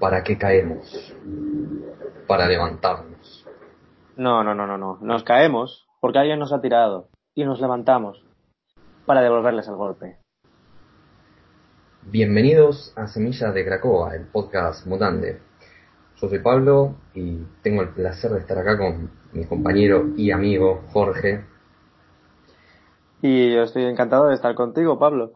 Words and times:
¿Para 0.00 0.22
qué 0.22 0.38
caemos? 0.38 1.12
Para 2.28 2.46
levantarnos. 2.46 3.44
No, 4.16 4.44
no, 4.44 4.54
no, 4.54 4.64
no, 4.64 4.78
no. 4.78 4.98
Nos 5.00 5.24
caemos 5.24 5.88
porque 6.00 6.20
alguien 6.20 6.38
nos 6.38 6.52
ha 6.52 6.60
tirado 6.60 7.08
y 7.34 7.44
nos 7.44 7.60
levantamos 7.60 8.24
para 9.06 9.22
devolverles 9.22 9.66
el 9.66 9.74
golpe. 9.74 10.18
Bienvenidos 12.02 12.92
a 12.96 13.08
Semillas 13.08 13.52
de 13.52 13.64
Cracoa, 13.64 14.14
el 14.14 14.28
podcast 14.28 14.86
mutante. 14.86 15.40
Yo 16.16 16.28
soy 16.28 16.38
Pablo 16.38 16.94
y 17.14 17.38
tengo 17.62 17.82
el 17.82 17.88
placer 17.88 18.30
de 18.30 18.38
estar 18.38 18.56
acá 18.56 18.78
con 18.78 19.10
mi 19.32 19.46
compañero 19.46 20.10
y 20.16 20.30
amigo 20.30 20.84
Jorge. 20.92 21.44
Y 23.20 23.52
yo 23.52 23.62
estoy 23.62 23.84
encantado 23.84 24.28
de 24.28 24.34
estar 24.34 24.54
contigo, 24.54 24.96
Pablo. 24.96 25.32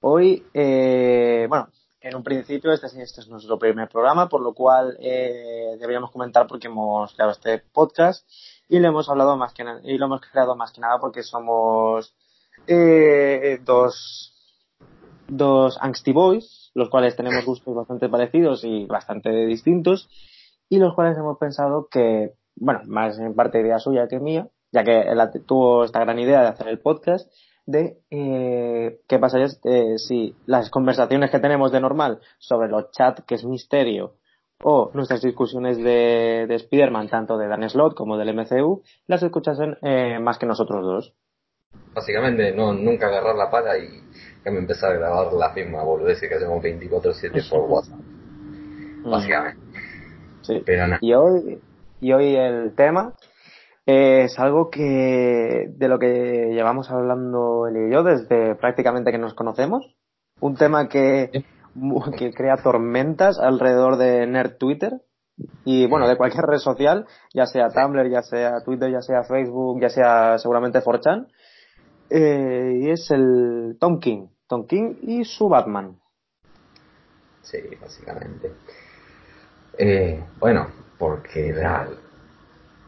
Hoy, 0.00 0.46
eh, 0.54 1.46
bueno, 1.50 1.68
en 2.08 2.16
un 2.16 2.22
principio 2.22 2.72
este, 2.72 2.86
este, 2.86 3.20
es 3.20 3.28
nuestro 3.28 3.58
primer 3.58 3.88
programa, 3.88 4.28
por 4.28 4.40
lo 4.40 4.54
cual 4.54 4.96
eh, 5.00 5.76
deberíamos 5.78 6.10
comentar 6.10 6.46
porque 6.46 6.68
hemos 6.68 7.12
creado 7.14 7.32
este 7.32 7.58
podcast 7.72 8.28
y 8.68 8.78
lo 8.78 8.88
hemos 8.88 9.08
hablado 9.08 9.36
más 9.36 9.52
que 9.52 9.64
y 9.84 9.98
lo 9.98 10.06
hemos 10.06 10.20
creado 10.20 10.56
más 10.56 10.72
que 10.72 10.80
nada 10.80 10.98
porque 10.98 11.22
somos 11.22 12.14
eh, 12.66 13.60
dos 13.64 14.32
dos 15.28 15.78
angsty 15.80 16.12
boys 16.12 16.66
los 16.76 16.90
cuales 16.90 17.16
tenemos 17.16 17.42
gustos 17.46 17.74
bastante 17.74 18.10
parecidos 18.10 18.62
y 18.62 18.84
bastante 18.84 19.30
distintos, 19.46 20.10
y 20.68 20.78
los 20.78 20.94
cuales 20.94 21.16
hemos 21.16 21.38
pensado 21.38 21.88
que, 21.90 22.34
bueno, 22.54 22.82
más 22.86 23.18
en 23.18 23.34
parte 23.34 23.60
idea 23.60 23.78
suya 23.78 24.08
que 24.08 24.20
mía, 24.20 24.48
ya 24.72 24.84
que 24.84 25.00
él 25.00 25.18
tuvo 25.46 25.84
esta 25.84 26.00
gran 26.00 26.18
idea 26.18 26.42
de 26.42 26.48
hacer 26.48 26.68
el 26.68 26.78
podcast, 26.78 27.32
de 27.66 27.98
eh, 28.10 29.00
qué 29.08 29.18
pasaría 29.18 29.48
eh, 29.64 29.98
si 29.98 30.34
las 30.46 30.70
conversaciones 30.70 31.30
que 31.30 31.40
tenemos 31.40 31.72
de 31.72 31.80
normal 31.80 32.20
sobre 32.38 32.68
los 32.68 32.90
chats, 32.92 33.24
que 33.26 33.34
es 33.34 33.44
misterio, 33.44 34.14
o 34.62 34.90
nuestras 34.94 35.20
discusiones 35.20 35.76
de, 35.76 36.46
de 36.48 36.54
Spider-Man, 36.54 37.08
tanto 37.08 37.36
de 37.36 37.48
Dan 37.48 37.68
Slott 37.68 37.94
como 37.94 38.16
del 38.16 38.34
MCU, 38.34 38.82
las 39.06 39.22
escuchasen 39.22 39.76
eh, 39.82 40.18
más 40.18 40.38
que 40.38 40.46
nosotros 40.46 40.82
dos. 40.82 41.14
Básicamente, 41.94 42.52
no 42.52 42.72
nunca 42.72 43.08
agarrar 43.08 43.36
la 43.36 43.50
pala 43.50 43.76
y 43.76 43.88
que 44.42 44.50
me 44.50 44.58
empezar 44.58 44.92
a 44.92 44.98
grabar 44.98 45.32
la 45.32 45.52
misma 45.52 45.82
decir 46.04 46.28
que 46.28 46.36
hacemos 46.36 46.62
24-7 46.62 47.50
por 47.50 47.60
WhatsApp. 47.70 47.98
Mm. 47.98 49.10
Básicamente. 49.10 49.62
Sí. 50.42 50.62
Pero 50.64 50.86
nada. 50.86 50.98
Y 51.02 51.12
hoy, 51.12 51.60
y 52.00 52.12
hoy 52.12 52.36
el 52.36 52.74
tema 52.74 53.12
es 53.86 54.38
algo 54.38 54.68
que 54.68 55.68
de 55.70 55.88
lo 55.88 55.98
que 55.98 56.50
llevamos 56.52 56.90
hablando 56.90 57.68
él 57.68 57.88
y 57.88 57.92
yo 57.94 58.02
desde 58.02 58.56
prácticamente 58.56 59.12
que 59.12 59.18
nos 59.18 59.34
conocemos. 59.34 59.96
Un 60.40 60.56
tema 60.56 60.88
que, 60.88 61.44
que 62.18 62.32
crea 62.32 62.56
tormentas 62.56 63.38
alrededor 63.38 63.96
de 63.96 64.26
Nerd 64.26 64.56
Twitter 64.58 65.02
y 65.64 65.86
bueno, 65.86 66.08
de 66.08 66.16
cualquier 66.16 66.44
red 66.44 66.58
social, 66.58 67.06
ya 67.34 67.46
sea 67.46 67.68
Tumblr, 67.68 68.10
ya 68.10 68.22
sea 68.22 68.62
Twitter, 68.64 68.90
ya 68.90 69.02
sea 69.02 69.22
Facebook, 69.22 69.80
ya 69.80 69.88
sea 69.88 70.38
seguramente 70.38 70.80
4chan. 70.80 71.28
Eh, 72.10 72.80
y 72.82 72.90
es 72.90 73.10
el 73.10 73.76
Tom 73.78 73.98
King. 74.00 74.28
Tom 74.46 74.66
King 74.66 74.94
y 75.02 75.24
su 75.24 75.48
Batman. 75.48 75.98
Sí, 77.42 77.58
básicamente. 77.80 78.52
Eh, 79.78 80.24
bueno, 80.38 80.68
porque 80.98 81.52
la 81.52 81.86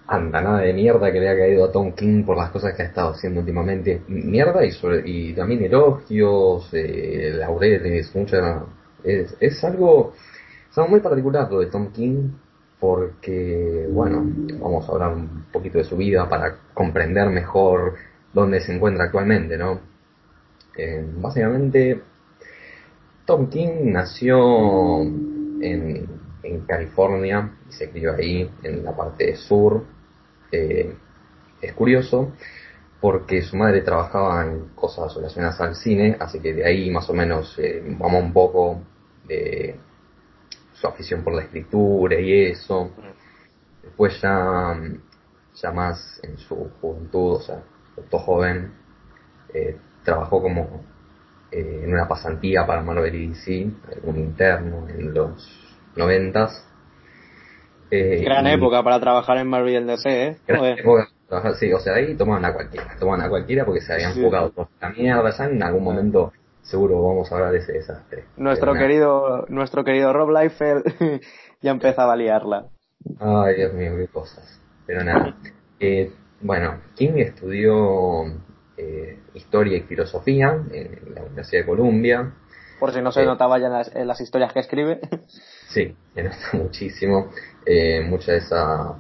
andanada 0.09 0.61
de 0.61 0.73
mierda 0.73 1.13
que 1.13 1.21
le 1.21 1.29
ha 1.29 1.37
caído 1.37 1.67
a 1.67 1.73
Tom 1.73 1.93
King 1.93 2.25
por 2.25 2.37
las 2.37 2.51
cosas 2.51 2.75
que 2.75 2.83
ha 2.83 2.87
estado 2.87 3.11
haciendo 3.11 3.41
últimamente. 3.41 4.03
Mierda 4.09 4.65
y, 4.65 4.73
y 5.05 5.35
también 5.35 5.63
elogios, 5.65 6.69
eh, 6.73 7.35
laureles, 7.37 8.15
mucha... 8.15 8.65
Es, 9.05 9.37
es 9.39 9.63
algo, 9.63 10.15
es 10.71 10.77
algo 10.79 10.91
muy 10.91 11.01
particular 11.01 11.51
lo 11.51 11.61
de 11.61 11.67
Tom 11.67 11.93
King 11.93 12.31
porque, 12.81 13.87
bueno, 13.91 14.25
vamos 14.61 14.89
a 14.89 14.93
hablar 14.93 15.15
un 15.15 15.47
poquito 15.53 15.79
de 15.79 15.85
su 15.85 15.97
vida 15.97 16.29
para 16.29 16.57
comprender 16.75 17.29
mejor 17.29 17.95
dónde 18.33 18.61
se 18.61 18.75
encuentra 18.75 19.05
actualmente, 19.05 19.57
¿no? 19.57 19.81
Eh, 20.77 21.05
básicamente, 21.17 22.01
Tom 23.25 23.49
King 23.49 23.93
nació 23.93 25.03
en, 25.03 26.19
California 26.67 27.53
y 27.69 27.73
se 27.73 27.91
crió 27.91 28.15
ahí, 28.15 28.51
en 28.63 28.85
la 28.85 28.97
parte 28.97 29.37
sur. 29.37 29.85
Eh, 30.53 30.95
es 31.61 31.73
curioso 31.75 32.33
porque 33.01 33.43
su 33.43 33.57
madre 33.57 33.83
trabajaba 33.83 34.45
en 34.45 34.71
cosas 34.75 35.15
relacionadas 35.15 35.61
al 35.61 35.75
cine, 35.77 36.17
así 36.19 36.41
que 36.41 36.53
de 36.53 36.65
ahí 36.65 36.91
más 36.91 37.09
o 37.09 37.15
menos 37.15 37.57
eh, 37.59 37.83
vamos 37.99 38.23
un 38.23 38.33
poco 38.33 38.83
de 39.27 39.77
su 40.75 40.87
afición 40.87 41.23
por 41.23 41.35
la 41.35 41.43
escritura 41.43 42.19
y 42.21 42.47
eso. 42.47 42.91
Después 43.83 44.21
ya, 44.21 44.81
ya 45.55 45.73
más 45.73 46.21
en 46.23 46.39
su 46.39 46.71
juventud, 46.81 47.37
o 47.37 47.41
sea, 47.41 47.63
todo 48.11 48.21
joven, 48.21 48.73
eh, 49.55 49.77
trabajó 50.05 50.43
como 50.43 50.85
eh, 51.51 51.83
en 51.85 51.93
una 51.93 52.07
pasantía 52.07 52.67
para 52.67 52.83
Marvel 52.83 53.15
y 53.15 53.29
DC, 53.29 53.71
un 54.03 54.19
interno 54.19 54.89
en 54.89 55.15
los 55.15 55.79
noventas. 55.97 56.68
Eh, 57.91 58.23
gran 58.23 58.47
época 58.47 58.83
para 58.83 59.01
trabajar 59.01 59.39
en 59.39 59.49
Marvel 59.49 59.83
y 59.83 59.87
DC, 59.87 60.27
¿eh? 60.27 60.37
Gran 60.47 60.65
época 60.65 61.09
trabajar, 61.29 61.55
sí, 61.57 61.73
o 61.73 61.79
sea, 61.79 61.95
ahí 61.95 62.17
tomaban 62.17 62.45
a 62.47 62.55
cualquiera, 62.55 62.97
tomaban 62.99 63.27
a 63.27 63.29
cualquiera 63.29 63.65
porque 63.65 63.83
se 63.83 63.93
habían 63.93 64.15
jugado 64.15 64.51
toda 64.51 64.69
la 64.81 64.91
mierda, 64.91 65.31
ya 65.31 65.45
en 65.45 65.63
algún 65.63 65.85
momento 65.85 66.33
seguro 66.63 67.03
vamos 67.03 67.31
a 67.31 67.35
hablar 67.35 67.53
de 67.53 67.59
ese 67.59 67.73
desastre. 67.73 68.25
Nuestro 68.37 68.75
querido, 68.75 69.45
nuestro 69.49 69.85
querido 69.85 70.13
Rob 70.13 70.31
Liefeld 70.31 70.85
ya 71.63 71.71
empezaba 71.71 72.15
a 72.15 72.17
liarla. 72.17 72.67
Ay, 73.21 73.57
Dios 73.57 73.73
mío, 73.75 73.93
qué 73.97 74.09
cosas. 74.09 74.61
Pero 74.87 75.05
nada. 75.05 75.37
Eh, 75.81 76.11
bueno, 76.41 76.81
King 76.97 77.19
estudió 77.19 78.25
eh, 78.77 79.17
historia 79.35 79.77
y 79.77 79.83
filosofía 79.83 80.61
en 80.73 81.15
la 81.15 81.23
Universidad 81.23 81.63
de 81.63 81.67
Columbia. 81.67 82.33
Por 82.81 82.93
si 82.93 83.01
no 83.01 83.13
se 83.13 83.23
eh, 83.23 83.27
notaba 83.27 83.61
ya 83.61 83.69
en 83.95 84.09
las, 84.09 84.21
historias 84.21 84.53
que 84.53 84.59
escribe. 84.59 85.01
Sí, 85.69 85.95
se 86.15 86.23
nota 86.23 86.37
muchísimo. 86.55 87.31
Eh, 87.65 88.01
mucha 88.01 88.33
de 88.33 88.39
esa 88.39 88.95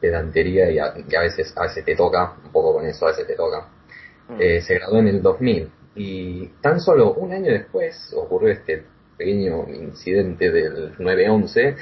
pedantería 0.00 0.70
y 0.70 0.78
a, 0.78 1.20
veces 1.20 1.52
a 1.56 1.62
veces 1.62 1.84
te 1.84 1.96
toca, 1.96 2.34
un 2.44 2.52
poco 2.52 2.74
con 2.74 2.86
eso, 2.86 3.06
a 3.06 3.10
veces 3.10 3.26
te 3.26 3.34
toca. 3.34 3.68
Mm. 4.28 4.60
se 4.60 4.74
graduó 4.74 4.98
en 4.98 5.08
el 5.08 5.22
2000 5.22 5.70
y 5.94 6.46
tan 6.60 6.80
solo 6.80 7.14
un 7.14 7.32
año 7.32 7.50
después 7.50 8.12
ocurrió 8.14 8.52
este 8.52 8.84
pequeño 9.16 9.66
incidente 9.70 10.50
del 10.50 10.94
9-11 10.98 11.76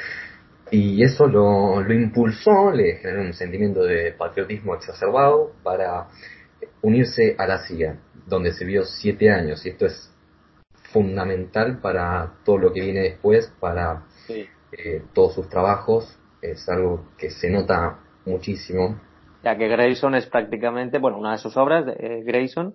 y 0.71 1.03
eso 1.03 1.27
lo, 1.27 1.83
lo 1.83 1.95
impulsó, 1.95 2.73
le 2.73 2.97
generó 2.97 3.23
un 3.23 3.35
sentimiento 3.35 3.85
de 3.85 4.13
patriotismo 4.13 4.75
exacerbado 4.75 5.53
para 5.63 6.09
unirse 6.83 7.37
a 7.39 7.47
la 7.47 7.67
CIA, 7.67 7.99
donde 8.27 8.53
se 8.53 8.65
vio 8.65 8.85
siete 8.85 9.31
años, 9.31 9.65
y 9.65 9.71
esto 9.71 9.87
es 9.87 10.13
fundamental 10.93 11.79
para 11.81 12.35
todo 12.45 12.59
lo 12.59 12.73
que 12.73 12.81
viene 12.81 13.03
después, 13.03 13.53
para 13.61 14.05
eh, 14.29 15.03
todos 15.13 15.35
sus 15.35 15.49
trabajos, 15.49 16.19
es 16.43 16.69
algo 16.69 17.05
que 17.19 17.31
se 17.31 17.51
nota 17.51 17.99
muchísimo. 18.25 19.01
Ya 19.43 19.57
que 19.57 19.69
Grayson 19.69 20.15
es 20.15 20.27
prácticamente, 20.27 20.99
bueno, 20.99 21.19
una 21.19 21.33
de 21.33 21.39
sus 21.39 21.57
obras, 21.57 21.87
de, 21.87 21.93
eh, 21.93 22.23
Grayson, 22.25 22.75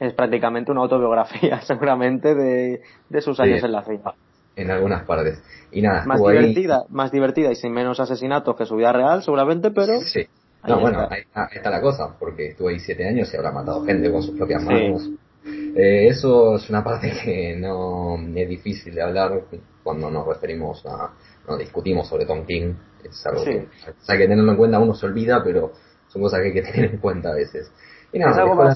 es 0.00 0.12
prácticamente 0.14 0.70
una 0.70 0.82
autobiografía, 0.82 1.60
seguramente, 1.62 2.34
de, 2.34 2.80
sus 3.20 3.38
años 3.40 3.62
en 3.62 3.72
la 3.72 3.82
CIA. 3.82 4.14
En 4.56 4.70
algunas 4.70 5.04
partes. 5.06 5.42
Y 5.70 5.80
nada, 5.80 6.04
más 6.04 6.20
divertida, 6.20 6.84
más 6.90 7.10
divertida 7.10 7.50
y 7.50 7.54
sin 7.54 7.72
menos 7.72 8.00
asesinatos 8.00 8.54
que 8.56 8.66
su 8.66 8.76
vida 8.76 8.92
real, 8.92 9.22
seguramente, 9.22 9.70
pero 9.70 10.00
sí. 10.00 10.26
No, 10.66 10.78
bueno, 10.78 11.08
ahí 11.10 11.24
está, 11.52 11.70
la 11.70 11.80
cosa, 11.80 12.16
porque 12.18 12.48
estuvo 12.48 12.68
ahí 12.68 12.78
siete 12.78 13.08
años 13.08 13.32
y 13.32 13.36
habrá 13.36 13.50
matado 13.50 13.84
gente 13.84 14.12
con 14.12 14.22
sus 14.22 14.36
propias 14.36 14.62
manos. 14.62 15.10
Eh, 15.44 16.06
eso 16.06 16.56
es 16.56 16.70
una 16.70 16.84
parte 16.84 17.12
que 17.24 17.56
no 17.56 18.16
es 18.16 18.48
difícil 18.48 18.94
de 18.94 19.02
hablar 19.02 19.42
cuando 19.82 20.10
nos 20.10 20.26
referimos 20.26 20.84
a, 20.86 21.12
nos 21.48 21.58
discutimos 21.58 22.08
sobre 22.08 22.26
Tom 22.26 22.44
King. 22.46 22.74
Es 23.04 23.24
algo 23.26 23.44
que 23.44 23.68
hay 24.08 24.18
que 24.18 24.28
tenerlo 24.28 24.52
en 24.52 24.56
cuenta, 24.56 24.78
uno 24.78 24.94
se 24.94 25.06
olvida, 25.06 25.42
pero 25.42 25.72
son 26.08 26.22
cosas 26.22 26.40
que 26.40 26.46
hay 26.46 26.52
que 26.52 26.62
tener 26.62 26.90
en 26.92 26.98
cuenta 26.98 27.30
a 27.30 27.34
veces. 27.34 27.72
Y 28.12 28.18
nada, 28.18 28.74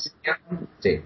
sí. 0.81 1.03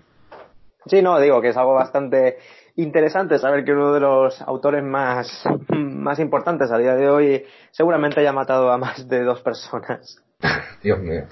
Sí, 0.87 1.02
no, 1.02 1.20
digo 1.20 1.43
que 1.43 1.49
es 1.49 1.56
algo 1.56 1.75
bastante 1.75 2.38
interesante 2.76 3.38
saber 3.38 3.64
que 3.64 3.73
uno 3.73 3.93
de 3.93 4.00
los 4.00 4.41
autores 4.43 4.82
más, 4.82 5.44
más 5.69 6.19
importantes 6.19 6.70
a 6.70 6.79
día 6.79 6.94
de 6.94 7.11
hoy 7.11 7.44
seguramente 7.70 8.20
haya 8.20 8.32
matado 8.32 8.70
a 8.70 8.79
más 8.79 9.08
de 9.08 9.23
dos 9.23 9.43
personas. 9.43 10.23
Dios 10.82 10.99
mío, 11.00 11.25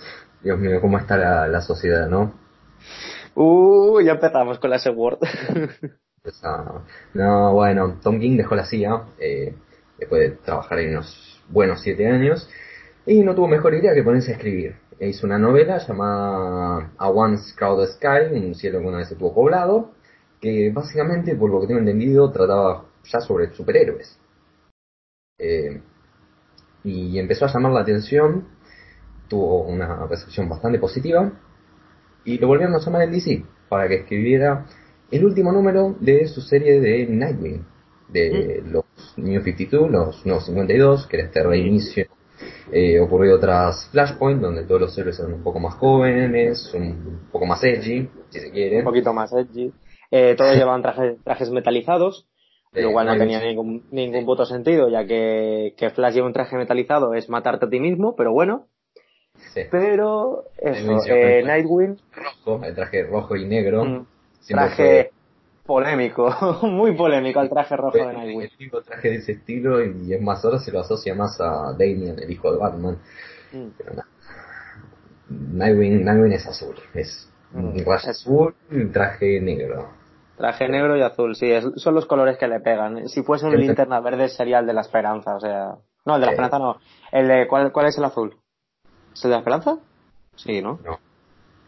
Dios 0.42 0.58
mío, 0.58 0.80
cómo 0.80 0.98
está 0.98 1.16
la, 1.16 1.60
sociedad, 1.60 2.08
¿no? 2.08 2.34
Uh, 3.34 4.00
ya 4.00 4.12
empezamos 4.12 4.58
con 4.58 4.70
la 4.70 4.76
S-Word. 4.76 5.18
no, 7.14 7.52
bueno, 7.52 7.98
Tom 8.02 8.18
King 8.18 8.36
dejó 8.36 8.54
la 8.54 8.66
CIA 8.66 9.04
eh, 9.18 9.54
después 9.98 10.20
de 10.22 10.36
trabajar 10.36 10.78
ahí 10.78 10.88
unos 10.88 11.42
buenos 11.48 11.80
siete 11.80 12.06
años 12.06 12.48
y 13.06 13.22
no 13.22 13.34
tuvo 13.34 13.48
mejor 13.48 13.74
idea 13.74 13.94
que 13.94 14.02
ponerse 14.02 14.32
a 14.32 14.34
escribir. 14.34 14.76
Hizo 15.00 15.26
una 15.26 15.38
novela 15.38 15.78
llamada 15.78 16.92
A 16.98 17.08
Once 17.08 17.54
Crowded 17.56 17.88
Sky, 17.92 18.34
un 18.34 18.54
cielo 18.54 18.80
que 18.80 18.86
una 18.86 18.98
vez 18.98 19.10
estuvo 19.10 19.34
poblado, 19.34 19.92
que 20.40 20.70
básicamente, 20.72 21.34
por 21.36 21.50
lo 21.50 21.60
que 21.60 21.68
tengo 21.68 21.80
entendido, 21.80 22.30
trataba 22.30 22.84
ya 23.04 23.20
sobre 23.20 23.52
superhéroes. 23.54 24.18
Eh, 25.38 25.80
y 26.84 27.18
empezó 27.18 27.44
a 27.44 27.52
llamar 27.52 27.72
la 27.72 27.80
atención, 27.80 28.48
tuvo 29.28 29.62
una 29.62 30.06
recepción 30.06 30.48
bastante 30.48 30.78
positiva, 30.78 31.32
y 32.24 32.38
lo 32.38 32.48
volvieron 32.48 32.74
a 32.74 32.80
llamar 32.80 33.02
en 33.02 33.12
DC 33.12 33.44
para 33.68 33.88
que 33.88 33.96
escribiera 34.00 34.66
el 35.10 35.24
último 35.24 35.52
número 35.52 35.96
de 36.00 36.26
su 36.28 36.40
serie 36.40 36.80
de 36.80 37.06
Nightwing, 37.06 37.64
de 38.08 38.62
mm. 38.64 38.72
los 38.72 38.84
New 39.16 39.42
52, 39.42 39.90
los 39.90 40.26
Nuevos 40.26 40.46
52, 40.46 41.06
que 41.06 41.16
era 41.16 41.26
este 41.26 41.42
reinicio 41.42 42.06
eh, 42.70 43.00
ocurrido 43.00 43.38
tras 43.40 43.88
Flashpoint, 43.90 44.40
donde 44.40 44.64
todos 44.64 44.80
los 44.80 44.98
héroes 44.98 45.18
eran 45.18 45.34
un 45.34 45.42
poco 45.42 45.58
más 45.58 45.74
jóvenes, 45.74 46.70
un 46.74 47.28
poco 47.32 47.46
más 47.46 47.62
edgy, 47.64 48.08
si 48.28 48.40
se 48.40 48.50
quiere. 48.50 48.78
Un 48.78 48.84
poquito 48.84 49.12
más 49.12 49.32
edgy. 49.32 49.72
Eh, 50.10 50.34
todos 50.36 50.54
llevaban 50.56 50.82
trajes, 50.82 51.22
trajes 51.24 51.50
metalizados, 51.50 52.26
lo 52.72 52.92
cual 52.92 53.06
no 53.06 53.16
tenía 53.16 53.40
ningún, 53.40 53.86
ningún 53.90 54.26
puto 54.26 54.44
sentido, 54.44 54.88
ya 54.88 55.06
que, 55.06 55.74
que 55.76 55.90
Flash 55.90 56.14
lleva 56.14 56.26
un 56.26 56.32
traje 56.32 56.56
metalizado 56.56 57.14
es 57.14 57.28
matarte 57.28 57.66
a 57.66 57.70
ti 57.70 57.80
mismo, 57.80 58.14
pero 58.14 58.32
bueno. 58.32 58.66
Pero 59.70 60.44
eso, 60.58 61.00
eh, 61.06 61.42
Nightwing. 61.44 61.96
Rojo, 62.12 62.64
el 62.64 62.74
traje 62.74 63.04
rojo 63.04 63.36
y 63.36 63.46
negro. 63.46 63.84
Mm, 63.84 64.06
traje 64.48 65.10
polémico, 65.68 66.34
muy 66.62 66.96
polémico 66.96 67.40
el 67.40 67.50
traje 67.50 67.76
rojo 67.76 67.98
de 67.98 68.12
Nightwing. 68.12 68.50
El 68.58 68.84
traje 68.84 69.10
de 69.10 69.16
ese 69.16 69.32
estilo 69.32 69.84
y 69.84 70.14
es 70.14 70.22
más 70.22 70.42
ahora 70.44 70.58
se 70.58 70.72
lo 70.72 70.80
asocia 70.80 71.14
más 71.14 71.38
a 71.40 71.72
Damian, 71.72 72.18
el 72.18 72.30
hijo 72.30 72.50
de 72.50 72.58
Batman. 72.58 72.98
Mm. 73.52 73.68
Pero 73.76 73.90
nada. 73.90 74.08
Nightwing, 75.28 76.04
Nightwing 76.04 76.32
es 76.32 76.46
azul, 76.46 76.74
es 76.94 77.30
mm. 77.52 77.88
azul 77.90 78.54
y 78.70 78.86
traje 78.86 79.40
negro. 79.40 79.90
Traje 80.38 80.68
negro 80.68 80.96
y 80.96 81.02
azul, 81.02 81.34
sí, 81.34 81.50
son 81.76 81.94
los 81.94 82.06
colores 82.06 82.38
que 82.38 82.48
le 82.48 82.60
pegan. 82.60 83.08
Si 83.08 83.22
fuese 83.22 83.46
un 83.46 83.56
linterna 83.56 84.00
verde 84.00 84.28
sería 84.28 84.60
el 84.60 84.66
de 84.66 84.72
la 84.72 84.82
esperanza, 84.82 85.34
o 85.34 85.40
sea... 85.40 85.74
No, 86.06 86.14
el 86.14 86.20
de 86.20 86.26
la 86.26 86.32
esperanza 86.32 86.58
no. 86.58 86.78
El 87.12 87.28
de, 87.28 87.48
¿cuál, 87.48 87.72
¿Cuál 87.72 87.86
es 87.86 87.98
el 87.98 88.04
azul? 88.04 88.36
¿Es 89.12 89.24
el 89.24 89.30
de 89.30 89.34
la 89.34 89.38
esperanza? 89.40 89.78
Sí, 90.36 90.62
¿no? 90.62 90.78
No. 90.84 90.98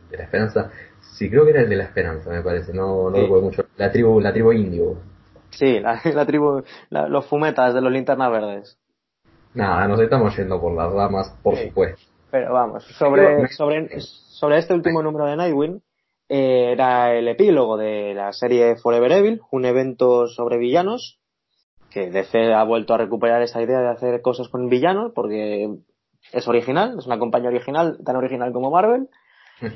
De 0.09 0.17
la 0.17 0.25
esperanza. 0.25 0.71
Sí, 1.13 1.29
creo 1.29 1.45
que 1.45 1.51
era 1.51 1.63
el 1.63 1.69
de 1.69 1.77
la 1.77 1.85
esperanza, 1.85 2.31
me 2.31 2.43
parece. 2.43 2.73
No, 2.73 3.11
no 3.11 3.11
lo 3.11 3.23
recuerdo 3.23 3.45
mucho. 3.45 3.65
La 3.77 3.91
tribu, 3.91 4.21
la 4.21 4.33
tribu 4.33 4.53
indio. 4.53 4.97
Sí, 5.51 5.81
la, 5.81 6.01
la 6.15 6.27
tribu, 6.27 6.63
los 6.91 7.27
fumetas 7.27 7.75
de 7.75 7.81
los 7.81 7.93
linternas 7.93 8.31
verdes. 8.31 8.79
Nada, 9.55 9.89
nos 9.89 10.01
estamos 10.01 10.37
yendo 10.37 10.61
por 10.61 10.75
las 10.75 10.93
ramas, 10.93 11.37
por 11.43 11.57
supuesto. 11.57 12.01
Pero 12.31 12.53
vamos, 12.53 12.85
sobre, 12.97 13.49
sobre, 13.49 14.01
sobre 14.01 14.59
este 14.59 14.75
último 14.75 15.03
número 15.03 15.27
de 15.27 15.37
Nightwing, 15.37 15.83
era 16.29 17.13
el 17.13 17.27
epílogo 17.27 17.77
de 17.77 18.15
la 18.15 18.33
serie 18.33 18.77
Forever 18.77 19.11
Evil, 19.11 19.41
un 19.51 19.65
evento 19.65 20.29
sobre 20.29 20.59
villanos, 20.59 21.19
que 21.91 22.09
DC 22.09 22.55
ha 22.55 22.63
vuelto 22.63 22.95
a 22.95 22.99
recuperar 22.99 23.43
esa 23.43 23.61
idea 23.61 23.81
de 23.81 23.89
hacer 23.89 24.23
cosas 24.23 24.49
con 24.49 24.69
villanos, 24.69 25.11
porque 25.13 25.75
es 26.33 26.47
original, 26.47 26.97
es 26.99 27.07
una 27.07 27.19
compañía 27.19 27.49
original, 27.49 27.99
tan 28.05 28.15
original 28.15 28.53
como 28.53 28.71
Marvel, 28.71 29.09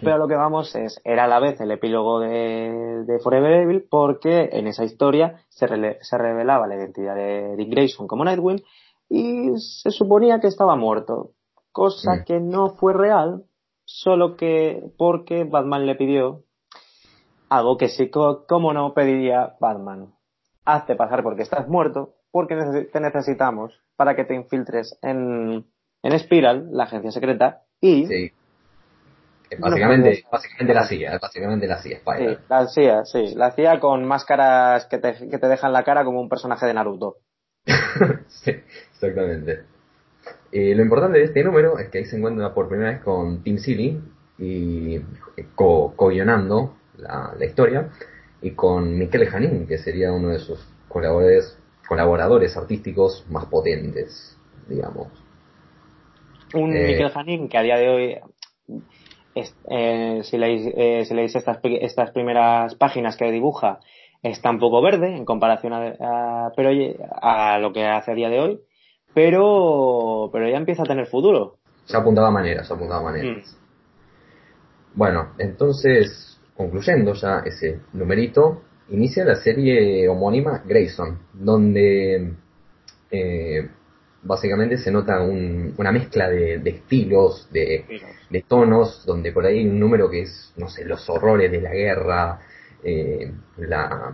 pero 0.03 0.19
lo 0.19 0.29
que 0.29 0.35
vamos 0.35 0.75
es, 0.75 1.01
era 1.05 1.25
a 1.25 1.29
la 1.29 1.41
vez 1.41 1.61
el 1.61 1.71
epílogo 1.71 2.21
de, 2.21 3.19
Forever 3.23 3.53
Evil, 3.63 3.87
porque 3.89 4.49
en 4.53 4.67
esa 4.67 4.85
historia 4.85 5.45
se, 5.49 5.67
se 6.01 6.19
revelaba 6.19 6.67
la 6.67 6.77
identidad 6.77 7.15
de 7.15 7.57
Dick 7.57 7.71
Grayson 7.71 8.07
como 8.07 8.25
Nightwing, 8.25 8.63
y 9.09 9.51
se 9.59 9.91
suponía 9.91 10.41
que 10.41 10.47
estaba 10.49 10.77
muerto, 10.77 11.33
cosa 11.73 12.25
que 12.25 12.41
no 12.41 12.71
fue 12.71 12.93
real, 12.93 13.45
solo 13.85 14.37
que 14.37 14.83
porque 14.97 15.45
Batman 15.45 15.87
le 15.87 15.95
pidió 15.95 16.45
algo 17.49 17.77
que 17.77 17.89
sí, 17.89 18.11
como 18.11 18.73
no 18.73 18.95
pediría 18.95 19.55
Batman. 19.61 20.15
Hazte 20.65 20.97
pasar 20.97 21.23
porque 21.23 21.43
estás 21.43 21.69
muerto, 21.69 22.15
porque 22.31 22.57
te 22.91 23.01
necesitamos 23.01 23.79
para 23.97 24.17
que 24.17 24.25
te 24.25 24.35
infiltres 24.35 24.99
en, 25.03 25.67
en 26.03 26.19
Spiral, 26.19 26.69
la 26.73 26.85
agencia 26.85 27.11
secreta, 27.11 27.63
y... 27.81 28.07
Sí. 28.07 28.33
Básicamente, 29.59 30.25
básicamente 30.31 30.75
la 30.75 30.87
CIA, 30.87 31.19
básicamente 31.21 31.67
la 31.67 31.83
CIA, 31.83 31.99
Sí, 31.99 32.39
la 32.49 32.67
CIA, 32.67 33.05
sí, 33.05 33.35
la 33.35 33.51
CIA 33.53 33.79
con 33.79 34.05
máscaras 34.05 34.87
que 34.87 34.99
te, 34.99 35.29
que 35.29 35.39
te 35.39 35.49
dejan 35.49 35.73
la 35.73 35.85
cara 35.85 36.05
como 36.05 36.21
un 36.21 36.29
personaje 36.29 36.67
de 36.67 36.75
Naruto. 36.75 37.17
sí, 38.29 38.51
exactamente. 38.93 39.65
Eh, 40.51 40.75
lo 40.75 40.83
importante 40.83 41.19
de 41.19 41.25
este 41.25 41.45
número 41.45 41.79
es 41.79 41.89
que 41.89 41.99
ahí 41.99 42.05
se 42.05 42.17
encuentra 42.17 42.55
por 42.55 42.69
primera 42.69 42.91
vez 42.91 43.01
con 43.03 43.43
Tim 43.43 43.59
Seeley 43.59 44.01
y 44.39 45.01
co-guionando 45.55 46.75
la, 46.99 47.45
historia, 47.45 47.91
y 48.41 48.53
con 48.53 48.99
Miquel 48.99 49.29
Janín, 49.29 49.67
que 49.67 49.79
sería 49.79 50.13
uno 50.13 50.29
de 50.29 50.39
sus 50.39 50.65
colaboradores, 50.89 51.59
colaboradores 51.89 52.57
artísticos 52.57 53.25
más 53.31 53.47
potentes, 53.47 54.39
digamos. 54.69 55.09
Un 56.55 56.77
eh, 56.77 56.87
Miquel 56.87 57.11
Janín 57.11 57.49
que 57.49 57.59
a 57.59 57.63
día 57.63 57.77
de 57.77 57.89
hoy, 57.89 58.19
eh, 59.35 60.21
si 60.23 60.39
leéis, 60.39 60.73
eh, 60.77 61.05
si 61.05 61.15
leéis 61.15 61.35
estas, 61.35 61.59
estas 61.63 62.11
primeras 62.13 62.75
páginas 62.77 63.17
que 63.17 63.31
dibuja, 63.31 63.81
está 64.23 64.51
un 64.51 64.59
poco 64.59 64.81
verde 64.83 65.17
en 65.17 65.25
comparación 65.25 65.73
a, 65.75 66.53
pero, 66.57 66.71
a 67.21 67.59
lo 67.59 67.73
que 67.73 67.85
hace 67.85 68.13
a 68.13 68.15
día 68.15 68.31
de 68.31 68.41
hoy, 68.41 68.61
pero, 69.13 70.31
pero 70.33 70.49
ya 70.49 70.57
empieza 70.57 70.83
a 70.83 70.87
tener 70.87 71.07
futuro. 71.07 71.57
Se 71.85 71.97
apuntaba 71.97 72.31
maneras, 72.31 72.67
se 72.67 72.75
apuntaba 72.75 73.03
maneras. 73.03 73.57
Mm. 73.61 73.65
Bueno, 74.97 75.35
entonces, 75.39 76.41
concluyendo 76.57 77.15
ya 77.15 77.43
ese 77.45 77.81
numerito, 77.93 78.63
inicia 78.91 79.25
la 79.25 79.35
serie 79.35 80.09
homónima 80.09 80.63
Grayson, 80.65 81.19
donde 81.33 82.35
eh, 83.11 83.71
básicamente 84.25 84.79
se 84.79 84.91
nota 84.91 85.21
una 85.21 85.93
mezcla 85.93 86.29
de, 86.29 86.61
estilos, 86.65 87.49
de, 87.53 88.45
tonos, 88.49 89.05
donde 89.07 89.33
por 89.33 89.47
ahí 89.47 89.59
hay 89.59 89.69
un 89.69 89.79
número 89.79 90.11
que 90.11 90.23
es, 90.23 90.53
no 90.57 90.69
sé, 90.69 90.85
los 90.85 91.09
horrores 91.09 91.51
de 91.51 91.61
la 91.61 91.71
guerra, 91.71 92.41
eh, 92.83 93.31
la, 93.59 94.13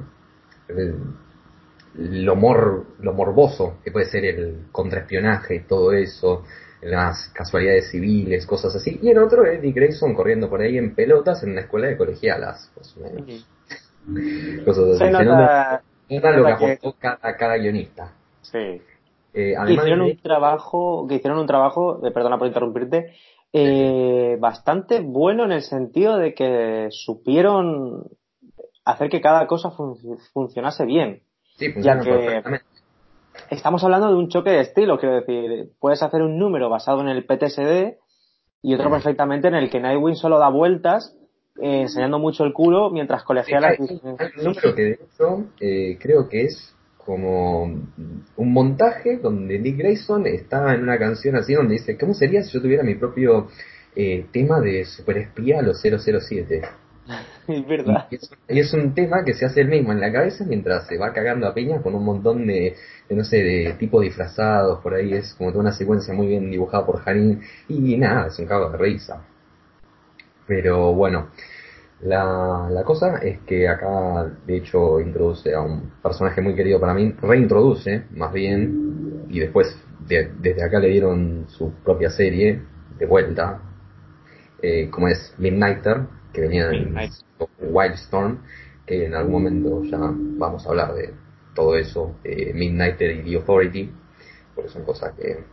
lo, 1.94 2.36
mor, 2.36 2.86
lo 3.00 3.12
morboso 3.14 3.78
que 3.82 3.90
puede 3.90 4.06
ser 4.06 4.24
el 4.24 4.66
contraespionaje, 4.72 5.64
todo 5.68 5.92
eso, 5.92 6.44
las 6.82 7.28
casualidades 7.34 7.90
civiles, 7.90 8.46
cosas 8.46 8.74
así. 8.74 8.98
Y 9.02 9.10
en 9.10 9.18
otro 9.18 9.44
es 9.44 9.60
Dick 9.60 9.74
Grayson 9.74 10.14
corriendo 10.14 10.48
por 10.48 10.60
ahí 10.60 10.76
en 10.76 10.94
pelotas 10.94 11.42
en 11.42 11.50
una 11.52 11.62
escuela 11.62 11.88
de 11.88 11.96
colegialas, 11.96 12.70
más 12.76 12.96
o 12.96 13.00
menos. 13.00 13.46
Cosas 14.64 14.84
así. 14.90 14.98
Se 14.98 16.20
lo 16.32 16.44
que 16.44 16.52
aportó 16.52 16.96
cada, 16.98 17.56
guionista. 17.56 18.12
Sí. 18.42 18.82
Eh, 19.32 19.54
hicieron 19.68 20.02
un 20.02 20.16
trabajo, 20.18 21.06
que 21.08 21.16
hicieron 21.16 21.38
un 21.38 21.46
trabajo, 21.46 21.98
de, 21.98 22.10
perdona 22.10 22.38
por 22.38 22.46
interrumpirte, 22.46 23.14
eh, 23.52 24.36
bastante 24.40 25.00
bueno 25.00 25.44
en 25.44 25.52
el 25.52 25.62
sentido 25.62 26.16
de 26.16 26.34
que 26.34 26.88
supieron 26.90 28.04
hacer 28.84 29.08
que 29.08 29.20
cada 29.20 29.46
cosa 29.46 29.70
funcionase 30.32 30.84
bien. 30.84 31.22
Sí, 31.56 31.72
ya 31.78 32.00
que 32.00 32.42
estamos 33.50 33.82
hablando 33.84 34.08
de 34.08 34.14
un 34.14 34.28
choque 34.28 34.50
de 34.50 34.60
estilo, 34.60 34.98
quiero 34.98 35.16
decir, 35.16 35.70
puedes 35.78 36.02
hacer 36.02 36.22
un 36.22 36.38
número 36.38 36.68
basado 36.68 37.00
en 37.00 37.08
el 37.08 37.24
PTSD 37.24 37.98
y 38.62 38.74
otro 38.74 38.90
perfectamente 38.90 39.48
en 39.48 39.54
el 39.54 39.70
que 39.70 39.80
Nightwing 39.80 40.16
solo 40.16 40.38
da 40.38 40.48
vueltas 40.48 41.16
eh, 41.60 41.82
enseñando 41.82 42.18
mucho 42.18 42.44
el 42.44 42.52
culo 42.52 42.90
mientras 42.90 43.22
colegia 43.24 43.60
las... 43.60 43.78
un 43.78 44.00
número 44.36 44.74
que 44.74 44.82
de 44.82 44.92
hecho 44.92 45.44
eh, 45.60 45.98
creo 46.00 46.28
que 46.28 46.44
es 46.44 46.74
como 47.10 47.64
un 47.64 48.52
montaje 48.52 49.18
donde 49.18 49.58
Nick 49.58 49.78
Grayson 49.78 50.26
está 50.26 50.74
en 50.74 50.84
una 50.84 50.96
canción 50.96 51.34
así 51.34 51.54
donde 51.54 51.74
dice, 51.74 51.98
¿cómo 51.98 52.14
sería 52.14 52.44
si 52.44 52.52
yo 52.52 52.62
tuviera 52.62 52.84
mi 52.84 52.94
propio 52.94 53.48
eh, 53.96 54.26
tema 54.32 54.60
de 54.60 54.84
superespía 54.84 55.58
a 55.58 55.62
los 55.62 55.82
007? 55.82 56.62
Es 57.48 57.66
verdad. 57.66 58.06
Y 58.48 58.60
es, 58.60 58.72
un 58.72 58.94
tema 58.94 59.24
que 59.24 59.34
se 59.34 59.44
hace 59.44 59.62
el 59.62 59.68
mismo 59.68 59.90
en 59.90 59.98
la 59.98 60.12
cabeza 60.12 60.44
mientras 60.46 60.86
se 60.86 60.96
va 60.96 61.12
cagando 61.12 61.48
a 61.48 61.54
piñas 61.54 61.82
con 61.82 61.96
un 61.96 62.04
montón 62.04 62.46
de, 62.46 62.76
no 63.08 63.24
sé, 63.24 63.38
de 63.38 63.74
tipos 63.76 64.02
disfrazados, 64.02 64.80
por 64.80 64.94
ahí 64.94 65.14
es 65.14 65.34
como 65.34 65.50
toda 65.50 65.62
una 65.62 65.72
secuencia 65.72 66.14
muy 66.14 66.28
bien 66.28 66.48
dibujada 66.48 66.86
por 66.86 67.00
Janín, 67.00 67.40
y 67.66 67.96
nada, 67.96 68.28
es 68.28 68.38
un 68.38 68.46
cago 68.46 68.70
de 68.70 68.78
risa. 68.78 69.24
Pero 70.46 70.94
bueno, 70.94 71.30
La, 72.02 72.68
la 72.70 72.82
cosa 72.82 73.18
es 73.18 73.40
que 73.40 73.68
acá, 73.68 74.24
de 74.46 74.56
hecho, 74.56 75.00
introduce 75.00 75.54
a 75.54 75.60
un 75.60 75.92
personaje 76.02 76.40
muy 76.40 76.54
querido 76.54 76.80
para 76.80 76.94
mí, 76.94 77.14
reintroduce, 77.20 78.04
más 78.12 78.32
bien, 78.32 79.26
y 79.28 79.38
después 79.40 79.76
desde 80.08 80.62
acá 80.62 80.78
le 80.78 80.88
dieron 80.88 81.46
su 81.48 81.72
propia 81.84 82.10
serie 82.10 82.62
de 82.98 83.06
vuelta, 83.06 83.60
eh, 84.62 84.88
como 84.90 85.08
es 85.08 85.34
Midnighter, 85.38 86.06
que 86.32 86.40
venía 86.40 86.68
de 86.68 87.10
Wildstorm, 87.60 88.38
que 88.86 89.06
en 89.06 89.14
algún 89.14 89.32
momento 89.32 89.84
ya 89.84 89.98
vamos 90.00 90.66
a 90.66 90.70
hablar 90.70 90.94
de 90.94 91.12
todo 91.54 91.76
eso, 91.76 92.16
eh, 92.24 92.52
Midnighter 92.54 93.10
y 93.10 93.22
The 93.22 93.36
Authority, 93.36 93.90
porque 94.54 94.70
son 94.70 94.84
cosas 94.84 95.14
que 95.14 95.44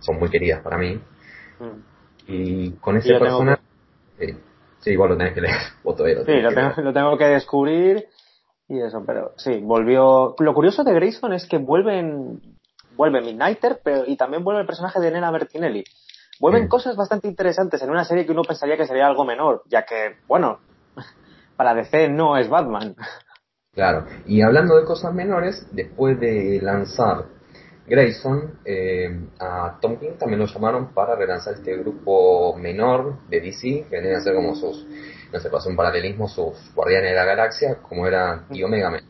son 0.00 0.18
muy 0.18 0.30
queridas 0.30 0.62
para 0.62 0.78
mí. 0.78 1.00
Mm. 1.58 2.28
Y 2.28 2.70
con 2.72 2.96
ese 2.96 3.18
personaje... 3.18 3.62
Sí, 4.84 4.90
igual 4.90 5.10
lo 5.10 5.16
tenés 5.16 5.32
que 5.32 5.40
leer. 5.40 5.56
sí, 6.26 6.40
lo 6.40 6.52
tengo, 6.52 6.72
lo 6.82 6.92
tengo 6.92 7.16
que 7.16 7.24
descubrir 7.24 8.06
y 8.68 8.80
eso, 8.80 9.02
pero 9.06 9.32
sí, 9.36 9.60
volvió. 9.62 10.34
Lo 10.38 10.54
curioso 10.54 10.84
de 10.84 10.92
Grayson 10.92 11.32
es 11.32 11.46
que 11.46 11.56
vuelven, 11.56 12.40
vuelve 12.94 13.22
Midnighter, 13.22 13.80
pero 13.82 14.04
y 14.06 14.16
también 14.16 14.44
vuelve 14.44 14.60
el 14.60 14.66
personaje 14.66 15.00
de 15.00 15.10
Nena 15.10 15.30
Bertinelli. 15.30 15.84
Vuelven 16.38 16.68
cosas 16.68 16.96
bastante 16.96 17.28
interesantes 17.28 17.80
en 17.80 17.90
una 17.90 18.04
serie 18.04 18.26
que 18.26 18.32
uno 18.32 18.42
pensaría 18.42 18.76
que 18.76 18.86
sería 18.86 19.06
algo 19.06 19.24
menor, 19.24 19.62
ya 19.66 19.86
que, 19.86 20.16
bueno, 20.26 20.58
para 21.56 21.74
DC 21.74 22.08
no 22.10 22.36
es 22.36 22.50
Batman. 22.50 22.94
Claro, 23.72 24.04
y 24.26 24.42
hablando 24.42 24.76
de 24.76 24.84
cosas 24.84 25.14
menores, 25.14 25.66
después 25.72 26.20
de 26.20 26.60
lanzar 26.60 27.26
Grayson, 27.86 28.60
eh, 28.64 29.14
a 29.38 29.78
Tom 29.80 29.98
King 29.98 30.12
también 30.18 30.40
lo 30.40 30.46
llamaron 30.46 30.94
para 30.94 31.16
relanzar 31.16 31.54
este 31.54 31.76
grupo 31.76 32.56
menor 32.56 33.28
de 33.28 33.40
DC, 33.40 33.86
que 33.90 33.96
venía 33.96 34.16
a 34.16 34.20
ser 34.20 34.34
como 34.34 34.54
sus, 34.54 34.86
no 35.32 35.38
sé, 35.38 35.50
pasó 35.50 35.68
un 35.68 35.76
paralelismo, 35.76 36.26
sus 36.26 36.72
Guardianes 36.74 37.10
de 37.10 37.16
la 37.16 37.24
Galaxia, 37.24 37.76
como 37.82 38.06
era 38.06 38.44
The 38.50 38.64
Omega 38.64 38.90
Man, 38.90 39.02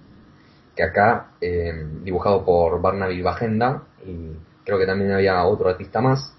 que 0.75 0.83
acá, 0.83 1.31
eh, 1.41 1.73
dibujado 2.03 2.45
por 2.45 2.81
Barnaby 2.81 3.23
Bajenda, 3.23 3.85
y 4.05 4.33
creo 4.65 4.79
que 4.79 4.87
también 4.87 5.13
había 5.13 5.45
otro 5.45 5.69
artista 5.69 6.01
más. 6.01 6.35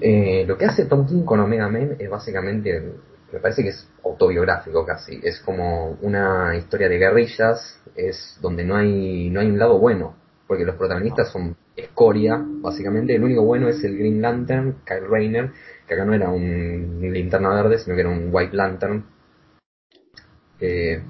Eh, 0.00 0.44
lo 0.46 0.56
que 0.56 0.64
hace 0.64 0.86
Tom 0.86 1.06
King 1.06 1.24
con 1.24 1.38
Omega 1.38 1.68
Man 1.68 1.96
es 1.98 2.10
básicamente, 2.10 2.92
me 3.32 3.38
parece 3.38 3.62
que 3.62 3.68
es 3.68 3.88
autobiográfico 4.04 4.84
casi, 4.84 5.20
es 5.22 5.40
como 5.40 5.96
una 6.02 6.56
historia 6.56 6.88
de 6.88 6.98
guerrillas, 6.98 7.80
es 7.94 8.36
donde 8.40 8.64
no 8.64 8.76
hay, 8.76 9.30
no 9.30 9.40
hay 9.40 9.46
un 9.48 9.58
lado 9.58 9.78
bueno, 9.78 10.19
porque 10.50 10.64
los 10.64 10.74
protagonistas 10.74 11.30
son 11.30 11.56
escoria, 11.76 12.44
básicamente. 12.44 13.14
El 13.14 13.22
único 13.22 13.44
bueno 13.44 13.68
es 13.68 13.84
el 13.84 13.96
Green 13.96 14.20
Lantern, 14.20 14.78
Kyle 14.84 15.06
Rayner, 15.08 15.52
que 15.86 15.94
acá 15.94 16.04
no 16.04 16.12
era 16.12 16.28
un 16.28 16.98
linterna 17.00 17.50
verde, 17.50 17.78
sino 17.78 17.94
que 17.94 18.00
era 18.00 18.10
un 18.10 18.30
White 18.32 18.56
Lantern. 18.56 19.04
Eh, 20.58 21.00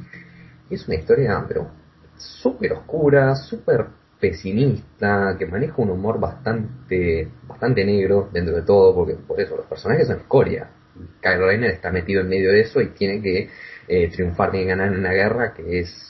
es 0.69 0.87
una 0.87 0.97
historia, 0.99 1.43
pero 1.49 1.71
súper 2.19 2.75
oscura, 2.75 3.35
súper 3.35 3.87
pesimista, 4.21 5.35
que 5.39 5.47
maneja 5.47 5.73
un 5.79 5.89
humor 5.89 6.21
bastante, 6.21 7.27
bastante 7.49 7.83
negro 7.83 8.29
dentro 8.31 8.55
de 8.55 8.63
todo, 8.63 8.95
porque 8.95 9.15
por 9.15 9.41
eso 9.41 9.57
los 9.57 9.65
personajes 9.65 10.07
son 10.07 10.19
escoria. 10.19 10.69
Kyle 11.23 11.39
Rayner 11.39 11.71
está 11.71 11.91
metido 11.91 12.21
en 12.21 12.29
medio 12.29 12.53
de 12.53 12.61
eso 12.61 12.83
y 12.83 12.89
tiene 12.89 13.23
que 13.23 13.49
eh, 13.89 14.11
triunfar, 14.11 14.55
y 14.55 14.67
ganar 14.67 14.89
en 14.89 14.99
una 14.99 15.13
guerra 15.13 15.55
que 15.55 15.81
es 15.81 16.10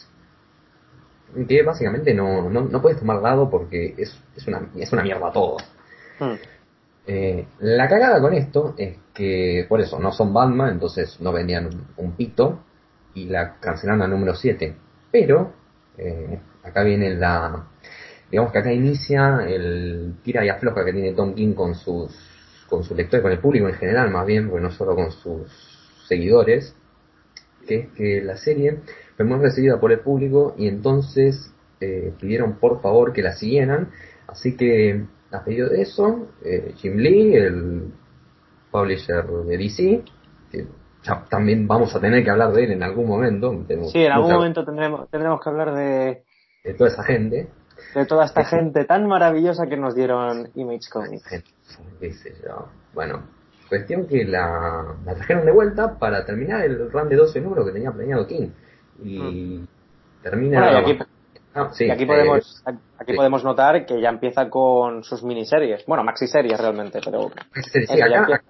que 1.48 1.62
básicamente 1.62 2.14
no, 2.14 2.48
no, 2.50 2.62
no 2.62 2.82
puedes 2.82 2.98
tomar 2.98 3.20
lado 3.20 3.48
porque 3.50 3.94
es, 3.96 4.16
es, 4.36 4.46
una, 4.46 4.70
es 4.76 4.92
una 4.92 5.02
mierda 5.02 5.32
todo. 5.32 5.56
Hmm. 6.18 6.34
Eh, 7.06 7.46
la 7.60 7.88
cagada 7.88 8.20
con 8.20 8.34
esto 8.34 8.74
es 8.76 8.96
que, 9.14 9.66
por 9.68 9.80
eso, 9.80 9.98
no 9.98 10.12
son 10.12 10.32
Batman, 10.32 10.70
entonces 10.70 11.20
no 11.20 11.32
vendían 11.32 11.68
un, 11.96 12.12
pito 12.12 12.60
y 13.14 13.24
la 13.24 13.56
cancelaron 13.58 14.02
al 14.02 14.10
número 14.10 14.34
7. 14.34 14.76
Pero, 15.10 15.52
eh, 15.98 16.38
acá 16.62 16.82
viene 16.82 17.14
la. 17.14 17.66
Digamos 18.30 18.52
que 18.52 18.58
acá 18.58 18.72
inicia 18.72 19.40
el 19.44 20.18
tira 20.22 20.44
y 20.44 20.48
afloja 20.50 20.84
que 20.84 20.92
tiene 20.92 21.12
Tom 21.14 21.34
King 21.34 21.54
con 21.54 21.74
sus, 21.74 22.12
con 22.68 22.84
sus 22.84 22.96
lectores, 22.96 23.22
con 23.22 23.32
el 23.32 23.40
público 23.40 23.66
en 23.66 23.74
general, 23.74 24.10
más 24.10 24.24
bien, 24.24 24.48
porque 24.48 24.62
no 24.62 24.70
solo 24.70 24.94
con 24.94 25.10
sus 25.10 25.50
seguidores, 26.06 26.76
que 27.66 27.76
es 27.76 27.88
que 27.96 28.20
la 28.22 28.36
serie 28.36 28.78
fue 29.20 29.26
muy 29.26 29.38
recibida 29.38 29.78
por 29.78 29.92
el 29.92 30.00
público 30.00 30.54
y 30.56 30.66
entonces 30.66 31.52
eh, 31.78 32.14
pidieron 32.18 32.54
por 32.54 32.80
favor 32.80 33.12
que 33.12 33.20
la 33.20 33.32
siguieran. 33.32 33.90
Así 34.26 34.56
que 34.56 35.04
a 35.30 35.44
pedido 35.44 35.68
de 35.68 35.82
eso, 35.82 36.28
eh, 36.42 36.72
Jim 36.76 36.96
Lee, 36.96 37.34
el 37.34 37.92
publisher 38.70 39.26
de 39.26 39.58
DC, 39.58 40.04
que 40.50 40.66
ya 41.02 41.26
también 41.28 41.68
vamos 41.68 41.94
a 41.94 42.00
tener 42.00 42.24
que 42.24 42.30
hablar 42.30 42.52
de 42.52 42.64
él 42.64 42.70
en 42.72 42.82
algún 42.82 43.08
momento. 43.08 43.62
Sí, 43.92 43.98
en 43.98 44.12
algún 44.12 44.32
momento 44.32 44.64
tendremos, 44.64 45.10
tendremos 45.10 45.38
que 45.42 45.50
hablar 45.50 45.74
de... 45.74 46.22
De 46.64 46.72
toda 46.72 46.88
esa 46.88 47.04
gente. 47.04 47.50
De 47.94 48.06
toda 48.06 48.24
esta 48.24 48.44
gente 48.46 48.86
tan 48.86 49.06
maravillosa 49.06 49.66
que 49.66 49.76
nos 49.76 49.94
dieron 49.94 50.48
Image 50.54 50.88
Comics. 50.90 51.44
Bueno, 52.94 53.22
Cuestión 53.70 54.08
que 54.08 54.24
la, 54.24 54.96
la, 55.06 55.14
trajeron 55.14 55.46
de 55.46 55.52
vuelta 55.52 55.96
para 55.96 56.24
terminar 56.24 56.64
el 56.64 56.90
run 56.90 57.08
de 57.08 57.14
12 57.14 57.40
números 57.40 57.66
que 57.66 57.72
tenía 57.72 57.92
planeado 57.92 58.26
King. 58.26 58.48
Y 59.02 59.18
mm. 59.18 59.68
termina... 60.22 60.72
y 60.72 60.76
aquí, 60.76 61.90
aquí 61.90 62.06
podemos, 62.06 62.62
eh, 62.66 62.74
aquí 62.98 63.12
podemos 63.14 63.44
notar 63.44 63.86
que 63.86 64.00
ya 64.00 64.08
empieza 64.08 64.48
con 64.48 65.02
sus 65.04 65.22
miniseries. 65.22 65.84
Bueno, 65.86 66.04
maxi 66.04 66.26
series 66.26 66.60
realmente, 66.60 67.00
pero... 67.04 67.30
Sí, 67.72 68.00
acá 68.00 68.42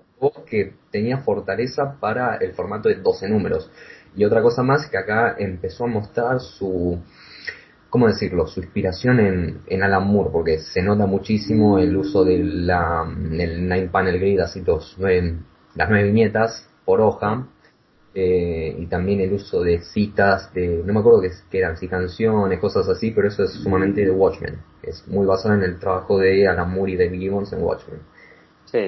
que 0.44 0.74
tenía 0.90 1.16
fortaleza 1.18 1.96
para 1.98 2.36
el 2.36 2.52
formato 2.52 2.90
de 2.90 2.96
12 2.96 3.28
números. 3.28 3.70
Y 4.14 4.24
otra 4.24 4.42
cosa 4.42 4.62
más 4.62 4.86
que 4.90 4.98
acá 4.98 5.36
empezó 5.38 5.84
a 5.84 5.86
mostrar 5.86 6.40
su 6.40 7.00
¿cómo 7.90 8.06
decirlo? 8.06 8.46
Su 8.46 8.60
inspiración 8.60 9.20
en, 9.20 9.60
en 9.66 9.82
Alan 9.82 10.06
Moore, 10.06 10.30
porque 10.32 10.58
se 10.60 10.80
nota 10.80 11.06
muchísimo 11.06 11.78
el 11.78 11.96
uso 11.96 12.24
del 12.24 12.66
Nine 12.66 13.88
Panel 13.88 14.18
Grid, 14.18 14.40
así 14.40 14.62
los 14.62 14.96
nueve, 14.98 15.40
las 15.74 15.90
nueve 15.90 16.08
viñetas 16.08 16.68
por 16.84 17.00
hoja, 17.00 17.48
eh, 18.14 18.74
y 18.76 18.86
también 18.86 19.20
el 19.20 19.32
uso 19.32 19.62
de 19.62 19.80
citas, 19.80 20.52
de 20.52 20.82
no 20.84 20.92
me 20.92 21.00
acuerdo 21.00 21.22
qué, 21.22 21.58
eran, 21.58 21.76
si 21.76 21.86
canciones, 21.86 22.58
cosas 22.58 22.88
así, 22.88 23.12
pero 23.12 23.28
eso 23.28 23.44
es 23.44 23.52
sumamente 23.52 24.04
de 24.04 24.10
Watchmen, 24.10 24.58
es 24.82 25.06
muy 25.06 25.26
basado 25.26 25.54
en 25.54 25.62
el 25.62 25.78
trabajo 25.78 26.18
de 26.18 26.48
Alan 26.48 26.72
Moore 26.72 26.92
y 26.92 26.96
David 26.96 27.20
Gibbons 27.20 27.52
en 27.52 27.62
Watchmen. 27.62 28.00
Sí, 28.70 28.78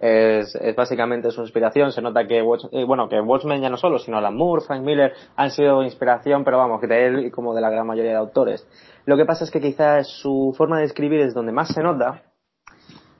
es, 0.00 0.54
es, 0.54 0.74
básicamente 0.74 1.30
su 1.30 1.42
inspiración. 1.42 1.92
Se 1.92 2.00
nota 2.00 2.26
que, 2.26 2.38
eh, 2.38 2.84
bueno, 2.86 3.10
que 3.10 3.20
Watchmen 3.20 3.60
ya 3.60 3.68
no 3.68 3.76
solo, 3.76 3.98
sino 3.98 4.16
Alan 4.16 4.34
Moore, 4.34 4.64
Frank 4.66 4.82
Miller 4.82 5.12
han 5.36 5.50
sido 5.50 5.82
inspiración, 5.82 6.44
pero 6.44 6.56
vamos, 6.56 6.80
que 6.80 6.86
de 6.86 7.06
él 7.06 7.26
y 7.26 7.30
como 7.30 7.54
de 7.54 7.60
la 7.60 7.68
gran 7.68 7.86
mayoría 7.86 8.12
de 8.12 8.16
autores. 8.16 8.66
Lo 9.04 9.18
que 9.18 9.26
pasa 9.26 9.44
es 9.44 9.50
que 9.50 9.60
quizás 9.60 10.08
su 10.08 10.54
forma 10.56 10.78
de 10.78 10.84
escribir 10.84 11.20
es 11.20 11.34
donde 11.34 11.52
más 11.52 11.68
se 11.74 11.82
nota, 11.82 12.22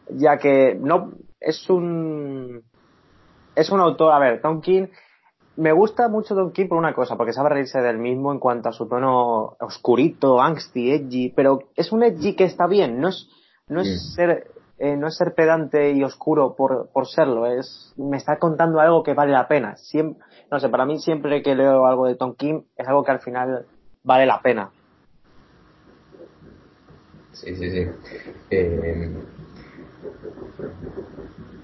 ya 0.09 0.38
que 0.38 0.75
no 0.81 1.12
es 1.40 1.69
un 1.69 2.62
es 3.55 3.71
un 3.71 3.81
autor, 3.81 4.12
a 4.12 4.19
ver, 4.19 4.40
Tom 4.40 4.61
King 4.61 4.87
me 5.59 5.73
gusta 5.73 6.09
mucho 6.09 6.37
Tom 6.37 6.53
King 6.53 6.69
por 6.69 6.79
una 6.79 6.95
cosa, 6.95 7.17
porque 7.17 7.33
sabe 7.33 7.49
reírse 7.49 7.81
del 7.81 7.99
mismo 7.99 8.33
en 8.33 8.38
cuanto 8.38 8.69
a 8.69 8.73
su 8.73 8.87
tono 8.87 9.57
oscurito, 9.59 10.41
angsty, 10.41 10.93
edgy, 10.93 11.33
pero 11.35 11.59
es 11.75 11.91
un 11.91 12.05
edgy 12.05 12.37
que 12.37 12.45
está 12.45 12.69
bien, 12.69 13.00
no 13.00 13.09
es 13.09 13.29
no 13.67 13.81
es 13.81 14.15
ser 14.15 14.47
eh, 14.79 14.97
no 14.97 15.09
es 15.09 15.17
ser 15.17 15.35
pedante 15.35 15.91
y 15.91 16.05
oscuro 16.05 16.55
por, 16.55 16.91
por 16.93 17.09
serlo, 17.09 17.45
es 17.47 17.93
me 17.97 18.17
está 18.17 18.38
contando 18.38 18.79
algo 18.79 19.03
que 19.03 19.15
vale 19.15 19.33
la 19.33 19.49
pena. 19.49 19.75
Siempre, 19.75 20.25
no 20.49 20.61
sé, 20.61 20.69
para 20.69 20.87
mí 20.87 21.00
siempre 21.00 21.43
que 21.43 21.57
leo 21.57 21.87
algo 21.87 22.07
de 22.07 22.15
Tom 22.15 22.37
King 22.37 22.62
es 22.77 22.87
algo 22.87 23.03
que 23.03 23.11
al 23.11 23.21
final 23.21 23.67
vale 24.05 24.27
la 24.27 24.41
pena. 24.41 24.71
Sí, 27.33 27.57
sí, 27.57 27.69
sí. 27.69 27.87
Eh, 28.50 29.11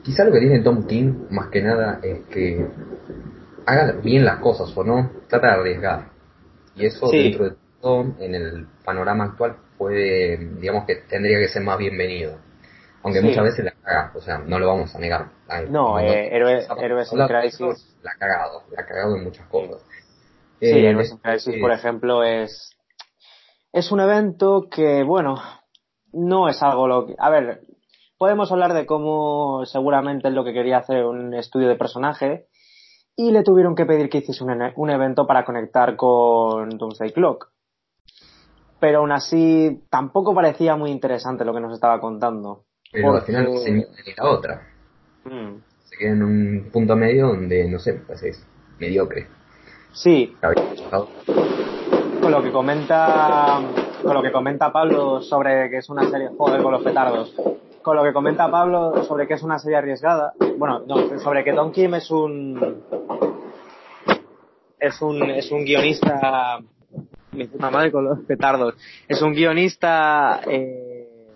quizá 0.03 0.25
lo 0.25 0.33
que 0.33 0.41
tiene 0.41 0.65
Tom 0.65 0.85
King 0.85 1.27
más 1.31 1.49
que 1.51 1.63
nada 1.63 2.01
es 2.03 2.25
que 2.25 2.67
haga 3.67 3.93
bien 4.03 4.25
las 4.25 4.39
cosas 4.39 4.77
o 4.77 4.85
no, 4.85 5.11
trata 5.29 5.49
de 5.49 5.53
arriesgar. 5.55 6.11
Y 6.77 6.87
eso 6.87 7.09
dentro 7.11 7.45
de 7.51 7.57
todo, 7.81 8.15
en 8.19 8.35
el 8.35 8.67
panorama 8.85 9.25
actual, 9.25 9.57
puede, 9.79 10.37
digamos 10.59 10.85
que 10.87 10.97
tendría 10.97 11.39
que 11.39 11.49
ser 11.49 11.63
más 11.63 11.79
bienvenido. 11.79 12.39
Aunque 13.03 13.21
muchas 13.21 13.45
veces 13.45 13.67
la 13.67 13.73
caga, 13.73 14.13
o 14.15 14.21
sea, 14.21 14.39
no 14.39 14.59
lo 14.59 14.67
vamos 14.67 14.95
a 14.95 14.99
negar. 14.99 15.31
no, 15.69 15.99
eh, 15.99 16.35
Héroes, 16.35 16.67
en 17.13 17.27
Crisis. 17.27 17.97
La 18.03 18.13
ha 18.13 18.19
cagado, 18.19 18.63
la 18.75 18.83
ha 18.83 18.87
cagado 18.87 19.17
en 19.17 19.25
muchas 19.25 19.47
cosas. 19.49 19.83
Sí, 20.59 20.67
eh, 20.67 20.89
Héroes 20.89 21.13
en 21.13 21.19
Crisis, 21.19 21.55
por 21.61 21.73
ejemplo, 21.73 22.23
es. 22.25 22.71
Es 23.73 23.91
un 23.93 24.01
evento 24.01 24.69
que, 24.71 25.03
bueno, 25.03 25.35
no 26.13 26.49
es 26.49 26.63
algo 26.63 26.87
lo 26.89 27.07
que. 27.07 27.15
A 27.19 27.29
ver, 27.29 27.61
podemos 28.17 28.51
hablar 28.51 28.73
de 28.73 28.87
cómo 28.87 29.67
seguramente 29.67 30.29
es 30.29 30.35
lo 30.35 30.45
que 30.45 30.55
quería 30.55 30.79
hacer 30.79 31.05
un 31.05 31.35
estudio 31.35 31.69
de 31.69 31.77
personaje 31.77 32.47
y 33.17 33.31
le 33.31 33.43
tuvieron 33.43 33.75
que 33.75 33.87
pedir 33.87 34.09
que 34.09 34.19
hiciese 34.19 34.43
un, 34.45 34.73
un 34.75 34.91
evento 34.91 35.27
para 35.27 35.45
conectar 35.45 35.97
con 35.97 36.71
Doomsday 36.71 37.13
Clock. 37.13 37.51
Pero 38.81 38.99
aún 38.99 39.13
así, 39.13 39.83
tampoco 39.89 40.35
parecía 40.35 40.77
muy 40.77 40.91
interesante 40.91 41.45
lo 41.45 41.55
que 41.55 41.61
nos 41.61 41.73
estaba 41.73 42.01
contando. 42.01 42.65
Pero 42.93 43.15
al 43.15 43.23
final 43.23 43.59
se 43.59 43.73
ni 43.73 43.85
la 44.17 44.31
otra. 44.31 44.63
Mm. 45.25 45.57
Se 45.85 45.97
queda 45.97 46.13
en 46.13 46.23
un 46.23 46.71
punto 46.73 46.97
medio 46.97 47.29
donde, 47.29 47.69
no 47.69 47.79
sé, 47.79 47.95
pues 47.95 48.23
es 48.23 48.47
mediocre. 48.79 49.27
Sí. 49.93 50.37
Con 52.21 52.31
lo 52.31 52.43
que 52.43 52.51
comenta 52.51 53.61
con 54.03 54.15
lo 54.15 54.23
que 54.23 54.33
comenta 54.33 54.73
Pablo 54.73 55.23
sobre 55.23 55.71
que 55.71 55.79
es 55.79 55.89
una 55.89 56.09
serie 56.11 56.29
joder 56.37 56.63
con 56.63 56.73
los 56.73 56.83
petardos 56.83 57.35
con 57.85 57.97
lo 57.97 58.03
que 58.03 58.15
comenta 58.15 58.51
Pablo 58.51 59.05
sobre 59.05 59.29
que 59.29 59.35
es 59.35 59.43
una 59.43 59.59
serie 59.59 59.77
arriesgada. 59.77 60.33
Bueno 60.57 60.81
no, 60.87 61.19
sobre 61.21 61.45
que 61.45 61.53
Don 61.53 61.71
Kim 61.71 61.95
es 61.95 62.11
un 62.11 62.83
es 64.81 65.03
un 65.03 65.23
es 65.31 65.53
un 65.53 65.65
guionista 65.65 66.59
mi 67.33 67.47
puta 67.47 67.71
madre 67.71 67.93
con 67.93 68.07
los 68.07 68.21
petardos 68.21 68.75
es 69.07 69.21
un 69.21 69.35
guionista 69.35 70.41
eh, 70.47 71.29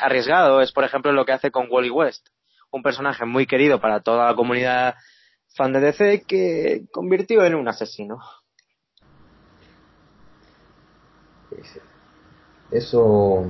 arriesgado. 0.00 0.60
Es 0.60 0.72
por 0.72 0.82
ejemplo 0.82 1.12
lo 1.12 1.24
que 1.24 1.32
hace 1.32 1.52
con 1.52 1.68
Wally 1.70 1.90
West 1.90 2.28
un 2.72 2.82
personaje 2.82 3.24
muy 3.24 3.46
querido 3.46 3.80
para 3.80 4.00
toda 4.00 4.26
la 4.26 4.34
comunidad 4.34 4.96
fan 5.54 5.72
de 5.72 5.80
DC 5.80 6.24
que 6.26 6.86
convirtió 6.90 7.44
en 7.44 7.54
un 7.54 7.68
asesino. 7.68 8.18
Eso 12.72 13.46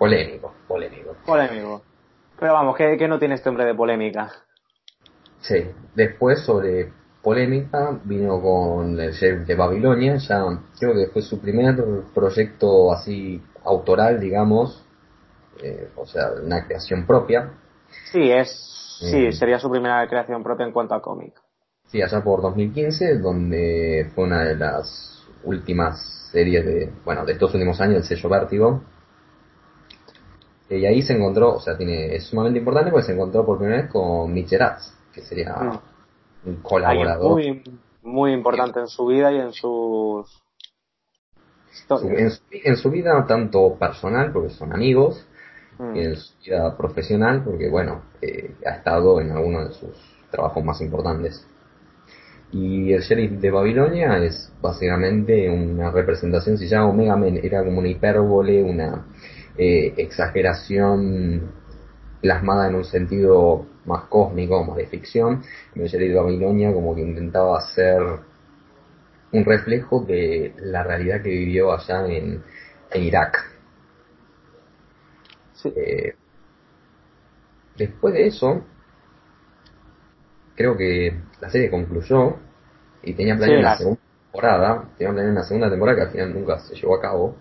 polémico, 0.00 0.54
polémico. 0.66 1.14
Polémico. 1.26 1.82
Pero 2.38 2.54
vamos, 2.54 2.74
¿qué, 2.74 3.06
no 3.06 3.18
tiene 3.18 3.34
este 3.34 3.50
hombre 3.50 3.66
de 3.66 3.74
polémica? 3.74 4.32
Sí, 5.40 5.62
después 5.94 6.40
sobre 6.40 6.90
polémica 7.22 8.00
vino 8.04 8.40
con 8.40 8.98
el 8.98 9.12
Sheriff 9.12 9.46
de 9.46 9.54
Babilonia, 9.54 10.16
ya 10.16 10.42
creo 10.78 10.94
que 10.94 11.12
fue 11.12 11.20
su 11.20 11.38
primer 11.38 11.76
proyecto 12.14 12.90
así 12.90 13.42
autoral, 13.62 14.18
digamos, 14.18 14.82
eh, 15.62 15.90
o 15.96 16.06
sea, 16.06 16.30
una 16.42 16.64
creación 16.64 17.06
propia. 17.06 17.52
Sí, 18.10 18.30
es, 18.32 18.98
sí, 19.00 19.26
eh. 19.26 19.32
sería 19.32 19.58
su 19.58 19.70
primera 19.70 20.08
creación 20.08 20.42
propia 20.42 20.64
en 20.64 20.72
cuanto 20.72 20.94
a 20.94 21.02
cómic. 21.02 21.34
Sí, 21.88 22.00
allá 22.00 22.24
por 22.24 22.40
2015, 22.40 23.18
donde 23.18 24.10
fue 24.14 24.24
una 24.24 24.44
de 24.44 24.56
las 24.56 25.26
últimas 25.44 26.30
series 26.32 26.64
de, 26.64 26.92
bueno, 27.04 27.26
de 27.26 27.34
estos 27.34 27.52
últimos 27.52 27.78
años, 27.82 27.96
el 27.98 28.04
sello 28.04 28.30
Vértigo. 28.30 28.82
Y 30.70 30.86
ahí 30.86 31.02
se 31.02 31.14
encontró, 31.14 31.56
o 31.56 31.60
sea, 31.60 31.76
tiene, 31.76 32.14
es 32.14 32.24
sumamente 32.26 32.60
importante 32.60 32.92
porque 32.92 33.06
se 33.06 33.12
encontró 33.12 33.44
por 33.44 33.58
primera 33.58 33.82
vez 33.82 33.90
con 33.90 34.32
Mitch 34.32 34.54
que 35.12 35.20
sería 35.22 35.56
mm. 35.56 36.48
un 36.48 36.56
colaborador. 36.62 37.32
Muy, 37.32 37.62
muy 38.02 38.32
importante 38.32 38.78
en 38.78 38.86
su 38.86 39.06
vida 39.06 39.32
y 39.32 39.38
en 39.38 39.52
sus 39.52 40.40
en, 42.50 42.76
su, 42.76 42.90
vida 42.90 43.24
tanto 43.26 43.76
personal, 43.78 44.32
porque 44.32 44.50
son 44.50 44.72
amigos, 44.72 45.26
mm. 45.78 45.96
y 45.96 46.00
en 46.00 46.16
su 46.16 46.34
vida 46.44 46.76
profesional, 46.76 47.42
porque 47.44 47.68
bueno, 47.68 48.02
eh, 48.22 48.54
ha 48.66 48.76
estado 48.76 49.20
en 49.20 49.32
alguno 49.32 49.66
de 49.66 49.74
sus 49.74 49.90
trabajos 50.30 50.64
más 50.64 50.80
importantes. 50.80 51.46
Y 52.52 52.92
el 52.92 53.02
sheriff 53.02 53.40
de 53.40 53.50
Babilonia 53.50 54.18
es 54.18 54.52
básicamente 54.60 55.48
una 55.48 55.90
representación, 55.90 56.58
si 56.58 56.68
ya 56.68 56.84
Omega 56.84 57.16
Men 57.16 57.40
era 57.42 57.64
como 57.64 57.78
una 57.78 57.88
hipérbole, 57.88 58.62
una 58.62 59.06
eh, 59.56 59.94
exageración 59.96 61.52
plasmada 62.20 62.68
en 62.68 62.74
un 62.74 62.84
sentido 62.84 63.66
más 63.86 64.04
cósmico, 64.04 64.62
más 64.64 64.76
de 64.76 64.86
ficción, 64.86 65.42
sheriff 65.74 66.12
de 66.12 66.14
Babilonia 66.14 66.72
como 66.72 66.94
que 66.94 67.02
intentaba 67.02 67.58
hacer 67.58 68.00
un 69.32 69.44
reflejo 69.44 70.00
de 70.00 70.54
la 70.58 70.82
realidad 70.82 71.22
que 71.22 71.30
vivió 71.30 71.72
allá 71.72 72.06
en, 72.06 72.42
Irak. 72.94 73.36
Eh, 75.64 76.14
después 77.76 78.14
de 78.14 78.26
eso, 78.26 78.64
creo 80.56 80.76
que 80.76 81.16
la 81.40 81.50
serie 81.50 81.70
concluyó 81.70 82.36
y 83.02 83.14
tenía 83.14 83.36
planeado 83.36 83.60
una 83.60 83.76
segunda 83.76 84.00
temporada, 84.24 84.88
tenía 84.98 85.12
planeado 85.12 85.32
una 85.32 85.44
segunda 85.44 85.70
temporada 85.70 85.96
que 85.96 86.02
al 86.02 86.10
final 86.10 86.34
nunca 86.34 86.58
se 86.58 86.74
llevó 86.74 86.96
a 86.96 87.00
cabo, 87.00 87.36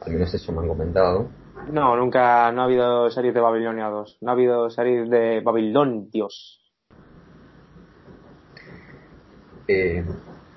al 0.00 0.12
menos 0.12 0.32
eso 0.32 0.52
me 0.52 0.60
han 0.60 0.68
comentado. 0.68 1.28
No, 1.70 1.96
nunca, 1.96 2.50
no 2.52 2.62
ha 2.62 2.64
habido 2.64 3.10
series 3.10 3.34
de 3.34 3.40
Babilonia 3.40 3.86
2, 3.86 4.18
no 4.22 4.30
ha 4.30 4.32
habido 4.32 4.70
series 4.70 5.10
de 5.10 5.40
Babilón, 5.40 6.10
Dios. 6.10 6.60
Eh, 9.66 10.04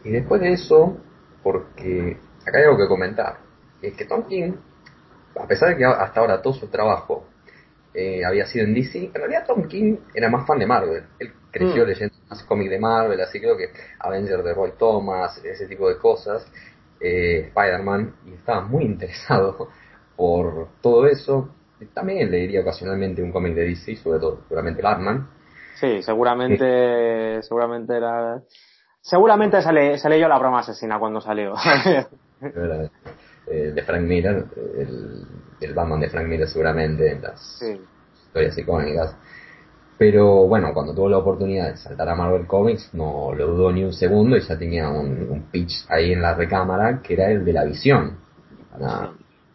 y 0.05 0.09
después 0.09 0.39
de 0.41 0.53
eso, 0.53 0.97
porque 1.43 2.17
acá 2.45 2.57
hay 2.57 2.63
algo 2.63 2.77
que 2.77 2.87
comentar, 2.87 3.39
es 3.81 3.93
que 3.95 4.05
Tom 4.05 4.23
King, 4.27 4.53
a 5.35 5.47
pesar 5.47 5.69
de 5.69 5.77
que 5.77 5.85
hasta 5.85 6.19
ahora 6.19 6.41
todo 6.41 6.53
su 6.53 6.67
trabajo 6.67 7.25
eh, 7.93 8.23
había 8.23 8.45
sido 8.45 8.65
en 8.65 8.73
DC, 8.73 9.05
en 9.05 9.13
realidad 9.13 9.45
Tom 9.45 9.67
King 9.67 9.97
era 10.13 10.29
más 10.29 10.47
fan 10.47 10.59
de 10.59 10.65
Marvel. 10.65 11.03
Él 11.19 11.33
creció 11.51 11.83
mm. 11.83 11.87
leyendo 11.87 12.15
más 12.29 12.43
cómics 12.43 12.71
de 12.71 12.79
Marvel, 12.79 13.19
así 13.19 13.39
creo 13.39 13.57
que 13.57 13.69
Avengers 13.99 14.43
de 14.45 14.53
Roy 14.53 14.73
Thomas, 14.77 15.43
ese 15.43 15.67
tipo 15.67 15.89
de 15.89 15.97
cosas, 15.97 16.49
eh, 17.01 17.47
Spider-Man, 17.47 18.15
y 18.27 18.33
estaba 18.33 18.61
muy 18.61 18.85
interesado 18.85 19.69
por 20.15 20.67
todo 20.81 21.07
eso. 21.07 21.49
También 21.93 22.29
leería 22.29 22.61
ocasionalmente 22.61 23.23
un 23.23 23.31
cómic 23.31 23.55
de 23.55 23.65
DC, 23.65 23.95
sobre 23.97 24.19
todo, 24.19 24.41
seguramente 24.47 24.81
Batman. 24.81 25.27
Sí, 25.75 26.01
seguramente, 26.03 27.41
seguramente 27.41 27.97
era... 27.97 28.41
Seguramente 29.01 29.61
sale, 29.63 29.97
se 29.97 30.09
leyó 30.09 30.27
la 30.27 30.37
broma 30.37 30.59
asesina 30.59 30.99
cuando 30.99 31.21
salió. 31.21 31.55
Eh, 33.47 33.71
de 33.73 33.81
Frank 33.81 34.03
Miller, 34.03 34.45
el, 34.77 35.25
el, 35.59 35.73
Batman 35.73 35.99
de 35.99 36.09
Frank 36.09 36.27
Miller 36.27 36.47
seguramente, 36.47 37.11
en 37.11 37.21
las 37.21 37.61
historias 38.23 38.57
icónicas. 38.57 39.15
Pero 39.97 40.47
bueno, 40.47 40.73
cuando 40.73 40.95
tuvo 40.95 41.09
la 41.09 41.19
oportunidad 41.19 41.69
de 41.69 41.77
saltar 41.77 42.09
a 42.09 42.15
Marvel 42.15 42.47
Comics, 42.47 42.93
no 42.93 43.33
lo 43.35 43.47
dudó 43.47 43.71
ni 43.71 43.83
un 43.83 43.93
segundo 43.93 44.35
y 44.35 44.41
ya 44.41 44.57
tenía 44.57 44.89
un, 44.89 45.47
pitch 45.51 45.85
ahí 45.89 46.13
en 46.13 46.21
la 46.21 46.33
recámara 46.33 47.01
que 47.03 47.13
era 47.13 47.29
el 47.29 47.45
de 47.45 47.53
la 47.53 47.65
visión. 47.65 48.17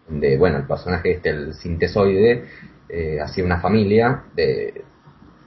De, 0.08 0.38
bueno, 0.38 0.58
el 0.58 0.66
personaje 0.66 1.12
este, 1.12 1.30
el 1.30 1.54
sintesoide, 1.54 2.44
eh, 2.88 3.20
hacía 3.20 3.44
una 3.44 3.60
familia 3.60 4.24
de 4.34 4.84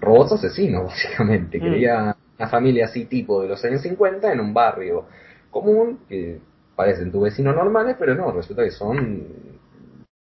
robots 0.02 0.34
asesinos, 0.34 0.84
básicamente. 0.88 1.58
Mm. 1.58 1.62
Quería 1.62 2.16
una 2.38 2.48
familia 2.48 2.86
así 2.86 3.06
tipo 3.06 3.42
de 3.42 3.50
los 3.50 3.64
años 3.66 3.82
50 3.82 4.32
en 4.32 4.40
un 4.40 4.54
barrio 4.54 5.06
común, 5.52 6.00
que 6.08 6.40
parecen 6.76 7.12
tu 7.12 7.22
vecino 7.22 7.54
normales, 7.54 7.96
pero 8.00 8.16
no, 8.16 8.32
resulta 8.32 8.64
que 8.64 8.72
son 8.72 9.28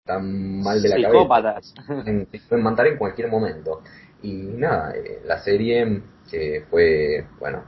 tan 0.04 0.60
mal 0.60 0.80
de 0.80 0.88
la 0.88 1.02
cabeza. 1.02 1.82
Se 2.04 2.38
pueden 2.48 2.64
matar 2.64 2.86
en 2.86 2.96
cualquier 2.96 3.28
momento. 3.28 3.82
Y 4.22 4.32
nada, 4.32 4.94
eh, 4.94 5.20
la 5.24 5.38
serie 5.38 6.02
que 6.30 6.64
fue, 6.70 7.26
bueno, 7.38 7.64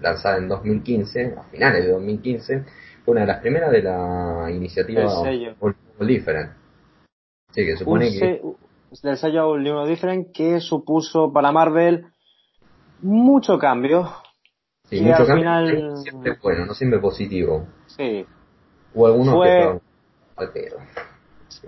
lanzada 0.00 0.38
en 0.38 0.48
2015, 0.48 1.34
a 1.38 1.42
finales 1.44 1.84
de 1.84 1.90
2015, 1.92 2.64
fue 3.04 3.12
una 3.12 3.22
de 3.22 3.26
las 3.26 3.40
primeras 3.40 3.70
de 3.70 3.82
la 3.82 4.50
iniciativa 4.50 5.02
All 6.00 6.06
Different. 6.06 6.52
Sí, 7.52 7.66
que 7.66 7.76
supone 7.76 8.10
que... 8.10 8.42
Del 9.02 9.16
sello 9.16 9.48
All 9.50 9.88
Different 9.88 10.32
que 10.34 10.60
supuso 10.60 11.32
para 11.32 11.52
Marvel 11.52 12.06
mucho 13.02 13.58
cambio. 13.58 14.08
Sí, 14.84 15.00
mucho 15.00 15.26
cambio. 15.26 15.36
Final... 15.36 15.96
Siempre 15.98 16.38
bueno, 16.42 16.66
no 16.66 16.74
siempre 16.74 16.98
positivo. 16.98 17.66
Sí. 17.86 18.26
O 18.94 19.06
algunos 19.06 19.34
fue... 19.34 19.80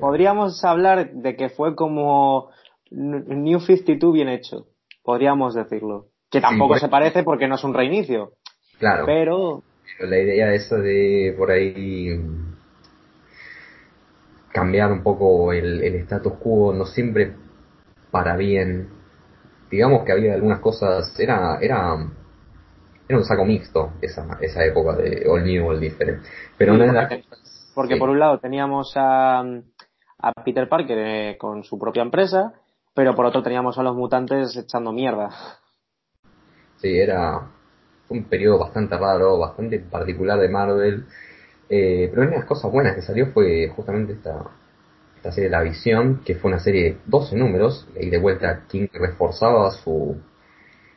Podríamos 0.00 0.64
hablar 0.64 1.12
de 1.12 1.36
que 1.36 1.50
fue 1.50 1.74
como 1.74 2.50
New 2.90 3.60
52 3.60 4.12
bien 4.12 4.28
hecho, 4.28 4.66
podríamos 5.02 5.54
decirlo. 5.54 6.06
Que 6.30 6.40
tampoco 6.40 6.78
se 6.78 6.88
parece 6.88 7.22
porque 7.22 7.46
no 7.46 7.56
es 7.56 7.64
un 7.64 7.74
reinicio. 7.74 8.32
Claro. 8.78 9.04
Pero. 9.04 9.62
La 10.00 10.18
idea 10.18 10.54
esa 10.54 10.76
de 10.76 11.34
por 11.36 11.50
ahí 11.50 12.18
cambiar 14.52 14.92
un 14.92 15.02
poco 15.02 15.52
el, 15.52 15.82
el 15.82 15.94
status 15.96 16.34
quo, 16.34 16.72
no 16.72 16.84
siempre 16.84 17.34
para 18.10 18.36
bien. 18.36 18.88
Digamos 19.70 20.04
que 20.04 20.12
había 20.12 20.34
algunas 20.34 20.60
cosas, 20.60 21.18
era, 21.18 21.58
era, 21.60 21.96
era 23.08 23.18
un 23.18 23.24
saco 23.24 23.44
mixto 23.44 23.92
esa, 24.02 24.38
esa 24.40 24.64
época 24.64 24.96
de 24.96 25.26
All 25.28 25.44
New, 25.44 25.68
All 25.68 25.80
Different. 25.80 26.22
Pero 26.58 26.76
no 26.76 26.92
porque, 26.92 27.24
porque 27.74 27.96
por 27.96 28.10
un 28.10 28.18
lado 28.18 28.38
teníamos 28.38 28.92
a, 28.96 29.40
a 29.40 30.32
Peter 30.44 30.68
Parker 30.68 30.98
eh, 30.98 31.36
con 31.38 31.64
su 31.64 31.78
propia 31.78 32.02
empresa 32.02 32.52
pero 32.94 33.14
por 33.14 33.24
otro 33.26 33.42
teníamos 33.42 33.78
a 33.78 33.82
los 33.82 33.96
mutantes 33.96 34.56
echando 34.56 34.92
mierda. 34.92 35.30
Sí, 36.78 36.98
era 36.98 37.40
un 38.08 38.24
periodo 38.24 38.58
bastante 38.58 38.96
raro, 38.98 39.38
bastante 39.38 39.78
particular 39.80 40.38
de 40.38 40.48
Marvel. 40.48 41.06
Eh, 41.74 42.10
pero 42.10 42.20
una 42.20 42.32
de 42.32 42.36
las 42.36 42.44
cosas 42.44 42.70
buenas 42.70 42.94
que 42.94 43.00
salió 43.00 43.28
fue 43.28 43.66
justamente 43.74 44.12
esta, 44.12 44.44
esta 45.16 45.32
serie 45.32 45.48
La 45.48 45.62
Visión, 45.62 46.20
que 46.22 46.34
fue 46.34 46.50
una 46.50 46.60
serie 46.60 46.82
de 46.84 46.96
12 47.06 47.34
números, 47.34 47.88
y 47.98 48.10
de 48.10 48.18
vuelta 48.18 48.64
King 48.68 48.88
reforzaba 48.92 49.70
su, 49.70 50.18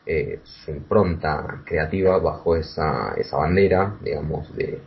eh, 0.06 0.42
su 0.44 0.72
impronta 0.72 1.62
creativa 1.66 2.20
bajo 2.20 2.58
esa, 2.58 3.14
esa 3.16 3.38
bandera, 3.38 3.96
digamos, 4.02 4.54
de, 4.54 4.82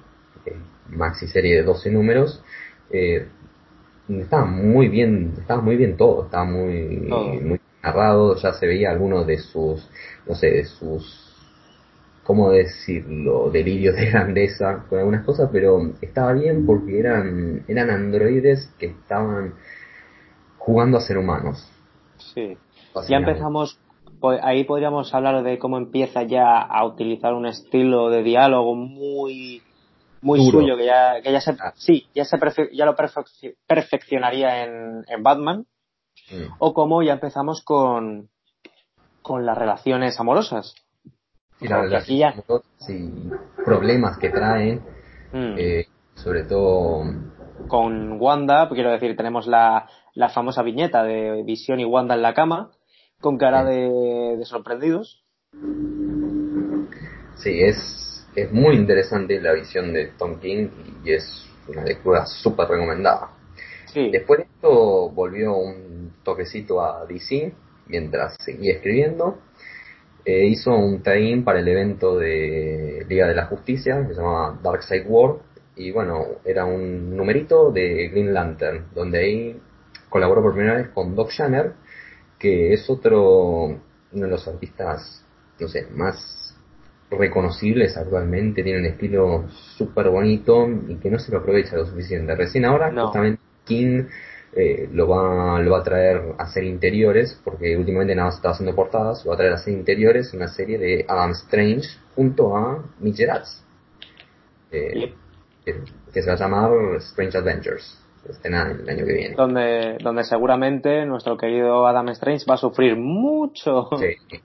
maxi 0.90 1.26
serie 1.26 1.56
de 1.56 1.62
12 1.62 1.90
números. 1.90 2.44
Eh, 2.90 3.26
estaba 4.10 4.44
muy 4.44 4.88
bien, 4.88 5.36
estaba 5.40 5.62
muy 5.62 5.76
bien 5.76 5.96
todo, 5.96 6.26
estaba 6.26 6.44
muy, 6.44 6.98
muy 7.40 7.60
narrado, 7.82 8.36
ya 8.36 8.52
se 8.52 8.66
veía 8.66 8.90
algunos 8.90 9.26
de 9.26 9.38
sus, 9.38 9.88
no 10.26 10.34
sé, 10.34 10.50
de 10.50 10.64
sus 10.66 11.27
¿cómo 12.28 12.50
decirlo? 12.50 13.48
Delirios 13.48 13.96
de 13.96 14.10
grandeza 14.10 14.84
con 14.86 14.98
algunas 14.98 15.24
cosas, 15.24 15.48
pero 15.50 15.94
estaba 16.02 16.34
bien 16.34 16.66
porque 16.66 17.00
eran, 17.00 17.64
eran 17.66 17.88
androides 17.88 18.70
que 18.78 18.84
estaban 18.84 19.54
jugando 20.58 20.98
a 20.98 21.00
ser 21.00 21.16
humanos. 21.16 21.66
Sí. 22.18 22.58
Ya 23.08 23.16
empezamos, 23.16 23.80
ahí 24.42 24.64
podríamos 24.64 25.14
hablar 25.14 25.42
de 25.42 25.58
cómo 25.58 25.78
empieza 25.78 26.22
ya 26.22 26.58
a 26.60 26.84
utilizar 26.84 27.32
un 27.32 27.46
estilo 27.46 28.10
de 28.10 28.22
diálogo 28.22 28.74
muy 28.74 29.62
muy 30.20 30.50
suyo 30.50 30.76
que 30.76 30.84
ya, 30.84 31.22
que 31.22 31.32
ya 31.32 31.40
se, 31.40 31.52
ah. 31.52 31.72
sí, 31.76 32.08
ya 32.14 32.26
se 32.26 32.36
ya 32.74 32.84
lo 32.84 32.94
perfeccionaría 33.66 34.64
en, 34.64 35.04
en 35.08 35.22
Batman. 35.22 35.64
Mm. 36.30 36.52
O 36.58 36.74
como 36.74 37.02
ya 37.02 37.14
empezamos 37.14 37.62
con, 37.64 38.28
con 39.22 39.46
las 39.46 39.56
relaciones 39.56 40.20
amorosas. 40.20 40.74
Y 41.60 41.68
las 41.68 41.82
relaciones 41.82 42.44
y 42.88 43.30
problemas 43.64 44.18
que 44.18 44.30
traen, 44.30 44.80
mm. 45.32 45.54
eh, 45.58 45.86
sobre 46.14 46.44
todo 46.44 47.02
con 47.66 48.20
Wanda, 48.20 48.68
quiero 48.68 48.92
decir, 48.92 49.16
tenemos 49.16 49.46
la, 49.46 49.88
la 50.14 50.28
famosa 50.28 50.62
viñeta 50.62 51.02
de 51.02 51.42
Visión 51.44 51.80
y 51.80 51.84
Wanda 51.84 52.14
en 52.14 52.22
la 52.22 52.34
cama, 52.34 52.70
con 53.20 53.36
cara 53.36 53.64
de, 53.64 54.36
de 54.38 54.44
sorprendidos. 54.44 55.24
Sí, 57.36 57.60
es 57.60 57.98
es 58.38 58.52
muy 58.52 58.76
interesante 58.76 59.40
la 59.40 59.52
visión 59.52 59.92
de 59.92 60.12
Tom 60.18 60.38
King 60.38 60.68
y 61.04 61.12
es 61.12 61.46
una 61.66 61.84
lectura 61.84 62.24
súper 62.26 62.68
recomendada. 62.68 63.30
Después 63.94 64.38
de 64.38 64.44
esto 64.44 65.10
volvió 65.10 65.56
un 65.56 66.12
toquecito 66.22 66.80
a 66.80 67.04
DC 67.06 67.52
mientras 67.88 68.36
seguía 68.38 68.74
escribiendo. 68.74 69.38
Eh, 70.30 70.44
hizo 70.44 70.76
un 70.76 71.02
tie 71.02 71.40
para 71.40 71.60
el 71.60 71.68
evento 71.68 72.18
de 72.18 73.06
Liga 73.08 73.26
de 73.26 73.34
la 73.34 73.46
Justicia 73.46 74.04
que 74.06 74.12
se 74.12 74.20
llamaba 74.20 74.60
Dark 74.62 74.82
Side 74.82 75.06
War 75.08 75.36
y 75.74 75.90
bueno, 75.90 76.22
era 76.44 76.66
un 76.66 77.16
numerito 77.16 77.72
de 77.72 78.08
Green 78.08 78.34
Lantern 78.34 78.88
donde 78.94 79.18
ahí 79.20 79.60
colaboró 80.10 80.42
por 80.42 80.52
primera 80.52 80.76
vez 80.76 80.88
con 80.88 81.16
Doc 81.16 81.30
Shanner 81.30 81.72
que 82.38 82.74
es 82.74 82.90
otro 82.90 83.68
uno 83.68 83.80
de 84.12 84.28
los 84.28 84.46
artistas 84.46 85.24
no 85.58 85.66
sé, 85.66 85.86
más 85.94 86.54
reconocibles 87.10 87.96
actualmente, 87.96 88.62
tienen 88.62 88.82
un 88.82 88.90
estilo 88.90 89.48
súper 89.78 90.10
bonito 90.10 90.68
y 90.88 90.96
que 90.96 91.10
no 91.10 91.18
se 91.18 91.32
lo 91.32 91.38
aprovecha 91.38 91.76
lo 91.76 91.86
suficiente. 91.86 92.34
Recién 92.34 92.66
ahora, 92.66 92.92
justamente, 92.92 93.40
King 93.64 94.04
eh, 94.54 94.88
lo, 94.92 95.08
va, 95.08 95.60
lo 95.60 95.72
va 95.72 95.80
a 95.80 95.82
traer 95.82 96.34
a 96.38 96.44
hacer 96.44 96.64
interiores, 96.64 97.40
porque 97.44 97.76
últimamente 97.76 98.14
nada 98.14 98.28
más 98.28 98.36
estaba 98.36 98.54
haciendo 98.54 98.74
portadas, 98.74 99.24
lo 99.24 99.30
va 99.30 99.34
a 99.34 99.38
traer 99.38 99.52
a 99.52 99.56
hacer 99.56 99.74
interiores 99.74 100.32
una 100.34 100.48
serie 100.48 100.78
de 100.78 101.04
Adam 101.08 101.30
Strange 101.32 101.88
junto 102.14 102.56
a 102.56 102.84
Mitch 103.00 103.20
eh, 104.70 105.14
que, 105.64 106.22
se 106.22 106.26
va 106.26 106.34
a 106.34 106.38
llamar 106.38 106.70
Strange 106.96 107.38
Adventures. 107.38 107.98
el 108.44 108.54
año 108.54 109.06
que 109.06 109.12
viene. 109.12 109.34
Donde, 109.36 109.98
donde 110.02 110.24
seguramente 110.24 111.06
nuestro 111.06 111.36
querido 111.36 111.86
Adam 111.86 112.08
Strange 112.10 112.44
va 112.48 112.54
a 112.54 112.58
sufrir 112.58 112.96
mucho. 112.96 113.88
Sí, 113.98 114.40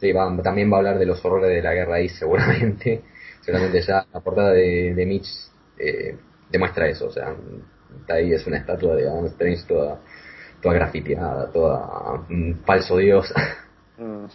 Sí, 0.00 0.12
también 0.42 0.70
va 0.70 0.76
a 0.76 0.78
hablar 0.78 0.98
de 0.98 1.06
los 1.06 1.24
horrores 1.24 1.50
de 1.50 1.62
la 1.62 1.72
guerra 1.72 1.96
ahí 1.96 2.08
seguramente. 2.08 3.02
seguramente 3.40 3.80
ya 3.80 4.06
la 4.12 4.20
portada 4.20 4.50
de, 4.50 4.92
de 4.94 5.06
Mitch 5.06 5.28
eh, 5.78 6.16
demuestra 6.50 6.88
eso. 6.88 7.06
O 7.06 7.10
sea, 7.10 7.34
ahí 8.08 8.32
es 8.32 8.46
una 8.46 8.58
estatua 8.58 8.94
de 8.94 9.08
Adam 9.08 9.26
Strange 9.26 9.64
toda, 9.66 10.00
toda 10.62 10.74
grafiteada, 10.74 11.50
toda 11.50 12.26
falso 12.64 12.96
dios. 12.98 13.32
Mm. 13.98 14.26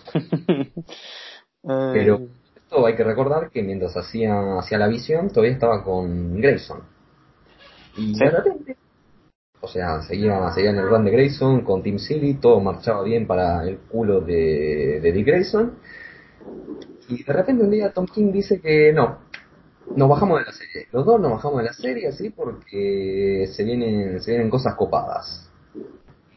Pero 1.93 2.21
esto 2.55 2.85
hay 2.85 2.95
que 2.95 3.03
recordar 3.03 3.51
que 3.51 3.61
mientras 3.61 3.95
hacía, 3.95 4.57
hacía 4.57 4.77
la 4.77 4.87
visión 4.87 5.29
todavía 5.29 5.53
estaba 5.53 5.83
con 5.83 6.39
Grayson. 6.41 6.81
Y 7.97 8.17
de 8.17 8.29
repente 8.29 8.77
o 9.61 9.67
sea, 9.67 10.01
seguía, 10.01 10.51
seguía 10.51 10.71
en 10.71 10.79
el 10.79 10.89
run 10.89 11.05
de 11.05 11.11
Grayson 11.11 11.61
con 11.61 11.83
Tim 11.83 11.99
Seeley, 11.99 12.35
todo 12.35 12.59
marchaba 12.59 13.03
bien 13.03 13.27
para 13.27 13.63
el 13.63 13.77
culo 13.77 14.19
de, 14.21 14.99
de 15.01 15.11
Dick 15.11 15.27
Grayson. 15.27 15.73
Y 17.07 17.23
de 17.23 17.33
repente 17.33 17.63
un 17.63 17.69
día 17.69 17.93
Tom 17.93 18.07
King 18.07 18.31
dice 18.31 18.59
que 18.59 18.91
no, 18.91 19.19
nos 19.95 20.10
bajamos 20.10 20.39
de 20.39 20.45
la 20.45 20.51
serie. 20.51 20.88
Los 20.91 21.06
dos 21.06 21.19
nos 21.19 21.32
bajamos 21.32 21.58
de 21.60 21.63
la 21.65 21.73
serie 21.73 22.08
así 22.08 22.30
porque 22.30 23.47
se 23.51 23.63
vienen, 23.63 24.21
se 24.21 24.32
vienen 24.32 24.49
cosas 24.49 24.75
copadas. 24.75 25.51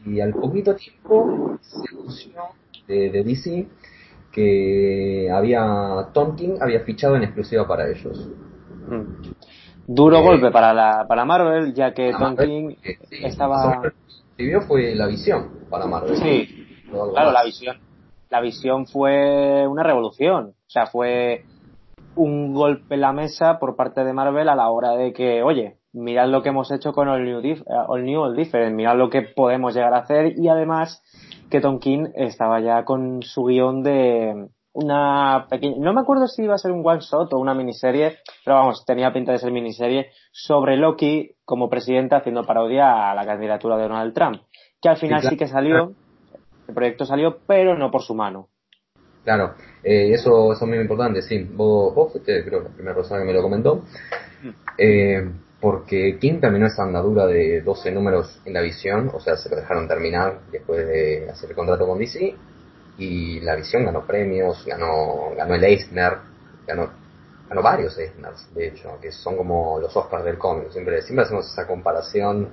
Y 0.05 0.19
al 0.19 0.33
poquito 0.33 0.75
tiempo 0.75 1.57
se 1.61 1.95
anunció 1.95 2.41
de, 2.87 3.09
de 3.09 3.23
DC 3.23 3.67
que 4.31 5.29
había 5.31 6.09
Tom 6.13 6.35
King 6.35 6.57
había 6.59 6.81
fichado 6.81 7.15
en 7.15 7.23
exclusiva 7.23 7.65
para 7.65 7.89
ellos. 7.89 8.29
Mm. 8.87 9.31
Duro 9.87 10.17
eh, 10.17 10.23
golpe 10.23 10.51
para 10.51 10.73
la 10.73 11.05
para 11.07 11.23
Marvel, 11.25 11.73
ya 11.73 11.93
que 11.93 12.11
Tom 12.11 12.35
King 12.35 12.75
estaba. 13.11 13.81
Lo 14.37 14.61
fue 14.61 14.93
la 14.93 15.07
visión 15.07 15.67
para 15.69 15.85
Marvel. 15.85 16.17
Sí, 16.17 16.83
claro, 16.91 17.31
la 17.31 17.43
visión. 17.45 17.77
La 18.29 18.41
visión 18.41 18.85
fue 18.87 19.65
una 19.67 19.83
revolución. 19.83 20.53
O 20.67 20.69
sea, 20.69 20.87
fue 20.87 21.45
un 22.15 22.53
golpe 22.53 22.95
en 22.95 23.01
la 23.01 23.13
mesa 23.13 23.59
por 23.59 23.75
parte 23.75 24.03
de 24.03 24.13
Marvel 24.13 24.49
a 24.49 24.55
la 24.55 24.69
hora 24.69 24.91
de 24.91 25.13
que, 25.13 25.43
oye, 25.43 25.77
mirad 25.93 26.29
lo 26.29 26.41
que 26.41 26.49
hemos 26.49 26.71
hecho 26.71 26.93
con 26.93 27.07
All 27.07 27.23
New, 27.23 27.41
Dif 27.41 27.61
All 27.67 28.05
New 28.05 28.21
All 28.21 28.35
Different, 28.35 28.75
mirad 28.75 28.97
lo 28.97 29.09
que 29.09 29.21
podemos 29.21 29.73
llegar 29.73 29.93
a 29.93 29.99
hacer 29.99 30.33
y 30.37 30.47
además 30.47 31.03
que 31.49 31.61
Tom 31.61 31.79
King 31.79 32.07
estaba 32.15 32.59
ya 32.59 32.83
con 32.85 33.21
su 33.21 33.45
guion 33.45 33.83
de, 33.83 34.47
una 34.75 35.47
pequeña, 35.49 35.77
no 35.79 35.93
me 35.93 36.01
acuerdo 36.01 36.27
si 36.27 36.43
iba 36.43 36.53
a 36.53 36.57
ser 36.57 36.73
un 36.73 36.85
one 36.85 36.99
shot 36.99 37.31
o 37.31 37.39
una 37.39 37.53
miniserie, 37.53 38.17
pero 38.43 38.57
vamos, 38.57 38.83
tenía 38.85 39.13
pinta 39.13 39.31
de 39.31 39.39
ser 39.39 39.51
miniserie 39.53 40.11
sobre 40.33 40.75
Loki 40.75 41.31
como 41.45 41.69
presidente 41.69 42.15
haciendo 42.15 42.43
parodia 42.43 43.09
a 43.09 43.15
la 43.15 43.25
candidatura 43.25 43.77
de 43.77 43.83
Donald 43.83 44.13
Trump, 44.13 44.41
que 44.81 44.89
al 44.89 44.97
final 44.97 45.21
sí, 45.21 45.37
que 45.37 45.47
salió, 45.47 45.93
el 46.67 46.75
proyecto 46.75 47.05
salió, 47.05 47.37
pero 47.47 47.77
no 47.77 47.89
por 47.89 48.01
su 48.01 48.15
mano. 48.15 48.49
Claro, 49.25 49.55
eh, 49.83 50.13
eso, 50.13 50.53
eso 50.53 50.63
es 50.63 50.69
muy 50.69 50.77
importante, 50.77 51.21
sí. 51.23 51.49
Vos, 51.51 51.93
vos 51.93 52.11
fuiste, 52.11 52.45
creo, 52.45 52.61
la 52.61 52.69
primera 52.69 52.95
persona 52.95 53.19
que 53.19 53.25
me 53.25 53.33
lo 53.33 53.41
comentó. 53.41 53.83
Eh, 54.77 55.27
porque 55.59 56.19
King 56.19 56.39
terminó 56.39 56.67
esa 56.67 56.83
andadura 56.83 57.25
de 57.25 57.61
12 57.61 57.91
números 57.91 58.39
en 58.45 58.53
la 58.53 58.61
visión, 58.61 59.09
o 59.11 59.19
sea, 59.19 59.35
se 59.35 59.49
lo 59.49 59.55
dejaron 59.55 59.87
terminar 59.87 60.41
después 60.51 60.85
de 60.85 61.27
hacer 61.27 61.49
el 61.49 61.55
contrato 61.55 61.87
con 61.87 61.97
DC, 61.97 62.35
y 62.99 63.39
la 63.39 63.55
visión 63.55 63.83
ganó 63.83 64.05
premios, 64.05 64.63
ganó, 64.63 65.31
ganó 65.35 65.55
el 65.55 65.63
Eisner, 65.63 66.17
ganó, 66.67 66.91
ganó 67.49 67.61
varios 67.63 67.97
Eisners, 67.97 68.53
de 68.53 68.67
hecho, 68.67 68.99
que 69.01 69.11
son 69.11 69.37
como 69.37 69.79
los 69.79 69.95
Oscars 69.97 70.23
del 70.23 70.37
cómic. 70.37 70.69
Siempre, 70.69 71.01
siempre 71.01 71.25
hacemos 71.25 71.51
esa 71.51 71.65
comparación 71.65 72.49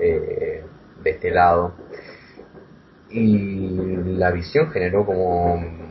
eh, 0.00 0.64
de 1.04 1.10
este 1.10 1.30
lado. 1.30 1.74
Y 3.10 3.68
la 4.16 4.32
visión 4.32 4.70
generó 4.72 5.06
como 5.06 5.85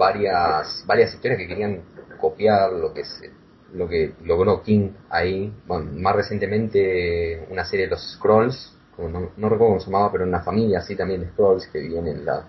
varias, 0.00 0.82
varias 0.86 1.12
historias 1.14 1.38
que 1.38 1.46
querían 1.46 1.82
copiar 2.18 2.72
lo 2.72 2.92
que 2.92 3.04
se, 3.04 3.30
lo 3.74 3.86
que 3.86 4.14
logró 4.24 4.62
King 4.62 4.92
ahí. 5.10 5.52
más 5.68 6.16
recientemente 6.16 7.46
una 7.50 7.64
serie 7.64 7.84
de 7.84 7.90
los 7.92 8.14
Scrolls, 8.14 8.76
no, 8.98 9.30
no 9.36 9.48
recuerdo 9.48 9.74
cómo 9.74 9.80
se 9.80 9.86
llamaba, 9.86 10.10
pero 10.10 10.24
una 10.24 10.42
familia 10.42 10.78
así 10.78 10.96
también 10.96 11.20
de 11.20 11.28
Scrolls 11.28 11.68
que 11.68 11.78
vivían 11.78 12.06
en 12.06 12.24
la 12.24 12.46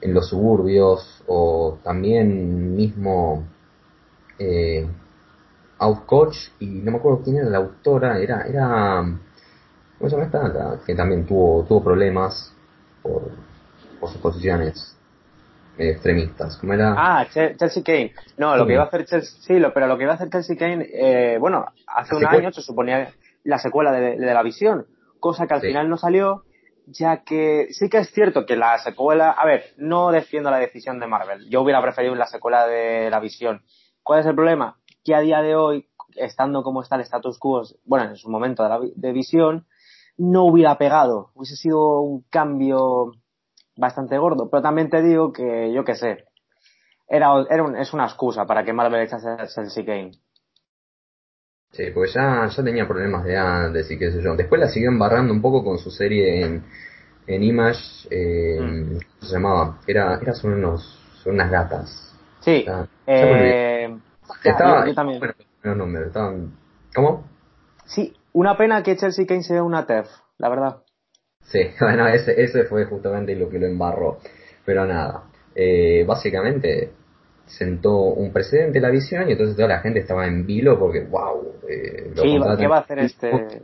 en 0.00 0.14
los 0.14 0.28
suburbios 0.28 1.22
o 1.28 1.78
también 1.84 2.74
mismo 2.74 3.44
eh, 4.38 4.84
Outcoach 5.78 6.36
y 6.58 6.66
no 6.66 6.90
me 6.90 6.98
acuerdo 6.98 7.22
quién 7.22 7.36
era 7.36 7.48
la 7.48 7.58
autora, 7.58 8.18
era, 8.18 8.42
era 8.42 9.04
¿cómo 9.98 10.10
se 10.10 10.16
llama 10.16 10.26
esta? 10.26 10.80
que 10.84 10.94
también 10.96 11.24
tuvo, 11.24 11.64
tuvo 11.64 11.84
problemas 11.84 12.52
por, 13.00 13.30
por 14.00 14.10
sus 14.10 14.20
posiciones 14.20 14.96
extremistas. 15.90 16.56
¿Cómo 16.58 16.74
era? 16.74 16.94
Ah, 16.96 17.26
Chelsea 17.32 17.82
Kane. 17.82 18.12
No, 18.36 18.56
lo 18.56 18.66
que 18.66 18.74
iba 18.74 18.82
a 18.82 18.86
hacer 18.86 19.04
Chelsea, 19.04 19.40
sí, 19.40 19.58
lo, 19.58 19.72
pero 19.72 19.86
lo 19.86 19.96
que 19.96 20.04
iba 20.04 20.12
a 20.12 20.16
hacer 20.16 20.30
Chelsea 20.30 20.56
Kane, 20.56 20.86
eh, 20.92 21.38
bueno, 21.38 21.66
hace 21.86 22.16
un 22.16 22.26
año 22.26 22.52
se 22.52 22.62
suponía 22.62 23.12
la 23.44 23.58
secuela 23.58 23.92
de, 23.92 24.16
de, 24.16 24.34
la 24.34 24.42
visión, 24.42 24.86
cosa 25.20 25.46
que 25.46 25.54
al 25.54 25.60
final 25.60 25.88
no 25.88 25.96
salió 25.96 26.44
ya 26.86 27.22
que 27.24 27.68
sí 27.70 27.88
que 27.88 27.98
es 27.98 28.10
cierto 28.10 28.46
que 28.46 28.56
la 28.56 28.78
secuela, 28.78 29.30
a 29.30 29.46
ver, 29.46 29.64
no 29.76 30.10
defiendo 30.10 30.50
la 30.50 30.58
decisión 30.58 30.98
de 31.00 31.06
Marvel, 31.06 31.48
yo 31.48 31.62
hubiera 31.62 31.82
preferido 31.82 32.14
la 32.14 32.26
secuela 32.26 32.66
de 32.66 33.10
la 33.10 33.20
visión. 33.20 33.62
¿Cuál 34.02 34.20
es 34.20 34.26
el 34.26 34.34
problema? 34.34 34.78
Que 35.04 35.14
a 35.14 35.20
día 35.20 35.42
de 35.42 35.54
hoy, 35.54 35.88
estando 36.16 36.62
como 36.62 36.82
está 36.82 36.96
el 36.96 37.02
status 37.02 37.38
quo, 37.38 37.62
bueno, 37.84 38.06
en 38.06 38.16
su 38.16 38.28
momento 38.30 38.62
de, 38.62 38.68
la, 38.68 38.80
de 38.94 39.12
visión, 39.12 39.66
no 40.16 40.44
hubiera 40.44 40.76
pegado, 40.76 41.30
hubiese 41.34 41.56
sido 41.56 42.00
un 42.00 42.22
cambio 42.30 43.12
bastante 43.82 44.16
gordo, 44.16 44.48
pero 44.48 44.62
también 44.62 44.88
te 44.88 45.02
digo 45.02 45.32
que, 45.32 45.72
yo 45.74 45.84
qué 45.84 45.94
sé, 45.96 46.24
era, 47.08 47.28
era 47.50 47.80
es 47.80 47.92
una 47.92 48.04
excusa 48.04 48.46
para 48.46 48.64
que 48.64 48.72
Marvel 48.72 49.02
echase 49.02 49.28
a 49.28 49.46
Chelsea 49.46 49.84
Kane. 49.84 50.12
Sí, 51.72 51.84
porque 51.92 52.12
ya, 52.12 52.46
ya 52.46 52.62
tenía 52.62 52.86
problemas 52.86 53.24
de 53.24 53.36
antes 53.36 53.90
y 53.90 53.98
qué 53.98 54.10
sé 54.12 54.22
yo. 54.22 54.36
Después 54.36 54.60
la 54.60 54.68
siguió 54.68 54.88
embarrando 54.88 55.32
un 55.32 55.42
poco 55.42 55.64
con 55.64 55.78
su 55.78 55.90
serie 55.90 56.42
en, 56.42 56.64
en 57.26 57.42
Image, 57.42 58.08
eh, 58.10 58.60
mm. 58.60 58.88
¿cómo 58.88 59.00
se 59.20 59.32
llamaba? 59.32 59.78
Era, 59.86 60.18
era 60.22 60.32
unos, 60.44 61.00
son 61.22 61.34
unas 61.34 61.50
gatas. 61.50 62.14
Sí, 62.40 62.64
eh, 63.06 63.96
Estaba, 64.44 64.86
yo 64.86 64.94
también. 64.94 65.20
bueno, 65.64 66.00
estaban, 66.00 66.52
¿cómo? 66.94 67.24
Sí, 67.86 68.14
una 68.32 68.56
pena 68.56 68.82
que 68.82 68.96
Chelsea 68.96 69.26
Kane 69.26 69.42
sea 69.42 69.62
una 69.62 69.86
TEF, 69.86 70.08
la 70.38 70.48
verdad. 70.48 70.82
Sí, 71.44 71.60
bueno, 71.80 72.08
ese, 72.08 72.40
ese 72.42 72.64
fue 72.64 72.84
justamente 72.84 73.34
lo 73.34 73.48
que 73.48 73.58
lo 73.58 73.66
embarró. 73.66 74.18
Pero 74.64 74.86
nada, 74.86 75.24
eh, 75.54 76.04
básicamente 76.06 76.90
sentó 77.46 77.96
un 77.96 78.32
precedente 78.32 78.80
la 78.80 78.90
visión 78.90 79.28
y 79.28 79.32
entonces 79.32 79.56
toda 79.56 79.68
la 79.68 79.80
gente 79.80 80.00
estaba 80.00 80.26
en 80.26 80.46
vilo 80.46 80.78
porque, 80.78 81.00
wow, 81.00 81.54
eh, 81.68 82.12
lo 82.14 82.22
Sí. 82.22 82.38
¿qué 82.58 82.66
va 82.66 82.76
a 82.76 82.80
hacer 82.80 82.98
este...? 83.00 83.62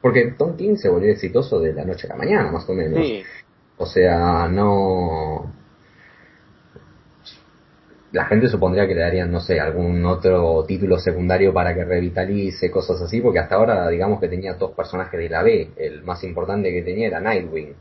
Porque 0.00 0.34
Tom 0.36 0.56
King 0.56 0.76
se 0.76 0.88
volvió 0.88 1.12
exitoso 1.12 1.60
de 1.60 1.72
la 1.72 1.84
noche 1.84 2.06
a 2.08 2.10
la 2.10 2.16
mañana, 2.16 2.50
más 2.50 2.68
o 2.68 2.74
menos. 2.74 2.98
Sí, 2.98 3.22
O 3.76 3.86
sea, 3.86 4.48
no. 4.48 5.52
La 8.12 8.26
gente 8.26 8.48
supondría 8.48 8.86
que 8.86 8.94
le 8.94 9.00
darían, 9.00 9.32
no 9.32 9.40
sé, 9.40 9.58
algún 9.58 10.04
otro 10.04 10.64
título 10.66 10.98
secundario 10.98 11.54
para 11.54 11.74
que 11.74 11.84
revitalice, 11.84 12.70
cosas 12.70 13.00
así, 13.00 13.22
porque 13.22 13.38
hasta 13.38 13.54
ahora, 13.54 13.88
digamos 13.88 14.20
que 14.20 14.28
tenía 14.28 14.54
dos 14.54 14.72
personajes 14.72 15.18
de 15.18 15.30
la 15.30 15.42
B. 15.42 15.70
El 15.76 16.02
más 16.02 16.22
importante 16.22 16.70
que 16.70 16.82
tenía 16.82 17.06
era 17.06 17.20
Nightwing. 17.20 17.74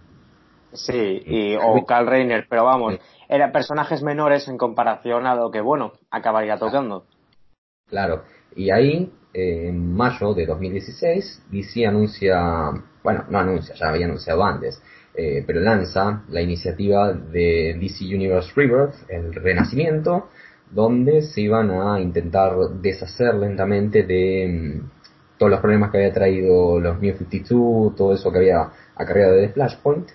sí, 0.72 1.22
y, 1.26 1.56
o 1.56 1.86
Carl 1.86 2.08
Reiner, 2.08 2.48
pero 2.50 2.63
vamos, 2.63 2.98
eran 3.28 3.52
personajes 3.52 4.02
menores 4.04 4.48
en 4.48 4.58
comparación 4.58 5.28
a 5.28 5.36
lo 5.36 5.52
que, 5.52 5.60
bueno, 5.60 5.91
acabaría 6.10 6.58
tocando. 6.58 7.06
Claro. 7.88 8.24
Y 8.56 8.72
ahí, 8.72 9.12
eh, 9.34 9.67
en 9.67 9.94
mayo 9.94 10.34
de 10.34 10.46
2016, 10.46 11.48
DC 11.52 11.86
anuncia, 11.86 12.72
bueno, 13.04 13.26
no 13.30 13.38
anuncia, 13.38 13.76
ya 13.76 13.89
había 13.89 14.06
anunciado 14.06 14.44
antes, 14.46 14.82
eh, 15.13 15.43
pero 15.45 15.60
lanza 15.60 16.24
la 16.30 16.41
iniciativa 16.41 17.12
de 17.13 17.78
DC 17.80 18.06
Universe 18.06 18.52
Rebirth, 18.56 18.95
el 19.10 19.34
Renacimiento, 19.34 20.30
donde 20.69 21.21
se 21.21 21.41
iban 21.41 21.69
a 21.69 22.00
intentar 22.00 22.56
deshacer 22.82 23.36
lentamente 23.36 24.04
de 24.04 24.47
mm, 24.47 24.89
todos 25.38 25.52
los 25.52 25.60
problemas 25.60 25.91
que 25.91 25.97
había 25.97 26.13
traído 26.13 26.80
los 26.80 27.02
New 27.02 27.17
52, 27.17 27.95
todo 27.95 28.13
eso 28.13 28.32
que 28.32 28.38
había 28.38 28.69
acarreado 28.95 29.36
de 29.36 29.50
Flashpoint, 29.50 30.10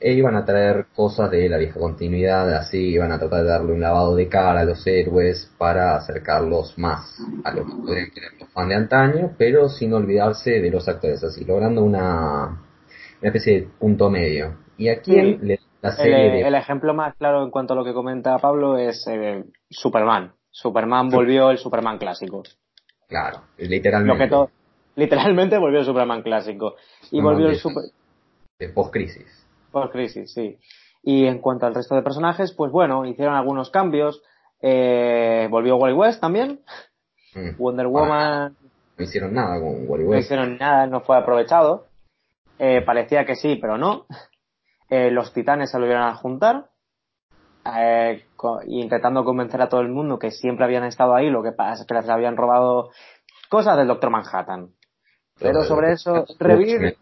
e 0.00 0.14
iban 0.14 0.34
a 0.34 0.44
traer 0.44 0.86
cosas 0.94 1.30
de 1.30 1.48
la 1.48 1.58
vieja 1.58 1.78
continuidad, 1.78 2.52
así 2.54 2.78
iban 2.78 3.12
a 3.12 3.18
tratar 3.18 3.42
de 3.42 3.48
darle 3.50 3.72
un 3.72 3.80
lavado 3.80 4.16
de 4.16 4.28
cara 4.28 4.60
a 4.60 4.64
los 4.64 4.86
héroes 4.86 5.50
para 5.58 5.96
acercarlos 5.96 6.76
más 6.78 7.18
a 7.44 7.52
lo 7.52 7.66
que 7.66 7.72
podrían 7.72 8.10
querer 8.10 8.32
los 8.40 8.48
fans 8.50 8.68
de 8.70 8.74
antaño, 8.74 9.34
pero 9.36 9.68
sin 9.68 9.92
olvidarse 9.92 10.52
de 10.60 10.70
los 10.70 10.88
actores, 10.88 11.22
así 11.22 11.44
logrando 11.44 11.84
una, 11.84 12.58
una 13.20 13.28
especie 13.28 13.60
de 13.60 13.66
punto 13.78 14.10
medio. 14.10 14.56
Y 14.76 14.88
aquí 14.88 15.12
Sí. 15.12 15.38
le- 15.42 15.60
la 15.82 15.90
El, 15.90 15.94
serie 15.96 16.30
de... 16.30 16.40
el 16.42 16.54
ejemplo 16.54 16.92
más 16.94 17.14
claro 17.16 17.42
en 17.42 17.50
cuanto 17.50 17.72
a 17.72 17.76
lo 17.76 17.84
que 17.84 17.94
comenta 17.94 18.38
Pablo 18.38 18.76
es 18.78 19.06
eh, 19.10 19.44
Superman. 19.70 20.32
Superman 20.50 21.08
volvió 21.08 21.50
el 21.50 21.58
Superman 21.58 21.98
clásico. 21.98 22.42
Claro, 23.08 23.42
Lo 23.58 23.66
literalmente. 23.66 24.28
que 24.28 24.46
literalmente 24.96 25.58
volvió 25.58 25.80
el 25.80 25.84
Superman 25.86 26.22
clásico. 26.22 26.74
Y 27.04 27.06
Superman 27.18 27.24
volvió 27.32 27.46
el 27.48 27.52
de- 27.54 27.58
Super... 27.58 27.82
de 28.58 28.68
post-crisis. 28.68 29.46
Por 29.72 29.90
crisis, 29.90 30.32
sí. 30.34 30.58
Y 31.02 31.26
en 31.26 31.38
cuanto 31.38 31.64
al 31.66 31.74
resto 31.74 31.94
de 31.94 32.02
personajes, 32.02 32.52
pues 32.52 32.70
bueno, 32.72 33.06
hicieron 33.06 33.34
algunos 33.34 33.70
cambios. 33.70 34.22
Eh, 34.60 35.48
volvió 35.50 35.76
Wally 35.76 35.94
West 35.96 36.20
también. 36.20 36.60
Mm. 37.34 37.56
Wonder 37.58 37.86
Ah, 37.86 37.88
Woman 37.88 38.56
no 38.98 39.04
hicieron 39.04 39.32
nada 39.32 39.58
con 39.60 39.88
Wally 39.88 40.04
no 40.04 40.10
West. 40.10 40.24
hicieron 40.26 40.58
nada, 40.58 40.86
no 40.86 41.00
fue 41.00 41.16
aprovechado. 41.16 41.86
Eh, 42.62 42.82
parecía 42.82 43.24
que 43.24 43.34
sí, 43.36 43.56
pero 43.56 43.76
no. 43.78 44.06
Eh, 44.92 45.12
los 45.12 45.32
titanes 45.32 45.70
se 45.70 45.78
volvieron 45.78 46.02
a 46.02 46.16
juntar. 46.16 46.66
eh, 47.64 48.24
co- 48.34 48.60
intentando 48.66 49.22
convencer 49.22 49.62
a 49.62 49.68
todo 49.68 49.82
el 49.82 49.88
mundo 49.88 50.18
que 50.18 50.32
siempre 50.32 50.64
habían 50.64 50.82
estado 50.82 51.14
ahí, 51.14 51.30
lo 51.30 51.44
que 51.44 51.52
pasa 51.52 51.82
es 51.82 51.86
que 51.86 51.94
les 51.94 52.08
habían 52.08 52.36
robado 52.36 52.90
cosas 53.48 53.76
del 53.76 53.86
Doctor 53.86 54.10
Manhattan. 54.10 54.70
Pero 55.38 55.62
sobre 55.62 55.92
eso, 55.92 56.26
Rebirth, 56.40 56.96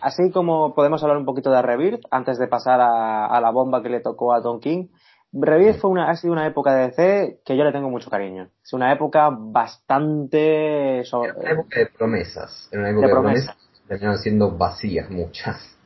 así 0.00 0.30
como 0.32 0.74
podemos 0.74 1.02
hablar 1.02 1.18
un 1.18 1.26
poquito 1.26 1.50
de 1.50 1.60
Rebirth 1.60 2.00
antes 2.10 2.38
de 2.38 2.48
pasar 2.48 2.80
a, 2.80 3.26
a 3.26 3.40
la 3.42 3.50
bomba 3.50 3.82
que 3.82 3.90
le 3.90 4.00
tocó 4.00 4.32
a 4.32 4.42
Tom 4.42 4.58
King. 4.58 4.88
Rebirth 5.32 5.80
fue 5.80 5.90
una, 5.90 6.08
ha 6.10 6.16
sido 6.16 6.32
una 6.32 6.46
época 6.46 6.74
de 6.74 6.86
DC 6.88 7.40
que 7.44 7.56
yo 7.58 7.64
le 7.64 7.72
tengo 7.72 7.90
mucho 7.90 8.08
cariño. 8.08 8.48
Es 8.62 8.72
una 8.72 8.90
época 8.92 9.28
bastante 9.30 11.02
so- 11.04 11.24
Era 11.24 11.34
una 11.34 11.50
época 11.50 11.78
de 11.78 11.86
promesas. 11.86 12.68
Era 12.72 12.80
una 12.80 12.90
época 12.90 13.06
De 13.06 13.06
de, 13.08 13.12
promesas. 13.20 13.56
Terminaron 13.88 14.18
siendo 14.18 14.56
vacías 14.56 15.10
muchas. 15.10 15.76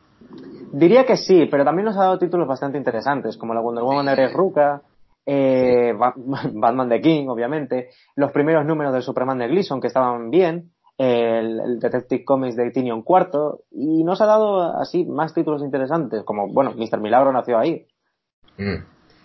Diría 0.73 1.05
que 1.05 1.17
sí, 1.17 1.47
pero 1.51 1.65
también 1.65 1.87
nos 1.87 1.97
ha 1.97 2.01
dado 2.03 2.19
títulos 2.19 2.47
bastante 2.47 2.79
interesantes, 2.79 3.37
como 3.37 3.55
la 3.55 3.61
Wonder 3.61 3.85
Woman 3.85 4.07
de 4.07 4.29
Rucka, 4.29 4.83
eh, 5.25 5.93
Ba- 5.97 6.15
Batman 6.17 6.89
de 6.89 7.01
King, 7.01 7.29
obviamente, 7.29 7.91
los 8.15 8.33
primeros 8.33 8.65
números 8.65 8.93
del 8.93 9.03
Superman 9.03 9.39
de 9.39 9.49
Gleason, 9.49 9.81
que 9.81 9.87
estaban 9.89 10.31
bien, 10.31 10.73
el, 10.99 11.61
el 11.61 11.79
Detective 11.79 12.25
Comics 12.25 12.57
de 12.57 12.71
Tinion 12.71 13.03
Cuarto, 13.03 13.61
y 13.71 14.03
nos 14.05 14.21
ha 14.21 14.27
dado 14.27 14.79
así 14.81 15.05
más 15.05 15.35
títulos 15.35 15.63
interesantes, 15.63 16.23
como, 16.25 16.49
bueno, 16.49 16.73
Mr. 16.77 17.01
Milagro 17.01 17.33
nació 17.33 17.59
ahí. 17.59 17.87
Mm. 18.57 18.83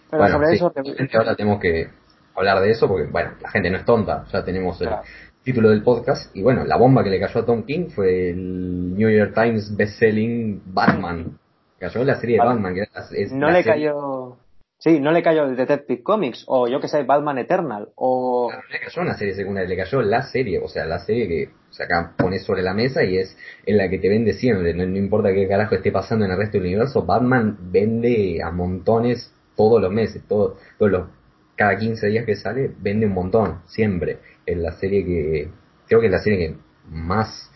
Pero 0.09 0.23
bueno, 0.23 0.35
sobre 0.35 0.47
sí, 0.49 0.55
eso, 0.55 0.67
obviamente 0.67 1.17
ahora 1.17 1.35
tenemos 1.35 1.59
que 1.61 1.87
hablar 2.35 2.59
de 2.61 2.71
eso 2.71 2.87
porque, 2.87 3.07
bueno, 3.09 3.31
la 3.41 3.49
gente 3.49 3.69
no 3.69 3.77
es 3.77 3.85
tonta. 3.85 4.25
Ya 4.31 4.43
tenemos 4.43 4.81
el 4.81 4.87
Claro. 4.89 5.03
Título 5.43 5.69
del 5.69 5.83
podcast. 5.83 6.35
Y 6.35 6.41
bueno, 6.43 6.63
la 6.65 6.77
bomba 6.77 7.03
que 7.03 7.09
le 7.09 7.19
cayó 7.19 7.41
a 7.41 7.45
Tom 7.45 7.63
King 7.63 7.87
fue 7.89 8.29
el 8.31 8.95
New 8.95 9.09
York 9.09 9.33
Times 9.33 9.75
bestselling 9.75 10.61
Batman. 10.65 11.37
Cayó 11.79 12.03
la 12.03 12.19
serie 12.19 12.37
de. 12.37 12.45
Batman. 12.45 12.73
Que 12.75 12.81
es 13.23 13.31
no 13.33 13.47
le 13.49 13.63
serie- 13.63 13.71
cayó, 13.87 14.37
sí, 14.77 14.99
no 14.99 15.11
le 15.11 15.23
cayó 15.23 15.45
el 15.45 15.55
Detective 15.55 16.03
Comics, 16.03 16.43
o 16.47 16.67
yo 16.67 16.79
que 16.79 16.87
sé, 16.87 17.03
Batman 17.03 17.39
Eternal, 17.39 17.89
o, 17.95 18.49
Claro, 18.49 18.63
le 18.71 18.79
cayó 18.79 19.01
una 19.01 19.17
serie 19.17 19.33
secundaria, 19.33 19.67
le 19.69 19.77
cayó 19.77 20.01
la 20.01 20.21
serie, 20.23 20.59
o 20.59 20.67
sea, 20.67 20.85
la 20.85 20.99
serie 20.99 21.27
que 21.27 21.49
o 21.69 21.73
sea, 21.73 21.85
acá 21.85 22.13
pones 22.17 22.43
sobre 22.43 22.61
la 22.63 22.73
mesa 22.73 23.03
y 23.03 23.17
es 23.17 23.35
en 23.65 23.77
la 23.77 23.89
que 23.89 23.97
te 23.97 24.09
vende 24.09 24.33
siempre, 24.33 24.73
no, 24.73 24.85
no 24.85 24.97
importa 24.97 25.33
qué 25.33 25.47
carajo 25.47 25.73
esté 25.75 25.91
pasando 25.91 26.25
en 26.25 26.31
el 26.31 26.37
resto 26.37 26.57
del 26.57 26.67
universo, 26.67 27.05
Batman 27.05 27.57
vende 27.71 28.41
a 28.43 28.51
montones 28.51 29.33
todos 29.55 29.81
los 29.81 29.91
meses, 29.91 30.21
todo, 30.27 30.57
todos 30.77 30.91
los, 30.91 31.07
cada 31.55 31.77
15 31.77 32.07
días 32.07 32.25
que 32.25 32.35
sale, 32.35 32.71
vende 32.79 33.05
un 33.05 33.13
montón, 33.13 33.61
siempre. 33.67 34.17
Es 34.51 34.57
la 34.57 34.71
serie 34.73 35.05
que, 35.05 35.49
creo 35.87 35.99
que 35.99 36.07
es 36.07 36.11
la 36.11 36.19
serie 36.19 36.39
que 36.39 36.55
más, 36.89 37.51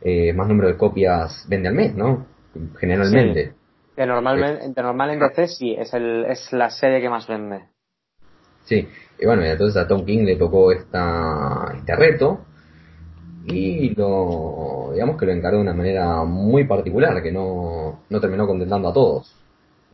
eh, 0.00 0.32
más 0.32 0.48
número 0.48 0.68
de 0.68 0.76
copias 0.76 1.46
vende 1.48 1.68
al 1.68 1.74
mes, 1.74 1.94
¿no? 1.94 2.26
Generalmente. 2.78 3.54
de 3.96 4.06
normalmente, 4.06 4.68
de 4.68 4.82
normal 4.82 5.10
en 5.10 5.20
DC 5.20 5.48
sí, 5.48 5.74
es, 5.78 5.92
el, 5.94 6.24
es 6.26 6.52
la 6.52 6.70
serie 6.70 7.00
que 7.00 7.10
más 7.10 7.26
vende. 7.26 7.64
Sí, 8.64 8.88
y 9.18 9.26
bueno, 9.26 9.44
y 9.44 9.48
entonces 9.48 9.76
a 9.76 9.86
Tom 9.86 10.04
King 10.04 10.24
le 10.24 10.36
tocó 10.36 10.72
esta, 10.72 11.72
este 11.76 11.94
reto 11.94 12.40
y 13.46 13.94
lo, 13.94 14.90
digamos 14.92 15.16
que 15.16 15.26
lo 15.26 15.32
encaró 15.32 15.58
de 15.58 15.62
una 15.62 15.74
manera 15.74 16.24
muy 16.24 16.66
particular, 16.66 17.22
que 17.22 17.30
no, 17.30 18.00
no 18.08 18.20
terminó 18.20 18.46
contentando 18.46 18.88
a 18.88 18.92
todos. 18.92 19.34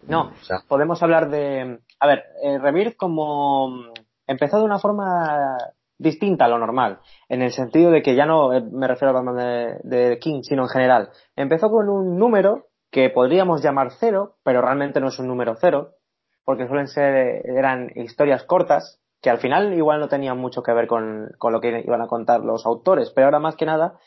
No, 0.09 0.33
Ya, 0.49 0.63
podemos 0.67 1.03
hablar 1.03 1.31
de. 1.31 1.79
A 2.01 2.07
ver, 2.07 2.25
eh, 2.43 2.59
Rebirth 2.59 2.97
como. 2.97 3.93
Empezó 4.27 4.59
de 4.59 4.65
una 4.65 4.79
forma 4.79 5.57
distinta 6.03 6.45
a 6.45 6.49
lo 6.49 6.59
normal, 6.59 6.99
en 7.29 7.43
el 7.43 7.53
sentido 7.53 7.91
de 7.91 8.03
que 8.03 8.15
ya 8.15 8.27
no 8.27 8.53
eh, 8.53 8.63
me 8.71 8.89
refiero 8.89 9.11
a 9.11 9.21
Batman 9.21 9.37
de, 9.37 9.79
de 9.85 10.19
King, 10.19 10.43
sino 10.43 10.63
en 10.63 10.69
general. 10.69 11.11
Empezó 11.37 11.71
con 11.71 11.89
un 11.89 12.19
número 12.19 12.67
que 12.91 13.09
podríamos 13.09 13.63
llamar 13.63 13.93
cero, 13.99 14.37
pero 14.45 14.61
realmente 14.61 15.01
no 15.01 15.09
es 15.09 15.19
un 15.19 15.29
número 15.29 15.55
cero, 15.57 15.93
porque 16.45 16.67
suelen 16.67 16.89
ser, 16.89 17.15
eh, 17.15 17.43
eran 17.57 17.91
historias 17.95 18.45
cortas, 18.45 19.01
que 19.23 19.31
al 19.31 19.39
final 19.39 19.73
igual 19.73 20.01
no 20.01 20.09
tenían 20.09 20.37
mucho 20.37 20.63
que 20.63 20.73
ver 20.73 20.89
con, 20.89 21.31
con 21.39 21.53
lo 21.53 21.61
que 21.61 21.83
iban 21.87 22.03
a 22.03 22.09
contar 22.09 22.41
los 22.41 22.67
autores, 22.67 23.13
pero 23.15 23.27
ahora 23.27 23.39
más 23.39 23.57
que 23.57 23.67
nada 23.67 23.99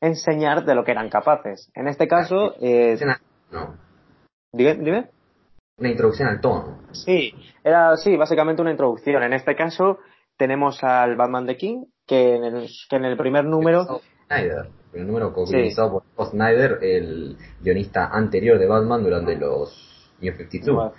enseñar 0.00 0.64
de 0.64 0.74
lo 0.74 0.84
que 0.84 0.92
eran 0.92 1.10
capaces. 1.10 1.70
En 1.74 1.88
este 1.88 2.08
caso, 2.08 2.54
eh, 2.60 2.98
no, 3.50 3.76
dime, 4.52 4.74
dime. 4.76 5.10
una 5.78 5.90
introducción 5.90 6.28
al 6.28 6.40
tono. 6.40 6.78
Sí, 6.92 7.32
era 7.62 7.96
sí, 7.96 8.16
básicamente 8.16 8.62
una 8.62 8.70
introducción. 8.70 9.22
En 9.22 9.34
este 9.34 9.54
caso 9.54 9.98
tenemos 10.36 10.82
al 10.84 11.16
Batman 11.16 11.46
de 11.46 11.56
King, 11.56 11.84
que 12.06 12.36
en 12.36 12.44
el, 12.44 12.68
que 12.88 12.96
en 12.96 13.04
el 13.04 13.16
primer 13.16 13.44
número, 13.44 14.00
Snyder, 14.28 14.68
el 14.92 15.06
número 15.06 15.32
co-guionizado 15.32 15.92
por 15.92 16.02
Scott 16.12 16.30
Snyder, 16.30 16.78
el 16.82 17.36
guionista 17.60 18.06
anterior 18.06 18.58
de 18.58 18.66
Batman 18.66 19.02
durante 19.02 19.36
los 19.36 20.12
New 20.20 20.34
52. 20.36 20.92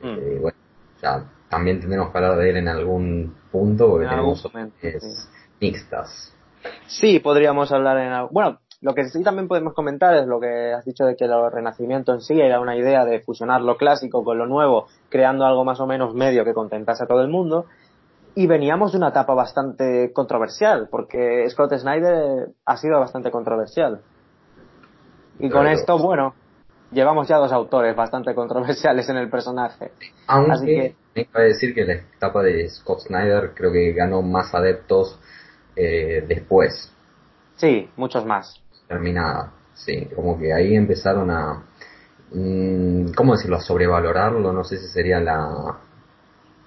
Mm. 0.00 0.06
Eh, 0.06 0.38
bueno, 0.40 0.56
ya 1.02 1.24
también 1.48 1.80
tendremos 1.80 2.10
que 2.10 2.18
hablar 2.18 2.36
de 2.38 2.50
él 2.50 2.56
en 2.58 2.68
algún 2.68 3.34
punto 3.50 3.88
porque 3.88 4.04
En 4.04 4.10
tenemos 4.10 4.44
momento, 4.44 4.76
mixtas. 5.60 6.34
sí, 6.86 7.18
podríamos 7.20 7.72
hablar 7.72 7.98
en 7.98 8.12
al- 8.12 8.28
bueno, 8.30 8.60
lo 8.80 8.94
que 8.94 9.04
sí 9.08 9.22
también 9.24 9.48
podemos 9.48 9.74
comentar 9.74 10.14
es 10.16 10.26
lo 10.26 10.38
que 10.38 10.72
has 10.72 10.84
dicho 10.84 11.04
de 11.04 11.16
que 11.16 11.24
el 11.24 11.32
renacimiento 11.50 12.12
en 12.12 12.20
sí 12.20 12.40
era 12.40 12.60
una 12.60 12.76
idea 12.76 13.04
de 13.04 13.20
fusionar 13.20 13.60
lo 13.62 13.76
clásico 13.76 14.22
con 14.22 14.38
lo 14.38 14.46
nuevo, 14.46 14.86
creando 15.08 15.44
algo 15.46 15.64
más 15.64 15.80
o 15.80 15.86
menos 15.86 16.14
medio 16.14 16.44
que 16.44 16.54
contentase 16.54 17.04
a 17.04 17.06
todo 17.06 17.22
el 17.22 17.28
mundo. 17.28 17.66
Y 18.38 18.46
veníamos 18.46 18.92
de 18.92 18.98
una 18.98 19.08
etapa 19.08 19.34
bastante 19.34 20.12
controversial, 20.12 20.86
porque 20.92 21.44
Scott 21.50 21.74
Snyder 21.76 22.50
ha 22.64 22.76
sido 22.76 23.00
bastante 23.00 23.32
controversial. 23.32 24.00
Y 25.40 25.50
con 25.50 25.66
esto, 25.66 25.98
bueno, 25.98 26.36
llevamos 26.92 27.26
ya 27.26 27.38
dos 27.38 27.50
autores 27.50 27.96
bastante 27.96 28.36
controversiales 28.36 29.08
en 29.08 29.16
el 29.16 29.28
personaje. 29.28 29.90
Aunque 30.28 30.52
Así 30.52 30.66
que- 30.66 31.26
a 31.34 31.40
decir 31.40 31.74
que 31.74 31.84
la 31.84 31.94
etapa 31.94 32.44
de 32.44 32.68
Scott 32.68 33.00
Snyder 33.00 33.54
creo 33.56 33.72
que 33.72 33.92
ganó 33.92 34.22
más 34.22 34.54
adeptos 34.54 35.18
eh, 35.74 36.24
después. 36.28 36.94
Sí, 37.56 37.90
muchos 37.96 38.24
más. 38.24 38.62
Terminada, 38.86 39.50
sí. 39.74 40.08
Como 40.14 40.38
que 40.38 40.52
ahí 40.52 40.76
empezaron 40.76 41.28
a, 41.32 41.64
mm, 42.32 43.14
¿cómo 43.16 43.32
decirlo? 43.32 43.56
A 43.56 43.60
sobrevalorarlo, 43.62 44.52
no 44.52 44.62
sé 44.62 44.76
si 44.76 44.86
sería 44.86 45.18
la, 45.18 45.76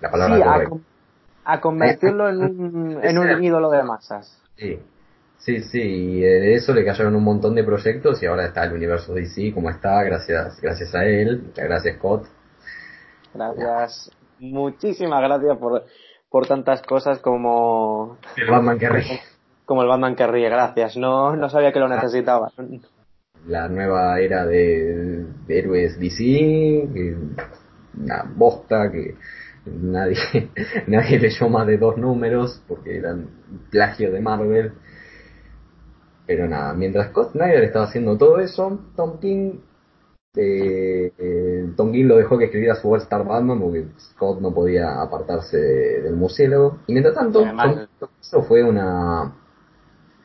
la 0.01 0.11
palabra 0.11 0.35
sí, 0.35 0.43
correcta. 0.43 0.90
A, 1.43 1.59
convertirlo 1.59 2.29
en 2.29 2.41
un, 2.41 2.99
en 3.03 3.17
un 3.17 3.43
ídolo 3.43 3.69
de 3.71 3.83
masas. 3.83 4.39
Sí, 4.55 4.79
sí, 5.37 5.61
sí, 5.61 5.81
y 5.81 6.19
de 6.21 6.53
eso 6.53 6.73
le 6.73 6.85
cayeron 6.85 7.15
un 7.15 7.23
montón 7.23 7.55
de 7.55 7.63
proyectos 7.63 8.21
y 8.21 8.27
ahora 8.27 8.45
está 8.45 8.63
el 8.63 8.73
universo 8.73 9.13
DC 9.13 9.53
como 9.53 9.69
está, 9.69 10.03
gracias, 10.03 10.59
gracias 10.61 10.93
a 10.93 11.05
él, 11.05 11.51
gracias 11.55 11.95
Scott. 11.95 12.25
Gracias, 13.33 14.11
muchísimas 14.39 15.21
gracias 15.21 15.57
por, 15.57 15.83
por 16.29 16.47
tantas 16.47 16.81
cosas 16.81 17.19
como 17.19 18.17
el 18.37 18.49
Batman 18.49 18.77
que 18.77 18.89
ríe. 18.89 19.21
Como 19.65 19.83
el 19.83 19.87
Batman 19.87 20.15
que 20.15 20.27
ríe, 20.27 20.49
gracias. 20.49 20.97
No, 20.97 21.35
no 21.35 21.49
sabía 21.49 21.71
que 21.71 21.79
lo 21.79 21.87
necesitaba. 21.87 22.51
La 23.47 23.67
nueva 23.69 24.19
era 24.19 24.45
de, 24.45 25.25
de 25.47 25.59
héroes 25.59 25.97
DC, 25.99 26.87
una 27.97 28.23
bosta 28.35 28.91
que 28.91 29.15
nadie, 29.65 30.17
nadie 30.87 31.19
leyó 31.19 31.49
más 31.49 31.67
de 31.67 31.77
dos 31.77 31.97
números 31.97 32.61
porque 32.67 32.97
eran 32.97 33.29
plagio 33.69 34.11
de 34.11 34.21
Marvel. 34.21 34.73
Pero 36.25 36.47
nada, 36.47 36.73
mientras 36.73 37.09
Scott 37.09 37.31
Snyder 37.33 37.63
estaba 37.63 37.85
haciendo 37.85 38.17
todo 38.17 38.39
eso, 38.39 38.79
Tom 38.95 39.19
King 39.19 39.59
eh, 40.33 41.11
eh, 41.17 41.73
Tom 41.75 41.91
King 41.91 42.05
lo 42.05 42.15
dejó 42.15 42.37
que 42.37 42.45
escribiera 42.45 42.75
su 42.75 42.89
All 42.89 43.01
Star 43.01 43.25
Batman 43.25 43.59
porque 43.59 43.87
Scott 43.97 44.39
no 44.39 44.53
podía 44.53 45.01
apartarse 45.01 45.57
del 45.57 46.15
murciélago. 46.15 46.79
Y 46.87 46.93
mientras 46.93 47.15
tanto, 47.15 47.43
eso 48.21 48.41
fue 48.43 48.63
una, 48.63 49.35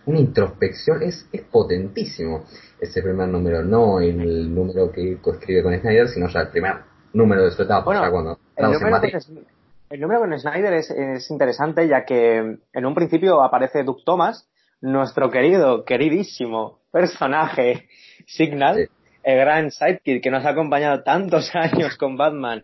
una 0.07 0.19
introspección, 0.19 1.03
es, 1.03 1.29
es 1.33 1.43
potentísimo 1.43 2.45
ese 2.81 3.03
primer 3.03 3.29
número, 3.29 3.65
no 3.65 4.01
el 4.01 4.55
número 4.55 4.93
que 4.93 5.19
coescribe 5.21 5.65
con 5.65 5.77
Snyder, 5.77 6.09
sino 6.09 6.29
ya 6.29 6.41
el 6.41 6.49
primer 6.51 6.75
número 7.13 7.45
de 7.45 7.51
su 7.51 7.63
etapa, 7.63 7.85
bueno, 7.85 8.11
cuando 8.11 8.36
el 8.57 8.73
número, 8.73 9.01
con, 9.01 9.47
el 9.91 10.01
número 10.01 10.21
con 10.21 10.39
Snyder 10.39 10.73
es, 10.75 10.91
es, 10.91 11.31
interesante 11.31 11.87
ya 11.89 12.05
que 12.05 12.59
en 12.73 12.87
un 12.87 12.95
principio 12.95 13.43
aparece 13.43 13.85
Duke 13.85 14.03
Thomas, 14.05 14.49
nuestro 14.81 15.31
querido, 15.31 15.85
queridísimo 15.85 16.81
personaje 16.91 17.89
Signal, 18.27 18.77
sí 18.77 18.97
el 19.27 19.39
gran 19.39 19.73
sidekick 19.73 20.23
que 20.23 20.31
nos 20.31 20.47
ha 20.47 20.51
acompañado 20.51 21.03
tantos 21.03 21.51
años 21.55 21.97
con 21.99 22.17
Batman 22.17 22.63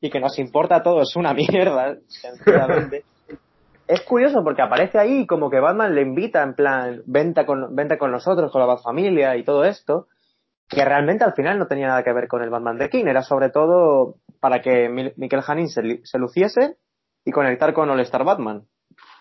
y 0.00 0.10
que 0.10 0.18
nos 0.18 0.38
importa 0.38 0.76
a 0.76 0.82
todos 0.82 1.14
una 1.14 1.32
mierda, 1.32 1.96
sencillamente. 2.08 3.04
es 3.86 4.00
curioso 4.02 4.42
porque 4.42 4.62
aparece 4.62 4.98
ahí 4.98 5.24
como 5.26 5.50
que 5.50 5.60
Batman 5.60 5.94
le 5.94 6.02
invita 6.02 6.42
en 6.42 6.54
plan, 6.54 7.02
venta 7.06 7.46
con, 7.46 7.76
venta 7.76 7.96
con 7.96 8.10
nosotros, 8.10 8.50
con 8.50 8.60
la 8.60 8.66
Bat 8.66 8.82
Familia 8.82 9.36
y 9.36 9.44
todo 9.44 9.64
esto, 9.64 10.08
que 10.68 10.84
realmente 10.84 11.22
al 11.22 11.34
final 11.34 11.60
no 11.60 11.68
tenía 11.68 11.86
nada 11.86 12.02
que 12.02 12.12
ver 12.12 12.26
con 12.26 12.42
el 12.42 12.50
Batman 12.50 12.78
de 12.78 12.90
King, 12.90 13.04
era 13.06 13.22
sobre 13.22 13.50
todo 13.50 14.16
para 14.40 14.60
que 14.60 14.88
Michael 14.88 15.42
Hanin 15.46 15.68
se, 15.68 16.00
se 16.04 16.18
luciese 16.18 16.76
y 17.24 17.30
conectar 17.30 17.72
con 17.72 17.90
All 17.90 18.00
Star 18.00 18.24
Batman. 18.24 18.64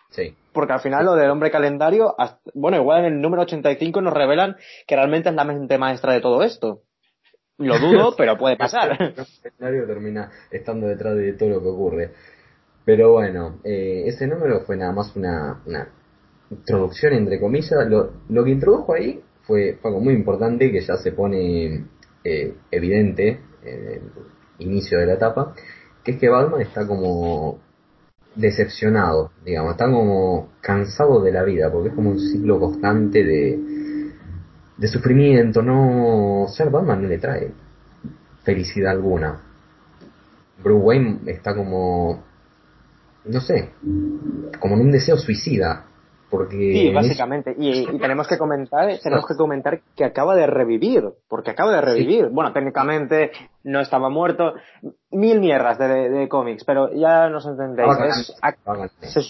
Sí. 0.10 0.36
Porque 0.54 0.74
al 0.74 0.80
final 0.80 1.06
lo 1.06 1.16
del 1.16 1.30
hombre 1.30 1.52
calendario, 1.52 2.16
bueno, 2.56 2.78
igual 2.78 3.06
en 3.06 3.14
el 3.14 3.22
número 3.22 3.44
85 3.44 4.02
nos 4.02 4.14
revelan 4.14 4.56
que 4.88 4.96
realmente 4.96 5.30
es 5.30 5.36
la 5.36 5.44
mente 5.44 5.78
maestra 5.78 6.14
de 6.14 6.22
todo 6.22 6.42
esto. 6.42 6.82
Lo 7.58 7.78
dudo, 7.78 8.16
pero 8.18 8.38
puede 8.38 8.58
pasar. 8.58 8.98
El 9.00 9.14
calendario 9.14 9.86
termina 9.86 10.32
estando 10.50 10.88
detrás 10.88 11.16
de 11.16 11.34
todo 11.34 11.50
lo 11.50 11.62
que 11.62 11.68
ocurre. 11.68 12.12
Pero 12.86 13.12
bueno, 13.12 13.60
eh, 13.64 14.04
ese 14.08 14.26
número 14.26 14.62
fue 14.62 14.78
nada 14.78 14.94
más 14.94 15.16
una, 15.16 15.62
una 15.66 15.90
introducción, 16.50 17.14
entre 17.14 17.40
comillas. 17.40 17.88
Lo, 17.88 18.14
lo, 18.30 18.44
que 18.44 18.52
introdujo 18.52 18.94
ahí 18.96 19.22
fue, 19.44 19.78
fue 19.80 19.92
algo 19.92 20.02
muy 20.02 20.16
importante 20.16 20.72
que 20.72 20.82
ya 20.82 20.96
se 20.96 21.12
pone 21.12 21.86
eh, 22.24 22.56
evidente 22.72 23.42
en 23.64 23.88
el 23.88 24.02
inicio 24.60 25.00
de 25.00 25.06
la 25.06 25.13
etapa, 25.13 25.54
que 26.04 26.12
es 26.12 26.19
que 26.19 26.30
Batman 26.30 26.62
está 26.62 26.88
como 26.88 27.60
decepcionado, 28.36 29.32
digamos, 29.43 29.72
está 29.72 29.86
como 29.86 30.50
cansado 30.62 31.22
de 31.22 31.32
la 31.32 31.43
vida, 31.43 31.72
porque 31.72 31.89
es 31.89 31.95
como 31.95 32.12
un 32.12 32.19
ciclo 32.19 32.60
constante 32.60 33.24
de, 33.24 34.13
de 34.78 34.88
sufrimiento, 34.88 35.62
no 35.62 36.45
ser 36.50 36.69
Batman 36.69 37.02
no 37.02 37.08
le 37.08 37.17
trae 37.17 37.52
felicidad 38.43 38.91
alguna. 38.91 39.41
Bruce 40.63 40.86
Wayne 40.86 41.19
está 41.28 41.56
como, 41.56 42.24
no 43.26 43.41
sé, 43.41 43.72
como 44.60 44.76
en 44.76 44.82
un 44.82 44.91
deseo 44.91 45.17
suicida, 45.17 45.86
porque 46.30 46.56
sí, 46.56 46.94
básicamente, 46.94 47.56
y, 47.58 47.89
y, 47.89 48.00
tenemos 48.00 48.28
que 48.28 48.38
comentar, 48.38 48.88
tenemos 49.04 49.26
que 49.28 49.36
comentar 49.36 49.82
que 49.96 50.06
acaba 50.06 50.36
de 50.36 50.46
revivir, 50.46 51.04
porque 51.28 51.52
acaba 51.52 51.72
de 51.72 51.82
revivir. 51.82 52.26
Sí. 52.26 52.32
Bueno, 52.32 52.54
técnicamente 52.54 53.32
no 53.63 53.80
estaba 53.80 54.10
muerto, 54.10 54.54
mil 55.12 55.39
mierdas 55.39 55.78
de, 55.80 55.88
de, 55.88 56.10
de 56.10 56.30
cómics, 56.30 56.63
pero 56.63 56.94
ya 56.94 57.30
nos 57.30 57.46
entendéis. 57.46 57.89
Es, 59.02 59.12
se, 59.13 59.22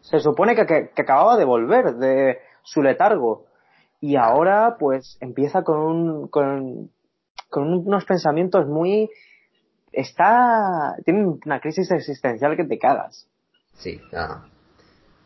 se, 0.00 0.20
supone 0.20 0.54
que, 0.54 0.66
que, 0.66 0.90
que, 0.94 1.02
acababa 1.02 1.36
de 1.36 1.44
volver 1.44 1.94
de 1.96 2.38
su 2.62 2.82
letargo 2.82 3.46
y 4.00 4.16
ahora 4.16 4.76
pues 4.78 5.16
empieza 5.20 5.62
con 5.62 5.78
un, 5.78 6.28
con, 6.28 6.90
con 7.48 7.72
unos 7.72 8.04
pensamientos 8.04 8.66
muy, 8.66 9.08
está, 9.92 10.96
tiene 11.04 11.24
una 11.46 11.60
crisis 11.60 11.90
existencial 11.90 12.56
que 12.56 12.64
te 12.64 12.78
cagas. 12.78 13.28
Sí, 13.74 14.00
ah, 14.12 14.44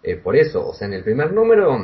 eh, 0.07 0.17
por 0.17 0.37
eso, 0.37 0.65
o 0.65 0.73
sea, 0.73 0.87
en 0.87 0.95
el 0.95 1.03
primer 1.03 1.33
número 1.33 1.77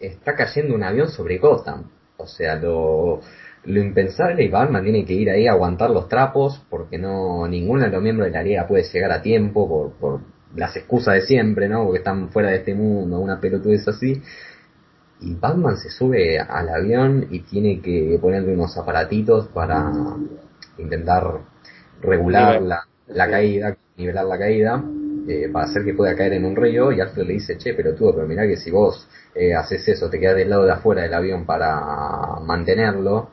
está 0.00 0.34
cayendo 0.34 0.74
un 0.74 0.82
avión 0.82 1.08
sobre 1.08 1.36
Gotham. 1.36 1.84
O 2.16 2.26
sea, 2.26 2.56
lo, 2.56 3.20
lo 3.64 3.80
impensable 3.80 4.42
y 4.44 4.48
Batman 4.48 4.82
tiene 4.82 5.04
que 5.04 5.12
ir 5.12 5.28
ahí 5.28 5.46
a 5.46 5.52
aguantar 5.52 5.90
los 5.90 6.08
trapos 6.08 6.64
porque 6.70 6.96
no 6.96 7.46
ninguno 7.46 7.84
de 7.84 7.90
los 7.90 8.02
miembros 8.02 8.28
de 8.28 8.32
la 8.32 8.42
liga 8.42 8.66
puede 8.66 8.84
llegar 8.84 9.12
a 9.12 9.20
tiempo 9.20 9.68
por, 9.68 9.92
por 9.92 10.20
las 10.56 10.74
excusas 10.76 11.14
de 11.14 11.20
siempre, 11.22 11.68
¿no? 11.68 11.84
Porque 11.84 11.98
están 11.98 12.30
fuera 12.30 12.48
de 12.48 12.56
este 12.56 12.74
mundo, 12.74 13.18
una 13.18 13.38
pelotudez 13.38 13.86
así. 13.86 14.22
Y 15.20 15.34
Batman 15.34 15.76
se 15.76 15.90
sube 15.90 16.38
al 16.38 16.70
avión 16.70 17.28
y 17.30 17.40
tiene 17.40 17.82
que 17.82 18.18
ponerle 18.18 18.54
unos 18.54 18.78
aparatitos 18.78 19.48
para 19.48 19.92
intentar 20.78 21.40
regular 22.00 22.62
la, 22.62 22.84
la 23.08 23.30
caída, 23.30 23.76
nivelar 23.98 24.24
la 24.24 24.38
caída 24.38 24.82
eh, 25.28 25.48
para 25.52 25.66
hacer 25.66 25.84
que 25.84 25.94
pueda 25.94 26.16
caer 26.16 26.34
en 26.34 26.44
un 26.44 26.56
río 26.56 26.92
y 26.92 27.00
Alfred 27.00 27.26
le 27.26 27.34
dice, 27.34 27.56
che, 27.58 27.74
pero 27.74 27.94
tú, 27.94 28.12
pero 28.14 28.26
mirá 28.26 28.46
que 28.46 28.56
si 28.56 28.70
vos 28.70 29.08
eh, 29.34 29.54
haces 29.54 29.86
eso, 29.88 30.10
te 30.10 30.18
quedas 30.18 30.36
del 30.36 30.50
lado 30.50 30.64
de 30.64 30.72
afuera 30.72 31.02
del 31.02 31.14
avión 31.14 31.46
para 31.46 32.40
mantenerlo, 32.40 33.30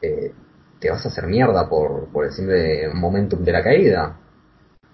eh, 0.00 0.32
te 0.80 0.90
vas 0.90 1.04
a 1.04 1.08
hacer 1.08 1.26
mierda 1.26 1.68
por, 1.68 2.08
por 2.12 2.24
el 2.24 2.32
simple 2.32 2.88
momentum 2.92 3.42
de 3.42 3.52
la 3.52 3.62
caída. 3.62 4.18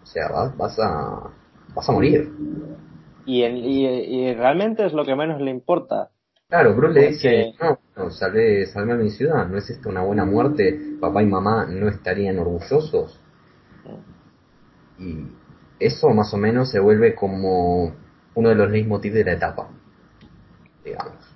O 0.02 0.06
sea, 0.06 0.28
vas, 0.28 0.56
vas 0.56 0.78
a 0.78 1.30
vas 1.74 1.88
a 1.88 1.92
morir. 1.92 2.30
Y, 3.24 3.42
en, 3.42 3.56
y, 3.56 3.86
y, 3.86 4.34
realmente 4.34 4.84
es 4.84 4.92
lo 4.92 5.04
que 5.04 5.14
menos 5.14 5.40
le 5.40 5.50
importa. 5.50 6.10
Claro, 6.48 6.74
Bruce 6.74 7.00
le 7.00 7.08
dice, 7.08 7.54
no, 7.60 7.78
no 7.96 8.10
salvé, 8.10 8.66
salvé 8.66 8.92
a 8.92 8.96
mi 8.96 9.10
ciudad, 9.10 9.46
¿no 9.48 9.56
es 9.56 9.70
esto 9.70 9.88
una 9.88 10.02
buena 10.02 10.24
muerte? 10.24 10.78
Papá 11.00 11.22
y 11.22 11.26
mamá 11.26 11.66
no 11.66 11.88
estarían 11.88 12.38
orgullosos. 12.38 13.18
Y 14.98 15.26
eso 15.86 16.10
más 16.10 16.32
o 16.34 16.36
menos 16.36 16.70
se 16.70 16.80
vuelve 16.80 17.14
como 17.14 17.94
uno 18.34 18.48
de 18.48 18.54
los 18.54 18.70
leitmotiv 18.70 19.12
de 19.12 19.24
la 19.24 19.32
etapa, 19.32 19.68
digamos. 20.84 21.32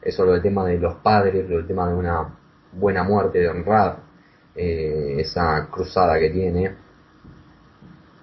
Eso 0.00 0.24
lo 0.24 0.32
del 0.32 0.42
tema 0.42 0.64
de 0.66 0.78
los 0.78 0.96
padres, 0.96 1.48
lo 1.48 1.56
del 1.56 1.66
tema 1.66 1.88
de 1.88 1.94
una 1.94 2.38
buena 2.72 3.04
muerte, 3.04 3.38
de 3.38 3.48
honrar 3.48 3.98
eh, 4.54 5.16
esa 5.18 5.68
cruzada 5.70 6.18
que 6.18 6.30
tiene, 6.30 6.74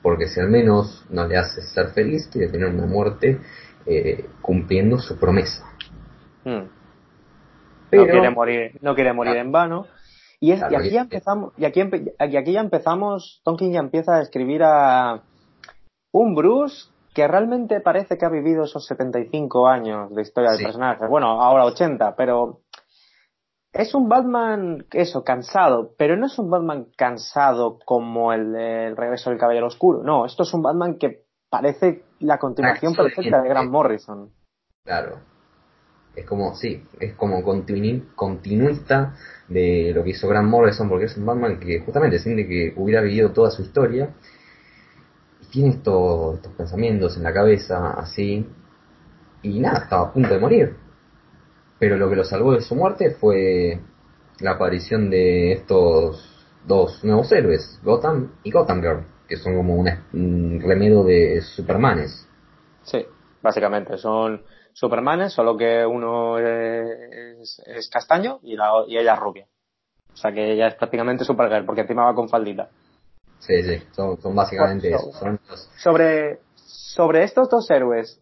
porque 0.02 0.28
si 0.28 0.40
al 0.40 0.50
menos 0.50 1.06
no 1.10 1.28
le 1.28 1.38
hace 1.38 1.62
ser 1.62 1.90
feliz, 1.90 2.28
quiere 2.32 2.50
tener 2.50 2.67
una 2.67 2.86
muerte 2.86 3.40
eh, 3.86 4.26
cumpliendo 4.42 5.00
su 5.00 5.17
promesa. 5.17 5.65
Hmm. 6.44 6.67
Pero, 7.90 8.06
no 8.06 8.12
quiere 8.12 8.30
morir, 8.30 8.80
no 8.82 8.96
quiere 8.96 9.13
morir 9.13 9.38
en 9.38 9.52
vano. 9.52 9.88
Y, 10.42 10.52
es, 10.52 10.60
claro, 10.60 10.73
y 10.73 10.78
aquí 10.78 10.90
ya 10.92 11.02
empezamos, 11.02 11.54
y 11.58 11.65
aquí, 11.65 11.82
y 11.82 12.38
aquí 12.38 12.54
ya 12.54 12.62
empezamos, 12.62 13.42
Tonkin 13.44 13.73
ya 13.73 13.80
empieza 13.80 14.17
a 14.17 14.21
escribir 14.21 14.63
a, 14.63 15.23
un 16.12 16.36
Bruce 16.36 16.90
que 17.14 17.28
realmente 17.28 17.82
parece 17.82 18.18
que 18.18 18.26
ha 18.26 18.30
vivido 18.30 18.64
esos 18.64 18.86
75 18.86 19.68
años 19.68 20.14
de 20.14 20.22
historia 20.22 20.52
del 20.52 20.64
personaje. 20.64 21.08
Bueno, 21.08 21.42
ahora 21.42 21.66
80, 21.66 22.16
pero 22.16 22.62
es 23.74 23.94
un 23.94 24.10
Batman, 24.10 24.86
eso, 24.92 25.24
cansado, 25.24 25.94
pero 25.98 26.18
no 26.18 26.28
es 26.28 26.38
un 26.40 26.50
Batman 26.50 26.88
cansado 26.96 27.80
como 27.86 28.34
el, 28.34 28.56
el 28.56 28.98
regreso 28.98 29.30
del 29.30 29.40
Caballero 29.40 29.68
Oscuro. 29.68 30.04
No, 30.04 30.26
esto 30.26 30.44
es 30.44 30.54
un 30.54 30.62
Batman 30.62 30.98
que 30.98 31.26
parece 31.50 32.04
la 32.20 32.38
continuación 32.38 32.94
perfecta 32.96 33.42
de 33.42 33.50
Grant 33.50 33.72
Morrison. 33.72 34.32
Claro. 34.84 35.20
Es 36.16 36.26
como, 36.26 36.56
sí, 36.56 36.84
es 37.00 37.14
como 37.16 37.44
continu 37.44 38.14
continuista 38.16 39.16
de 39.48 39.92
lo 39.94 40.04
que 40.04 40.10
hizo 40.12 40.28
Grant 40.28 40.50
Morrison, 40.50 40.90
porque 40.90 41.06
es 41.06 41.18
un 41.18 41.26
Batman 41.26 41.60
que 41.60 41.80
justamente 41.80 42.20
siente 42.20 42.48
que 42.48 42.74
hubiera 42.76 43.02
vivido 43.02 43.32
toda 43.32 43.52
su 43.52 43.62
historia 43.62 44.16
tiene 45.52 45.69
estos, 45.69 46.39
pensamientos 46.58 47.17
en 47.17 47.23
la 47.23 47.33
cabeza, 47.33 47.91
así, 47.91 48.45
y 49.41 49.60
nada, 49.60 49.79
estaba 49.83 50.08
a 50.08 50.13
punto 50.13 50.33
de 50.33 50.39
morir. 50.39 50.75
Pero 51.79 51.97
lo 51.97 52.10
que 52.10 52.15
lo 52.15 52.23
salvó 52.23 52.54
de 52.54 52.62
su 52.62 52.75
muerte 52.75 53.12
fue 53.12 53.79
la 54.39 54.52
aparición 54.52 55.10
de 55.10 55.54
estos 55.54 56.47
dos 56.65 57.04
nuevos 57.04 57.31
héroes, 57.31 57.79
Gotham 57.83 58.33
y 58.43 58.52
Gotham 58.52 58.81
Girl, 58.81 59.06
que 59.27 59.37
son 59.37 59.56
como 59.56 59.75
un 59.75 60.62
remedio 60.62 61.04
de 61.04 61.41
Supermanes. 61.41 62.27
Sí, 62.83 63.06
básicamente 63.41 63.97
son 63.97 64.43
Supermanes, 64.73 65.33
solo 65.33 65.58
que 65.58 65.85
uno 65.85 66.37
es, 66.37 67.89
castaño 67.91 68.39
y, 68.43 68.56
la, 68.56 68.71
y 68.87 68.97
ella 68.97 69.13
es 69.13 69.19
rubia. 69.19 69.47
O 70.13 70.17
sea 70.17 70.31
que 70.31 70.52
ella 70.52 70.67
es 70.67 70.75
prácticamente 70.75 71.23
Supergirl, 71.23 71.65
porque 71.65 71.81
encima 71.81 72.06
va 72.06 72.15
con 72.15 72.29
faldita. 72.29 72.69
Sí, 73.40 73.63
sí, 73.63 73.81
son, 73.92 74.17
básicamente 74.35 74.90
eso. 74.90 75.12
sobre, 75.77 76.40
sobre 76.56 77.23
estos 77.23 77.50
dos 77.50 77.69
héroes, 77.71 78.21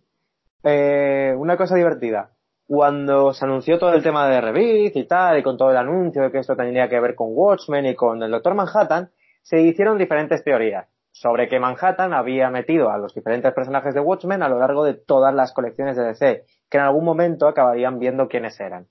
eh, 0.63 1.33
una 1.37 1.57
cosa 1.57 1.75
divertida. 1.75 2.31
Cuando 2.67 3.33
se 3.33 3.45
anunció 3.45 3.79
todo 3.79 3.93
el 3.93 4.03
tema 4.03 4.27
de 4.27 4.41
Revit 4.41 4.95
y 4.95 5.05
tal, 5.05 5.39
y 5.39 5.43
con 5.43 5.57
todo 5.57 5.71
el 5.71 5.77
anuncio 5.77 6.23
de 6.23 6.31
que 6.31 6.39
esto 6.39 6.55
tendría 6.55 6.89
que 6.89 6.99
ver 6.99 7.15
con 7.15 7.29
Watchmen 7.31 7.85
y 7.85 7.95
con 7.95 8.21
el 8.21 8.31
Doctor 8.31 8.55
Manhattan, 8.55 9.09
se 9.41 9.61
hicieron 9.61 9.97
diferentes 9.97 10.43
teorías 10.43 10.87
sobre 11.11 11.47
que 11.47 11.59
Manhattan 11.59 12.13
había 12.13 12.49
metido 12.49 12.91
a 12.91 12.97
los 12.97 13.13
diferentes 13.13 13.51
personajes 13.53 13.93
de 13.93 13.99
Watchmen 13.99 14.43
a 14.43 14.49
lo 14.49 14.59
largo 14.59 14.83
de 14.83 14.93
todas 14.93 15.33
las 15.33 15.51
colecciones 15.51 15.95
de 15.95 16.03
DC, 16.03 16.43
que 16.69 16.77
en 16.77 16.83
algún 16.83 17.05
momento 17.05 17.47
acabarían 17.47 17.97
viendo 17.97 18.27
quiénes 18.27 18.59
eran. 18.59 18.87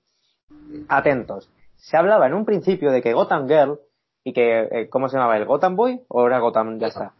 Atentos. 0.89 1.49
Se 1.75 1.95
hablaba 1.95 2.27
en 2.27 2.33
un 2.33 2.45
principio 2.45 2.91
de 2.91 3.01
que 3.01 3.13
Gotham 3.13 3.47
Girl 3.47 3.79
y 4.27 4.33
que, 4.33 4.67
eh, 4.69 4.89
¿cómo 4.89 5.07
se 5.07 5.15
llamaba? 5.15 5.37
¿El 5.37 5.45
Gotham 5.45 5.77
Boy? 5.77 6.01
¿O 6.09 6.27
era 6.27 6.39
Gotham? 6.39 6.79
Ya 6.79 6.87
está. 6.87 7.13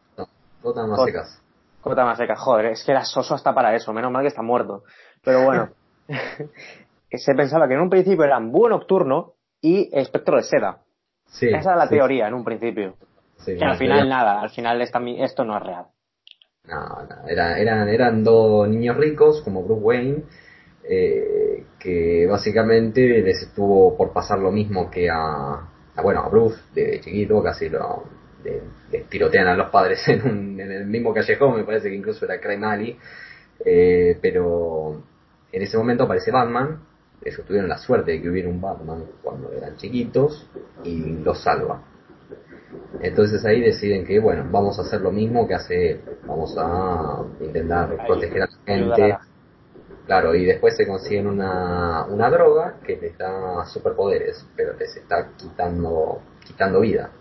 Gotham 0.62 0.92
a 0.92 1.06
secas. 1.06 1.42
Gotham 1.82 2.10
a 2.10 2.16
secas, 2.18 2.38
joder, 2.38 2.66
es 2.66 2.84
que 2.84 2.92
era 2.92 3.06
soso 3.06 3.34
hasta 3.34 3.56
para 3.56 3.74
eso, 3.74 3.94
menos 3.94 4.12
mal 4.12 4.24
que 4.24 4.28
está 4.28 4.42
muerto. 4.42 4.84
Pero 5.24 5.46
bueno, 5.46 5.70
se 7.10 7.34
pensaba 7.34 7.66
que 7.70 7.76
en 7.76 7.80
un 7.80 7.90
principio 7.90 8.26
eran 8.26 8.52
Búho 8.52 8.68
Nocturno 8.68 9.36
y 9.62 9.90
Espectro 9.98 10.36
de 10.36 10.44
Seda. 10.44 10.80
Sí, 11.28 11.48
Esa 11.48 11.72
era 11.72 11.78
la 11.78 11.88
teoría 11.88 12.28
en 12.28 12.34
un 12.34 12.44
principio. 12.44 12.96
Sí, 13.38 13.58
al 13.62 13.78
final 13.78 14.10
nada, 14.10 14.42
al 14.42 14.50
final 14.50 14.82
esto 14.82 15.46
no 15.46 15.58
es 15.58 15.64
real. 15.64 15.86
No, 16.66 17.06
no, 17.08 17.28
eran, 17.30 17.88
eran 17.88 18.22
dos 18.22 18.68
niños 18.68 18.98
ricos 18.98 19.42
como 19.44 19.64
Bruce 19.64 19.82
Wayne, 19.82 20.24
eh, 20.84 21.68
que 21.80 22.28
básicamente 22.30 23.22
les 23.22 23.44
estuvo 23.44 23.96
por 23.96 24.12
pasar 24.12 24.40
lo 24.40 24.52
mismo 24.52 24.92
que 24.92 25.10
a, 25.10 25.70
bueno, 26.02 26.22
a 26.22 26.30
Bruce 26.30 26.60
de 26.74 27.00
chiquito, 27.02 27.42
casi 27.42 27.70
lo 27.70 28.04
tirotean 29.10 29.48
a 29.48 29.56
los 29.56 29.70
padres 29.70 30.00
en, 30.08 30.60
el 30.60 30.86
mismo 30.86 31.14
callejón, 31.14 31.58
me 31.58 31.64
parece 31.64 31.90
que 31.90 31.96
incluso 31.96 32.26
era 32.26 32.40
Crime 32.40 32.66
Alley, 32.66 32.98
eh, 33.66 34.18
pero 34.22 35.02
en 35.52 35.62
ese 35.62 35.78
momento 35.78 36.04
aparece 36.04 36.32
Batman, 36.32 36.80
ellos 37.24 37.46
tuvieron 37.46 37.70
la 37.70 37.78
suerte 37.78 38.12
de 38.12 38.22
que 38.22 38.30
hubiera 38.30 38.50
un 38.50 38.62
Batman 38.62 39.04
cuando 39.24 39.52
eran 39.52 39.76
chiquitos 39.78 40.48
y 40.84 41.18
los 41.24 41.42
salva. 41.44 41.82
Entonces 43.02 43.44
ahí 43.46 43.62
deciden 43.62 44.06
que, 44.06 44.20
bueno, 44.20 44.46
vamos 44.52 44.78
a 44.78 44.84
hacer 44.84 45.02
lo 45.02 45.12
mismo 45.12 45.48
que 45.48 45.56
hace 45.56 45.92
él, 45.92 46.02
vamos 46.26 46.56
a 46.58 47.24
intentar 47.42 48.06
proteger 48.06 48.44
a 48.44 48.48
la 48.48 48.58
gente. 48.66 49.18
Claro, 50.08 50.34
y 50.34 50.46
después 50.46 50.78
se 50.78 50.88
consiguen 50.88 51.28
una, 51.28 52.06
una 52.06 52.30
droga 52.30 52.76
que 52.86 52.96
les 52.96 53.18
da 53.18 53.66
superpoderes, 53.66 54.48
pero 54.56 54.74
les 54.78 54.96
está 54.96 55.32
quitando, 55.36 56.22
quitando 56.46 56.80
vida. 56.80 57.12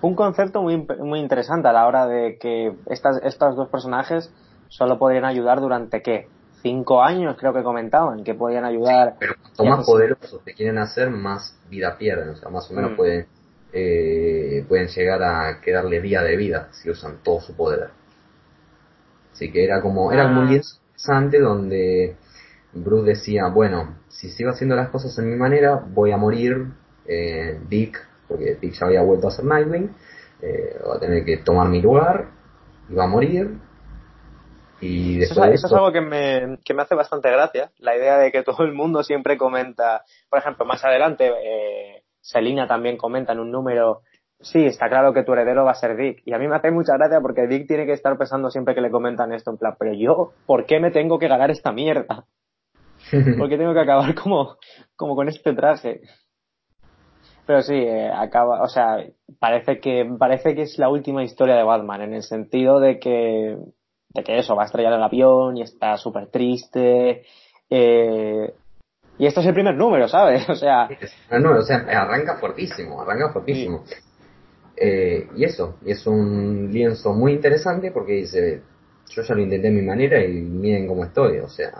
Un 0.00 0.14
concepto 0.14 0.62
muy, 0.62 0.86
muy 1.00 1.18
interesante 1.18 1.66
a 1.66 1.72
la 1.72 1.88
hora 1.88 2.06
de 2.06 2.38
que 2.38 2.72
estas, 2.86 3.20
estos 3.24 3.56
dos 3.56 3.68
personajes 3.68 4.32
solo 4.68 4.96
podrían 4.96 5.24
ayudar 5.24 5.60
durante 5.60 6.02
qué? 6.02 6.28
Cinco 6.62 7.02
años 7.02 7.36
creo 7.36 7.52
que 7.52 7.64
comentaban 7.64 8.22
que 8.22 8.34
podían 8.34 8.64
ayudar. 8.64 9.16
pero 9.18 9.34
cuanto 9.42 9.64
más 9.64 9.84
poderosos 9.84 10.40
que 10.44 10.54
quieren 10.54 10.78
hacer, 10.78 11.10
más 11.10 11.58
vida 11.68 11.98
pierden, 11.98 12.28
o 12.28 12.36
sea, 12.36 12.48
más 12.48 12.70
o 12.70 12.74
menos 12.74 12.92
mm. 12.92 12.96
pueden 12.96 13.26
eh, 13.72 14.64
pueden 14.68 14.86
llegar 14.86 15.20
a 15.22 15.60
quedarle 15.60 16.00
día 16.00 16.22
de 16.22 16.36
vida 16.36 16.68
si 16.70 16.88
usan 16.90 17.18
todo 17.24 17.40
su 17.40 17.56
poder. 17.56 17.90
Así 19.32 19.50
que 19.50 19.64
era 19.64 19.82
como, 19.82 20.12
era 20.12 20.28
ah. 20.28 20.44
lienzo 20.44 20.85
interesante 20.96 21.40
donde 21.40 22.16
Bruce 22.72 23.10
decía, 23.10 23.48
bueno, 23.48 23.98
si 24.08 24.30
sigo 24.30 24.50
haciendo 24.50 24.76
las 24.76 24.88
cosas 24.88 25.16
en 25.18 25.30
mi 25.30 25.36
manera, 25.36 25.82
voy 25.88 26.12
a 26.12 26.16
morir, 26.16 26.66
eh, 27.06 27.60
Dick, 27.68 27.98
porque 28.28 28.56
Dick 28.60 28.72
ya 28.72 28.86
había 28.86 29.02
vuelto 29.02 29.28
a 29.28 29.30
ser 29.30 29.44
Nightwing, 29.44 29.94
eh, 30.42 30.78
va 30.86 30.96
a 30.96 31.00
tener 31.00 31.24
que 31.24 31.38
tomar 31.38 31.68
mi 31.68 31.80
lugar, 31.80 32.28
y 32.88 32.94
va 32.94 33.04
a 33.04 33.08
morir, 33.08 33.58
y 34.80 35.22
eso, 35.22 35.42
es 35.44 35.64
algo 35.64 35.90
que 35.90 36.02
me, 36.02 36.58
que 36.62 36.74
me 36.74 36.82
hace 36.82 36.94
bastante 36.94 37.30
gracia, 37.30 37.70
la 37.78 37.96
idea 37.96 38.18
de 38.18 38.30
que 38.30 38.42
todo 38.42 38.64
el 38.64 38.74
mundo 38.74 39.02
siempre 39.02 39.38
comenta, 39.38 40.02
por 40.28 40.38
ejemplo, 40.38 40.66
más 40.66 40.84
adelante, 40.84 41.32
eh, 41.42 42.02
Selina 42.20 42.66
también 42.66 42.98
comenta 42.98 43.32
en 43.32 43.40
un 43.40 43.50
número, 43.50 44.02
sí, 44.40 44.64
está 44.64 44.88
claro 44.88 45.12
que 45.12 45.22
tu 45.22 45.32
heredero 45.32 45.64
va 45.64 45.72
a 45.72 45.74
ser 45.74 45.96
Dick. 45.96 46.22
Y 46.24 46.34
a 46.34 46.38
mí 46.38 46.48
me 46.48 46.56
hace 46.56 46.70
mucha 46.70 46.96
gracia 46.96 47.20
porque 47.20 47.46
Dick 47.46 47.66
tiene 47.66 47.86
que 47.86 47.92
estar 47.92 48.16
pensando 48.16 48.50
siempre 48.50 48.74
que 48.74 48.80
le 48.80 48.90
comentan 48.90 49.32
esto, 49.32 49.50
en 49.50 49.58
plan, 49.58 49.74
pero 49.78 49.94
yo, 49.94 50.32
¿por 50.46 50.66
qué 50.66 50.80
me 50.80 50.90
tengo 50.90 51.18
que 51.18 51.28
ganar 51.28 51.50
esta 51.50 51.72
mierda? 51.72 52.24
¿Por 53.38 53.48
qué 53.48 53.56
tengo 53.56 53.74
que 53.74 53.80
acabar 53.80 54.14
como, 54.14 54.56
como 54.96 55.14
con 55.14 55.28
este 55.28 55.54
traje? 55.54 56.00
Pero 57.46 57.62
sí, 57.62 57.74
eh, 57.74 58.10
acaba, 58.12 58.62
o 58.62 58.68
sea, 58.68 58.98
parece 59.38 59.78
que, 59.78 60.04
parece 60.18 60.54
que 60.56 60.62
es 60.62 60.78
la 60.78 60.88
última 60.88 61.22
historia 61.22 61.54
de 61.54 61.62
Batman, 61.62 62.02
en 62.02 62.14
el 62.14 62.22
sentido 62.24 62.80
de 62.80 62.98
que, 62.98 63.56
de 64.08 64.24
que 64.24 64.38
eso, 64.38 64.56
va 64.56 64.62
a 64.62 64.66
estrellar 64.66 64.94
el 64.94 65.02
avión 65.02 65.56
y 65.56 65.62
está 65.62 65.96
súper 65.96 66.26
triste, 66.26 67.22
eh, 67.70 68.52
y 69.18 69.26
esto 69.26 69.40
es 69.40 69.46
el 69.46 69.54
primer 69.54 69.76
número, 69.76 70.08
¿sabes? 70.08 70.46
O 70.48 70.54
sea... 70.54 70.88
o 71.30 71.62
sea, 71.62 71.76
arranca 71.76 72.36
fuertísimo, 72.36 73.00
arranca 73.02 73.32
fuertísimo. 73.32 73.84
Eh, 74.76 75.28
y 75.34 75.44
eso, 75.44 75.76
es 75.84 76.06
un 76.06 76.68
lienzo 76.70 77.14
muy 77.14 77.32
interesante 77.32 77.90
porque 77.90 78.12
dice, 78.12 78.62
yo 79.08 79.22
ya 79.22 79.34
lo 79.34 79.40
intenté 79.40 79.68
a 79.68 79.70
mi 79.72 79.82
manera 79.82 80.22
y 80.24 80.32
miren 80.42 80.86
cómo 80.86 81.04
estoy, 81.04 81.38
o 81.38 81.48
sea, 81.48 81.72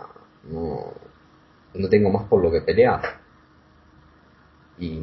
no, 0.49 0.93
no 1.75 1.89
tengo 1.89 2.09
más 2.09 2.27
por 2.27 2.41
lo 2.41 2.51
que 2.51 2.61
pelear. 2.61 3.01
Y 4.79 5.01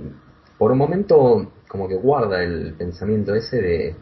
por 0.59 0.73
un 0.73 0.79
momento 0.79 1.53
como 1.69 1.89
que 1.89 1.97
guarda 1.97 2.43
el 2.43 2.75
pensamiento 2.75 3.35
ese 3.35 3.61
de 3.61 3.97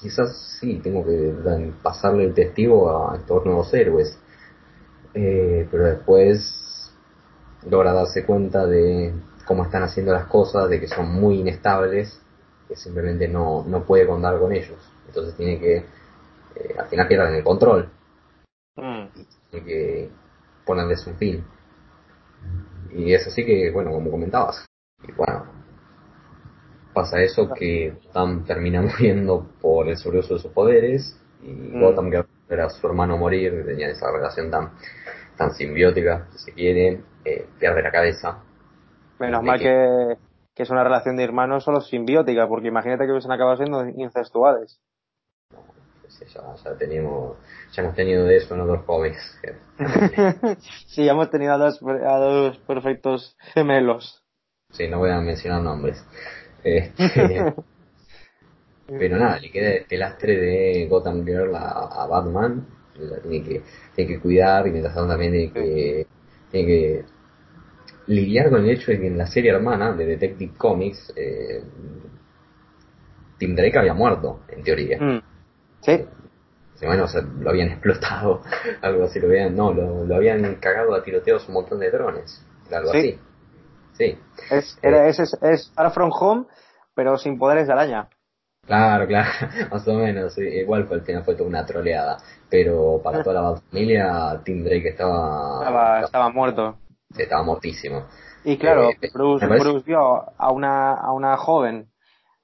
quizás 0.00 0.58
sí, 0.60 0.80
tengo 0.82 1.04
que 1.04 1.72
pasarle 1.82 2.24
el 2.24 2.34
testigo 2.34 3.10
a 3.10 3.16
estos 3.16 3.44
nuevos 3.44 3.72
héroes. 3.72 4.18
Eh, 5.14 5.66
pero 5.70 5.84
después 5.84 6.92
logra 7.68 7.92
darse 7.92 8.24
cuenta 8.24 8.66
de 8.66 9.14
cómo 9.46 9.64
están 9.64 9.82
haciendo 9.82 10.12
las 10.12 10.26
cosas, 10.26 10.68
de 10.68 10.80
que 10.80 10.88
son 10.88 11.12
muy 11.12 11.40
inestables, 11.40 12.20
que 12.68 12.76
simplemente 12.76 13.28
no, 13.28 13.64
no 13.66 13.84
puede 13.84 14.06
contar 14.06 14.38
con 14.38 14.52
ellos. 14.52 14.78
Entonces 15.06 15.36
tiene 15.36 15.58
que, 15.58 15.76
eh, 15.76 16.74
al 16.78 16.86
final 16.88 17.08
pierden 17.08 17.34
el 17.34 17.44
control. 17.44 17.90
Mm. 18.76 19.06
Tiene 19.50 19.66
que 19.66 20.10
ponerles 20.64 21.06
un 21.06 21.16
fin. 21.16 21.44
Y 22.92 23.12
es 23.12 23.26
así 23.26 23.44
que, 23.44 23.70
bueno, 23.70 23.90
como 23.90 24.10
comentabas, 24.10 24.64
y 25.06 25.12
bueno, 25.12 25.46
pasa 26.92 27.20
eso 27.20 27.52
que 27.52 27.96
Gotham 28.06 28.44
termina 28.44 28.80
muriendo 28.82 29.50
por 29.60 29.88
el 29.88 29.96
sobreuso 29.96 30.34
de 30.34 30.40
sus 30.40 30.52
poderes, 30.52 31.20
y 31.42 31.50
mm. 31.50 31.80
Gotham 31.80 32.10
que 32.10 32.24
era 32.48 32.70
su 32.70 32.86
hermano 32.86 33.16
morir, 33.18 33.64
tenía 33.66 33.88
esa 33.88 34.10
relación 34.12 34.50
tan, 34.50 34.72
tan 35.36 35.52
simbiótica, 35.54 36.28
si 36.32 36.38
se 36.38 36.52
quiere, 36.52 37.00
eh, 37.24 37.46
pierde 37.58 37.82
la 37.82 37.90
cabeza. 37.90 38.42
Menos 39.18 39.42
mal 39.42 39.58
que... 39.58 40.16
que... 40.54 40.62
es 40.62 40.70
una 40.70 40.84
relación 40.84 41.16
de 41.16 41.24
hermanos 41.24 41.64
solo 41.64 41.80
simbiótica, 41.80 42.48
porque 42.48 42.68
imagínate 42.68 43.04
que 43.04 43.12
hubiesen 43.12 43.32
acabado 43.32 43.56
siendo 43.56 43.86
incestuales. 43.88 44.80
Pues 46.02 46.32
ya, 46.32 46.54
ya, 46.64 46.76
tenemos, 46.76 47.36
ya 47.72 47.82
hemos 47.82 47.94
tenido 47.94 48.24
de 48.24 48.36
eso 48.36 48.54
en 48.54 48.60
otros 48.60 48.84
cómics. 48.84 49.40
sí, 50.86 51.08
hemos 51.08 51.30
tenido 51.30 51.54
a 51.54 51.58
dos, 51.58 51.80
a 51.82 52.18
dos 52.18 52.58
perfectos 52.58 53.36
gemelos. 53.52 54.22
Sí, 54.70 54.88
no 54.88 54.98
voy 54.98 55.10
a 55.10 55.20
mencionar 55.20 55.62
nombres. 55.62 56.04
Este, 56.62 57.54
pero 58.86 59.18
nada, 59.18 59.38
le 59.38 59.50
queda 59.50 59.70
este 59.70 59.96
lastre 59.96 60.36
de 60.36 60.86
Gotham 60.88 61.24
Girl 61.24 61.54
a, 61.54 62.06
Batman, 62.08 62.66
la 62.98 63.18
tiene 63.20 63.42
que, 63.42 63.62
tiene 63.94 64.14
que 64.14 64.20
cuidar 64.20 64.66
y 64.66 64.70
mientras 64.70 64.94
tanto 64.94 65.10
también 65.10 65.32
tiene 65.32 65.52
que, 65.52 66.06
tiene 66.50 66.66
que 66.66 67.04
lidiar 68.06 68.50
con 68.50 68.64
el 68.64 68.70
hecho 68.70 68.90
de 68.90 69.00
que 69.00 69.06
en 69.06 69.18
la 69.18 69.26
serie 69.26 69.50
hermana 69.50 69.92
de 69.92 70.06
Detective 70.06 70.52
Comics, 70.56 71.12
eh, 71.16 71.62
Tim 73.38 73.54
Drake 73.54 73.78
había 73.78 73.94
muerto, 73.94 74.40
en 74.48 74.62
teoría. 74.62 74.98
Mm. 75.00 75.22
Sí. 75.80 76.04
bueno, 76.82 77.04
o 77.04 77.08
sea, 77.08 77.22
lo 77.22 77.50
habían 77.50 77.68
explotado, 77.72 78.42
algo 78.82 79.04
así, 79.04 79.20
lo 79.20 79.28
habían, 79.28 79.56
no, 79.56 79.72
lo, 79.72 80.14
habían 80.14 80.54
cagado 80.56 80.94
a 80.94 81.02
tiroteos 81.02 81.46
un 81.48 81.54
montón 81.54 81.80
de 81.80 81.90
drones, 81.90 82.44
algo 82.70 82.90
así. 82.90 83.18
Sí. 83.92 84.18
Es, 84.50 84.78
era, 84.82 85.06
eh, 85.06 85.10
es, 85.10 85.38
es, 85.40 85.70
Far 85.74 85.92
From 85.92 86.10
Home, 86.12 86.46
pero 86.94 87.16
sin 87.16 87.38
poderes 87.38 87.66
de 87.66 87.72
araña. 87.72 88.08
Claro, 88.66 89.06
claro, 89.08 89.30
más 89.70 89.86
o 89.86 89.94
menos, 89.94 90.36
igual 90.38 90.86
fue 90.86 90.96
el 90.96 91.02
final 91.02 91.24
fue 91.24 91.34
toda 91.34 91.48
una 91.48 91.64
troleada, 91.64 92.18
pero 92.50 93.00
para 93.02 93.22
toda 93.22 93.52
la 93.52 93.60
familia 93.60 94.40
Tim 94.44 94.64
Drake 94.64 94.88
estaba... 94.88 95.58
Estaba, 95.60 96.00
estaba 96.00 96.30
muerto. 96.30 96.78
Estaba 97.16 97.42
mortísimo. 97.42 98.06
Y 98.44 98.56
claro, 98.58 98.90
Eh, 98.90 99.10
Bruce, 99.12 99.46
parece- 99.46 99.64
Bruce 99.68 99.84
vio 99.86 100.24
a 100.38 100.50
una, 100.52 100.92
a 100.94 101.12
una 101.12 101.36
joven 101.36 101.88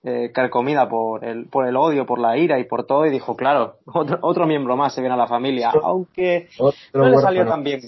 eh, 0.02 0.30
carcomida 0.32 0.88
por 0.88 1.24
el, 1.24 1.46
por 1.48 1.66
el 1.66 1.76
odio, 1.76 2.06
por 2.06 2.18
la 2.18 2.36
ira 2.38 2.58
y 2.58 2.64
por 2.64 2.86
todo 2.86 3.04
y 3.04 3.10
dijo, 3.10 3.36
claro, 3.36 3.76
otro, 3.86 4.18
otro 4.22 4.46
miembro 4.46 4.76
más 4.76 4.94
se 4.94 5.00
viene 5.02 5.14
a 5.14 5.18
la 5.18 5.26
familia, 5.26 5.70
aunque 5.82 6.48
Otro 6.58 7.02
no 7.04 7.08
le 7.10 7.18
salió 7.18 7.46
tan 7.46 7.62
bien. 7.62 7.80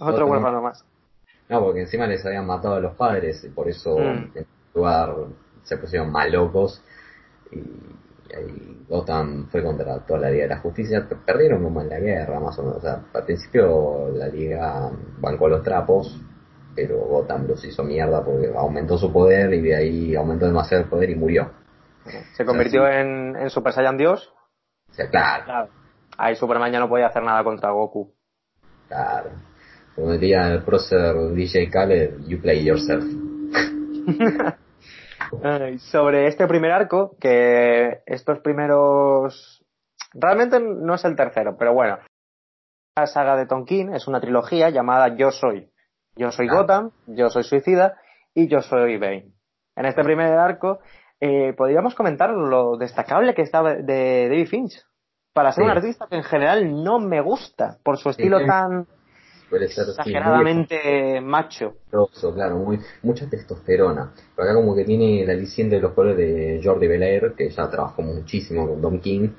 Otro, 0.00 0.14
Otro 0.14 0.26
huérfano 0.26 0.60
más. 0.62 0.84
No, 1.48 1.60
porque 1.62 1.80
encima 1.82 2.06
les 2.06 2.24
habían 2.26 2.46
matado 2.46 2.74
a 2.76 2.80
los 2.80 2.94
padres 2.96 3.44
y 3.44 3.48
por 3.50 3.68
eso 3.68 3.96
Mm. 3.98 4.32
en 4.38 4.46
lugar 4.74 5.14
se 5.62 5.76
pusieron 5.76 6.10
más 6.10 6.30
locos 6.30 6.82
y, 7.52 7.58
y 8.30 8.36
ahí 8.36 8.84
Gotham 8.88 9.48
fue 9.48 9.62
contra 9.62 9.98
toda 10.06 10.20
la 10.20 10.30
Liga 10.30 10.44
de 10.44 10.48
la 10.50 10.58
Justicia. 10.60 11.06
Perdieron 11.24 11.62
como 11.62 11.80
en 11.80 11.88
la 11.88 11.98
guerra, 11.98 12.40
más 12.40 12.58
o 12.58 12.62
menos. 12.62 12.78
O 12.78 12.80
sea, 12.80 13.04
al 13.12 13.24
principio 13.24 14.08
la 14.14 14.28
Liga 14.28 14.90
bancó 15.18 15.48
los 15.48 15.62
trapos, 15.62 16.20
pero 16.74 16.98
Gotham 16.98 17.46
los 17.46 17.64
hizo 17.64 17.84
mierda 17.84 18.24
porque 18.24 18.52
aumentó 18.56 18.96
su 18.98 19.12
poder 19.12 19.52
y 19.54 19.60
de 19.62 19.76
ahí 19.76 20.14
aumentó 20.16 20.46
demasiado 20.46 20.84
el 20.84 20.88
poder 20.90 21.10
y 21.10 21.16
murió. 21.16 21.50
Se 22.34 22.44
convirtió 22.44 22.82
O 22.82 22.86
sea, 22.86 23.00
en, 23.00 23.36
en 23.36 23.50
Super 23.50 23.72
Saiyan 23.72 23.96
Dios. 23.96 24.32
O 24.90 24.94
sea, 24.94 25.08
claro, 25.08 25.68
Ahí 26.16 26.34
Superman 26.36 26.72
ya 26.72 26.80
no 26.80 26.88
podía 26.88 27.06
hacer 27.06 27.22
nada 27.22 27.42
contra 27.44 27.70
Goku. 27.70 28.12
claro. 28.88 29.30
Como 29.94 30.12
decía 30.12 30.52
el 30.52 30.62
prócer 30.62 31.14
DJ 31.34 31.68
Khaled, 31.68 32.26
you 32.26 32.40
play 32.40 32.64
yourself. 32.64 33.04
Ay, 35.42 35.78
Sobre 35.78 36.26
este 36.26 36.46
primer 36.46 36.72
arco, 36.72 37.16
que 37.20 38.02
estos 38.06 38.40
primeros... 38.40 39.64
Realmente 40.12 40.58
no 40.60 40.94
es 40.94 41.04
el 41.04 41.14
tercero, 41.16 41.56
pero 41.58 41.72
bueno. 41.72 41.98
La 42.96 43.06
saga 43.06 43.36
de 43.36 43.46
Tonkin 43.46 43.94
es 43.94 44.08
una 44.08 44.20
trilogía 44.20 44.70
llamada 44.70 45.14
Yo 45.16 45.30
Soy. 45.30 45.70
Yo 46.16 46.32
soy. 46.32 46.48
Gotham, 46.48 46.90
Yo 47.06 47.28
soy 47.30 47.44
Suicida 47.44 47.96
y 48.34 48.48
Yo 48.48 48.60
soy 48.60 48.98
Bane. 48.98 49.32
En 49.76 49.86
este 49.86 50.02
primer 50.02 50.32
arco 50.38 50.80
eh, 51.20 51.52
podríamos 51.56 51.94
comentar 51.94 52.30
lo 52.30 52.76
destacable 52.76 53.34
que 53.34 53.42
está 53.42 53.62
de 53.62 54.28
David 54.28 54.48
Finch. 54.48 54.84
Para 55.32 55.52
ser 55.52 55.62
Sí. 55.64 55.70
un 55.70 55.76
artista 55.76 56.06
que 56.08 56.16
en 56.16 56.24
general 56.24 56.82
no 56.82 56.98
me 56.98 57.20
gusta 57.20 57.78
por 57.84 57.96
su 57.98 58.10
estilo 58.10 58.40
Sí. 58.40 58.46
tan 58.46 58.86
Ser 59.50 59.86
sí, 59.86 59.90
exageradamente 59.90 61.20
macho. 61.20 61.74
Claro, 62.34 62.56
muy, 62.56 62.78
mucha 63.02 63.28
testosterona. 63.28 64.12
Pero 64.36 64.48
acá 64.48 64.54
como 64.54 64.76
que 64.76 64.84
tiene 64.84 65.22
el 65.22 65.30
aliciente 65.30 65.76
de 65.76 65.82
los 65.82 65.92
colores 65.92 66.16
de 66.16 66.60
Jordi 66.62 66.86
Belair, 66.86 67.34
que 67.36 67.50
ya 67.50 67.68
trabajó 67.68 68.02
muchísimo 68.02 68.68
con 68.68 68.80
Don 68.80 69.00
King, 69.00 69.30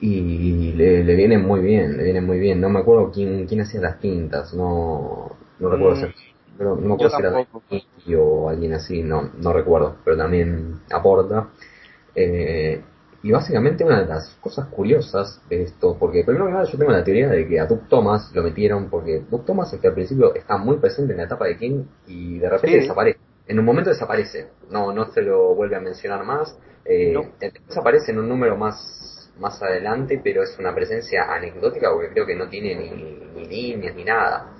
y 0.00 0.72
le, 0.72 1.04
le 1.04 1.14
vienen 1.14 1.42
muy 1.46 1.60
bien, 1.60 1.96
le 1.96 2.02
vienen 2.04 2.26
muy 2.26 2.38
bien. 2.38 2.60
No 2.60 2.68
me 2.68 2.80
acuerdo 2.80 3.10
quién, 3.12 3.46
quién 3.46 3.60
hacía 3.60 3.80
las 3.80 4.00
tintas, 4.00 4.52
no, 4.54 5.30
no 5.60 5.70
recuerdo 5.70 5.96
Mm, 5.96 6.12
si, 6.12 6.14
pero 6.58 6.76
no 6.76 6.88
me 6.88 6.94
acuerdo 6.94 7.16
si 7.16 7.22
era. 7.22 7.30
Dani 7.30 8.14
o 8.16 8.48
alguien 8.48 8.72
así, 8.74 9.02
no, 9.02 9.30
no 9.38 9.52
recuerdo, 9.52 9.96
pero 10.04 10.16
también 10.16 10.80
aporta. 10.90 11.48
Eh, 12.14 12.82
y 13.22 13.30
básicamente 13.30 13.84
una 13.84 14.00
de 14.00 14.06
las 14.06 14.30
cosas 14.40 14.66
curiosas 14.66 15.40
de 15.48 15.62
esto, 15.62 15.96
porque 15.98 16.24
primero 16.24 16.46
que 16.46 16.52
nada 16.52 16.64
yo 16.64 16.76
tengo 16.78 16.90
la 16.90 17.04
teoría 17.04 17.28
de 17.28 17.46
que 17.46 17.60
a 17.60 17.66
Doug 17.66 17.88
Thomas 17.88 18.30
lo 18.34 18.42
metieron 18.42 18.90
porque 18.90 19.22
Doug 19.30 19.44
Thomas 19.44 19.72
es 19.72 19.80
que 19.80 19.88
al 19.88 19.94
principio 19.94 20.34
está 20.34 20.56
muy 20.58 20.78
presente 20.78 21.12
en 21.12 21.18
la 21.18 21.24
etapa 21.24 21.46
de 21.46 21.56
King 21.56 21.84
y 22.06 22.38
de 22.38 22.48
repente 22.50 22.76
Sí. 22.76 22.80
desaparece. 22.82 23.18
En 23.46 23.58
un 23.58 23.64
momento 23.64 23.90
desaparece, 23.90 24.48
no 24.70 24.92
no 24.92 25.06
se 25.12 25.22
lo 25.22 25.54
vuelve 25.54 25.76
a 25.76 25.80
mencionar 25.80 26.24
más. 26.24 26.56
Eh, 26.84 27.12
No. 27.12 27.26
después 27.38 27.76
aparece 27.76 28.10
en 28.12 28.18
un 28.18 28.28
número 28.28 28.56
más 28.56 28.98
más 29.38 29.60
adelante, 29.62 30.20
pero 30.22 30.42
es 30.42 30.56
una 30.58 30.74
presencia 30.74 31.24
anecdótica 31.32 31.90
porque 31.92 32.10
creo 32.10 32.26
que 32.26 32.36
no 32.36 32.48
tiene 32.48 32.74
ni, 32.76 33.40
ni 33.40 33.46
líneas 33.48 33.94
ni 33.96 34.04
nada. 34.04 34.52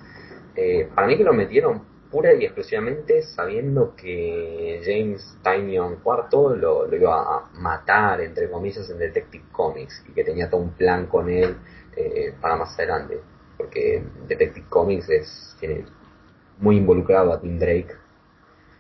Eh, 0.57 0.89
para 0.95 1.07
mí 1.07 1.17
que 1.17 1.25
lo 1.25 1.33
metieron 1.35 1.83
pura 2.13 2.35
y 2.35 2.45
exclusivamente 2.45 3.23
sabiendo 3.23 3.97
que 3.97 4.81
James 4.85 5.39
Tynion 5.43 5.95
IV 6.05 6.57
lo, 6.59 6.87
lo 6.87 6.97
iba 6.97 7.23
a 7.23 7.51
matar, 7.55 8.21
entre 8.21 8.51
comillas, 8.51 8.89
en 8.91 8.99
Detective 8.99 9.47
Comics 9.53 10.05
y 10.09 10.13
que 10.13 10.25
tenía 10.25 10.51
todo 10.51 10.61
un 10.61 10.73
plan 10.75 11.07
con 11.09 11.31
él 11.31 11.57
eh, 11.97 12.35
para 12.41 12.57
más 12.57 12.79
adelante. 12.79 13.19
Porque 13.57 14.05
Detective 14.29 14.67
Comics 14.69 15.09
es, 15.11 15.57
tiene 15.61 15.87
muy 16.59 16.77
involucrado 16.77 17.33
a 17.33 17.41
Tim 17.41 17.59
Drake, 17.59 17.95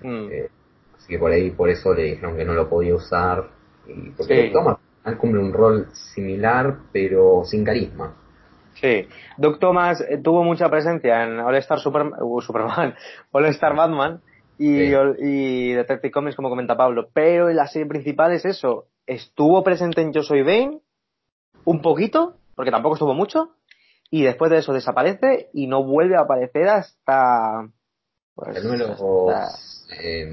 Mm. 0.00 0.28
eh, 0.32 0.50
así 0.96 1.08
que 1.08 1.18
por 1.18 1.30
ahí, 1.30 1.50
por 1.52 1.70
eso 1.70 1.94
le 1.94 2.02
dijeron 2.04 2.36
que 2.36 2.44
no 2.44 2.54
lo 2.54 2.68
podía 2.68 2.94
usar. 2.94 3.50
Y 3.86 4.10
porque 4.10 4.50
Sí. 4.50 4.52
Él 5.04 5.18
cumple 5.18 5.40
un 5.40 5.52
rol 5.52 5.88
similar, 6.14 6.78
pero 6.92 7.42
sin 7.44 7.64
carisma. 7.64 8.14
Sí, 8.82 9.08
Doc 9.38 9.58
Thomas 9.60 10.00
eh, 10.02 10.18
tuvo 10.18 10.42
mucha 10.42 10.68
presencia 10.68 11.22
en 11.22 11.38
All 11.40 11.54
Star 11.56 11.78
Super- 11.78 12.12
uh, 12.20 12.40
Superman, 12.42 12.94
All 13.32 13.46
Star 13.46 13.74
Batman 13.76 14.20
y, 14.58 14.76
Sí. 14.88 14.94
All- 14.94 15.16
y 15.20 15.72
Detective 15.72 16.10
Comics, 16.10 16.36
como 16.36 16.50
comenta 16.50 16.76
Pablo. 16.76 17.08
Pero 17.14 17.48
en 17.48 17.56
la 17.56 17.66
serie 17.68 17.86
principal 17.88 18.32
es 18.32 18.44
eso. 18.44 18.88
Estuvo 19.06 19.62
presente 19.64 20.02
en 20.02 20.12
Yo 20.12 20.22
Soy 20.22 20.42
Bane 20.42 20.80
un 21.64 21.80
poquito, 21.80 22.36
porque 22.56 22.70
tampoco 22.70 22.96
estuvo 22.96 23.14
mucho, 23.14 23.54
y 24.10 24.22
después 24.24 24.50
de 24.50 24.58
eso 24.58 24.72
desaparece 24.72 25.48
y 25.54 25.68
no 25.68 25.84
vuelve 25.84 26.16
a 26.16 26.20
aparecer 26.22 26.68
hasta. 26.68 27.68
pues, 28.34 28.56
El 28.56 28.64
número 28.64 28.92
hasta- 28.92 29.48
eh, 30.02 30.26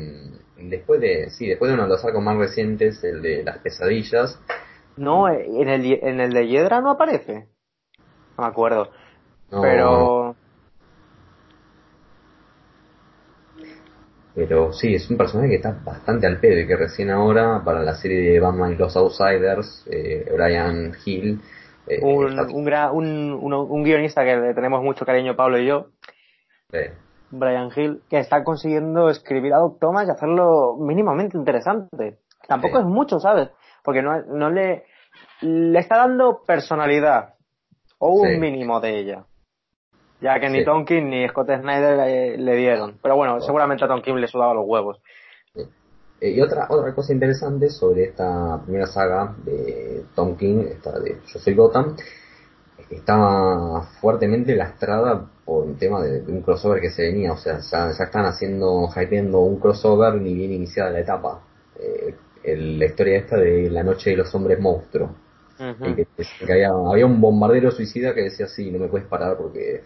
después 0.58 1.00
de 1.02 1.30
sí 1.30 1.48
después 1.48 1.70
de 1.70 1.76
uno 1.76 1.84
de 1.84 1.90
los 1.90 2.04
arcos 2.04 2.22
más 2.24 2.36
recientes 2.38 3.04
el 3.04 3.22
de 3.22 3.44
las 3.44 3.60
pesadillas 3.60 4.40
No, 4.98 5.30
en 5.30 5.70
el, 5.70 5.86
en 6.02 6.20
el 6.20 6.32
de 6.34 6.48
Hiedra 6.48 6.82
no 6.82 6.92
aparece. 6.92 7.48
No 8.40 8.46
me 8.46 8.48
acuerdo. 8.48 8.90
no, 9.52 9.62
pero. 9.62 10.36
pero 14.36 14.72
sí 14.72 14.94
es 14.96 15.10
un 15.10 15.18
personaje 15.18 15.50
que 15.50 15.56
está 15.56 15.76
bastante 15.84 16.26
al 16.28 16.40
pedo 16.40 16.60
y 16.60 16.68
que 16.68 16.76
recién 16.78 17.10
ahora 17.10 17.62
para 17.66 17.82
la 17.82 17.96
serie 17.96 18.32
de 18.32 18.40
Batman 18.40 18.72
y 18.74 18.76
los 18.76 18.96
Outsiders 18.96 19.86
eh, 19.92 20.32
Brian 20.34 20.94
Hill 21.04 21.42
eh, 21.88 22.00
Un, 22.02 22.30
está- 22.30 22.44
un, 22.54 22.66
gra- 22.66 22.92
un, 22.94 23.34
un- 23.34 23.54
un 23.54 23.84
guionista 23.84 24.24
que 24.24 24.38
le 24.38 24.54
tenemos 24.54 24.82
mucho 24.84 25.06
cariño, 25.06 25.36
Pablo 25.36 25.58
y 25.60 25.66
yo, 25.68 25.88
eh, 26.72 26.94
Brian 27.32 27.70
Hill, 27.76 28.02
que 28.10 28.20
está 28.20 28.44
consiguiendo 28.44 29.10
escribir 29.10 29.54
a 29.54 29.58
Doc 29.58 29.80
Thomas 29.80 30.08
y 30.08 30.12
hacerlo 30.12 30.78
mínimamente 30.80 31.38
interesante. 31.38 32.20
Tampoco 32.48 32.80
es 32.80 32.86
mucho, 32.86 33.20
¿sabes? 33.20 33.50
Porque 33.84 34.02
no, 34.02 34.22
no 34.24 34.50
le, 34.50 34.86
le 35.42 35.80
está 35.80 35.98
dando 35.98 36.44
personalidad 36.46 37.34
o 38.00 38.14
un 38.14 38.28
Sí. 38.30 38.38
mínimo 38.38 38.80
de 38.80 39.00
ella. 39.00 39.26
Ya 40.22 40.40
que 40.40 40.50
ni 40.50 40.60
Sí. 40.60 40.66
Tonkin 40.66 41.10
ni 41.10 41.28
Scott 41.30 41.48
Snyder 41.48 41.98
le, 41.98 42.38
le 42.38 42.56
dieron. 42.56 42.98
Pero 43.02 43.16
bueno, 43.16 43.40
seguramente 43.40 43.86
a 43.86 43.88
Tonkin 43.88 44.20
le 44.20 44.28
sudaba 44.28 44.54
los 44.54 44.66
huevos. 44.68 45.00
Eh, 46.22 46.32
y 46.32 46.42
otra 46.42 46.68
otra 46.70 46.94
cosa 46.94 47.14
interesante 47.14 47.70
sobre 47.70 48.04
esta 48.06 48.60
primera 48.66 48.86
saga 48.88 49.34
de 49.46 50.04
Tom 50.16 50.36
King, 50.36 50.66
esta 50.70 51.00
de 51.00 51.18
Yo 51.26 51.40
soy 51.40 51.54
Gotham, 51.56 51.96
es 52.78 52.88
que 52.88 52.96
estaba 52.96 53.84
fuertemente 54.02 54.54
lastrada 54.56 55.26
por 55.46 55.66
un 55.66 55.78
tema 55.78 56.02
de, 56.04 56.22
de 56.22 56.32
un 56.32 56.42
crossover 56.42 56.82
que 56.82 56.90
se 56.90 57.04
venía, 57.04 57.32
o 57.32 57.38
sea, 57.38 57.60
ya, 57.60 57.90
ya 57.98 58.04
están 58.04 58.26
haciendo, 58.26 58.90
hypeando 58.94 59.40
un 59.40 59.60
crossover 59.60 60.16
ni 60.16 60.34
bien 60.34 60.52
iniciada 60.52 60.90
la 60.90 61.00
etapa. 61.00 61.42
Eh, 61.80 62.14
el- 62.44 62.78
la 62.80 62.86
historia 62.86 63.18
esta 63.20 63.38
de 63.38 63.70
la 63.70 63.84
noche 63.84 64.10
de 64.10 64.18
los 64.18 64.34
hombres 64.36 64.60
monstruos. 64.60 65.12
Ujú. 65.60 65.90
Y 65.90 65.96
que, 65.96 66.08
que 66.46 66.54
había, 66.54 66.70
había 66.70 67.06
un 67.06 67.20
bombardero 67.20 67.72
suicida 67.72 68.14
que 68.16 68.22
decía 68.22 68.48
sí, 68.48 68.72
no 68.72 68.80
me 68.80 68.88
puedes 68.88 69.08
parar 69.08 69.38
porque 69.38 69.84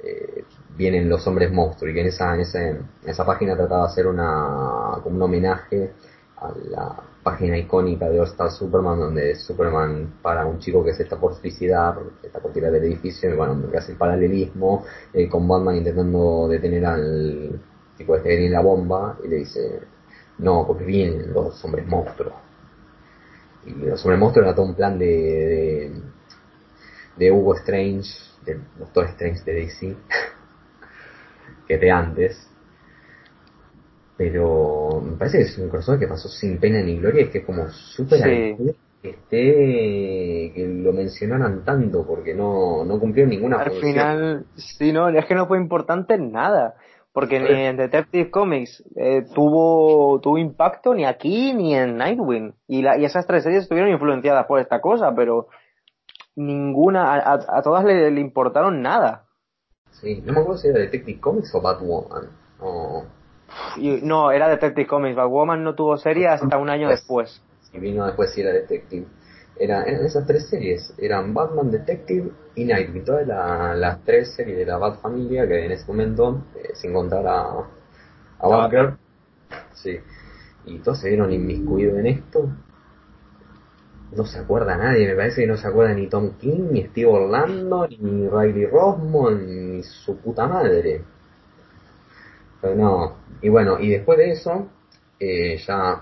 eh, 0.00 0.44
vienen 0.76 1.08
los 1.08 1.26
hombres 1.26 1.50
monstruos 1.50 1.90
y 1.90 1.94
que 1.94 2.00
en 2.02 2.06
esa, 2.08 2.34
en 2.34 2.40
esa, 2.40 2.68
en 2.68 2.88
esa 3.06 3.24
página 3.24 3.56
trataba 3.56 3.86
de 3.86 3.92
hacer 3.92 4.06
una 4.06 4.98
como 5.02 5.16
un 5.16 5.22
homenaje 5.22 5.92
a 6.36 6.52
la 6.68 7.02
página 7.22 7.56
icónica 7.56 8.10
de 8.10 8.20
All 8.20 8.26
Star 8.26 8.50
Superman 8.50 8.98
donde 8.98 9.34
Superman 9.36 10.18
para 10.20 10.44
un 10.44 10.58
chico 10.58 10.84
que 10.84 10.92
se 10.92 11.04
está 11.04 11.18
por 11.18 11.34
suicidar, 11.36 11.98
está 12.22 12.40
por 12.40 12.52
tirar 12.52 12.70
del 12.72 12.84
edificio 12.84 13.30
y 13.30 13.36
bueno, 13.36 13.56
hace 13.76 13.92
el 13.92 13.98
paralelismo 13.98 14.84
eh, 15.12 15.28
con 15.28 15.48
Batman 15.48 15.76
intentando 15.76 16.48
detener 16.48 16.84
al 16.84 17.60
tipo 17.96 18.16
este 18.16 18.28
que 18.28 18.50
la 18.50 18.60
bomba 18.60 19.16
y 19.24 19.28
le 19.28 19.36
dice 19.36 19.80
no, 20.38 20.66
porque 20.66 20.84
vienen 20.84 21.32
los 21.32 21.64
hombres 21.64 21.86
monstruos 21.86 22.34
y 23.66 23.70
los 23.72 24.04
hombres 24.04 24.20
monstruos 24.20 24.46
era 24.46 24.54
todo 24.54 24.66
un 24.66 24.74
plan 24.74 24.98
de, 24.98 25.06
de, 25.06 25.92
de 27.16 27.32
Hugo 27.32 27.54
Strange, 27.56 28.08
del 28.44 28.60
Doctor 28.78 29.06
Strange 29.06 29.42
de 29.44 29.52
DC, 29.54 29.96
que 31.68 31.78
de 31.78 31.90
antes. 31.90 32.50
Pero 34.16 35.00
me 35.04 35.16
parece 35.16 35.38
que 35.38 35.44
es 35.44 35.58
un 35.58 35.68
crossover 35.68 35.98
que 35.98 36.06
pasó 36.06 36.28
sin 36.28 36.58
pena 36.58 36.80
ni 36.82 36.98
gloria, 36.98 37.24
es 37.24 37.30
que 37.30 37.38
es 37.38 37.44
como 37.44 37.68
súper 37.70 38.20
Sí. 38.22 38.56
pedo 38.56 38.74
que 39.02 39.10
esté, 39.10 40.52
que 40.54 40.66
lo 40.82 40.92
mencionaran 40.92 41.64
tanto, 41.64 42.06
porque 42.06 42.32
no, 42.32 42.84
no 42.84 42.98
cumplió 43.00 43.26
ninguna 43.26 43.58
Al 43.58 43.66
función. 43.70 43.90
final, 43.92 44.46
sí, 44.56 44.92
no, 44.92 45.08
es 45.08 45.26
que 45.26 45.34
no 45.34 45.46
fue 45.46 45.58
importante 45.58 46.14
en 46.14 46.30
nada. 46.32 46.74
Porque 47.14 47.38
ni 47.38 47.64
en 47.64 47.76
Detective 47.76 48.28
Comics 48.28 48.82
eh, 48.96 49.24
tuvo, 49.32 50.20
tuvo 50.20 50.36
impacto 50.36 50.92
ni 50.94 51.04
aquí 51.04 51.52
ni 51.52 51.72
en 51.72 51.96
Nightwing. 51.96 52.56
Y, 52.66 52.82
la, 52.82 52.98
y 52.98 53.04
esas 53.04 53.24
tres 53.24 53.44
series 53.44 53.62
estuvieron 53.62 53.92
influenciadas 53.92 54.46
por 54.46 54.58
esta 54.58 54.80
cosa, 54.80 55.14
pero 55.14 55.46
ninguna, 56.34 57.14
a, 57.14 57.62
todas 57.62 57.84
le, 57.84 58.20
importaron 58.20 58.82
nada. 58.82 59.26
Sí, 59.92 60.22
no 60.26 60.32
me 60.32 60.40
acuerdo 60.40 60.58
si 60.58 60.66
era 60.66 60.80
Detective 60.80 61.20
Comics 61.20 61.54
o 61.54 61.60
Batwoman. 61.60 62.30
no, 64.02 64.32
era 64.32 64.48
Detective 64.48 64.88
Comics. 64.88 65.14
Batwoman 65.14 65.62
no 65.62 65.76
tuvo 65.76 65.96
serie 65.96 66.26
hasta 66.26 66.58
un 66.58 66.68
año 66.68 66.88
después. 66.88 67.40
Y 67.72 67.78
vino 67.78 68.04
después 68.06 68.32
si 68.32 68.40
era 68.40 68.50
Detective. 68.50 69.06
Era, 69.56 69.84
en 69.84 70.04
esas 70.04 70.26
tres 70.26 70.48
series. 70.48 70.94
Eran 70.98 71.32
Batman 71.32 71.70
Detective 71.70 72.30
y 72.56 72.64
Nightwing, 72.64 73.04
todas 73.04 73.26
las 73.26 74.04
tres 74.04 74.34
series 74.34 74.58
de 74.58 74.66
la 74.66 74.78
Bat 74.78 75.00
familia 75.00 75.46
que 75.46 75.64
en 75.64 75.72
ese 75.72 75.86
momento, 75.86 76.44
eh, 76.56 76.70
sin 76.74 76.92
contar 76.92 77.26
a, 77.26 77.66
a 78.38 78.48
Batgirl, 78.48 78.96
sí, 79.72 79.98
y 80.66 80.78
todos 80.78 81.00
se 81.00 81.08
vieron 81.08 81.32
inmiscuidos 81.32 81.98
en 81.98 82.06
esto. 82.06 82.50
No 84.16 84.24
se 84.24 84.38
acuerda 84.38 84.76
nadie, 84.76 85.08
me 85.08 85.16
parece 85.16 85.40
que 85.42 85.46
no 85.46 85.56
se 85.56 85.66
acuerda 85.66 85.94
ni 85.94 86.08
Tom 86.08 86.32
King, 86.38 86.68
ni 86.70 86.84
Steve 86.84 87.06
Orlando, 87.06 87.88
ni 87.88 88.28
Riley 88.28 88.66
Rosmond, 88.66 89.48
ni 89.48 89.82
su 89.82 90.16
puta 90.18 90.46
madre. 90.46 91.02
Pero 92.60 92.76
no, 92.76 93.16
y 93.42 93.48
bueno, 93.48 93.80
y 93.80 93.90
después 93.90 94.18
de 94.18 94.30
eso, 94.30 94.68
eh, 95.18 95.58
ya 95.66 96.00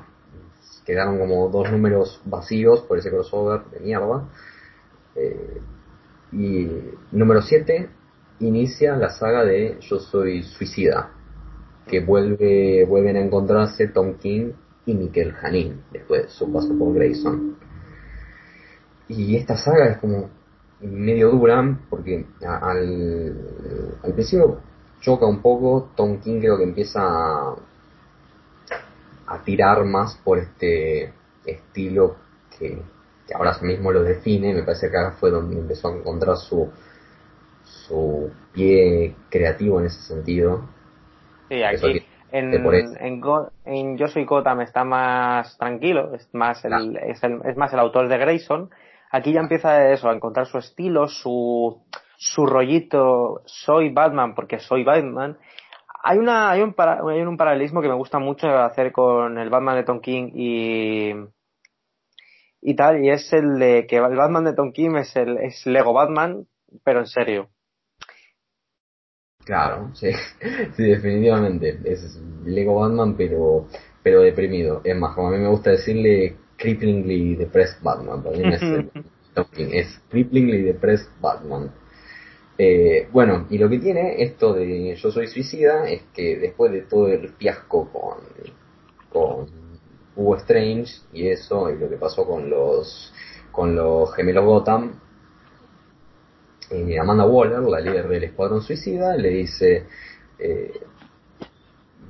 quedaron 0.85 1.19
como 1.19 1.49
dos 1.49 1.71
números 1.71 2.21
vacíos 2.25 2.83
por 2.83 2.99
ese 2.99 3.11
crossover 3.11 3.65
de 3.67 3.81
mierda. 3.81 4.29
Eh, 5.15 5.61
y 6.33 6.69
número 7.13 7.43
7 7.43 7.89
inicia 8.41 8.97
la 8.97 9.11
saga 9.11 9.45
de 9.45 9.79
Yo 9.81 9.99
soy 9.99 10.43
suicida, 10.43 11.11
que 11.87 12.01
vuelve, 12.01 12.85
vuelven 12.87 13.17
a 13.17 13.21
encontrarse 13.21 13.89
Tom 13.89 14.15
King 14.15 14.53
y 14.87 14.95
Mikel 14.95 15.33
Janin 15.33 15.83
después 15.93 16.23
de 16.23 16.29
su 16.29 16.53
paso 16.53 16.77
por 16.79 16.95
Grayson. 16.95 17.57
Y 19.09 19.37
esta 19.37 19.57
saga 19.57 19.91
es 19.91 19.99
como 19.99 20.31
medio 20.81 21.31
dura 21.31 21.79
porque 21.89 22.27
al, 22.41 23.37
al 24.03 24.13
principio 24.15 24.59
choca 25.01 25.27
un 25.27 25.43
poco, 25.43 25.91
Tom 25.97 26.19
King 26.21 26.41
creo 26.41 26.57
que 26.57 26.65
empieza 26.65 27.01
a 29.33 29.43
tirar 29.43 29.85
más 29.85 30.17
por 30.25 30.39
este 30.39 31.13
estilo 31.45 32.17
que, 32.59 32.83
ahora 33.35 33.57
mismo 33.63 33.91
lo 33.91 34.03
define. 34.03 34.55
Me 34.55 34.63
parece 34.63 34.91
que 34.91 34.97
acá 34.97 35.13
fue 35.13 35.31
donde 35.31 35.59
empezó 35.59 35.89
a 35.89 35.97
encontrar 35.97 36.37
su, 36.37 36.71
su 37.65 38.31
pie 38.53 39.15
creativo 39.31 39.81
en 39.81 39.87
ese 39.87 40.03
sentido. 40.03 40.69
Sí, 41.49 41.63
aquí 41.63 42.05
en, 42.33 43.21
en, 43.65 43.99
Yo 43.99 44.09
soy 44.09 44.25
Gotham 44.25 44.63
está 44.63 44.85
más 44.85 45.57
tranquilo, 45.59 46.15
es 46.15 46.29
más 46.33 46.65
el, 46.65 46.97
es, 46.97 47.23
el, 47.23 47.41
es 47.45 47.57
más 47.57 47.73
el 47.73 47.79
autor 47.79 48.09
de 48.09 48.19
Grayson. 48.19 48.71
Aquí 49.11 49.33
ya 49.33 49.41
empieza 49.41 49.93
eso, 49.93 50.09
a 50.09 50.15
encontrar 50.15 50.47
su 50.47 50.57
estilo, 50.57 51.09
su, 51.09 51.83
su 52.17 52.47
rollito, 52.47 53.43
soy 53.45 53.91
Batman 53.91 54.35
porque 54.35 54.59
soy 54.61 54.83
Batman, 54.83 55.37
hay, 56.03 56.19
una, 56.19 56.51
hay, 56.51 56.63
un 56.63 56.75
hay 56.79 57.21
un 57.23 57.37
paralelismo 57.37 57.81
que 57.81 57.89
me 57.89 57.95
gusta 57.95 58.19
mucho 58.19 58.49
hacer 58.49 58.93
con 58.93 59.39
el 59.39 59.51
Batman 59.51 59.77
de 59.77 59.85
Tom 59.85 60.01
King 60.01 60.31
y, 60.35 61.13
y 62.61 62.77
tal, 62.77 63.05
y 63.05 63.11
es 63.11 63.33
el 63.33 63.59
de 63.59 63.87
que 63.87 63.97
el 63.97 64.17
Batman 64.17 64.45
de 64.45 64.55
Tom 64.55 64.73
King 64.73 64.97
es 64.97 65.15
el 65.17 65.39
es 65.39 65.65
Lego 65.67 65.93
Batman, 65.93 66.47
pero 66.85 67.01
en 67.01 67.07
serio. 67.07 67.49
Claro, 69.45 69.91
sí, 69.95 70.11
sí, 70.77 70.83
definitivamente. 70.83 71.81
Es 71.85 72.21
Lego 72.45 72.81
Batman, 72.81 73.17
pero, 73.17 73.67
pero 74.03 74.23
deprimido. 74.23 74.81
Es 74.85 74.97
más, 74.97 75.15
como 75.15 75.29
a 75.29 75.31
mí 75.31 75.39
me 75.39 75.49
gusta 75.49 75.71
decirle 75.71 76.37
cripplingly 76.57 77.37
depressed 77.37 77.83
Batman. 77.83 78.23
También 78.23 78.53
es, 78.53 78.61
Tom 79.35 79.47
King, 79.53 79.69
es 79.73 80.01
cripplingly 80.11 80.63
depressed 80.63 81.09
Batman. 81.21 81.73
Eh, 82.59 83.09
bueno, 83.13 83.47
y 83.51 83.59
lo 83.59 83.69
que 83.69 83.79
tiene 83.79 84.23
esto 84.23 84.53
de 84.53 84.95
Yo 84.97 85.11
Soy 85.11 85.27
Suicida 85.27 85.89
es 85.89 86.03
que 86.13 86.37
después 86.37 86.71
de 86.71 86.83
todo 86.83 87.09
el 87.09 87.31
fiasco 87.31 87.89
con, 87.91 88.19
con 89.11 89.47
Hugo 90.15 90.37
Strange 90.37 90.93
y 91.13 91.29
eso, 91.29 91.71
y 91.71 91.79
lo 91.79 91.89
que 91.89 91.97
pasó 91.97 92.27
con 92.27 92.51
los, 92.51 93.13
con 93.51 93.75
los 93.75 94.15
gemelos 94.15 94.45
Gotham, 94.45 95.01
eh, 96.71 96.99
Amanda 96.99 97.27
Waller, 97.27 97.61
la 97.61 97.81
líder 97.81 98.09
del 98.09 98.25
Escuadrón 98.25 98.63
Suicida, 98.63 99.17
le 99.17 99.31
dice, 99.31 99.87
eh, 100.39 100.73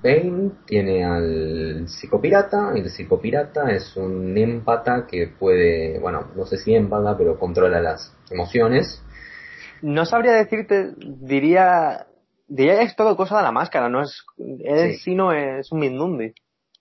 Bane 0.03 0.51
tiene 0.67 1.05
al 1.05 1.89
psicopirata, 1.89 2.73
el 2.75 2.91
psicopirata 2.91 3.71
es 3.71 3.97
un 3.97 4.37
empata 4.37 5.07
que 5.07 5.29
puede, 5.29 6.01
bueno, 6.01 6.33
no 6.35 6.45
sé 6.47 6.57
si 6.57 6.75
empata, 6.75 7.17
pero 7.17 7.39
controla 7.39 7.81
las 7.81 8.13
emociones 8.29 9.03
no 9.83 10.05
sabría 10.07 10.33
decirte, 10.33 10.93
diría, 10.97 12.07
diría 12.49 12.79
que 12.79 12.85
es 12.85 12.97
todo 12.97 13.17
cosa 13.17 13.37
de 13.37 13.43
la 13.43 13.53
máscara, 13.53 13.89
no 13.89 14.03
es, 14.03 14.25
él 14.39 14.95
sí, 14.95 15.15
no 15.15 15.33
es 15.33 15.71
un 15.73 15.81
Mindundi. 15.81 16.33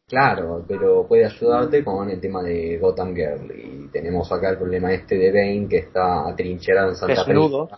Claro, 0.08 0.66
pero 0.68 1.08
puede 1.08 1.26
ayudarte 1.26 1.84
con 1.86 2.10
el 2.10 2.20
tema 2.20 2.44
de 2.44 2.78
Gotham 2.78 3.16
Girl. 3.16 3.50
Y 3.56 3.88
tenemos 3.94 4.30
acá 4.32 4.50
el 4.50 4.58
problema 4.58 4.92
este 4.92 5.16
de 5.16 5.32
Bane 5.32 5.68
que 5.70 5.78
está 5.78 6.28
atrincherado 6.28 6.90
en 6.90 6.96
Santa 6.96 7.24
Desnudo. 7.24 7.70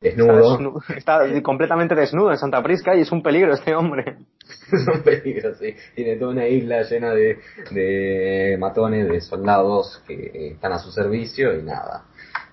Desnudo. 0.00 0.80
Está, 0.96 1.20
completamente 1.42 1.94
desnudo 1.94 2.30
en 2.30 2.38
Santa 2.38 2.62
Prisca 2.62 2.94
y 2.94 3.00
es 3.00 3.12
un 3.12 3.22
peligro 3.22 3.52
este 3.52 3.74
hombre. 3.74 4.18
es 4.72 4.86
un 4.88 5.02
peligro, 5.02 5.54
sí. 5.54 5.74
Tiene 5.94 6.16
toda 6.16 6.32
una 6.32 6.48
isla 6.48 6.82
llena 6.82 7.12
de, 7.12 7.38
de 7.70 8.56
matones, 8.58 9.08
de 9.08 9.20
soldados 9.20 10.02
que 10.06 10.52
están 10.52 10.72
a 10.72 10.78
su 10.78 10.90
servicio 10.90 11.58
y 11.58 11.62
nada 11.62 12.06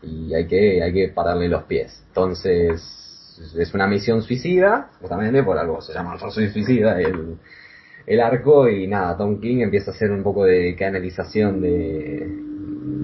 y 0.04 0.34
hay 0.34 0.47
que, 0.47 0.84
hay 0.84 0.93
que 0.93 1.10
pararle 1.10 1.47
los 1.47 1.64
pies. 1.64 2.04
Entonces, 2.10 2.82
es 3.58 3.74
una 3.74 3.88
misión 3.88 4.22
suicida, 4.22 4.89
justamente 5.01 5.43
por 5.43 5.58
algo 5.58 5.82
se 5.82 5.93
llama 5.93 6.18
Soy 6.20 6.49
Suicida 6.49 6.99
el, 6.99 7.38
el 8.06 8.22
arco, 8.22 8.70
y 8.70 8.88
nada, 8.88 9.18
Tom 9.18 9.39
King 9.39 9.62
empieza 9.62 9.91
a 9.91 9.93
hacer 9.93 10.12
un 10.12 10.24
poco 10.24 10.45
de 10.45 10.76
canalización 10.76 11.62
de, 11.62 12.28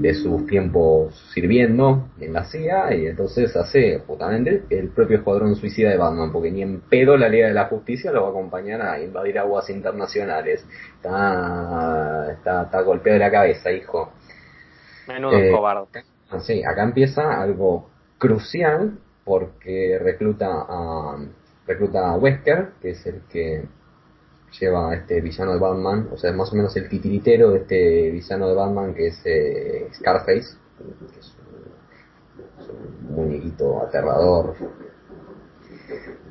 de 0.02 0.14
sus 0.14 0.46
tiempos 0.46 1.32
sirviendo 1.34 2.10
en 2.20 2.34
la 2.34 2.46
CIA, 2.46 2.96
y 2.96 3.08
entonces 3.08 3.56
hace 3.56 4.00
justamente 4.00 4.64
el 4.70 4.90
propio 4.90 5.18
escuadrón 5.18 5.56
suicida 5.56 5.90
de 5.90 5.98
Batman, 5.98 6.32
porque 6.32 6.52
ni 6.52 6.62
en 6.62 6.82
pedo 6.82 7.18
la 7.18 7.30
Liga 7.30 7.48
de 7.48 7.54
la 7.54 7.66
Justicia 7.66 8.12
lo 8.12 8.22
va 8.24 8.28
a 8.28 8.32
acompañar 8.32 8.82
a 8.82 9.02
invadir 9.02 9.40
aguas 9.40 9.70
internacionales. 9.70 10.66
Está, 10.96 12.32
está, 12.32 12.64
está 12.64 12.82
golpeado 12.82 13.20
de 13.20 13.26
la 13.26 13.32
cabeza, 13.32 13.72
hijo. 13.72 14.12
Menudo 15.08 15.38
eh, 15.38 15.52
cobarde. 15.52 16.04
Sí, 16.42 16.64
acá 16.64 16.84
empieza 16.84 17.42
algo 17.42 17.90
crucial 18.18 19.00
porque 19.26 19.98
recluta 20.00 20.48
a 20.48 21.18
recluta 21.66 22.10
a 22.10 22.18
Wesker, 22.18 22.72
que 22.82 22.92
es 22.92 23.06
el 23.06 23.22
que 23.30 23.64
lleva 24.60 24.92
a 24.92 24.96
este 24.96 25.22
villano 25.22 25.54
de 25.54 25.60
Batman, 25.60 26.10
o 26.12 26.18
sea, 26.18 26.32
más 26.34 26.52
o 26.52 26.56
menos 26.56 26.76
el 26.76 26.90
titiritero 26.90 27.52
de 27.52 27.60
este 27.60 28.12
villano 28.12 28.48
de 28.48 28.56
Batman 28.56 28.94
que 28.96 29.08
es 29.08 29.22
eh, 29.26 29.88
Scarface, 29.94 30.58
que 30.78 31.20
es 31.20 31.36
un, 32.70 33.16
muñequito 33.16 33.84
aterrador. 33.84 34.56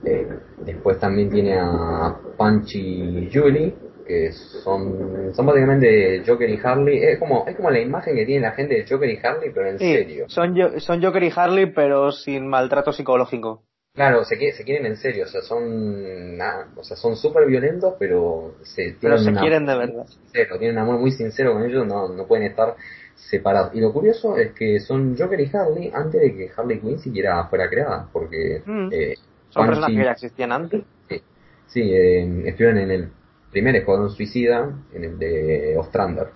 Eh, 0.05 0.29
después 0.65 0.99
también 0.99 1.31
tiene 1.31 1.59
a 1.59 2.17
Punchy 2.37 3.31
Julie, 3.33 3.75
que 4.09 4.33
son, 4.33 5.33
son 5.35 5.47
básicamente 5.47 6.25
Joker 6.27 6.51
y 6.51 6.59
Harley. 6.61 6.99
Es 6.99 7.19
como, 7.19 7.47
es 7.47 7.55
como 7.55 7.71
la 7.71 7.79
imagen 7.79 8.17
que 8.17 8.27
tiene 8.27 8.41
la 8.41 8.53
gente 8.53 8.75
de 8.75 8.87
Joker 8.89 9.09
y 9.09 9.19
Harley, 9.23 9.51
pero 9.55 9.69
en 9.69 9.79
serio. 9.79 10.25
Son, 10.29 10.57
son 10.81 11.03
Joker 11.03 11.23
y 11.23 11.33
Harley, 11.35 11.67
pero 11.73 12.11
sin 12.11 12.49
maltrato 12.49 12.93
psicológico. 12.93 13.63
Claro, 13.95 14.25
se, 14.25 14.37
se 14.53 14.65
quieren 14.65 14.87
en 14.87 14.97
serio, 14.97 15.25
o 15.25 15.27
sea, 15.27 15.43
son 15.43 16.39
o 16.77 16.85
sea, 16.85 16.97
son 16.97 17.17
súper 17.17 17.47
violentos, 17.47 17.95
pero 17.99 18.55
se, 18.63 18.97
pero 19.01 19.19
se 19.19 19.33
quieren 19.33 19.67
de 19.67 19.77
verdad. 19.77 20.07
tienen 20.33 20.77
un 20.77 20.79
amor 20.79 21.01
muy 21.01 21.11
sincero 21.11 21.53
con 21.55 21.65
ellos, 21.65 21.85
no, 21.85 22.09
no 22.09 22.27
pueden 22.27 22.47
estar 22.47 22.77
separados. 23.17 23.75
Y 23.75 23.81
lo 23.81 23.93
curioso 23.93 24.37
es 24.37 24.53
que 24.53 24.79
son 24.79 25.17
Joker 25.19 25.41
y 25.41 25.51
Harley 25.53 25.91
antes 25.93 26.21
de 26.21 26.33
que 26.33 26.51
Harley 26.57 26.79
Quinn 26.79 27.01
siquiera 27.01 27.45
fuera 27.49 27.69
creada, 27.69 28.09
porque... 28.13 28.63
Mm. 28.65 28.89
Eh, 28.93 29.15
son 29.49 29.67
personas 29.67 29.91
que 29.91 30.05
ya 30.05 30.13
existían 30.13 30.53
antes. 30.53 30.83
Sí, 31.09 31.23
sí 31.67 31.81
eh, 31.93 32.43
estuvieron 32.47 32.79
en 32.79 32.91
el 32.93 33.11
primer 33.51 33.77
Escuadrón 33.77 34.11
Suicida, 34.11 34.71
en 34.93 35.05
el 35.05 35.19
de 35.19 35.77
Ostrander. 35.79 36.29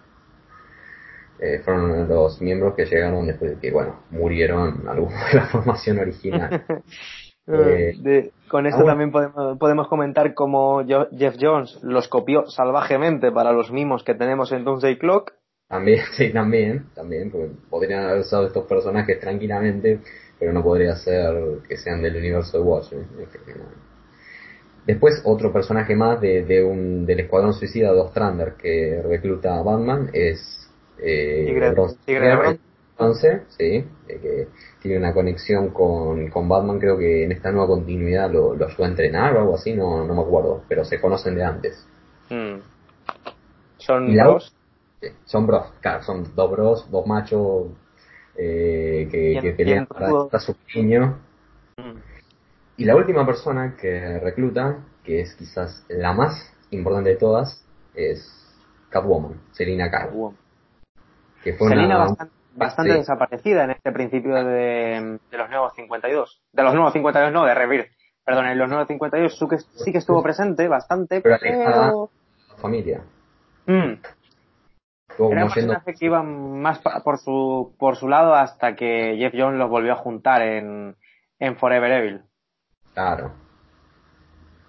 Eh, 1.39 1.61
fueron 1.65 2.09
los 2.09 2.41
miembros 2.41 2.75
que 2.75 2.87
llegaron 2.87 3.27
después 3.27 3.53
de 3.53 3.59
que, 3.59 3.73
bueno, 3.73 4.05
murieron 4.11 4.85
algunos 4.89 5.19
de 5.33 5.39
la 5.39 5.47
formación 5.47 5.99
original. 5.99 6.65
Eh, 7.45 8.31
con 8.49 8.69
esto 8.69 8.85
también 8.85 9.11
podemos, 9.11 9.59
podemos 9.59 9.89
comentar 9.89 10.33
cómo 10.33 10.81
Jeff 10.87 11.35
Jones 11.41 11.77
los 11.83 12.07
copió 12.07 12.47
salvajemente 12.47 13.33
para 13.33 13.51
los 13.51 13.73
mimos 13.73 14.05
que 14.05 14.15
tenemos 14.15 14.53
en 14.53 14.63
Doomsday 14.63 14.97
Clock. 14.97 15.33
También, 15.67 16.05
sí, 16.13 16.33
también, 16.33 16.87
también, 16.95 17.33
porque 17.33 17.51
podrían 17.69 18.05
haber 18.05 18.21
usado 18.21 18.47
estos 18.47 18.65
personajes 18.67 19.19
tranquilamente, 19.19 20.01
pero 20.39 20.53
no 20.53 20.63
podría 20.63 20.95
ser 20.95 21.35
que 21.69 21.77
sean 21.77 22.01
del 22.01 22.17
universo 22.17 22.59
de 22.59 22.63
Watchmen. 22.63 23.07
Después 24.87 25.23
otro 25.25 25.53
personaje 25.53 25.95
más 25.95 26.21
de, 26.21 26.45
de 26.45 26.65
un, 26.65 27.07
del 27.07 27.21
Escuadrón 27.21 27.55
Suicida 27.55 27.93
de 27.93 28.01
Ostrander 28.01 28.55
que 28.55 29.01
recluta 29.03 29.57
a 29.59 29.63
Batman 29.63 30.11
es 30.13 30.69
eh, 30.99 31.45
Tigre- 31.49 31.71
Bronze- 31.73 31.97
Tigre 32.05 32.29
de 32.29 32.37
Bronce. 32.37 32.61
Bronce, 32.99 33.43
sí, 33.49 33.85
eh, 34.09 34.19
que 34.21 34.49
tiene 34.81 34.99
una 34.99 35.15
conexión 35.15 35.71
con, 35.71 36.29
con 36.31 36.49
Batman, 36.49 36.79
creo 36.79 36.99
que 36.99 37.25
en 37.25 37.33
esta 37.33 37.51
nueva 37.51 37.69
continuidad 37.69 38.31
lo, 38.31 38.55
lo 38.55 38.67
ayuda 38.67 38.87
a 38.87 38.91
entrenar 38.91 39.37
o 39.37 39.41
algo 39.41 39.55
así, 39.55 39.73
no, 39.73 40.05
no 40.05 40.15
me 40.15 40.21
acuerdo, 40.23 40.63
pero 40.69 40.85
se 40.85 41.01
conocen 41.01 41.35
de 41.37 41.45
antes. 41.45 41.87
Mm. 42.29 42.59
Son 43.79 44.09
dos. 44.35 44.55
Sí, 45.01 45.09
son 45.25 45.47
bros, 45.47 45.67
claro, 45.81 46.03
son 46.05 46.33
dos 46.35 46.51
bros, 46.51 46.91
dos 46.91 47.07
machos 47.07 47.67
eh, 48.37 49.09
que, 49.11 49.39
que 49.41 49.53
pelean 49.53 49.87
para, 49.87 50.39
su. 50.41 50.53
Mm. 51.77 52.12
Y 52.77 52.85
la 52.85 52.97
última 52.97 53.27
persona 53.27 53.77
que 53.81 54.19
recluta, 54.19 54.79
que 55.05 55.21
es 55.21 55.35
quizás 55.37 55.85
la 55.89 56.13
más 56.13 56.53
importante 56.71 57.11
de 57.11 57.17
todas, 57.17 57.65
es 57.95 58.27
Catwoman, 58.91 59.41
Selina 59.53 59.91
Kyle. 59.91 60.09
Catwoman. 60.09 60.37
Que 61.45 61.53
fue 61.55 61.69
Selina 61.69 61.97
una, 61.97 61.99
bastante, 61.99 62.35
bastante 62.55 62.93
sí. 62.93 62.99
desaparecida 62.99 63.65
en 63.65 63.71
este 63.73 63.93
principio 63.93 64.35
de, 64.35 65.19
de 65.31 65.39
los 65.39 65.51
nuevos 65.51 65.75
52. 65.75 66.43
De 66.53 66.63
los 66.63 66.75
nuevos 66.75 66.93
52, 66.93 67.33
no, 67.33 67.45
de 67.45 67.55
Rebirth. 67.55 67.91
Perdón, 68.25 68.47
en 68.47 68.59
los 68.59 68.69
nuevos 68.69 68.87
52 68.87 69.37
sí 69.37 69.47
que, 69.49 69.59
sí 69.59 69.93
que 69.93 69.99
estuvo 69.99 70.23
presente 70.23 70.69
bastante, 70.69 71.21
Pero 71.21 71.37
pero... 71.41 71.55
alejada. 71.55 71.93
familia. 72.57 73.03
Mm. 73.67 73.95
Era 75.19 75.45
un 75.45 75.53
personaje 75.53 75.95
que 75.95 76.07
iba 76.07 76.23
más 76.23 76.81
por 77.05 77.19
su, 77.19 77.75
por 77.79 77.97
su 77.97 78.09
lado 78.09 78.35
hasta 78.35 78.75
que 78.77 79.17
Jeff 79.19 79.35
Jones 79.37 79.59
los 79.59 79.69
volvió 79.69 79.93
a 79.93 79.97
juntar 79.97 80.43
en, 80.43 80.97
en 81.39 81.57
Forever 81.57 81.93
Evil. 81.93 82.23
Claro. 82.95 83.33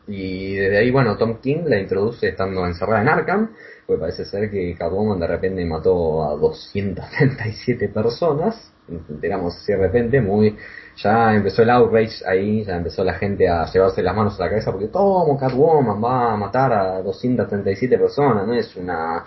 Y 0.08 0.56
desde 0.56 0.80
ahí, 0.80 0.92
bueno, 0.92 1.16
Tom 1.18 1.40
King 1.40 1.64
la 1.66 1.80
introduce 1.80 2.28
estando 2.28 2.66
encerrada 2.68 3.02
en 3.02 3.10
Arkham, 3.10 3.52
pues 3.88 4.00
parece 4.00 4.26
ser 4.26 4.52
que 4.52 4.76
Catwoman 4.78 5.20
de 5.20 5.28
repente 5.28 5.64
mató 5.66 6.26
a 6.26 6.36
237 6.36 7.88
personas, 7.88 8.74
enteramos 8.90 9.56
así 9.56 9.72
de 9.72 9.78
repente, 9.78 10.20
muy, 10.20 10.58
ya 10.98 11.34
empezó 11.34 11.64
el 11.64 11.70
outrage 11.70 12.26
ahí, 12.26 12.66
ya 12.66 12.76
empezó 12.76 13.04
la 13.04 13.14
gente 13.14 13.48
a 13.48 13.66
llevarse 13.66 14.04
las 14.04 14.16
manos 14.16 14.38
a 14.40 14.44
la 14.44 14.50
cabeza, 14.50 14.72
porque 14.72 14.90
¿cómo 14.90 15.38
Catwoman 15.38 16.04
va 16.04 16.34
a 16.34 16.38
matar 16.38 16.74
a 16.74 17.02
237 17.02 17.98
personas? 17.98 18.46
No 18.46 18.54
es 18.54 18.76
una, 18.76 19.24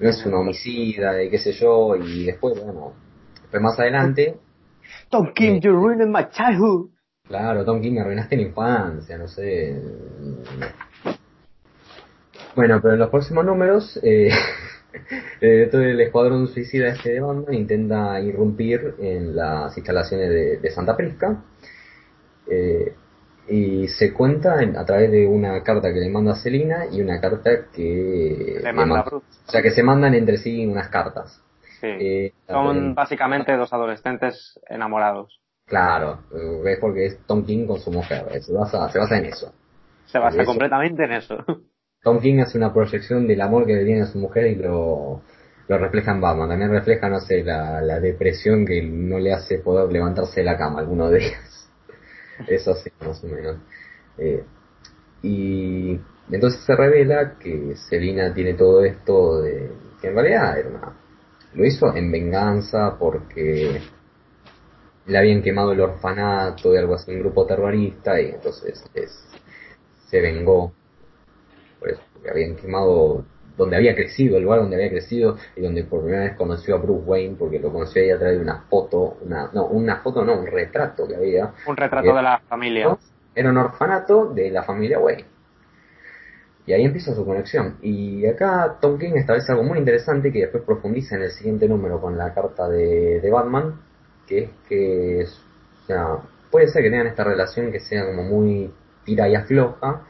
no 0.00 0.08
es 0.08 0.26
una 0.26 0.38
homicida 0.38 1.22
y 1.22 1.30
qué 1.30 1.38
sé 1.38 1.52
yo, 1.52 1.94
y 1.94 2.26
después, 2.26 2.60
bueno, 2.60 2.94
después 3.42 3.62
más 3.62 3.78
adelante, 3.78 4.36
Tom 5.08 5.32
King, 5.34 5.60
you 5.60 5.72
ruined 5.72 6.08
my 6.08 6.28
childhood. 6.30 6.90
Claro, 7.30 7.64
Tom 7.64 7.80
King, 7.80 7.98
arruinaste 7.98 8.34
la 8.36 8.42
infancia, 8.42 9.16
no 9.16 9.28
sé. 9.28 9.80
Bueno, 12.56 12.80
pero 12.82 12.94
en 12.94 12.98
los 13.00 13.08
próximos 13.10 13.44
números, 13.44 13.98
eh, 14.02 14.30
eh, 15.40 15.68
todo 15.70 15.82
el 15.82 16.00
escuadrón 16.00 16.48
suicida 16.48 16.88
este 16.88 17.10
de 17.10 17.20
Batman 17.20 17.54
intenta 17.54 18.20
irrumpir 18.20 18.96
en 18.98 19.36
las 19.36 19.76
instalaciones 19.78 20.28
de, 20.28 20.56
de 20.58 20.70
Santa 20.70 20.96
Prisca. 20.96 21.42
eh, 22.50 22.94
y 23.48 23.86
se 23.88 24.12
cuenta 24.12 24.60
en- 24.62 24.76
a 24.76 24.84
través 24.84 25.10
de 25.12 25.26
una 25.26 25.62
carta 25.62 25.92
que 25.92 26.00
le 26.00 26.08
manda 26.08 26.34
Selina 26.36 26.86
y 26.90 27.00
una 27.00 27.20
carta 27.20 27.66
que 27.72 28.58
Le 28.62 28.72
manda 28.72 28.96
manda- 28.96 29.02
Bruce. 29.10 29.26
o 29.46 29.50
sea 29.50 29.62
que 29.62 29.70
se 29.70 29.82
mandan 29.84 30.14
entre 30.14 30.36
sí 30.36 30.66
unas 30.66 30.88
cartas. 30.88 31.40
Sí. 31.80 31.86
Eh, 31.86 32.32
Son 32.48 32.94
básicamente 32.94 33.56
dos 33.56 33.72
adolescentes 33.72 34.58
enamorados. 34.68 35.40
Claro, 35.70 36.18
es 36.64 36.78
porque 36.80 37.06
es 37.06 37.18
Tom 37.26 37.44
King 37.44 37.64
con 37.64 37.78
su 37.78 37.92
mujer, 37.92 38.24
se 38.42 38.52
basa, 38.52 38.88
se 38.90 38.98
basa 38.98 39.18
en 39.18 39.26
eso. 39.26 39.54
Se 40.06 40.18
basa 40.18 40.42
Eso. 40.42 40.46
completamente 40.50 41.04
en 41.04 41.12
eso. 41.12 41.36
Tom 42.02 42.18
King 42.18 42.40
hace 42.40 42.58
una 42.58 42.74
proyección 42.74 43.28
del 43.28 43.40
amor 43.40 43.64
que 43.66 43.74
le 43.74 43.84
tiene 43.84 44.02
a 44.02 44.06
su 44.06 44.18
mujer 44.18 44.48
y 44.48 44.56
lo, 44.56 45.22
lo 45.68 45.78
refleja 45.78 46.10
en 46.10 46.20
Batman. 46.20 46.48
También 46.48 46.72
refleja, 46.72 47.08
no 47.08 47.20
sé, 47.20 47.44
la, 47.44 47.80
la 47.82 48.00
depresión 48.00 48.66
que 48.66 48.82
no 48.82 49.20
le 49.20 49.32
hace 49.32 49.58
poder 49.58 49.92
levantarse 49.92 50.40
de 50.40 50.46
la 50.46 50.58
cama 50.58 50.80
algunos 50.80 51.12
días. 51.12 51.70
Eso 52.48 52.74
sí, 52.74 52.90
más 53.06 53.22
o 53.22 53.28
menos. 53.28 53.58
Eh, 54.18 54.42
y 55.22 56.00
entonces 56.32 56.62
se 56.64 56.74
revela 56.74 57.38
que 57.38 57.76
Selina 57.88 58.34
tiene 58.34 58.54
todo 58.54 58.82
esto 58.84 59.40
de 59.42 59.70
que 60.00 60.08
en 60.08 60.14
realidad 60.14 60.58
era 60.58 60.68
una, 60.68 60.96
lo 61.54 61.64
hizo 61.64 61.94
en 61.94 62.10
venganza 62.10 62.96
porque 62.98 63.80
le 65.10 65.18
habían 65.18 65.42
quemado 65.42 65.72
el 65.72 65.80
orfanato 65.80 66.70
de 66.72 66.78
algo 66.78 66.94
así, 66.94 67.10
un 67.12 67.20
grupo 67.20 67.44
terrorista 67.46 68.20
y 68.20 68.30
entonces 68.30 68.84
es- 68.94 69.26
se 70.08 70.20
vengó 70.20 70.72
por 71.78 71.90
eso, 71.90 72.00
porque 72.12 72.30
habían 72.30 72.56
quemado 72.56 73.24
donde 73.56 73.76
había 73.76 73.94
crecido, 73.94 74.38
el 74.38 74.44
lugar 74.44 74.60
donde 74.60 74.76
había 74.76 74.88
crecido 74.90 75.36
y 75.56 75.60
donde 75.60 75.84
por 75.84 76.00
primera 76.00 76.24
vez 76.24 76.36
conoció 76.36 76.76
a 76.76 76.78
Bruce 76.78 77.04
Wayne 77.04 77.36
porque 77.38 77.58
lo 77.58 77.70
conoció 77.72 78.00
ahí 78.02 78.10
a 78.10 78.18
través 78.18 78.36
de 78.38 78.42
una 78.42 78.62
foto, 78.70 79.18
una, 79.22 79.50
no, 79.52 79.66
una 79.66 79.96
foto 79.96 80.24
no, 80.24 80.38
un 80.38 80.46
retrato 80.46 81.06
que 81.06 81.16
había. 81.16 81.52
Un 81.66 81.76
retrato 81.76 82.14
de 82.14 82.22
la 82.22 82.38
familia. 82.48 82.84
¿no? 82.86 82.98
Era 83.34 83.50
un 83.50 83.58
orfanato 83.58 84.26
de 84.32 84.50
la 84.50 84.62
familia 84.62 84.98
Wayne. 84.98 85.24
Y 86.66 86.72
ahí 86.72 86.84
empieza 86.84 87.14
su 87.14 87.24
conexión. 87.26 87.76
Y 87.82 88.24
acá 88.26 88.78
Tom 88.80 88.98
King 88.98 89.12
establece 89.16 89.52
algo 89.52 89.64
muy 89.64 89.78
interesante 89.78 90.32
que 90.32 90.40
después 90.40 90.62
profundiza 90.64 91.16
en 91.16 91.22
el 91.22 91.30
siguiente 91.30 91.68
número 91.68 92.00
con 92.00 92.16
la 92.16 92.32
carta 92.32 92.68
de, 92.68 93.20
de 93.20 93.30
Batman, 93.30 93.74
que 94.30 94.38
es 94.44 94.50
que, 94.68 95.22
es- 95.22 95.40
o 95.84 95.86
sea, 95.88 96.18
puede 96.52 96.68
ser 96.70 96.84
que 96.84 96.90
tengan 96.90 97.08
esta 97.08 97.24
relación 97.24 97.72
que 97.72 97.80
sea 97.80 98.06
como 98.06 98.24
muy 98.24 98.72
tira 99.06 99.28
y 99.30 99.36
afloja, 99.36 100.06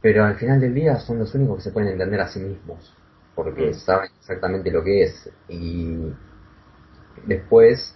pero 0.00 0.24
al 0.24 0.36
final 0.36 0.60
del 0.60 0.74
día 0.74 0.98
son 1.00 1.18
los 1.18 1.34
únicos 1.34 1.56
que 1.58 1.62
se 1.64 1.70
pueden 1.72 1.90
entender 1.90 2.20
a 2.20 2.28
sí 2.28 2.40
mismos, 2.40 2.94
porque 3.34 3.72
Mm. 3.72 3.74
saben 3.74 4.10
exactamente 4.18 4.70
lo 4.70 4.82
que 4.82 5.02
es. 5.02 5.30
Y 5.48 6.12
después, 7.26 7.94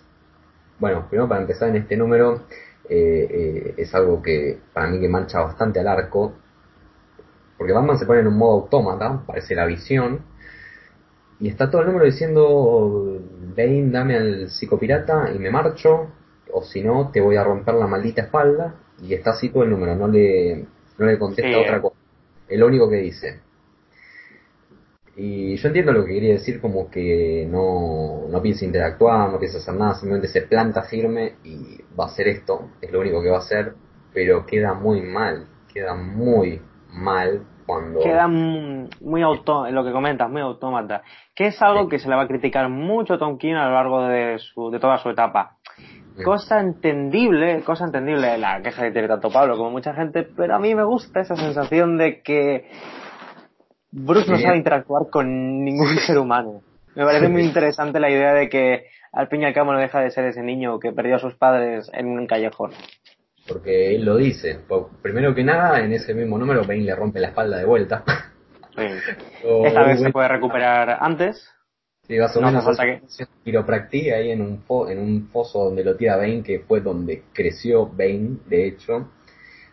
bueno, 0.80 1.06
primero 1.08 1.28
para 1.28 1.42
empezar 1.42 1.70
en 1.70 1.76
este 1.78 1.96
número, 1.98 2.42
eh, 2.88 3.28
eh, 3.30 3.74
es 3.78 3.94
algo 3.94 4.22
que 4.22 4.58
para 4.74 4.88
mí 4.88 5.00
que 5.00 5.08
mancha 5.08 5.40
bastante 5.40 5.80
al 5.80 5.88
arco, 5.88 6.34
porque 7.56 7.72
Batman 7.72 7.98
se 7.98 8.06
pone 8.06 8.20
en 8.20 8.26
un 8.28 8.36
modo 8.38 8.62
autómata, 8.62 9.22
parece 9.26 9.54
la 9.54 9.66
visión, 9.66 10.20
y 11.40 11.48
está 11.48 11.70
todo 11.70 11.82
el 11.82 11.88
número 11.88 12.04
diciendo, 12.04 13.20
Bane, 13.56 13.90
dame 13.90 14.16
al 14.16 14.50
psicopirata 14.50 15.32
y 15.34 15.38
me 15.38 15.50
marcho, 15.50 16.08
o 16.52 16.62
si 16.62 16.82
no, 16.82 17.10
te 17.10 17.20
voy 17.20 17.36
a 17.36 17.44
romper 17.44 17.74
la 17.74 17.86
maldita 17.86 18.22
espalda, 18.22 18.74
y 19.02 19.14
está 19.14 19.30
así 19.30 19.48
todo 19.48 19.64
el 19.64 19.70
número, 19.70 19.96
no 19.96 20.08
le, 20.08 20.64
no 20.98 21.06
le 21.06 21.18
contesta 21.18 21.50
Sí, 21.50 21.54
otra 21.54 21.80
cosa. 21.80 21.96
Es 22.48 22.58
lo 22.58 22.66
único 22.66 22.88
que 22.88 22.96
dice. 22.96 23.40
Y 25.16 25.56
yo 25.56 25.68
entiendo 25.68 25.92
lo 25.92 26.04
que 26.04 26.14
quería 26.14 26.32
decir 26.34 26.60
como 26.60 26.90
que 26.90 27.46
no, 27.48 28.26
no 28.28 28.42
piensa 28.42 28.64
interactuar, 28.64 29.30
no 29.30 29.38
piensa 29.38 29.58
hacer 29.58 29.74
nada, 29.74 29.94
simplemente 29.94 30.28
se 30.28 30.42
planta 30.42 30.82
firme 30.82 31.36
y 31.44 31.78
va 31.98 32.04
a 32.04 32.08
hacer 32.08 32.26
esto, 32.28 32.70
es 32.80 32.90
lo 32.90 33.00
único 33.00 33.22
que 33.22 33.30
va 33.30 33.36
a 33.36 33.40
hacer, 33.40 33.74
pero 34.12 34.44
queda 34.44 34.74
muy 34.74 35.02
mal, 35.02 35.46
queda 35.72 35.94
muy 35.94 36.60
mal 36.90 37.46
cuando... 37.66 38.00
Queda 38.00 38.28
muy 38.28 39.22
auto, 39.22 39.70
lo 39.70 39.84
que 39.84 39.92
comentas, 39.92 40.30
muy 40.30 40.40
autómata. 40.42 41.02
Que 41.34 41.46
es 41.46 41.62
algo 41.62 41.84
Sí. 41.84 41.88
que 41.90 41.98
se 41.98 42.08
le 42.08 42.16
va 42.16 42.22
a 42.22 42.28
criticar 42.28 42.68
mucho 42.68 43.14
a 43.14 43.18
Tom 43.18 43.38
King 43.38 43.54
a 43.54 43.66
lo 43.66 43.74
largo 43.74 44.02
de, 44.06 44.38
su, 44.38 44.70
de 44.70 44.78
toda 44.78 44.98
su 44.98 45.10
etapa. 45.10 45.56
Cosa 46.24 46.60
entendible, 46.60 47.62
cosa 47.64 47.86
entendible 47.86 48.38
la 48.38 48.62
queja 48.62 48.82
que 48.82 48.92
tiene 48.92 49.08
tanto 49.08 49.30
Pablo 49.30 49.56
como 49.56 49.70
mucha 49.70 49.94
gente, 49.94 50.22
pero 50.22 50.54
a 50.54 50.60
mí 50.60 50.72
me 50.74 50.84
gusta 50.84 51.20
esa 51.20 51.34
sensación 51.34 51.98
de 51.98 52.22
que 52.22 52.70
Bruce 53.90 54.30
no 54.30 54.38
sabe 54.38 54.56
interactuar 54.56 55.10
con 55.10 55.64
ningún 55.64 55.96
ser 56.06 56.18
humano. 56.18 56.60
Me 56.94 57.04
parece 57.04 57.28
muy 57.28 57.42
interesante 57.42 57.98
la 57.98 58.10
idea 58.10 58.32
de 58.32 58.48
que 58.48 58.86
al 59.12 59.28
y 59.30 59.44
al 59.44 59.54
cabo 59.54 59.72
no 59.72 59.78
deja 59.80 60.00
de 60.00 60.10
ser 60.10 60.24
ese 60.26 60.42
niño 60.42 60.78
que 60.78 60.92
perdió 60.92 61.16
a 61.16 61.20
sus 61.20 61.34
padres 61.34 61.90
en 61.92 62.06
un 62.06 62.26
callejón. 62.26 62.70
Porque 63.46 63.94
él 63.94 64.04
lo 64.04 64.16
dice. 64.16 64.58
Po- 64.66 64.90
Primero 65.02 65.34
que 65.34 65.44
nada, 65.44 65.80
en 65.84 65.92
ese 65.92 66.14
mismo 66.14 66.38
número, 66.38 66.62
Bane 66.62 66.82
le 66.82 66.94
rompe 66.94 67.20
la 67.20 67.28
espalda 67.28 67.58
de 67.58 67.64
vuelta. 67.64 68.04
O- 69.46 69.64
Esta 69.66 69.82
vez 69.84 70.00
se 70.00 70.10
puede 70.10 70.26
recuperar 70.28 70.96
antes. 71.00 71.48
Sí, 72.08 72.18
más 72.18 72.36
o 72.36 72.40
No 72.40 72.48
menos 72.48 72.66
hace 72.66 73.00
quiropractica 73.44 74.16
ahí 74.16 74.30
en 74.32 74.40
un, 74.42 74.64
fo- 74.66 74.90
en 74.90 74.98
un 74.98 75.28
foso 75.28 75.64
donde 75.66 75.84
lo 75.84 75.94
tira 75.96 76.16
Bane, 76.16 76.42
que 76.42 76.60
fue 76.60 76.80
donde 76.80 77.22
creció 77.32 77.86
Bane, 77.86 78.38
de 78.46 78.66
hecho. 78.66 79.10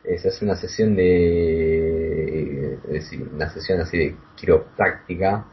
Eh, 0.03 0.17
se 0.17 0.29
hace 0.29 0.45
una 0.45 0.55
sesión 0.55 0.95
de, 0.95 2.73
es 2.73 2.89
decir, 2.91 3.27
una 3.33 3.49
sesión 3.51 3.81
así 3.81 3.97
de 3.97 4.15
quiropráctica, 4.35 5.45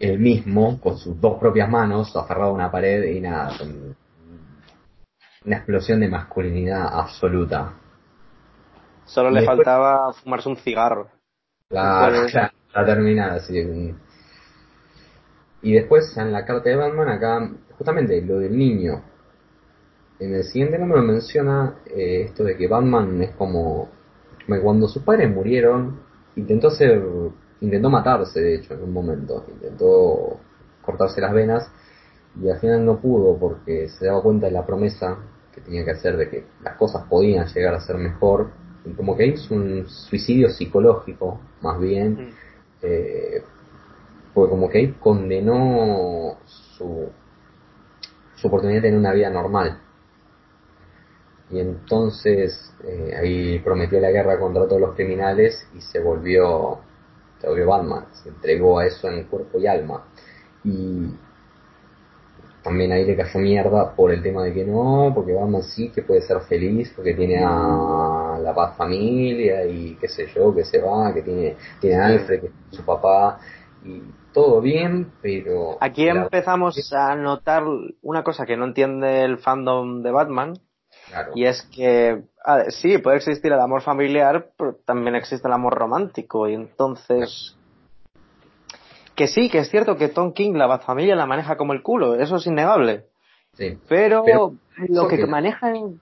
él 0.00 0.18
mismo, 0.18 0.80
con 0.80 0.96
sus 0.98 1.20
dos 1.20 1.38
propias 1.38 1.68
manos, 1.68 2.14
aferrado 2.16 2.50
a 2.50 2.54
una 2.54 2.70
pared 2.70 3.04
y 3.04 3.20
nada, 3.20 3.56
con 3.58 3.96
una 5.48 5.56
explosión 5.56 6.00
de 6.00 6.08
masculinidad 6.08 6.86
absoluta. 6.92 7.72
Solo 9.06 9.30
le 9.30 9.40
después- 9.40 9.56
faltaba 9.56 10.12
fumarse 10.12 10.48
un 10.48 10.56
cigarro. 10.56 11.08
Pues- 11.68 12.30
claro, 12.30 12.52
la 12.74 12.84
terminada, 12.84 13.40
un- 13.50 13.98
Y 15.62 15.72
después 15.72 16.14
en 16.16 16.32
la 16.32 16.44
carta 16.44 16.68
de 16.68 16.76
Batman, 16.76 17.08
acá, 17.08 17.50
justamente 17.78 18.20
lo 18.22 18.38
del 18.38 18.56
niño. 18.56 19.02
En 20.20 20.34
el 20.34 20.44
siguiente 20.44 20.78
número 20.78 21.02
menciona 21.02 21.76
eh, 21.86 22.22
esto 22.26 22.44
de 22.44 22.56
que 22.56 22.68
Batman 22.68 23.22
es 23.22 23.30
como 23.36 23.88
cuando 24.62 24.86
sus 24.88 25.02
padres 25.02 25.30
murieron, 25.34 26.00
intentó 26.36 26.68
hacer, 26.68 27.02
intentó 27.60 27.88
matarse 27.90 28.40
de 28.40 28.54
hecho 28.56 28.74
en 28.74 28.82
un 28.82 28.92
momento, 28.92 29.44
intentó 29.48 30.40
cortarse 30.82 31.20
las 31.20 31.32
venas 31.32 31.70
y 32.42 32.48
al 32.50 32.58
final 32.58 32.84
no 32.84 32.98
pudo 32.98 33.36
porque 33.38 33.88
se 33.88 34.06
daba 34.06 34.22
cuenta 34.22 34.46
de 34.46 34.52
la 34.52 34.64
promesa 34.66 35.18
que 35.58 35.64
tenía 35.64 35.84
que 35.84 35.92
hacer 35.92 36.16
de 36.16 36.28
que 36.28 36.44
las 36.62 36.76
cosas 36.76 37.04
podían 37.08 37.46
llegar 37.46 37.74
a 37.74 37.80
ser 37.80 37.96
mejor 37.96 38.50
y 38.84 38.92
como 38.92 39.16
que 39.16 39.26
hizo 39.26 39.54
un 39.54 39.88
suicidio 39.88 40.50
psicológico 40.50 41.40
más 41.60 41.80
bien 41.80 42.12
mm. 42.12 42.30
eh, 42.82 43.42
porque 44.34 44.50
como 44.50 44.68
que 44.68 44.78
ahí 44.78 44.92
condenó 45.00 46.38
su, 46.44 47.08
su 48.36 48.46
oportunidad 48.46 48.78
de 48.78 48.88
tener 48.88 48.98
una 48.98 49.12
vida 49.12 49.30
normal 49.30 49.80
y 51.50 51.60
entonces 51.60 52.74
eh, 52.84 53.16
ahí 53.18 53.58
prometió 53.60 54.00
la 54.00 54.10
guerra 54.10 54.38
contra 54.38 54.66
todos 54.66 54.80
los 54.80 54.94
criminales 54.94 55.66
y 55.74 55.80
se 55.80 56.00
volvió, 56.00 56.78
se 57.40 57.48
volvió 57.48 57.66
Batman, 57.66 58.06
se 58.12 58.28
entregó 58.28 58.78
a 58.78 58.86
eso 58.86 59.08
en 59.08 59.24
cuerpo 59.24 59.58
y 59.58 59.66
alma. 59.66 60.04
Y 60.64 61.10
también 62.62 62.92
ahí 62.92 63.04
le 63.04 63.16
cayó 63.16 63.40
mierda 63.40 63.94
por 63.94 64.12
el 64.12 64.22
tema 64.22 64.44
de 64.44 64.52
que 64.52 64.64
no, 64.64 65.12
porque 65.14 65.32
Batman 65.32 65.62
sí 65.62 65.90
que 65.90 66.02
puede 66.02 66.22
ser 66.22 66.40
feliz, 66.40 66.92
porque 66.94 67.14
tiene 67.14 67.42
a 67.44 68.38
la 68.42 68.54
paz 68.54 68.76
familia 68.76 69.64
y 69.66 69.96
qué 70.00 70.08
sé 70.08 70.26
yo, 70.34 70.54
que 70.54 70.64
se 70.64 70.80
va, 70.80 71.12
que 71.14 71.22
tiene, 71.22 71.56
tiene 71.80 71.96
a 71.96 72.06
Alfred, 72.06 72.40
que 72.40 72.46
es 72.46 72.52
su 72.70 72.84
papá, 72.84 73.38
y 73.84 74.02
todo 74.32 74.60
bien, 74.60 75.12
pero... 75.22 75.78
Aquí 75.80 76.08
empezamos 76.08 76.92
a 76.92 77.14
notar 77.16 77.64
una 78.02 78.22
cosa 78.22 78.44
que 78.44 78.56
no 78.56 78.66
entiende 78.66 79.22
el 79.22 79.38
fandom 79.38 80.02
de 80.02 80.10
Batman, 80.10 80.54
y 81.34 81.44
es 81.44 81.62
que 81.74 82.22
sí, 82.68 82.98
puede 82.98 83.16
existir 83.16 83.52
el 83.52 83.60
amor 83.60 83.82
familiar, 83.82 84.50
pero 84.56 84.76
también 84.84 85.14
existe 85.14 85.46
el 85.48 85.54
amor 85.54 85.74
romántico. 85.74 86.48
Y 86.48 86.54
entonces. 86.54 87.56
Que 89.18 89.26
sí, 89.26 89.50
que 89.50 89.58
es 89.58 89.68
cierto 89.68 89.96
que 89.96 90.06
Tom 90.06 90.32
King 90.32 90.52
la 90.52 90.78
familia 90.78 91.16
la 91.16 91.26
maneja 91.26 91.56
como 91.56 91.72
el 91.72 91.82
culo, 91.82 92.14
eso 92.14 92.36
es 92.36 92.46
innegable. 92.46 93.06
Sí. 93.54 93.76
Pero, 93.88 94.22
lo 94.88 95.08
que 95.08 95.26
manejan. 95.26 96.00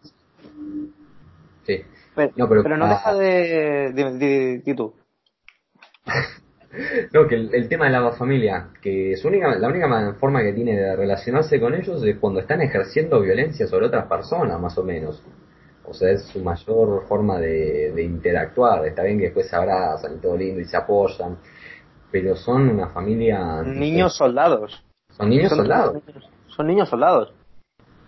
Sí. 1.63 1.83
Pero 2.15 2.33
no, 2.37 2.47
pero, 2.47 2.77
no 2.77 2.87
deja 2.87 3.15
de. 3.15 3.93
Di, 3.95 4.59
di 4.59 4.75
tú. 4.75 4.93
No, 7.15 7.27
que 7.27 7.37
el, 7.37 7.69
tema 7.71 7.87
de 7.87 7.93
la 7.93 8.13
familia, 8.13 8.69
que 8.83 9.17
su 9.17 9.29
única, 9.29 9.55
la 9.57 9.69
única 9.69 10.13
forma 10.21 10.43
que 10.43 10.53
tiene 10.53 10.77
de 10.77 10.95
relacionarse 10.95 11.59
con 11.59 11.75
ellos 11.75 12.05
es 12.05 12.19
cuando 12.19 12.41
están 12.41 12.61
ejerciendo 12.61 13.23
violencia 13.23 13.67
sobre 13.67 13.87
otras 13.87 14.07
personas, 14.07 14.61
más 14.61 14.77
o 14.77 14.85
menos. 14.85 15.25
O 15.85 15.95
sea, 15.95 16.11
es 16.11 16.25
su 16.25 16.41
mayor 16.41 17.07
forma 17.07 17.39
de, 17.39 17.95
interactuar. 18.03 18.85
Está 18.85 19.05
bien 19.05 19.17
que 19.17 19.25
después 19.25 19.49
se 19.49 19.57
abrazan 19.57 20.17
y 20.17 20.19
todo 20.19 20.37
lindo 20.37 20.61
y 20.61 20.67
se 20.67 20.77
apoyan, 20.77 21.39
pero 22.11 22.37
son 22.37 22.69
una 22.69 22.89
familia... 22.89 23.63
Niños 23.63 24.17
soldados. 24.17 24.85
Son 25.17 25.29
niños 25.29 25.51
soldados. 25.51 26.03
Son 26.49 26.67
niños 26.67 26.89
soldados. 26.89 27.33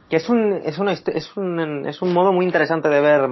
Que 0.09 0.17
es 0.17 0.29
un, 0.29 0.53
es, 0.65 0.79
una, 0.79 0.93
es, 0.93 1.37
un, 1.37 1.87
es 1.87 2.01
un 2.01 2.13
modo 2.15 2.33
muy 2.33 2.47
interesante 2.47 2.89
de 2.89 3.01
ver 3.01 3.29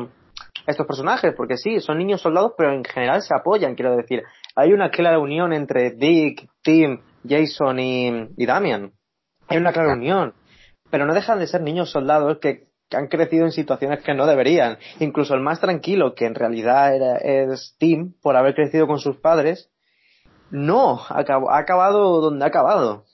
estos 0.66 0.86
personajes, 0.86 1.32
porque 1.36 1.56
sí, 1.56 1.80
son 1.80 1.98
niños 1.98 2.20
soldados, 2.20 2.52
pero 2.56 2.72
en 2.72 2.84
general 2.84 3.22
se 3.22 3.34
apoyan, 3.34 3.74
quiero 3.74 3.96
decir 3.96 4.24
hay 4.56 4.72
una 4.72 4.90
clara 4.90 5.18
unión 5.18 5.52
entre 5.52 5.90
Dick, 5.90 6.48
Tim, 6.62 7.00
Jason 7.28 7.78
y, 7.78 8.46
Damian. 8.46 8.92
Hay 9.48 9.58
una 9.58 9.72
clara 9.72 9.92
unión. 9.92 10.32
Pero 10.90 11.04
no 11.04 11.12
dejan 11.12 11.38
de 11.38 11.46
ser 11.46 11.60
niños 11.60 11.90
soldados 11.90 12.38
que, 12.40 12.66
han 12.92 13.08
crecido 13.08 13.44
en 13.44 13.50
situaciones 13.50 14.02
que 14.02 14.14
no 14.14 14.26
deberían. 14.26 14.78
Incluso 15.00 15.34
el 15.34 15.40
más 15.40 15.60
tranquilo, 15.60 16.14
que 16.14 16.24
en 16.24 16.36
realidad 16.36 16.94
era, 16.94 17.16
es 17.16 17.74
Tim, 17.78 18.14
por 18.22 18.36
haber 18.36 18.54
crecido 18.54 18.86
con 18.86 18.98
sus 18.98 19.16
padres, 19.16 19.70
no, 20.50 21.00
ha, 21.08 21.18
ha 21.18 21.58
acabado 21.58 22.20
donde 22.20 22.44
ha 22.44 22.48
acabado. 22.48 23.04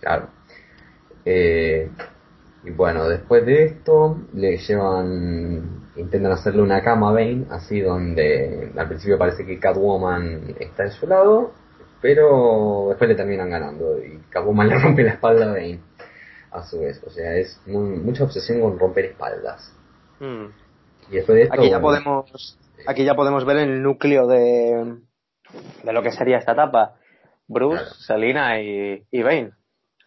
Claro. 0.00 0.28
Eh, 1.24 1.90
y 2.64 2.70
bueno, 2.70 3.08
después 3.08 3.44
de 3.46 3.64
esto 3.64 4.18
le 4.34 4.58
llevan, 4.58 5.88
intentan 5.96 6.32
hacerle 6.32 6.62
una 6.62 6.82
cama 6.82 7.10
a 7.10 7.12
Bane, 7.12 7.46
así 7.50 7.80
donde 7.80 8.72
al 8.76 8.88
principio 8.88 9.18
parece 9.18 9.44
que 9.44 9.58
Catwoman 9.58 10.56
está 10.58 10.84
en 10.84 10.90
su 10.90 11.06
lado, 11.06 11.52
pero 12.00 12.86
después 12.88 13.08
le 13.08 13.16
terminan 13.16 13.50
ganando 13.50 13.98
y 13.98 14.18
Catwoman 14.30 14.68
le 14.68 14.78
rompe 14.78 15.02
la 15.02 15.12
espalda 15.12 15.46
a 15.46 15.52
Bane 15.52 15.80
a 16.50 16.62
su 16.64 16.80
vez. 16.80 17.02
O 17.06 17.10
sea, 17.10 17.34
es 17.36 17.60
mucha 17.66 18.24
obsesión 18.24 18.60
con 18.60 18.78
romper 18.78 19.06
espaldas. 19.06 19.74
Hmm. 20.18 20.46
Y 21.10 21.16
después 21.16 21.36
de 21.36 21.42
esto, 21.42 21.54
aquí 21.54 21.70
ya 21.70 21.80
podemos, 21.80 22.58
aquí 22.86 23.04
ya 23.04 23.14
podemos 23.14 23.44
ver 23.44 23.58
el 23.58 23.82
núcleo 23.82 24.26
de, 24.26 24.98
de 25.84 25.92
lo 25.92 26.02
que 26.02 26.12
sería 26.12 26.38
esta 26.38 26.52
etapa. 26.52 26.96
Bruce, 27.46 27.84
Selina 28.06 28.60
y, 28.60 29.04
y 29.10 29.22
Bane. 29.22 29.52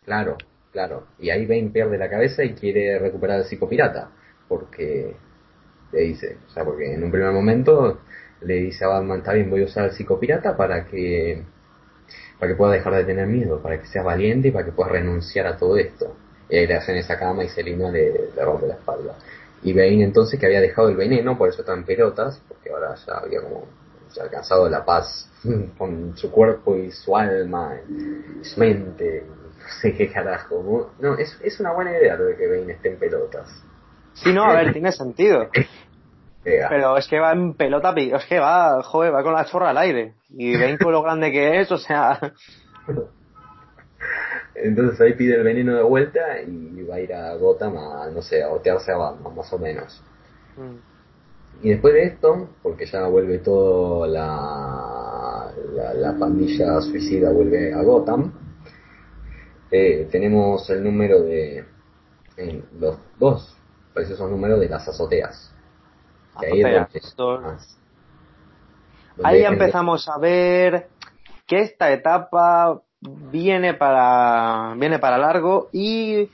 Claro, 0.06 0.38
Claro, 0.74 1.06
y 1.20 1.30
ahí 1.30 1.46
Bane 1.46 1.70
pierde 1.70 2.00
la 2.00 2.10
cabeza 2.10 2.44
y 2.44 2.56
quiere 2.56 2.98
recuperar 2.98 3.38
el 3.38 3.46
psicopirata, 3.46 4.10
porque 4.48 5.16
le 5.92 6.02
dice, 6.02 6.40
o 6.48 6.50
sea, 6.50 6.66
porque 6.66 6.96
en 6.96 7.04
un 7.04 7.12
primer 7.12 7.32
momento 7.32 8.02
le 8.42 8.56
dice 8.56 8.84
a 8.84 8.88
Batman, 8.88 9.20
está 9.20 9.34
bien, 9.34 9.52
voy 9.52 9.62
a 9.62 9.66
usar 9.66 9.86
el 9.86 9.92
psicopirata 9.92 10.58
para 10.58 10.86
que 10.86 11.44
para 12.40 12.52
que 12.52 12.58
pueda 12.58 12.74
dejar 12.74 12.96
de 12.96 13.06
tener 13.06 13.28
miedo, 13.28 13.62
para 13.62 13.80
que 13.80 13.86
sea 13.86 14.02
valiente 14.02 14.48
y 14.48 14.52
para 14.52 14.66
que 14.66 14.72
pueda 14.72 14.90
renunciar 14.90 15.46
a 15.46 15.58
todo 15.58 15.78
esto. 15.78 16.18
Y 16.50 16.58
ahí 16.58 16.68
le 16.68 16.74
hacen 16.74 16.98
esa 16.98 17.20
cama 17.20 17.44
y 17.44 17.50
Selina 17.50 17.92
le, 17.92 18.32
le 18.36 18.44
rompe 18.44 18.66
la 18.66 18.74
espalda. 18.74 19.16
Y 19.64 19.74
Bane 19.74 20.03
entonces 20.03 20.39
que 20.39 20.45
había 20.45 20.61
dejado 20.61 20.89
el 20.89 20.95
veneno, 20.95 21.38
por 21.38 21.49
eso 21.49 21.61
está 21.61 21.74
en 21.74 21.86
pelotas, 21.86 22.41
porque 22.47 22.70
ahora 22.70 22.95
ya 22.95 23.14
había 23.14 23.41
como 23.41 23.66
ya 24.14 24.24
alcanzado 24.24 24.70
la 24.70 24.84
paz 24.84 25.30
con 25.78 26.16
su 26.18 26.32
cuerpo 26.32 26.76
y 26.76 26.91
su 26.91 27.16
alma, 27.16 27.76
y 27.89 28.43
su 28.43 28.59
mente, 28.59 29.26
no 29.26 29.68
sé 29.82 29.93
qué 29.93 30.11
carajo. 30.11 30.91
No, 30.99 31.18
es, 31.18 31.39
es 31.41 31.59
una 31.59 31.74
buena 31.74 31.91
idea 31.91 32.16
lo 32.16 32.26
de 32.26 32.36
que 32.36 32.47
Bane 32.47 32.74
esté 32.74 32.89
en 32.91 32.99
pelotas. 32.99 33.47
Sí, 34.14 34.32
no, 34.32 34.43
a 34.43 34.53
ver, 34.53 34.74
tiene 34.74 34.91
sentido. 34.91 35.49
Pero 36.43 36.97
es 36.97 37.07
que 37.07 37.20
va 37.20 37.32
en 37.32 37.53
pelota, 37.53 37.93
es 37.95 38.26
que 38.26 38.38
va, 38.38 38.84
joder, 38.84 39.14
va 39.16 39.24
con 39.24 39.34
la 39.34 39.45
chorra 39.45 39.70
al 39.70 39.78
aire. 39.78 40.14
Y 40.30 40.53
Bane 40.59 40.78
con 40.78 40.91
lo 40.91 41.01
grande 41.01 41.32
que 41.32 41.61
es, 41.61 41.72
o 41.72 41.78
sea... 41.78 42.20
Entonces 44.64 44.99
ahí 45.01 45.14
pide 45.14 45.36
el 45.36 45.43
veneno 45.43 45.76
de 45.76 45.84
vuelta 45.84 46.41
y 46.41 46.84
va 46.84 46.95
a 46.95 46.99
ir 47.01 47.14
a 47.14 47.36
Gotham 47.36 47.76
a, 47.78 48.09
no 48.09 48.22
sé, 48.22 48.41
a 48.41 48.49
otearse 48.49 48.93
a 48.93 48.97
Batman, 48.97 49.36
más 49.36 49.51
o 49.51 49.59
menos. 49.59 50.01
Mm. 50.55 51.66
Y 51.66 51.70
después 51.70 51.93
de 51.93 52.03
esto, 52.05 52.49
porque 52.61 52.86
ya 52.86 53.05
vuelve 53.07 53.39
todo 53.39 54.07
la, 54.07 55.51
la, 55.74 55.93
la 55.93 56.18
pandilla 56.18 56.80
suicida, 56.80 57.32
vuelve 57.32 57.74
a 57.74 57.82
Gotham, 57.84 58.32
eh, 59.70 60.07
tenemos 60.11 60.70
el 60.70 60.84
número 60.84 61.24
de 61.24 61.66
los 62.80 62.97
dos 63.18 63.57
preciosos 63.93 64.30
números 64.30 64.59
de 64.59 64.70
las 64.70 64.88
azoteas. 64.88 65.51
ahí, 69.24 69.43
empezamos 69.43 70.07
a 70.07 70.20
ver 70.20 70.89
que 71.47 71.61
esta 71.61 71.91
etapa 71.91 72.83
viene 73.32 73.74
para 73.74 74.76
viene 74.78 74.99
para 74.99 75.18
largo 75.18 75.70
y 75.72 76.30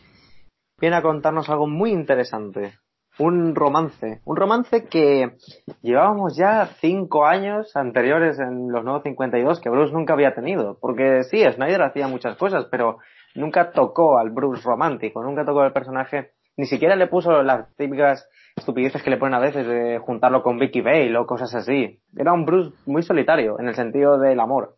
viene 0.80 0.96
a 0.96 1.02
contarnos 1.02 1.50
algo 1.50 1.68
muy 1.68 1.92
interesante 1.92 2.74
un 3.18 3.56
romance 3.56 4.22
un 4.26 4.36
romance 4.36 4.86
que 4.86 5.36
llevábamos 5.82 6.38
ya 6.38 6.68
cinco 6.80 7.26
años 7.26 7.76
anteriores 7.76 8.40
en 8.40 8.72
los 8.72 8.84
nuevos 8.84 9.04
52 9.04 9.60
que 9.60 9.70
Bruce 9.70 9.94
nunca 9.94 10.14
había 10.14 10.36
tenido 10.36 10.78
porque 10.80 11.24
sí 11.24 11.44
Snyder 11.44 11.82
hacía 11.82 12.08
muchas 12.08 12.38
cosas 12.38 12.66
pero 12.72 13.00
nunca 13.36 13.72
tocó 13.72 14.18
al 14.18 14.32
Bruce 14.32 14.64
romántico, 14.64 15.24
nunca 15.24 15.46
tocó 15.46 15.62
al 15.62 15.74
personaje, 15.74 16.32
ni 16.58 16.66
siquiera 16.66 16.96
le 16.96 17.08
puso 17.08 17.42
las 17.44 17.74
típicas 17.76 18.28
estupideces 18.56 19.02
que 19.02 19.10
le 19.10 19.18
ponen 19.18 19.36
a 19.36 19.40
veces 19.40 19.66
de 19.66 20.00
juntarlo 20.00 20.44
con 20.44 20.60
Vicky 20.60 20.82
Bale 20.82 21.18
o 21.18 21.26
cosas 21.26 21.54
así. 21.56 22.02
Era 22.16 22.34
un 22.34 22.46
Bruce 22.46 22.76
muy 22.86 23.04
solitario 23.04 23.60
en 23.60 23.68
el 23.68 23.76
sentido 23.76 24.20
del 24.20 24.40
amor. 24.40 24.76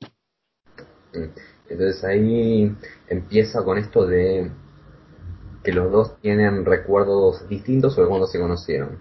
Entonces 1.72 2.03
ahí 2.03 2.76
empieza 3.07 3.63
con 3.63 3.78
esto 3.78 4.05
de 4.05 4.51
que 5.63 5.72
los 5.72 5.91
dos 5.91 6.19
tienen 6.19 6.65
recuerdos 6.65 7.47
distintos 7.47 7.95
sobre 7.95 8.09
cuando 8.09 8.28
se 8.28 8.39
conocieron. 8.39 8.99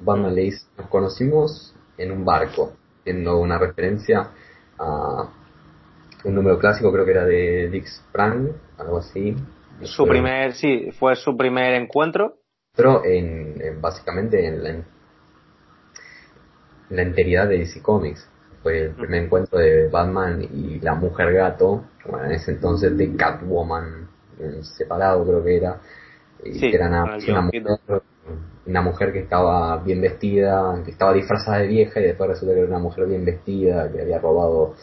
Batman 0.00 0.34
le 0.34 0.42
dice, 0.42 0.66
nos 0.76 0.88
conocimos 0.88 1.74
en 1.96 2.12
un 2.12 2.24
barco, 2.24 2.74
siendo 3.04 3.38
una 3.38 3.58
referencia 3.58 4.30
a 4.78 5.30
un 6.24 6.34
número 6.34 6.58
clásico, 6.58 6.92
creo 6.92 7.04
que 7.04 7.10
era 7.12 7.24
de 7.24 7.68
Dick 7.70 7.86
Sprang, 7.86 8.52
algo 8.78 8.98
así. 8.98 9.34
Su 9.82 10.06
primer, 10.06 10.52
sí, 10.52 10.90
fue 10.98 11.16
su 11.16 11.36
primer 11.36 11.74
encuentro. 11.74 12.36
Pero 12.76 13.04
en, 13.04 13.80
básicamente 13.80 14.46
en 14.46 14.62
la, 14.62 14.70
en 14.70 14.84
la 16.90 17.02
enteridad 17.02 17.48
de 17.48 17.58
DC 17.58 17.80
Comics. 17.80 18.28
Fue 18.62 18.78
el 18.82 18.90
primer 18.90 19.24
encuentro 19.24 19.58
de 19.58 19.88
Batman 19.88 20.42
y 20.42 20.78
la 20.80 20.94
mujer 20.94 21.32
gato, 21.32 21.84
bueno, 22.06 22.26
en 22.26 22.32
ese 22.32 22.52
entonces 22.52 22.96
de 22.96 23.16
Catwoman, 23.16 24.08
separado 24.62 25.24
creo 25.24 25.44
que 25.44 25.56
era. 25.56 25.80
Y 26.44 26.58
que 26.58 26.74
era 26.74 26.88
una, 26.88 27.42
mujer 27.42 28.02
una 28.66 28.82
mujer 28.82 29.12
que 29.12 29.20
estaba 29.20 29.76
bien 29.78 30.00
vestida, 30.00 30.80
que 30.84 30.92
estaba 30.92 31.12
disfrazada 31.12 31.58
de 31.58 31.68
vieja 31.68 32.00
y 32.00 32.04
después 32.04 32.30
resulta 32.30 32.54
que 32.54 32.60
era 32.60 32.68
una 32.68 32.78
mujer 32.78 33.06
bien 33.06 33.24
vestida, 33.24 33.90
que 33.90 34.02
había 34.02 34.18
robado 34.18 34.74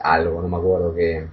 algo, 0.00 0.42
no 0.42 0.48
me 0.48 0.56
acuerdo 0.56 0.94
qué. 0.94 1.26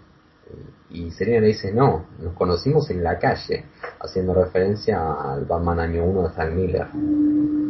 Y 0.89 1.11
Selina 1.11 1.39
le 1.39 1.47
dice, 1.47 1.71
no, 1.71 2.05
nos 2.19 2.33
conocimos 2.33 2.89
en 2.89 3.03
la 3.03 3.17
calle, 3.17 3.65
haciendo 3.99 4.33
referencia 4.33 5.13
al 5.13 5.45
Batman 5.45 5.79
año 5.79 6.03
1 6.03 6.23
de 6.23 6.29
Frank 6.31 6.53
Miller. 6.53 6.87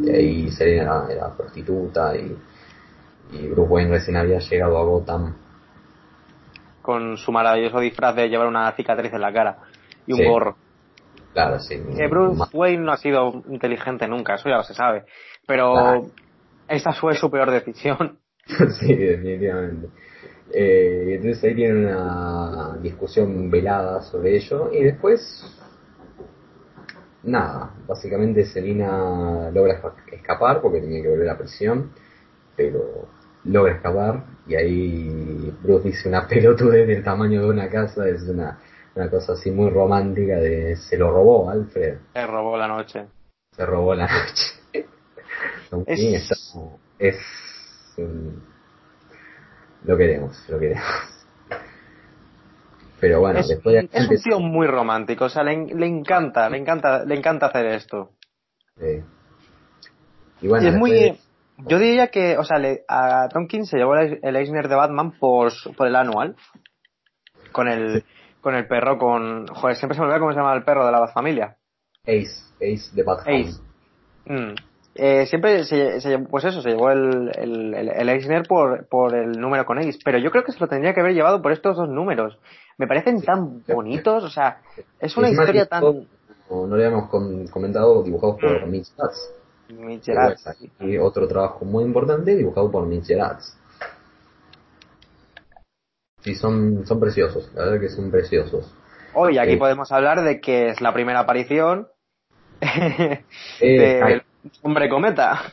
Y 0.02 0.10
ahí 0.10 0.50
Selina 0.50 1.06
era, 1.08 1.30
prostituta 1.36 2.16
y, 2.16 2.36
y 3.32 3.48
Bruce 3.48 3.70
Wayne 3.70 3.90
recién 3.90 4.16
había 4.16 4.38
llegado 4.38 4.78
a 4.78 4.84
Gotham. 4.84 5.34
Con 6.82 7.16
su 7.16 7.32
maravilloso 7.32 7.80
disfraz 7.80 8.14
de 8.16 8.28
llevar 8.28 8.46
una 8.46 8.70
cicatriz 8.72 9.12
en 9.12 9.20
la 9.20 9.32
cara 9.32 9.58
y 10.06 10.12
un 10.12 10.28
gorro. 10.28 10.56
Claro, 11.32 11.58
sí. 11.60 11.80
Que 11.96 12.08
Bruce 12.08 12.44
Wayne 12.52 12.84
no 12.84 12.92
ha 12.92 12.96
sido 12.96 13.42
inteligente 13.48 14.06
nunca, 14.06 14.34
eso 14.34 14.48
ya 14.48 14.62
se 14.62 14.74
sabe. 14.74 15.04
Pero 15.46 16.02
esta 16.68 16.92
fue 16.92 17.14
su 17.14 17.30
peor 17.30 17.50
decisión. 17.50 18.18
sí, 18.80 18.94
definitivamente. 18.94 19.88
Eh, 20.52 21.14
entonces 21.16 21.44
ahí 21.44 21.54
tienen 21.54 21.86
una 21.86 22.76
discusión 22.82 23.50
velada 23.50 24.02
sobre 24.02 24.36
ello 24.36 24.70
y 24.70 24.82
después 24.82 25.20
nada, 27.22 27.74
básicamente 27.86 28.44
Selina 28.44 29.50
logra 29.50 29.80
escapar 30.10 30.60
porque 30.60 30.80
tenía 30.80 31.02
que 31.02 31.08
volver 31.08 31.30
a 31.30 31.38
prisión, 31.38 31.92
pero 32.56 33.08
logra 33.44 33.74
escapar 33.74 34.24
y 34.46 34.54
ahí 34.54 35.56
Bruce 35.62 35.88
dice 35.88 36.08
una 36.08 36.26
pelotudez 36.28 36.86
del 36.86 37.02
tamaño 37.02 37.42
de 37.42 37.48
una 37.48 37.68
casa, 37.68 38.08
es 38.08 38.22
una 38.22 38.58
una 38.94 39.08
cosa 39.08 39.32
así 39.32 39.50
muy 39.50 39.70
romántica 39.70 40.36
de 40.36 40.76
se 40.76 40.98
lo 40.98 41.10
robó 41.10 41.48
Alfred. 41.50 41.98
Se 42.12 42.26
robó 42.26 42.56
la 42.56 42.68
noche. 42.68 43.06
Se 43.52 43.64
robó 43.64 43.94
la 43.94 44.06
noche. 45.72 45.86
es, 45.86 46.30
es 46.98 47.16
lo 49.84 49.96
queremos, 49.96 50.44
lo 50.48 50.58
queremos. 50.58 50.84
Pero 53.00 53.20
bueno, 53.20 53.40
es, 53.40 53.48
después 53.48 53.88
es 53.92 54.08
un 54.08 54.22
tío 54.22 54.38
muy 54.38 54.68
romántico, 54.68 55.24
o 55.24 55.28
sea, 55.28 55.42
le, 55.42 55.74
le, 55.74 55.86
encanta, 55.86 56.48
le 56.48 56.58
encanta, 56.58 57.04
le 57.04 57.16
encanta 57.16 57.46
hacer 57.46 57.66
esto. 57.66 58.10
Sí. 58.78 59.02
Y 60.40 60.48
bueno, 60.48 60.68
es 60.68 60.74
muy, 60.74 61.18
yo 61.66 61.78
diría 61.78 62.08
que, 62.08 62.36
o 62.38 62.44
sea, 62.44 62.58
le, 62.58 62.84
a 62.88 63.28
Tonkin 63.28 63.66
se 63.66 63.76
llevó 63.76 63.96
el 63.96 64.36
Eisner 64.36 64.68
de 64.68 64.76
Batman 64.76 65.12
por, 65.18 65.52
por 65.76 65.86
el 65.86 65.96
anual, 65.96 66.36
con 67.52 67.68
el, 67.68 68.04
con 68.40 68.54
el 68.54 68.66
perro, 68.66 68.98
con... 68.98 69.46
Joder, 69.46 69.76
siempre 69.76 69.94
se 69.94 70.00
me 70.00 70.06
olvida 70.06 70.20
cómo 70.20 70.32
se 70.32 70.38
llama 70.38 70.54
el 70.54 70.64
perro 70.64 70.84
de 70.86 70.92
la 70.92 71.06
Familia. 71.08 71.56
Ace, 72.02 72.54
Ace 72.56 72.94
de 72.94 73.02
Batman. 73.02 73.34
Ace. 73.34 73.60
Mm. 74.26 74.54
Eh, 74.94 75.26
siempre 75.26 75.64
se, 75.64 76.00
se, 76.02 76.18
pues 76.18 76.44
eso, 76.44 76.60
se 76.60 76.70
llevó 76.70 76.90
el, 76.90 77.30
el, 77.34 77.74
el, 77.74 78.08
Eisner 78.10 78.42
por, 78.46 78.86
por 78.88 79.14
el 79.14 79.32
número 79.32 79.64
con 79.64 79.78
Ace, 79.78 79.98
pero 80.04 80.18
yo 80.18 80.30
creo 80.30 80.44
que 80.44 80.52
se 80.52 80.60
lo 80.60 80.68
tendría 80.68 80.92
que 80.92 81.00
haber 81.00 81.14
llevado 81.14 81.40
por 81.40 81.52
estos 81.52 81.76
dos 81.76 81.88
números. 81.88 82.38
Me 82.76 82.86
parecen 82.86 83.22
tan 83.22 83.62
bonitos, 83.66 84.22
o 84.22 84.28
sea, 84.28 84.60
es 85.00 85.16
una 85.16 85.30
historia 85.30 85.66
tan... 85.66 85.82
No, 86.50 86.66
no 86.66 86.76
le 86.76 86.84
habíamos 86.84 87.08
comentado, 87.50 88.02
dibujados 88.02 88.38
por 88.38 88.66
mm. 88.66 88.70
Mitch 88.70 88.94
Gatz. 88.96 89.41
Mitch 89.78 90.08
Y 90.80 90.98
otro 90.98 91.26
trabajo 91.28 91.64
muy 91.64 91.84
importante, 91.84 92.36
dibujado 92.36 92.70
por 92.70 92.86
Mitch 92.86 93.08
Gatz. 93.08 93.56
Sí, 96.20 96.34
son, 96.34 96.86
son 96.86 97.00
preciosos, 97.00 97.50
la 97.54 97.64
verdad 97.64 97.80
que 97.80 97.88
son 97.88 98.10
preciosos. 98.10 98.72
Hoy 99.14 99.38
aquí 99.38 99.52
eh, 99.52 99.58
podemos 99.58 99.90
hablar 99.90 100.22
de 100.22 100.40
que 100.40 100.68
es 100.68 100.80
la 100.80 100.92
primera 100.92 101.20
aparición 101.20 101.88
eh, 102.60 103.24
del 103.60 104.22
hombre 104.62 104.88
cometa. 104.88 105.52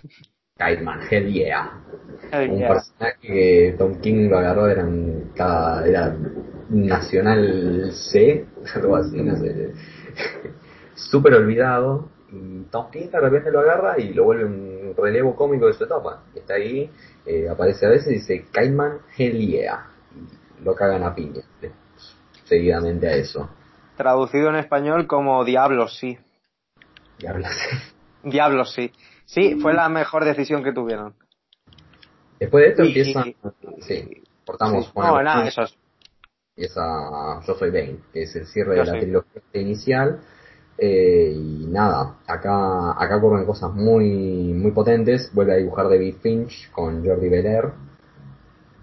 Kiteman, 0.58 1.08
Hell 1.10 1.32
yeah. 1.32 1.82
un 2.34 2.60
personaje 2.60 3.18
que 3.22 3.76
Tom 3.78 4.00
King 4.00 4.30
lo 4.30 4.38
agarró, 4.38 4.68
eran 4.68 5.32
cada, 5.36 5.88
era 5.88 6.16
Nacional 6.70 7.92
C, 7.94 8.46
algo 8.76 8.96
así, 8.96 9.22
no 9.22 9.36
sé. 9.38 9.74
Súper 10.96 11.34
olvidado. 11.34 12.10
Y 12.32 12.64
Tom 12.72 12.92
King 12.92 13.10
de 13.12 13.20
repente 13.20 13.52
lo 13.52 13.60
agarra 13.60 14.00
y 14.00 14.14
lo 14.14 14.26
vuelve 14.26 14.46
un 14.46 14.94
relevo 14.96 15.36
cómico 15.36 15.68
de 15.68 15.74
su 15.74 15.84
etapa. 15.84 16.24
Está 16.36 16.56
ahí, 16.56 16.90
eh, 17.26 17.50
aparece 17.50 17.86
a 17.86 17.90
veces 17.90 18.08
y 18.08 18.14
dice 18.16 18.46
Kiteman, 18.52 19.00
Hell 19.18 19.38
yeah 19.38 19.90
lo 20.64 20.76
cagan 20.76 21.04
a 21.04 21.16
piña, 21.16 21.42
seguidamente 22.46 23.08
a 23.08 23.16
eso. 23.16 23.50
Traducido 23.96 24.50
en 24.50 24.56
español 24.56 25.08
como 25.08 25.44
Diablos, 25.44 25.98
sí. 25.98 26.18
Diablos, 27.18 27.50
sí. 27.50 28.30
Diablos, 28.30 28.74
sí. 28.74 28.92
Sí, 29.26 29.60
fue 29.62 29.74
la 29.74 29.90
mejor 29.90 30.26
decisión 30.26 30.64
que 30.64 30.74
tuvieron. 30.74 31.16
Después 32.40 32.64
de 32.64 32.70
esto 32.70 32.84
empieza... 32.84 33.24
Sí, 33.82 34.24
cortamos 34.46 34.90
con... 34.92 35.06
No, 35.06 35.22
nada, 35.22 35.48
eso 35.48 35.64
es... 35.64 35.78
Empieza 36.56 36.82
Yo 37.46 37.56
Soy 37.56 37.70
Bane, 37.72 38.00
que 38.12 38.24
es 38.24 38.36
el 38.36 38.46
cierre 38.48 38.76
de 38.76 38.86
la 38.86 39.00
trilogía 39.00 39.42
inicial. 39.54 40.22
Eh, 40.82 41.34
y 41.36 41.68
nada, 41.68 42.20
acá 42.26 42.92
acá 42.92 43.18
ocurren 43.18 43.46
cosas 43.46 43.74
muy 43.74 44.54
muy 44.54 44.72
potentes. 44.72 45.30
Vuelve 45.34 45.54
a 45.54 45.58
dibujar 45.58 45.90
David 45.90 46.16
Finch 46.22 46.72
con 46.72 47.06
Jordi 47.06 47.30
Belair. 47.30 47.66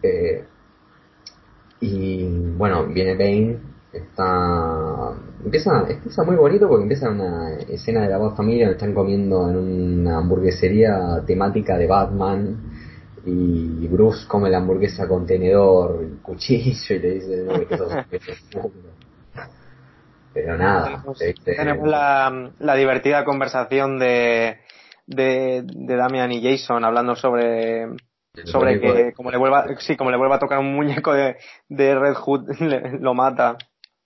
Eh, 0.03 0.45
y 1.81 2.25
bueno, 2.57 2.87
viene 2.87 3.15
Bane, 3.15 3.59
está 3.93 5.15
empieza, 5.45 5.87
empieza 5.89 6.25
muy 6.25 6.37
bonito 6.37 6.69
porque 6.69 6.83
empieza 6.83 7.11
una 7.11 7.55
escena 7.61 8.03
de 8.03 8.09
la 8.09 8.19
voz 8.19 8.37
familia, 8.37 8.71
están 8.71 8.95
comiendo 8.95 9.49
en 9.49 9.57
una 9.57 10.19
hamburguesería 10.19 11.23
temática 11.27 11.79
de 11.79 11.87
Batman 11.87 12.57
y 13.25 13.89
Bruce 13.89 14.27
come 14.29 14.51
la 14.51 14.59
hamburguesa 14.59 15.09
con 15.09 15.27
tenedor, 15.27 16.07
cuchillo 16.23 16.95
y 16.95 16.99
le 16.99 17.11
dice 17.15 17.47
Pero 20.37 20.59
nada. 20.59 21.03
Tenemos, 21.47 21.89
la, 21.89 22.51
la, 22.59 22.75
divertida 22.75 23.25
conversación 23.25 23.99
de, 23.99 24.59
de, 25.07 25.63
de 25.65 25.97
Damian 25.97 26.31
y 26.31 26.43
Jason 26.43 26.85
hablando 26.85 27.17
sobre 27.17 27.87
sobre 28.45 28.79
que 28.79 29.15
como 29.15 29.31
le 29.31 29.39
vuelva 29.39 29.65
sí 29.79 29.97
como 29.97 30.11
le 30.11 30.19
vuelva 30.19 30.37
a 30.37 30.39
tocar 30.39 30.59
un 30.59 30.75
muñeco 30.75 31.15
de, 31.15 31.39
de 31.71 31.95
Red 31.99 32.17
Hood 32.17 32.51
lo 33.01 33.15
mata. 33.15 33.57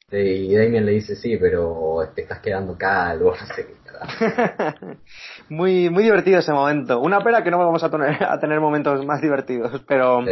Sí, 0.08 0.18
y 0.18 0.54
Damien 0.54 0.86
le 0.86 0.92
dice 0.92 1.16
sí 1.16 1.36
pero 1.36 1.98
te 2.14 2.22
estás 2.22 2.38
quedando 2.38 2.78
calvo 2.78 3.34
no 3.40 3.54
sé 3.56 3.66
qué 3.66 3.80
muy 5.48 5.90
muy 5.90 6.04
divertido 6.04 6.38
ese 6.38 6.52
momento. 6.52 7.00
Una 7.00 7.18
pena 7.24 7.42
que 7.42 7.50
no 7.50 7.58
vamos 7.58 7.82
a 7.82 7.90
tener 7.90 8.22
a 8.22 8.38
tener 8.38 8.60
momentos 8.60 9.04
más 9.04 9.20
divertidos 9.20 9.82
pero 9.88 10.22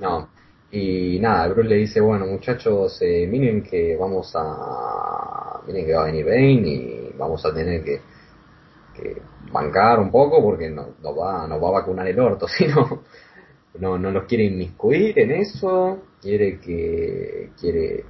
no 0.00 0.37
y 0.70 1.18
nada 1.20 1.48
Bruce 1.48 1.68
le 1.68 1.76
dice 1.76 2.00
bueno 2.00 2.26
muchachos 2.26 3.00
eh, 3.00 3.26
miren 3.26 3.62
que 3.62 3.96
vamos 3.96 4.32
a 4.34 5.60
miren 5.66 5.86
que 5.86 5.94
va 5.94 6.02
a 6.02 6.06
venir 6.06 6.24
Bane 6.24 6.68
y 6.68 7.14
vamos 7.16 7.44
a 7.46 7.54
tener 7.54 7.82
que 7.82 8.00
que 8.98 9.22
bancar 9.52 10.00
un 10.00 10.10
poco 10.10 10.42
porque 10.42 10.68
no, 10.68 10.88
no, 11.02 11.16
va, 11.16 11.46
no 11.46 11.60
va 11.60 11.68
a 11.68 11.72
vacunar 11.72 12.06
el 12.08 12.18
orto, 12.18 12.46
sino 12.58 13.02
no, 13.78 13.98
no 13.98 14.10
los 14.10 14.24
quiere 14.24 14.44
inmiscuir 14.44 15.18
en 15.18 15.32
eso, 15.32 15.98
quiere 16.20 16.58
que 16.58 17.50
quiere 17.58 18.04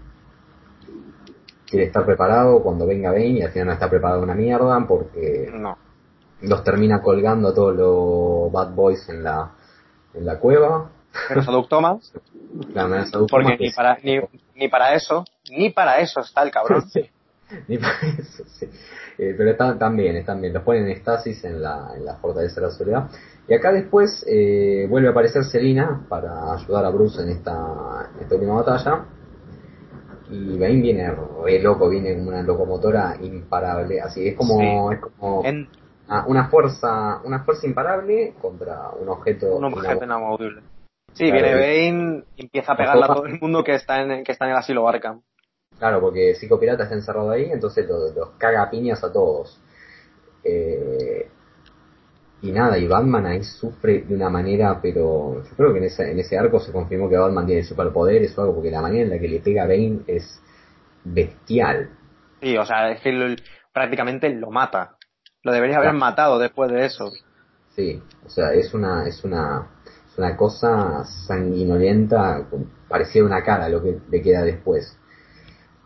quiere 1.66 1.84
estar 1.86 2.06
preparado 2.06 2.62
cuando 2.62 2.86
venga 2.86 3.12
Bane 3.12 3.26
y 3.26 3.42
al 3.42 3.50
final 3.50 3.66
no 3.68 3.72
está 3.74 3.90
preparado 3.90 4.22
una 4.22 4.34
mierda 4.34 4.86
porque 4.88 5.50
no. 5.52 5.76
los 6.40 6.64
termina 6.64 7.02
colgando 7.02 7.48
a 7.48 7.54
todos 7.54 7.76
los 7.76 8.50
bad 8.50 8.74
boys 8.74 9.06
en 9.10 9.22
la 9.22 9.52
en 10.14 10.24
la 10.24 10.38
cueva. 10.38 10.90
Pero 11.28 11.64
Thomas. 11.64 12.12
porque 13.28 13.56
ni 13.58 13.70
para, 13.70 13.98
ni, 14.02 14.18
ni, 14.54 14.68
para 14.68 14.94
eso, 14.94 15.24
ni 15.50 15.70
para 15.70 15.98
eso 15.98 16.20
está 16.20 16.42
el 16.42 16.50
cabrón. 16.50 16.84
ni 17.68 17.78
para 17.78 17.98
eso, 18.18 18.44
sí. 18.46 18.66
Eh, 19.18 19.34
pero 19.36 19.50
están, 19.50 19.78
también, 19.78 20.16
están 20.16 20.40
bien, 20.40 20.54
los 20.54 20.62
ponen 20.62 20.84
en 20.84 20.90
estasis 20.90 21.44
en 21.44 21.60
la, 21.60 21.92
en 21.96 22.04
la 22.04 22.16
fortaleza 22.16 22.60
de 22.60 22.66
la 22.68 22.72
soledad. 22.72 23.10
Y 23.48 23.54
acá 23.54 23.72
después 23.72 24.24
eh, 24.28 24.86
vuelve 24.88 25.08
a 25.08 25.10
aparecer 25.10 25.44
Selina 25.44 26.04
para 26.08 26.52
ayudar 26.52 26.84
a 26.84 26.90
Bruce 26.90 27.20
en 27.22 27.30
esta, 27.30 28.10
esta 28.20 28.34
última 28.34 28.54
batalla. 28.54 29.06
Y 30.30 30.58
Bane 30.58 30.82
viene 30.82 31.10
re 31.42 31.58
loco, 31.58 31.88
viene 31.88 32.14
como 32.14 32.28
una 32.28 32.42
locomotora 32.42 33.16
imparable, 33.20 33.98
así 34.00 34.28
es 34.28 34.36
como, 34.36 34.92
es 34.92 35.00
como 35.00 35.42
una 36.26 36.48
fuerza, 36.50 37.22
una 37.24 37.44
fuerza 37.44 37.66
imparable 37.66 38.34
contra 38.38 38.90
un 38.90 39.08
objeto, 39.08 39.56
un 39.56 39.64
objeto 39.64 40.04
inamovible. 40.04 40.60
Sí, 41.12 41.30
viene 41.32 41.54
Bane 41.54 42.24
y 42.36 42.42
empieza 42.42 42.72
a 42.72 42.76
pegarle 42.76 43.04
a 43.04 43.08
todo 43.08 43.26
el 43.26 43.40
mundo 43.40 43.64
que 43.64 43.74
está 43.74 44.02
en, 44.02 44.22
que 44.24 44.32
está 44.32 44.44
en 44.44 44.52
el 44.52 44.56
asilo 44.56 44.88
Arkham. 44.88 45.22
Claro, 45.78 46.00
porque 46.00 46.34
Psico 46.34 46.58
Pirata 46.58 46.84
está 46.84 46.94
encerrado 46.94 47.30
ahí, 47.30 47.50
entonces 47.50 47.88
los, 47.88 48.12
caga 48.38 48.62
a 48.62 48.70
piñas 48.70 49.02
a 49.04 49.12
todos. 49.12 49.60
Eh, 50.44 51.28
y 52.40 52.52
nada, 52.52 52.78
y 52.78 52.86
Batman 52.86 53.26
ahí 53.26 53.42
sufre 53.42 54.02
de 54.02 54.14
una 54.14 54.30
manera, 54.30 54.78
pero 54.80 55.42
yo 55.42 55.56
creo 55.56 55.72
que 55.72 55.78
en 55.78 55.84
ese, 55.84 56.10
en 56.10 56.20
ese 56.20 56.38
arco 56.38 56.60
se 56.60 56.72
confirmó 56.72 57.08
que 57.08 57.16
Batman 57.16 57.46
tiene 57.46 57.64
superpoderes 57.64 58.36
o 58.38 58.42
algo, 58.42 58.54
porque 58.54 58.70
la 58.70 58.80
manera 58.80 59.04
en 59.04 59.10
la 59.10 59.18
que 59.18 59.28
le 59.28 59.40
pega 59.40 59.64
a 59.64 59.66
Bane 59.66 60.00
es 60.06 60.40
bestial. 61.04 61.90
Sí, 62.40 62.56
o 62.56 62.64
sea, 62.64 62.92
es 62.92 63.00
que 63.00 63.36
prácticamente 63.72 64.28
lo 64.30 64.50
mata. 64.50 64.96
Lo 65.42 65.52
debería 65.52 65.78
haber 65.78 65.94
matado 65.94 66.38
después 66.38 66.70
de 66.70 66.84
eso. 66.84 67.10
Sí, 67.74 68.00
o 68.26 68.28
sea, 68.28 68.52
es 68.52 68.74
una, 68.74 69.06
es 69.06 69.24
una, 69.24 69.68
una 70.18 70.36
cosa 70.36 71.04
sanguinolenta, 71.26 72.44
parecía 72.88 73.24
una 73.24 73.42
cara 73.42 73.68
lo 73.68 73.82
que 73.82 73.98
le 74.10 74.20
queda 74.20 74.42
después. 74.42 74.98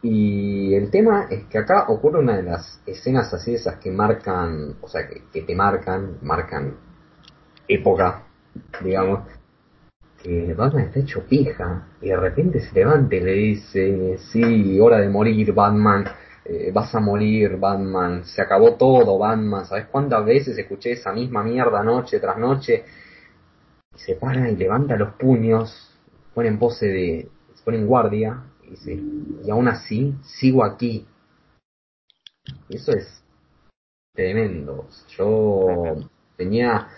Y 0.03 0.75
el 0.75 0.91
tema 0.91 1.29
es 1.31 1.45
que 1.45 1.59
acá 1.59 1.85
ocurre 1.89 2.19
una 2.19 2.37
de 2.37 2.43
las 2.43 2.83
escenas 2.87 3.33
así, 3.33 3.55
esas 3.55 3.77
que 3.77 3.91
marcan, 3.91 4.77
o 4.81 4.89
sea, 4.89 5.07
que, 5.07 5.43
te 5.43 5.55
marcan, 5.55 6.17
marcan 6.23 6.75
época, 7.69 8.25
digamos, 8.83 9.21
que 10.23 10.55
Batman 10.55 10.85
está 10.85 11.01
hecho 11.01 11.25
pija 11.29 11.89
y 12.01 12.09
de 12.09 12.17
repente 12.17 12.61
se 12.61 12.75
levanta 12.75 13.15
y 13.15 13.21
le 13.21 13.33
dice, 13.33 14.19
sí, 14.33 14.81
hora 14.81 14.99
de 14.99 15.09
morir, 15.09 15.53
Batman, 15.53 16.05
eh, 16.45 16.71
vas 16.73 16.93
a 16.95 17.01
morir, 17.01 17.57
Batman, 17.59 18.25
se 18.25 18.43
acabó 18.43 18.75
todo, 18.75 19.19
Batman, 19.19 19.67
¿sabes 19.67 19.87
cuántas 19.87 20.25
veces 20.25 20.59
escuché 20.59 20.93
esa 20.93 21.13
misma 21.13 21.45
mierda 21.45 21.83
noche 21.85 22.19
tras 22.19 22.39
noche? 22.39 22.85
Se 24.05 24.17
para 24.17 24.51
y 24.51 24.57
levanta 24.57 24.97
los 24.97 25.15
puños, 25.15 25.97
pone 26.35 26.49
en 26.49 26.59
pose 26.59 26.87
de, 26.87 27.29
se 27.55 27.65
pone 27.65 27.79
en 27.79 27.87
guardia 27.87 28.43
y 28.65 28.71
dice, 28.71 29.01
y 29.45 29.51
aún 29.51 29.69
así 29.69 30.15
sigo 30.23 30.65
aquí. 30.65 31.07
Eso 32.69 32.93
es 32.93 33.23
tremendo. 34.13 34.89
Yo 35.17 35.97
tenía, 36.37 36.89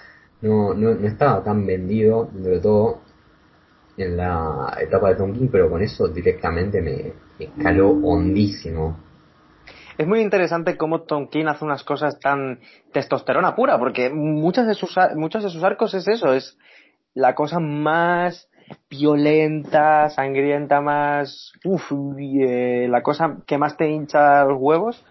no, 0.40 0.72
no, 0.72 0.94
no 0.94 1.06
estaba 1.06 1.44
tan 1.44 1.66
vendido, 1.66 2.30
de 2.32 2.58
todo, 2.60 3.02
en 3.96 4.16
la 4.16 4.76
etapa 4.80 5.10
de 5.10 5.16
Tom 5.16 5.32
King, 5.32 5.48
pero 5.50 5.70
con 5.70 5.82
eso 5.82 6.08
directamente 6.08 6.80
me, 6.80 7.12
escaló 7.38 7.90
hondísimo. 7.90 8.98
Es 9.96 10.06
muy 10.06 10.20
interesante 10.20 10.76
cómo 10.76 11.02
Tom 11.02 11.28
King 11.28 11.46
hace 11.46 11.64
unas 11.64 11.84
cosas 11.84 12.18
tan 12.18 12.60
testosterona 12.92 13.54
pura, 13.54 13.78
porque 13.78 14.10
muchas 14.10 14.66
de 14.66 14.74
sus, 14.74 14.96
muchos 15.14 15.44
de 15.44 15.50
sus 15.50 15.62
arcos 15.62 15.94
es 15.94 16.08
eso, 16.08 16.32
es 16.32 16.58
la 17.14 17.34
cosa 17.34 17.58
más 17.60 18.48
violenta, 18.90 20.10
sangrienta, 20.10 20.80
más... 20.80 21.52
Uf, 21.64 21.92
eh, 22.18 22.86
la 22.88 23.02
cosa 23.02 23.38
que 23.46 23.58
más 23.58 23.76
te 23.76 23.88
hincha 23.88 24.44
los 24.44 24.58
huevos, 24.60 25.04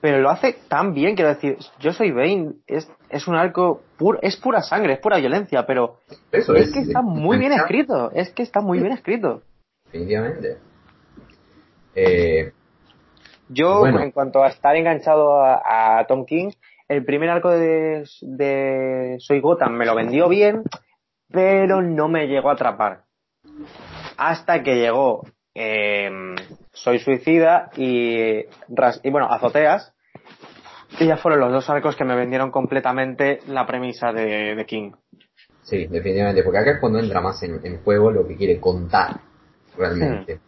pero 0.00 0.20
lo 0.20 0.30
hace 0.30 0.56
tan 0.68 0.94
bien, 0.94 1.16
quiero 1.16 1.30
decir, 1.30 1.58
yo 1.80 1.92
soy 1.92 2.12
Bane, 2.12 2.52
es, 2.66 2.90
es 3.10 3.26
un 3.26 3.34
arco, 3.34 3.82
pur, 3.96 4.18
es 4.22 4.36
pura 4.36 4.62
sangre, 4.62 4.94
es 4.94 5.00
pura 5.00 5.18
violencia, 5.18 5.66
pero 5.66 5.98
Eso 6.30 6.54
es, 6.54 6.68
es, 6.68 6.74
que 6.74 6.80
está 6.80 7.02
muy 7.02 7.38
bien 7.38 7.52
escrito, 7.52 8.12
es 8.12 8.30
que 8.30 8.42
está 8.42 8.60
muy 8.60 8.78
bien 8.78 8.92
escrito. 8.92 9.42
Definitivamente. 9.86 10.58
Eh, 11.94 12.52
Yo, 13.48 13.80
Bueno. 13.80 14.00
en 14.00 14.12
cuanto 14.12 14.44
a 14.44 14.48
estar 14.48 14.76
enganchado 14.76 15.40
a, 15.42 15.98
a 15.98 16.06
Tom 16.06 16.26
King, 16.26 16.50
el 16.86 17.04
primer 17.04 17.28
arco 17.30 17.50
de, 17.50 18.04
de 18.22 19.16
Soy 19.18 19.40
Gotham 19.40 19.72
me 19.76 19.84
lo 19.84 19.96
vendió 19.96 20.28
bien, 20.28 20.62
pero 21.30 21.82
no 21.82 22.08
me 22.08 22.26
llegó 22.26 22.50
a 22.50 22.54
atrapar. 22.54 23.04
Hasta 24.16 24.62
que 24.62 24.76
llegó 24.76 25.24
eh, 25.54 26.10
Soy 26.72 26.98
Suicida 26.98 27.70
y, 27.76 28.38
y 28.38 29.10
bueno, 29.10 29.26
Azoteas, 29.30 29.92
y 31.00 31.06
ya 31.06 31.16
fueron 31.16 31.40
los 31.40 31.52
dos 31.52 31.70
arcos 31.70 31.96
que 31.96 32.04
me 32.04 32.16
vendieron 32.16 32.50
completamente 32.50 33.40
la 33.48 33.66
premisa 33.66 34.12
de, 34.12 34.54
de 34.54 34.66
King. 34.66 34.92
sí, 35.62 35.86
definitivamente, 35.86 36.42
porque 36.42 36.58
acá 36.58 36.70
es 36.72 36.80
cuando 36.80 36.98
entra 36.98 37.20
más 37.20 37.42
en, 37.42 37.60
en 37.64 37.82
juego 37.82 38.10
lo 38.10 38.26
que 38.26 38.36
quiere 38.36 38.58
contar, 38.58 39.20
realmente. 39.76 40.40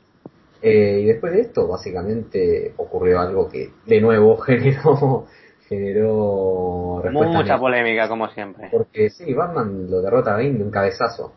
Eh, 0.62 1.01
y 1.03 1.07
después 1.07 1.33
de 1.33 1.41
esto, 1.43 1.66
básicamente, 1.68 2.74
ocurrió 2.76 3.20
algo 3.20 3.49
que, 3.49 3.70
de 3.87 4.01
nuevo, 4.01 4.37
generó, 4.47 5.26
generó 5.70 7.00
Mucha 7.12 7.58
polémica, 7.58 8.08
como 8.08 8.28
siempre. 8.28 8.68
Porque 8.72 9.08
sí, 9.08 9.32
Batman 9.32 9.88
lo 9.88 10.02
derrota 10.02 10.32
a 10.32 10.36
Bane 10.36 10.58
de 10.58 10.64
un 10.64 10.70
cabezazo 10.70 11.32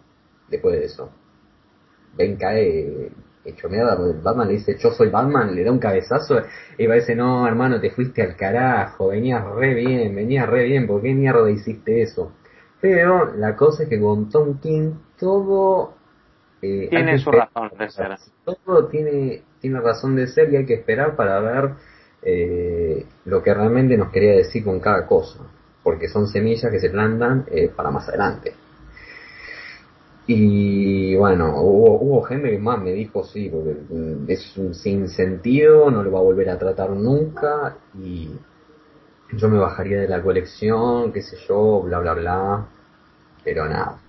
después 0.49 0.77
de 0.77 0.85
eso. 0.85 1.11
Bane 2.17 2.35
cae 2.37 3.11
hecho 3.45 3.69
mierda, 3.69 3.95
porque 3.95 4.19
Batman 4.23 4.47
le 4.47 4.53
dice 4.55 4.75
yo 4.79 4.89
soy 4.91 5.09
Batman, 5.09 5.53
le 5.53 5.63
da 5.63 5.71
un 5.71 5.77
cabezazo 5.79 6.41
y 6.77 6.87
va 6.87 6.93
a 6.93 6.97
decir 6.97 7.15
no 7.15 7.47
hermano 7.47 7.79
te 7.79 7.91
fuiste 7.91 8.23
al 8.23 8.35
carajo, 8.35 9.09
venías 9.09 9.45
re 9.45 9.75
bien, 9.75 10.15
venías 10.15 10.49
re 10.49 10.63
bien, 10.63 10.87
¿por 10.87 11.01
qué 11.01 11.13
mierda 11.13 11.49
hiciste 11.51 12.01
eso? 12.01 12.31
Pero 12.81 13.33
la 13.35 13.55
cosa 13.55 13.83
es 13.83 13.89
que 13.89 13.99
con 14.01 14.29
Tom 14.29 14.59
King 14.59 14.93
todo 15.19 15.93
eh, 16.61 16.87
Tiene 16.89 17.17
su 17.19 17.29
esperar. 17.29 17.49
razón 17.53 17.77
de 17.77 17.89
ser. 17.89 18.17
Todo 18.45 18.87
tiene, 18.87 19.43
tiene 19.59 19.79
razón 19.79 20.15
de 20.15 20.27
ser 20.27 20.51
y 20.51 20.57
hay 20.57 20.65
que 20.65 20.75
esperar 20.75 21.15
para 21.15 21.39
ver 21.39 21.71
eh, 22.25 23.05
lo 23.25 23.41
que 23.43 23.53
realmente 23.53 23.97
nos 23.97 24.11
quería 24.11 24.33
decir 24.33 24.63
con 24.63 24.79
cada 24.79 25.05
cosa. 25.05 25.39
Porque 25.83 26.07
son 26.07 26.27
semillas 26.27 26.71
que 26.71 26.79
se 26.79 26.89
plantan 26.89 27.45
eh, 27.51 27.69
para 27.75 27.91
más 27.91 28.07
adelante. 28.07 28.53
Y 30.25 31.15
bueno, 31.15 31.61
hubo, 31.61 31.99
hubo 31.99 32.21
gente 32.23 32.49
que 32.49 32.57
más 32.57 32.81
me 32.81 32.93
dijo 32.93 33.25
sí, 33.25 33.49
porque 33.49 33.75
mm, 33.89 34.25
es 34.29 34.57
un 34.57 34.73
sinsentido, 34.73 35.91
no 35.91 36.01
lo 36.01 36.11
va 36.11 36.19
a 36.19 36.23
volver 36.23 36.49
a 36.49 36.57
tratar 36.57 36.91
nunca 36.91 37.75
y 37.99 38.29
yo 39.33 39.49
me 39.49 39.57
bajaría 39.57 39.99
de 39.99 40.07
la 40.07 40.21
colección, 40.21 41.11
qué 41.11 41.21
sé 41.21 41.37
yo, 41.47 41.81
bla 41.81 41.99
bla 41.99 42.13
bla, 42.13 42.67
pero 43.43 43.67
nada. 43.67 43.99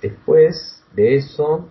Después 0.00 0.82
de 0.94 1.16
eso, 1.16 1.68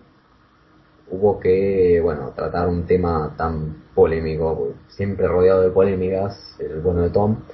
hubo 1.10 1.38
que, 1.40 2.00
bueno, 2.02 2.32
tratar 2.34 2.68
un 2.68 2.86
tema 2.86 3.34
tan 3.36 3.84
polémico, 3.94 4.74
siempre 4.88 5.26
rodeado 5.26 5.62
de 5.62 5.70
polémicas, 5.70 6.56
el 6.60 6.80
bueno 6.80 7.02
de 7.02 7.10
Tom, 7.10 7.44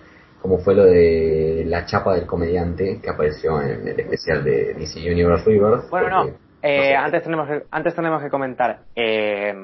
como 0.43 0.59
fue 0.59 0.75
lo 0.75 0.85
de 0.85 1.65
la 1.67 1.87
chapa 1.87 2.15
del 2.15 2.27
comediante 2.27 3.01
que 3.03 3.11
apareció 3.11 3.63
en 3.63 3.89
el 3.89 4.01
especial 4.01 4.45
de 4.45 4.75
DC 4.75 5.01
Universe 5.11 5.45
Rebirth. 5.47 5.89
Bueno, 5.91 6.25
no. 6.25 6.31
Eh, 6.63 6.89
sé, 6.89 6.95
antes 6.97 7.23
tenemos 7.23 7.49
que, 7.49 7.63
antes 7.71 7.95
tenemos 7.95 8.23
que 8.23 8.31
comentar. 8.31 8.81
Eh, 8.95 9.55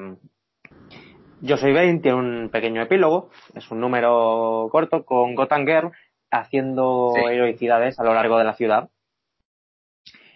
Yo 1.43 1.57
soy 1.57 1.73
Bane 1.73 1.99
tiene 1.99 2.17
un 2.17 2.49
pequeño 2.51 2.83
epílogo, 2.83 3.29
es 3.55 3.69
un 3.71 3.79
número 3.79 4.67
corto 4.71 5.03
con 5.03 5.33
Gotham 5.33 5.65
Girl 5.65 5.91
haciendo 6.29 7.13
Sí. 7.15 7.21
heroicidades 7.33 7.99
a 7.99 8.03
lo 8.03 8.13
largo 8.13 8.37
de 8.37 8.43
la 8.43 8.53
ciudad. 8.53 8.89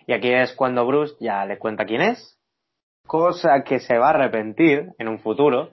Y 0.08 0.14
aquí 0.14 0.32
es 0.34 0.54
cuando 0.54 0.86
Bruce 0.86 1.16
ya 1.20 1.46
le 1.46 1.58
cuenta 1.60 1.86
quién 1.86 2.02
es, 2.02 2.40
cosa 3.06 3.64
que 3.64 3.80
se 3.80 3.98
va 3.98 4.08
a 4.08 4.10
arrepentir 4.12 4.92
en 4.98 5.08
un 5.08 5.20
futuro, 5.20 5.72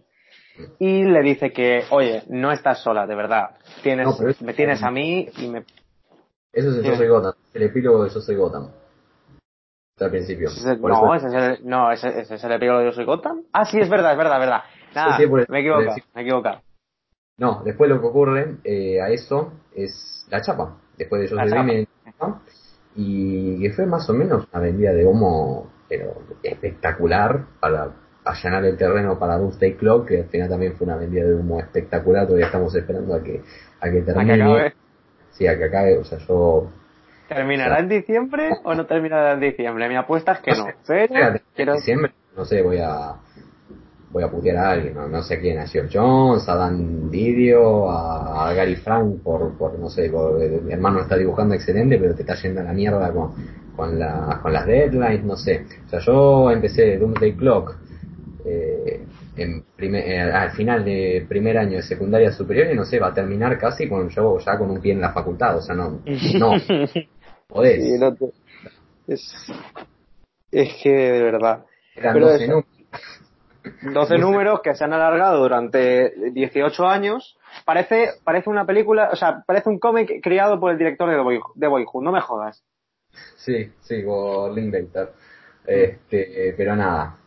y 0.79 1.05
le 1.05 1.23
dice 1.23 1.53
que, 1.53 1.85
oye, 1.91 2.23
no 2.29 2.53
estás 2.53 2.83
sola, 2.83 3.07
de 3.07 3.15
verdad. 3.15 3.57
Tienes, 3.83 4.07
No, 4.07 4.35
me 4.41 4.55
tienes 4.55 4.83
a 4.83 4.91
mí 4.91 5.29
y 5.37 5.49
me 5.49 5.65
Eso 6.53 6.71
es 6.71 6.77
el 6.77 6.83
Yo 6.85 6.97
soy 6.97 7.09
Gotham, 7.09 7.33
el 7.55 7.63
epílogo 7.63 8.05
de 8.05 8.11
Yo 8.11 8.21
soy 8.21 8.37
Gotham. 8.37 8.71
Al 10.01 10.11
principio. 10.11 10.49
Ese 10.49 10.77
no, 10.79 11.15
ese 11.15 11.27
es 11.29 11.35
el, 11.35 11.69
no, 11.69 11.93
ese, 11.93 12.09
ese 12.21 12.35
es 12.35 12.45
el 12.45 12.53
epílogo 12.53 12.81
de 12.81 12.87
Yo 12.87 12.93
soy 12.93 13.05
Gotham. 13.05 13.45
Ah, 13.53 13.65
sí, 13.65 13.79
es 13.79 13.89
verdad, 13.89 14.13
es 14.13 14.19
verdad, 14.19 14.35
es 14.35 14.41
verdad. 14.41 14.63
Nada, 14.95 15.17
Sí, 15.17 15.23
sí, 15.23 15.29
por 15.29 15.41
el- 15.41 15.47
me 15.49 15.61
el- 15.61 15.87
me 16.15 16.21
he 16.21 16.25
equivocado. 16.25 16.63
No, 17.39 17.63
después 17.65 17.89
lo 17.89 18.01
que 18.01 18.07
ocurre 18.07 18.57
eh, 18.65 19.01
a 19.01 19.09
eso 19.09 19.53
es 19.75 20.27
la 20.31 20.43
chapa. 20.43 20.77
Después 20.97 21.23
de 21.23 21.29
Yo 21.29 21.37
soy 21.37 21.87
¿no? 22.21 22.43
y 22.95 23.61
que 23.63 23.71
fue 23.73 23.87
más 23.87 24.09
o 24.11 24.13
menos 24.13 24.47
una 24.53 24.63
vendida 24.63 24.93
de 24.93 25.07
humo, 25.07 25.71
pero 25.93 26.15
espectacular 26.43 27.45
para 27.61 27.91
allanar 28.25 28.65
el 28.65 28.79
terreno 28.79 29.19
para 29.19 29.37
Doomsday 29.37 29.75
Clock, 29.75 30.09
que 30.09 30.21
al 30.21 30.29
final 30.29 30.49
también 30.49 30.75
fue 30.75 30.87
una 30.87 30.97
vendida 30.97 31.27
de 31.27 31.35
humo 31.35 31.61
espectacular. 31.61 32.25
Todavía 32.25 32.47
estamos 32.47 32.75
esperando 32.75 33.15
a 33.15 33.23
que 33.23 33.43
a 33.81 33.85
que 33.85 33.89
¿A 33.89 33.93
que 33.93 34.03
termine. 34.03 34.43
acabe? 34.43 34.75
Sí, 35.33 35.47
a 35.47 35.59
que 35.59 35.65
acabe. 35.65 35.99
O 35.99 36.05
sea, 36.05 36.19
yo 36.19 36.71
¿Terminará 37.29 37.81
en 37.81 37.89
diciembre 37.89 38.51
o 38.65 38.75
no 38.75 38.87
terminará 38.87 39.33
en 39.33 39.41
diciembre? 39.41 39.87
Mi 39.89 39.97
apuesta 39.97 40.33
es 40.33 40.41
que 40.41 40.53
no. 40.53 40.67
Pero 40.87 41.15
Fíjate, 41.15 41.43
en 41.57 41.73
diciembre, 41.75 42.13
no 42.37 42.45
sé, 42.47 42.63
voy 42.63 42.79
a 42.79 43.17
voy 44.11 44.23
a 44.23 44.31
putear 44.31 44.57
a 44.59 44.71
alguien, 44.71 44.95
no, 44.95 45.09
no 45.09 45.23
sé 45.23 45.35
a 45.35 45.41
quién, 45.41 45.59
a 45.59 45.67
Geoff 45.67 45.91
Jones, 45.91 46.47
a 46.47 46.55
Dan 46.55 47.11
Didio, 47.11 47.91
a, 47.91 48.49
a 48.49 48.53
Gary 48.53 48.77
Frank 48.77 49.23
por, 49.23 49.57
por 49.57 49.79
no 49.79 49.89
sé, 49.89 50.11
por, 50.11 50.39
mi 50.39 50.71
hermano 50.71 51.01
está 51.01 51.17
dibujando 51.17 51.55
excelente, 51.55 51.97
pero 51.99 52.15
te 52.15 52.21
está 52.21 52.35
yendo 52.35 52.61
a 52.61 52.65
la 52.65 52.75
mierda 52.75 53.11
con, 53.11 53.33
con, 53.77 53.99
la, 53.99 54.39
con 54.43 54.53
las 54.53 54.67
deadlines, 54.67 55.25
no 55.25 55.37
sé. 55.37 55.65
O 55.87 55.89
sea, 55.89 56.01
yo 56.01 56.51
empecé 56.51 56.99
Doomsday 56.99 57.33
Clock 57.35 57.77
eh, 58.45 59.05
en 59.37 59.65
primer- 59.77 60.05
eh, 60.07 60.21
al 60.21 60.51
final 60.51 60.85
de 60.85 61.25
primer 61.29 61.57
año 61.59 61.77
de 61.77 61.83
secundaria 61.83 62.33
superior 62.33 62.69
y 62.73 62.75
no 62.77 62.85
sé, 62.85 62.99
va 62.99 63.09
a 63.09 63.15
terminar 63.15 63.59
casi 63.59 63.89
con 63.89 64.09
yo 64.09 64.39
ya 64.39 64.59
con 64.59 64.71
un 64.71 64.81
pie 64.81 64.93
en 64.93 65.01
la 65.01 65.13
facultad, 65.13 65.57
o 65.57 65.63
sea, 65.63 65.75
no, 65.75 66.01
no, 66.39 66.53
podés. 67.49 67.83
Sí, 67.85 67.99
no 67.99 68.15
te- 68.15 68.33
es... 69.09 69.35
es 70.51 70.75
que 70.83 70.91
de 70.91 71.23
verdad. 71.23 71.65
Eran 71.95 72.15
pero 72.15 72.27
12 72.29 72.45
eso- 72.45 72.53
números. 72.53 72.69
12 73.95 74.19
números 74.19 74.61
que 74.61 74.75
se 74.75 74.83
han 74.83 74.93
alargado 74.93 75.39
durante 75.41 76.13
18 76.33 76.85
años. 76.89 77.39
Parece, 77.65 78.09
parece 78.25 78.51
una 78.51 78.67
película, 78.67 79.11
o 79.13 79.17
sea, 79.17 79.45
parece 79.47 79.69
un 79.69 79.79
cómic 79.79 80.11
creado 80.21 80.59
por 80.59 80.73
el 80.73 80.79
director 80.79 81.09
de, 81.09 81.17
Boy, 81.23 81.39
de 81.55 81.69
Boyhood, 81.69 82.03
no 82.03 82.11
me 82.11 82.21
jodas. 82.21 82.65
Sí, 83.37 83.71
sí, 83.81 84.03
por 84.03 84.53
Linklater. 84.53 85.13
Este, 85.67 86.55
pero 86.57 86.77
nada. 86.77 87.19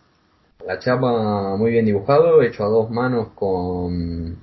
La 0.65 0.79
chapa 0.79 1.55
muy 1.57 1.71
bien 1.71 1.85
dibujado, 1.85 2.41
hecho 2.41 2.63
a 2.63 2.69
dos 2.69 2.89
manos 2.89 3.29
con 3.35 4.37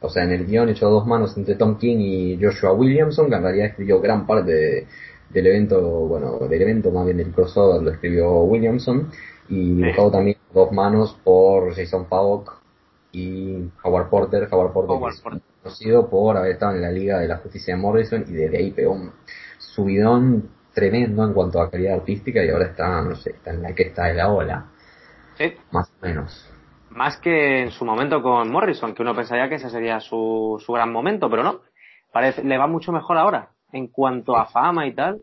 o 0.00 0.08
sea, 0.08 0.24
en 0.24 0.32
el 0.32 0.46
guion 0.46 0.68
hecho 0.68 0.86
a 0.86 0.90
dos 0.90 1.06
manos 1.06 1.36
entre 1.36 1.54
Tom 1.54 1.78
King 1.78 1.96
y 1.98 2.38
Joshua 2.40 2.72
Williamson, 2.72 3.28
que 3.28 3.36
en 3.36 3.42
realidad 3.42 3.66
escribió 3.66 4.00
gran 4.00 4.26
parte 4.26 4.86
del 5.30 5.46
evento, 5.46 5.80
bueno, 5.80 6.38
del 6.38 6.62
evento 6.62 6.90
más 6.90 7.04
bien 7.06 7.16
del 7.16 7.32
crossover 7.32 7.82
lo 7.82 7.90
escribió 7.90 8.40
Williamson, 8.42 9.10
y 9.48 9.74
dibujado 9.74 10.10
también 10.10 10.36
dos 10.52 10.70
manos 10.72 11.18
por 11.24 11.74
Jason 11.74 12.06
Pavok 12.06 12.60
y 13.12 13.68
Howard 13.82 14.08
Porter. 14.10 14.48
Howard 14.50 14.72
Porter, 14.72 15.40
conocido 15.62 16.08
por 16.08 16.36
haber 16.36 16.52
estado 16.52 16.74
en 16.74 16.82
la 16.82 16.92
Liga 16.92 17.18
de 17.18 17.28
la 17.28 17.38
Justicia 17.38 17.74
de 17.74 17.80
Morrison 17.80 18.24
y 18.28 18.32
desde 18.32 18.58
ahí 18.58 18.70
pegó 18.72 18.92
un 18.92 19.12
subidón 19.58 20.50
tremendo 20.76 21.24
en 21.24 21.32
cuanto 21.32 21.58
a 21.58 21.70
calidad 21.70 21.94
artística 21.94 22.44
y 22.44 22.50
ahora 22.50 22.66
está, 22.66 23.00
no 23.00 23.16
sé, 23.16 23.30
está 23.30 23.50
en 23.50 23.62
la 23.62 23.74
que 23.74 23.84
está 23.84 24.04
de 24.04 24.14
la 24.14 24.30
ola. 24.30 24.66
Sí. 25.38 25.54
Más 25.72 25.90
o 25.90 26.06
menos. 26.06 26.52
Más 26.90 27.16
que 27.16 27.62
en 27.62 27.70
su 27.70 27.86
momento 27.86 28.22
con 28.22 28.52
Morrison, 28.52 28.94
que 28.94 29.00
uno 29.00 29.14
pensaría 29.14 29.48
que 29.48 29.54
ese 29.54 29.70
sería 29.70 30.00
su, 30.00 30.62
su 30.64 30.72
gran 30.74 30.92
momento, 30.92 31.30
pero 31.30 31.42
no. 31.42 31.60
Parece, 32.12 32.44
le 32.44 32.58
va 32.58 32.66
mucho 32.66 32.92
mejor 32.92 33.16
ahora. 33.16 33.48
En 33.72 33.88
cuanto 33.88 34.36
a 34.36 34.46
fama 34.46 34.86
y 34.86 34.94
tal. 34.94 35.22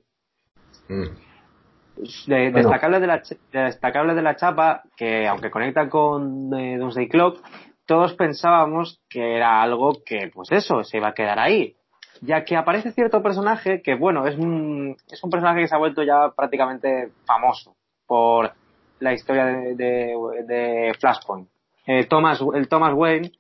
Mm. 0.90 2.52
destacable, 2.52 3.00
de 3.00 3.08
la, 3.08 3.22
destacable 3.52 4.16
de 4.16 4.22
la 4.24 4.36
chapa, 4.36 4.82
que 4.98 5.28
aunque 5.28 5.52
conecta 5.52 5.88
con 5.88 6.52
eh, 6.56 6.78
Doomsday 6.80 7.08
Clock, 7.08 7.44
todos 7.86 8.16
pensábamos 8.16 9.02
que 9.08 9.36
era 9.36 9.62
algo 9.62 10.02
que, 10.04 10.32
pues 10.34 10.52
eso, 10.52 10.84
se 10.84 10.98
iba 10.98 11.10
a 11.10 11.14
quedar 11.14 11.38
ahí. 11.38 11.76
Ya 12.22 12.46
que 12.46 12.56
aparece 12.56 12.92
cierto 12.92 13.22
personaje 13.22 13.82
que, 13.82 13.96
bueno, 13.96 14.28
es 14.28 14.38
un, 14.38 14.96
es 15.12 15.24
un 15.24 15.30
personaje 15.30 15.62
que 15.62 15.68
se 15.68 15.76
ha 15.76 15.80
vuelto 15.80 16.04
ya 16.04 16.32
prácticamente 16.36 17.10
famoso 17.26 17.76
por 18.06 18.54
la 19.00 19.14
historia 19.14 19.46
de, 19.46 20.96
Flashpoint. 21.00 21.50
Eh, 21.86 22.06
Thomas, 22.06 22.42
el 22.54 22.68
Thomas 22.70 22.94
Wayne 22.94 23.32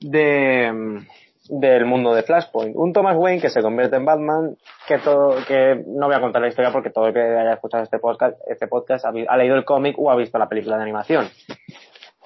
de, 0.00 1.02
del 1.48 1.84
mundo 1.84 2.14
de 2.14 2.22
Flashpoint. 2.22 2.76
Un 2.76 2.92
Thomas 2.92 3.16
Wayne 3.16 3.40
que 3.40 3.50
se 3.50 3.62
convierte 3.62 3.96
en 3.96 4.04
Batman, 4.04 4.56
que 4.86 4.98
todo, 4.98 5.36
que 5.46 5.82
no 5.86 6.06
voy 6.06 6.14
a 6.14 6.20
contar 6.20 6.42
la 6.42 6.48
historia 6.48 6.72
porque 6.72 6.90
todo 6.90 7.08
el 7.08 7.14
que 7.14 7.20
haya 7.20 7.54
escuchado 7.54 7.82
este 7.82 7.98
podcast, 7.98 8.38
este 8.46 8.68
podcast 8.68 9.04
ha, 9.04 9.36
leído 9.36 9.56
el 9.56 9.64
cómic 9.64 9.96
o 9.98 10.10
ha 10.10 10.16
visto 10.16 10.38
la 10.38 10.48
película 10.48 10.76
de 10.76 10.82
animación. 10.82 11.28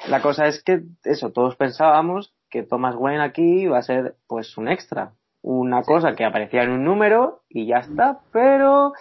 La 0.08 0.20
cosa 0.20 0.46
es 0.46 0.62
que, 0.62 0.82
eso, 1.04 1.32
todos 1.32 1.56
pensábamos 1.56 2.34
que 2.50 2.62
Thomas 2.62 2.94
Wayne 2.96 3.22
aquí 3.22 3.62
iba 3.62 3.78
a 3.78 3.82
ser, 3.82 4.14
pues, 4.28 4.56
un 4.58 4.68
extra. 4.68 5.12
Una 5.48 5.82
cosa 5.82 6.16
que 6.16 6.24
aparecía 6.24 6.64
en 6.64 6.70
un 6.70 6.82
número 6.84 7.42
y 7.48 7.68
ya 7.68 7.76
está, 7.76 8.18
pero 8.32 8.94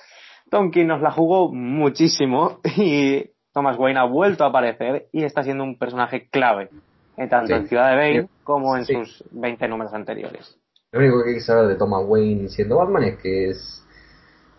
Tonkin 0.51 0.85
nos 0.85 1.01
la 1.01 1.09
jugó 1.09 1.51
muchísimo 1.51 2.59
y 2.77 3.31
Thomas 3.51 3.80
Wayne 3.80 3.99
ha 3.99 4.03
vuelto 4.03 4.43
a 4.43 4.49
aparecer 4.49 5.07
y 5.11 5.23
está 5.23 5.41
siendo 5.41 5.63
un 5.63 5.80
personaje 5.80 6.30
clave, 6.30 6.69
eh, 7.17 7.27
tanto 7.27 7.55
en 7.55 7.67
Ciudad 7.67 7.89
de 7.89 7.95
Bane 7.95 8.30
como 8.43 8.77
en 8.77 8.85
sus 8.85 9.23
20 9.31 9.67
números 9.67 9.91
anteriores. 9.95 10.55
Lo 10.91 10.99
único 10.99 11.23
que 11.23 11.30
hay 11.30 11.35
que 11.38 11.41
saber 11.41 11.65
de 11.65 11.77
Thomas 11.77 12.03
Wayne 12.05 12.47
siendo 12.49 12.77
Batman 12.77 13.05
es 13.05 13.17
que 13.17 13.49
es 13.49 13.84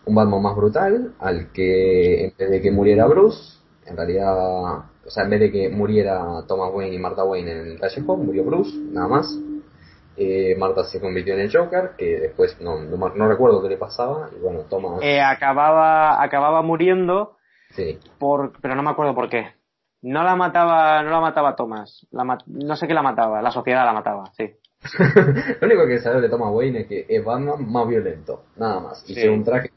un 0.05 0.13
Batman 0.13 0.41
más 0.41 0.57
brutal, 0.57 1.13
al 1.19 1.53
que 1.53 2.25
en 2.25 2.33
vez 2.37 2.49
de 2.49 2.61
que 2.61 2.69
muriera 2.69 3.07
Bruce, 3.07 3.59
en 3.85 3.95
realidad, 3.95 4.35
o 4.35 5.09
sea, 5.09 5.23
en 5.23 5.29
vez 5.29 5.39
de 5.39 5.51
que 5.51 5.69
muriera 5.69 6.43
Thomas 6.49 6.69
Wayne 6.73 6.95
y 6.95 6.99
Martha 6.99 7.23
Wayne 7.23 7.51
en 7.51 7.67
el 7.67 7.79
callejón, 7.79 8.25
murió 8.25 8.43
Bruce, 8.43 8.77
nada 8.91 9.07
más. 9.07 9.39
Eh, 10.17 10.55
Marta 10.57 10.83
se 10.83 10.99
convirtió 10.99 11.35
en 11.35 11.41
el 11.41 11.55
Joker, 11.55 11.91
que 11.97 12.19
después 12.19 12.59
no, 12.59 12.79
no, 12.81 13.27
recuerdo 13.27 13.61
qué 13.61 13.69
le 13.69 13.77
pasaba, 13.77 14.29
y 14.35 14.39
bueno, 14.39 14.61
Thomas... 14.69 14.99
Eh, 15.03 15.21
acababa, 15.21 16.21
acababa 16.23 16.63
muriendo 16.63 17.37
Sí. 17.71 17.99
Por, 18.19 18.53
pero 18.61 18.75
no 18.75 18.83
me 18.83 18.91
acuerdo 18.91 19.13
por 19.13 19.29
qué. 19.29 19.47
No 20.01 20.23
la 20.23 20.35
mataba, 20.35 21.01
no 21.03 21.09
la 21.09 21.19
mataba 21.19 21.55
Thomas. 21.55 22.05
La 22.11 22.37
no 22.45 22.75
sé 22.75 22.87
qué 22.87 22.93
la 22.93 23.01
mataba. 23.01 23.41
La 23.41 23.51
sociedad 23.51 23.85
la 23.85 23.93
mataba, 23.93 24.31
sí. 24.37 24.51
Lo 25.59 25.67
único 25.67 25.87
que 25.87 25.99
sabe 25.99 26.21
de 26.21 26.29
Thomas 26.29 26.53
Wayne 26.53 26.81
es 26.81 26.87
que 26.87 27.05
es 27.09 27.25
Batman 27.25 27.69
más 27.69 27.87
violento, 27.87 28.45
nada 28.57 28.79
más. 28.79 29.03
Y 29.09 29.15
sí. 29.15 29.27
un 29.27 29.43
traje 29.43 29.71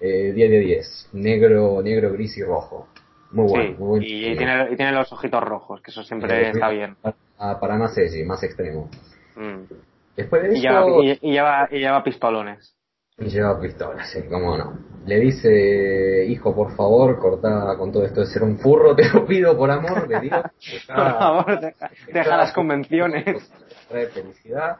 eh, 0.00 0.32
10 0.32 0.50
de 0.50 0.58
10, 0.60 1.08
negro, 1.14 1.82
negro, 1.82 2.12
gris 2.12 2.38
y 2.38 2.44
rojo. 2.44 2.88
Muy 3.32 3.46
bueno, 3.46 3.78
muy 3.78 3.88
bueno. 3.88 4.06
Y, 4.06 4.36
tiene, 4.36 4.72
y 4.72 4.76
tiene 4.76 4.92
los 4.92 5.12
ojitos 5.12 5.42
rojos, 5.42 5.82
que 5.82 5.90
eso 5.90 6.02
siempre 6.02 6.48
está 6.48 6.70
bien. 6.70 6.96
Para, 7.36 7.76
más 7.76 7.98
edgy, 7.98 8.24
más 8.24 8.42
extremo. 8.42 8.88
Mm. 9.38 9.72
Después 10.16 10.42
de 10.42 10.58
y, 10.58 10.60
lleva, 10.60 10.84
y, 11.00 11.30
lleva, 11.30 11.68
y 11.70 11.78
lleva 11.78 12.02
pistolones. 12.02 12.74
Y 13.18 13.26
lleva 13.26 13.60
pistolas, 13.60 14.10
sí, 14.10 14.20
cómo 14.28 14.56
no. 14.56 14.78
Le 15.06 15.20
dice, 15.20 16.26
hijo, 16.28 16.54
por 16.54 16.74
favor, 16.74 17.18
corta 17.18 17.76
con 17.78 17.92
todo 17.92 18.04
esto 18.04 18.20
de 18.20 18.26
ser 18.26 18.42
un 18.42 18.58
furro, 18.58 18.96
te 18.96 19.08
lo 19.08 19.24
pido 19.24 19.56
por 19.56 19.70
amor 19.70 20.08
de 20.08 20.20
Dios. 20.20 20.42
por 20.86 20.96
favor, 20.96 21.60
deja, 22.12 22.36
las 22.36 22.52
convenciones. 22.52 23.50
Trae 23.88 24.06
felicidad. 24.08 24.78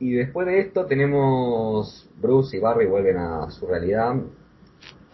Y 0.00 0.12
después 0.12 0.46
de 0.46 0.60
esto 0.60 0.86
tenemos 0.86 2.08
Bruce 2.16 2.56
y 2.56 2.60
Barry 2.60 2.86
vuelven 2.86 3.16
a 3.16 3.50
su 3.50 3.66
realidad. 3.66 4.14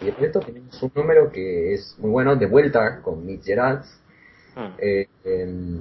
Y 0.01 0.07
después 0.07 0.21
de 0.21 0.27
esto 0.27 0.41
tenemos 0.41 0.83
un 0.83 0.93
número 0.95 1.31
que 1.31 1.75
es 1.75 1.97
muy 1.99 2.11
bueno, 2.11 2.37
de 2.37 2.47
vuelta 2.47 3.01
con 3.03 3.25
Mitch 3.25 3.45
Gerards, 3.45 4.01
hmm. 4.57 4.75
eh, 4.79 5.09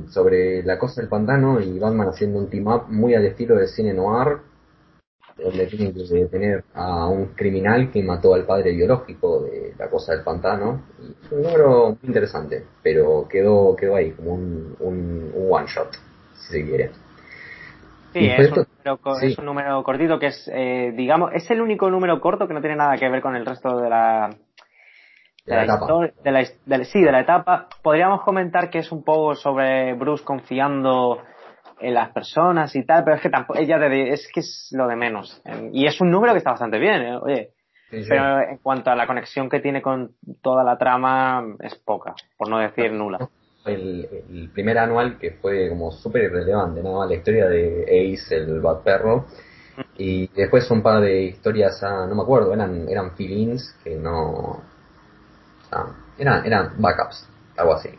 sobre 0.10 0.64
la 0.64 0.78
cosa 0.78 1.02
del 1.02 1.10
pantano 1.10 1.60
y 1.60 1.80
Batman 1.80 2.10
haciendo 2.10 2.40
un 2.40 2.50
team 2.50 2.68
up 2.68 2.86
muy 2.90 3.16
al 3.16 3.26
estilo 3.26 3.56
de 3.56 3.68
cine 3.68 3.94
noir 3.94 4.40
donde 5.38 5.66
tienen 5.68 5.94
que 5.94 6.04
detener 6.04 6.64
a 6.74 7.08
un 7.08 7.28
criminal 7.34 7.90
que 7.91 8.04
mató 8.04 8.34
al 8.34 8.45
padre 8.45 8.72
biológico 8.72 9.41
de 9.41 9.74
la 9.78 9.90
cosa 9.90 10.14
del 10.14 10.24
pantano. 10.24 10.84
es 11.00 11.32
un 11.32 11.41
número 11.41 11.90
muy 11.90 12.00
interesante, 12.04 12.66
pero 12.82 13.28
quedó, 13.28 13.76
quedó 13.76 13.95
ahí 13.95 14.12
como 14.12 14.36
un, 14.36 14.76
un, 14.80 15.34
one 15.50 15.66
shot, 15.68 15.90
si 16.36 16.52
se 16.52 16.66
quiere. 16.66 16.91
Sí, 18.14 18.28
es 18.28 18.52
un, 18.52 18.68
número, 18.86 19.22
es 19.22 19.38
un, 19.40 19.45
número, 19.45 19.84
cortito 19.84 20.20
que 20.20 20.28
es, 20.28 20.48
eh, 20.54 20.94
digamos, 20.95 21.32
es 21.34 21.50
el 21.50 21.62
único 21.62 21.90
número 21.90 22.22
corto 22.22 22.48
que 22.48 22.54
no 22.54 22.62
tiene 22.62 22.76
nada 22.76 22.95
que 22.98 23.10
ver 23.10 23.22
con 23.22 23.36
el 23.36 23.44
resto 23.44 23.80
de 23.80 23.90
la, 23.90 24.30
de 25.45 25.56
la, 25.56 25.64
etapa. 25.64 25.88
de 26.24 26.32
la, 26.32 26.84
sí, 26.86 27.02
de 27.02 27.11
la 27.11 27.22
etapa. 27.22 27.68
Podríamos 27.82 28.22
comentar 28.22 28.70
que 28.70 28.80
es 28.80 28.91
un 28.91 29.03
poco 29.03 29.36
sobre 29.36 29.94
Bruce 29.94 30.24
confiando 30.24 31.22
en 31.80 31.94
las 31.94 32.11
personas 32.11 32.76
y 32.76 32.86
tal, 32.86 33.03
pero 33.03 33.18
es 33.18 33.22
que 33.22 33.30
tampoco, 33.30 33.60
ella 33.60 33.78
es 33.88 34.30
que 34.34 34.40
es 34.40 34.70
lo 34.72 34.88
de 34.88 34.95
menos. 34.95 35.41
Y 35.74 35.86
es 35.86 35.99
un 35.99 36.11
número 36.11 36.34
que 36.34 36.38
está 36.38 36.52
bastante 36.52 36.80
bien, 36.80 37.02
¿eh? 37.02 37.18
oye. 37.22 37.49
Pero 37.90 38.41
en 38.41 38.57
cuanto 38.57 38.90
a 38.90 38.95
la 38.95 39.06
conexión 39.06 39.49
que 39.49 39.60
tiene 39.60 39.82
con 39.82 40.15
toda 40.41 40.64
la 40.64 40.78
trama, 40.78 41.45
es 41.60 41.76
poca, 41.76 42.15
por 42.38 42.49
no 42.49 42.57
decir 42.57 42.91
nula. 42.91 43.30
El, 43.65 44.49
primer 44.53 44.78
anual 44.78 45.20
que 45.20 45.32
fue 45.32 45.70
como 45.70 45.91
súper 45.91 46.24
irrelevante, 46.24 46.82
¿no? 46.82 47.06
La 47.06 47.14
historia 47.14 47.48
de 47.48 47.84
Ace, 47.84 48.36
el 48.36 48.60
Bad 48.61 48.82
Perro. 48.82 49.26
Y 49.98 50.28
después 50.28 50.70
un 50.72 50.82
par 50.82 51.02
de 51.02 51.24
historias, 51.24 51.82
ah, 51.84 52.06
no 52.07 52.15
me 52.15 52.24
acuerdo, 52.24 52.53
eran, 52.53 52.88
eran 52.90 53.15
fill-ins 53.15 53.76
que 53.84 53.95
no. 53.95 54.73
Eran, 56.18 56.45
eran 56.45 56.73
backups, 56.77 57.27
algo 57.57 57.73
así. 57.73 57.90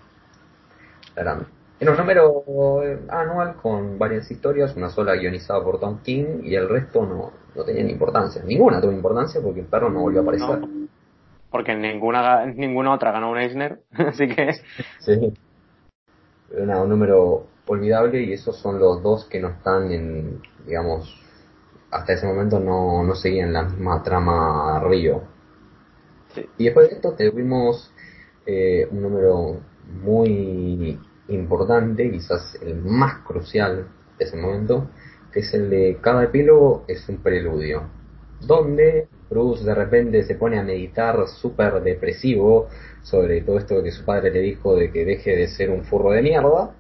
Eran 1.17 1.47
era 1.81 1.91
un 1.91 1.99
número 1.99 2.83
eh, 2.83 3.01
anual 3.09 3.57
con 3.57 3.99
varias 3.99 4.31
historias, 4.31 4.77
una 4.77 4.91
sola 4.91 5.17
guionizada 5.17 5.63
por 5.63 5.81
Tom 5.81 5.99
King 6.03 6.43
y 6.45 6.55
el 6.55 6.69
resto 6.69 7.05
no, 7.05 7.33
no 7.55 7.65
tenían 7.65 7.91
importancia. 7.91 8.43
Ninguna 8.45 8.81
tuvo 8.81 8.93
importancia 8.93 9.41
porque 9.43 9.61
el 9.61 9.67
perro 9.67 9.91
no 9.91 10.01
volvió 10.01 10.21
a 10.21 10.23
aparecer. 10.23 10.61
porque 11.51 11.75
ninguna, 11.75 12.47
ninguna 12.47 12.95
otra 12.95 13.13
ganó 13.13 13.31
un 13.31 13.39
Eisner, 13.39 13.81
así 13.93 14.29
que... 14.29 14.53
Sí. 15.01 15.35
Era 16.57 16.81
un 16.81 16.89
número 16.89 17.47
olvidable 17.67 18.23
y 18.23 18.33
esos 18.33 18.57
son 18.57 18.79
los 18.79 19.03
dos 19.03 19.27
que 19.27 19.41
no 19.41 19.49
están 19.49 19.91
en, 19.91 20.41
digamos, 20.67 21.21
hasta 21.91 22.13
ese 22.13 22.27
momento 22.27 22.61
no, 22.61 23.03
no 23.03 23.15
seguían 23.15 23.53
la 23.53 23.65
misma 23.65 24.03
trama 24.03 24.81
Río. 24.85 25.23
Y 26.57 26.65
después 26.65 26.89
de 26.89 26.97
esto 26.97 27.13
tuvimos 27.13 27.93
eh, 28.47 28.87
un 28.91 29.03
número 29.03 29.61
muy 30.03 30.99
importante, 31.29 32.11
quizás 32.11 32.59
el 32.63 32.77
más 32.77 33.25
crucial 33.25 33.89
de 34.19 34.25
ese 34.25 34.37
momento, 34.37 34.91
que 35.33 35.41
es 35.41 35.55
el 35.55 35.71
de 35.71 35.99
cada 36.01 36.25
epílogo 36.25 36.85
es 36.87 37.09
un 37.09 37.19
preludio, 37.19 37.83
donde 38.41 39.09
Bruce 39.31 39.65
de 39.65 39.75
repente 39.75 40.23
se 40.25 40.35
pone 40.35 40.59
a 40.59 40.63
meditar 40.63 41.27
súper 41.27 41.83
depresivo 41.83 42.69
sobre 43.05 43.43
todo 43.43 43.59
esto 43.59 43.83
que 43.83 43.93
su 43.93 44.05
padre 44.05 44.31
le 44.31 44.41
dijo 44.41 44.77
de 44.77 44.91
que 44.91 45.05
deje 45.05 45.37
de 45.37 45.49
ser 45.49 45.71
un 45.71 45.85
furro 45.85 46.13
de 46.13 46.23
mierda, 46.23 46.75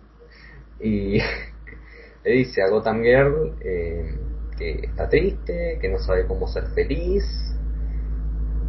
y 0.80 1.18
le 2.24 2.30
dice 2.30 2.62
a 2.62 2.70
Gotham 2.70 3.02
Girl 3.02 3.54
eh, 3.60 4.14
que 4.56 4.86
está 4.86 5.08
triste, 5.08 5.78
que 5.80 5.88
no 5.88 5.98
sabe 5.98 6.26
cómo 6.26 6.48
ser 6.48 6.66
feliz, 6.74 7.24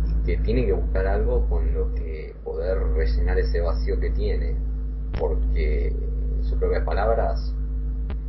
y 0.06 0.26
que 0.26 0.38
tiene 0.38 0.66
que 0.66 0.74
buscar 0.74 1.08
algo 1.08 1.48
con 1.48 1.74
lo 1.74 1.94
que 1.96 2.15
poder 2.46 2.78
rellenar 2.94 3.38
ese 3.40 3.60
vacío 3.60 4.00
que 4.00 4.12
tiene 4.12 4.56
porque, 5.20 5.88
en 5.88 6.44
sus 6.44 6.58
propias 6.58 6.86
palabras, 6.86 7.54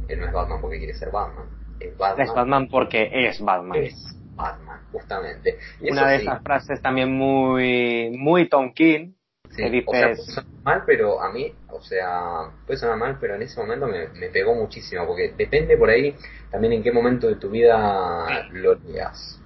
él 0.09 0.21
no 0.21 0.27
es 0.27 0.33
Batman 0.33 0.61
porque 0.61 0.79
quiere 0.79 0.95
ser 0.95 1.11
Batman. 1.11 1.47
Es 1.79 1.97
Batman, 1.97 2.27
es 2.27 2.35
Batman 2.35 2.69
porque 2.69 3.11
es 3.13 3.41
Batman. 3.41 3.79
Es 3.79 4.19
Batman, 4.35 4.81
justamente. 4.91 5.59
Una 5.81 6.09
de 6.09 6.17
esas 6.17 6.43
frases 6.43 6.81
también 6.81 7.13
muy, 7.13 8.11
muy 8.17 8.49
King. 8.75 9.13
Sí, 9.51 9.63
o 9.87 9.93
sea, 9.93 10.09
puede 10.11 10.17
sonar 10.17 10.47
mal, 10.65 10.83
pero 10.87 11.23
a 11.23 11.33
mí, 11.33 11.53
o 11.71 11.81
sea, 11.81 12.51
puede 12.67 12.79
sonar 12.79 12.99
mal, 12.99 13.17
pero 13.21 13.37
en 13.37 13.43
ese 13.43 13.61
momento 13.61 13.87
me, 13.87 14.09
me 14.09 14.29
pegó 14.29 14.55
muchísimo, 14.55 15.07
porque 15.07 15.33
depende 15.37 15.77
por 15.77 15.89
ahí 15.89 16.15
también 16.51 16.75
en 16.75 16.83
qué 16.83 16.91
momento 16.93 17.29
de 17.29 17.37
tu 17.37 17.51
vida 17.51 18.49
lo 18.53 18.75
leas. 18.75 19.41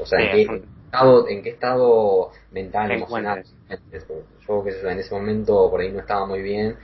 O 0.00 0.06
sea, 0.06 0.20
en, 0.20 0.30
qué, 0.30 0.62
estado, 0.84 1.28
en 1.28 1.42
qué 1.42 1.50
estado 1.50 2.30
mental, 2.52 2.92
emocional. 2.92 3.44
Yo, 4.46 4.64
que 4.64 4.72
sé, 4.72 4.90
en 4.90 4.98
ese 4.98 5.14
momento 5.14 5.70
por 5.70 5.80
ahí 5.80 5.90
no 5.92 6.00
estaba 6.00 6.26
muy 6.26 6.40
bien 6.42 6.76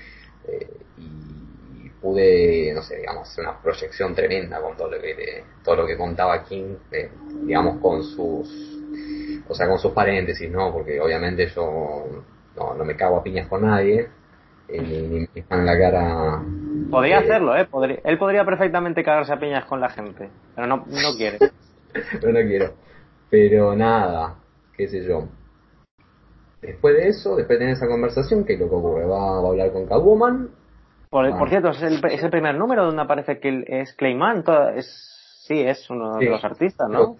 eh, 0.46 0.68
y 0.98 1.88
pude, 2.00 2.72
no 2.74 2.82
sé, 2.82 2.98
digamos, 2.98 3.36
una 3.38 3.60
proyección 3.60 4.14
tremenda 4.14 4.60
con 4.60 4.76
todo 4.76 4.90
lo 4.90 5.00
que, 5.00 5.44
todo 5.62 5.76
lo 5.76 5.86
que 5.86 5.96
contaba 5.96 6.44
King, 6.44 6.76
eh, 6.92 7.10
digamos, 7.44 7.80
con 7.80 8.02
sus 8.02 8.74
o 9.48 9.54
sea, 9.54 9.68
con 9.68 9.78
sus 9.78 9.92
paréntesis, 9.92 10.50
¿no? 10.50 10.72
Porque 10.72 11.00
obviamente 11.00 11.46
yo 11.48 12.06
no, 12.56 12.74
no 12.74 12.84
me 12.84 12.96
cago 12.96 13.18
a 13.18 13.22
piñas 13.22 13.48
con 13.48 13.62
nadie, 13.62 14.08
eh, 14.68 14.80
ni, 14.80 15.20
me 15.20 15.28
están 15.34 15.66
la 15.66 15.78
cara. 15.78 16.42
Podría 16.90 17.16
eh, 17.16 17.24
hacerlo, 17.24 17.56
¿eh? 17.56 17.68
él 18.04 18.18
podría 18.18 18.44
perfectamente 18.44 19.04
cagarse 19.04 19.32
a 19.32 19.38
piñas 19.38 19.64
con 19.66 19.80
la 19.80 19.90
gente, 19.90 20.30
pero 20.54 20.66
no, 20.66 20.84
no 20.86 21.16
quiere. 21.16 21.38
pero 22.20 22.32
no 22.32 22.40
quiero. 22.40 22.74
Pero 23.30 23.74
nada, 23.74 24.36
qué 24.76 24.88
sé 24.88 25.04
yo. 25.04 25.28
Después 26.66 26.96
de 26.96 27.08
eso, 27.08 27.36
después 27.36 27.58
de 27.58 27.64
tener 27.64 27.74
esa 27.74 27.86
conversación, 27.86 28.44
¿qué 28.44 28.54
es 28.54 28.60
lo 28.60 28.70
que 28.70 28.74
ocurre? 28.74 29.04
Va, 29.04 29.36
a 29.36 29.48
hablar 29.48 29.70
con 29.70 29.86
Catwoman. 29.86 30.48
Por, 31.10 31.38
por 31.38 31.48
cierto, 31.50 31.70
es 31.70 31.82
el, 31.82 32.00
es 32.10 32.22
el, 32.22 32.30
primer 32.30 32.56
número 32.56 32.86
donde 32.86 33.02
aparece 33.02 33.38
que 33.38 33.64
es 33.68 33.92
Clayman. 33.94 34.42
es, 34.74 35.42
sí, 35.46 35.60
es 35.60 35.88
uno 35.90 36.16
de 36.16 36.30
los 36.30 36.42
artistas, 36.44 36.88
¿no? 36.88 37.16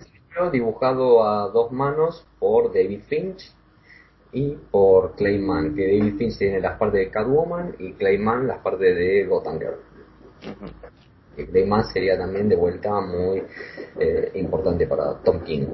dibujado 0.51 1.23
a 1.23 1.49
dos 1.51 1.71
manos 1.71 2.27
por 2.41 2.73
David 2.73 3.03
Finch 3.07 3.55
y 4.33 4.57
por 4.71 5.15
Clayman, 5.15 5.77
que 5.77 5.87
David 5.87 6.17
Finch 6.17 6.39
tiene 6.39 6.59
las 6.59 6.77
partes 6.77 7.01
de 7.01 7.11
Catwoman 7.11 7.77
y 7.79 7.93
Clayman 7.93 8.49
las 8.49 8.59
partes 8.59 8.97
de 8.97 9.27
Gotham 9.27 9.61
Girl. 9.61 9.77
Y 11.37 11.45
Clayman 11.45 11.85
sería 11.85 12.19
también 12.19 12.49
de 12.49 12.57
vuelta 12.57 13.01
muy 13.01 13.45
eh, 14.01 14.33
importante 14.35 14.89
para 14.89 15.19
Tom 15.23 15.41
King. 15.45 15.67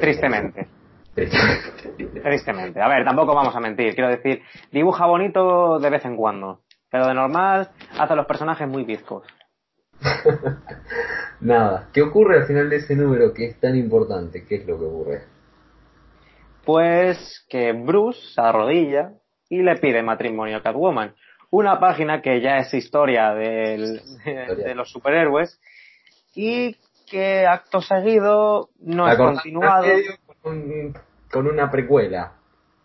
Tristemente. 0.00 0.66
Tristemente. 2.22 2.80
A 2.80 2.88
ver, 2.88 3.04
tampoco 3.04 3.34
vamos 3.34 3.54
a 3.54 3.60
mentir. 3.60 3.94
Quiero 3.94 4.10
decir, 4.10 4.42
dibuja 4.72 5.06
bonito 5.06 5.78
de 5.78 5.90
vez 5.90 6.04
en 6.04 6.16
cuando. 6.16 6.60
Pero 6.90 7.06
de 7.06 7.14
normal 7.14 7.70
hace 7.98 8.16
los 8.16 8.26
personajes 8.26 8.68
muy 8.68 8.84
bizcos. 8.84 9.26
Nada. 11.40 11.88
¿Qué 11.92 12.02
ocurre 12.02 12.38
al 12.38 12.46
final 12.46 12.68
de 12.70 12.76
ese 12.76 12.96
número 12.96 13.32
que 13.32 13.46
es 13.46 13.60
tan 13.60 13.76
importante? 13.76 14.44
¿Qué 14.44 14.56
es 14.56 14.66
lo 14.66 14.78
que 14.78 14.84
ocurre? 14.84 15.22
Pues 16.64 17.44
que 17.48 17.72
Bruce 17.72 18.20
se 18.34 18.40
arrodilla 18.40 19.12
y 19.48 19.62
le 19.62 19.76
pide 19.76 20.02
matrimonio 20.02 20.56
a 20.56 20.62
Catwoman. 20.62 21.14
Una 21.50 21.78
página 21.78 22.20
que 22.22 22.40
ya 22.40 22.56
es 22.58 22.74
historia 22.74 23.32
de, 23.34 24.00
los 24.74 24.90
superhéroes 24.90 25.60
y 26.34 26.76
que 27.08 27.46
acto 27.46 27.80
seguido 27.80 28.70
no 28.80 29.08
es 29.08 29.16
continuado. 29.16 29.86
Con, 30.44 31.46
una 31.46 31.70
precuela. 31.70 32.34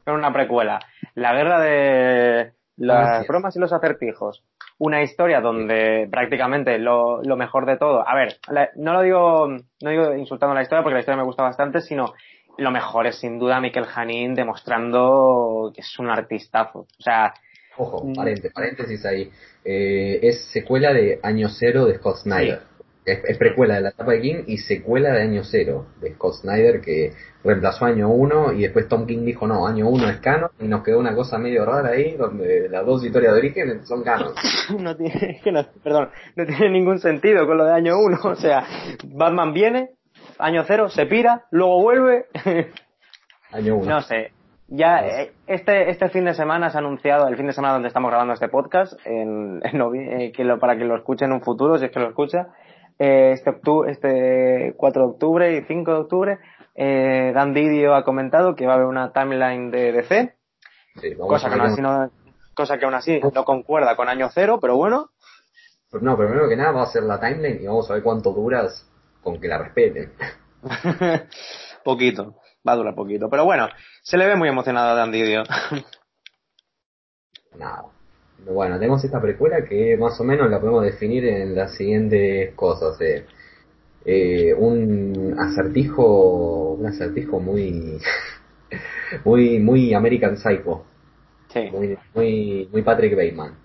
Con 0.05 0.15
una 0.15 0.31
precuela. 0.31 0.79
La 1.13 1.33
guerra 1.33 1.59
de 1.59 2.53
las 2.77 3.27
bromas 3.27 3.55
y 3.57 3.59
los 3.59 3.73
acertijos 3.73 4.43
una 4.77 5.03
historia 5.03 5.41
donde 5.41 6.07
prácticamente 6.09 6.79
lo, 6.79 7.21
lo 7.21 7.35
mejor 7.35 7.65
de 7.65 7.75
todo, 7.75 8.07
a 8.07 8.15
ver, 8.15 8.37
no 8.77 8.93
lo 8.93 9.01
digo, 9.01 9.47
no 9.49 9.89
digo 9.89 10.15
insultando 10.15 10.55
la 10.55 10.61
historia 10.61 10.83
porque 10.83 10.93
la 10.93 10.99
historia 11.01 11.17
me 11.17 11.25
gusta 11.25 11.43
bastante, 11.43 11.81
sino 11.81 12.13
lo 12.57 12.71
mejor 12.71 13.05
es 13.05 13.19
sin 13.19 13.37
duda 13.37 13.59
Mikel 13.59 13.83
Janin 13.83 14.33
demostrando 14.35 15.73
que 15.75 15.81
es 15.81 15.99
un 15.99 16.09
artistazo. 16.09 16.79
O 16.79 17.01
sea, 17.03 17.33
Ojo, 17.77 18.05
mm. 18.05 18.13
paréntesis, 18.53 19.05
ahí. 19.05 19.29
Eh, 19.65 20.19
es 20.21 20.45
secuela 20.51 20.93
de 20.93 21.19
Año 21.23 21.49
Cero 21.49 21.85
de 21.85 21.97
Scott 21.97 22.17
Snyder 22.23 22.61
es, 23.05 23.37
precuela 23.37 23.75
de 23.75 23.81
la 23.81 23.89
etapa 23.89 24.11
de 24.11 24.21
King 24.21 24.43
y 24.47 24.57
secuela 24.57 25.11
de 25.11 25.21
Año 25.21 25.43
Cero 25.43 25.87
de 26.01 26.13
Scott 26.13 26.35
Snyder 26.41 26.81
que 26.81 27.13
reemplazó 27.43 27.85
Año 27.85 28.09
1 28.09 28.53
y 28.53 28.61
después 28.61 28.87
Tom 28.87 29.05
King 29.05 29.25
dijo 29.25 29.47
no, 29.47 29.65
Año 29.65 29.89
1 29.89 30.09
es 30.09 30.19
canon 30.19 30.49
y 30.59 30.67
nos 30.67 30.83
quedó 30.83 30.99
una 30.99 31.15
cosa 31.15 31.37
medio 31.37 31.65
rara 31.65 31.89
ahí 31.89 32.15
donde 32.15 32.69
las 32.69 32.85
dos 32.85 33.03
historias 33.03 33.33
de 33.33 33.39
origen 33.39 33.85
son 33.85 34.03
canon. 34.03 34.33
no 34.79 34.95
tiene, 34.95 35.39
perdón, 35.83 36.09
no 36.35 36.45
tiene 36.45 36.69
ningún 36.69 36.99
sentido 36.99 37.45
con 37.47 37.57
lo 37.57 37.65
de 37.65 37.73
Año 37.73 37.99
1, 37.99 38.19
o 38.23 38.35
sea, 38.35 38.65
Batman 39.05 39.53
viene, 39.53 39.91
Año 40.37 40.63
0, 40.65 40.89
se 40.89 41.05
pira, 41.05 41.45
luego 41.51 41.81
vuelve. 41.81 42.25
año 43.51 43.77
1. 43.77 43.89
No 43.89 44.01
sé, 44.01 44.31
ya 44.67 44.99
eh, 44.99 45.31
este 45.47 45.89
este 45.89 46.09
fin 46.09 46.25
de 46.25 46.33
semana 46.33 46.69
se 46.69 46.77
ha 46.77 46.79
anunciado 46.79 47.27
el 47.27 47.35
fin 47.35 47.47
de 47.47 47.53
semana 47.53 47.73
donde 47.73 47.87
estamos 47.87 48.09
grabando 48.09 48.33
este 48.33 48.49
podcast 48.49 48.93
en, 49.05 49.61
eh, 49.63 50.31
que 50.31 50.43
lo, 50.43 50.59
para 50.59 50.77
que 50.77 50.85
lo 50.85 50.95
escuchen 50.95 51.29
en 51.29 51.35
un 51.35 51.41
futuro 51.41 51.77
si 51.77 51.85
es 51.85 51.91
que 51.91 51.99
lo 51.99 52.09
escucha 52.09 52.49
eh, 52.99 53.31
este, 53.31 53.49
octubre, 53.49 53.91
este 53.91 54.73
4 54.75 55.01
de 55.01 55.07
octubre 55.07 55.57
y 55.57 55.63
5 55.63 55.91
de 55.91 55.97
octubre, 55.97 56.39
eh, 56.75 57.31
Dan 57.33 57.53
Didio 57.53 57.95
ha 57.95 58.03
comentado 58.03 58.55
que 58.55 58.65
va 58.65 58.73
a 58.73 58.75
haber 58.75 58.87
una 58.87 59.13
timeline 59.13 59.71
de 59.71 59.93
DC, 59.93 60.35
cosa, 61.17 61.47
que 61.47 61.55
aún 61.55 61.61
así 61.61 61.81
no, 61.81 62.11
cosa 62.53 62.77
que 62.77 62.85
aún 62.85 62.93
así 62.93 63.21
no 63.33 63.45
concuerda 63.45 63.95
con 63.95 64.09
año 64.09 64.29
cero, 64.33 64.59
pero 64.61 64.75
bueno. 64.75 65.11
Pues 65.89 66.03
no, 66.03 66.17
primero 66.17 66.47
que 66.49 66.57
nada 66.57 66.71
va 66.71 66.83
a 66.83 66.87
ser 66.87 67.03
la 67.03 67.19
timeline 67.19 67.61
y 67.61 67.67
vamos 67.67 67.89
a 67.89 67.93
ver 67.93 68.03
cuánto 68.03 68.31
duras 68.31 68.85
con 69.23 69.39
que 69.39 69.47
la 69.47 69.57
respeten. 69.57 70.13
poquito, 71.85 72.35
va 72.67 72.73
a 72.73 72.75
durar 72.75 72.95
poquito, 72.95 73.29
pero 73.29 73.45
bueno, 73.45 73.69
se 74.03 74.17
le 74.17 74.27
ve 74.27 74.35
muy 74.35 74.49
emocionado 74.49 74.89
a 74.89 74.95
Dan 74.95 75.11
Didio. 75.11 75.43
Nada. 77.57 77.98
Bueno, 78.45 78.75
tenemos 78.79 79.03
esta 79.03 79.21
precuela 79.21 79.63
que 79.63 79.97
más 79.97 80.19
o 80.19 80.23
menos 80.23 80.49
la 80.49 80.59
podemos 80.59 80.83
definir 80.83 81.25
en 81.25 81.55
las 81.55 81.75
siguientes 81.75 82.53
cosas. 82.55 82.99
Eh. 83.01 83.25
Eh, 84.05 84.53
un 84.53 85.35
acertijo, 85.37 86.73
un 86.73 86.85
acertijo 86.85 87.39
muy, 87.39 87.99
muy, 89.25 89.59
muy 89.59 89.93
American 89.93 90.37
Psycho. 90.37 90.85
Sí. 91.49 91.69
Muy, 91.71 91.97
muy, 92.13 92.69
muy 92.71 92.81
Patrick 92.81 93.15
Bateman. 93.15 93.55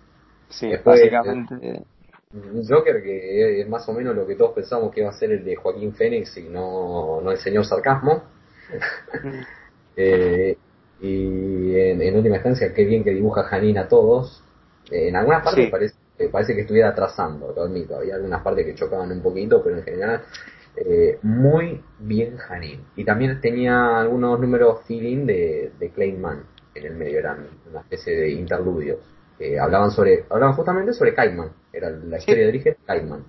Sí, 0.49 0.71
básicamente. 0.85 1.85
Un 2.33 2.67
Joker 2.67 3.01
que 3.03 3.61
es 3.61 3.69
más 3.69 3.89
o 3.89 3.93
menos 3.93 4.17
lo 4.17 4.27
que 4.27 4.35
todos 4.35 4.53
pensamos 4.53 4.93
que 4.93 5.01
iba 5.01 5.11
a 5.11 5.13
ser 5.13 5.31
el 5.31 5.45
de 5.45 5.55
Joaquín 5.55 5.95
Phoenix 5.95 6.37
y 6.37 6.49
no, 6.49 7.21
no 7.21 7.31
el 7.31 7.39
señor 7.39 7.65
sarcasmo. 7.65 8.25
Mm. 9.23 9.41
eh, 9.97 10.57
y 11.01 11.77
en, 11.77 12.03
en, 12.03 12.17
última 12.17 12.37
instancia, 12.37 12.73
qué 12.75 12.85
bien 12.85 13.05
que 13.05 13.11
dibuja 13.11 13.45
Janine 13.45 13.79
a 13.79 13.89
todos. 13.89 14.43
Eh, 14.90 15.09
en 15.09 15.16
algunas 15.16 15.43
partes 15.43 15.70
parece, 15.70 15.97
parece 16.31 16.55
que 16.55 16.62
estuviera 16.62 16.90
atrasando, 16.90 17.52
lo 17.55 17.62
admito. 17.62 17.97
Había 17.97 18.16
algunas 18.16 18.43
partes 18.43 18.66
que 18.66 18.74
chocaban 18.74 19.11
un 19.12 19.23
poquito, 19.23 19.62
pero 19.62 19.78
en 19.78 19.82
general 19.82 20.23
eh, 20.77 21.19
muy 21.23 21.82
bien 21.98 22.36
Janin. 22.36 22.85
Y 22.97 23.05
también 23.05 23.40
tenía 23.40 24.01
algunos 24.01 24.39
números 24.40 24.81
feeling 24.86 25.27
de, 25.27 25.73
de 25.78 25.90
Clayman 25.90 26.44
en 26.74 26.86
el 26.86 26.94
medio, 26.94 27.19
eran 27.19 27.47
una 27.70 27.81
especie 27.81 28.16
de 28.16 28.31
interludios. 28.31 28.98
hablaban 29.61 29.90
sobre, 29.90 30.24
hablaban 30.31 30.55
justamente 30.56 30.93
sobre 30.93 31.15
Kaiman, 31.15 31.51
era 31.73 31.90
la 31.90 32.19
historia 32.19 32.44
de 32.44 32.48
origen 32.48 32.73
de 32.73 32.85
Kaiman. 32.85 33.24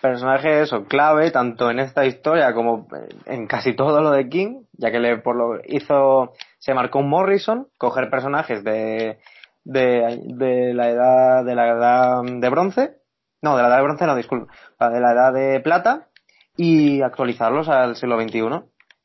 Personaje 0.00 0.60
eso, 0.60 0.84
clave 0.84 1.30
tanto 1.30 1.70
en 1.70 1.78
esta 1.78 2.04
historia 2.04 2.52
como 2.52 2.86
en 3.24 3.46
casi 3.46 3.74
todo 3.74 4.02
lo 4.02 4.10
de 4.10 4.28
King, 4.28 4.64
ya 4.72 4.90
que 4.90 5.00
le 5.00 5.16
por 5.18 5.34
lo 5.34 5.62
hizo, 5.64 6.34
se 6.58 6.74
marcó 6.74 6.98
un 6.98 7.08
Morrison, 7.08 7.68
coger 7.78 8.10
personajes 8.10 8.62
de, 8.64 9.18
de, 9.64 10.20
de 10.24 10.74
la 10.74 10.90
edad 10.90 11.44
de 11.44 11.54
la 11.54 11.68
edad 11.68 12.22
de 12.22 12.48
bronce, 12.50 12.96
no, 13.42 13.56
de 13.56 13.62
la 13.62 13.68
edad 13.68 13.76
de 13.78 13.82
bronce 13.82 14.06
no, 14.06 14.16
disculpa, 14.16 14.52
de 14.78 15.00
la 15.00 15.12
edad 15.12 15.32
de 15.32 15.60
plata 15.60 16.08
y 16.56 17.02
actualizarlos 17.02 17.68
al 17.68 17.96
siglo 17.96 18.20
XXI. 18.20 18.40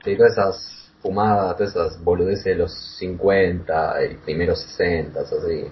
Sí, 0.04 0.16
todas 0.16 0.32
esas 0.32 0.94
fumadas, 1.02 1.58
todas 1.58 1.76
esas 1.76 2.04
boludeces 2.04 2.46
de 2.46 2.56
los 2.56 2.98
50 3.00 4.06
y 4.06 4.16
primeros 4.18 4.62
60, 4.62 5.20
así. 5.20 5.72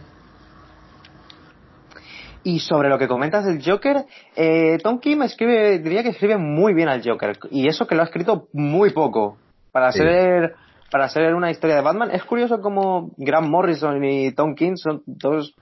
Y 2.43 2.59
sobre 2.59 2.87
lo 2.87 2.97
que 2.97 3.09
comentas 3.09 3.45
del 3.45 3.61
Joker, 3.63 4.05
eh, 4.35 4.77
Tom 4.81 4.99
Kim 4.99 5.21
escribe, 5.23 5.79
diría 5.79 6.01
que 6.01 6.09
escribe 6.09 6.37
muy 6.37 6.73
bien 6.73 6.87
al 6.87 7.03
Joker. 7.03 7.37
Y 7.51 7.67
eso 7.67 7.85
que 7.87 7.95
lo 7.95 8.03
ha 8.03 8.05
escrito 8.05 8.47
muy 8.53 8.91
poco. 8.91 9.37
Para 9.73 9.91
ser 9.91 10.55
para 10.91 11.09
ser 11.09 11.33
una 11.35 11.51
historia 11.51 11.77
de 11.77 11.81
Batman. 11.81 12.11
Es 12.11 12.23
curioso 12.23 12.61
como 12.61 13.11
Grant 13.17 13.47
Morrison 13.47 14.03
y 14.03 14.31
Tom 14.33 14.55
King 14.55 14.75
son 14.75 15.03
dos 15.05 15.55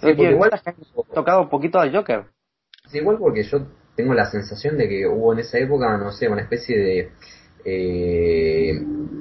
sí, 0.00 0.08
igual, 0.08 0.50
que 0.50 0.70
han 0.70 0.76
tocado 1.14 1.42
un 1.42 1.48
poquito 1.48 1.78
al 1.78 1.94
Joker. 1.94 2.24
Sí, 2.88 2.98
igual 2.98 3.18
porque 3.18 3.42
yo 3.44 3.66
tengo 3.96 4.14
la 4.14 4.26
sensación 4.26 4.76
de 4.76 4.88
que 4.88 5.06
hubo 5.06 5.32
en 5.32 5.40
esa 5.40 5.58
época, 5.58 5.96
no 5.98 6.12
sé, 6.12 6.28
una 6.28 6.42
especie 6.42 6.78
de 6.78 7.12
eh, 7.64 8.72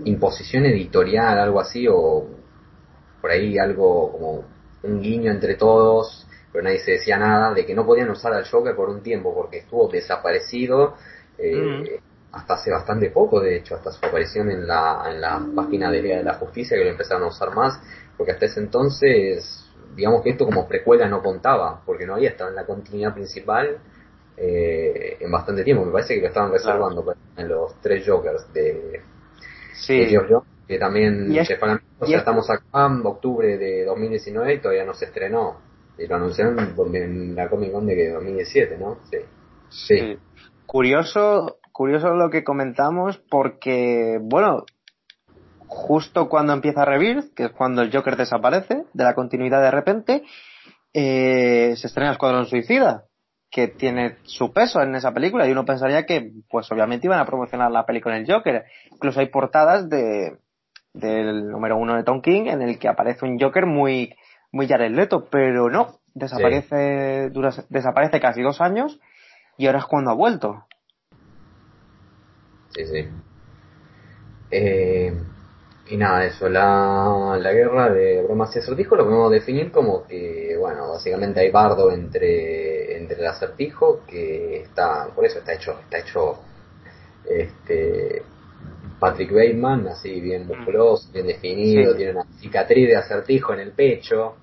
imposición 0.06 0.66
editorial, 0.66 1.40
algo 1.40 1.60
así, 1.60 1.88
o 1.88 2.28
por 3.22 3.32
ahí 3.32 3.58
algo 3.58 4.12
como 4.12 4.46
un 4.84 5.02
guiño 5.02 5.32
entre 5.32 5.56
todos, 5.56 6.28
pero 6.52 6.64
nadie 6.64 6.80
se 6.80 6.92
decía 6.92 7.18
nada, 7.18 7.54
de 7.54 7.66
que 7.66 7.76
no 7.76 7.86
podían 7.86 8.10
usar 8.10 8.34
al 8.34 8.48
Joker 8.48 8.76
por 8.76 8.90
un 8.90 9.04
tiempo 9.04 9.34
porque 9.34 9.60
estuvo 9.60 9.88
desaparecido. 9.90 10.96
Eh, 11.38 12.00
hasta 12.32 12.54
hace 12.54 12.72
bastante 12.72 13.10
poco, 13.10 13.42
de 13.42 13.58
hecho, 13.58 13.76
hasta 13.76 13.92
su 13.92 14.06
aparición 14.06 14.50
en 14.52 14.66
la, 14.66 15.04
en 15.10 15.20
la 15.20 15.42
página 15.56 15.92
de 15.92 16.02
Liga 16.02 16.18
de 16.18 16.24
la 16.24 16.36
Justicia, 16.36 16.78
que 16.78 16.84
lo 16.84 16.92
empezaron 16.92 17.24
a 17.24 17.28
usar 17.28 17.54
más, 17.54 17.80
porque 18.18 18.32
hasta 18.32 18.46
ese 18.46 18.62
entonces, 18.62 19.70
digamos 19.96 20.24
que 20.24 20.30
esto 20.30 20.46
como 20.46 20.68
precuela 20.68 21.08
no 21.08 21.22
contaba, 21.22 21.82
porque 21.86 22.06
no 22.06 22.16
había 22.16 22.30
estado 22.30 22.50
en 22.50 22.56
la 22.56 22.66
continuidad 22.66 23.14
principal 23.14 23.80
eh, 24.38 25.18
en 25.20 25.32
bastante 25.32 25.64
tiempo. 25.64 25.86
Me 25.86 25.92
parece 25.92 26.16
que 26.16 26.22
lo 26.22 26.28
estaban 26.28 26.52
reservando 26.52 27.04
en 27.36 27.48
los 27.48 27.80
tres 27.82 28.08
Jokers 28.08 28.52
de, 28.54 29.02
sí. 29.74 30.08
que 30.68 30.78
también 30.78 31.34
ya 31.34 31.44
estamos 32.18 32.50
acá 32.50 32.88
en 32.88 33.06
octubre 33.06 33.58
de 33.58 33.84
2019 33.86 34.54
y 34.54 34.60
todavía 34.60 34.86
no 34.86 34.94
se 34.94 35.06
estrenó. 35.06 35.60
Y 35.98 36.08
lo 36.08 36.16
anunciaron 36.16 36.58
en 36.94 37.36
la 37.36 37.50
Comic 37.50 37.72
Con 37.72 37.86
de 37.86 38.10
2017, 38.10 38.78
¿no? 38.78 39.00
Sí. 39.10 39.18
sí. 39.70 40.18
Curioso, 40.66 41.58
curioso 41.82 42.14
lo 42.14 42.30
que 42.30 42.44
comentamos 42.44 43.18
porque, 43.28 44.20
bueno, 44.22 44.66
justo 45.66 46.30
cuando 46.30 46.54
empieza 46.54 46.86
Rebirth, 46.86 47.34
que 47.34 47.46
es 47.46 47.52
cuando 47.54 47.82
el 47.82 47.92
Joker 47.92 48.18
desaparece 48.18 48.84
de 48.94 49.04
la 49.04 49.16
continuidad 49.16 49.64
de 49.64 49.72
repente, 49.72 50.24
eh, 50.94 51.74
se 51.76 51.88
estrena 51.88 52.12
Escuadrón 52.12 52.46
Suicida, 52.46 53.06
que 53.50 53.68
tiene 53.68 54.18
su 54.26 54.54
peso 54.54 54.80
en 54.84 54.94
esa 54.94 55.12
película 55.12 55.48
y 55.48 55.54
uno 55.54 55.66
pensaría 55.66 56.06
que, 56.06 56.32
pues 56.52 56.72
obviamente 56.72 57.08
iban 57.08 57.18
a 57.18 57.26
promocionar 57.26 57.72
la 57.72 57.88
película 57.88 58.16
en 58.16 58.26
el 58.26 58.32
Joker. 58.32 58.66
Incluso 58.92 59.20
hay 59.20 59.30
portadas 59.30 59.90
de 59.90 60.38
del 60.94 61.50
número 61.50 61.78
uno 61.78 61.96
de 61.96 62.04
Tom 62.04 62.22
King 62.22 62.44
en 62.46 62.62
el 62.62 62.78
que 62.78 62.90
aparece 62.90 63.26
un 63.26 63.40
Joker 63.40 63.66
muy 63.66 64.14
muy 64.52 64.68
Jared 64.68 64.92
Leto, 64.92 65.30
pero 65.32 65.72
no, 65.72 65.96
desaparece 66.14 67.32
desaparece 67.70 68.20
casi 68.20 68.44
dos 68.44 68.62
años 68.62 69.00
y 69.58 69.66
ahora 69.66 69.80
es 69.80 69.86
cuando 69.86 70.12
ha 70.12 70.16
vuelto. 70.16 70.68
Sí, 72.76 72.86
sí. 72.86 73.08
Eh, 74.52 75.14
y 75.90 75.98
nada, 75.98 76.26
eso, 76.26 76.48
la, 76.48 77.38
la 77.40 77.52
guerra 77.52 77.90
de 77.90 78.22
bromas 78.24 78.56
y 78.56 78.60
acertijo 78.60 78.96
lo 78.96 79.04
podemos 79.04 79.32
definir 79.32 79.72
como 79.72 80.06
que, 80.08 80.56
bueno, 80.58 80.90
básicamente 80.90 81.42
hay 81.42 81.52
bardo 81.52 81.92
entre, 81.92 82.98
entre 82.98 83.20
el 83.20 83.28
acertijo, 83.28 84.02
que 84.08 84.62
está, 84.62 85.08
por 85.14 85.26
eso 85.26 85.40
está 85.40 85.54
hecho, 85.54 85.80
está 85.82 86.00
hecho, 86.00 86.40
este, 87.30 88.24
Patrick 89.00 89.34
Bateman, 89.34 89.88
así 89.88 90.22
bien 90.22 90.48
musculoso, 90.48 91.12
bien 91.12 91.28
definido, 91.28 91.96
tiene 91.96 92.12
una 92.12 92.26
cicatriz 92.40 92.88
de 92.88 92.96
acertijo 92.96 93.54
en 93.54 93.60
el 93.62 93.72
pecho. 93.72 94.36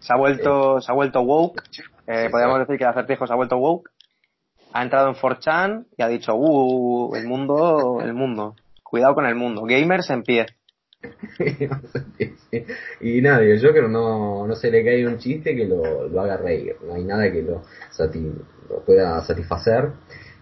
Se 0.00 0.12
ha 0.12 0.16
vuelto, 0.16 0.78
eh, 0.78 0.82
se 0.82 0.90
ha 0.90 0.94
vuelto 0.94 1.20
woke, 1.22 1.62
eh, 2.06 2.28
podríamos 2.30 2.58
decir 2.58 2.76
que 2.76 2.84
el 2.84 2.90
acertijo 2.90 3.26
se 3.26 3.32
ha 3.32 3.36
vuelto 3.36 3.56
woke, 3.56 3.88
ha 4.72 4.82
entrado 4.82 5.08
en 5.08 5.14
4chan 5.14 5.86
y 5.96 6.02
ha 6.02 6.08
dicho, 6.08 6.34
uh, 6.34 7.14
el 7.14 7.26
mundo, 7.26 8.00
el 8.02 8.14
mundo, 8.14 8.56
cuidado 8.82 9.14
con 9.14 9.26
el 9.26 9.34
mundo, 9.34 9.62
gamers 9.64 10.10
en 10.10 10.22
pie. 10.22 10.46
y 13.00 13.22
nada, 13.22 13.42
yo 13.42 13.54
Joker 13.60 13.88
no, 13.88 14.46
no 14.46 14.54
se 14.54 14.70
le 14.70 14.84
cae 14.84 15.06
un 15.06 15.18
chiste 15.18 15.56
que 15.56 15.64
lo, 15.64 16.08
lo 16.08 16.20
haga 16.20 16.36
reír, 16.36 16.76
no 16.86 16.94
hay 16.94 17.04
nada 17.04 17.32
que 17.32 17.42
lo, 17.42 17.62
lo 18.68 18.84
pueda 18.84 19.20
satisfacer. 19.22 19.92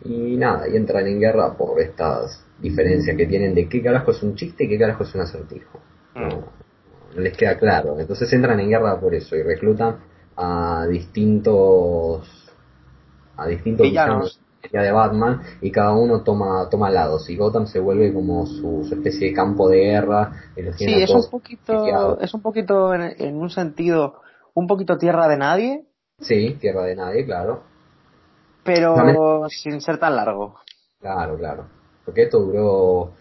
Y 0.05 0.37
nada, 0.37 0.69
y 0.69 0.77
entran 0.77 1.07
en 1.09 1.19
guerra 1.19 1.57
por 1.57 1.81
estas 1.81 2.47
diferencias 2.61 3.17
que 3.17 3.27
tienen 3.27 3.55
de 3.55 3.69
qué 3.69 3.83
carajo 3.83 4.13
es 4.13 4.23
un 4.23 4.37
chiste 4.37 4.65
y 4.65 4.69
qué 4.69 4.79
carajo 4.79 5.03
es 5.03 5.15
un 5.15 5.23
acertijo. 5.23 5.81
No, 6.15 6.29
mm. 7.17 7.19
les 7.19 7.37
queda 7.37 7.59
claro. 7.59 7.99
Entonces 7.99 8.33
entran 8.33 8.61
en 8.61 8.69
guerra 8.69 9.01
por 9.01 9.15
eso 9.15 9.35
y 9.35 9.43
reclutan 9.43 9.99
a 10.37 10.87
distintos 10.89 12.38
a 13.39 13.47
distintos 13.47 13.87
villanos. 13.87 14.41
de 14.71 14.93
Batman 14.93 15.41
y 15.63 15.71
cada 15.71 15.93
uno 15.93 16.23
toma 16.23 16.69
toma 16.69 16.91
lados. 16.91 17.31
Y 17.31 17.37
Gotham 17.37 17.67
se 17.67 17.79
vuelve 17.79 18.13
como 18.13 18.45
su, 18.47 18.87
especie 18.91 19.29
de 19.29 19.35
campo 19.35 19.69
de 19.69 19.79
guerra 19.79 20.33
sí 20.77 21.03
es 21.03 21.11
un 21.11 21.31
poquito 21.31 22.21
es 22.21 22.35
un 22.35 22.43
poquito 22.43 22.93
en, 22.93 23.37
un 23.37 23.49
sentido 23.49 24.21
un 24.55 24.67
poquito 24.67 24.99
tierra 24.99 25.29
de 25.29 25.37
nadie. 25.37 25.87
Sí 26.19 26.57
tierra 26.61 26.83
de 26.83 26.97
nadie 26.97 27.25
claro. 27.25 27.63
Pero 28.65 29.47
sin 29.49 29.81
ser 29.81 29.99
tan 29.99 30.17
largo. 30.17 30.57
Claro 31.01 31.39
claro. 31.39 31.67
Porque 32.05 32.25
esto 32.25 32.41
duró 32.41 33.13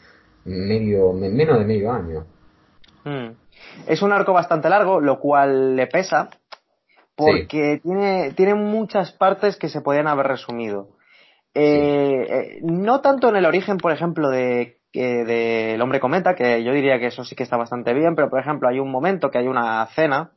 medio 0.45 1.14
menos 1.14 1.60
de 1.60 1.65
medio 1.65 1.91
año. 1.91 2.26
Hmm. 3.03 3.35
es 3.88 4.02
un 4.02 4.11
arco 4.11 4.34
bastante 4.34 4.69
largo 4.69 4.99
lo 4.99 5.18
cual 5.19 5.77
le 5.77 5.88
pesa 5.88 6.30
porque 7.18 7.81
tiene, 7.84 8.31
tiene 8.34 8.53
muchas 8.53 9.11
partes 9.11 9.57
que 9.57 9.68
se 9.68 9.81
podían 9.81 10.07
haber 10.07 10.27
resumido. 10.27 10.89
Eh, 11.53 12.27
eh, 12.30 12.60
no 12.61 13.02
tanto 13.02 13.30
en 13.30 13.35
el 13.35 13.45
origen, 13.45 13.77
por 13.77 13.91
ejemplo, 13.91 14.30
de 14.30 14.77
del 14.94 15.80
hombre 15.81 15.99
cometa, 15.99 16.34
que 16.34 16.64
yo 16.64 16.72
diría 16.72 16.98
que 16.98 17.07
eso 17.07 17.23
sí 17.23 17.35
que 17.35 17.44
está 17.44 17.56
bastante 17.56 17.94
bien, 17.94 18.15
pero 18.15 18.31
por 18.31 18.39
ejemplo 18.39 18.68
hay 18.68 18.80
un 18.80 18.89
momento 18.89 19.30
que 19.30 19.38
hay 19.38 19.48
una 19.48 19.85
cena 19.94 20.31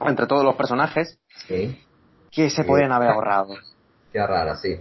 entre 0.00 0.26
todos 0.26 0.44
los 0.44 0.56
personajes 0.56 1.18
que 1.48 2.50
se 2.50 2.64
podían 2.64 2.92
haber 2.92 3.08
ahorrado. 3.12 3.54
Qué 4.12 4.26
rara, 4.26 4.56
sí. 4.56 4.76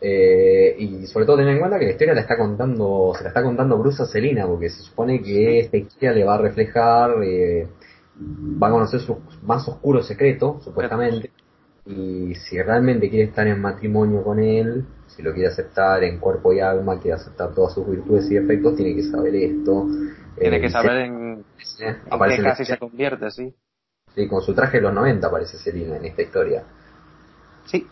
Eh, 0.00 0.74
y 0.78 1.06
sobre 1.06 1.26
todo 1.26 1.36
tener 1.36 1.52
en 1.52 1.60
cuenta 1.60 1.78
que 1.78 1.84
la 1.84 1.90
historia 1.92 2.14
la 2.14 2.22
está 2.22 2.36
contando, 2.36 3.12
se 3.16 3.22
la 3.22 3.28
está 3.28 3.42
contando 3.42 3.78
Bruce 3.78 4.02
a 4.02 4.06
Selina, 4.06 4.46
porque 4.46 4.68
se 4.68 4.82
supone 4.82 5.22
que 5.22 5.60
esta 5.60 5.76
historia 5.76 6.12
le 6.12 6.24
va 6.24 6.34
a 6.34 6.38
reflejar 6.38 7.22
eh, 7.22 7.68
va 8.18 8.68
a 8.68 8.70
conocer 8.70 9.00
su 9.00 9.18
más 9.42 9.66
oscuro 9.68 10.02
secreto, 10.02 10.60
supuestamente, 10.62 11.30
y 11.84 12.34
si 12.34 12.62
realmente 12.62 13.10
quiere 13.10 13.24
estar 13.24 13.46
en 13.46 13.60
matrimonio 13.60 14.22
con 14.22 14.38
él, 14.38 14.84
si 15.08 15.22
lo 15.22 15.32
quiere 15.32 15.48
aceptar 15.48 16.04
en 16.04 16.18
cuerpo 16.18 16.52
y 16.52 16.60
alma, 16.60 17.00
quiere 17.00 17.16
aceptar 17.16 17.52
todas 17.54 17.74
sus 17.74 17.88
virtudes 17.88 18.30
y 18.30 18.34
defectos, 18.34 18.76
tiene 18.76 18.94
que 18.94 19.02
saber 19.02 19.34
esto. 19.34 19.88
Tiene 20.38 20.60
que 20.60 20.70
saber 20.70 20.96
en, 20.98 21.44
qué 21.78 22.42
casi 22.42 22.64
se 22.64 22.78
convierte, 22.78 23.30
sí. 23.30 23.52
Sí, 24.14 24.28
con 24.28 24.42
su 24.42 24.54
traje 24.54 24.76
de 24.76 24.84
los 24.84 24.94
90 24.94 25.26
aparece 25.26 25.56
Selina 25.58 25.96
en 25.96 26.04
esta 26.04 26.22
historia. 26.22 26.62
Sí. 27.64 27.86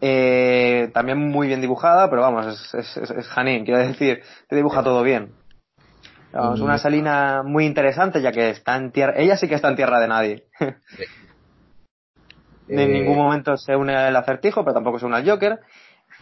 Eh, 0.00 0.90
también 0.92 1.18
muy 1.18 1.46
bien 1.46 1.60
dibujada, 1.60 2.10
pero 2.10 2.22
vamos, 2.22 2.46
es, 2.46 2.96
es, 2.96 3.10
es, 3.10 3.28
quiero 3.34 3.78
decir, 3.78 4.22
te 4.48 4.56
dibuja 4.56 4.82
todo 4.82 5.02
bien. 5.02 5.32
Es 6.34 6.60
una 6.60 6.78
Salina 6.78 7.42
muy 7.44 7.64
interesante 7.64 8.20
ya 8.20 8.32
que 8.32 8.50
está 8.50 8.76
en 8.76 8.90
tierra, 8.90 9.14
ella 9.16 9.36
sí 9.36 9.46
que 9.46 9.54
está 9.54 9.68
en 9.68 9.76
tierra 9.76 10.00
de 10.00 10.08
nadie. 10.08 10.44
en 12.68 12.78
eh, 12.78 12.88
ningún 12.88 13.16
momento 13.16 13.56
se 13.56 13.76
une 13.76 13.94
al 13.94 14.16
acertijo, 14.16 14.64
pero 14.64 14.74
tampoco 14.74 14.98
se 14.98 15.06
une 15.06 15.16
al 15.16 15.28
Joker. 15.28 15.60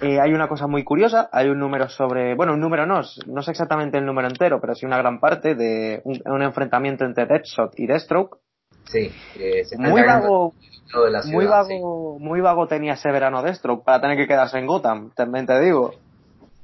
Eh, 0.02 0.20
hay 0.20 0.34
una 0.34 0.48
cosa 0.48 0.66
muy 0.66 0.84
curiosa, 0.84 1.30
hay 1.32 1.48
un 1.48 1.58
número 1.58 1.88
sobre, 1.88 2.34
bueno, 2.34 2.52
un 2.54 2.60
número 2.60 2.86
no, 2.86 3.00
no 3.26 3.42
sé 3.42 3.52
exactamente 3.52 3.98
el 3.98 4.04
número 4.04 4.28
entero, 4.28 4.60
pero 4.60 4.74
sí 4.74 4.84
una 4.84 4.98
gran 4.98 5.18
parte 5.20 5.54
de 5.54 6.02
un, 6.04 6.42
enfrentamiento 6.42 7.04
entre 7.04 7.26
Deadshot 7.26 7.78
y 7.78 7.86
Deathstroke. 7.86 8.38
Sí, 8.84 9.12
muy 9.78 10.02
vago, 10.02 10.54
muy 11.26 11.46
vago, 11.46 12.18
muy 12.18 12.40
vago 12.40 12.66
tenía 12.66 12.94
ese 12.94 13.10
verano 13.12 13.42
Deathstroke 13.42 13.84
para 13.84 14.00
tener 14.00 14.16
que 14.16 14.26
quedarse 14.26 14.58
en 14.58 14.66
Gotham, 14.66 15.12
también 15.14 15.46
te 15.46 15.58
digo. 15.60 15.94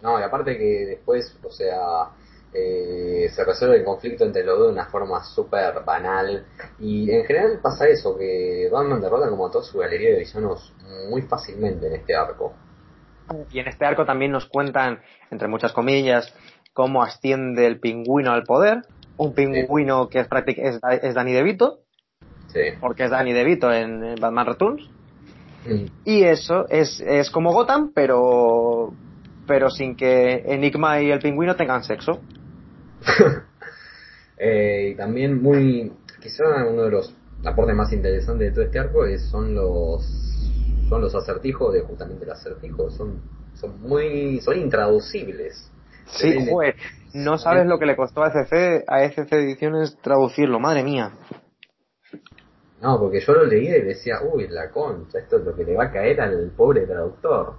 No, 0.03 0.19
y 0.19 0.23
aparte 0.23 0.59
que 0.59 0.87
después, 0.87 1.39
o 1.45 1.51
sea, 1.51 2.09
eh, 2.53 3.29
se 3.31 3.45
resuelve 3.45 3.77
el 3.77 3.85
conflicto 3.85 4.25
entre 4.25 4.43
los 4.45 4.59
dos 4.59 4.69
de 4.69 4.73
una 4.73 4.87
forma 4.87 5.23
súper 5.23 5.83
banal. 5.85 6.47
Y 6.79 7.11
en 7.11 7.25
general 7.25 7.61
pasa 7.63 7.87
eso, 7.89 8.17
que 8.17 8.69
Batman 8.73 9.01
derrota 9.01 9.29
como 9.29 9.47
a 9.47 9.51
toda 9.51 9.65
su 9.65 9.79
galería 9.79 10.11
de 10.11 10.19
villanos 10.21 10.73
muy 11.11 11.23
fácilmente 11.23 11.87
en 11.87 11.95
este 11.95 12.15
arco. 12.15 12.55
Y 13.51 13.59
en 13.59 13.69
este 13.69 13.85
arco 13.85 14.07
también 14.07 14.33
nos 14.33 14.47
cuentan, 14.47 15.01
entre 15.31 15.49
muchas 15.49 15.73
comillas, 15.73 16.35
cómo 16.73 17.03
asciende 17.03 17.67
el 17.67 17.79
pingüino 17.81 18.33
al 18.33 18.45
poder. 18.45 18.83
Un 19.17 19.35
pingüino 19.35 20.09
que 20.09 20.21
es, 20.21 20.29
es, 20.57 20.81
es 21.03 21.15
Danny 21.15 21.33
DeVito. 21.33 21.81
Porque 22.81 23.05
es 23.05 23.11
Danny 23.11 23.33
DeVito 23.33 23.71
en, 23.73 24.15
Batman 24.19 24.47
Returns. 24.47 24.89
Mm. 25.67 25.85
Y 26.05 26.23
eso 26.23 26.67
es, 26.69 27.01
es 27.01 27.31
como 27.31 27.53
Gotham, 27.53 27.93
pero 27.95 28.95
pero 29.49 29.71
sin 29.71 29.97
que 29.97 30.45
Enigma 30.47 31.01
y 31.01 31.11
el 31.11 31.19
pingüino 31.19 31.57
tengan 31.57 31.83
sexo. 31.83 32.21
Eh, 34.41 34.91
y 34.93 34.95
también 34.95 35.43
muy, 35.43 35.93
quizá 36.23 36.45
uno 36.65 36.85
de 36.85 36.91
los 36.91 37.13
aportes 37.45 37.75
más 37.75 37.93
interesantes 37.93 38.49
de 38.49 38.53
todo 38.53 38.65
este 38.67 38.79
arco 38.79 39.05
es, 39.05 39.23
son 39.29 39.53
los 39.53 40.05
son 40.89 41.03
los 41.03 41.13
acertijos 41.15 41.75
de 41.75 41.81
justamente 41.81 42.25
el 42.25 42.31
acertijo, 42.31 42.89
son 42.89 43.21
son 43.55 43.83
muy 43.83 44.41
son 44.41 44.57
intraducibles. 44.59 45.73
Sí, 46.07 46.49
joder, 46.49 46.77
no 47.15 47.37
sabes 47.37 47.67
lo 47.67 47.81
que 47.81 47.87
le 47.87 47.97
costó 47.97 48.23
a 48.23 48.29
FC 48.29 48.85
a 48.87 49.03
FC 49.03 49.37
Ediciones 49.37 49.99
traducirlo, 50.01 50.61
madre 50.61 50.85
mía. 50.85 51.11
No, 52.81 52.97
porque 53.01 53.21
yo 53.21 53.33
lo 53.33 53.45
leí 53.45 53.67
y 53.67 53.83
decía, 53.83 54.21
uy, 54.23 54.47
la 54.49 54.71
concha, 54.71 55.19
esto 55.19 55.39
es 55.39 55.45
lo 55.45 55.55
que 55.55 55.65
le 55.65 55.75
va 55.75 55.87
a 55.87 55.91
caer 55.91 56.21
al 56.21 56.53
pobre 56.57 56.87
traductor. 56.87 57.57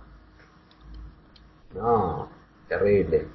No, 1.76 2.30
terrible. 2.70 3.28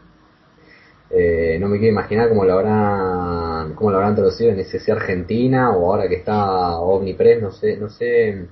Eh, 1.17 1.59
no 1.61 1.69
me 1.69 1.79
quiero 1.79 1.93
imaginar 1.93 2.29
cómo 2.29 2.45
lo 2.45 2.55
habrán 2.55 3.75
cómo 3.75 3.91
lo 3.91 3.99
habrán 3.99 4.17
traducido 4.17 4.51
en 4.51 4.59
SC 4.59 4.91
Argentina 4.91 5.71
o 5.71 5.93
ahora 5.93 6.09
que 6.09 6.17
está 6.17 6.79
Omnipress, 6.81 7.41
no 7.41 7.53
sé, 7.53 7.77
no 7.77 7.89
sé, 7.89 8.49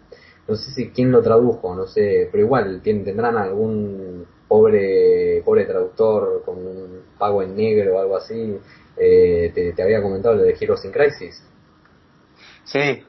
no 0.46 0.54
sé 0.54 0.70
si 0.72 0.90
quién 0.90 1.10
lo 1.10 1.22
tradujo, 1.22 1.74
no 1.74 1.86
sé, 1.86 2.28
pero 2.30 2.44
igual 2.44 2.80
tendrán 2.82 3.36
algún 3.36 4.26
pobre, 4.46 5.42
pobre 5.44 5.64
traductor 5.64 6.42
con 6.44 6.58
un 6.58 7.00
pago 7.18 7.42
en 7.42 7.56
negro 7.56 7.96
o 7.96 8.00
algo 8.00 8.16
así, 8.16 8.56
eh, 8.96 9.50
te, 9.54 9.72
te, 9.72 9.82
había 9.82 10.02
comentado 10.02 10.36
lo 10.36 10.42
de 10.42 10.56
Heroes 10.60 10.84
in 10.84 10.92
Crisis. 10.92 11.42
Sí. 12.64 13.02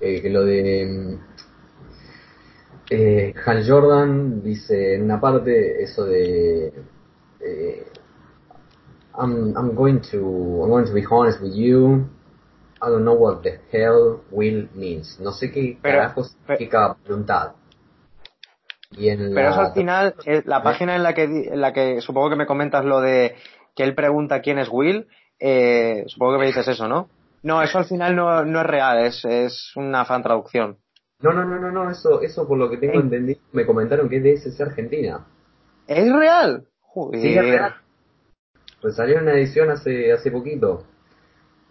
Eh, 0.00 0.22
que 0.22 0.30
lo 0.30 0.44
de 0.44 1.18
eh, 2.90 3.34
Hal 3.46 3.64
Jordan 3.66 4.42
dice 4.42 4.94
en 4.94 5.02
una 5.02 5.20
parte 5.20 5.82
eso 5.82 6.04
de 6.04 6.72
eh, 7.40 7.86
I'm, 9.14 9.56
I'm 9.56 9.74
going 9.74 10.00
to 10.10 10.18
I'm 10.62 10.70
going 10.70 10.86
to 10.86 10.92
be 10.92 11.04
honest 11.10 11.40
with 11.40 11.54
you. 11.54 12.08
I 12.80 12.88
don't 12.88 13.04
know 13.04 13.14
what 13.14 13.42
the 13.42 13.60
hell 13.70 14.22
will 14.30 14.68
means. 14.74 15.18
No 15.20 15.30
sé 15.32 15.52
qué 15.52 15.78
carajo 15.80 16.24
significa 16.24 16.96
voluntad. 17.06 17.52
Y 18.90 19.08
en 19.08 19.34
pero 19.34 19.50
eso 19.50 19.60
al 19.60 19.72
final 19.72 20.14
eh, 20.26 20.42
la 20.44 20.62
página 20.62 20.96
en 20.96 21.02
la 21.02 21.14
que 21.14 21.24
en 21.24 21.60
la 21.60 21.72
que 21.72 22.00
supongo 22.00 22.30
que 22.30 22.36
me 22.36 22.46
comentas 22.46 22.84
lo 22.84 23.00
de 23.00 23.36
que 23.74 23.84
él 23.84 23.94
pregunta 23.94 24.42
quién 24.42 24.58
es 24.58 24.68
Will 24.68 25.06
eh, 25.38 26.04
supongo 26.08 26.34
que 26.34 26.40
me 26.40 26.46
dices 26.46 26.68
eso 26.68 26.88
no 26.88 27.08
no 27.42 27.62
eso 27.62 27.78
al 27.78 27.86
final 27.86 28.14
no, 28.14 28.44
no 28.44 28.60
es 28.60 28.66
real 28.66 29.06
es, 29.06 29.24
es 29.24 29.72
una 29.76 30.04
fan 30.04 30.22
traducción. 30.22 30.76
No, 31.22 31.32
no, 31.32 31.44
no, 31.44 31.58
no, 31.60 31.70
no, 31.70 31.88
eso, 31.88 32.20
eso 32.20 32.46
por 32.48 32.58
lo 32.58 32.68
que 32.68 32.78
tengo 32.78 33.00
entendido, 33.00 33.40
me 33.52 33.64
comentaron 33.64 34.08
que 34.08 34.16
es 34.16 34.58
de 34.58 34.64
Argentina. 34.64 35.24
¿Es 35.86 36.12
real? 36.12 36.66
Sí, 37.12 37.38
es 37.38 37.44
real. 37.44 37.74
Pues 38.82 38.96
salió 38.96 39.18
una 39.18 39.32
edición 39.32 39.70
hace, 39.70 40.12
hace 40.12 40.30
poquito. 40.30 40.84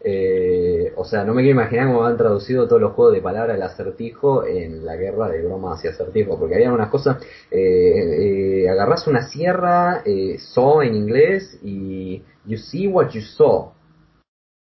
Eh, 0.03 0.93
o 0.95 1.05
sea, 1.05 1.23
no 1.23 1.35
me 1.35 1.43
quiero 1.43 1.59
imaginar 1.59 1.87
cómo 1.87 2.05
han 2.05 2.17
traducido 2.17 2.67
todos 2.67 2.81
los 2.81 2.93
juegos 2.93 3.13
de 3.13 3.21
palabras 3.21 3.55
del 3.55 3.63
acertijo 3.63 4.45
en 4.47 4.83
la 4.83 4.95
guerra 4.95 5.29
de 5.29 5.43
bromas 5.43 5.83
y 5.85 5.89
acertijo, 5.89 6.39
porque 6.39 6.55
había 6.55 6.73
unas 6.73 6.89
cosas, 6.89 7.21
eh, 7.51 8.63
eh, 8.63 8.69
agarras 8.69 9.05
una 9.05 9.27
sierra, 9.27 10.01
eh, 10.03 10.37
saw 10.39 10.81
en 10.81 10.95
inglés 10.95 11.59
y 11.61 12.23
you 12.45 12.57
see 12.57 12.87
what 12.87 13.09
you 13.09 13.21
saw 13.21 13.73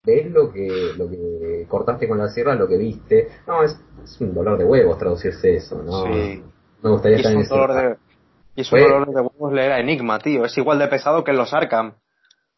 ves 0.05 0.31
lo 0.31 0.51
que, 0.51 0.93
lo 0.97 1.09
que 1.09 1.65
cortaste 1.67 2.07
con 2.07 2.17
la 2.17 2.29
sierra, 2.29 2.55
lo 2.55 2.67
que 2.67 2.77
viste. 2.77 3.27
No, 3.47 3.63
es, 3.63 3.79
es 4.03 4.19
un 4.21 4.33
dolor 4.33 4.57
de 4.57 4.65
huevos 4.65 4.97
traducirse 4.97 5.55
eso, 5.55 5.81
¿no? 5.83 6.03
Sí. 6.03 6.43
Me 6.81 6.89
gustaría 6.89 7.17
y 7.17 7.21
estar 7.21 7.33
es 7.33 7.51
un 7.51 7.57
dolor 7.57 7.73
de, 7.73 7.97
Y 8.55 8.61
es 8.61 8.71
un 8.71 8.79
dolor 8.79 9.07
de 9.07 9.21
huevos 9.21 9.53
leer 9.53 9.71
a 9.73 9.79
Enigma, 9.79 10.19
tío. 10.19 10.45
Es 10.45 10.57
igual 10.57 10.79
de 10.79 10.87
pesado 10.87 11.23
que 11.23 11.33
los 11.33 11.53
Arkham. 11.53 11.93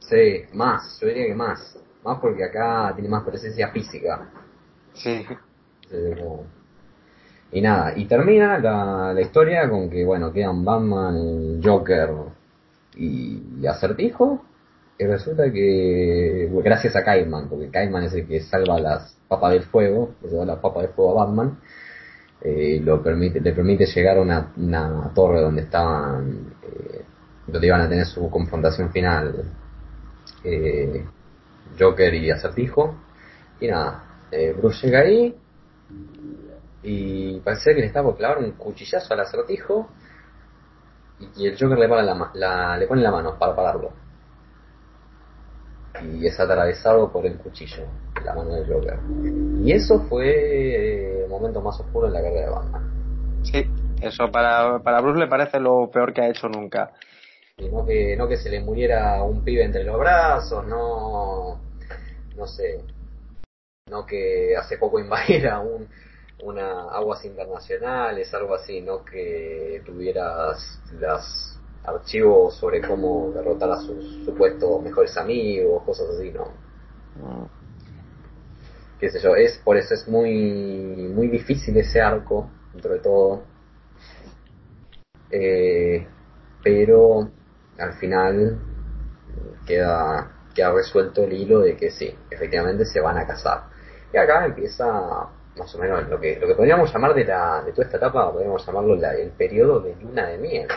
Sí, 0.01 0.43
más, 0.53 0.99
yo 0.99 1.07
diría 1.07 1.27
que 1.27 1.35
más. 1.35 1.77
Más 2.03 2.19
porque 2.19 2.43
acá 2.43 2.91
tiene 2.93 3.09
más 3.09 3.23
presencia 3.23 3.69
física. 3.69 4.29
Sí. 4.93 5.25
Y 7.51 7.61
nada, 7.61 7.93
y 7.95 8.05
termina 8.05 8.57
la, 8.59 9.13
la 9.13 9.21
historia 9.21 9.69
con 9.69 9.89
que, 9.89 10.03
bueno, 10.05 10.31
quedan 10.31 10.63
Batman, 10.65 11.61
Joker 11.63 12.09
y 12.95 13.65
Acertijo 13.65 14.41
y 15.01 15.05
resulta 15.05 15.51
que, 15.51 16.47
gracias 16.63 16.95
a 16.95 17.03
Kaiman, 17.03 17.49
porque 17.49 17.69
Kaiman 17.69 18.03
es 18.03 18.13
el 18.13 18.27
que 18.27 18.39
salva 18.41 18.79
las 18.79 19.17
papas 19.27 19.53
del 19.53 19.63
fuego, 19.63 20.13
le 20.21 20.29
lleva 20.29 20.45
las 20.45 20.59
papas 20.59 20.83
del 20.83 20.91
fuego 20.91 21.19
a 21.19 21.25
Batman, 21.25 21.59
eh, 22.39 22.79
lo 22.83 23.01
permite, 23.01 23.41
le 23.41 23.51
permite 23.51 23.87
llegar 23.87 24.17
a 24.17 24.21
una, 24.21 24.51
una 24.57 25.11
torre 25.15 25.41
donde 25.41 25.63
estaban, 25.63 26.53
eh, 26.61 27.01
donde 27.47 27.65
iban 27.65 27.81
a 27.81 27.89
tener 27.89 28.05
su 28.05 28.29
confrontación 28.29 28.91
final 28.91 29.43
eh, 30.43 31.05
Joker 31.79 32.13
y 32.13 32.31
Acertijo. 32.31 32.95
Y 33.59 33.67
nada, 33.67 34.03
eh, 34.31 34.53
Bruce 34.57 34.87
llega 34.87 34.99
ahí 34.99 35.35
y 36.83 37.39
parece 37.41 37.75
que 37.75 37.81
le 37.81 37.87
está 37.87 38.01
por 38.01 38.17
clavar 38.17 38.39
un 38.39 38.51
cuchillazo 38.53 39.13
al 39.13 39.19
acertijo 39.19 39.87
y 41.35 41.45
el 41.45 41.53
Joker 41.59 41.77
le, 41.77 41.87
le 41.87 42.87
pone 42.87 43.01
la 43.01 43.11
mano 43.11 43.37
para 43.37 43.55
pararlo 43.55 43.91
y 46.03 46.25
es 46.25 46.39
atravesado 46.39 47.11
por 47.11 47.25
el 47.25 47.37
cuchillo, 47.37 47.83
la 48.23 48.33
mano 48.33 48.55
del 48.55 48.67
Joker. 48.67 48.99
Y 49.63 49.71
eso 49.71 49.99
fue 50.01 51.23
el 51.23 51.29
momento 51.29 51.61
más 51.61 51.79
oscuro 51.79 52.07
en 52.07 52.13
la 52.13 52.21
carrera 52.21 52.45
de 52.45 52.51
Batman. 52.51 53.41
Sí, 53.43 53.65
eso 54.01 54.31
para, 54.31 54.79
para 54.79 55.01
Bruce 55.01 55.19
le 55.19 55.27
parece 55.27 55.59
lo 55.59 55.89
peor 55.91 56.13
que 56.13 56.21
ha 56.21 56.29
hecho 56.29 56.47
nunca. 56.47 56.91
Y 57.61 57.69
no 57.69 57.85
que, 57.85 58.15
no 58.17 58.27
que 58.27 58.37
se 58.37 58.49
le 58.49 58.59
muriera 58.59 59.21
un 59.23 59.43
pibe 59.43 59.63
entre 59.63 59.83
los 59.83 59.99
brazos, 59.99 60.65
no, 60.65 61.59
no 62.35 62.47
sé, 62.47 62.83
no 63.87 64.03
que 64.03 64.55
hace 64.57 64.79
poco 64.79 64.99
invadiera 64.99 65.59
un, 65.59 65.87
una 66.41 66.89
aguas 66.89 67.23
internacionales, 67.23 68.33
algo 68.33 68.55
así, 68.55 68.81
no 68.81 69.05
que 69.05 69.83
tuvieras 69.85 70.81
las 70.99 71.59
archivos 71.83 72.55
sobre 72.55 72.81
cómo 72.81 73.31
derrotar 73.31 73.69
a 73.71 73.77
sus 73.77 74.25
supuestos 74.25 74.81
mejores 74.81 75.15
amigos, 75.17 75.83
cosas 75.83 76.09
así, 76.15 76.31
¿no? 76.31 76.45
Mm. 77.15 77.45
Qué 78.99 79.09
sé 79.11 79.19
yo, 79.19 79.35
es, 79.35 79.59
por 79.63 79.77
eso 79.77 79.93
es 79.93 80.07
muy, 80.07 80.31
muy 81.13 81.27
difícil 81.27 81.77
ese 81.77 82.01
arco, 82.01 82.49
dentro 82.73 82.93
de 82.93 82.99
todo. 82.99 83.43
Eh, 85.29 86.07
pero 86.63 87.29
al 87.81 87.93
final 87.93 88.59
queda, 89.65 90.31
queda 90.53 90.71
resuelto 90.71 91.23
el 91.23 91.33
hilo 91.33 91.59
de 91.59 91.75
que 91.75 91.91
sí, 91.91 92.13
efectivamente 92.29 92.85
se 92.85 92.99
van 92.99 93.17
a 93.17 93.27
casar. 93.27 93.63
Y 94.13 94.17
acá 94.17 94.45
empieza 94.45 94.85
más 95.57 95.75
o 95.75 95.77
menos 95.79 96.07
lo 96.07 96.19
que, 96.19 96.39
lo 96.39 96.47
que 96.47 96.55
podríamos 96.55 96.91
llamar 96.93 97.13
de, 97.13 97.25
la, 97.25 97.63
de 97.65 97.71
toda 97.71 97.85
esta 97.85 97.97
etapa, 97.97 98.31
podríamos 98.31 98.65
llamarlo 98.65 98.93
el 98.95 99.31
periodo 99.31 99.79
de 99.81 99.95
luna 99.95 100.27
de 100.27 100.37
miel. 100.37 100.67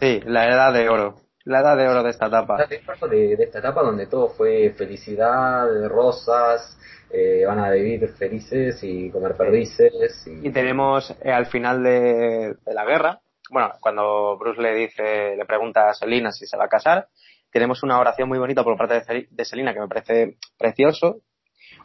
Sí, 0.00 0.20
la 0.24 0.46
edad 0.48 0.72
de 0.72 0.88
oro. 0.88 1.16
La 1.44 1.60
edad 1.60 1.76
de 1.76 1.88
oro 1.88 2.02
de 2.02 2.10
esta 2.10 2.26
etapa. 2.26 2.56
La 2.58 2.64
edad 2.64 3.08
de, 3.10 3.36
de 3.36 3.44
esta 3.44 3.58
etapa 3.58 3.82
donde 3.82 4.06
todo 4.06 4.28
fue 4.28 4.70
felicidad, 4.76 5.66
rosas, 5.88 6.76
eh, 7.14 7.44
van 7.46 7.58
a 7.58 7.70
vivir 7.70 8.08
felices 8.08 8.82
y 8.82 9.10
comer 9.10 9.36
perdices. 9.36 10.26
Y, 10.26 10.50
tenemos 10.50 11.14
eh, 11.22 11.30
al 11.30 11.44
final 11.44 11.82
de, 11.82 12.56
la 12.66 12.84
guerra, 12.86 13.20
bueno, 13.52 13.70
cuando 13.80 14.38
Bruce 14.38 14.60
le 14.60 14.74
dice, 14.74 15.36
le 15.36 15.44
pregunta 15.44 15.90
a 15.90 15.94
Selina 15.94 16.32
si 16.32 16.46
se 16.46 16.56
va 16.56 16.64
a 16.64 16.68
casar, 16.68 17.08
tenemos 17.50 17.82
una 17.82 18.00
oración 18.00 18.28
muy 18.28 18.38
bonita 18.38 18.64
por 18.64 18.78
parte 18.78 19.02
de, 19.30 19.44
Selina 19.44 19.74
que 19.74 19.80
me 19.80 19.88
parece 19.88 20.38
precioso, 20.58 21.20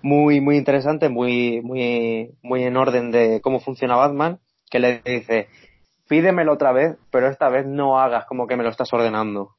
muy, 0.02 0.39
muy 0.39 0.56
interesante, 0.56 1.10
muy, 1.10 1.61
muy, 1.61 2.31
muy 2.41 2.64
en 2.64 2.77
orden 2.77 3.11
de 3.11 3.41
cómo 3.41 3.60
funciona 3.60 3.98
Batman, 3.98 4.39
que 4.72 4.80
le 4.80 5.02
dice, 5.03 5.49
pídemelo 6.07 6.53
otra 6.53 6.72
vez, 6.72 6.95
pero 7.11 7.27
esta 7.27 7.49
vez 7.49 7.65
no 7.65 7.99
hagas 7.99 8.26
como 8.27 8.48
que 8.48 8.56
me 8.56 8.64
lo 8.64 8.69
estás 8.69 8.91
ordenando. 8.94 9.56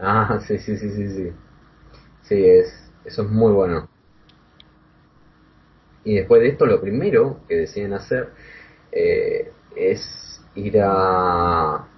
Ah, 0.00 0.38
sí, 0.46 0.58
sí, 0.58 0.76
sí, 0.76 0.90
sí, 0.90 1.08
sí. 1.08 1.32
Sí, 2.22 2.44
es, 2.44 2.92
eso 3.04 3.22
es 3.22 3.28
muy 3.28 3.52
bueno. 3.52 3.88
Y 6.04 6.14
después 6.14 6.40
de 6.40 6.48
esto, 6.48 6.66
lo 6.66 6.80
primero 6.80 7.40
que 7.48 7.56
deciden 7.56 7.94
hacer 7.94 8.30
eh, 8.92 9.50
es 9.76 10.31
ir 10.54 10.80
a 10.82 11.88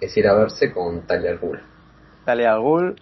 es 0.00 0.16
ir 0.16 0.26
a 0.28 0.34
verse 0.34 0.72
con 0.72 1.06
Talia 1.06 1.30
al 1.30 1.38
Ghul. 1.38 1.60
Talia 2.24 2.52
al 2.52 2.60
Ghul, 2.60 2.96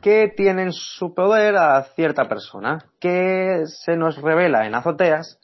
que 0.00 0.32
tienen 0.36 0.72
su 0.72 1.14
poder 1.14 1.56
a 1.56 1.82
cierta 1.94 2.28
persona, 2.28 2.84
que 3.00 3.62
se 3.66 3.96
nos 3.96 4.20
revela 4.20 4.66
en 4.66 4.74
azoteas 4.74 5.40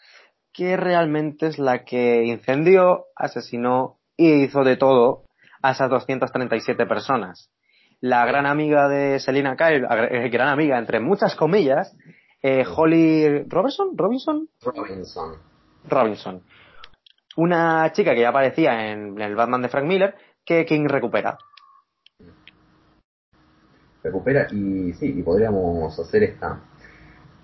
que 0.52 0.76
realmente 0.76 1.46
es 1.46 1.58
la 1.58 1.84
que 1.84 2.24
incendió, 2.24 3.06
asesinó 3.16 3.98
y 4.16 4.44
hizo 4.44 4.64
de 4.64 4.76
todo 4.76 5.24
a 5.62 5.72
esas 5.72 5.90
237 5.90 6.86
personas. 6.86 7.50
La 8.00 8.24
gran 8.26 8.46
amiga 8.46 8.88
de 8.88 9.20
Selina 9.20 9.56
Kyle, 9.56 9.86
eh, 10.10 10.28
gran 10.30 10.48
amiga 10.48 10.78
entre 10.78 11.00
muchas 11.00 11.36
comillas, 11.36 11.96
eh, 12.42 12.64
Holly 12.66 13.44
Robinson, 13.46 13.96
Robinson, 13.96 14.48
Robinson, 14.62 15.36
Robinson, 15.88 16.42
una 17.40 17.90
chica 17.92 18.14
que 18.14 18.20
ya 18.20 18.28
aparecía 18.28 18.92
en 18.92 19.18
el 19.20 19.34
Batman 19.34 19.62
de 19.62 19.68
Frank 19.68 19.86
Miller, 19.86 20.14
que 20.44 20.66
King 20.66 20.86
recupera. 20.86 21.38
Recupera 24.02 24.46
y 24.50 24.92
sí, 24.94 25.14
y 25.18 25.22
podríamos 25.22 25.98
hacer 25.98 26.22
esta 26.22 26.60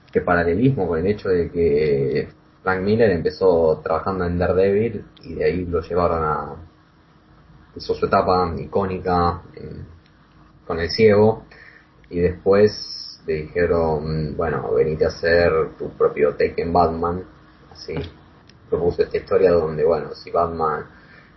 este 0.06 0.20
paralelismo 0.20 0.86
con 0.86 0.98
el 0.98 1.06
hecho 1.06 1.28
de 1.28 1.51
que 1.51 2.28
Frank 2.62 2.82
Miller 2.82 3.10
empezó 3.10 3.81
trabajando 3.82 4.24
en 4.24 4.39
Daredevil 4.39 5.05
y 5.23 5.35
de 5.35 5.44
ahí 5.44 5.64
lo 5.64 5.81
llevaron 5.81 6.24
a. 6.24 6.56
hizo 7.74 7.94
su 7.94 8.06
etapa 8.06 8.55
icónica 8.59 9.43
con 10.66 10.78
el 10.78 10.90
ciego 10.90 11.44
y 12.10 12.20
después 12.20 13.23
le 13.27 13.43
dijeron, 13.43 14.36
bueno, 14.36 14.73
venite 14.74 15.06
a 15.06 15.09
hacer 15.09 15.52
tu 15.78 15.90
propio 15.90 16.35
take 16.35 16.62
en 16.62 16.73
Batman. 16.73 17.24
Así 17.73 17.94
propuso 18.68 19.02
esta 19.02 19.16
historia 19.16 19.52
donde, 19.52 19.84
bueno, 19.84 20.14
si 20.14 20.30
Batman. 20.30 20.86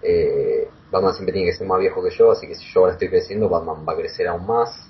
Eh, 0.01 0.67
Batman 0.91 1.13
siempre 1.13 1.33
tiene 1.33 1.51
que 1.51 1.57
ser 1.57 1.67
más 1.67 1.79
viejo 1.79 2.01
que 2.03 2.09
yo, 2.09 2.31
así 2.31 2.47
que 2.47 2.55
si 2.55 2.65
yo 2.73 2.81
ahora 2.81 2.93
estoy 2.93 3.09
creciendo, 3.09 3.49
Batman 3.49 3.85
va 3.87 3.93
a 3.93 3.97
crecer 3.97 4.27
aún 4.27 4.47
más. 4.47 4.89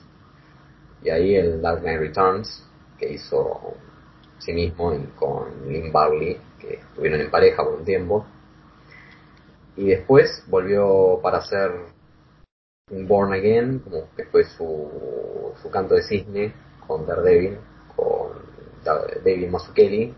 Y 1.02 1.10
ahí 1.10 1.36
el 1.36 1.62
Dark 1.62 1.82
Knight 1.82 2.00
Returns, 2.00 2.66
que 2.98 3.12
hizo 3.14 3.74
sí 4.38 4.54
mismo 4.54 4.94
y 4.94 5.04
con 5.18 5.68
Lynn 5.68 5.92
Bagley, 5.92 6.40
que 6.60 6.76
estuvieron 6.76 7.22
en 7.22 7.32
pareja 7.32 7.64
por 7.64 7.76
un 7.76 7.86
tiempo. 7.86 8.26
Y 9.76 9.88
después 9.88 10.44
volvió 10.48 11.20
para 11.22 11.38
hacer 11.38 11.72
un 12.92 13.08
Born 13.08 13.34
Again, 13.34 13.80
como 13.80 14.10
que 14.16 14.26
fue 14.26 14.44
su, 14.44 15.54
su 15.62 15.70
canto 15.70 15.96
de 15.96 16.04
cisne 16.04 16.54
con 16.86 17.06
Daredevil, 17.06 17.58
con 17.96 18.32
David 18.84 19.50
Mazzucchelli. 19.50 20.14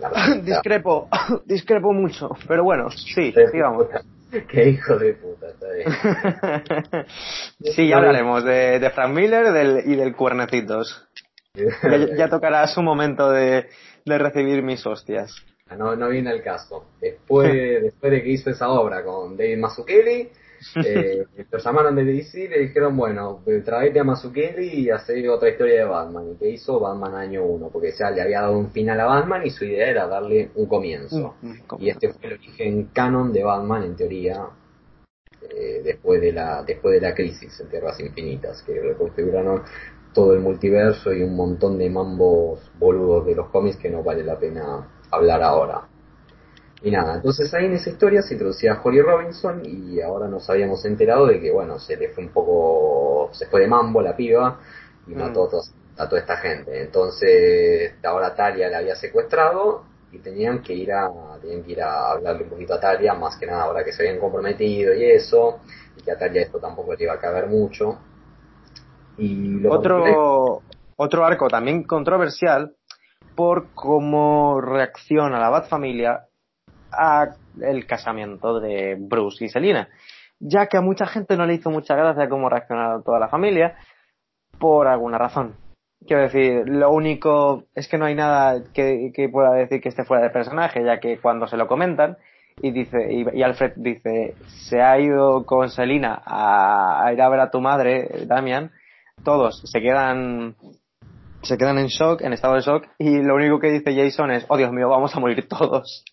discrepo, 0.42 1.08
discrepo 1.44 1.92
mucho, 1.92 2.30
pero 2.46 2.64
bueno, 2.64 2.90
sí, 2.90 3.34
digamos. 3.52 3.86
Qué 4.48 4.68
hijo 4.68 4.96
de 4.96 5.14
puta, 5.14 5.48
está 5.48 7.04
sí, 7.74 7.88
ya 7.88 7.96
hablaremos 7.96 8.44
de, 8.44 8.78
de 8.78 8.90
Frank 8.90 9.12
Miller 9.12 9.52
del, 9.52 9.82
y 9.84 9.96
del 9.96 10.14
Cuernecitos. 10.14 11.08
ya, 12.16 12.28
tocará 12.28 12.64
su 12.68 12.80
momento 12.80 13.30
de, 13.32 13.68
de 14.04 14.18
recibir 14.18 14.62
mis 14.62 14.86
hostias. 14.86 15.34
No, 15.76 15.96
no 15.96 16.08
viene 16.08 16.30
el 16.30 16.42
caso. 16.42 16.86
Después, 17.00 17.82
después 17.82 18.12
de 18.12 18.22
que 18.22 18.30
hizo 18.30 18.50
esa 18.50 18.68
obra 18.68 19.02
con 19.04 19.36
David 19.36 19.58
Mazzucchelli, 19.58 20.30
eh, 20.84 21.26
lo 21.50 21.58
llamaron 21.58 21.96
de 21.96 22.04
DC 22.04 22.44
y 22.44 22.48
le 22.48 22.58
dijeron, 22.60 22.96
bueno, 22.96 23.42
tráete 23.64 24.00
a 24.00 24.04
Mazzucchelli 24.04 24.80
y 24.80 24.90
hacer 24.90 25.28
otra 25.28 25.48
historia 25.48 25.80
de 25.80 25.84
Batman. 25.84 26.32
Y 26.32 26.36
que 26.36 26.50
hizo 26.50 26.80
Batman 26.80 27.14
año 27.14 27.44
1, 27.44 27.68
porque 27.68 27.92
ya 27.92 28.10
le 28.10 28.22
había 28.22 28.42
dado 28.42 28.58
un 28.58 28.70
final 28.70 29.00
a 29.00 29.06
Batman 29.06 29.46
y 29.46 29.50
su 29.50 29.64
idea 29.64 29.88
era 29.88 30.06
darle 30.06 30.50
un 30.54 30.66
comienzo. 30.66 31.36
y 31.78 31.90
este 31.90 32.12
fue 32.12 32.28
el 32.28 32.32
origen 32.34 32.84
canon 32.92 33.32
de 33.32 33.42
Batman, 33.42 33.84
en 33.84 33.96
teoría, 33.96 34.46
eh, 35.42 35.80
después 35.82 36.20
de 36.20 36.32
la 36.32 36.62
después 36.62 36.94
de 36.94 37.00
la 37.00 37.14
crisis 37.14 37.58
en 37.60 37.68
Tierras 37.68 37.98
Infinitas, 38.00 38.62
que 38.62 38.80
reconfiguraron 38.80 39.62
todo 40.12 40.34
el 40.34 40.40
multiverso 40.40 41.12
y 41.12 41.22
un 41.22 41.36
montón 41.36 41.78
de 41.78 41.88
mambos 41.88 42.70
boludos 42.78 43.26
de 43.26 43.34
los 43.34 43.48
cómics 43.48 43.76
que 43.76 43.90
no 43.90 44.02
vale 44.02 44.24
la 44.24 44.38
pena 44.38 44.88
hablar 45.10 45.42
ahora. 45.42 45.89
Y 46.82 46.90
nada, 46.90 47.16
entonces 47.16 47.52
ahí 47.52 47.66
en 47.66 47.74
esa 47.74 47.90
historia 47.90 48.22
se 48.22 48.34
introducía 48.34 48.72
a 48.72 48.80
Holly 48.82 49.02
Robinson 49.02 49.60
y 49.64 50.00
ahora 50.00 50.28
nos 50.28 50.48
habíamos 50.48 50.82
enterado 50.86 51.26
de 51.26 51.38
que, 51.38 51.50
bueno, 51.50 51.78
se 51.78 51.96
le 51.96 52.08
fue 52.08 52.24
un 52.24 52.30
poco, 52.30 53.28
se 53.32 53.46
fue 53.46 53.60
de 53.60 53.66
mambo 53.66 54.00
la 54.00 54.16
piba 54.16 54.58
y 55.06 55.14
mató 55.14 55.46
a, 55.98 56.08
toda 56.08 56.20
esta 56.20 56.38
gente. 56.38 56.80
Entonces 56.80 57.92
ahora 58.02 58.34
Talia 58.34 58.70
la 58.70 58.78
había 58.78 58.96
secuestrado 58.96 59.84
y 60.10 60.20
tenían 60.20 60.62
que 60.62 60.72
ir 60.72 60.90
a, 60.92 61.10
tenían 61.42 61.62
que 61.62 61.72
ir 61.72 61.82
a 61.82 62.12
hablarle 62.12 62.44
un 62.44 62.50
poquito 62.50 62.72
a 62.72 62.80
Talia, 62.80 63.12
más 63.12 63.36
que 63.36 63.44
nada 63.44 63.64
ahora 63.64 63.84
que 63.84 63.92
se 63.92 64.02
habían 64.02 64.18
comprometido 64.18 64.94
y 64.94 65.04
eso, 65.04 65.58
y 65.98 66.02
que 66.02 66.12
a 66.12 66.18
Talia 66.18 66.42
esto 66.42 66.58
tampoco 66.58 66.94
le 66.94 67.04
iba 67.04 67.12
a 67.12 67.20
caber 67.20 67.46
mucho. 67.46 67.98
Y 69.18 69.66
otro, 69.66 70.62
otro 70.96 71.24
arco 71.26 71.48
también 71.48 71.84
controversial 71.84 72.74
por 73.34 73.74
cómo 73.74 74.62
reacciona 74.62 75.38
la 75.38 75.50
Bat 75.50 75.68
Familia 75.68 76.26
a 76.92 77.34
el 77.60 77.86
casamiento 77.86 78.60
de 78.60 78.96
Bruce 78.98 79.44
y 79.44 79.48
Selina, 79.48 79.88
ya 80.38 80.66
que 80.66 80.76
a 80.76 80.80
mucha 80.80 81.06
gente 81.06 81.36
no 81.36 81.46
le 81.46 81.54
hizo 81.54 81.70
mucha 81.70 81.94
gracia 81.94 82.28
cómo 82.28 82.48
reaccionaron 82.48 83.02
toda 83.02 83.18
la 83.18 83.28
familia 83.28 83.76
por 84.58 84.86
alguna 84.86 85.18
razón. 85.18 85.56
Quiero 86.06 86.22
decir, 86.22 86.62
lo 86.66 86.90
único 86.90 87.64
es 87.74 87.86
que 87.88 87.98
no 87.98 88.06
hay 88.06 88.14
nada 88.14 88.62
que, 88.72 89.28
pueda 89.30 89.52
decir 89.52 89.80
que 89.80 89.90
esté 89.90 90.04
fuera 90.04 90.22
de 90.22 90.30
personaje, 90.30 90.82
ya 90.82 90.98
que 90.98 91.18
cuando 91.18 91.46
se 91.46 91.58
lo 91.58 91.66
comentan 91.66 92.16
y 92.62 92.72
dice 92.72 92.98
y, 93.10 93.42
Alfred 93.42 93.72
dice 93.76 94.34
se 94.46 94.82
ha 94.82 94.98
ido 94.98 95.46
con 95.46 95.70
Selina 95.70 96.20
a, 96.24 97.06
a, 97.06 97.12
ir 97.12 97.20
a 97.20 97.28
ver 97.28 97.40
a 97.40 97.50
tu 97.50 97.60
madre, 97.60 98.26
Damian, 98.26 98.70
todos 99.24 99.62
se 99.64 99.80
quedan 99.80 100.56
se 101.42 101.56
quedan 101.56 101.78
en 101.78 101.86
shock, 101.86 102.22
en 102.22 102.32
estado 102.32 102.54
de 102.54 102.60
shock, 102.60 102.86
y 102.98 103.22
lo 103.22 103.34
único 103.34 103.58
que 103.58 103.70
dice 103.70 103.94
Jason 103.94 104.30
es, 104.30 104.44
oh 104.48 104.56
Dios 104.56 104.72
mío, 104.72 104.88
vamos 104.88 105.14
a 105.14 105.20
morir 105.20 105.46
todos. 105.48 106.04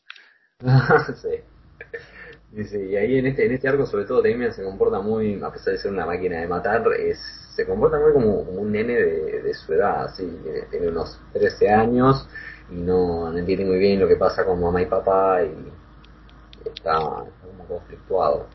sí. 1.22 2.78
y 2.80 2.96
ahí 2.96 3.20
en 3.20 3.28
este, 3.28 3.46
en 3.46 3.52
este 3.52 3.68
arco 3.68 3.86
sobre 3.86 4.06
todo 4.06 4.24
Damian 4.24 4.52
se 4.52 4.64
comporta 4.64 5.00
muy, 5.02 5.40
a 5.44 5.52
pesar 5.52 5.74
de 5.74 5.80
ser 5.80 5.92
una 5.92 6.08
máquina 6.08 6.40
de 6.40 6.48
matar, 6.48 6.84
es, 6.98 7.20
se 7.56 7.68
comporta 7.68 8.00
muy 8.00 8.12
como, 8.12 8.40
un 8.42 8.72
nene 8.72 8.96
de, 8.96 9.54
su 9.54 9.74
edad, 9.74 10.06
así, 10.06 10.28
tiene 10.72 10.88
unos 10.88 11.22
13 11.34 11.70
años 11.70 12.28
y 12.72 12.76
no, 12.76 13.38
entiende 13.38 13.66
muy 13.66 13.78
bien 13.78 14.00
lo 14.00 14.08
que 14.08 14.16
pasa 14.16 14.46
con 14.46 14.60
mamá 14.60 14.82
y 14.82 14.88
papá 14.88 15.44
y 15.44 16.70
está, 16.70 16.98
como 16.98 17.66
conflictuado. 17.68 18.48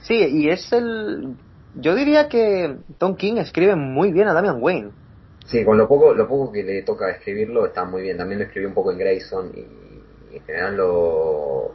Sí, 0.00 0.14
y 0.14 0.48
es 0.48 0.72
el... 0.72 1.36
Yo 1.74 1.94
diría 1.94 2.28
que 2.30 2.74
Tom 2.96 3.16
King 3.16 3.36
escribe 3.36 3.76
muy 3.76 4.12
bien 4.12 4.28
a 4.28 4.32
Damian 4.32 4.62
Wayne. 4.62 4.92
Sí, 5.44 5.62
con 5.62 5.76
lo 5.76 5.86
poco, 5.86 6.14
lo 6.14 6.26
poco 6.26 6.50
que 6.50 6.62
le 6.62 6.82
toca 6.82 7.10
escribirlo 7.10 7.66
está 7.66 7.84
muy 7.84 8.00
bien. 8.00 8.16
También 8.16 8.38
lo 8.38 8.46
escribió 8.46 8.68
un 8.68 8.74
poco 8.74 8.92
en 8.92 8.98
Grayson 8.98 9.52
y 9.54 9.85
en 10.36 10.44
general 10.44 10.76
lo, 10.76 11.74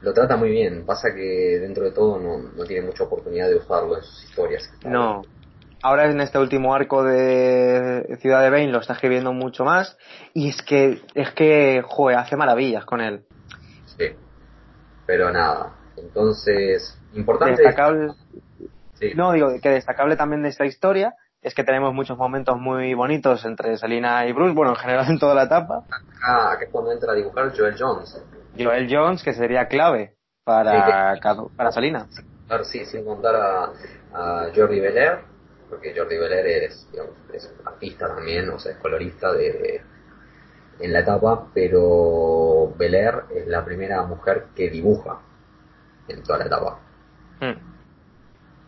lo 0.00 0.14
trata 0.14 0.36
muy 0.36 0.50
bien. 0.50 0.84
Pasa 0.84 1.08
que 1.14 1.58
dentro 1.60 1.84
de 1.84 1.92
todo 1.92 2.18
no, 2.18 2.38
no 2.38 2.64
tiene 2.64 2.86
mucha 2.86 3.04
oportunidad 3.04 3.48
de 3.48 3.56
usarlo 3.56 3.96
en 3.96 4.02
sus 4.02 4.24
historias. 4.24 4.72
No. 4.84 5.22
Ahora 5.82 6.10
en 6.10 6.20
este 6.20 6.38
último 6.38 6.74
arco 6.74 7.04
de 7.04 8.18
Ciudad 8.20 8.42
de 8.42 8.50
Bane 8.50 8.72
lo 8.72 8.80
está 8.80 8.94
escribiendo 8.94 9.32
mucho 9.32 9.64
más 9.64 9.96
y 10.34 10.48
es 10.48 10.60
que 10.62 11.00
es 11.14 11.30
que 11.32 11.82
joder, 11.86 12.18
hace 12.18 12.36
maravillas 12.36 12.84
con 12.84 13.00
él. 13.00 13.24
Sí. 13.96 14.06
Pero 15.06 15.30
nada. 15.30 15.76
Entonces, 15.96 16.98
importante 17.14 17.62
destacable 17.62 18.12
No, 19.14 19.32
digo 19.32 19.48
que 19.62 19.68
destacable 19.70 20.16
también 20.16 20.42
de 20.42 20.48
esta 20.48 20.66
historia 20.66 21.14
es 21.42 21.54
que 21.54 21.64
tenemos 21.64 21.94
muchos 21.94 22.18
momentos 22.18 22.58
muy 22.58 22.94
bonitos 22.94 23.44
entre 23.44 23.76
Selina 23.76 24.26
y 24.26 24.32
Bruce, 24.32 24.54
bueno, 24.54 24.72
en 24.72 24.76
general 24.76 25.06
en 25.08 25.18
toda 25.18 25.34
la 25.34 25.44
etapa. 25.44 25.84
Ah, 26.22 26.56
que 26.58 26.64
es 26.64 26.70
cuando 26.70 26.92
entra 26.92 27.12
a 27.12 27.14
dibujar 27.14 27.52
Joel 27.56 27.76
Jones. 27.78 28.20
Joel 28.56 28.88
Jones, 28.90 29.22
que 29.22 29.32
sería 29.32 29.68
clave 29.68 30.16
para, 30.44 31.16
para 31.56 31.72
Selina. 31.72 32.06
Claro, 32.46 32.64
sí, 32.64 32.84
sin 32.86 33.04
contar 33.04 33.36
a, 33.36 33.72
a 34.12 34.48
Jordi 34.54 34.80
Belair, 34.80 35.20
porque 35.68 35.94
Jordi 35.96 36.16
Belair 36.16 36.64
es, 36.64 36.90
digamos, 36.90 37.14
es 37.32 37.54
artista 37.64 38.08
también, 38.08 38.48
o 38.48 38.58
sea, 38.58 38.72
es 38.72 38.78
colorista 38.78 39.32
de, 39.32 39.82
en 40.80 40.92
la 40.92 41.00
etapa, 41.00 41.48
pero 41.54 42.72
Belair 42.76 43.24
es 43.34 43.46
la 43.46 43.64
primera 43.64 44.02
mujer 44.04 44.46
que 44.56 44.70
dibuja 44.70 45.20
en 46.08 46.22
toda 46.22 46.38
la 46.38 46.46
etapa. 46.46 46.80
Hmm. 47.40 47.68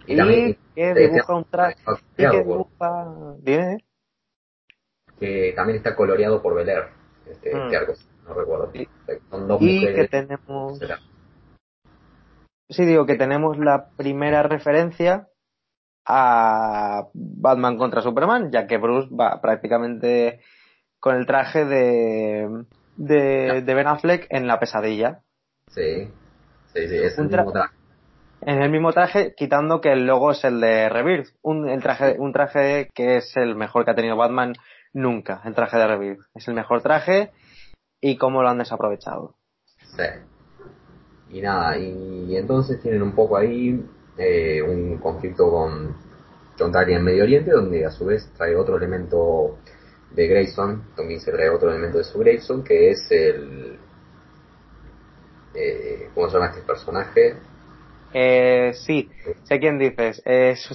Y, 0.06 0.16
también 0.16 0.59
que 0.74 0.94
dibuja 0.94 1.34
un 1.34 1.44
traje. 1.44 1.76
que 2.16 2.28
dibuja. 2.28 3.36
Que 5.18 5.52
también 5.54 5.76
está 5.76 5.94
coloreado 5.94 6.40
por 6.40 6.54
Belair, 6.54 6.84
este, 7.26 7.54
mm. 7.54 7.60
este 7.64 7.76
arco, 7.76 7.92
no 8.26 8.34
recuerdo. 8.34 8.72
Son 9.30 9.48
dos 9.48 9.60
y 9.60 9.86
que 9.86 10.08
tenemos. 10.08 10.80
Sí, 12.68 12.86
digo 12.86 13.04
que 13.04 13.16
tenemos 13.16 13.58
la 13.58 13.90
primera 13.96 14.42
referencia 14.44 15.28
a 16.06 17.08
Batman 17.12 17.76
contra 17.76 18.00
Superman, 18.00 18.50
ya 18.50 18.66
que 18.66 18.78
Bruce 18.78 19.08
va 19.14 19.40
prácticamente 19.40 20.40
con 21.00 21.16
el 21.16 21.26
traje 21.26 21.64
de, 21.64 22.64
de, 22.96 23.62
de 23.62 23.74
Ben 23.74 23.88
Affleck 23.88 24.26
en 24.30 24.46
la 24.46 24.58
pesadilla. 24.58 25.22
Sí, 25.66 26.08
sí, 26.72 26.88
sí, 26.88 26.96
es 26.96 27.18
un 27.18 27.26
el 27.26 27.36
mismo 27.38 27.52
traje 27.52 27.79
en 28.42 28.62
el 28.62 28.70
mismo 28.70 28.92
traje, 28.92 29.34
quitando 29.36 29.80
que 29.80 29.92
el 29.92 30.06
logo 30.06 30.32
es 30.32 30.44
el 30.44 30.60
de 30.60 30.88
Rebirth, 30.88 31.28
un, 31.42 31.68
el 31.68 31.82
traje, 31.82 32.16
un 32.18 32.32
traje 32.32 32.88
que 32.94 33.18
es 33.18 33.36
el 33.36 33.54
mejor 33.54 33.84
que 33.84 33.90
ha 33.90 33.94
tenido 33.94 34.16
Batman 34.16 34.54
nunca, 34.92 35.42
el 35.44 35.54
traje 35.54 35.76
de 35.76 35.86
Rebirth. 35.86 36.20
Es 36.34 36.48
el 36.48 36.54
mejor 36.54 36.82
traje 36.82 37.32
y 38.00 38.16
cómo 38.16 38.42
lo 38.42 38.48
han 38.48 38.58
desaprovechado. 38.58 39.36
Sí. 39.96 40.04
Y 41.30 41.42
nada, 41.42 41.76
y, 41.78 42.36
entonces 42.36 42.80
tienen 42.80 43.02
un 43.02 43.12
poco 43.12 43.36
ahí 43.36 43.84
eh, 44.16 44.62
un 44.62 44.98
conflicto 44.98 45.50
con 45.50 45.94
John 46.58 46.72
Terry 46.72 46.94
en 46.94 47.04
Medio 47.04 47.24
Oriente, 47.24 47.50
donde 47.50 47.84
a 47.84 47.90
su 47.90 48.06
vez 48.06 48.32
trae 48.36 48.56
otro 48.56 48.76
elemento 48.76 49.58
de 50.10 50.26
Grayson, 50.26 50.94
también 50.96 51.20
se 51.20 51.30
trae 51.30 51.48
otro 51.48 51.70
elemento 51.70 51.98
de 51.98 52.04
su 52.04 52.18
Grayson, 52.18 52.64
que 52.64 52.90
es 52.90 53.06
el... 53.10 53.78
Eh, 55.54 56.10
¿Cómo 56.14 56.28
se 56.28 56.34
llama 56.34 56.46
este 56.46 56.62
personaje? 56.62 57.36
Eh, 58.12 58.72
sí, 58.74 59.08
sé 59.44 59.60
quién 59.60 59.78
dices. 59.78 60.22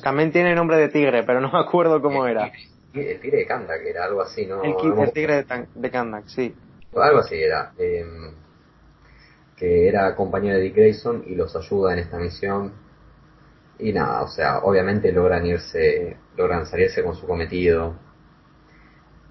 también 0.02 0.32
tiene 0.32 0.56
nombre 0.56 0.78
de 0.78 0.90
tigre, 0.90 1.24
pero 1.24 1.42
no 1.42 1.52
me 1.52 1.60
acuerdo 1.60 2.02
cómo 2.02 2.26
era. 2.26 2.52
El 2.94 3.20
tigre 3.20 3.40
de 3.40 3.46
Kandak 3.46 3.82
era 3.86 4.06
algo 4.06 4.22
así, 4.22 4.46
¿no? 4.46 4.64
El, 4.64 4.76
tigre 5.12 5.44
de, 5.44 5.68
de 5.74 5.92
Kandak, 5.92 6.28
sí. 6.28 6.56
Algo 6.96 7.20
así 7.20 7.36
era. 7.36 7.74
Em, 7.78 8.34
que 9.58 9.88
era 9.88 10.16
compañero 10.16 10.58
de 10.58 10.64
Dick 10.64 10.76
Grayson 10.76 11.24
y 11.28 11.36
los 11.36 11.56
ayuda 11.56 11.94
en 11.94 12.00
esta 12.00 12.18
misión. 12.18 12.74
Y 13.80 13.92
nada, 13.92 14.24
o 14.24 14.28
sea, 14.28 14.60
obviamente 14.60 15.12
logran 15.12 15.46
irse, 15.46 16.16
logran 16.38 16.66
salirse 16.66 17.04
con 17.04 17.16
su 17.16 17.28
cometido. 17.28 17.96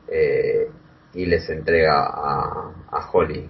Eh, 0.08 0.68
y 1.14 1.26
les 1.26 1.48
entrega 1.48 2.04
a, 2.04 2.72
a 2.90 3.10
Holly. 3.12 3.48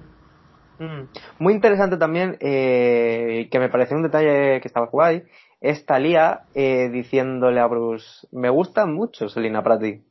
Muy 1.39 1.55
interesante 1.55 1.97
también, 1.97 2.37
eh, 2.41 3.49
que 3.51 3.59
me 3.59 3.69
pareció 3.69 3.97
un 3.97 4.03
detalle 4.03 4.61
que 4.61 4.69
estaba 4.69 4.87
guay, 4.87 5.25
es 5.61 5.87
Talía 5.87 6.43
eh, 6.55 6.89
diciéndole 6.91 7.61
a 7.61 7.67
Bruce, 7.67 8.27
me 8.33 8.51
gusta 8.51 8.87
mucho 8.87 9.29
Selina 9.29 9.63
para 9.63 9.79
ti. 9.79 10.03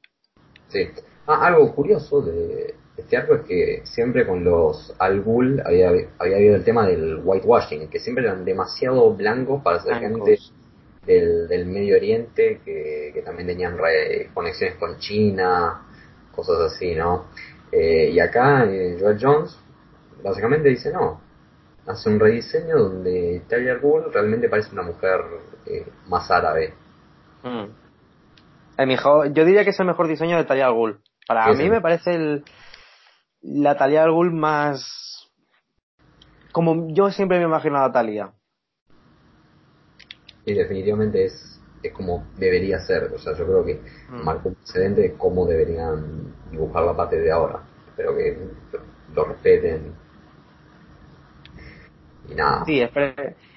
Sí. 0.69 0.89
Ah, 1.27 1.47
algo 1.47 1.73
curioso 1.73 2.21
de, 2.21 2.75
este 2.97 3.17
arco 3.17 3.35
es 3.35 3.41
que 3.43 3.81
siempre 3.85 4.25
con 4.25 4.43
los 4.43 4.95
Al 4.99 5.21
Ghul 5.21 5.61
había, 5.65 5.89
había 6.19 6.37
habido 6.37 6.55
el 6.55 6.63
tema 6.63 6.87
del 6.87 7.21
whitewashing, 7.23 7.89
que 7.89 7.99
siempre 7.99 8.25
eran 8.25 8.45
demasiado 8.45 9.13
blancos 9.13 9.61
para 9.63 9.79
ser 9.79 9.95
gente 9.95 10.37
del, 11.05 11.47
del 11.47 11.65
Medio 11.65 11.95
Oriente, 11.95 12.61
que, 12.63 13.11
que 13.13 13.21
también 13.21 13.47
tenían 13.47 13.77
conexiones 14.33 14.75
con 14.77 14.97
China, 14.97 15.81
cosas 16.35 16.73
así, 16.73 16.95
¿no? 16.95 17.25
Eh, 17.71 18.11
y 18.13 18.19
acá 18.19 18.65
eh, 18.65 18.97
Joel 18.99 19.17
Jones 19.19 19.57
básicamente 20.23 20.69
dice 20.69 20.91
no, 20.91 21.21
hace 21.85 22.09
un 22.09 22.19
rediseño 22.19 22.77
donde 22.77 23.41
Talia 23.47 23.75
Ghul 23.75 24.11
realmente 24.11 24.49
parece 24.49 24.71
una 24.71 24.83
mujer 24.83 25.21
eh, 25.65 25.85
más 26.07 26.29
árabe. 26.31 26.73
Mm. 27.43 27.65
El 28.77 28.87
mejor, 28.87 29.33
yo 29.33 29.45
diría 29.45 29.63
que 29.63 29.69
es 29.71 29.79
el 29.79 29.85
mejor 29.85 30.07
diseño 30.07 30.37
de 30.37 30.45
Talia 30.45 30.69
Ghul. 30.69 31.01
Para 31.27 31.53
mí 31.53 31.69
me 31.69 31.81
parece 31.81 32.15
el, 32.15 32.43
la 33.41 33.77
Talia 33.77 34.07
Ghul 34.07 34.31
más... 34.31 35.31
Como 36.51 36.93
yo 36.93 37.09
siempre 37.09 37.37
me 37.37 37.43
he 37.43 37.47
imaginado 37.47 37.85
a 37.85 37.91
Talia. 37.91 38.31
Y 40.45 40.53
definitivamente 40.53 41.25
es, 41.25 41.59
es 41.81 41.93
como 41.93 42.27
debería 42.37 42.79
ser. 42.79 43.11
O 43.13 43.17
sea, 43.17 43.33
yo 43.35 43.45
creo 43.45 43.65
que 43.65 43.81
mm. 44.09 44.23
marca 44.23 44.49
un 44.49 44.55
precedente 44.55 45.01
de 45.01 45.13
cómo 45.13 45.45
deberían 45.45 46.33
dibujar 46.51 46.83
la 46.83 46.95
parte 46.95 47.19
de 47.19 47.31
ahora. 47.31 47.61
Espero 47.89 48.15
que 48.15 48.37
lo 49.13 49.25
respeten. 49.25 50.02
Y 52.29 52.35
nada. 52.35 52.63
Sí, 52.65 52.81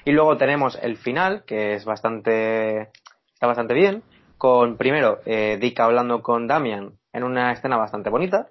y 0.05 0.13
luego 0.13 0.37
tenemos 0.37 0.79
el 0.81 0.97
final, 0.97 1.45
que 1.45 1.75
es 1.75 1.85
bastante. 1.85 2.91
está 3.35 3.47
bastante 3.47 3.75
bien. 3.75 4.03
Con 4.39 4.77
primero 4.77 5.21
eh, 5.25 5.59
Dick 5.61 5.81
hablando 5.81 6.23
con 6.23 6.47
Damian 6.47 6.93
en 7.13 7.25
una 7.25 7.53
escena 7.53 7.79
bastante 7.79 8.11
bonita, 8.11 8.51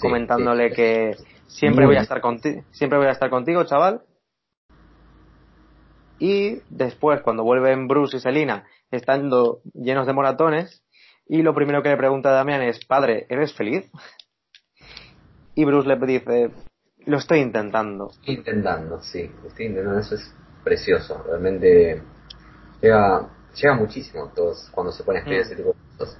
comentándole 0.00 0.70
que 0.70 1.16
siempre 1.48 1.86
voy 1.86 1.96
a 1.96 2.02
estar 2.02 2.20
contigo, 2.20 2.62
siempre 2.70 2.98
voy 2.98 3.08
a 3.08 3.12
estar 3.12 3.30
contigo, 3.30 3.64
chaval. 3.64 4.02
Y 6.20 6.60
después, 6.70 7.20
cuando 7.22 7.42
vuelven 7.42 7.88
Bruce 7.88 8.16
y 8.16 8.20
Selina, 8.20 8.64
estando 8.92 9.60
llenos 9.74 10.06
de 10.06 10.12
moratones, 10.12 10.84
y 11.26 11.42
lo 11.42 11.54
primero 11.54 11.82
que 11.82 11.88
le 11.88 11.96
pregunta 11.96 12.30
a 12.30 12.34
Damian 12.34 12.62
es, 12.62 12.84
padre, 12.84 13.26
¿eres 13.28 13.52
feliz? 13.54 13.90
Y 15.56 15.64
Bruce 15.64 15.88
le 15.88 15.96
dice, 16.06 16.50
lo 17.06 17.18
estoy 17.18 17.40
intentando. 17.40 18.10
intentando, 18.24 19.00
sí, 19.02 19.30
estoy 19.46 19.66
intentando, 19.66 20.00
eso 20.00 20.14
es 20.14 20.32
precioso, 20.62 21.22
realmente 21.26 22.02
llega, 22.80 23.28
llega 23.54 23.74
muchísimo 23.74 24.30
todos 24.34 24.68
cuando 24.72 24.92
se 24.92 25.02
pone 25.04 25.18
a 25.18 25.22
escribir 25.22 25.42
mm. 25.42 25.46
ese 25.46 25.56
tipo 25.56 25.68
de 25.68 25.98
cosas. 25.98 26.18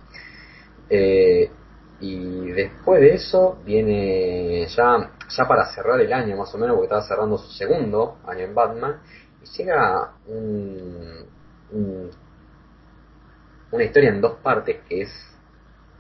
Eh, 0.91 1.51
y 2.01 2.51
después 2.53 3.01
de 3.01 3.15
eso 3.15 3.59
viene 3.65 4.67
ya, 4.67 5.11
ya 5.29 5.49
para 5.49 5.67
cerrar 5.73 6.01
el 6.01 6.13
año 6.13 6.37
más 6.37 6.55
o 6.55 6.59
menos, 6.59 6.77
porque 6.77 6.87
estaba 6.87 7.07
cerrando 7.07 7.39
su 7.39 7.51
segundo 7.53 8.19
año 8.27 8.41
en 8.41 8.55
Batman, 8.55 9.01
y 9.43 9.47
llega 9.57 10.13
un, 10.27 11.27
una 13.71 13.85
historia 13.85 14.11
en 14.11 14.21
dos 14.21 14.35
partes 14.43 14.81
que 14.89 15.03
es 15.03 15.11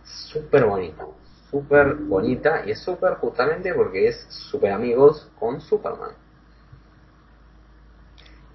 súper 0.04 0.66
bonita, 0.66 1.06
súper 1.54 1.94
bonita, 1.94 2.64
y 2.66 2.72
es 2.72 2.82
súper 2.82 3.14
justamente 3.14 3.72
porque 3.74 4.08
es 4.08 4.26
súper 4.28 4.72
amigos 4.72 5.30
con 5.38 5.60
Superman. 5.60 6.10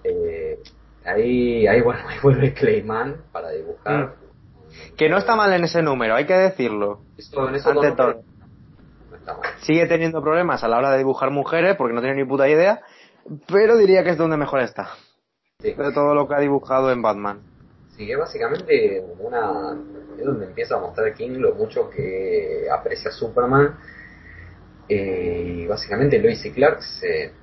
Eh, 0.03 0.59
ahí, 1.05 1.65
ahí, 1.65 1.81
bueno, 1.81 2.01
ahí 2.07 2.17
vuelve 2.21 2.53
Clayman 2.53 3.23
para 3.31 3.51
dibujar. 3.51 4.07
Mm. 4.07 4.95
Que 4.97 5.09
no 5.09 5.17
está 5.17 5.35
mal 5.35 5.53
en 5.53 5.63
ese 5.63 5.81
número, 5.81 6.13
hay 6.15 6.25
que 6.25 6.33
decirlo. 6.33 7.01
Ante 7.65 7.91
todo. 7.93 8.21
Sigue 9.61 9.85
teniendo 9.85 10.21
problemas 10.21 10.63
a 10.63 10.67
la 10.67 10.77
hora 10.77 10.91
de 10.91 10.97
dibujar 10.97 11.31
mujeres 11.31 11.75
porque 11.77 11.93
no 11.93 12.01
tiene 12.01 12.17
ni 12.17 12.27
puta 12.27 12.49
idea, 12.49 12.81
pero 13.47 13.77
diría 13.77 14.03
que 14.03 14.09
es 14.09 14.17
donde 14.17 14.37
mejor 14.37 14.59
está. 14.59 14.89
De 15.59 15.73
todo 15.93 16.15
lo 16.15 16.27
que 16.27 16.35
ha 16.35 16.39
dibujado 16.39 16.91
en 16.91 17.01
Batman. 17.01 17.41
Sí, 17.99 18.09
es 18.09 18.17
básicamente 18.17 18.99
es 18.99 20.25
donde 20.25 20.45
empieza 20.45 20.75
a 20.75 20.79
mostrar 20.79 21.13
King 21.13 21.31
lo 21.31 21.53
mucho 21.53 21.89
que 21.89 22.65
aprecia 22.71 23.11
Superman. 23.11 23.77
Eh, 24.87 25.43
y 25.57 25.67
básicamente 25.67 26.17
Lois 26.17 26.45
y 26.45 26.51
Clark 26.51 26.81
se 26.81 27.33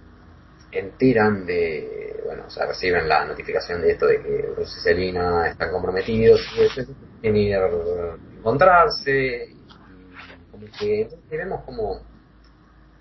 enteran 0.72 1.44
de, 1.44 2.22
bueno, 2.24 2.44
o 2.46 2.50
sea, 2.50 2.64
reciben 2.64 3.06
la 3.06 3.26
notificación 3.26 3.82
de 3.82 3.90
esto 3.92 4.06
de 4.06 4.22
que 4.22 4.46
Bruce 4.54 4.78
y 4.78 4.80
Selina 4.80 5.46
están 5.46 5.70
comprometidos 5.70 6.40
y 6.56 6.84
tienen 7.20 7.52
que 7.52 8.38
encontrarse. 8.38 9.48
Y 9.50 10.50
como 10.50 10.66
que 10.78 11.06
vemos 11.32 11.64
como 11.64 12.00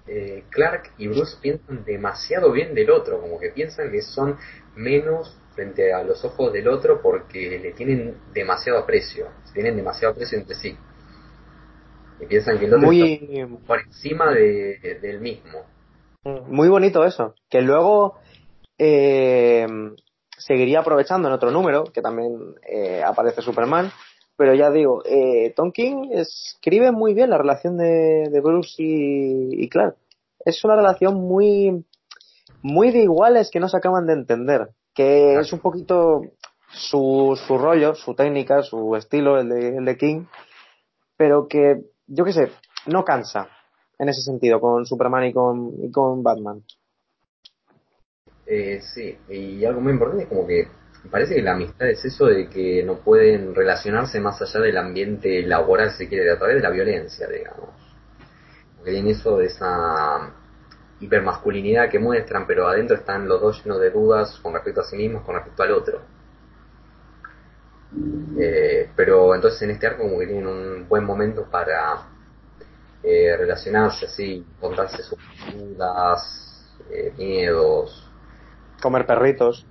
eh, 0.08 0.44
Clark 0.50 0.92
y 0.98 1.08
Bruce 1.08 1.38
piensan 1.42 1.86
demasiado 1.86 2.52
bien 2.52 2.76
del 2.76 2.92
otro, 2.92 3.22
como 3.22 3.40
que 3.40 3.52
piensan 3.52 3.92
que 3.92 4.02
son 4.02 4.38
menos 4.76 5.40
frente 5.56 5.94
a 5.94 6.04
los 6.04 6.24
ojos 6.26 6.52
del 6.54 6.68
otro 6.68 7.02
porque 7.02 7.60
le 7.60 7.72
tienen 7.72 8.18
demasiado 8.34 8.80
aprecio, 8.80 9.28
tienen 9.54 9.76
demasiado 9.76 10.14
aprecio 10.14 10.38
entre 10.38 10.56
sí. 10.56 10.78
Y 12.20 12.26
piensan 12.28 12.60
que 12.60 12.66
el 12.66 12.74
otro 12.74 12.92
está 12.92 13.66
por 13.66 13.80
encima 13.82 14.32
de, 14.32 15.00
del 15.02 15.20
mismo. 15.20 15.64
Muy 16.48 16.70
bonito 16.70 17.06
eso. 17.06 17.36
Que 17.50 17.62
luego 17.62 18.16
eh, 18.78 19.68
seguiría 20.38 20.80
aprovechando 20.80 21.28
en 21.28 21.34
otro 21.34 21.52
número, 21.52 21.86
que 21.86 22.02
también 22.02 22.56
eh, 22.68 23.04
aparece 23.04 23.42
Superman. 23.42 23.92
Pero 24.38 24.54
ya 24.54 24.70
digo, 24.70 25.02
eh, 25.06 25.54
Tom 25.56 25.72
King 25.72 26.10
escribe 26.12 26.92
muy 26.92 27.14
bien 27.14 27.30
la 27.30 27.38
relación 27.38 27.78
de, 27.78 28.42
Bruce 28.44 28.76
y, 28.78 29.70
Clark. 29.70 29.96
Es 30.44 30.64
una 30.66 30.76
relación 30.76 31.16
muy, 31.16 31.86
muy 32.62 32.92
de 32.92 33.00
iguales 33.00 33.50
que 33.50 33.60
no 33.60 33.70
se 33.70 33.78
acaban 33.78 34.08
de 34.08 34.14
entender. 34.14 34.70
Que 34.96 35.36
es 35.36 35.54
un 35.54 35.60
poquito 35.60 36.22
su, 36.70 37.40
su 37.46 37.58
rollo, 37.58 37.94
su 37.94 38.16
técnica, 38.16 38.64
su 38.64 38.96
estilo, 38.96 39.40
el 39.40 39.50
de, 39.50 39.78
el 39.78 39.86
de 39.86 39.98
King. 39.98 40.26
Pero 41.18 41.48
que, 41.48 41.82
yo 42.08 42.26
qué 42.26 42.34
sé, 42.34 42.52
no 42.88 43.04
cansa 43.04 43.50
en 44.00 44.10
ese 44.10 44.22
sentido, 44.22 44.60
con 44.60 44.86
Superman 44.86 45.26
y 45.26 45.34
con, 45.34 45.74
y 45.84 45.92
con 45.92 46.24
Batman. 46.24 46.64
Eh, 48.46 48.80
sí, 48.82 49.18
y 49.30 49.66
algo 49.66 49.82
muy 49.82 49.94
importante 49.94 50.24
es 50.24 50.30
como 50.30 50.46
que 50.46 50.68
parece 51.10 51.36
que 51.36 51.42
la 51.42 51.54
amistad 51.54 51.88
es 51.88 52.04
eso 52.06 52.26
de 52.26 52.48
que 52.50 52.84
no 52.84 53.00
pueden 53.00 53.56
relacionarse 53.56 54.20
más 54.20 54.42
allá 54.42 54.60
del 54.60 54.78
ambiente 54.78 55.42
laboral, 55.44 55.92
si 55.92 56.08
quiere, 56.08 56.32
a 56.32 56.38
través 56.38 56.58
de 56.58 56.62
la 56.62 56.70
violencia, 56.70 57.28
digamos. 57.28 57.70
Porque 58.76 58.92
tienen 58.92 59.12
eso 59.12 59.38
de 59.38 59.46
esa 59.46 60.34
hipermasculinidad 61.00 61.90
que 61.90 62.00
muestran, 62.00 62.48
pero 62.48 62.68
adentro 62.68 62.96
están 62.96 63.28
los 63.28 63.42
dos 63.42 63.64
llenos 63.64 63.80
de 63.80 63.92
dudas 63.92 64.40
con 64.42 64.54
respecto 64.54 64.82
a 64.82 64.84
sí 64.84 64.96
mismos, 64.96 65.24
con 65.24 65.36
respecto 65.36 65.64
al 65.64 65.72
otro. 65.72 66.02
Eh, 68.40 68.90
pero 68.96 69.34
entonces 69.36 69.62
en 69.62 69.72
este 69.72 69.88
arco 69.88 70.04
como 70.04 70.20
que 70.20 70.28
tienen 70.28 70.48
un 70.48 70.88
buen 70.88 71.04
momento 71.04 71.46
para 71.50 72.08
eh, 73.04 73.36
relacionarse 73.38 74.06
así, 74.06 74.46
contarse 74.60 75.04
sus 75.04 75.20
dudas, 75.54 76.76
eh, 76.90 77.14
miedos. 77.18 78.12
Comer 78.82 79.06
perritos. 79.06 79.66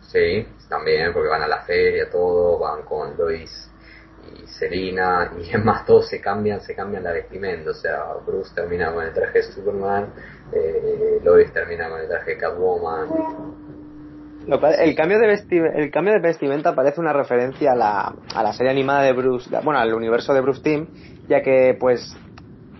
Sí, 0.00 0.46
también, 0.68 1.12
porque 1.12 1.28
van 1.28 1.42
a 1.42 1.46
la 1.46 1.62
feria, 1.62 2.10
todo, 2.10 2.58
van 2.58 2.82
con 2.82 3.16
Lois 3.16 3.67
y 4.42 4.46
Selina, 4.46 5.32
y 5.38 5.50
es 5.50 5.64
más, 5.64 5.84
todos 5.86 6.08
se 6.08 6.20
cambian, 6.20 6.60
se 6.60 6.74
cambian 6.74 7.04
la 7.04 7.12
vestimenta, 7.12 7.70
o 7.70 7.74
sea, 7.74 8.14
Bruce 8.26 8.54
termina 8.54 8.92
con 8.92 9.04
el 9.04 9.12
traje 9.12 9.38
de 9.38 9.42
Superman, 9.44 10.12
eh, 10.52 11.20
Lois 11.22 11.52
termina 11.52 11.88
con 11.88 12.00
el 12.00 12.08
traje 12.08 12.32
de 12.32 12.38
Catwoman. 12.38 13.08
el, 14.78 14.94
cambio 14.94 15.18
de 15.18 15.72
el 15.74 15.90
cambio 15.90 16.14
de 16.14 16.20
vestimenta 16.20 16.74
parece 16.74 17.00
una 17.00 17.12
referencia 17.12 17.72
a 17.72 17.76
la, 17.76 18.14
a 18.34 18.42
la 18.42 18.52
serie 18.52 18.72
animada 18.72 19.02
de 19.02 19.12
Bruce, 19.12 19.50
bueno, 19.62 19.78
al 19.78 19.92
universo 19.94 20.32
de 20.34 20.40
Bruce 20.40 20.62
Team, 20.62 20.88
ya 21.28 21.42
que 21.42 21.76
pues 21.78 22.16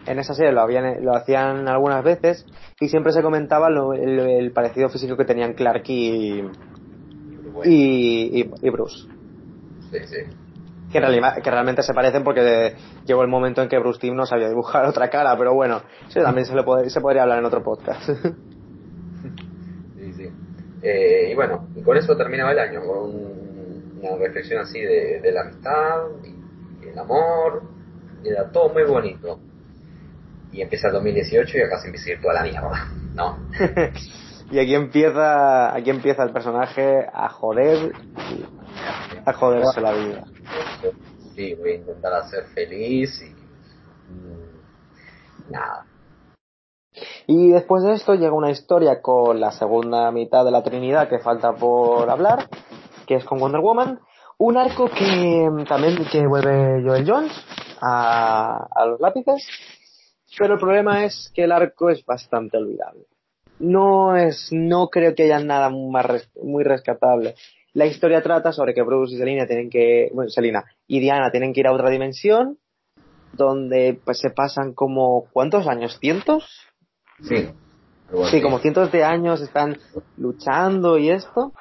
en 0.08 0.18
esa 0.18 0.34
serie 0.34 0.52
lo, 0.52 0.62
habían, 0.62 1.04
lo 1.04 1.14
hacían 1.14 1.68
algunas 1.68 2.02
veces 2.02 2.46
y 2.80 2.88
siempre 2.88 3.12
se 3.12 3.22
comentaba 3.22 3.68
el, 3.68 4.50
parecido 4.52 4.88
físico 4.88 5.16
que 5.16 5.24
tenían 5.24 5.52
Clark 5.52 5.82
y, 5.86 6.44
y, 7.64 8.70
Bruce. 8.70 9.06
Sí, 9.90 9.98
sí. 10.06 10.47
Que, 10.90 11.00
que, 11.00 11.50
realmente 11.50 11.82
se 11.82 11.92
parecen 11.92 12.24
porque 12.24 12.74
llegó 13.04 13.22
el 13.22 13.28
momento 13.28 13.60
en 13.62 13.68
que 13.68 13.78
Bruce 13.78 14.00
Team 14.00 14.16
no 14.16 14.24
sabía 14.24 14.48
dibujar 14.48 14.86
otra 14.86 15.10
cara, 15.10 15.36
pero 15.36 15.54
bueno, 15.54 15.82
sí, 16.08 16.20
también 16.20 16.46
se, 16.46 16.54
le 16.54 16.90
se 16.90 17.00
podría 17.00 17.22
hablar 17.22 17.38
en 17.38 17.44
otro 17.44 17.62
podcast. 17.62 18.08
sí, 19.96 20.12
sí. 20.14 20.28
Eh, 20.82 21.28
y 21.30 21.34
bueno, 21.34 21.68
y 21.76 21.82
con 21.82 21.96
eso 21.96 22.16
terminaba 22.16 22.52
el 22.52 22.58
año, 22.58 22.80
con 22.80 23.10
una 24.00 24.16
reflexión 24.18 24.60
así 24.62 24.80
de, 24.80 25.20
de 25.20 25.32
la 25.32 25.42
amistad 25.42 26.06
y 26.24 26.88
el 26.88 26.98
amor, 26.98 27.62
y 28.24 28.28
era 28.28 28.50
todo 28.50 28.70
muy 28.70 28.84
bonito 28.84 29.40
y 30.52 30.62
empieza 30.62 30.88
el 30.88 30.94
2018 30.94 31.58
y 31.58 31.60
acá 31.62 31.78
se 31.78 31.86
empieza 31.86 32.10
a 32.10 32.12
ir 32.12 32.20
toda 32.20 32.34
la 32.34 32.42
mierda, 32.42 32.88
¿no? 33.14 33.38
y 34.50 34.58
aquí 34.58 34.74
empieza, 34.74 35.74
aquí 35.74 35.90
empieza 35.90 36.22
el 36.24 36.32
personaje 36.32 37.06
a 37.12 37.28
joder, 37.28 37.92
a 39.24 39.32
joderse 39.32 39.80
la 39.80 39.92
vida. 39.92 40.24
Sí, 41.34 41.54
voy 41.54 41.70
a 41.70 41.74
intentar 41.76 42.14
hacer 42.14 42.44
feliz 42.54 43.22
y... 43.22 43.34
nada. 45.50 45.86
Y 47.26 47.50
después 47.50 47.82
de 47.84 47.92
esto 47.92 48.14
llega 48.14 48.32
una 48.32 48.50
historia 48.50 49.00
con 49.02 49.38
la 49.40 49.52
segunda 49.52 50.10
mitad 50.10 50.44
de 50.44 50.50
la 50.50 50.62
Trinidad 50.62 51.08
que 51.08 51.18
falta 51.18 51.52
por 51.52 52.10
hablar, 52.10 52.48
que 53.06 53.16
es 53.16 53.24
con 53.24 53.38
Wonder 53.38 53.60
Woman. 53.60 54.00
Un 54.38 54.56
arco 54.56 54.88
que 54.88 55.48
mm, 55.50 55.64
también 55.64 56.04
que 56.10 56.26
vuelve 56.26 56.82
Joel 56.84 57.08
Jones 57.08 57.32
a, 57.80 58.66
a 58.74 58.86
los 58.86 59.00
lápices, 59.00 59.46
pero 60.38 60.54
el 60.54 60.60
problema 60.60 61.04
es 61.04 61.30
que 61.34 61.44
el 61.44 61.52
arco 61.52 61.90
es 61.90 62.04
bastante 62.04 62.56
olvidable. 62.56 63.06
No 63.58 64.16
es, 64.16 64.48
no 64.52 64.88
creo 64.88 65.14
que 65.14 65.24
haya 65.24 65.40
nada 65.40 65.70
más 65.70 66.28
muy 66.40 66.62
rescatable. 66.62 67.34
La 67.78 67.86
historia 67.86 68.20
trata 68.22 68.50
sobre 68.50 68.74
que 68.74 68.82
Bruce 68.82 69.14
y 69.14 69.18
Selina 69.18 69.46
tienen 69.46 69.70
que, 69.70 70.10
bueno, 70.12 70.28
Selina 70.30 70.64
y 70.88 70.98
Diana 70.98 71.30
tienen 71.30 71.52
que 71.52 71.60
ir 71.60 71.68
a 71.68 71.72
otra 71.72 71.90
dimensión, 71.90 72.58
donde 73.34 74.00
pues 74.04 74.18
se 74.18 74.30
pasan 74.30 74.74
como, 74.74 75.26
¿cuántos 75.32 75.68
años? 75.68 75.96
¿Cientos? 76.00 76.44
Sí. 77.22 77.48
Sí, 78.32 78.42
como 78.42 78.58
cientos 78.58 78.90
de 78.90 79.04
años 79.04 79.40
están 79.40 79.78
luchando 80.16 80.98
y 80.98 81.10
esto. 81.10 81.52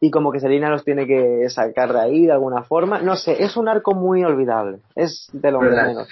Y 0.00 0.10
como 0.10 0.32
que 0.32 0.40
Selina 0.40 0.70
los 0.70 0.86
tiene 0.86 1.06
que 1.06 1.46
sacar 1.50 1.92
de 1.92 2.00
ahí 2.00 2.24
de 2.24 2.32
alguna 2.32 2.62
forma. 2.62 3.02
No 3.02 3.16
sé, 3.16 3.42
es 3.42 3.54
un 3.58 3.68
arco 3.68 3.94
muy 3.94 4.24
olvidable. 4.24 4.78
Es 4.96 5.28
de 5.34 5.50
lo 5.50 5.60
menos. 5.60 6.08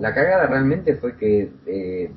La, 0.00 0.12
cagada, 0.12 0.48
realmente 0.48 0.96
fue 0.96 1.16
que 1.16 1.48
eh, 1.66 2.10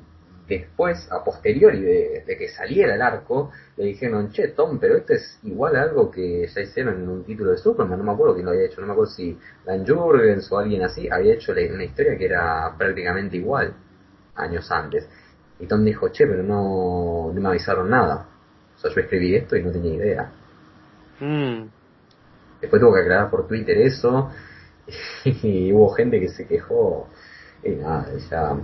después, 0.48 1.06
a 1.12 1.22
posteriori 1.22 1.80
de, 1.82 2.36
que 2.38 2.48
saliera 2.48 2.94
el 2.94 3.02
arco, 3.02 3.50
le 3.76 3.84
dijeron, 3.84 4.30
che, 4.30 4.48
Tom, 4.48 4.78
pero 4.78 4.96
esto 4.96 5.12
es 5.12 5.38
igual 5.42 5.76
a 5.76 5.82
algo 5.82 6.10
que 6.10 6.46
ya 6.46 6.62
hicieron 6.62 7.02
en 7.02 7.08
un 7.08 7.24
título 7.24 7.50
de 7.50 7.58
Superman, 7.58 7.98
no 7.98 8.04
me 8.04 8.12
acuerdo 8.12 8.34
quién 8.34 8.46
lo 8.46 8.52
había 8.52 8.64
hecho, 8.64 8.80
no 8.80 8.86
me 8.86 8.92
acuerdo 8.92 9.12
si 9.12 9.38
Dan 9.66 9.86
Jurgens 9.86 10.50
o 10.50 10.58
alguien 10.58 10.82
así, 10.82 11.08
había 11.10 11.34
hecho 11.34 11.52
una 11.52 11.84
historia 11.84 12.16
que 12.16 12.24
era 12.24 12.74
prácticamente 12.78 13.36
igual 13.36 13.74
años 14.34 14.70
antes. 14.70 15.06
Y 15.60 15.66
Tom 15.66 15.84
dijo, 15.84 16.08
che, 16.08 16.26
pero 16.26 16.42
no, 16.42 17.30
no 17.34 17.40
me 17.40 17.48
avisaron 17.48 17.90
nada. 17.90 18.26
O 18.76 18.78
sea, 18.78 18.90
yo 18.92 19.00
escribí 19.00 19.34
esto 19.34 19.56
y 19.56 19.62
no 19.62 19.72
tenía 19.72 19.94
idea. 19.94 20.32
Mm. 21.20 21.68
Después 22.60 22.80
tuvo 22.80 22.94
que 22.94 23.00
aclarar 23.00 23.30
por 23.30 23.46
Twitter 23.46 23.76
eso, 23.78 24.30
y 25.24 25.72
hubo 25.72 25.90
gente 25.90 26.20
que 26.20 26.28
se 26.28 26.46
quejó, 26.46 27.08
y 27.62 27.70
nada, 27.70 28.08
ya 28.30 28.56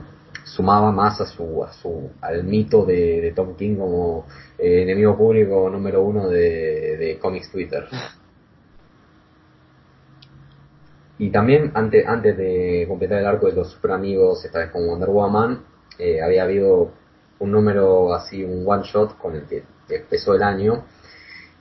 sumaba 0.45 0.93
más 0.93 1.21
a 1.21 1.27
su, 1.27 1.65
a 1.65 1.73
su 1.73 2.11
al 2.21 2.45
mito 2.45 2.85
de, 2.85 3.33
Tom 3.35 3.57
King 3.57 3.77
como 3.77 4.27
eh, 4.59 4.83
enemigo 4.83 5.17
público 5.17 5.69
número 5.71 6.03
uno 6.03 6.29
de, 6.29 6.97
de 6.97 7.19
Comics 7.19 7.51
Twitter. 7.51 7.87
Y 11.19 11.31
también 11.31 11.71
antes, 11.75 12.07
antes 12.07 12.37
de 12.37 12.85
completar 12.89 13.21
el 13.21 13.27
arco 13.27 13.47
de 13.47 13.53
los 13.53 13.71
super 13.71 13.93
amigos, 13.93 14.45
esta 14.45 14.59
vez 14.59 14.71
con 14.71 14.87
Wonder 14.87 15.11
Woman, 15.11 15.65
eh, 15.99 16.21
había 16.21 16.43
habido 16.43 16.93
un 17.39 17.53
número 17.53 18.13
así, 18.15 18.45
un 18.45 18.65
one 18.67 18.83
shot 18.85 19.17
con 19.17 19.37
el 19.37 19.47
que 19.47 19.65
empezó 19.89 20.35
el 20.35 20.43
año, 20.43 20.85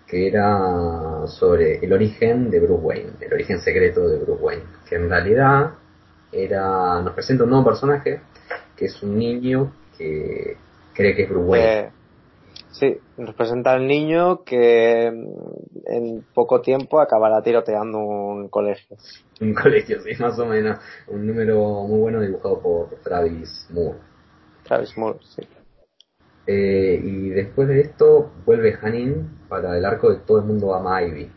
que 0.08 0.28
era 0.28 1.28
sobre 1.28 1.84
el 1.84 1.94
origen 1.94 2.50
de 2.50 2.60
Bruce 2.60 2.84
Wayne, 2.84 3.12
el 3.20 3.34
origen 3.34 3.60
secreto 3.62 4.08
de 4.08 4.18
Bruce 4.18 4.44
Wayne, 4.44 4.64
que 4.90 4.96
en 4.96 5.10
realidad 5.10 5.72
era 6.32 7.02
nos 7.02 7.14
presenta 7.14 7.44
un 7.44 7.52
nuevo 7.52 7.66
personaje 7.66 8.22
que 8.84 8.88
es 8.88 9.02
un 9.02 9.18
niño 9.18 9.72
que 9.98 10.58
cree 10.94 11.16
que 11.16 11.24
es 11.24 11.32
Wayne. 11.32 11.80
Eh, 11.80 11.92
sí, 12.72 12.98
nos 13.16 13.34
presenta 13.34 13.72
al 13.72 13.88
niño 13.88 14.44
que 14.44 15.10
mm, 15.10 15.94
en 15.94 16.26
poco 16.34 16.60
tiempo 16.60 17.00
acabará 17.00 17.42
tiroteando 17.42 18.00
un 18.00 18.50
colegio. 18.50 18.98
Un 19.40 19.54
colegio, 19.64 20.02
sí, 20.02 20.22
más 20.22 20.38
o 20.38 20.46
menos. 20.46 20.80
Un 21.08 21.26
número 21.26 21.84
muy 21.88 22.00
bueno 22.00 22.20
dibujado 22.20 22.60
por 22.60 22.90
Travis 23.04 23.70
Moore. 23.70 24.00
Travis 24.64 24.98
Moore, 24.98 25.20
sí. 25.34 25.42
Eh, 26.46 27.00
y 27.02 27.30
después 27.30 27.70
de 27.70 27.80
esto 27.80 28.34
vuelve 28.46 28.78
Hanin 28.82 29.46
para 29.48 29.78
el 29.78 29.86
arco 29.86 30.12
de 30.12 30.18
Todo 30.18 30.40
el 30.40 30.44
mundo 30.44 30.76
ama 30.76 30.98
a 30.98 31.04
Ivy. 31.04 31.32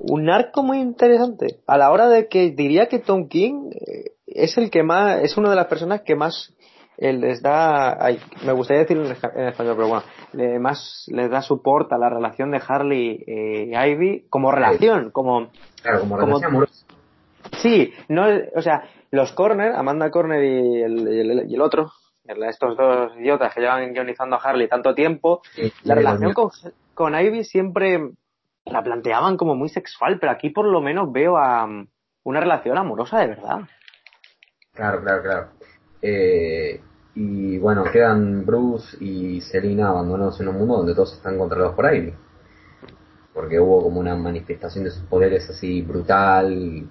Un 0.00 0.30
arco 0.30 0.64
muy 0.64 0.80
interesante. 0.80 1.60
A 1.68 1.78
la 1.78 1.92
hora 1.92 2.08
de 2.08 2.26
que 2.26 2.50
diría 2.50 2.88
que 2.88 2.98
Tom 2.98 3.28
King 3.28 3.70
eh, 3.70 4.13
es 4.34 4.58
el 4.58 4.70
que 4.70 4.82
más, 4.82 5.22
es 5.22 5.36
una 5.36 5.50
de 5.50 5.56
las 5.56 5.66
personas 5.66 6.02
que 6.02 6.16
más 6.16 6.54
eh, 6.98 7.12
les 7.12 7.42
da, 7.42 7.98
me 8.44 8.52
gustaría 8.52 8.82
decirlo 8.82 9.04
en, 9.04 9.12
español, 9.12 9.76
pero 9.76 9.88
bueno, 9.88 10.60
más 10.60 11.06
les 11.08 11.30
da 11.30 11.42
soporte 11.42 11.94
a 11.94 11.98
la 11.98 12.08
relación 12.08 12.50
de 12.50 12.62
Harley 12.66 13.24
y 13.26 13.76
Ivy 13.76 14.26
como 14.28 14.52
relación, 14.52 15.10
como... 15.10 15.48
Claro, 15.82 16.00
como, 16.00 16.16
relación 16.16 16.44
amorosa. 16.44 16.86
Sí, 17.58 17.92
no, 18.08 18.26
o 18.54 18.62
sea, 18.62 18.84
los 19.10 19.32
Corner, 19.32 19.72
Amanda 19.72 20.10
Corner 20.10 20.42
y 20.42 20.82
el, 20.82 21.46
y 21.48 21.54
el 21.54 21.60
otro, 21.60 21.90
estos 22.26 22.76
dos 22.76 23.12
idiotas 23.18 23.54
que 23.54 23.60
llevan 23.60 23.92
guionizando 23.92 24.36
a 24.36 24.40
Harley 24.40 24.68
tanto 24.68 24.94
tiempo, 24.94 25.42
la 25.82 25.94
relación 25.94 26.32
con, 26.32 26.50
con 26.94 27.14
Ivy 27.14 27.44
siempre 27.44 28.00
la 28.64 28.82
planteaban 28.82 29.36
como 29.36 29.54
muy 29.54 29.68
sexual, 29.68 30.18
pero 30.18 30.32
aquí 30.32 30.50
por 30.50 30.66
lo 30.66 30.80
menos 30.80 31.12
veo 31.12 31.36
a 31.36 31.64
um, 31.64 31.86
una 32.22 32.40
relación 32.40 32.78
amorosa 32.78 33.18
de 33.18 33.28
verdad. 33.28 33.60
Claro, 34.74 35.00
claro, 35.02 35.22
claro. 35.22 35.46
Eh, 36.02 36.80
y 37.14 37.58
bueno, 37.58 37.84
quedan 37.84 38.44
Bruce 38.44 38.96
y 39.00 39.40
Selina 39.40 39.88
abandonados 39.88 40.40
en 40.40 40.48
un 40.48 40.58
mundo 40.58 40.78
donde 40.78 40.94
todos 40.94 41.14
están 41.14 41.38
controlados 41.38 41.74
por 41.74 41.92
Ivy. 41.92 42.12
Porque 43.32 43.58
hubo 43.58 43.82
como 43.82 44.00
una 44.00 44.14
manifestación 44.16 44.84
de 44.84 44.90
sus 44.90 45.04
poderes 45.04 45.48
así 45.48 45.82
brutal 45.82 46.52
y, 46.52 46.88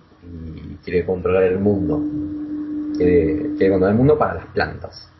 quiere 0.83 1.05
controlar 1.05 1.43
el 1.43 1.59
mundo. 1.59 2.01
Quiere, 2.95 3.55
quiere 3.57 3.69
controlar 3.69 3.91
el 3.91 3.97
mundo 3.97 4.17
para 4.17 4.35
las 4.35 4.45
plantas. 4.47 5.13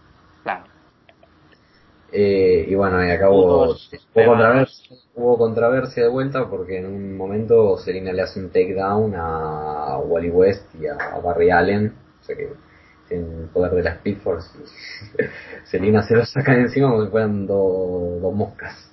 Eh, 2.15 2.67
y 2.69 2.75
bueno, 2.75 3.03
y 3.03 3.09
acabó. 3.09 3.71
Hubo 3.71 3.75
controversia, 4.13 4.97
hubo 5.15 5.37
controversia 5.37 6.03
de 6.03 6.09
vuelta 6.09 6.47
porque 6.47 6.77
en 6.77 6.85
un 6.85 7.17
momento 7.17 7.75
Serena 7.79 8.13
le 8.13 8.21
hace 8.21 8.39
un 8.39 8.49
takedown 8.49 9.15
a 9.15 9.97
Wally 9.97 10.29
West 10.29 10.63
y 10.79 10.85
a 10.85 11.19
Barry 11.23 11.49
Allen. 11.49 11.91
O 12.23 12.25
sea 12.25 12.37
que 12.37 12.49
tienen 13.09 13.49
poder 13.49 13.73
de 13.73 13.83
la 13.83 13.89
Speed 13.95 14.17
Force. 14.19 14.57
Selina 15.65 16.03
se 16.03 16.15
lo 16.15 16.25
saca 16.25 16.53
encima 16.55 16.89
como 16.89 17.03
si 17.03 17.11
fueran 17.11 17.45
dos 17.45 18.33
moscas. 18.33 18.89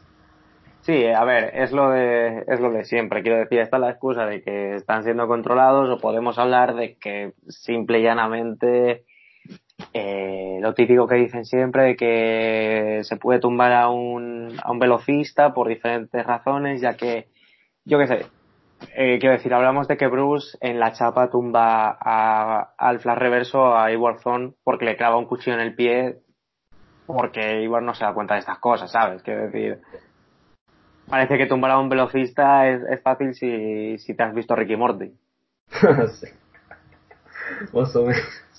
Sí, 0.81 1.07
a 1.07 1.24
ver, 1.24 1.52
es 1.55 1.70
lo 1.70 1.90
de 1.90 2.43
es 2.48 2.59
lo 2.59 2.73
de 2.73 2.85
siempre. 2.85 3.23
Quiero 3.23 3.39
decir, 3.39 3.61
está 3.61 3.78
la 3.78 3.90
excusa 3.90 4.27
de 4.27 4.43
que 4.43 4.74
están 4.74 5.05
siendo 5.05 5.28
controlados 5.28 5.89
o 5.90 6.01
podemos 6.01 6.39
hablar 6.39 6.74
de 6.74 6.97
que 6.97 7.35
simple 7.47 8.01
y 8.01 8.02
llanamente 8.02 9.05
eh, 9.93 10.59
lo 10.61 10.74
típico 10.74 11.07
que 11.07 11.15
dicen 11.15 11.44
siempre 11.44 11.85
de 11.85 11.97
que 11.97 13.01
se 13.05 13.16
puede 13.16 13.39
tumbar 13.39 13.73
a 13.73 13.90
un, 13.90 14.59
a 14.61 14.73
un 14.73 14.81
velocista 14.81 15.55
por 15.55 15.69
diferentes 15.69 16.27
razones, 16.27 16.81
ya 16.81 16.97
que, 16.97 17.28
yo 17.85 17.98
qué 17.98 18.07
sé, 18.09 18.27
eh, 18.97 19.19
quiero 19.19 19.35
decir, 19.35 19.52
hablamos 19.52 19.89
de 19.89 19.97
que 19.97 20.07
Bruce 20.07 20.57
en 20.61 20.81
la 20.81 20.93
chapa 20.93 21.31
tumba 21.31 21.97
a, 22.01 22.74
al 22.77 23.01
flash 23.01 23.19
reverso 23.19 23.77
a 23.77 23.93
Iwarzone 23.93 24.55
porque 24.65 24.85
le 24.85 24.97
clava 24.97 25.19
un 25.19 25.27
cuchillo 25.27 25.55
en 25.55 25.62
el 25.62 25.74
pie 25.74 26.20
porque 27.07 27.62
Iwar 27.62 27.82
no 27.82 27.94
se 27.94 28.05
da 28.05 28.15
cuenta 28.15 28.35
de 28.35 28.40
estas 28.40 28.59
cosas, 28.59 28.93
¿sabes? 28.93 29.23
Quiero 29.23 29.43
decir, 29.43 29.81
parece 31.09 31.36
que 31.39 31.47
tumbar 31.47 31.73
a 31.73 31.78
un 31.78 31.89
velocista 31.89 32.69
es, 32.69 32.82
es 32.89 33.02
fácil 33.02 33.35
si, 33.35 33.98
si 33.98 34.15
te 34.15 34.23
has 34.23 34.35
visto 34.35 34.55
Ricky 34.55 34.77
Morty. 34.77 35.12
sí. 36.20 36.27
Más 37.73 37.97
o 37.97 38.05
menos 38.07 38.51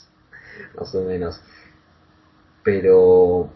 más 0.75 0.93
o 0.95 1.01
menos. 1.01 1.41
Pero 2.63 3.49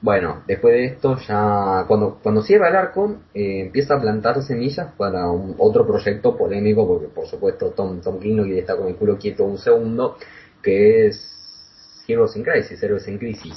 bueno, 0.00 0.42
después 0.46 0.74
de 0.74 0.84
esto 0.84 1.16
ya 1.26 1.84
cuando 1.88 2.18
cuando 2.22 2.42
cierra 2.42 2.68
el 2.68 2.76
arco 2.76 3.16
eh, 3.32 3.62
empieza 3.62 3.94
a 3.94 4.00
plantar 4.00 4.42
semillas 4.42 4.92
para 4.96 5.30
un, 5.30 5.54
otro 5.58 5.86
proyecto 5.86 6.36
polémico 6.36 6.86
porque 6.86 7.08
por 7.08 7.26
supuesto 7.26 7.70
Tom 7.70 8.00
Tom 8.02 8.20
King 8.20 8.36
no 8.36 8.42
quiere 8.44 8.60
estar 8.60 8.76
con 8.76 8.88
el 8.88 8.96
culo 8.96 9.18
quieto 9.18 9.44
un 9.44 9.58
segundo 9.58 10.16
que 10.62 11.06
es 11.06 11.32
Heroes 12.06 12.36
in 12.36 12.44
Crisis, 12.44 12.82
Héroes 12.82 13.08
en 13.08 13.18
Crisis. 13.18 13.54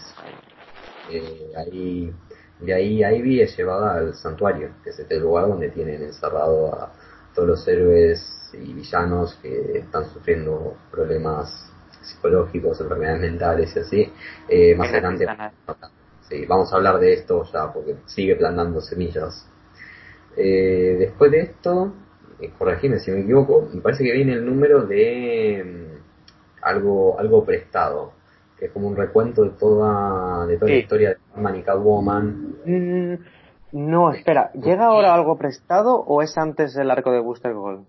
Eh, 1.12 1.52
ahí 1.56 2.14
de 2.60 2.74
ahí 2.74 3.04
Ivy 3.04 3.42
es 3.42 3.58
llevada 3.58 3.96
al 3.96 4.16
santuario, 4.16 4.70
que 4.84 4.90
es 4.90 5.00
este 5.00 5.20
lugar 5.20 5.48
donde 5.48 5.70
tienen 5.70 6.04
encerrado 6.04 6.74
a 6.74 6.92
todos 7.34 7.48
los 7.48 7.68
héroes 7.68 8.52
y 8.54 8.74
villanos 8.74 9.36
que 9.42 9.80
están 9.80 10.10
sufriendo 10.10 10.76
problemas 10.92 11.72
psicológicos, 12.02 12.82
enfermedades 12.82 13.22
mentales 13.22 13.76
y 13.76 13.80
así, 13.80 14.14
eh, 14.50 14.76
más 14.76 14.90
adelante 14.90 15.26
sí, 16.30 16.46
vamos 16.46 16.72
a 16.72 16.78
hablar 16.78 17.00
de 17.00 17.14
esto 17.14 17.44
ya 17.52 17.72
porque 17.74 17.98
sigue 18.06 18.36
plantando 18.36 18.80
semillas. 18.82 19.48
Eh, 20.38 20.96
después 21.00 21.32
de 21.32 21.42
esto, 21.42 21.94
eh, 22.40 22.52
corregime 22.58 23.00
si 23.00 23.12
me 23.12 23.22
equivoco, 23.22 23.68
me 23.74 23.82
parece 23.82 24.04
que 24.04 24.14
viene 24.14 24.34
el 24.34 24.46
número 24.46 24.86
de 24.86 25.64
mm, 25.66 26.64
algo 26.64 27.20
algo 27.20 27.44
prestado, 27.44 28.14
que 28.58 28.66
es 28.66 28.72
como 28.72 28.88
un 28.88 28.96
recuento 28.96 29.44
de 29.44 29.52
toda, 29.52 30.46
de 30.46 30.58
toda 30.58 30.72
la 30.72 30.78
historia 30.78 31.10
de 31.10 31.18
Batman 31.34 31.56
y 31.56 31.64
Catwoman. 31.64 32.56
Mm, 32.66 33.14
no, 33.72 34.12
espera, 34.12 34.52
¿llega 34.54 34.86
ahora 34.86 35.14
algo 35.14 35.38
prestado 35.38 35.96
o 35.96 36.22
es 36.22 36.38
antes 36.38 36.74
del 36.74 36.92
arco 36.92 37.12
de 37.12 37.20
Booster 37.20 37.54
Gold? 37.54 37.88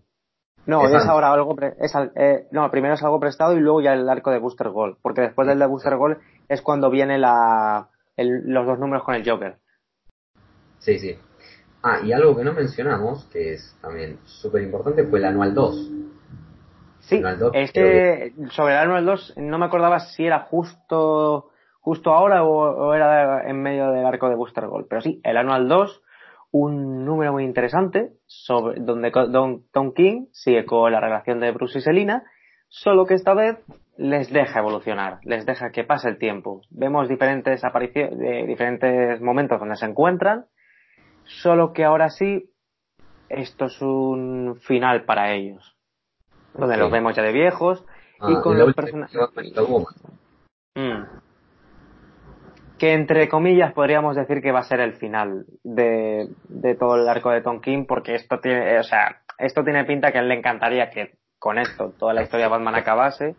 No, 0.66 0.86
es, 0.86 1.06
ahora 1.06 1.32
algo. 1.32 1.56
es, 1.78 1.92
eh, 2.14 2.46
no, 2.50 2.70
primero 2.70 2.94
es 2.94 3.02
algo 3.02 3.18
prestado 3.18 3.56
y 3.56 3.60
luego 3.60 3.80
ya 3.80 3.94
el 3.94 4.08
arco 4.08 4.30
de 4.30 4.38
Booster 4.38 4.68
Gold. 4.68 4.98
Porque 5.00 5.22
después 5.22 5.48
del 5.48 5.58
de 5.58 5.66
Booster 5.66 5.96
Gold 5.96 6.18
es 6.48 6.60
cuando 6.60 6.90
viene 6.90 7.18
la, 7.18 7.88
los 8.24 8.66
dos 8.66 8.78
números 8.78 9.04
con 9.04 9.14
el 9.14 9.28
Joker. 9.28 9.56
Sí, 10.78 10.98
sí. 10.98 11.16
Ah, 11.82 12.00
y 12.04 12.12
algo 12.12 12.36
que 12.36 12.44
no 12.44 12.52
mencionamos, 12.52 13.24
que 13.32 13.54
es 13.54 13.78
también 13.80 14.18
súper 14.24 14.62
importante, 14.62 15.04
fue 15.04 15.18
el 15.18 15.24
anual 15.24 15.54
2. 15.54 15.90
Sí, 17.00 17.22
es 17.54 17.72
que 17.72 18.34
sobre 18.50 18.74
el 18.74 18.80
anual 18.80 19.06
2 19.06 19.34
no 19.38 19.58
me 19.58 19.66
acordaba 19.66 20.00
si 20.00 20.26
era 20.26 20.40
justo 20.40 21.50
justo 21.80 22.12
ahora 22.12 22.44
o, 22.44 22.94
era 22.94 23.48
en 23.48 23.62
medio 23.62 23.90
del 23.90 24.04
arco 24.04 24.28
de 24.28 24.36
Booster 24.36 24.66
Gold. 24.66 24.86
Pero 24.88 25.00
sí, 25.00 25.20
el 25.24 25.36
anual 25.36 25.68
2 25.68 26.02
un 26.52 27.04
número 27.04 27.32
muy 27.32 27.44
interesante 27.44 28.12
sobre 28.26 28.80
donde 28.80 29.10
Don, 29.10 29.64
Tom 29.72 29.92
King 29.94 30.26
sigue 30.32 30.64
con 30.64 30.90
la 30.90 31.00
relación 31.00 31.40
de 31.40 31.52
Bruce 31.52 31.78
y 31.78 31.82
Selina, 31.82 32.24
solo 32.68 33.06
que 33.06 33.14
esta 33.14 33.34
vez 33.34 33.58
les 34.00 34.32
deja 34.32 34.60
evolucionar, 34.60 35.18
les 35.24 35.44
deja 35.44 35.70
que 35.70 35.84
pase 35.84 36.08
el 36.08 36.16
tiempo. 36.16 36.62
Vemos 36.70 37.06
diferentes 37.06 37.62
apariciones, 37.64 38.18
de 38.18 38.46
diferentes 38.46 39.20
momentos 39.20 39.60
donde 39.60 39.76
se 39.76 39.84
encuentran, 39.84 40.46
solo 41.24 41.74
que 41.74 41.84
ahora 41.84 42.08
sí 42.08 42.50
esto 43.28 43.66
es 43.66 43.80
un 43.82 44.58
final 44.62 45.04
para 45.04 45.32
ellos, 45.32 45.76
donde 46.54 46.78
los 46.78 46.90
vemos 46.90 47.14
ya 47.14 47.22
de 47.22 47.32
viejos 47.32 47.84
y 48.22 48.34
ah, 48.34 48.40
con 48.42 48.58
los 48.58 48.74
personajes 48.74 49.18
que 52.78 52.94
entre 52.94 53.28
comillas 53.28 53.74
podríamos 53.74 54.16
decir 54.16 54.40
que 54.40 54.52
va 54.52 54.60
a 54.60 54.64
ser 54.64 54.80
el 54.80 54.94
final 54.94 55.44
de, 55.62 56.30
todo 56.78 56.96
el 56.96 57.06
arco 57.06 57.30
de 57.30 57.42
Tonkin 57.42 57.86
porque 57.86 58.14
esto 58.14 58.40
tiene, 58.40 58.78
o 58.78 58.82
sea, 58.82 59.20
esto 59.36 59.62
tiene 59.62 59.84
pinta 59.84 60.10
que 60.10 60.16
a 60.16 60.22
él 60.22 60.28
le 60.28 60.38
encantaría 60.38 60.88
que 60.88 61.18
con 61.38 61.58
esto 61.58 61.92
toda 61.98 62.14
la 62.14 62.22
historia 62.22 62.46
de 62.46 62.52
Batman 62.52 62.76
acabase. 62.76 63.36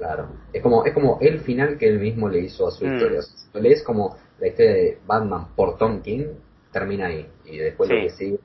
Claro, 0.00 0.28
es 0.50 0.62
como, 0.62 0.86
es 0.86 0.94
como 0.94 1.18
el 1.20 1.40
final 1.40 1.76
que 1.76 1.86
él 1.86 1.98
mismo 1.98 2.30
le 2.30 2.38
hizo 2.38 2.66
a 2.66 2.70
su 2.70 2.86
mm. 2.86 2.94
historia. 2.94 3.20
Si 3.20 3.60
lees 3.60 3.82
como 3.82 4.16
la 4.38 4.48
historia 4.48 4.72
de 4.72 4.98
Batman 5.06 5.48
por 5.54 5.76
Tonkin, 5.76 6.26
termina 6.72 7.08
ahí. 7.08 7.28
Y 7.44 7.58
después 7.58 7.90
lo 7.90 7.96
que 7.96 8.08
sigue 8.08 8.38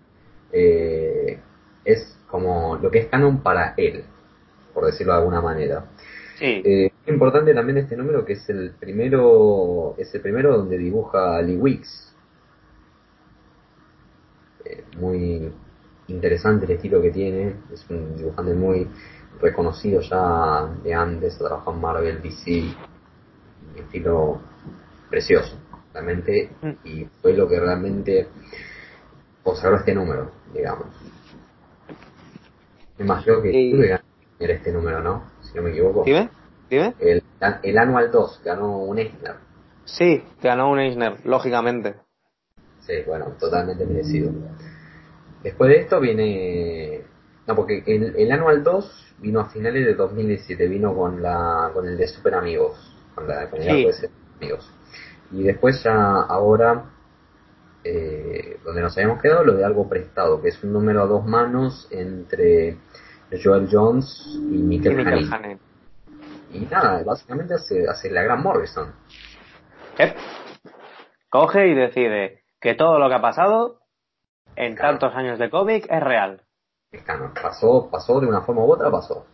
eh, 0.52 1.40
es 1.86 2.20
como 2.28 2.76
lo 2.76 2.92
que 2.92 3.00
es 3.00 3.06
canon 3.06 3.42
para 3.42 3.74
él, 3.78 4.04
por 4.74 4.86
decirlo 4.86 5.14
de 5.14 5.20
alguna 5.20 5.40
manera. 5.40 5.86
Sí. 6.38 6.62
Eh, 6.66 6.92
es 7.06 7.08
importante 7.08 7.54
también 7.54 7.78
este 7.78 7.96
número 7.96 8.26
que 8.26 8.34
es 8.34 8.50
el 8.50 8.72
primero, 8.72 9.96
es 9.98 10.14
el 10.14 10.20
primero 10.20 10.58
donde 10.58 10.78
dibuja 10.78 11.42
Lee 11.42 11.56
Wicks. 11.56 12.14
Eh, 14.66 14.84
muy 14.98 15.54
interesante 16.10 16.66
el 16.66 16.72
estilo 16.72 17.02
que 17.02 17.12
tiene, 17.12 17.56
es 17.72 17.90
un 17.90 18.18
dibujante 18.18 18.54
muy 18.54 18.90
reconocido 19.40 20.02
ya 20.02 20.68
de 20.84 20.94
antes, 20.94 21.36
ha 21.36 21.40
trabajado 21.40 21.74
en 21.74 21.82
Marvel, 21.82 22.22
DC, 22.22 22.76
un 23.74 23.84
estilo 23.84 24.42
precioso, 25.10 25.58
realmente, 25.94 26.52
mm. 26.62 26.88
y 26.88 27.06
fue 27.22 27.34
lo 27.34 27.48
que 27.48 27.60
realmente 27.60 28.28
consagró 29.44 29.78
este 29.78 29.94
número, 29.94 30.32
digamos. 30.54 30.88
Me 32.98 33.06
imagino 33.06 33.42
que 33.42 33.52
sí. 33.52 33.72
tuve 33.72 34.00
que 34.40 34.52
este 34.52 34.72
número, 34.72 35.02
¿no? 35.02 35.32
Si 35.42 35.56
no 35.56 35.62
me 35.62 35.72
equivoco. 35.72 36.04
¿Dime? 36.04 36.30
El, 36.70 37.24
el 37.64 37.78
Annual 37.78 38.12
2 38.12 38.42
ganó 38.44 38.80
un 38.80 38.98
Eisner. 38.98 39.36
Sí, 39.86 40.24
ganó 40.42 40.72
un 40.72 40.80
Eisner, 40.80 41.26
lógicamente. 41.26 41.96
Sí, 42.82 42.94
bueno, 43.06 43.34
totalmente 43.40 43.86
merecido. 43.86 44.32
Después 45.44 45.70
de 45.70 45.82
esto 45.82 46.00
viene... 46.00 47.02
No, 47.48 47.56
porque 47.56 47.84
el, 47.86 48.16
el 48.16 48.32
Annual 48.32 48.64
2 48.64 49.05
vino 49.20 49.40
a 49.40 49.50
finales 49.50 49.86
de 49.86 49.94
2017, 49.94 50.68
vino 50.68 50.96
con 50.96 51.22
la 51.22 51.72
con 51.74 51.88
el 51.88 51.98
de 51.98 52.08
Super 52.08 52.36
Amigos, 52.36 52.96
con 53.14 53.28
la 53.28 53.50
con 53.50 53.62
el 53.62 53.68
de 53.68 54.10
Amigos. 54.38 54.72
Y 55.32 55.44
después 55.44 55.84
ya 55.84 56.22
ahora, 56.22 56.86
eh, 57.84 58.60
donde 58.64 58.82
nos 58.82 58.96
habíamos 58.98 59.22
quedado, 59.22 59.44
lo 59.44 59.54
de 59.54 59.66
algo 59.66 59.90
prestado, 59.90 60.42
que 60.42 60.50
es 60.50 60.64
un 60.64 60.74
número 60.74 61.02
a 61.04 61.06
dos 61.06 61.26
manos 61.26 61.88
entre 61.92 62.78
Joel 63.44 63.68
Jones 63.72 64.24
y 64.36 64.58
Michael, 64.58 65.60
y 66.52 66.58
y 66.58 66.66
nada, 66.68 67.04
básicamente 67.04 67.56
hace, 67.56 67.88
hace 67.88 68.10
la 68.10 68.24
gran 68.24 68.42
Morrison. 68.42 68.94
Coge 71.30 71.68
y 71.68 71.74
decide 71.74 72.44
que 72.62 72.76
todo 72.76 72.98
lo 72.98 73.10
que 73.10 73.16
ha 73.16 73.22
pasado 73.22 73.80
en 74.56 74.76
tantos 74.76 75.14
años 75.16 75.38
de 75.38 75.50
cómic 75.50 75.86
es 75.90 76.02
real. 76.02 76.45
Pasó, 77.42 77.90
pasó 77.90 78.20
de 78.20 78.28
una 78.28 78.42
forma 78.42 78.64
u 78.64 78.72
otra, 78.72 78.92
pasó. 78.92 79.26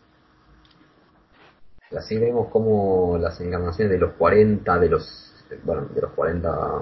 Así 1.98 2.18
vemos 2.18 2.48
como 2.50 3.18
las 3.18 3.40
encarnaciones 3.42 3.92
de 3.92 3.98
los 3.98 4.14
40, 4.14 4.80
de 4.80 4.90
los, 4.90 5.46
bueno, 5.64 5.88
de 5.94 6.02
los 6.02 6.12
40, 6.12 6.80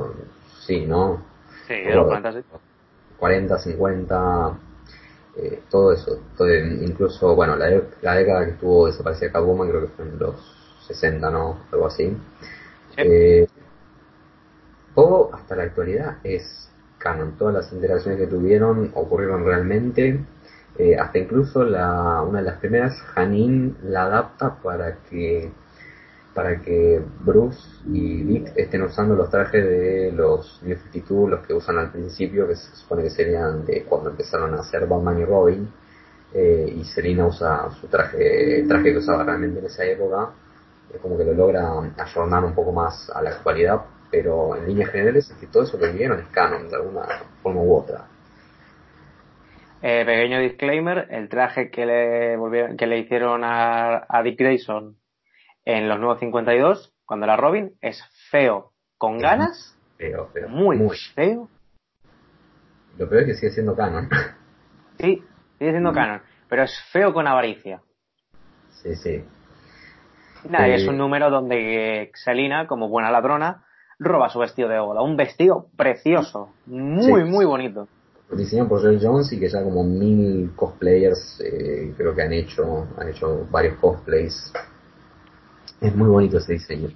sí, 0.65 0.85
¿no? 0.85 1.23
Sí, 1.67 1.73
de 1.73 1.95
los 1.95 2.05
40, 2.05 2.33
sí. 2.33 2.39
40, 3.17 3.57
50, 3.57 4.59
eh, 5.37 5.63
todo 5.69 5.93
eso, 5.93 6.19
incluso, 6.81 7.35
bueno, 7.35 7.55
la, 7.55 7.69
la, 8.01 8.15
década 8.15 8.45
que 8.45 8.51
estuvo 8.51 8.87
desaparecida 8.87 9.31
Catwoman 9.31 9.69
creo 9.69 9.81
que 9.81 9.87
fue 9.89 10.05
en 10.05 10.19
los 10.19 10.35
60, 10.87 11.29
¿no? 11.29 11.59
Algo 11.71 11.87
así. 11.87 12.15
Eh, 12.97 13.47
todo 14.95 15.29
hasta 15.33 15.55
la 15.55 15.63
actualidad 15.63 16.17
es 16.23 16.69
canon, 16.97 17.37
todas 17.37 17.53
las 17.53 17.71
interacciones 17.71 18.19
que 18.19 18.27
tuvieron 18.27 18.91
ocurrieron 18.93 19.45
realmente, 19.45 20.19
eh, 20.79 20.95
hasta 20.97 21.19
incluso 21.19 21.65
la, 21.65 22.21
una 22.21 22.39
de 22.39 22.45
las 22.45 22.59
primeras, 22.59 22.95
Janine 23.13 23.73
la 23.83 24.05
adapta 24.05 24.55
para 24.63 24.95
que 25.09 25.51
para 26.33 26.61
que 26.61 27.01
Bruce 27.19 27.59
y 27.87 28.23
Dick 28.23 28.53
estén 28.55 28.83
usando 28.83 29.13
los 29.13 29.29
trajes 29.29 29.61
de 29.61 30.13
los 30.13 30.61
New 30.63 30.77
52, 30.77 31.29
los 31.29 31.45
que 31.45 31.53
usan 31.53 31.77
al 31.79 31.91
principio, 31.91 32.47
que 32.47 32.55
se 32.55 32.73
supone 32.77 33.03
que 33.03 33.09
serían 33.09 33.65
de 33.65 33.83
cuando 33.83 34.11
empezaron 34.11 34.53
a 34.53 34.59
hacer 34.59 34.87
Batman 34.87 35.19
y 35.19 35.25
Robin, 35.25 35.69
eh, 36.33 36.73
y 36.77 36.85
Selina 36.85 37.27
usa 37.27 37.69
su 37.81 37.87
traje, 37.87 38.63
traje 38.65 38.93
que 38.93 38.99
usaba 38.99 39.25
realmente 39.25 39.59
en 39.59 39.65
esa 39.65 39.83
época, 39.83 40.29
es 40.93 41.01
como 41.01 41.17
que 41.17 41.25
lo 41.25 41.33
logra 41.33 41.73
ayornar 41.97 42.45
un 42.45 42.55
poco 42.55 42.71
más 42.71 43.11
a 43.13 43.21
la 43.21 43.31
actualidad, 43.31 43.81
pero 44.09 44.55
en 44.55 44.65
líneas 44.65 44.91
generales 44.91 45.29
es 45.29 45.35
que 45.35 45.47
todo 45.47 45.63
eso 45.63 45.77
que 45.77 45.91
vivieron 45.91 46.21
es 46.21 46.27
canon 46.27 46.69
de 46.69 46.75
alguna 46.77 47.01
forma 47.43 47.61
u 47.61 47.75
otra. 47.75 48.05
Eh, 49.81 50.03
pequeño 50.05 50.39
disclaimer, 50.39 51.07
el 51.09 51.29
traje 51.29 51.71
que 51.71 51.85
le 51.85 52.35
volvieron, 52.35 52.75
que 52.75 52.85
le 52.85 52.99
hicieron 52.99 53.43
a, 53.45 54.05
a 54.09 54.23
Dick 54.23 54.37
Grayson 54.37 54.97
en 55.63 55.87
los 55.87 55.99
nuevos 55.99 56.19
52, 56.19 56.93
cuando 57.05 57.25
era 57.25 57.37
Robin, 57.37 57.75
es 57.81 58.03
feo 58.29 58.71
con 58.97 59.19
ganas. 59.19 59.77
Feo, 59.97 60.27
feo. 60.27 60.49
Muy, 60.49 60.77
feo. 61.15 61.49
Lo 62.97 63.09
peor 63.09 63.21
es 63.21 63.27
que 63.27 63.33
sigue 63.35 63.51
siendo 63.51 63.75
canon. 63.75 64.09
Sí, 64.99 65.23
sigue 65.57 65.71
siendo 65.71 65.93
canon. 65.93 66.21
Pero 66.49 66.63
es 66.63 66.77
feo 66.91 67.13
con 67.13 67.27
avaricia. 67.27 67.81
Sí, 68.69 68.95
sí. 68.95 69.23
Nada, 70.49 70.67
es 70.67 70.83
eh, 70.83 70.89
un 70.89 70.97
número 70.97 71.29
donde 71.29 72.11
Selina, 72.15 72.67
como 72.67 72.89
buena 72.89 73.11
ladrona, 73.11 73.65
roba 73.97 74.29
su 74.29 74.39
vestido 74.39 74.67
de 74.67 74.79
boda. 74.79 75.01
Un 75.01 75.15
vestido 75.15 75.67
precioso. 75.77 76.53
Muy, 76.65 77.23
muy 77.23 77.45
bonito. 77.45 77.87
Diseñado 78.31 78.69
por 78.69 78.81
Joel 78.81 78.99
Jones 79.01 79.31
y 79.33 79.39
que 79.39 79.49
ya 79.49 79.63
como 79.63 79.83
mil 79.83 80.51
cosplayers 80.55 81.41
eh, 81.43 81.93
creo 81.97 82.13
que 82.13 82.21
han 82.21 82.33
hecho, 82.33 82.87
han 82.97 83.09
hecho 83.09 83.47
varios 83.49 83.77
cosplays 83.79 84.53
es 85.81 85.95
muy 85.95 86.07
bonito 86.07 86.37
ese 86.37 86.53
diseño. 86.53 86.89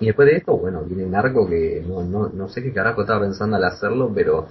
Y 0.00 0.06
después 0.06 0.26
de 0.28 0.36
esto, 0.38 0.56
bueno, 0.56 0.82
viene 0.82 1.04
un 1.04 1.14
arco 1.14 1.46
que 1.46 1.82
no, 1.86 2.02
no, 2.02 2.28
no 2.28 2.48
sé 2.48 2.62
qué 2.62 2.72
carajo 2.72 3.02
estaba 3.02 3.20
pensando 3.20 3.56
al 3.56 3.64
hacerlo, 3.64 4.10
pero 4.14 4.48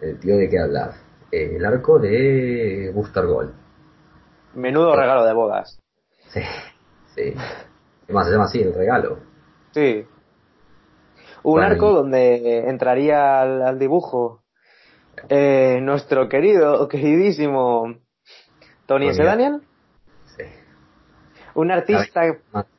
el 0.00 0.18
tío 0.18 0.36
de 0.36 0.48
qué 0.48 0.58
hablar. 0.58 0.92
Eh, 1.30 1.56
el 1.56 1.64
arco 1.64 1.98
de 1.98 2.92
Booster 2.94 3.26
Gold. 3.26 3.52
Menudo 4.54 4.94
regalo 4.94 5.24
de 5.24 5.32
bodas. 5.32 5.78
Sí, 6.28 6.40
sí. 7.14 7.34
Además 8.04 8.26
se 8.26 8.32
llama 8.32 8.44
así, 8.44 8.60
el 8.60 8.74
regalo. 8.74 9.18
Sí. 9.72 10.06
Un 11.42 11.60
arco 11.60 11.92
donde 11.92 12.68
entraría 12.68 13.40
al, 13.40 13.78
dibujo 13.78 14.41
eh, 15.28 15.80
nuestro 15.82 16.28
querido, 16.28 16.88
queridísimo 16.88 17.96
Tony 18.86 19.08
S. 19.08 19.22
Daniel 19.22 19.62
un 21.54 21.70
artista 21.70 22.22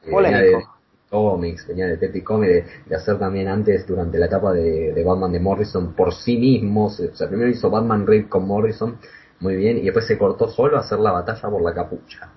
polémico. 0.10 0.58
De 0.58 0.66
cómics, 1.10 1.68
venía 1.68 1.86
de 1.88 1.98
Teddy 1.98 2.22
Comics, 2.22 2.66
de, 2.88 2.96
hacer 2.96 3.20
también 3.20 3.48
antes, 3.48 3.86
durante 3.86 4.18
la 4.18 4.26
etapa 4.26 4.52
de, 4.52 5.04
Batman 5.04 5.32
de 5.32 5.40
Morrison, 5.40 5.94
por 5.94 6.14
sí 6.14 6.38
mismo. 6.38 6.86
O 6.88 6.90
sea, 6.90 7.28
primero 7.28 7.50
hizo 7.50 7.70
Batman 7.70 8.08
Red 8.08 8.28
con 8.30 8.48
Morrison, 8.48 8.98
muy 9.40 9.56
bien, 9.56 9.78
y 9.78 9.84
después 9.84 10.08
se 10.08 10.18
cortó 10.18 10.48
solo 10.48 10.78
a 10.78 10.80
hacer 10.80 11.00
la 11.00 11.12
batalla 11.12 11.50
por 11.50 11.62
la 11.62 11.74
capucha. 11.74 12.32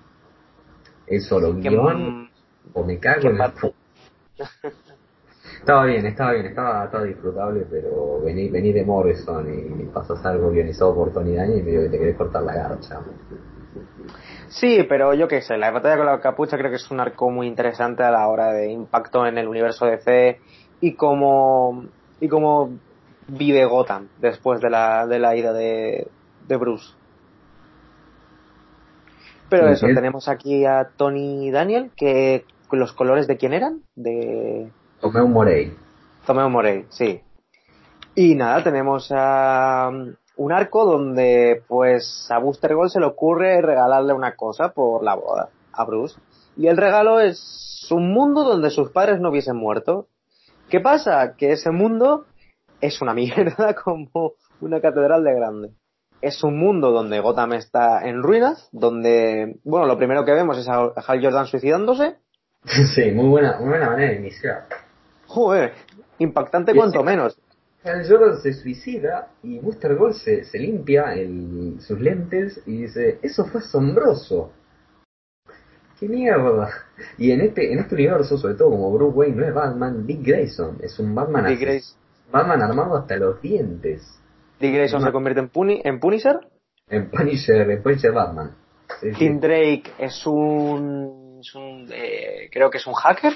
Él 1.07 1.21
solo, 1.21 1.55
guion, 1.55 2.29
o 2.73 2.83
me 2.83 2.99
cago 2.99 3.29
en 3.29 3.37
Estaba 5.59 5.85
bien, 5.85 6.05
estaba 6.05 6.31
bien, 6.33 6.45
estaba, 6.47 6.85
estaba 6.85 7.03
disfrutable, 7.03 7.65
pero 7.69 8.21
vení, 8.21 8.49
vení 8.49 8.71
de 8.73 8.85
Morrison 8.85 9.45
y 9.53 9.85
pasas 9.87 10.25
algo 10.25 10.49
guionizado 10.51 10.95
por 10.95 11.11
Tony 11.13 11.35
Daniel 11.35 11.59
y 11.59 11.63
medio 11.63 11.81
que 11.81 11.89
te 11.89 11.99
querés 11.99 12.17
cortar 12.17 12.43
la 12.43 12.55
garcha. 12.55 13.01
Sí, 14.49 14.83
pero 14.87 15.13
yo 15.13 15.27
qué 15.27 15.41
sé, 15.41 15.57
la 15.57 15.71
batalla 15.71 15.97
con 15.97 16.05
la 16.05 16.19
capucha 16.21 16.57
creo 16.57 16.69
que 16.69 16.77
es 16.77 16.91
un 16.91 16.99
arco 16.99 17.29
muy 17.29 17.47
interesante 17.47 18.03
a 18.03 18.11
la 18.11 18.27
hora 18.27 18.51
de 18.53 18.71
impacto 18.71 19.25
en 19.25 19.37
el 19.37 19.47
universo 19.47 19.85
DC 19.85 20.41
y 20.79 20.95
cómo, 20.95 21.83
y 22.19 22.27
cómo 22.27 22.79
vive 23.27 23.65
Gotham 23.65 24.09
después 24.15 24.61
de 24.61 24.69
la, 24.69 25.05
de 25.07 25.19
la 25.19 25.35
ida 25.35 25.53
de, 25.53 26.11
de 26.39 26.57
Bruce. 26.57 26.85
Pero 29.49 29.69
eso, 29.69 29.87
es- 29.87 29.93
tenemos 29.93 30.27
aquí 30.27 30.65
a 30.65 30.91
Tony 30.97 31.51
Daniel, 31.51 31.93
que 31.95 32.45
los 32.71 32.93
colores 32.93 33.27
de 33.27 33.37
quién 33.37 33.53
eran? 33.53 33.83
De 33.95 34.73
Tomé 34.99 35.21
un 35.21 35.31
Morey. 35.31 35.75
Tomeo 36.25 36.49
Morey, 36.49 36.85
sí. 36.89 37.21
Y 38.15 38.35
nada, 38.35 38.63
tenemos 38.63 39.09
a 39.11 39.89
um, 39.89 40.13
un 40.37 40.51
arco 40.51 40.85
donde 40.85 41.63
pues 41.67 42.27
a 42.31 42.39
Booster 42.39 42.73
Gold 42.73 42.89
se 42.89 42.99
le 42.99 43.05
ocurre 43.05 43.61
regalarle 43.61 44.13
una 44.13 44.35
cosa 44.35 44.69
por 44.69 45.03
la 45.03 45.15
boda 45.15 45.49
a 45.71 45.85
Bruce. 45.85 46.19
Y 46.55 46.67
el 46.67 46.77
regalo 46.77 47.19
es 47.19 47.87
un 47.91 48.11
mundo 48.11 48.43
donde 48.43 48.71
sus 48.71 48.91
padres 48.91 49.19
no 49.19 49.29
hubiesen 49.29 49.55
muerto. 49.55 50.07
¿Qué 50.69 50.79
pasa? 50.79 51.35
Que 51.37 51.51
ese 51.51 51.69
mundo 51.71 52.25
es 52.81 53.01
una 53.01 53.13
mierda 53.15 53.75
como 53.75 54.33
una 54.59 54.81
catedral 54.81 55.23
de 55.23 55.33
grande. 55.35 55.69
Es 56.21 56.43
un 56.43 56.57
mundo 56.57 56.91
donde 56.91 57.19
Gotham 57.19 57.53
está 57.53 58.01
en 58.03 58.23
ruinas, 58.23 58.67
donde, 58.71 59.59
bueno, 59.63 59.85
lo 59.85 59.97
primero 59.97 60.25
que 60.25 60.33
vemos 60.33 60.57
es 60.57 60.67
a 60.67 60.91
Hal 60.95 61.23
Jordan 61.23 61.45
suicidándose. 61.45 62.15
sí, 62.95 63.11
muy 63.11 63.29
buena, 63.29 63.59
muy 63.59 63.69
buena 63.69 63.91
manera 63.91 64.11
de 64.11 64.19
iniciar. 64.19 64.86
Joder, 65.27 65.73
impactante 66.19 66.71
Y 66.71 66.75
cuanto 66.75 67.03
menos. 67.03 67.39
Hal 67.83 68.05
Jordan 68.09 68.41
se 68.41 68.53
suicida 68.53 69.29
y 69.43 69.59
Booster 69.59 69.95
Gold 69.95 70.15
se, 70.15 70.43
se 70.45 70.59
limpia 70.59 71.13
el- 71.13 71.77
sus 71.79 71.99
lentes 71.99 72.61
y 72.65 72.81
dice, 72.83 73.19
eso 73.21 73.45
fue 73.45 73.61
asombroso. 73.61 74.51
¡Qué 75.99 76.07
mierda! 76.07 76.69
Y 77.17 77.31
en 77.31 77.41
este, 77.41 77.71
en 77.71 77.79
este 77.79 77.95
universo, 77.95 78.37
sobre 78.37 78.55
todo 78.55 78.69
como 78.71 78.91
Bruce 78.93 79.17
Wayne 79.17 79.35
no 79.37 79.47
es 79.47 79.53
Batman, 79.53 80.05
Dick 80.05 80.21
Grayson 80.25 80.77
es 80.81 80.99
un 80.99 81.15
Batman, 81.15 81.45
Dick 81.45 81.55
así- 81.55 81.65
Grayson. 81.65 81.97
Batman 82.31 82.61
armado 82.61 82.97
hasta 82.97 83.15
los 83.15 83.41
dientes. 83.41 84.19
Dick 84.59 84.73
Grayson 84.73 85.01
se 85.01 85.11
convierte 85.11 85.39
en, 85.39 85.49
Puni- 85.49 85.81
en 85.83 85.99
Punisher. 85.99 86.39
En 86.89 87.09
Punisher, 87.09 87.69
en 87.71 87.81
Punisher 87.81 88.11
Batman. 88.11 88.55
Sí, 89.01 89.11
sí. 89.13 89.17
Tim 89.19 89.39
Drake 89.39 89.83
es 89.97 90.25
un, 90.27 91.39
es 91.41 91.55
un, 91.55 91.87
eh, 91.91 92.49
creo 92.51 92.69
que 92.69 92.77
es 92.77 92.87
un 92.87 92.93
hacker 92.93 93.33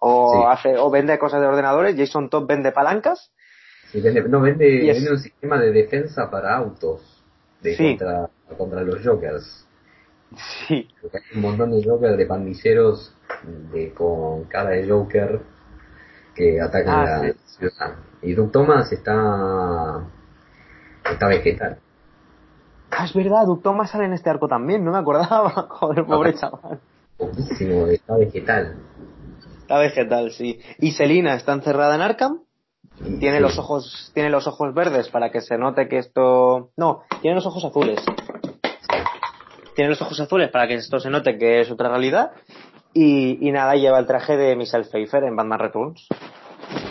o 0.00 0.32
Sí. 0.32 0.38
hace 0.48 0.76
o 0.78 0.90
vende 0.90 1.18
cosas 1.18 1.40
de 1.40 1.46
ordenadores. 1.46 1.94
Jason 1.96 2.28
Todd 2.28 2.46
vende 2.46 2.72
palancas. 2.72 3.30
Sí, 3.92 4.00
vende, 4.00 4.22
no, 4.28 4.40
vende, 4.40 4.66
vende 4.92 5.10
un 5.12 5.18
sistema 5.18 5.58
de 5.58 5.70
defensa 5.72 6.30
para 6.30 6.56
autos 6.56 7.24
de 7.62 7.74
Sí. 7.76 7.88
contra, 7.96 8.28
contra 8.58 8.82
los 8.82 9.04
Jokers. 9.04 9.66
Sí. 10.68 10.88
Porque 11.00 11.18
hay 11.18 11.36
un 11.36 11.42
montón 11.42 11.70
de 11.72 11.82
Jokers, 11.84 12.16
de 12.16 12.26
pandilleros 12.26 13.14
de, 13.72 13.92
con 13.94 14.44
cara 14.44 14.70
de 14.70 14.88
Joker 14.88 15.40
que 16.34 16.60
atacan 16.60 16.94
Ah, 16.94 17.04
la 17.04 17.32
sí. 17.32 17.38
ciudad. 17.58 17.94
Y 18.22 18.34
Doug 18.34 18.52
Thomas 18.52 18.92
está, 18.92 20.04
está 21.10 21.26
vegetal. 21.26 21.78
Ah, 22.92 23.04
es 23.04 23.14
verdad, 23.14 23.46
Duke 23.46 23.62
Thomas 23.62 23.90
sale 23.90 24.04
en 24.04 24.12
este 24.14 24.30
arco 24.30 24.46
también, 24.48 24.84
no 24.84 24.92
me 24.92 24.98
acordaba. 24.98 25.50
Joder, 25.68 26.04
pobre 26.04 26.30
Ah. 26.30 26.40
chaval. 26.40 26.80
Poquísimo, 27.16 27.86
está 27.86 28.16
vegetal. 28.16 28.76
Está 29.70 29.78
vegetal, 29.78 30.32
sí. 30.32 30.58
Y 30.80 30.90
Selina 30.90 31.36
está 31.36 31.52
encerrada 31.52 31.94
en 31.94 32.00
Arkham. 32.00 32.40
Tiene 33.20 33.36
sí. 33.36 33.40
los 33.40 33.56
ojos, 33.56 34.10
tiene 34.14 34.28
los 34.28 34.48
ojos 34.48 34.74
verdes 34.74 35.08
para 35.10 35.30
que 35.30 35.40
se 35.40 35.56
note 35.58 35.86
que 35.88 35.98
esto. 35.98 36.72
No, 36.76 37.04
tiene 37.22 37.36
los 37.36 37.46
ojos 37.46 37.64
azules. 37.64 38.00
Tiene 39.76 39.90
los 39.90 40.02
ojos 40.02 40.18
azules 40.18 40.50
para 40.50 40.66
que 40.66 40.74
esto 40.74 40.98
se 40.98 41.08
note 41.08 41.38
que 41.38 41.60
es 41.60 41.70
otra 41.70 41.88
realidad. 41.88 42.32
Y, 42.94 43.38
y 43.46 43.52
nada, 43.52 43.76
lleva 43.76 44.00
el 44.00 44.06
traje 44.06 44.36
de 44.36 44.56
Michelle 44.56 44.86
Pfeiffer 44.86 45.22
en 45.22 45.36
Batman 45.36 45.60
Returns. 45.60 46.08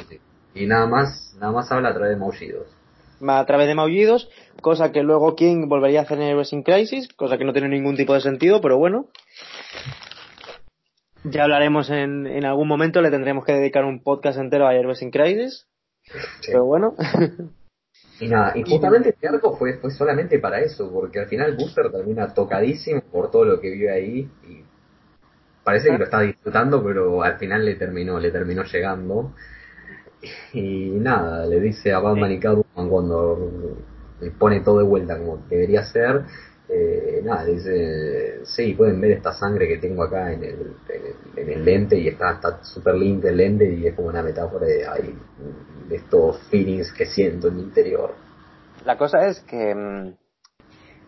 Sí. 0.07 0.21
Y 0.55 0.65
nada 0.65 0.87
más, 0.87 1.35
nada 1.37 1.51
más 1.51 1.69
habla 1.73 1.89
a 1.89 1.93
través 1.93 2.11
de 2.11 2.15
maullidos. 2.15 2.67
a 3.27 3.45
través 3.45 3.67
de 3.67 3.75
maullidos, 3.75 4.29
cosa 4.61 4.93
que 4.93 5.03
luego 5.03 5.35
King 5.35 5.67
volvería 5.67 5.99
a 5.99 6.03
hacer 6.03 6.17
en 6.21 6.29
Heroes 6.29 6.53
in 6.53 6.63
Crisis, 6.63 7.09
cosa 7.13 7.37
que 7.37 7.43
no 7.43 7.51
tiene 7.51 7.67
ningún 7.67 7.97
tipo 7.97 8.13
de 8.13 8.21
sentido, 8.21 8.61
pero 8.61 8.77
bueno. 8.77 9.07
Ya 11.23 11.43
hablaremos 11.43 11.89
en, 11.89 12.27
en 12.27 12.45
algún 12.45 12.67
momento, 12.67 13.01
le 13.01 13.11
tendremos 13.11 13.45
que 13.45 13.53
dedicar 13.53 13.85
un 13.85 14.01
podcast 14.03 14.39
entero 14.39 14.67
a 14.67 14.73
Heroes 14.73 15.01
in 15.01 15.11
Crisis, 15.11 15.67
Sí. 16.03 16.51
pero 16.51 16.65
bueno. 16.65 16.95
Y 18.21 18.27
nada, 18.27 18.53
y 18.57 18.63
justamente 18.63 19.09
este 19.09 19.27
arco 19.27 19.55
fue, 19.57 19.77
fue 19.77 19.91
solamente 19.91 20.39
para 20.39 20.59
eso, 20.59 20.91
porque 20.91 21.19
al 21.19 21.27
final 21.27 21.55
Booster 21.55 21.89
termina 21.91 22.33
tocadísimo 22.33 23.01
por 23.11 23.31
todo 23.31 23.45
lo 23.45 23.59
que 23.61 23.69
vive 23.69 23.91
ahí 23.91 24.29
y 24.47 24.63
parece 25.63 25.89
que 25.89 25.97
lo 25.97 26.03
está 26.05 26.21
disfrutando, 26.21 26.83
pero 26.83 27.21
al 27.23 27.37
final 27.37 27.63
le 27.65 27.75
terminó, 27.75 28.19
le 28.19 28.31
terminó 28.31 28.63
llegando. 28.63 29.33
Y 30.53 30.89
nada, 30.99 31.45
le 31.45 31.59
dice 31.61 31.93
a 31.93 31.99
Batman 31.99 32.31
y 32.31 32.39
Catwoman 32.39 32.89
cuando 32.89 33.77
le 34.19 34.31
pone 34.31 34.59
todo 34.61 34.79
de 34.79 34.85
vuelta 34.85 35.17
como 35.17 35.37
debería 35.49 35.83
ser, 35.83 36.23
eh, 36.71 37.21
nada, 37.23 37.45
dice, 37.45 38.45
sí, 38.45 38.73
pueden 38.75 39.01
ver 39.01 39.11
esta 39.11 39.33
sangre 39.33 39.67
que 39.67 39.77
tengo 39.77 40.03
acá 40.03 40.31
en 40.31 40.43
el, 40.43 40.75
en 40.87 41.01
el, 41.05 41.39
en 41.43 41.49
el 41.49 41.65
lente 41.65 41.97
y 41.97 42.07
está 42.07 42.33
está 42.33 42.63
súper 42.63 42.93
limpio 42.95 43.31
el 43.31 43.37
lente 43.37 43.73
y 43.73 43.87
es 43.87 43.95
como 43.95 44.09
una 44.09 44.21
metáfora 44.21 44.67
de, 44.67 44.85
ay, 44.85 45.17
de 45.87 45.95
estos 45.95 46.37
feelings 46.49 46.93
que 46.93 47.07
siento 47.07 47.47
en 47.47 47.55
mi 47.55 47.63
interior. 47.63 48.13
La 48.85 48.97
cosa 48.97 49.27
es 49.27 49.39
que, 49.41 49.73
mm, 49.73 50.13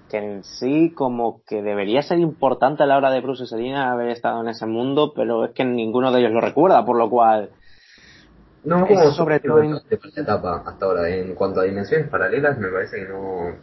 que 0.09 0.17
en 0.17 0.43
sí 0.43 0.93
como 0.95 1.43
que 1.45 1.61
debería 1.61 2.01
ser 2.01 2.17
importante 2.17 2.81
a 2.81 2.87
la 2.87 2.97
hora 2.97 3.11
de 3.11 3.21
Bruce 3.21 3.43
y 3.43 3.47
Selina 3.47 3.91
haber 3.91 4.09
estado 4.09 4.41
en 4.41 4.49
ese 4.49 4.65
mundo, 4.65 5.13
pero 5.15 5.45
es 5.45 5.51
que 5.51 5.63
ninguno 5.63 6.11
de 6.11 6.21
ellos 6.21 6.31
lo 6.31 6.41
recuerda, 6.41 6.83
por 6.83 6.97
lo 6.97 7.09
cual 7.09 7.51
No, 8.63 8.85
Es 8.85 8.99
como 8.99 9.11
sobre 9.11 9.39
todo 9.39 9.57
para 9.57 9.69
la 10.15 10.21
etapa 10.21 10.63
hasta 10.65 10.85
ahora. 10.85 11.09
En 11.09 11.33
cuanto 11.35 11.61
a 11.61 11.63
dimensiones 11.63 12.09
paralelas, 12.09 12.57
me 12.57 12.69
parece 12.69 12.97
que 12.97 13.07
no. 13.07 13.55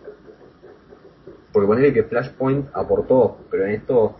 Porque 1.52 1.66
ponerle 1.66 1.92
que 1.92 2.04
Flashpoint 2.04 2.68
aportó, 2.74 3.38
pero 3.50 3.64
en 3.64 3.70
esto 3.72 4.16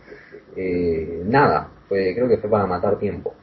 eh, 0.57 1.23
nada. 1.27 1.69
Fue, 1.89 2.15
creo 2.15 2.29
que 2.29 2.39
fue 2.39 2.51
para 2.51 2.67
matar 2.67 2.99
tiempo. 2.99 3.35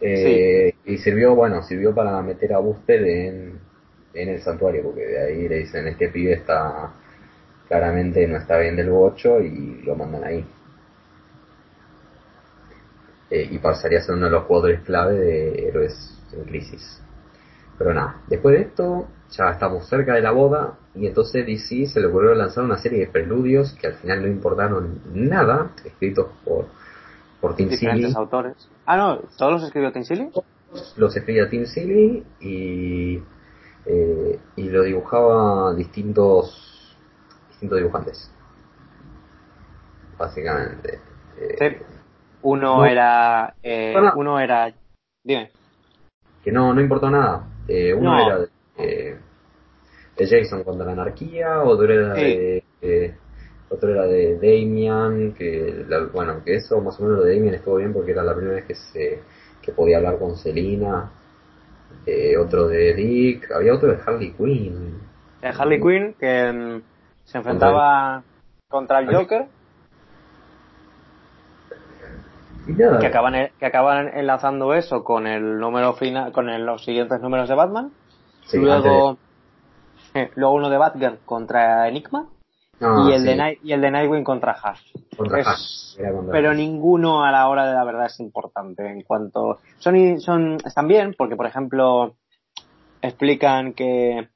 Eh, 0.00 0.74
Y 0.84 0.98
sirvió, 0.98 1.34
bueno, 1.34 1.62
sirvió 1.62 1.94
para 1.94 2.20
meter 2.22 2.52
a 2.54 2.58
Booster 2.58 3.02
en, 3.04 3.58
en 4.14 4.28
el 4.28 4.40
santuario, 4.40 4.82
porque 4.84 5.06
de 5.06 5.18
ahí 5.20 5.48
le 5.48 5.58
dicen: 5.58 5.86
Este 5.88 6.08
pibe 6.08 6.32
está 6.34 6.92
claramente 7.68 8.26
no 8.26 8.38
está 8.38 8.58
bien 8.58 8.76
del 8.76 8.90
bocho 8.90 9.40
y 9.40 9.82
lo 9.84 9.94
mandan 9.94 10.24
ahí. 10.24 10.44
Eh, 13.30 13.46
y 13.50 13.58
pasaría 13.58 13.98
a 13.98 14.02
ser 14.02 14.14
uno 14.14 14.24
de 14.26 14.32
los 14.32 14.44
jugadores 14.44 14.80
clave 14.82 15.14
de 15.14 15.68
Héroes 15.68 16.18
en 16.32 16.44
Crisis. 16.44 17.02
Pero 17.76 17.92
nada, 17.92 18.22
después 18.28 18.56
de 18.56 18.62
esto 18.62 19.06
ya 19.30 19.50
estamos 19.50 19.86
cerca 19.88 20.14
de 20.14 20.22
la 20.22 20.30
boda 20.32 20.78
y 20.94 21.06
entonces 21.06 21.44
DC 21.46 21.86
se 21.86 22.00
le 22.00 22.06
ocurrió 22.06 22.34
lanzar 22.34 22.64
una 22.64 22.78
serie 22.78 23.00
de 23.00 23.06
preludios 23.08 23.72
que 23.74 23.86
al 23.88 23.94
final 23.94 24.22
no 24.22 24.28
importaron 24.28 25.00
nada, 25.12 25.70
escritos 25.84 26.28
por, 26.44 26.66
por 27.40 27.54
Tim 27.54 27.68
diferentes 27.68 28.06
Seeley. 28.12 28.16
autores. 28.16 28.68
Ah, 28.86 28.96
no, 28.96 29.18
¿todos 29.36 29.52
los 29.52 29.62
escribió 29.64 29.92
Tim 29.92 30.04
Seeley? 30.04 30.30
Los 30.96 31.16
escribía 31.16 31.48
Tim 31.48 31.66
Seeley 31.66 32.24
y, 32.40 33.22
eh, 33.86 34.38
y 34.56 34.68
lo 34.70 34.82
dibujaba 34.82 35.74
distintos, 35.74 36.96
distintos 37.50 37.78
dibujantes. 37.78 38.30
Básicamente. 40.18 41.00
Eh. 41.38 41.82
Uno 42.42 42.78
No. 42.78 42.86
era, 42.86 43.54
eh, 43.62 43.94
uno 44.16 44.38
era, 44.40 44.72
dime. 45.24 45.50
que 46.42 46.52
no, 46.52 46.72
no 46.72 46.80
importó 46.80 47.10
nada. 47.10 47.46
Eh, 47.66 47.92
uno 47.92 48.12
No. 48.16 48.20
era 48.26 48.46
eh, 48.78 49.16
de 50.16 50.26
Jason 50.26 50.64
contra 50.64 50.86
la 50.86 50.92
anarquía, 50.92 51.62
otro 51.62 51.92
era 51.92 52.14
Sí. 52.14 52.20
de 52.22 52.64
eh, 52.82 53.14
otro 53.70 53.90
era 53.90 54.04
de 54.06 54.34
Damian, 54.36 55.34
que 55.34 55.84
la- 55.88 56.06
bueno, 56.06 56.42
que 56.44 56.54
eso 56.56 56.80
más 56.80 56.98
o 56.98 57.02
menos 57.02 57.18
lo 57.18 57.24
de 57.24 57.34
Damian 57.36 57.54
estuvo 57.54 57.76
bien 57.76 57.92
porque 57.92 58.12
era 58.12 58.22
la 58.22 58.34
primera 58.34 58.56
vez 58.56 58.64
que 58.64 58.74
se 58.74 59.20
que 59.62 59.72
podía 59.72 59.98
hablar 59.98 60.18
con 60.18 60.36
Selina. 60.36 61.10
Eh, 62.06 62.36
otro 62.38 62.68
de 62.68 62.94
Dick, 62.94 63.50
había 63.50 63.74
otro 63.74 63.88
de 63.92 63.98
Harley 64.06 64.32
Quinn. 64.32 64.94
De 65.42 65.48
Harley 65.48 65.80
Quinn, 65.80 66.14
que 66.18 66.52
mm, 66.52 66.82
se 67.26 67.38
enfrentaba 67.38 68.22
contra 68.70 69.00
el 69.00 69.14
Joker, 69.14 69.46
Y 72.66 72.72
nada, 72.72 72.98
que 73.00 73.06
acaban, 73.06 73.34
que 73.58 73.66
acaban 73.66 74.08
enlazando 74.16 74.74
eso 74.74 75.04
con 75.04 75.26
el 75.26 75.58
número 75.58 75.94
final, 75.94 76.32
con 76.32 76.48
el- 76.48 76.64
los 76.64 76.84
siguientes 76.84 77.20
números 77.20 77.48
de 77.48 77.54
Batman. 77.54 77.90
Sí, 78.48 78.58
luego, 78.58 79.16
eh, 80.14 80.30
luego 80.34 80.54
uno 80.54 80.68
de 80.68 80.78
Batgirl 80.78 81.18
contra 81.24 81.88
Enigma. 81.88 82.28
y, 82.80 83.12
el 83.12 83.24
de 83.24 83.58
y 83.62 83.72
el 83.72 83.80
de 83.80 83.90
Nightwing 83.90 84.24
contra 84.24 84.52
Hash. 84.52 84.92
Contra 85.16 85.44
pero 86.30 86.54
ninguno 86.54 87.24
a 87.24 87.32
la 87.32 87.48
hora 87.48 87.66
de 87.66 87.74
la 87.74 87.84
verdad 87.84 88.06
es 88.06 88.20
importante 88.20 88.86
en 88.86 89.02
cuanto 89.02 89.58
son 89.78 90.20
son 90.20 90.58
están 90.64 90.86
bien 90.86 91.14
porque 91.16 91.36
por 91.36 91.46
ejemplo 91.46 92.14
explican 93.02 93.72
que, 93.72 94.28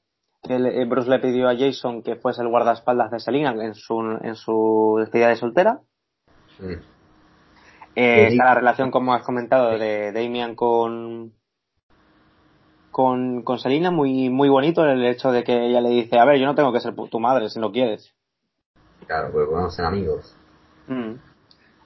eh, 0.49 0.85
Bruce 0.87 1.09
le 1.09 1.19
pidió 1.21 1.49
a 1.49 1.57
Jason 1.57 2.03
que 2.03 2.17
fuese 2.17 2.43
el 2.43 2.49
guardaespaldas 2.49 3.11
de 3.11 3.21
Selina 3.21 3.51
en 3.53 3.75
su 3.75 4.01
en 4.23 4.35
su 4.35 4.97
despedida 4.99 5.29
de 5.29 5.37
soltera 5.37 5.81
eh, 7.95 8.29
está 8.31 8.45
la 8.45 8.55
relación 8.55 8.91
como 8.91 9.15
has 9.15 9.23
comentado 9.23 9.79
de 9.79 10.13
Damian 10.13 10.55
con 10.55 11.33
con, 12.93 13.43
con 13.43 13.59
Selina 13.59 13.91
muy, 13.91 14.29
muy 14.29 14.49
bonito 14.49 14.85
el 14.85 15.05
hecho 15.05 15.33
de 15.33 15.43
que 15.43 15.67
ella 15.67 15.81
le 15.81 15.89
dice, 15.89 16.19
a 16.19 16.25
ver, 16.25 16.39
yo 16.39 16.47
no 16.47 16.55
tengo 16.55 16.73
que 16.73 16.81
ser 16.81 16.95
tu 16.95 17.19
madre 17.19 17.49
si 17.49 17.59
no 17.59 17.73
quieres. 17.73 18.15
Claro, 19.07 19.31
porque 19.33 19.51
podemos 19.51 19.75
ser 19.75 19.87
amigos. 19.87 20.37
Mm. 20.87 21.15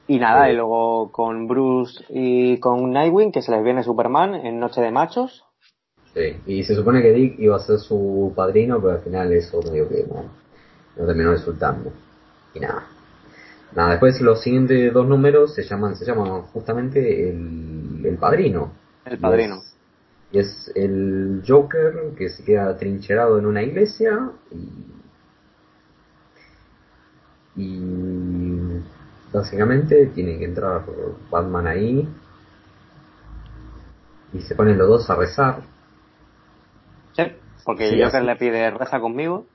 Y 0.09 0.19
nada, 0.19 0.51
y 0.51 0.57
luego 0.57 1.11
con 1.11 1.49
Bruce 1.49 2.05
y 2.09 2.59
con 2.59 2.91
Nightwing, 2.91 3.33
que 3.33 3.43
se 3.43 3.53
les 3.53 3.65
viene 3.65 3.83
Superman 3.83 4.35
en 4.35 4.61
Noche 4.61 4.81
de 4.81 4.91
Machos. 4.91 5.45
Sí, 6.13 6.37
y 6.47 6.65
se 6.65 6.75
supone 6.75 7.03
que 7.03 7.13
Dick 7.13 7.39
iba 7.39 7.57
a 7.57 7.61
ser 7.61 7.79
su 7.79 8.33
padrino, 8.35 8.81
pero 8.81 8.95
al 8.95 9.01
final 9.01 9.33
eso 9.33 9.61
medio 9.63 9.89
que 9.89 10.05
no, 10.09 10.25
no 10.97 11.07
terminó 11.07 11.31
resultando. 11.31 11.93
Y 12.55 12.61
nada. 12.61 12.85
Nada, 13.75 13.91
después 13.91 14.21
los 14.21 14.43
siguientes 14.43 14.93
dos 14.93 15.07
números 15.07 15.55
se 15.55 15.63
llaman, 15.63 15.97
se 15.97 16.05
llaman 16.05 16.43
justamente 16.43 17.29
el, 17.29 18.03
el 18.05 18.17
padrino. 18.17 18.73
El 19.05 19.19
padrino 19.19 19.61
es 20.33 20.71
el 20.75 21.43
Joker 21.47 22.15
que 22.17 22.29
se 22.29 22.45
queda 22.45 22.77
trincherado 22.77 23.39
en 23.39 23.47
una 23.47 23.63
iglesia 23.63 24.31
y, 27.57 27.63
y 27.63 28.83
básicamente 29.33 30.07
tiene 30.07 30.39
que 30.39 30.45
entrar 30.45 30.83
Batman 31.31 31.67
ahí 31.67 32.09
y 34.33 34.41
se 34.41 34.55
ponen 34.55 34.79
los 34.79 34.89
dos 34.89 35.11
a 35.11 35.17
rezar. 35.17 35.63
Sí, 37.13 37.23
porque 37.65 37.89
el 37.89 38.05
Joker 38.05 38.23
le 38.23 38.37
pide 38.37 38.71
reza 38.71 39.01
conmigo. 39.01 39.47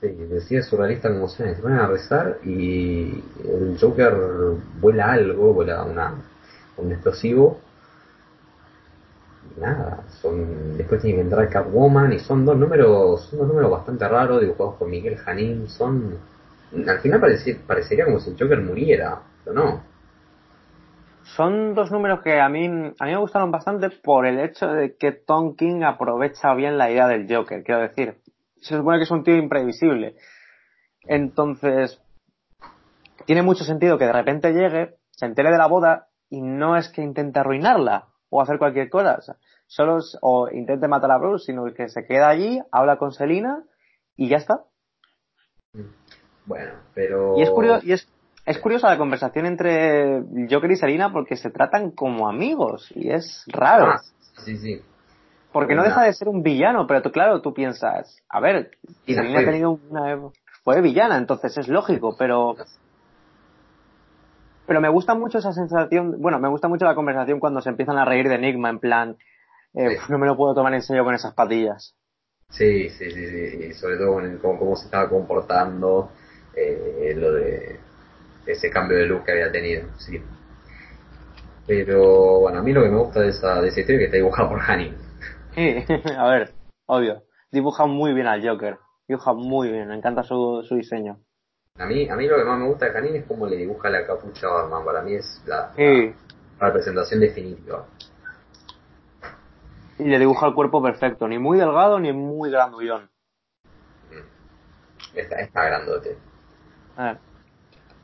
Sí, 0.00 0.08
decía 0.08 0.62
surrealista 0.62 1.12
como 1.12 1.28
se 1.28 1.54
ponen 1.54 1.78
a 1.78 1.86
rezar 1.86 2.38
y 2.44 3.22
el 3.44 3.76
Joker 3.80 4.14
vuela 4.80 5.12
algo, 5.12 5.52
vuela 5.52 5.84
una, 5.84 6.14
un 6.76 6.92
explosivo 6.92 7.60
nada, 9.58 10.04
son 10.20 10.76
después 10.76 11.00
tiene 11.00 11.16
que 11.16 11.22
entrar 11.22 11.48
Catwoman 11.48 12.12
y 12.12 12.18
son 12.18 12.44
dos 12.44 12.56
números, 12.56 13.26
son 13.28 13.38
dos 13.40 13.48
números 13.48 13.70
bastante 13.70 14.08
raros 14.08 14.40
dibujados 14.40 14.74
por 14.76 14.88
Miguel 14.88 15.16
Janín, 15.16 15.68
son 15.68 16.18
al 16.86 17.00
final 17.00 17.20
parecería 17.66 18.04
como 18.04 18.18
si 18.18 18.30
el 18.30 18.38
Joker 18.38 18.60
muriera, 18.60 19.20
pero 19.44 19.54
no. 19.54 19.82
Son 21.36 21.74
dos 21.74 21.90
números 21.90 22.20
que 22.22 22.40
a 22.40 22.48
mí, 22.48 22.66
a 22.66 23.04
mí 23.04 23.10
me 23.10 23.16
gustaron 23.16 23.50
bastante 23.50 23.90
por 23.90 24.26
el 24.26 24.40
hecho 24.40 24.68
de 24.68 24.96
que 24.96 25.12
Tom 25.12 25.54
King 25.54 25.82
aprovecha 25.82 26.54
bien 26.54 26.78
la 26.78 26.90
idea 26.90 27.06
del 27.06 27.32
Joker, 27.32 27.62
quiero 27.62 27.80
decir. 27.80 28.16
Se 28.60 28.76
supone 28.76 28.98
que 28.98 29.04
es 29.04 29.10
un 29.10 29.24
tío 29.24 29.36
imprevisible. 29.36 30.16
Entonces, 31.04 32.00
tiene 33.26 33.42
mucho 33.42 33.64
sentido 33.64 33.98
que 33.98 34.06
de 34.06 34.12
repente 34.12 34.52
llegue, 34.52 34.96
se 35.10 35.26
entere 35.26 35.50
de 35.50 35.58
la 35.58 35.66
boda 35.66 36.08
y 36.28 36.40
no 36.40 36.76
es 36.76 36.88
que 36.88 37.02
intente 37.02 37.38
arruinarla, 37.38 38.08
o 38.32 38.40
hacer 38.40 38.58
cualquier 38.58 38.88
cosa. 38.88 39.36
solo 39.66 39.98
o 40.22 40.48
intente 40.50 40.88
matar 40.88 41.10
a 41.10 41.18
Bruce, 41.18 41.44
sino 41.44 41.64
que 41.74 41.88
se 41.88 42.06
queda 42.06 42.30
allí, 42.30 42.60
habla 42.72 42.96
con 42.96 43.12
Selina 43.12 43.62
y 44.16 44.28
ya 44.28 44.38
está. 44.38 44.64
Bueno, 46.46 46.72
pero. 46.94 47.38
Y 47.38 47.42
es 47.42 47.50
curioso, 47.50 47.86
y 47.86 47.92
es, 47.92 48.08
es 48.46 48.58
curiosa 48.58 48.88
la 48.88 48.96
conversación 48.96 49.44
entre 49.44 50.22
Joker 50.50 50.70
y 50.70 50.76
Selina 50.76 51.12
porque 51.12 51.36
se 51.36 51.50
tratan 51.50 51.90
como 51.90 52.26
amigos 52.28 52.90
y 52.94 53.10
es 53.10 53.44
raro. 53.48 53.92
Ah, 53.92 54.00
sí, 54.44 54.56
sí. 54.56 54.80
Porque 55.52 55.74
no 55.74 55.84
deja 55.84 56.04
de 56.04 56.14
ser 56.14 56.28
un 56.28 56.42
villano, 56.42 56.86
pero 56.86 57.02
tú, 57.02 57.12
claro, 57.12 57.42
tú 57.42 57.52
piensas, 57.52 58.22
a 58.30 58.40
ver, 58.40 58.70
Selina 59.04 59.40
ha 59.40 59.44
tenido 59.44 59.78
una. 59.90 60.30
fue 60.64 60.80
villana, 60.80 61.18
entonces 61.18 61.58
es 61.58 61.68
lógico, 61.68 62.16
pero 62.18 62.56
pero 64.66 64.80
me 64.80 64.88
gusta 64.88 65.14
mucho 65.14 65.38
esa 65.38 65.52
sensación, 65.52 66.20
bueno, 66.20 66.38
me 66.38 66.48
gusta 66.48 66.68
mucho 66.68 66.84
la 66.84 66.94
conversación 66.94 67.40
cuando 67.40 67.60
se 67.60 67.68
empiezan 67.68 67.98
a 67.98 68.04
reír 68.04 68.28
de 68.28 68.36
Enigma, 68.36 68.70
en 68.70 68.78
plan, 68.78 69.16
eh, 69.74 69.98
no 70.08 70.18
me 70.18 70.26
lo 70.26 70.36
puedo 70.36 70.54
tomar 70.54 70.74
en 70.74 70.82
serio 70.82 71.04
con 71.04 71.14
esas 71.14 71.34
patillas. 71.34 71.96
Sí, 72.50 72.88
sí, 72.90 73.10
sí, 73.10 73.26
sí, 73.26 73.72
sobre 73.74 73.96
todo 73.96 74.12
con 74.12 74.58
cómo, 74.58 74.76
se 74.76 74.84
estaba 74.84 75.08
comportando, 75.08 76.10
eh, 76.54 77.14
lo 77.16 77.32
de 77.32 77.80
ese 78.46 78.70
cambio 78.70 78.98
de 78.98 79.06
look 79.06 79.24
que 79.24 79.32
había 79.32 79.50
tenido, 79.50 79.84
sí. 79.98 80.20
Pero 81.66 82.40
bueno, 82.40 82.58
a 82.58 82.62
mí 82.62 82.72
lo 82.72 82.82
que 82.82 82.90
me 82.90 82.98
gusta 82.98 83.20
de 83.20 83.28
esa, 83.28 83.60
de 83.60 83.68
esa 83.68 83.80
historia 83.80 83.96
es 83.96 84.00
que 84.00 84.04
está 84.06 84.16
dibujado 84.16 84.48
por 84.50 84.60
Hani. 84.60 84.92
Sí, 85.54 85.76
a 86.18 86.28
ver, 86.28 86.54
obvio. 86.86 87.22
Dibuja 87.50 87.86
muy 87.86 88.12
bien 88.12 88.26
al 88.26 88.46
Joker. 88.46 88.78
Dibuja 89.06 89.32
muy 89.32 89.70
bien, 89.70 89.88
me 89.88 89.96
encanta 89.96 90.22
su, 90.22 90.64
su 90.66 90.74
diseño. 90.74 91.20
A 91.78 91.86
mí, 91.86 92.08
a 92.08 92.14
mí 92.14 92.28
lo 92.28 92.36
que 92.36 92.44
más 92.44 92.58
me 92.58 92.66
gusta 92.66 92.86
de 92.86 92.92
Janine 92.92 93.18
es 93.18 93.26
cómo 93.26 93.46
le 93.46 93.56
dibuja 93.56 93.88
la 93.88 94.06
capucha 94.06 94.46
a 94.46 94.62
Batman. 94.62 94.84
Para 94.84 95.02
mí 95.02 95.14
es 95.14 95.42
la, 95.46 95.72
representación 96.60 97.20
definitiva. 97.20 97.86
Y 99.98 100.04
le 100.04 100.18
dibuja 100.18 100.46
el 100.46 100.54
cuerpo 100.54 100.82
perfecto, 100.82 101.26
ni 101.26 101.38
muy 101.38 101.58
delgado 101.58 101.98
ni 101.98 102.12
muy 102.12 102.50
grandullón. 102.50 103.10
Mm. 104.10 105.18
Está, 105.18 105.40
está 105.40 105.64
grandote. 105.64 106.16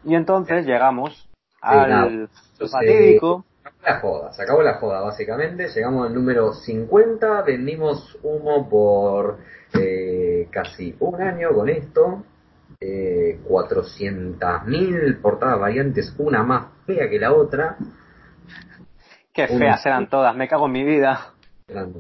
Y 0.05 0.15
entonces 0.15 0.67
llegamos 0.67 1.29
al 1.61 2.29
fatídico. 2.71 3.45
La 3.85 4.01
joda, 4.01 4.33
se 4.33 4.43
acabó 4.43 4.63
la 4.63 4.75
joda 4.75 5.03
básicamente, 5.03 5.69
llegamos 5.69 6.09
al 6.09 6.15
número 6.15 6.53
50, 6.53 7.43
vendimos 7.43 8.19
humo 8.23 8.69
por 8.69 9.39
eh, 9.75 10.49
casi 10.51 10.97
un 10.99 11.21
año 11.21 11.53
con 11.55 11.69
esto, 11.69 12.25
eh, 12.81 13.41
400.000 13.45 15.21
portadas 15.21 15.59
variantes, 15.59 16.15
una 16.19 16.45
más 16.45 16.67
fea 16.87 17.09
que 17.09 17.19
la 17.19 17.33
otra. 17.33 17.77
Qué 19.33 19.49
feas 19.49 19.85
eran 19.85 20.09
todas, 20.09 20.35
me 20.37 20.49
cago 20.49 20.67
en 20.67 20.73
mi 20.73 20.85
vida. 20.85 21.35
Eran, 21.67 21.93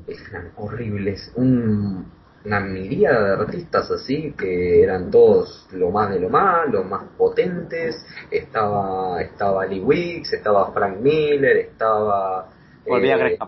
horribles. 0.57 1.33
una 1.37 2.61
miríada 2.61 3.37
de 3.37 3.43
artistas 3.43 3.91
así 3.91 4.33
que 4.39 4.83
eran 4.83 5.11
todos 5.11 5.69
lo 5.73 5.91
más 5.91 6.11
de 6.11 6.21
lo 6.21 6.31
más, 6.31 6.69
los 6.71 6.87
más 6.87 7.05
potentes. 7.17 8.07
Estaba, 8.31 9.21
estaba 9.21 9.67
Lee 9.67 9.81
Wicks, 9.81 10.33
estaba 10.33 10.73
Frank 10.73 11.01
Miller, 11.01 11.57
estaba. 11.57 12.51
Volvía 12.87 13.17
eh, 13.17 13.19
Greg 13.19 13.39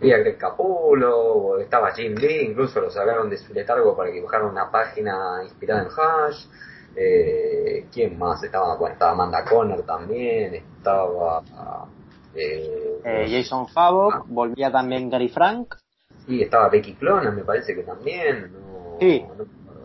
Capullo 0.00 0.14
a 0.14 0.18
Greg 0.18 0.38
Capulo, 0.38 1.58
estaba 1.58 1.92
Jim 1.92 2.14
Lee, 2.14 2.46
incluso 2.46 2.80
lo 2.80 2.90
sacaron 2.90 3.28
de 3.28 3.36
su 3.36 3.52
letargo 3.52 3.94
para 3.94 4.10
que 4.10 4.22
una 4.22 4.70
página 4.70 5.42
inspirada 5.44 5.82
en 5.82 5.88
Hash. 5.88 6.46
Eh, 6.96 7.86
¿Quién 7.92 8.18
más? 8.18 8.42
Estaba, 8.42 8.76
bueno, 8.76 8.94
estaba 8.94 9.12
Amanda 9.12 9.44
Connor 9.44 9.82
también, 9.82 10.54
estaba... 10.54 11.42
Eh, 12.34 13.00
eh, 13.04 13.26
Jason 13.28 13.68
Favok, 13.68 14.14
ah. 14.14 14.24
volvía 14.26 14.72
también 14.72 15.10
Gary 15.10 15.28
Frank. 15.28 15.74
Sí, 16.26 16.40
estaba 16.40 16.70
Becky 16.70 16.94
Clona, 16.94 17.30
me 17.30 17.44
parece 17.44 17.74
que 17.74 17.82
también. 17.82 18.52
sí. 19.00 19.26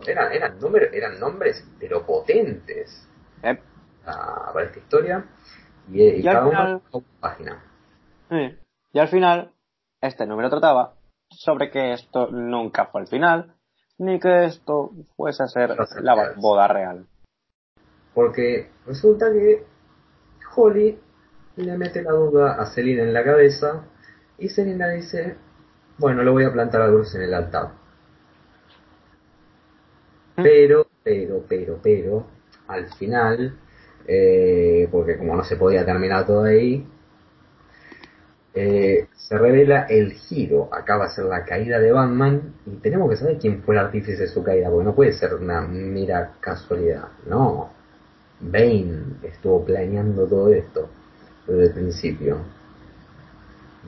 eran, 0.06 0.32
eran, 0.32 0.58
números, 0.58 0.88
eran 0.94 1.20
nombres, 1.20 1.62
pero 1.78 2.06
potentes 2.06 3.06
para 3.42 4.64
esta 4.64 4.78
historia. 4.78 5.26
Y, 5.92 6.22
cada 6.22 6.48
final, 6.48 6.82
una 6.90 7.04
página. 7.20 7.62
Y 8.92 8.98
al 8.98 9.08
final 9.08 9.52
este 10.06 10.26
número 10.26 10.50
trataba 10.50 10.94
sobre 11.30 11.70
que 11.70 11.92
esto 11.92 12.28
nunca 12.30 12.86
fue 12.86 13.02
el 13.02 13.08
final, 13.08 13.54
ni 13.98 14.20
que 14.20 14.44
esto 14.44 14.92
fuese 15.16 15.42
a 15.42 15.48
ser 15.48 15.76
la 16.00 16.34
boda 16.36 16.68
real. 16.68 17.06
Porque 18.14 18.70
resulta 18.86 19.32
que 19.32 19.64
Holly 20.54 20.98
le 21.56 21.76
mete 21.76 22.02
la 22.02 22.12
duda 22.12 22.54
a 22.54 22.66
Selina 22.66 23.02
en 23.02 23.12
la 23.12 23.24
cabeza 23.24 23.84
y 24.38 24.48
Selina 24.48 24.88
dice, 24.88 25.36
bueno, 25.98 26.22
lo 26.22 26.32
voy 26.32 26.44
a 26.44 26.52
plantar 26.52 26.82
a 26.82 26.88
Bruce 26.88 27.16
en 27.16 27.24
el 27.24 27.34
altar. 27.34 27.72
¿Mm? 30.36 30.42
Pero, 30.42 30.86
pero, 31.02 31.44
pero, 31.48 31.78
pero, 31.82 32.26
al 32.68 32.92
final, 32.94 33.58
eh, 34.06 34.88
porque 34.90 35.16
como 35.16 35.34
no 35.34 35.44
se 35.44 35.56
podía 35.56 35.84
terminar 35.84 36.26
todo 36.26 36.44
ahí, 36.44 36.86
eh, 38.58 39.08
se 39.14 39.36
revela 39.36 39.82
el 39.82 40.12
giro, 40.12 40.70
acá 40.72 40.96
va 40.96 41.04
a 41.04 41.10
ser 41.10 41.26
la 41.26 41.44
caída 41.44 41.78
de 41.78 41.92
Batman 41.92 42.54
y 42.64 42.76
tenemos 42.76 43.10
que 43.10 43.16
saber 43.16 43.36
quién 43.38 43.62
fue 43.62 43.74
el 43.74 43.82
artífice 43.82 44.22
de 44.22 44.28
su 44.28 44.42
caída, 44.42 44.70
porque 44.70 44.86
no 44.86 44.94
puede 44.94 45.12
ser 45.12 45.34
una 45.34 45.60
mera 45.60 46.32
casualidad, 46.40 47.04
no. 47.28 47.68
Bane 48.40 49.18
estuvo 49.24 49.62
planeando 49.62 50.26
todo 50.26 50.48
esto 50.54 50.88
desde 51.46 51.64
el 51.64 51.72
principio. 51.72 52.38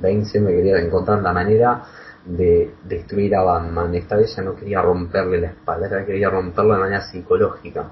Bane 0.02 0.26
siempre 0.26 0.54
quería 0.54 0.78
encontrar 0.78 1.22
la 1.22 1.32
manera 1.32 1.84
de 2.26 2.70
destruir 2.84 3.34
a 3.36 3.42
Batman. 3.42 3.94
Esta 3.94 4.16
vez 4.16 4.36
ya 4.36 4.42
no 4.42 4.54
quería 4.54 4.82
romperle 4.82 5.40
la 5.40 5.48
espalda, 5.48 6.04
quería 6.04 6.28
romperlo 6.28 6.74
de 6.74 6.80
manera 6.80 7.00
psicológica. 7.00 7.90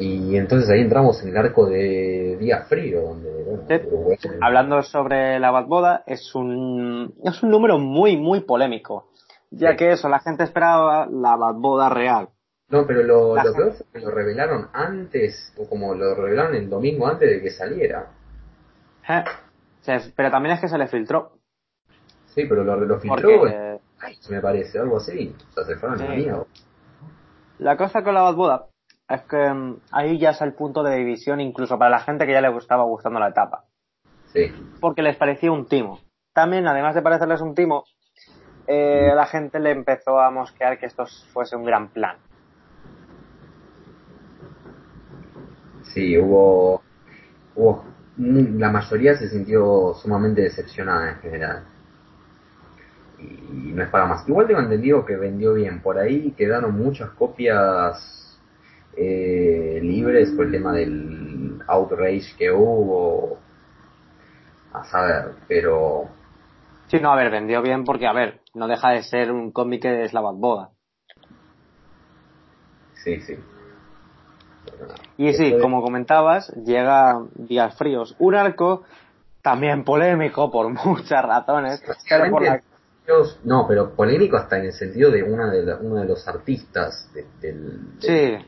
Y 0.00 0.34
entonces 0.38 0.70
ahí 0.70 0.80
entramos 0.80 1.22
en 1.22 1.28
el 1.28 1.36
arco 1.36 1.68
de 1.68 2.38
Día 2.40 2.62
Frío, 2.62 3.02
donde, 3.02 3.44
bueno, 3.44 4.16
sí. 4.18 4.28
hablando 4.40 4.82
sobre 4.82 5.38
la 5.38 5.50
Batboda, 5.50 6.04
es 6.06 6.34
un, 6.34 7.14
es 7.22 7.42
un 7.42 7.50
número 7.50 7.78
muy, 7.78 8.16
muy 8.16 8.40
polémico, 8.40 9.10
ya 9.50 9.72
sí. 9.72 9.76
que 9.76 9.92
eso, 9.92 10.08
la 10.08 10.20
gente 10.20 10.44
esperaba 10.44 11.06
la 11.06 11.36
Batboda 11.36 11.90
real. 11.90 12.30
No, 12.70 12.86
pero 12.86 13.02
lo, 13.02 13.36
lo 13.36 13.54
peor 13.54 13.74
fue 13.74 13.86
que 13.92 14.00
lo 14.00 14.10
revelaron 14.10 14.68
antes, 14.72 15.52
o 15.58 15.68
como 15.68 15.94
lo 15.94 16.14
revelaron 16.14 16.54
el 16.54 16.70
domingo 16.70 17.06
antes 17.06 17.28
de 17.28 17.42
que 17.42 17.50
saliera. 17.50 18.06
Eh, 19.06 19.24
pero 20.16 20.30
también 20.30 20.54
es 20.54 20.62
que 20.62 20.68
se 20.68 20.78
le 20.78 20.86
filtró. 20.86 21.32
Sí, 22.28 22.46
pero 22.48 22.64
lo, 22.64 22.76
lo 22.76 23.00
filtró, 23.00 23.40
Porque... 23.40 23.80
ay, 23.98 24.16
me 24.30 24.40
parece, 24.40 24.78
algo 24.78 24.96
así. 24.96 25.34
O 25.50 25.52
sea, 25.52 25.64
se 25.64 25.76
fueron 25.76 25.98
sí. 25.98 26.26
La 27.58 27.76
cosa 27.76 28.02
con 28.02 28.14
la 28.14 28.22
Batboda 28.22 28.69
es 29.10 29.22
que 29.22 29.36
um, 29.36 29.78
ahí 29.90 30.18
ya 30.18 30.30
es 30.30 30.40
el 30.40 30.54
punto 30.54 30.82
de 30.82 30.96
división 30.96 31.40
incluso 31.40 31.78
para 31.78 31.90
la 31.90 32.00
gente 32.00 32.26
que 32.26 32.32
ya 32.32 32.40
le 32.40 32.48
gustaba 32.48 32.84
gustando 32.84 33.18
la 33.18 33.28
etapa. 33.28 33.64
Sí. 34.32 34.52
Porque 34.80 35.02
les 35.02 35.16
parecía 35.16 35.50
un 35.50 35.66
timo. 35.66 35.98
También, 36.32 36.66
además 36.68 36.94
de 36.94 37.02
parecerles 37.02 37.40
un 37.40 37.54
timo, 37.54 37.84
eh, 38.68 39.10
la 39.14 39.26
gente 39.26 39.58
le 39.58 39.72
empezó 39.72 40.20
a 40.20 40.30
mosquear 40.30 40.78
que 40.78 40.86
esto 40.86 41.04
fuese 41.32 41.56
un 41.56 41.64
gran 41.64 41.88
plan. 41.88 42.16
Sí, 45.82 46.16
hubo, 46.16 46.80
hubo 47.56 47.84
la 48.16 48.70
mayoría 48.70 49.16
se 49.16 49.28
sintió 49.28 49.94
sumamente 49.94 50.42
decepcionada 50.42 51.12
en 51.12 51.16
general. 51.16 51.64
Y 53.18 53.72
no 53.72 53.82
es 53.82 53.88
para 53.88 54.06
más. 54.06 54.28
Igual 54.28 54.46
tengo 54.46 54.60
entendido 54.60 55.04
que 55.04 55.16
vendió 55.16 55.54
bien. 55.54 55.80
Por 55.80 55.98
ahí 55.98 56.32
quedaron 56.32 56.76
muchas 56.76 57.10
copias 57.10 58.29
eh, 58.96 59.80
libres 59.82 60.30
por 60.30 60.46
el 60.46 60.52
tema 60.52 60.72
del 60.72 61.60
outrage 61.66 62.36
que 62.36 62.50
hubo. 62.50 63.38
A 64.72 64.84
saber, 64.84 65.32
pero. 65.48 66.08
Sí, 66.86 66.98
no, 67.00 67.12
a 67.12 67.16
ver, 67.16 67.30
vendió 67.30 67.62
bien 67.62 67.84
porque, 67.84 68.06
a 68.06 68.12
ver, 68.12 68.40
no 68.54 68.68
deja 68.68 68.90
de 68.90 69.02
ser 69.02 69.32
un 69.32 69.52
cómic 69.52 69.82
que 69.82 70.04
es 70.04 70.12
la 70.12 70.20
Boda. 70.20 70.70
Sí, 73.04 73.20
sí. 73.20 73.36
Y 75.16 75.32
sí, 75.34 75.56
como 75.60 75.82
comentabas, 75.82 76.48
llega 76.64 77.22
Días 77.34 77.76
Fríos, 77.76 78.16
un 78.18 78.34
arco 78.34 78.84
también 79.42 79.84
polémico 79.84 80.50
por 80.50 80.68
muchas 80.86 81.24
razones, 81.24 81.82
pero 82.08 82.30
por 82.30 82.42
la... 82.42 82.62
No, 83.44 83.66
pero 83.66 83.90
polémico 83.90 84.36
hasta 84.36 84.58
en 84.58 84.66
el 84.66 84.72
sentido 84.72 85.10
de 85.10 85.24
una 85.24 85.50
de 85.50 85.64
la, 85.64 85.76
uno 85.76 85.96
de 85.96 86.06
los 86.06 86.26
artistas 86.28 87.10
de, 87.12 87.26
del, 87.40 87.98
del... 87.98 88.40
Sí. 88.40 88.46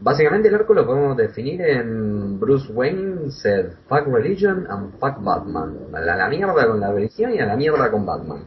Básicamente 0.00 0.48
el 0.48 0.54
arco 0.54 0.74
lo 0.74 0.84
podemos 0.84 1.16
definir 1.16 1.62
en 1.62 2.38
Bruce 2.40 2.72
Wayne 2.72 3.30
said 3.30 3.72
fuck 3.88 4.06
religion 4.06 4.66
and 4.68 4.92
fuck 4.98 5.22
Batman. 5.22 5.76
A 5.92 6.00
la, 6.00 6.16
la 6.16 6.28
mierda 6.28 6.66
con 6.66 6.80
la 6.80 6.92
religión 6.92 7.32
y 7.32 7.38
a 7.38 7.46
la 7.46 7.56
mierda 7.56 7.90
con 7.90 8.04
Batman. 8.04 8.44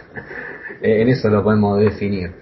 en 0.82 1.08
eso 1.08 1.28
lo 1.28 1.42
podemos 1.42 1.78
definir. 1.80 2.32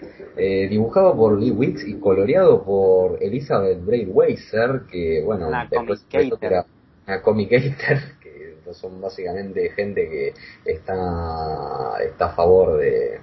Eh, 0.41 0.69
dibujado 0.69 1.17
por 1.17 1.37
Lee 1.41 1.51
Wicks 1.51 1.85
y 1.85 1.99
coloreado 1.99 2.63
por 2.63 3.21
Elizabeth 3.21 3.85
Braidweiser, 3.85 4.83
que 4.89 5.21
bueno, 5.25 5.49
una 5.49 5.67
después 5.69 6.07
era 6.41 6.65
una 7.09 7.23
comicator, 7.23 7.99
que 8.23 8.55
son 8.73 9.01
básicamente 9.01 9.71
gente 9.71 10.09
que 10.09 10.35
está, 10.65 11.97
está 12.07 12.27
a 12.27 12.35
favor 12.37 12.79
de, 12.79 13.19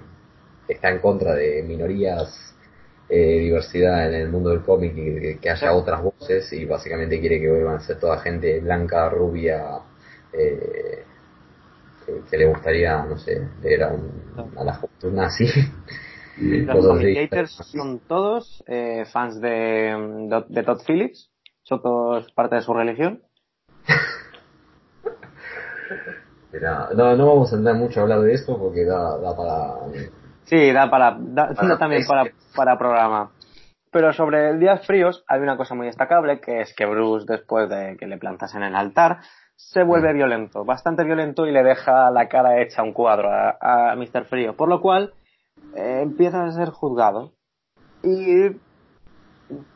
está 0.68 0.90
en 0.90 0.98
contra 0.98 1.34
de 1.34 1.62
minorías, 1.62 2.54
eh, 3.08 3.38
diversidad 3.38 4.08
en 4.08 4.14
el 4.14 4.28
mundo 4.28 4.50
del 4.50 4.62
cómic 4.62 4.92
y 4.96 5.20
que, 5.20 5.38
que 5.40 5.50
haya 5.50 5.72
otras 5.72 6.02
voces 6.02 6.52
y 6.52 6.64
básicamente 6.64 7.20
quiere 7.20 7.40
que 7.40 7.48
vuelvan 7.48 7.76
a 7.76 7.80
ser 7.80 8.00
toda 8.00 8.18
gente 8.18 8.58
blanca, 8.60 9.08
rubia, 9.08 9.78
eh, 10.32 11.04
que, 12.04 12.20
que, 12.28 12.36
le 12.36 12.46
gustaría, 12.46 13.04
no 13.04 13.16
sé, 13.16 13.46
leer 13.62 13.84
a, 13.84 13.92
un, 13.92 14.52
a 14.56 14.64
la 14.64 14.74
juventud 14.74 15.12
nazi. 15.12 15.46
Los 16.38 16.86
communicators 16.86 17.52
son 17.52 18.00
todos 18.00 18.62
eh, 18.66 19.06
fans 19.10 19.40
de, 19.40 19.48
de, 19.48 20.44
de, 20.48 20.62
Todd 20.64 20.82
Phillips, 20.86 21.30
son 21.62 21.80
todos 21.80 22.30
parte 22.32 22.56
de 22.56 22.62
su 22.62 22.74
religión. 22.74 23.22
Mira, 26.52 26.90
no, 26.94 27.16
no 27.16 27.26
vamos 27.26 27.50
a 27.52 27.56
entrar 27.56 27.76
mucho 27.76 28.00
a 28.00 28.02
hablar 28.02 28.20
de 28.20 28.34
esto 28.34 28.58
porque 28.58 28.84
da, 28.84 29.16
da 29.18 29.34
para... 29.34 29.76
Sí, 30.46 30.72
da 30.72 30.90
para, 30.90 31.16
da, 31.18 31.54
para 31.54 31.78
también 31.78 32.06
para, 32.06 32.24
para 32.54 32.78
programa. 32.78 33.30
Pero 33.90 34.12
sobre 34.12 34.50
el 34.50 34.60
Días 34.60 34.86
Fríos 34.86 35.24
hay 35.28 35.40
una 35.40 35.56
cosa 35.56 35.74
muy 35.74 35.86
destacable, 35.86 36.40
que 36.40 36.60
es 36.60 36.74
que 36.74 36.86
Bruce, 36.86 37.26
después 37.28 37.68
de 37.68 37.96
que 37.98 38.06
le 38.06 38.18
plantasen 38.18 38.62
en 38.62 38.68
el 38.68 38.76
altar, 38.76 39.18
se 39.56 39.82
vuelve 39.82 40.12
mm. 40.12 40.16
violento, 40.16 40.64
bastante 40.64 41.04
violento 41.04 41.46
y 41.46 41.52
le 41.52 41.62
deja 41.62 42.10
la 42.10 42.28
cara 42.28 42.60
hecha 42.60 42.82
un 42.82 42.92
cuadro 42.92 43.30
a, 43.30 43.56
a 43.60 43.96
Mr. 43.96 44.26
Frío. 44.26 44.54
Por 44.56 44.68
lo 44.68 44.80
cual, 44.80 45.14
eh, 45.74 46.00
empieza 46.02 46.44
a 46.44 46.52
ser 46.52 46.70
juzgado 46.70 47.32
y, 48.02 48.56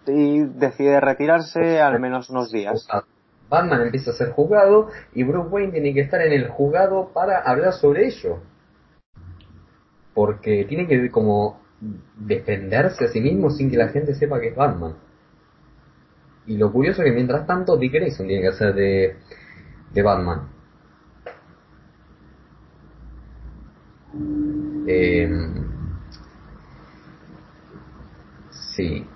y 0.06 0.44
decide 0.44 1.00
retirarse 1.00 1.80
al 1.80 1.98
menos 1.98 2.30
unos 2.30 2.52
días. 2.52 2.86
Batman 3.48 3.82
empieza 3.82 4.12
a 4.12 4.14
ser 4.14 4.30
juzgado 4.30 4.88
y 5.12 5.24
Bruce 5.24 5.48
Wayne 5.48 5.72
tiene 5.72 5.92
que 5.92 6.00
estar 6.00 6.20
en 6.20 6.32
el 6.32 6.48
juzgado 6.48 7.10
para 7.12 7.40
hablar 7.40 7.72
sobre 7.72 8.06
ello. 8.06 8.38
Porque 10.20 10.66
tiene 10.66 10.86
que 10.86 11.10
como 11.10 11.62
defenderse 12.14 13.06
a 13.06 13.08
sí 13.08 13.22
mismo 13.22 13.48
sin 13.48 13.70
que 13.70 13.78
la 13.78 13.88
gente 13.88 14.14
sepa 14.14 14.38
que 14.38 14.48
es 14.48 14.54
Batman. 14.54 14.96
Y 16.46 16.58
lo 16.58 16.70
curioso 16.70 17.00
es 17.00 17.08
que 17.08 17.14
mientras 17.14 17.46
tanto 17.46 17.78
Dick 17.78 17.94
Grayson 17.94 18.26
tiene 18.26 18.42
que 18.42 18.48
hacer 18.48 18.74
de, 18.74 19.16
de 19.94 20.02
Batman. 20.02 20.46
Eh, 24.86 25.26
Sí. 28.50 29.06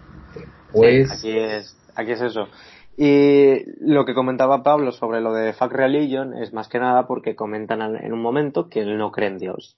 Pues... 0.73 1.13
Aquí 1.13 1.37
es, 1.39 1.77
aquí 1.95 2.13
es 2.13 2.23
eso. 2.23 2.49
Y 2.97 3.65
lo 3.81 4.07
que 4.07 4.15
comentaba 4.15 4.63
Pablo 4.63 4.91
sobre 4.91 5.21
lo 5.21 5.35
de 5.35 5.53
Fuck 5.53 5.73
Religion 5.73 6.33
es 6.33 6.55
más 6.55 6.69
que 6.69 6.79
nada 6.79 7.07
porque 7.07 7.37
comentan 7.37 7.83
en 7.83 8.13
un 8.15 8.23
momento 8.23 8.71
que 8.71 8.81
él 8.81 8.97
no 8.97 9.13
cree 9.13 9.29
en 9.29 9.39
Dios. 9.39 9.77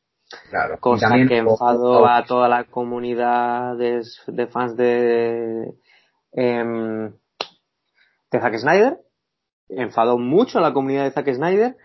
Claro. 0.51 0.79
Cosa 0.81 1.09
que 1.29 1.39
enfadó 1.39 2.07
a 2.07 2.25
toda 2.25 2.49
la 2.49 2.65
comunidad 2.65 3.77
de, 3.77 4.03
de 4.27 4.47
fans 4.49 4.77
de, 4.77 5.75
eh, 6.33 7.11
de 8.31 8.41
Zack 8.41 8.57
Snyder. 8.57 8.99
Enfadó 9.69 10.19
mucho 10.19 10.59
a 10.59 10.63
la 10.63 10.73
comunidad 10.73 11.05
de 11.05 11.11
Zack 11.11 11.33
Snyder 11.33 11.77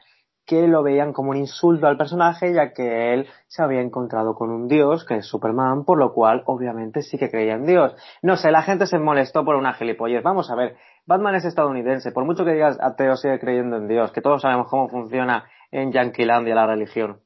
que 0.45 0.67
lo 0.67 0.83
veían 0.83 1.13
como 1.13 1.31
un 1.31 1.37
insulto 1.37 1.87
al 1.87 1.97
personaje 1.97 2.53
ya 2.53 2.73
que 2.73 3.13
él 3.13 3.27
se 3.47 3.63
había 3.63 3.81
encontrado 3.81 4.33
con 4.33 4.49
un 4.49 4.67
dios 4.67 5.05
que 5.05 5.17
es 5.17 5.25
Superman, 5.25 5.85
por 5.85 5.99
lo 5.99 6.13
cual 6.13 6.43
obviamente 6.45 7.03
sí 7.03 7.17
que 7.17 7.29
creía 7.29 7.53
en 7.53 7.65
Dios. 7.65 7.95
No 8.21 8.35
sé, 8.37 8.51
la 8.51 8.63
gente 8.63 8.87
se 8.87 8.99
molestó 8.99 9.45
por 9.45 9.55
una 9.55 9.73
gilipollez. 9.73 10.23
Vamos 10.23 10.49
a 10.51 10.55
ver, 10.55 10.75
Batman 11.05 11.35
es 11.35 11.45
estadounidense, 11.45 12.11
por 12.11 12.25
mucho 12.25 12.43
que 12.43 12.53
digas 12.53 12.77
ateo 12.81 13.15
sigue 13.15 13.39
creyendo 13.39 13.77
en 13.77 13.87
Dios, 13.87 14.11
que 14.11 14.21
todos 14.21 14.41
sabemos 14.41 14.67
cómo 14.67 14.89
funciona 14.89 15.45
en 15.71 15.91
Yanquilandia 15.91 16.55
la 16.55 16.67
religión. 16.67 17.21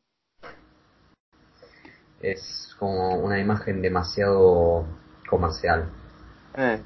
Es 2.32 2.76
como 2.80 3.18
una 3.20 3.40
imagen 3.40 3.82
demasiado 3.82 4.86
comercial. 5.30 5.86
Eh. 6.58 6.82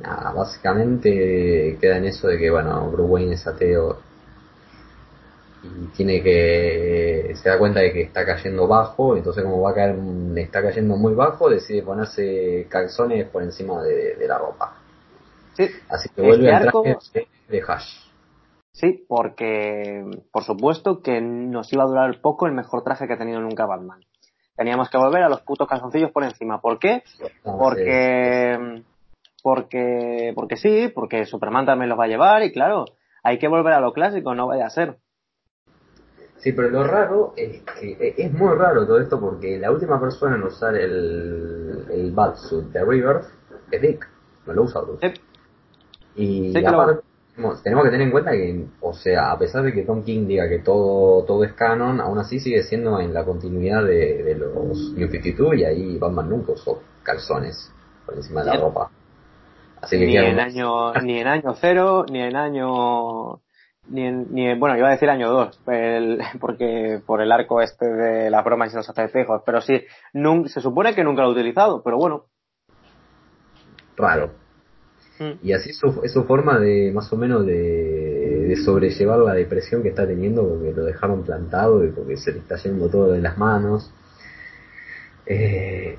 Nada, 0.00 0.32
básicamente 0.32 1.76
queda 1.80 1.98
en 1.98 2.06
eso 2.06 2.28
de 2.28 2.38
que, 2.38 2.50
bueno, 2.50 2.90
Bruce 2.90 3.10
Wayne 3.10 3.34
es 3.34 3.46
ateo 3.46 3.98
y 5.62 5.86
tiene 5.94 6.22
que 6.22 7.34
se 7.36 7.50
da 7.50 7.58
cuenta 7.58 7.80
de 7.80 7.92
que 7.92 8.02
está 8.02 8.24
cayendo 8.24 8.66
bajo, 8.66 9.14
entonces 9.14 9.42
como 9.44 9.60
va 9.60 9.72
a 9.72 9.74
caer, 9.74 9.94
está 10.36 10.62
cayendo 10.62 10.96
muy 10.96 11.12
bajo, 11.12 11.50
decide 11.50 11.82
ponerse 11.82 12.66
calzones 12.70 13.28
por 13.28 13.42
encima 13.42 13.82
de, 13.82 14.14
de 14.16 14.26
la 14.26 14.38
ropa. 14.38 14.74
Sí. 15.54 15.68
Así 15.90 16.08
que 16.08 16.22
vuelve 16.22 16.46
Este 16.46 16.56
al 16.56 16.68
arco- 16.68 16.82
traje 16.82 17.28
de, 17.48 17.56
de 17.58 17.62
Hash. 17.66 18.09
Sí, 18.72 19.04
porque 19.08 20.04
por 20.32 20.44
supuesto 20.44 21.02
que 21.02 21.20
nos 21.20 21.72
iba 21.72 21.82
a 21.84 21.86
durar 21.88 22.20
poco 22.20 22.46
el 22.46 22.52
mejor 22.52 22.82
traje 22.84 23.06
que 23.06 23.14
ha 23.14 23.18
tenido 23.18 23.40
nunca 23.40 23.66
Batman. 23.66 24.00
Teníamos 24.56 24.90
que 24.90 24.98
volver 24.98 25.22
a 25.22 25.28
los 25.28 25.40
putos 25.42 25.68
calzoncillos 25.68 26.10
por 26.12 26.22
encima. 26.24 26.60
¿Por 26.60 26.78
qué? 26.78 27.02
Entonces, 27.20 27.42
Porque 27.58 28.82
porque 29.42 30.32
porque 30.34 30.56
sí, 30.56 30.90
porque 30.94 31.24
Superman 31.26 31.66
también 31.66 31.88
los 31.88 31.98
va 31.98 32.04
a 32.04 32.08
llevar 32.08 32.42
y 32.42 32.52
claro, 32.52 32.84
hay 33.22 33.38
que 33.38 33.48
volver 33.48 33.72
a 33.72 33.80
lo 33.80 33.92
clásico, 33.92 34.34
no 34.34 34.46
vaya 34.46 34.66
a 34.66 34.70
ser. 34.70 34.98
Sí, 36.36 36.52
pero 36.52 36.70
lo 36.70 36.84
raro 36.84 37.34
es 37.36 37.62
que 37.62 37.92
e- 38.00 38.14
es 38.16 38.32
muy 38.32 38.54
raro 38.56 38.86
todo 38.86 38.98
esto 38.98 39.20
porque 39.20 39.58
la 39.58 39.70
última 39.70 40.00
persona 40.00 40.36
en 40.36 40.42
usar 40.42 40.74
el, 40.74 41.86
el 41.90 42.12
Batsuit 42.12 42.66
de 42.68 42.84
Rebirth 42.84 43.26
es 43.70 43.82
Dick, 43.82 44.08
no 44.46 44.54
lo 44.54 44.62
usa 44.62 44.80
Bruce. 44.80 45.12
Sí. 45.12 45.20
Y 46.16 46.52
Sí, 46.52 46.64
aparte 46.64 47.00
tenemos 47.62 47.84
que 47.84 47.90
tener 47.90 48.06
en 48.06 48.10
cuenta 48.10 48.32
que, 48.32 48.66
o 48.80 48.92
sea, 48.92 49.32
a 49.32 49.38
pesar 49.38 49.62
de 49.62 49.72
que 49.72 49.82
Tom 49.82 50.02
King 50.02 50.26
diga 50.26 50.48
que 50.48 50.58
todo 50.58 51.24
todo 51.24 51.44
es 51.44 51.52
canon, 51.54 52.00
aún 52.00 52.18
así 52.18 52.40
sigue 52.40 52.62
siendo 52.62 53.00
en 53.00 53.12
la 53.12 53.24
continuidad 53.24 53.84
de, 53.84 54.36
los 54.38 54.92
New 54.94 55.08
52 55.08 55.56
y 55.56 55.64
ahí 55.64 55.98
Batman 55.98 56.28
nunca 56.28 56.52
usó 56.52 56.82
calzones 57.02 57.72
por 58.06 58.16
encima 58.16 58.42
de 58.42 58.46
la 58.46 58.60
ropa. 58.60 58.90
Así 59.80 59.98
que 59.98 60.06
ni 60.06 60.16
en 60.16 60.38
año 60.38 60.92
ni 61.02 61.18
en 61.18 61.26
año 61.26 61.54
cero 61.60 62.04
ni 62.10 62.20
en 62.20 62.36
año 62.36 63.40
ni 63.88 64.06
en, 64.06 64.26
ni 64.32 64.54
bueno 64.58 64.76
iba 64.76 64.88
a 64.88 64.92
decir 64.92 65.08
año 65.08 65.30
dos 65.30 65.58
porque 66.40 67.00
por 67.06 67.22
el 67.22 67.32
arco 67.32 67.62
este 67.62 67.86
de 67.86 68.30
las 68.30 68.44
bromas 68.44 68.72
y 68.72 68.76
los 68.76 68.88
espejos 68.88 69.42
pero 69.46 69.60
sí 69.62 69.80
se 70.46 70.60
supone 70.60 70.94
que 70.94 71.02
nunca 71.02 71.22
lo 71.22 71.28
ha 71.28 71.32
utilizado 71.32 71.82
pero 71.82 71.96
bueno. 71.96 72.26
Raro 73.96 74.39
Mm. 75.20 75.32
Y 75.42 75.52
así 75.52 75.70
es 75.70 76.12
su 76.12 76.24
forma 76.24 76.58
de, 76.58 76.90
más 76.92 77.12
o 77.12 77.16
menos, 77.16 77.44
de, 77.44 78.56
sobrellevar 78.64 79.20
la 79.20 79.34
depresión 79.34 79.82
que 79.82 79.90
está 79.90 80.06
teniendo 80.06 80.46
porque 80.48 80.72
lo 80.72 80.84
dejaron 80.84 81.22
plantado 81.22 81.84
y 81.84 81.90
porque 81.90 82.16
se 82.16 82.32
le 82.32 82.38
está 82.38 82.56
yendo 82.56 82.88
todo 82.88 83.12
de 83.12 83.20
las 83.20 83.38
manos. 83.38 83.92
Eh, 85.26 85.96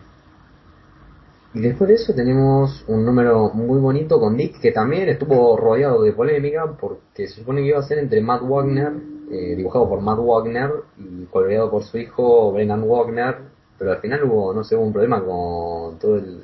y 1.53 1.59
después 1.59 1.87
de 1.87 1.95
eso 1.95 2.13
tenemos 2.13 2.83
un 2.87 3.05
número 3.05 3.51
muy 3.53 3.79
bonito 3.79 4.19
con 4.19 4.35
Dick 4.35 4.59
que 4.59 4.71
también 4.71 5.07
estuvo 5.09 5.55
rodeado 5.55 6.01
de 6.01 6.13
polémica 6.13 6.65
porque 6.79 7.27
se 7.27 7.35
supone 7.39 7.61
que 7.61 7.67
iba 7.67 7.79
a 7.79 7.83
ser 7.83 7.99
entre 7.99 8.21
Matt 8.21 8.41
Wagner, 8.43 8.91
eh, 9.31 9.55
dibujado 9.55 9.87
por 9.87 10.01
Matt 10.01 10.19
Wagner 10.19 10.71
y 10.97 11.25
coloreado 11.25 11.69
por 11.69 11.83
su 11.83 11.97
hijo 11.97 12.51
Brennan 12.53 12.87
Wagner, 12.87 13.37
pero 13.77 13.91
al 13.91 13.99
final 13.99 14.23
hubo, 14.23 14.53
no 14.53 14.63
sé, 14.63 14.75
hubo 14.75 14.85
un 14.85 14.93
problema 14.93 15.23
con 15.23 15.99
todo 15.99 16.17
el 16.17 16.43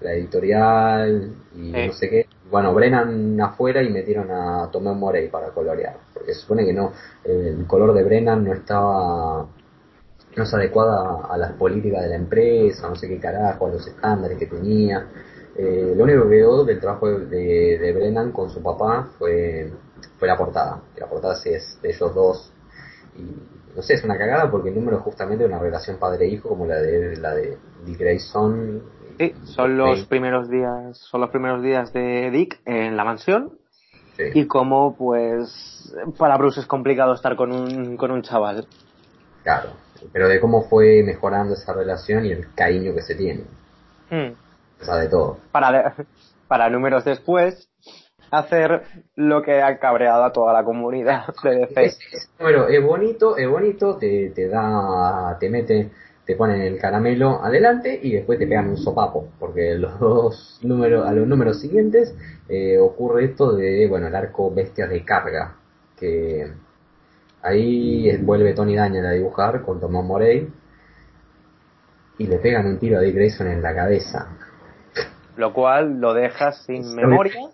la 0.00 0.12
editorial 0.12 1.34
y 1.54 1.72
no 1.72 1.92
sé 1.92 2.10
qué. 2.10 2.26
Bueno, 2.50 2.72
Brennan 2.74 3.40
afuera 3.40 3.82
y 3.82 3.90
metieron 3.90 4.30
a 4.30 4.70
Tomé 4.70 4.92
Morey 4.92 5.28
para 5.28 5.50
colorear, 5.50 5.96
porque 6.14 6.32
se 6.34 6.40
supone 6.40 6.64
que 6.64 6.72
no, 6.72 6.92
el 7.24 7.66
color 7.66 7.92
de 7.92 8.04
Brennan 8.04 8.44
no 8.44 8.52
estaba, 8.52 9.48
no 10.36 10.42
es 10.42 10.54
adecuada 10.54 11.26
a 11.28 11.36
las 11.36 11.52
políticas 11.52 12.02
de 12.02 12.08
la 12.10 12.16
empresa, 12.16 12.88
no 12.88 12.94
sé 12.94 13.08
qué 13.08 13.18
carajo, 13.18 13.66
a 13.66 13.70
los 13.70 13.86
estándares 13.86 14.38
que 14.38 14.46
tenía. 14.46 15.08
Eh, 15.56 15.94
lo 15.96 16.04
único 16.04 16.24
que 16.24 16.36
quedó 16.36 16.64
del 16.64 16.78
trabajo 16.78 17.08
de, 17.08 17.78
de, 17.78 17.92
Brennan 17.92 18.30
con 18.30 18.50
su 18.50 18.62
papá 18.62 19.08
fue, 19.18 19.72
fue 20.18 20.28
la 20.28 20.36
portada. 20.36 20.82
La 20.96 21.06
portada 21.06 21.34
sí 21.36 21.48
es 21.48 21.78
de 21.82 21.90
ellos 21.90 22.14
dos. 22.14 22.52
Y 23.16 23.74
no 23.74 23.82
sé, 23.82 23.94
es 23.94 24.04
una 24.04 24.18
cagada 24.18 24.50
porque 24.50 24.68
el 24.68 24.74
número 24.74 24.98
es 24.98 25.02
justamente 25.02 25.44
una 25.44 25.58
relación 25.58 25.96
padre-hijo 25.96 26.50
como 26.50 26.66
la 26.66 26.80
de 26.80 27.16
la 27.16 27.34
de 27.34 27.58
Dick 27.84 27.98
Grayson 27.98 28.82
Sí, 29.18 29.34
son 29.44 29.76
los 29.76 30.04
primeros 30.06 30.50
días, 30.50 30.98
son 30.98 31.20
los 31.20 31.30
primeros 31.30 31.62
días 31.62 31.92
de 31.92 32.30
Dick 32.30 32.60
en 32.64 32.96
la 32.96 33.04
mansión. 33.04 33.52
Y 34.34 34.46
como 34.46 34.96
pues 34.96 35.94
para 36.18 36.38
Bruce 36.38 36.60
es 36.60 36.66
complicado 36.66 37.12
estar 37.14 37.36
con 37.36 37.52
un, 37.52 37.96
con 37.96 38.10
un 38.10 38.22
chaval. 38.22 38.66
Claro, 39.42 39.70
pero 40.12 40.28
de 40.28 40.40
cómo 40.40 40.62
fue 40.68 41.02
mejorando 41.02 41.54
esa 41.54 41.72
relación 41.74 42.24
y 42.24 42.32
el 42.32 42.52
cariño 42.54 42.94
que 42.94 43.02
se 43.02 43.14
tiene. 43.14 43.44
Hmm. 44.10 44.32
O 44.80 44.84
sea, 44.84 44.96
de 44.96 45.08
todo. 45.08 45.38
Para, 45.52 45.94
para 46.48 46.70
números 46.70 47.04
después, 47.04 47.68
hacer 48.30 48.82
lo 49.14 49.42
que 49.42 49.62
ha 49.62 49.78
cabreado 49.78 50.24
a 50.24 50.32
toda 50.32 50.52
la 50.52 50.64
comunidad 50.64 51.26
de 51.42 51.66
DC. 51.66 51.84
Es, 51.84 51.98
es 52.38 52.84
bonito, 52.84 53.36
es 53.36 53.48
bonito, 53.48 53.96
te, 53.96 54.30
te 54.30 54.48
da, 54.48 55.36
te 55.38 55.48
mete 55.50 55.90
te 56.26 56.34
ponen 56.34 56.60
el 56.60 56.78
caramelo 56.78 57.42
adelante 57.42 57.98
y 58.02 58.12
después 58.12 58.38
te 58.38 58.48
pegan 58.48 58.68
un 58.68 58.76
sopapo, 58.76 59.28
porque 59.38 59.76
los 59.76 59.98
dos 60.00 60.58
números, 60.62 61.06
a 61.06 61.12
los 61.12 61.26
números 61.26 61.60
siguientes 61.60 62.14
eh, 62.48 62.78
ocurre 62.78 63.26
esto 63.26 63.54
de, 63.54 63.86
bueno, 63.88 64.08
el 64.08 64.14
arco 64.14 64.52
bestia 64.52 64.88
de 64.88 65.04
carga, 65.04 65.56
que 65.96 66.50
ahí 67.42 68.16
vuelve 68.18 68.54
Tony 68.54 68.74
Daniel 68.74 69.06
a 69.06 69.12
dibujar 69.12 69.62
con 69.62 69.78
Tomás 69.78 70.04
Morey 70.04 70.48
y 72.18 72.26
le 72.26 72.38
pegan 72.38 72.66
un 72.66 72.78
tiro 72.80 72.98
a 72.98 73.02
Dick 73.02 73.14
Grayson 73.14 73.46
en 73.46 73.62
la 73.62 73.72
cabeza. 73.72 74.36
Lo 75.36 75.52
cual 75.52 76.00
lo 76.00 76.12
deja 76.12 76.50
sin 76.50 76.92
memoria 76.96 77.50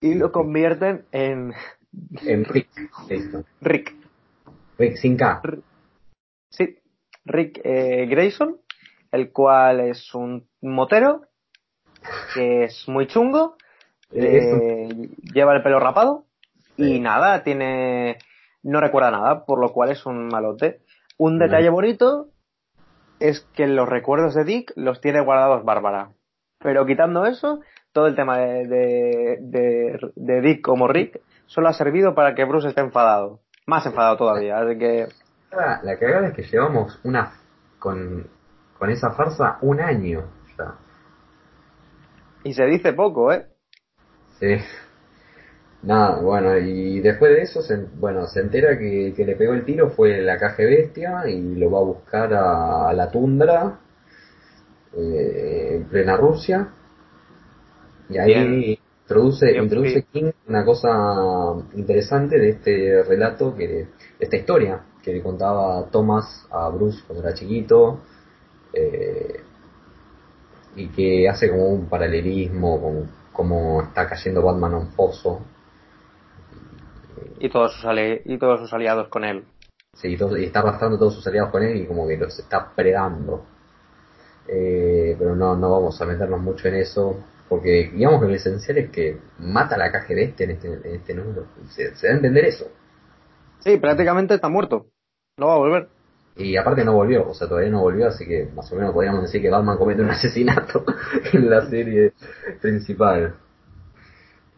y 0.00 0.14
lo 0.14 0.32
convierten 0.32 1.04
en... 1.12 1.52
En 2.22 2.44
Rick. 2.44 2.68
Rick. 3.60 3.94
Rick 4.78 4.96
sin 4.96 5.16
K. 5.16 5.42
Sí, 6.50 6.78
Rick 7.28 7.60
eh, 7.64 8.06
Grayson, 8.06 8.56
el 9.12 9.32
cual 9.32 9.80
es 9.80 10.14
un 10.14 10.48
motero 10.60 11.22
que 12.34 12.64
es 12.64 12.88
muy 12.88 13.06
chungo, 13.06 13.56
eh, 14.12 14.88
lleva 15.32 15.54
el 15.54 15.62
pelo 15.62 15.80
rapado 15.80 16.24
y 16.76 17.00
nada, 17.00 17.42
tiene 17.42 18.18
no 18.62 18.80
recuerda 18.80 19.10
nada, 19.10 19.44
por 19.44 19.60
lo 19.60 19.72
cual 19.72 19.90
es 19.90 20.04
un 20.06 20.28
malote. 20.28 20.80
Un 21.16 21.38
detalle 21.38 21.70
bonito 21.70 22.28
es 23.20 23.40
que 23.54 23.66
los 23.66 23.88
recuerdos 23.88 24.34
de 24.34 24.44
Dick 24.44 24.72
los 24.76 25.00
tiene 25.00 25.20
guardados 25.20 25.64
Bárbara. 25.64 26.10
Pero 26.58 26.86
quitando 26.86 27.26
eso, 27.26 27.60
todo 27.92 28.06
el 28.06 28.14
tema 28.14 28.38
de, 28.38 29.38
de, 29.40 30.40
Dick 30.40 30.60
como 30.60 30.88
Rick 30.88 31.20
solo 31.46 31.68
ha 31.68 31.72
servido 31.72 32.14
para 32.14 32.34
que 32.34 32.44
Bruce 32.44 32.68
esté 32.68 32.80
enfadado. 32.80 33.40
Más 33.66 33.86
enfadado 33.86 34.16
todavía. 34.16 34.58
Así 34.58 34.78
que 34.78 35.06
la 35.50 35.98
cagada 35.98 36.28
es 36.28 36.34
que 36.34 36.42
llevamos 36.42 37.00
una 37.04 37.32
con, 37.78 38.26
con 38.78 38.90
esa 38.90 39.10
farsa 39.10 39.58
un 39.62 39.80
año 39.80 40.24
ya. 40.58 40.74
Y 42.44 42.54
se 42.54 42.64
dice 42.66 42.92
poco, 42.92 43.32
¿eh? 43.32 43.46
Sí. 44.38 44.56
Nada, 45.82 46.20
bueno, 46.20 46.58
y 46.58 47.00
después 47.00 47.32
de 47.32 47.42
eso, 47.42 47.62
se, 47.62 47.76
bueno, 47.76 48.26
se 48.26 48.40
entera 48.40 48.76
que, 48.78 49.14
que 49.16 49.24
le 49.24 49.36
pegó 49.36 49.54
el 49.54 49.64
tiro 49.64 49.90
fue 49.90 50.20
la 50.22 50.36
caja 50.38 50.64
bestia 50.64 51.28
y 51.28 51.54
lo 51.54 51.70
va 51.70 51.78
a 51.78 51.84
buscar 51.84 52.34
a, 52.34 52.92
la 52.92 53.10
tundra 53.10 53.78
eh, 54.96 55.76
en 55.76 55.84
plena 55.84 56.16
Rusia. 56.16 56.68
Y 58.08 58.18
ahí 58.18 58.80
introduce, 59.02 59.56
introduce 59.56 60.04
King 60.12 60.32
una 60.48 60.64
cosa 60.64 60.88
interesante 61.74 62.38
de 62.38 62.48
este 62.50 63.02
relato, 63.04 63.54
que 63.54 63.68
de 63.68 63.88
esta 64.18 64.36
historia, 64.36 64.82
que 65.08 65.14
le 65.14 65.22
contaba 65.22 65.86
Thomas 65.90 66.46
a 66.50 66.68
Bruce 66.68 67.02
cuando 67.06 67.26
era 67.26 67.34
chiquito 67.34 68.00
eh, 68.74 69.40
y 70.76 70.88
que 70.88 71.26
hace 71.26 71.48
como 71.48 71.66
un 71.66 71.88
paralelismo 71.88 72.78
con 72.78 73.10
cómo 73.32 73.82
está 73.82 74.06
cayendo 74.06 74.42
Batman 74.42 74.74
a 74.74 74.78
un 74.78 74.88
foso 74.88 75.40
y 77.40 77.48
todos 77.48 77.72
sus 77.72 77.90
y 78.24 78.38
todos 78.38 78.60
sus 78.60 78.72
aliados 78.74 79.08
con 79.08 79.24
él. 79.24 79.44
Sí 79.94 80.08
y 80.08 80.44
está 80.44 80.60
arrastrando 80.60 80.98
todos 80.98 81.14
sus 81.14 81.26
aliados 81.26 81.50
con 81.50 81.62
él 81.62 81.76
y 81.76 81.86
como 81.86 82.06
que 82.06 82.18
los 82.18 82.38
está 82.38 82.70
predando. 82.74 83.44
Eh, 84.46 85.16
pero 85.18 85.34
no 85.34 85.56
no 85.56 85.70
vamos 85.70 86.00
a 86.02 86.04
meternos 86.04 86.40
mucho 86.40 86.68
en 86.68 86.74
eso 86.74 87.16
porque 87.48 87.90
digamos 87.94 88.20
que 88.20 88.28
lo 88.28 88.34
esencial 88.34 88.76
es 88.76 88.90
que 88.90 89.18
mata 89.38 89.74
a 89.76 89.78
la 89.78 89.90
caja 89.90 90.12
de 90.12 90.24
este 90.24 90.44
en 90.44 90.50
este, 90.50 90.68
en 90.68 90.94
este 90.96 91.14
número. 91.14 91.46
Se, 91.68 91.94
se 91.94 92.06
da 92.06 92.12
a 92.12 92.16
entender 92.16 92.44
eso. 92.44 92.66
Sí, 93.60 93.78
prácticamente 93.78 94.34
está 94.34 94.48
muerto. 94.48 94.86
No 95.38 95.46
va 95.46 95.54
a 95.54 95.58
volver. 95.58 95.88
Y 96.36 96.56
aparte 96.56 96.84
no 96.84 96.92
volvió, 96.92 97.28
o 97.28 97.34
sea, 97.34 97.48
todavía 97.48 97.70
no 97.70 97.80
volvió, 97.80 98.06
así 98.06 98.24
que 98.26 98.48
más 98.54 98.70
o 98.70 98.76
menos 98.76 98.92
podríamos 98.92 99.22
decir 99.22 99.42
que 99.42 99.50
Batman 99.50 99.76
comete 99.76 100.02
un 100.02 100.10
asesinato 100.10 100.84
en 101.32 101.50
la 101.50 101.68
serie 101.68 102.12
principal. 102.60 103.34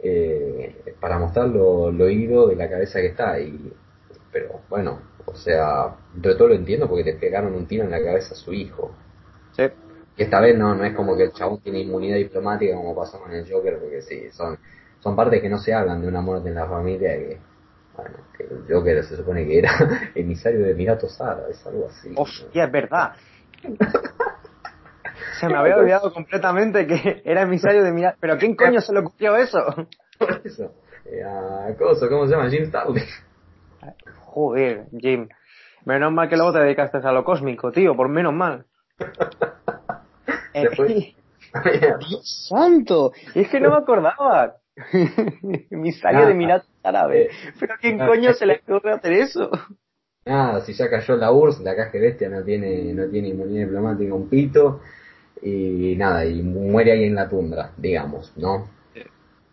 Eh, 0.02 0.94
para 0.98 1.18
mostrar 1.18 1.48
lo, 1.48 1.90
lo 1.90 2.08
ido 2.08 2.48
de 2.48 2.56
la 2.56 2.68
cabeza 2.68 3.00
que 3.00 3.08
está. 3.08 3.38
Y, 3.40 3.72
pero 4.32 4.60
bueno, 4.68 5.00
o 5.24 5.34
sea, 5.34 5.96
entre 6.14 6.34
todo 6.34 6.48
lo 6.48 6.54
entiendo 6.54 6.88
porque 6.88 7.04
te 7.04 7.14
pegaron 7.14 7.54
un 7.54 7.66
tiro 7.66 7.84
en 7.84 7.90
la 7.90 8.02
cabeza 8.02 8.34
a 8.34 8.36
su 8.36 8.52
hijo. 8.52 8.94
Sí. 9.56 9.64
Y 10.16 10.22
esta 10.22 10.40
vez 10.40 10.58
no, 10.58 10.74
no 10.74 10.84
es 10.84 10.94
como 10.94 11.16
que 11.16 11.24
el 11.24 11.32
chabón 11.32 11.60
tiene 11.60 11.80
inmunidad 11.80 12.16
diplomática 12.16 12.74
como 12.74 12.94
pasó 12.94 13.18
con 13.20 13.32
el 13.32 13.50
Joker, 13.50 13.78
porque 13.78 14.02
sí, 14.02 14.30
son, 14.32 14.58
son 15.00 15.16
partes 15.16 15.40
que 15.40 15.48
no 15.48 15.58
se 15.58 15.72
hablan 15.72 16.02
de 16.02 16.08
una 16.08 16.20
muerte 16.20 16.48
en 16.48 16.56
la 16.56 16.66
familia 16.66 17.16
que 17.16 17.38
bueno, 18.00 18.18
que 18.36 18.44
el 18.44 18.64
Joker 18.68 19.04
se 19.04 19.16
supone 19.16 19.46
que 19.46 19.58
era 19.58 19.70
emisario 20.14 20.60
de 20.60 20.72
Emiratos 20.72 21.20
Árabes, 21.20 21.64
algo 21.66 21.86
así. 21.86 22.12
Hostia, 22.16 22.64
es 22.64 22.72
verdad. 22.72 23.12
se 25.40 25.46
me 25.48 25.56
había 25.56 25.76
olvidado 25.76 26.12
completamente 26.12 26.86
que 26.86 27.22
era 27.24 27.42
emisario 27.42 27.82
de 27.82 27.90
Emiratos. 27.90 28.18
¿Pero 28.20 28.38
quién 28.38 28.54
coño 28.56 28.80
se 28.80 28.92
le 28.92 29.00
ocurrió 29.00 29.36
eso? 29.36 29.58
eso. 30.44 30.74
Eh, 31.04 31.22
a 31.22 31.74
cosa, 31.76 32.08
¿cómo 32.08 32.26
se 32.26 32.32
llama? 32.32 32.50
Jim 32.50 32.66
Starlin. 32.66 33.04
Joder, 34.26 34.86
Jim. 34.98 35.28
Menos 35.84 36.12
mal 36.12 36.28
que 36.28 36.36
luego 36.36 36.52
te 36.52 36.60
dedicaste 36.60 36.98
a 36.98 37.12
lo 37.12 37.24
cósmico, 37.24 37.72
tío, 37.72 37.96
por 37.96 38.08
menos 38.08 38.34
mal. 38.34 38.66
eh, 40.54 40.68
¡Dios 42.08 42.46
santo! 42.48 43.12
Es 43.34 43.48
que 43.48 43.60
no 43.60 43.70
me 43.70 43.76
acordaba. 43.76 44.59
Emisario 45.70 46.26
de 46.26 46.32
Emiratos 46.32 46.70
árabe. 46.82 47.22
Eh, 47.22 47.30
Pero 47.58 47.74
¿quién 47.80 47.98
coño 47.98 48.32
se 48.32 48.46
le 48.46 48.60
ocurre 48.66 48.92
hacer 48.92 49.12
eso? 49.12 49.50
Nada, 50.24 50.60
si 50.60 50.72
ya 50.74 50.88
cayó 50.88 51.16
la 51.16 51.32
URSS, 51.32 51.60
la 51.60 51.74
caja 51.74 51.98
bestia 51.98 52.28
no 52.28 52.42
tiene, 52.42 52.92
no 52.92 53.08
tiene 53.08 53.28
inmunidad 53.28 53.66
diplomática 53.66 54.14
un 54.14 54.28
pito, 54.28 54.80
y 55.42 55.96
nada, 55.96 56.26
y 56.26 56.42
muere 56.42 56.92
ahí 56.92 57.04
en 57.04 57.14
la 57.14 57.28
tundra, 57.28 57.72
digamos, 57.76 58.32
¿no? 58.36 58.68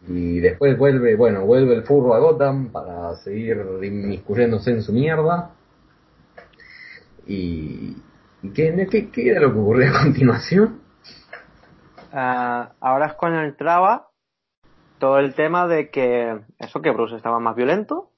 Y 0.08 0.40
después 0.40 0.78
vuelve, 0.78 1.16
bueno, 1.16 1.46
vuelve 1.46 1.76
el 1.76 1.84
furro 1.84 2.14
a 2.14 2.20
Gotham 2.20 2.72
para 2.72 3.16
seguir 3.16 3.58
inmiscuyéndose 3.82 4.72
en 4.72 4.82
su 4.82 4.94
mierda. 4.94 5.52
¿Y, 7.26 7.98
qué, 8.54 8.88
qué, 8.90 9.10
qué 9.10 9.30
era 9.30 9.42
lo 9.42 9.54
que 9.54 9.60
ocurrió 9.60 9.90
a 9.90 10.04
continuación? 10.04 10.80
Uh, 12.14 12.72
ahora 12.80 13.08
es 13.08 13.14
cuando 13.14 13.42
entraba 13.42 14.07
todo 15.00 15.20
el 15.20 15.36
tema 15.36 15.68
de 15.68 15.90
que 15.90 16.40
eso 16.60 16.82
que 16.82 16.92
Bruce 16.92 17.16
estaba 17.16 17.40
más 17.40 17.56
violento 17.56 18.10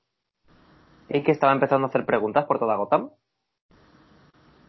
y 1.10 1.24
que 1.24 1.32
estaba 1.32 1.54
empezando 1.54 1.88
a 1.88 1.90
hacer 1.90 2.06
preguntas 2.06 2.46
por 2.46 2.60
toda 2.60 2.76
Gotham. 2.76 3.10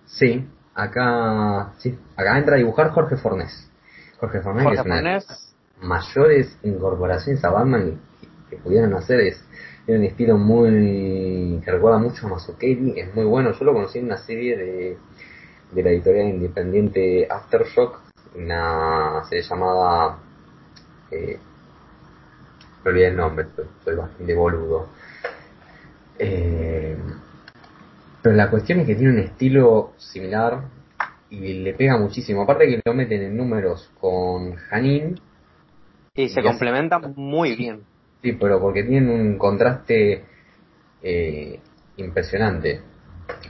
Sí, 0.07 0.47
acá 0.75 1.73
sí, 1.79 1.97
acá 2.17 2.39
entra 2.39 2.55
a 2.55 2.59
dibujar 2.59 2.91
Jorge 2.91 3.17
Fornés. 3.17 3.71
Jorge 4.19 4.41
Fornés, 4.41 4.67
que 4.67 4.75
es 4.75 4.85
una 4.85 4.97
de 4.97 5.03
las 5.03 5.55
mayores 5.81 6.59
incorporaciones 6.63 7.45
a 7.45 7.51
Batman 7.51 8.01
que, 8.49 8.57
pudieran 8.57 8.93
hacer 8.95 9.21
es 9.21 9.45
tiene 9.87 10.01
un 10.01 10.07
estilo 10.07 10.37
muy 10.37 11.61
que 11.65 11.71
recuerda 11.71 11.99
mucho 11.99 12.27
a 12.27 12.31
Mazzucchelli, 12.31 12.99
es 12.99 13.15
muy 13.15 13.25
bueno. 13.25 13.53
Yo 13.53 13.65
lo 13.65 13.73
conocí 13.73 13.99
en 13.99 14.07
una 14.07 14.19
serie 14.19 14.57
de, 14.57 14.99
de 15.73 15.83
la 15.83 15.91
editorial 15.91 16.29
independiente 16.29 17.27
Aftershock, 17.31 18.01
una 18.37 19.25
serie 19.29 19.43
llamada 19.43 20.19
eh, 21.11 21.39
me 22.85 22.91
olvidé 22.91 23.09
el 23.09 23.17
nombre, 23.17 23.47
soy 23.85 23.95
bastante 23.95 24.35
boludo. 24.35 24.89
Eh, 26.19 26.97
pero 28.23 28.37
la 28.37 28.51
cuestión 28.51 28.81
es 28.81 28.87
que 28.87 28.95
tiene 28.95 29.13
un 29.13 29.19
estilo 29.19 29.93
similar 29.97 30.63
y 31.31 31.55
le 31.55 31.75
pega 31.75 31.97
muchísimo. 31.97 32.43
Aparte 32.43 32.67
que 32.67 32.81
lo 32.85 32.95
meten 32.95 33.23
en 33.23 33.37
números 33.37 33.91
con 34.01 34.55
Janin. 34.57 35.19
Y 36.15 36.29
se 36.29 36.43
complementan 36.43 37.15
muy 37.17 37.57
bien. 37.57 37.85
Sí, 38.23 38.33
pero 38.33 38.61
porque 38.61 38.83
tienen 38.83 39.09
un 39.09 39.39
contraste 39.39 40.25
eh, 41.03 41.61
impresionante. 41.97 42.83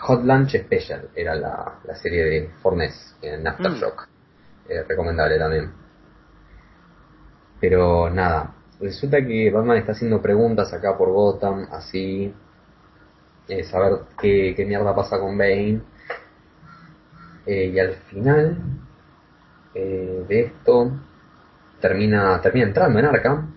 Hot 0.01 0.25
Lunch 0.25 0.57
Special 0.57 1.09
era 1.15 1.35
la, 1.35 1.81
serie 2.01 2.25
de 2.25 2.49
Fornes 2.63 3.17
en 3.23 3.47
Aftershock. 3.47 4.07
Mm. 4.07 4.73
Eh, 4.73 4.83
recomendable 4.87 5.39
también. 5.39 5.73
Pero 7.61 8.09
nada, 8.09 8.55
resulta 8.81 9.25
que 9.25 9.51
Batman 9.51 9.79
está 9.79 9.93
haciendo 9.93 10.21
preguntas 10.23 10.73
acá 10.73 10.97
por 10.97 11.11
Gotham, 11.11 11.69
así, 11.71 12.33
eh, 13.49 13.65
saber 13.65 14.01
qué, 14.21 14.55
qué, 14.57 14.65
mierda 14.65 14.95
pasa 14.95 15.19
con 15.19 15.37
Bane. 15.37 15.81
Eh, 17.47 17.67
y 17.75 17.79
al 17.79 17.95
final 18.11 18.57
eh, 19.75 20.25
de 20.29 20.41
esto 20.41 20.93
termina, 21.81 22.41
termina 22.41 22.67
entrando 22.67 22.99
en 22.99 23.05
Arkham. 23.07 23.57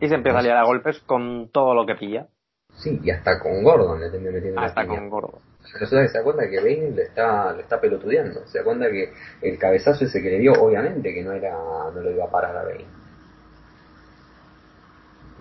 Y 0.00 0.08
se 0.08 0.14
empieza 0.16 0.38
a 0.38 0.42
liar 0.42 0.56
a 0.56 0.64
golpes 0.64 1.00
con 1.06 1.48
todo 1.52 1.74
lo 1.74 1.86
que 1.86 1.94
pilla. 1.94 2.26
Sí, 2.74 3.00
y 3.02 3.10
hasta 3.10 3.38
con 3.38 3.62
Gordon 3.62 4.00
le 4.00 4.10
termina 4.10 4.32
metiendo 4.32 4.60
Hasta 4.60 4.86
con 4.86 5.08
Gordon. 5.08 5.40
Resulta 5.78 6.02
que 6.02 6.08
se 6.08 6.18
da 6.18 6.24
cuenta 6.24 6.50
que 6.50 6.56
Bane 6.58 6.90
le 6.90 7.02
está, 7.02 7.52
le 7.52 7.62
está 7.62 7.80
pelotudeando. 7.80 8.46
Se 8.46 8.58
da 8.58 8.64
cuenta 8.64 8.90
que 8.90 9.12
el 9.42 9.58
cabezazo 9.58 10.04
ese 10.04 10.20
que 10.20 10.30
le 10.30 10.38
dio, 10.40 10.52
obviamente 10.52 11.14
que 11.14 11.22
no 11.22 11.32
era, 11.32 11.52
no 11.94 12.00
lo 12.00 12.10
iba 12.10 12.24
a 12.24 12.30
parar 12.30 12.56
a 12.56 12.64
Bane. 12.64 13.01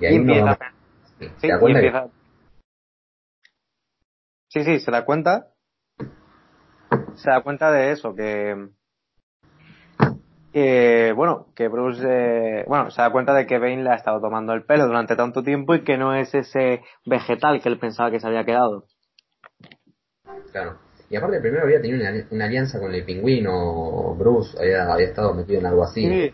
Y 0.01 0.05
ahí 0.07 0.15
empieza. 0.15 0.57
Sí, 1.19 1.31
¿Se 1.37 1.47
da 1.47 1.59
cuenta 1.59 2.09
Sí, 4.49 4.63
sí, 4.63 4.79
se 4.79 4.91
da 4.91 5.05
cuenta. 5.05 5.47
Se 7.15 7.29
da 7.29 7.41
cuenta 7.41 7.71
de 7.71 7.91
eso, 7.91 8.15
que. 8.15 8.69
Que, 10.51 11.13
bueno, 11.15 11.47
que 11.55 11.69
Bruce, 11.69 12.03
eh, 12.05 12.65
bueno, 12.67 12.91
se 12.91 13.01
da 13.01 13.09
cuenta 13.09 13.33
de 13.33 13.45
que 13.45 13.57
Bane 13.57 13.83
le 13.83 13.89
ha 13.89 13.95
estado 13.95 14.19
tomando 14.19 14.51
el 14.51 14.65
pelo 14.65 14.85
durante 14.85 15.15
tanto 15.15 15.43
tiempo 15.43 15.75
y 15.75 15.85
que 15.85 15.97
no 15.97 16.13
es 16.13 16.35
ese 16.35 16.81
vegetal 17.05 17.61
que 17.61 17.69
él 17.69 17.79
pensaba 17.79 18.11
que 18.11 18.19
se 18.19 18.27
había 18.27 18.43
quedado. 18.43 18.83
Claro. 20.51 20.79
Y 21.09 21.15
aparte 21.15 21.39
primero 21.39 21.63
había 21.63 21.81
tenido 21.81 21.99
una, 22.31 22.45
alianza 22.45 22.81
con 22.81 22.93
el 22.93 23.05
pingüino, 23.05 24.13
Bruce 24.15 24.57
había, 24.59 24.91
había 24.91 25.07
estado 25.07 25.33
metido 25.33 25.59
en 25.59 25.67
algo 25.67 25.83
así. 25.83 26.05
Sí, 26.05 26.33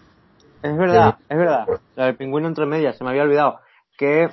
es 0.62 0.78
verdad, 0.78 1.18
es 1.30 1.38
verdad. 1.38 1.68
El 1.96 2.16
pingüino 2.16 2.48
entre 2.48 2.66
medias, 2.66 2.98
se 2.98 3.04
me 3.04 3.12
había 3.12 3.24
olvidado. 3.24 3.60
Que 3.98 4.30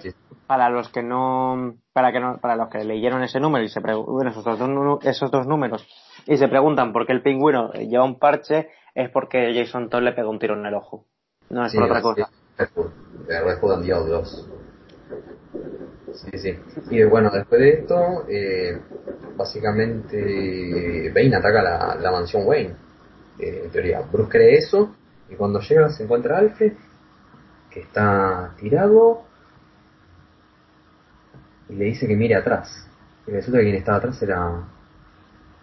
para 0.47 0.69
los 0.69 0.91
que 0.91 1.03
no, 1.03 1.75
para 1.93 2.13
que 2.13 2.21
no, 2.21 2.39
para 2.39 2.57
los 2.57 2.69
que 2.69 2.85
leyeron 2.85 3.23
ese 3.23 3.41
número 3.41 3.65
y 3.65 3.69
se 3.69 3.81
bueno, 3.81 4.31
esos 4.31 4.45
dos, 4.45 4.61
esos 5.05 5.31
dos 5.31 5.47
números 5.47 5.87
y 6.27 6.37
se 6.37 6.49
preguntan 6.49 6.93
por 6.93 7.07
qué 7.07 7.13
el 7.13 7.23
pingüino 7.23 7.73
lleva 7.73 8.05
un 8.05 8.19
parche, 8.19 8.69
es 8.95 9.11
porque 9.11 9.53
Jason 9.55 9.89
Todd 9.89 10.03
le 10.03 10.13
pegó 10.13 10.31
un 10.31 10.39
tiro 10.39 10.55
en 10.59 10.67
el 10.67 10.75
ojo. 10.75 11.07
No 11.51 11.65
es 11.65 11.75
por 11.75 11.85
otra 11.85 12.03
cosa. 12.03 12.31
Red 12.57 13.83
Dios 13.83 14.09
2. 14.09 14.51
Sí, 16.13 16.39
sí. 16.39 16.59
Y 16.91 17.05
bueno, 17.05 17.31
después 17.31 17.61
de 17.61 17.71
esto, 17.71 18.25
eh, 18.29 18.81
básicamente 19.37 21.11
Bane 21.13 21.37
ataca 21.37 21.63
la, 21.63 21.97
la 22.01 22.13
mansión 22.13 22.47
Wayne. 22.47 22.75
Eh, 23.39 23.63
en 23.65 23.71
teoría, 23.71 24.01
Bruce 24.01 24.31
cree 24.31 24.59
eso 24.59 24.95
y 25.35 25.37
cuando 25.37 25.61
llega 25.61 25.91
se 25.91 26.05
encuentra 26.05 26.39
Alfred, 26.39 26.73
que 27.71 27.81
está 27.81 28.55
tirado, 28.59 29.23
y 31.69 31.75
le 31.75 31.87
dice 31.87 32.07
que 32.07 32.17
mire 32.17 32.37
atrás. 32.37 32.89
Y 33.27 33.33
resulta 33.33 33.59
que 33.59 33.65
quien 33.65 33.77
estaba 33.77 33.99
atrás 33.99 34.23
era, 34.23 34.65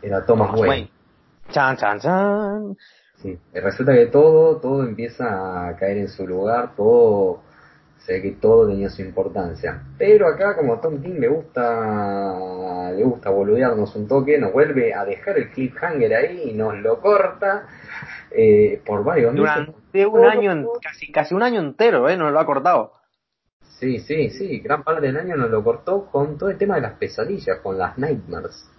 era 0.01 0.25
Thomas, 0.25 0.59
Wayne. 0.59 0.89
Chan, 1.49 1.77
chan, 1.77 1.99
chan. 1.99 2.77
Sí, 3.21 3.39
resulta 3.53 3.93
que 3.93 4.07
todo, 4.07 4.57
todo 4.57 4.83
empieza 4.83 5.67
a 5.67 5.75
caer 5.75 5.97
en 5.97 6.07
su 6.07 6.27
lugar, 6.27 6.75
todo, 6.75 7.41
se 8.05 8.13
ve 8.13 8.21
que 8.21 8.31
todo 8.31 8.67
tenía 8.67 8.89
su 8.89 9.01
importancia. 9.01 9.83
Pero 9.97 10.27
acá, 10.27 10.55
como 10.55 10.73
a 10.73 10.81
Tom 10.81 11.01
King 11.01 11.19
le 11.19 11.27
gusta, 11.27 12.91
le 12.91 13.03
gusta 13.03 13.29
boludearnos 13.29 13.95
un 13.95 14.07
toque, 14.07 14.37
nos 14.39 14.51
vuelve 14.51 14.93
a 14.93 15.05
dejar 15.05 15.37
el 15.37 15.51
cliffhanger 15.51 16.13
ahí 16.15 16.49
y 16.49 16.53
nos 16.53 16.75
lo 16.77 16.99
corta 16.99 17.67
eh, 18.31 18.81
por 18.85 19.03
varios 19.03 19.35
Durante 19.35 20.05
un 20.07 20.25
año, 20.25 20.67
casi, 20.81 21.11
casi 21.11 21.35
un 21.35 21.43
año 21.43 21.59
entero, 21.59 22.09
¿eh? 22.09 22.17
Nos 22.17 22.31
lo 22.31 22.39
ha 22.39 22.45
cortado. 22.45 22.93
Sí, 23.61 23.99
sí, 23.99 24.29
sí, 24.29 24.59
gran 24.59 24.83
parte 24.83 25.07
del 25.07 25.17
año 25.17 25.35
nos 25.35 25.49
lo 25.49 25.63
cortó 25.63 26.05
con 26.05 26.37
todo 26.37 26.49
el 26.49 26.57
tema 26.57 26.75
de 26.75 26.81
las 26.81 26.93
pesadillas, 26.93 27.59
con 27.61 27.77
las 27.77 27.97
nightmares. 27.97 28.69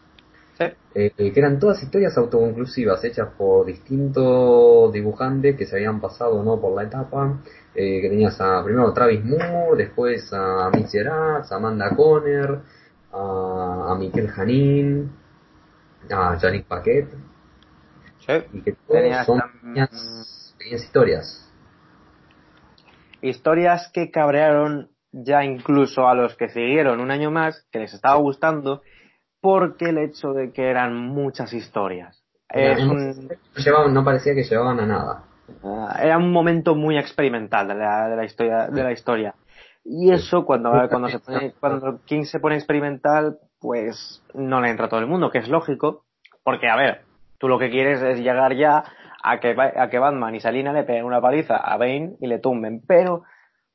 Sí. 0.68 0.74
Eh, 0.94 1.32
que 1.32 1.40
eran 1.40 1.58
todas 1.58 1.82
historias 1.82 2.16
autoconclusivas, 2.18 3.02
hechas 3.04 3.28
por 3.36 3.66
distintos 3.66 4.92
dibujantes 4.92 5.56
que 5.56 5.66
se 5.66 5.76
habían 5.76 6.00
pasado 6.00 6.42
no 6.42 6.60
por 6.60 6.74
la 6.74 6.84
etapa. 6.84 7.40
Eh, 7.74 8.02
que 8.02 8.10
tenías 8.10 8.38
a, 8.40 8.62
primero 8.62 8.88
a 8.88 8.94
Travis 8.94 9.24
Moore, 9.24 9.84
después 9.84 10.30
a 10.32 10.70
Mitch 10.74 10.90
Gerards, 10.90 11.50
a 11.50 11.56
Amanda 11.56 11.94
Conner, 11.96 12.60
a, 13.12 13.92
a 13.92 13.94
Miquel 13.98 14.28
Janin, 14.28 15.10
a 16.10 16.38
Janik 16.38 16.66
Paquet. 16.66 17.08
Sí. 18.26 18.32
Y 18.52 18.60
que 18.60 18.72
todas 18.86 19.26
son 19.26 19.40
pequeñas, 19.40 20.54
pequeñas 20.58 20.84
historias 20.84 21.42
historias 23.22 23.88
que 23.94 24.10
cabrearon 24.10 24.90
ya 25.12 25.44
incluso 25.44 26.08
a 26.08 26.14
los 26.14 26.36
que 26.36 26.48
siguieron 26.48 27.00
un 27.00 27.10
año 27.10 27.30
más, 27.30 27.66
que 27.70 27.78
les 27.78 27.94
estaba 27.94 28.16
gustando, 28.16 28.82
porque 29.42 29.90
el 29.90 29.98
hecho 29.98 30.32
de 30.32 30.52
que 30.52 30.70
eran 30.70 30.96
muchas 30.96 31.52
historias. 31.52 32.24
no 33.88 34.04
parecía 34.04 34.34
que 34.34 34.44
llevaban 34.44 34.80
a 34.80 34.86
nada. 34.86 35.24
Ah, 35.64 35.98
era 36.00 36.16
un 36.16 36.32
momento 36.32 36.74
muy 36.74 36.96
experimental 36.96 37.68
de 37.68 37.74
la, 37.74 38.08
de 38.08 38.16
la 38.16 38.24
historia 38.24 38.68
de 38.68 38.82
la 38.82 38.92
historia 38.92 39.34
y 39.84 40.12
eso 40.12 40.44
cuando 40.44 40.70
cuando 40.88 41.08
se 41.08 41.18
pone, 41.18 41.52
cuando 41.58 42.00
King 42.04 42.22
se 42.22 42.38
pone 42.38 42.54
experimental 42.54 43.38
pues 43.60 44.22
no 44.32 44.60
le 44.60 44.70
entra 44.70 44.86
a 44.86 44.88
todo 44.88 45.00
el 45.00 45.08
mundo 45.08 45.30
que 45.30 45.38
es 45.38 45.48
lógico 45.48 46.04
porque 46.44 46.68
a 46.68 46.76
ver 46.76 47.02
tú 47.38 47.48
lo 47.48 47.58
que 47.58 47.70
quieres 47.70 48.00
es 48.00 48.20
llegar 48.20 48.54
ya 48.54 48.84
a 49.22 49.40
que, 49.40 49.54
a 49.58 49.88
que 49.88 49.98
Batman 49.98 50.34
y 50.34 50.40
Salina 50.40 50.72
le 50.72 50.84
peguen 50.84 51.04
una 51.04 51.20
paliza 51.20 51.56
a 51.56 51.76
Bane 51.76 52.14
y 52.20 52.28
le 52.28 52.38
tumben 52.38 52.80
pero 52.86 53.24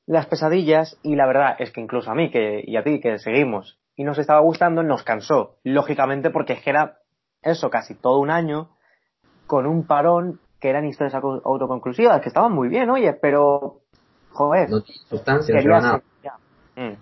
las 0.06 0.26
pesadillas 0.27 0.98
y 1.03 1.15
la 1.15 1.27
verdad 1.27 1.57
es 1.60 1.72
que 1.72 1.81
incluso 1.81 2.10
a 2.10 2.15
mí 2.15 2.31
que, 2.31 2.64
y 2.65 2.77
a 2.77 2.84
ti 2.84 3.02
que 3.02 3.19
seguimos 3.19 3.77
y 3.98 4.03
nos 4.03 4.18
estaba 4.19 4.40
gustando 4.40 4.84
nos 4.84 5.03
cansó, 5.03 5.57
lógicamente 5.64 6.30
porque 6.30 6.53
es 6.53 6.61
que 6.61 6.69
era 6.69 6.99
eso 7.41 7.69
casi 7.69 7.95
todo 7.95 8.19
un 8.19 8.30
año 8.30 8.69
con 9.48 9.65
un 9.65 9.86
parón 9.86 10.40
que 10.61 10.69
eran 10.69 10.86
historias 10.86 11.15
autoconclusivas 11.15 12.22
que 12.22 12.30
estaban 12.30 12.53
muy 12.53 12.69
bien, 12.69 12.90
oye, 12.90 13.14
pero 13.14 13.82
joder, 14.32 14.69
no 14.69 14.82
tiene 14.82 15.02
sustancia, 15.10 15.56
no 15.56 15.82
nada. 15.82 16.02
Mm. 16.76 16.94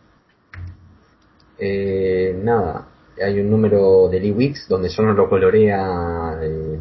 Eh, 1.60 2.40
nada, 2.42 2.88
hay 3.22 3.40
un 3.42 3.50
número 3.50 4.08
de 4.10 4.20
Lee 4.22 4.32
Wicks 4.32 4.68
donde 4.70 4.90
yo 4.90 5.04
no 5.04 5.14
lo 5.14 5.30
colorea 5.30 6.40
eh, 6.42 6.80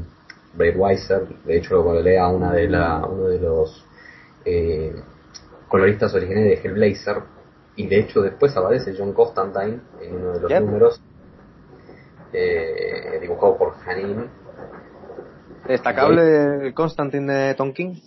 Weiser, 0.77 1.27
de 1.45 1.57
hecho 1.57 1.75
lo 1.75 1.85
colorea 1.85 2.29
una 2.29 2.53
de 2.53 2.69
la, 2.69 3.05
uno 3.05 3.25
de 3.25 3.41
los 3.41 3.85
eh, 4.45 4.95
coloristas 5.67 6.15
originales 6.15 6.63
de 6.63 6.69
Hellblazer, 6.69 7.17
y 7.77 7.87
de 7.87 8.01
hecho 8.01 8.23
después 8.23 8.57
aparece 8.57 8.95
John 8.97 9.13
Constantine 9.13 9.81
en 10.01 10.15
uno 10.15 10.33
de 10.33 10.41
los 10.41 10.61
números, 10.61 11.01
eh, 12.33 13.19
dibujado 13.21 13.57
por 13.57 13.75
Hanin. 13.85 14.29
¿Destacable 15.67 16.67
el 16.67 16.75
Constantine 16.75 17.33
de 17.33 17.55
Tonkin? 17.55 18.01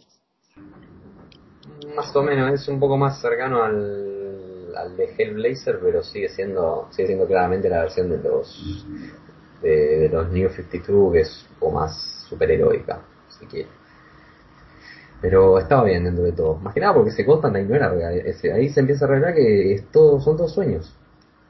más 1.97 2.15
o 2.15 2.21
menos, 2.21 2.53
es 2.53 2.67
un 2.67 2.79
poco 2.79 2.95
más 2.95 3.19
cercano 3.19 3.63
al, 3.63 4.73
al 4.75 4.95
de 4.95 5.05
Hellblazer, 5.17 5.79
pero 5.81 6.03
sigue 6.03 6.29
siendo 6.29 6.87
sigue 6.91 7.07
siendo 7.07 7.25
claramente 7.25 7.69
la 7.69 7.81
versión 7.81 8.09
de 8.09 8.17
los 8.19 8.85
de, 9.61 10.07
los 10.11 10.29
New 10.29 10.49
52 10.49 11.13
que 11.13 11.19
es 11.21 11.47
un 11.49 11.55
poco 11.59 11.71
más 11.79 12.25
superheroica, 12.29 13.01
si 13.29 13.45
quiere. 13.47 13.69
Pero 15.21 15.57
estaba 15.57 15.83
bien 15.83 16.03
dentro 16.03 16.23
de 16.23 16.31
todo. 16.31 16.57
Más 16.57 16.73
que 16.73 16.79
nada 16.79 16.93
porque 16.93 17.11
se 17.11 17.25
Constantine 17.25 17.65
no 17.65 17.75
era 17.75 17.89
real. 17.89 18.21
ahí 18.53 18.69
se 18.69 18.79
empieza 18.79 19.05
a 19.05 19.07
revelar 19.07 19.33
que 19.33 19.73
es 19.73 19.91
todo, 19.91 20.19
son 20.19 20.37
todos 20.37 20.53
sueños. 20.53 20.95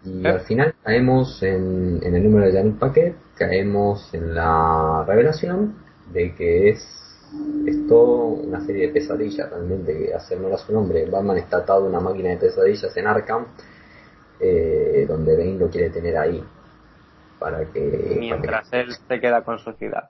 Y 0.05 0.25
al 0.25 0.39
final 0.41 0.73
caemos 0.83 1.41
en, 1.43 1.99
en 2.01 2.15
el 2.15 2.23
número 2.23 2.45
de 2.45 2.53
Janet 2.53 2.79
Paquet, 2.79 3.15
caemos 3.35 4.13
en 4.13 4.33
la 4.33 5.03
revelación 5.05 5.75
de 6.13 6.33
que 6.33 6.69
es 6.69 6.97
es 7.65 7.87
todo 7.87 8.27
una 8.27 8.65
serie 8.65 8.87
de 8.87 8.93
pesadillas 8.93 9.49
realmente 9.49 9.97
que 9.97 10.13
hace 10.13 10.35
honor 10.35 10.53
a 10.53 10.57
su 10.57 10.71
nombre. 10.71 11.05
Batman 11.09 11.37
está 11.37 11.57
atado 11.57 11.85
a 11.85 11.89
una 11.89 11.99
máquina 11.99 12.29
de 12.29 12.37
pesadillas 12.37 12.95
en 12.95 13.07
Arkham, 13.07 13.47
eh, 14.39 15.05
donde 15.07 15.35
Bane 15.35 15.57
lo 15.57 15.69
quiere 15.69 15.89
tener 15.89 16.17
ahí. 16.17 16.43
Para 17.39 17.65
que. 17.65 18.15
Mientras 18.17 18.71
él 18.71 18.93
se 18.93 19.19
queda 19.19 19.43
con 19.43 19.59
su 19.59 19.73
ciudad. 19.73 20.09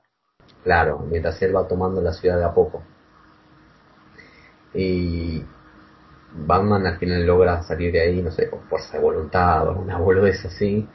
Claro, 0.64 1.00
mientras 1.10 1.42
él 1.42 1.56
va 1.56 1.68
tomando 1.68 2.02
la 2.02 2.14
ciudad 2.14 2.38
de 2.38 2.46
a 2.46 2.54
poco. 2.54 2.84
Y. 4.74 5.44
Batman 6.40 6.86
al 6.86 7.00
final 7.00 7.26
logra 7.26 7.64
salir 7.64 7.92
de 7.92 8.02
ahí, 8.02 8.22
no 8.22 8.30
sé, 8.32 8.50
con 8.50 8.62
fuerza 8.64 8.98
de 8.98 9.04
voluntad 9.04 9.70
o 9.70 9.80
una 9.80 9.98
boludez 9.98 10.46
así. 10.46 10.88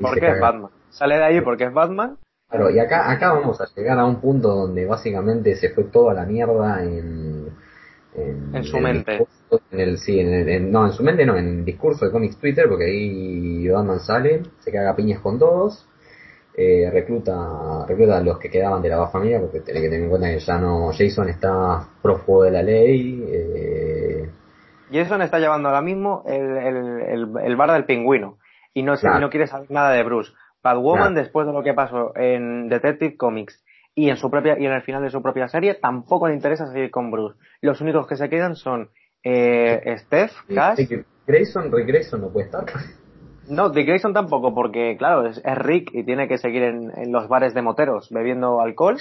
¿Por 0.00 0.18
qué 0.18 0.28
es 0.30 0.40
Batman? 0.40 0.70
Sale 0.88 1.16
de 1.16 1.24
ahí 1.24 1.40
porque 1.40 1.64
es 1.64 1.72
Batman 1.72 2.16
Claro, 2.48 2.70
y 2.70 2.78
acá, 2.78 3.10
acá 3.10 3.34
vamos 3.34 3.60
a 3.60 3.66
llegar 3.76 3.98
a 3.98 4.06
un 4.06 4.20
punto 4.22 4.48
donde 4.48 4.86
básicamente 4.86 5.54
se 5.56 5.68
fue 5.70 5.84
toda 5.84 6.14
la 6.14 6.24
mierda 6.24 6.82
en... 6.82 7.48
En, 8.14 8.64
su 8.64 8.78
mente. 8.78 9.24
en 9.70 9.80
el, 9.80 9.98
sí, 9.98 10.18
en, 10.18 10.72
no, 10.72 10.86
en 10.86 10.92
su 10.92 11.04
mente 11.04 11.24
no, 11.24 11.36
en 11.36 11.46
el 11.46 11.64
discurso 11.64 12.04
de 12.04 12.10
Comics 12.10 12.38
Twitter, 12.38 12.66
porque 12.68 12.86
ahí 12.86 13.68
Batman 13.68 14.00
sale, 14.00 14.42
se 14.58 14.72
caga 14.72 14.96
piñas 14.96 15.20
con 15.20 15.38
todos, 15.38 15.86
eh, 16.60 16.90
recluta, 16.90 17.86
recluta 17.86 18.18
a 18.18 18.20
los 18.20 18.36
que 18.40 18.50
quedaban 18.50 18.82
de 18.82 18.88
la 18.88 19.06
familia, 19.06 19.38
porque 19.38 19.60
tiene 19.60 19.80
que 19.80 19.88
tener 19.88 20.02
en 20.02 20.10
cuenta 20.10 20.28
que 20.28 20.40
ya 20.40 20.58
no, 20.58 20.90
Jason 20.90 21.28
está 21.28 21.86
prófugo 22.02 22.42
de 22.42 22.50
la 22.50 22.64
ley. 22.64 23.24
Eh, 23.28 24.28
Jason 24.90 25.22
está 25.22 25.38
llevando 25.38 25.68
ahora 25.68 25.82
mismo 25.82 26.24
el, 26.26 26.56
el, 26.56 27.28
el, 27.44 27.56
bar 27.56 27.70
del 27.70 27.84
pingüino, 27.84 28.38
y 28.74 28.82
no, 28.82 28.94
no 29.20 29.30
quiere 29.30 29.46
saber 29.46 29.70
nada 29.70 29.92
de 29.92 30.02
Bruce. 30.02 30.32
Batwoman, 30.60 31.14
después 31.14 31.46
de 31.46 31.52
lo 31.52 31.62
que 31.62 31.74
pasó 31.74 32.10
en 32.16 32.68
Detective 32.68 33.16
Comics 33.16 33.64
y 33.94 34.10
en 34.10 34.16
su 34.16 34.28
propia 34.28 34.58
y 34.58 34.66
en 34.66 34.72
el 34.72 34.82
final 34.82 35.04
de 35.04 35.10
su 35.10 35.22
propia 35.22 35.46
serie, 35.46 35.74
tampoco 35.74 36.26
le 36.26 36.34
interesa 36.34 36.66
seguir 36.66 36.90
con 36.90 37.12
Bruce. 37.12 37.38
Los 37.60 37.80
únicos 37.80 38.08
que 38.08 38.16
se 38.16 38.28
quedan 38.28 38.56
son 38.56 38.90
eh, 39.22 39.96
Steph, 39.98 40.32
Cash. 40.52 40.80
Grayson, 41.24 41.70
Grayson 41.70 42.20
no 42.20 42.30
puede 42.30 42.46
estar. 42.46 42.64
No, 43.48 43.70
Dick 43.70 43.86
Grayson 43.86 44.12
tampoco, 44.12 44.54
porque 44.54 44.96
claro, 44.98 45.26
es, 45.26 45.42
Rick 45.44 45.90
y 45.94 46.04
tiene 46.04 46.28
que 46.28 46.38
seguir 46.38 46.62
en, 46.62 47.12
los 47.12 47.28
bares 47.28 47.54
de 47.54 47.62
moteros 47.62 48.10
bebiendo 48.10 48.60
alcohol. 48.60 48.98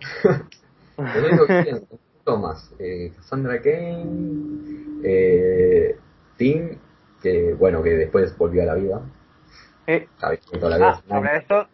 Thomas, 2.24 2.74
eh, 2.78 3.12
Cassandra 3.16 3.60
Kane, 3.60 5.02
eh, 5.04 5.96
Tim, 6.36 6.78
que 7.22 7.54
bueno, 7.54 7.82
que 7.82 7.90
después 7.90 8.36
volvió 8.36 8.62
a 8.62 8.66
la 8.66 8.74
vida. 8.74 9.02
Eh, 9.86 10.08
ah, 10.22 10.32
sobre 11.06 11.36
esto, 11.36 11.68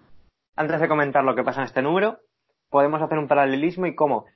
antes 0.56 0.80
de 0.80 0.88
comentar 0.88 1.24
lo 1.24 1.34
que 1.34 1.44
pasa 1.44 1.60
en 1.60 1.66
este 1.66 1.82
número, 1.82 2.18
podemos 2.68 3.00
hacer 3.00 3.18
un 3.18 3.28
paralelismo 3.28 3.86
y 3.86 3.94
cómo 3.94 4.26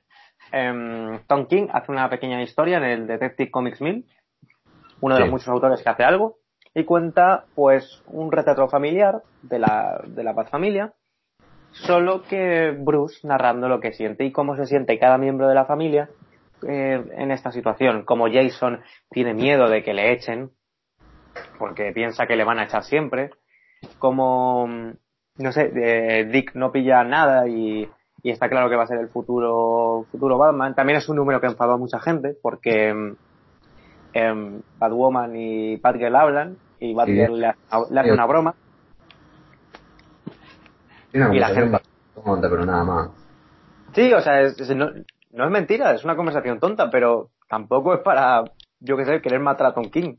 em, 0.51 1.19
Tom 1.27 1.47
King 1.47 1.67
hace 1.71 1.91
una 1.91 2.09
pequeña 2.09 2.41
historia 2.41 2.77
en 2.77 2.85
el 2.85 3.07
Detective 3.07 3.51
Comics 3.51 3.81
1000, 3.81 4.05
uno 5.01 5.15
de 5.15 5.21
los 5.21 5.29
muchos 5.29 5.49
autores 5.49 5.83
que 5.83 5.89
hace 5.89 6.03
algo, 6.03 6.37
y 6.75 6.83
cuenta 6.83 7.45
pues 7.55 8.03
un 8.07 8.31
retrato 8.31 8.67
familiar 8.67 9.23
de 9.41 9.59
la, 9.59 10.01
de 10.05 10.23
la 10.23 10.35
Paz 10.35 10.49
Familia, 10.49 10.93
solo 11.71 12.23
que 12.23 12.71
Bruce 12.77 13.25
narrando 13.25 13.69
lo 13.69 13.79
que 13.79 13.93
siente 13.93 14.25
y 14.25 14.31
cómo 14.31 14.57
se 14.57 14.65
siente 14.65 14.99
cada 14.99 15.17
miembro 15.17 15.47
de 15.47 15.55
la 15.55 15.65
familia 15.65 16.09
eh, 16.67 17.01
en 17.13 17.31
esta 17.31 17.51
situación, 17.51 18.03
como 18.03 18.27
Jason 18.31 18.81
tiene 19.09 19.33
miedo 19.33 19.69
de 19.69 19.83
que 19.83 19.93
le 19.93 20.11
echen, 20.11 20.51
porque 21.57 21.93
piensa 21.93 22.27
que 22.27 22.35
le 22.35 22.43
van 22.43 22.59
a 22.59 22.65
echar 22.65 22.83
siempre, 22.83 23.31
como, 23.97 24.67
no 24.67 25.51
sé, 25.53 25.71
eh, 25.75 26.25
Dick 26.25 26.55
no 26.55 26.73
pilla 26.73 27.05
nada 27.05 27.47
y, 27.47 27.89
y, 28.21 28.31
está 28.31 28.49
claro 28.49 28.69
que 28.69 28.75
va 28.75 28.83
a 28.83 28.87
ser 28.87 28.99
el 28.99 29.09
futuro, 29.09 30.05
futuro 30.11 30.37
Batman. 30.37 30.75
También 30.75 30.97
es 30.97 31.07
un 31.07 31.17
número 31.17 31.39
que 31.39 31.47
enfadó 31.47 31.73
a 31.73 31.77
mucha 31.77 31.99
gente 31.99 32.35
porque 32.41 33.15
eh, 34.15 34.61
Batwoman 34.79 35.35
y 35.35 35.75
Batgirl 35.75 36.15
hablan 36.15 36.57
y 36.79 36.93
Batgirl 36.93 37.37
le, 37.37 37.53
hace 37.69 38.11
una 38.11 38.25
broma. 38.25 38.55
y 41.11 41.19
la 41.19 41.47
gente... 41.49 41.79
tonta, 42.23 42.49
pero 42.49 42.65
nada 42.65 42.83
más. 42.85 43.09
Sí, 43.93 44.13
o 44.13 44.21
sea, 44.21 44.41
no, 44.75 44.91
no 45.31 45.45
es 45.45 45.51
mentira, 45.51 45.93
es 45.93 46.05
una 46.05 46.15
conversación 46.15 46.59
tonta, 46.59 46.89
pero 46.89 47.29
tampoco 47.49 47.93
es 47.93 47.99
para, 47.99 48.45
yo 48.79 48.95
qué 48.95 49.05
sé, 49.05 49.21
querer 49.21 49.41
matar 49.41 49.67
a 49.67 49.73
Tom 49.73 49.89
King. 49.89 50.15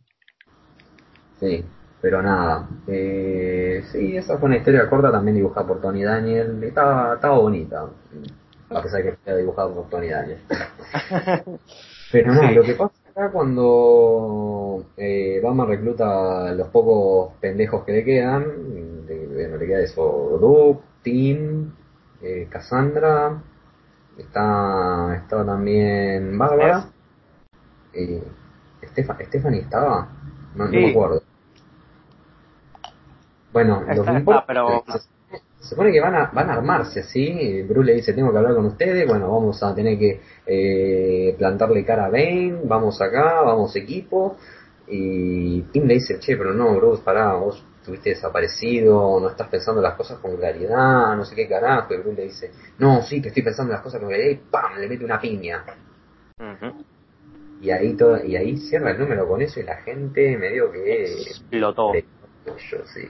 Sí, 1.40 1.64
pero 2.02 2.22
nada, 2.22 2.68
eh, 2.86 3.82
sí, 3.92 4.14
esa 4.16 4.36
fue 4.36 4.48
una 4.48 4.58
historia 4.58 4.90
corta 4.90 5.10
también 5.10 5.36
dibujada 5.36 5.66
por 5.66 5.80
Tony 5.80 6.04
Daniel. 6.04 6.62
Estaba, 6.62 7.14
estaba 7.14 7.38
bonita, 7.38 7.86
a 8.70 8.82
pesar 8.82 9.02
de 9.02 9.10
que 9.10 9.16
fue 9.16 9.36
dibujado 9.38 9.74
por 9.74 9.88
Tony 9.88 10.08
Daniel. 10.08 10.40
pero 12.12 12.34
nada, 12.34 12.50
lo 12.52 12.62
que 12.62 12.74
pasa 12.74 12.95
acá 13.16 13.32
cuando 13.32 14.84
eh, 14.98 15.40
Batman 15.42 15.68
recluta 15.68 16.48
a 16.48 16.52
los 16.52 16.68
pocos 16.68 17.32
pendejos 17.40 17.82
que 17.84 17.92
le 17.92 18.04
quedan, 18.04 18.44
bueno, 19.06 19.56
le 19.56 19.66
queda 19.66 19.80
eso, 19.80 20.82
Tim, 21.02 21.72
eh, 22.20 22.46
Cassandra, 22.50 23.42
está, 24.18 25.16
estaba 25.16 25.46
también 25.46 26.36
Bárbara. 26.36 26.90
Eh, 27.94 28.22
Stephanie 28.84 29.60
estaba, 29.60 30.08
no, 30.54 30.66
no 30.66 30.70
me 30.70 30.90
acuerdo. 30.90 31.22
Bueno, 33.52 33.82
lo 33.94 34.04
que 34.04 34.12
importa 34.12 34.44
pero... 34.46 34.84
se 35.60 35.70
supone 35.70 35.90
que 35.90 36.00
van 36.00 36.14
a, 36.14 36.30
van 36.32 36.50
a 36.50 36.54
armarse 36.54 37.00
así. 37.00 37.62
Bruce 37.62 37.86
le 37.86 37.94
dice: 37.94 38.12
Tengo 38.12 38.30
que 38.30 38.38
hablar 38.38 38.54
con 38.54 38.66
ustedes. 38.66 39.06
Bueno, 39.06 39.30
vamos 39.30 39.62
a 39.62 39.74
tener 39.74 39.98
que 39.98 40.20
eh, 40.46 41.34
plantarle 41.36 41.84
cara 41.84 42.06
a 42.06 42.10
Bane. 42.10 42.60
Vamos 42.64 43.00
acá, 43.00 43.42
vamos 43.42 43.74
equipo. 43.76 44.36
Y 44.86 45.62
Tim 45.72 45.86
le 45.86 45.94
dice: 45.94 46.18
Che, 46.18 46.36
pero 46.36 46.52
no, 46.52 46.74
Bruce, 46.76 47.02
pará, 47.02 47.34
vos 47.34 47.64
estuviste 47.80 48.10
desaparecido, 48.10 49.18
no 49.20 49.28
estás 49.28 49.48
pensando 49.48 49.80
las 49.80 49.94
cosas 49.94 50.18
con 50.18 50.36
claridad, 50.36 51.16
no 51.16 51.24
sé 51.24 51.34
qué 51.34 51.48
carajo. 51.48 51.94
Y 51.94 51.98
Bruce 51.98 52.16
le 52.16 52.24
dice: 52.24 52.50
No, 52.78 53.02
sí, 53.02 53.20
que 53.22 53.28
estoy 53.28 53.42
pensando 53.42 53.72
las 53.72 53.82
cosas 53.82 54.00
con 54.00 54.10
claridad. 54.10 54.30
Y 54.30 54.50
¡pam! 54.50 54.78
Le 54.78 54.88
mete 54.88 55.04
una 55.04 55.20
piña. 55.20 55.64
Y 57.60 57.70
ahí 57.70 57.94
todo, 57.94 58.22
y 58.22 58.36
ahí 58.36 58.58
cierra 58.58 58.90
el 58.90 58.98
número 58.98 59.26
con 59.26 59.40
eso 59.40 59.58
y 59.58 59.62
la 59.62 59.76
gente 59.76 60.36
medio 60.36 60.70
que 60.70 61.04
explotó. 61.04 61.92
Yo, 62.44 62.86
sí 62.86 63.08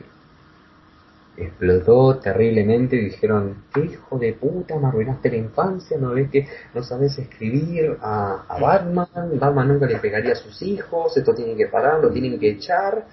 explotó 1.36 2.18
terriblemente 2.18 2.96
y 2.96 3.04
dijeron, 3.06 3.64
¿qué 3.72 3.80
hijo 3.80 4.18
de 4.18 4.32
puta, 4.32 4.78
me 4.78 4.88
arruinaste 4.88 5.30
la 5.30 5.36
infancia, 5.36 5.98
no 5.98 6.12
ves 6.12 6.30
que 6.30 6.46
no 6.74 6.82
sabes 6.82 7.18
escribir 7.18 7.98
a, 8.00 8.58
Batman, 8.60 9.38
Batman 9.38 9.68
nunca 9.68 9.86
le 9.86 9.98
pegaría 9.98 10.32
a 10.32 10.36
sus 10.36 10.62
hijos, 10.62 11.16
esto 11.16 11.34
tiene 11.34 11.56
que 11.56 11.66
parar, 11.66 12.00
lo 12.00 12.10
tienen 12.10 12.38
que 12.38 12.50
echar. 12.50 13.06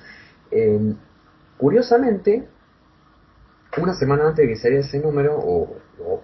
Em, 0.51 0.95
curiosamente, 1.57 2.47
una 3.81 3.93
semana 3.93 4.27
antes 4.27 4.45
de 4.45 4.53
que 4.53 4.59
saliera 4.59 4.85
ese 4.85 4.99
número, 4.99 5.37
o, 5.37 5.77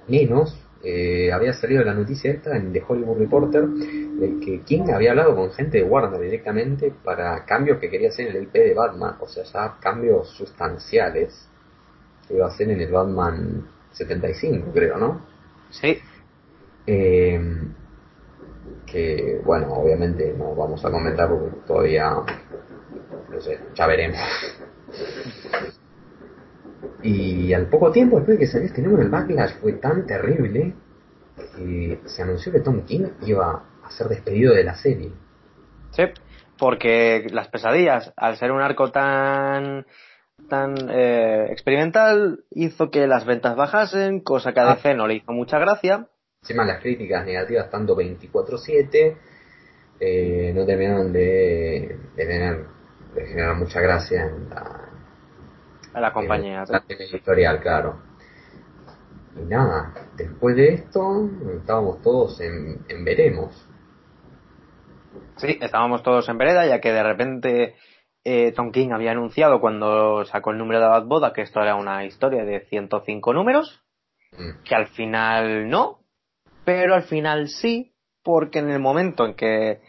menos, 0.07 0.57
eh, 0.83 1.31
había 1.31 1.53
salido 1.53 1.83
la 1.83 1.93
noticia 1.93 2.31
esta 2.31 2.55
en 2.55 2.71
The 2.71 2.83
Hollywood 2.87 3.17
Reporter 3.17 3.67
de 3.67 4.39
que 4.39 4.61
King 4.61 4.89
había 4.93 5.11
hablado 5.11 5.35
con 5.35 5.51
gente 5.51 5.79
de 5.79 5.83
Warner 5.83 6.21
directamente 6.21 6.93
para 7.03 7.43
cambios 7.45 7.79
que 7.79 7.89
quería 7.89 8.09
hacer 8.09 8.27
en 8.27 8.37
el 8.37 8.43
IP 8.43 8.53
de 8.53 8.73
Batman, 8.73 9.15
o 9.19 9.27
sea, 9.27 9.43
ya 9.43 9.77
cambios 9.81 10.29
sustanciales 10.29 11.48
iba 12.29 12.47
a 12.47 12.51
ser 12.51 12.69
en 12.69 12.81
el 12.81 12.91
Batman 12.91 13.67
75, 13.91 14.71
creo, 14.73 14.97
¿no? 14.97 15.25
Sí. 15.69 15.97
Eh, 16.85 17.39
que, 18.85 19.41
bueno, 19.43 19.73
obviamente 19.73 20.33
no 20.37 20.55
vamos 20.55 20.83
a 20.83 20.91
comentar 20.91 21.29
porque 21.29 21.57
todavía, 21.67 22.11
no 23.29 23.41
sé, 23.41 23.59
ya 23.75 23.87
veremos. 23.87 24.19
Y 27.03 27.53
al 27.53 27.67
poco 27.67 27.91
tiempo 27.91 28.17
después 28.17 28.37
de 28.37 28.45
que 28.45 28.51
salió 28.51 28.67
este 28.67 28.81
número, 28.81 29.03
el 29.03 29.09
backlash 29.09 29.53
fue 29.61 29.73
tan 29.73 30.05
terrible 30.05 30.73
que 31.55 31.99
se 32.05 32.21
anunció 32.23 32.51
que 32.51 32.59
Tom 32.59 32.83
King 32.85 33.07
iba 33.25 33.63
a 33.83 33.91
ser 33.91 34.07
despedido 34.07 34.53
de 34.53 34.63
la 34.63 34.75
serie. 34.75 35.11
Sí, 35.91 36.03
porque 36.57 37.27
las 37.31 37.47
pesadillas, 37.47 38.11
al 38.17 38.37
ser 38.37 38.51
un 38.51 38.61
arco 38.61 38.91
tan 38.91 39.85
tan 40.47 40.75
eh, 40.89 41.47
experimental 41.51 42.43
hizo 42.51 42.89
que 42.89 43.07
las 43.07 43.25
ventas 43.25 43.55
bajasen, 43.55 44.21
cosa 44.21 44.53
que 44.53 44.59
a 44.59 44.75
DC 44.75 44.93
no 44.95 45.07
le 45.07 45.15
hizo 45.15 45.31
mucha 45.31 45.59
gracia. 45.59 46.07
Encima 46.41 46.65
las 46.65 46.81
críticas 46.81 47.25
negativas 47.25 47.69
tanto 47.69 47.95
24-7 47.97 49.17
eh, 49.99 50.53
no 50.55 50.65
terminaron 50.65 51.11
de, 51.11 51.99
de 52.15 52.25
tener 52.25 52.65
de 53.13 53.25
generar 53.25 53.55
mucha 53.55 53.81
gracia 53.81 54.25
en 54.25 54.49
la, 54.49 54.89
a 55.93 56.01
la 56.01 56.13
compañía. 56.13 56.63
en 56.67 56.71
la 56.71 56.83
editorial, 56.87 57.59
claro. 57.59 58.01
Y 59.35 59.45
nada, 59.45 59.93
después 60.15 60.55
de 60.55 60.73
esto 60.73 61.29
estábamos 61.57 62.01
todos 62.01 62.39
en, 62.41 62.85
en 62.87 63.05
veremos. 63.05 63.67
Sí, 65.37 65.57
estábamos 65.61 66.03
todos 66.03 66.27
en 66.29 66.37
vereda, 66.37 66.65
ya 66.65 66.81
que 66.81 66.91
de 66.91 67.03
repente 67.03 67.75
eh, 68.23 68.51
Tom 68.53 68.71
King 68.71 68.89
había 68.91 69.11
anunciado 69.11 69.59
cuando 69.61 70.25
sacó 70.25 70.51
el 70.51 70.57
número 70.57 70.79
de 70.81 70.87
Bad 70.87 71.05
Boda 71.05 71.33
que 71.33 71.41
esto 71.41 71.61
era 71.61 71.75
una 71.75 72.05
historia 72.05 72.43
de 72.45 72.61
105 72.67 73.33
números, 73.33 73.83
Mm. 74.37 74.63
que 74.63 74.75
al 74.75 74.87
final 74.87 75.69
no, 75.69 75.99
pero 76.65 76.93
al 76.93 77.03
final 77.03 77.47
sí, 77.47 77.93
porque 78.23 78.59
en 78.59 78.69
el 78.69 78.79
momento 78.79 79.25
en 79.25 79.33
que 79.33 79.81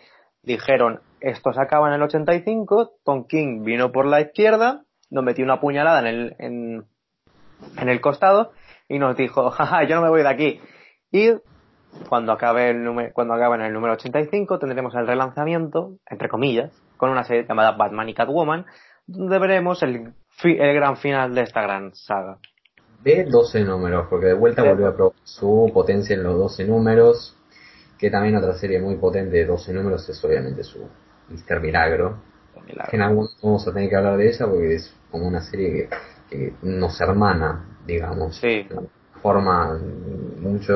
dijeron 0.42 1.00
esto 1.20 1.52
se 1.52 1.60
acaba 1.60 1.88
en 1.88 1.94
el 1.94 2.02
85, 2.02 2.92
Tom 3.04 3.26
King 3.26 3.62
vino 3.62 3.92
por 3.92 4.06
la 4.06 4.22
izquierda, 4.22 4.84
nos 5.10 5.24
metió 5.24 5.44
una 5.44 5.60
puñalada 5.60 6.00
en 6.00 6.06
el, 6.06 6.36
en, 6.38 6.84
en 7.76 7.88
el 7.88 8.00
costado 8.00 8.52
y 8.88 8.98
nos 8.98 9.16
dijo, 9.16 9.50
jaja, 9.50 9.84
yo 9.84 9.96
no 9.96 10.02
me 10.02 10.08
voy 10.08 10.22
de 10.22 10.28
aquí. 10.28 10.60
Y 11.12 11.32
cuando 12.08 12.32
acabe 12.32 12.70
el 12.70 12.82
número, 12.82 13.12
cuando 13.12 13.34
acabe 13.34 13.56
en 13.56 13.62
el 13.62 13.72
número 13.74 13.94
85 13.94 14.58
tendremos 14.58 14.94
el 14.94 15.06
relanzamiento, 15.06 15.98
entre 16.08 16.30
comillas, 16.30 16.72
con 17.00 17.10
una 17.10 17.24
serie 17.24 17.46
llamada 17.48 17.72
Batman 17.72 18.08
y 18.10 18.14
Catwoman, 18.14 18.66
donde 19.06 19.38
veremos 19.40 19.82
el, 19.82 20.12
fi- 20.28 20.58
el 20.60 20.74
gran 20.74 20.96
final 20.98 21.34
de 21.34 21.40
esta 21.42 21.62
gran 21.62 21.94
saga. 21.94 22.38
de 23.02 23.24
12 23.24 23.64
números, 23.64 24.06
porque 24.10 24.26
de 24.26 24.34
vuelta 24.34 24.62
volvió 24.72 24.88
a 24.88 24.94
probar 24.94 25.14
su 25.24 25.70
potencia 25.72 26.14
en 26.14 26.22
los 26.22 26.36
12 26.36 26.64
números, 26.66 27.34
que 27.98 28.10
también 28.10 28.36
otra 28.36 28.54
serie 28.54 28.78
muy 28.80 28.96
potente 28.96 29.36
de 29.38 29.46
12 29.46 29.72
números 29.72 30.06
es 30.08 30.22
obviamente 30.24 30.62
su 30.62 30.86
Mister 31.30 31.60
Milagro, 31.60 32.18
que 32.90 32.96
en 32.96 33.02
algún 33.02 33.16
momento 33.24 33.36
vamos 33.42 33.66
a 33.66 33.72
tener 33.72 33.88
que 33.88 33.96
hablar 33.96 34.16
de 34.18 34.28
ella 34.28 34.46
porque 34.46 34.74
es 34.74 34.94
como 35.10 35.26
una 35.26 35.40
serie 35.40 35.88
que, 35.88 35.88
que 36.28 36.54
nos 36.62 37.00
hermana, 37.00 37.64
digamos. 37.86 38.36
Sí. 38.36 38.66
Forma 39.22 39.78
mucho, 40.40 40.74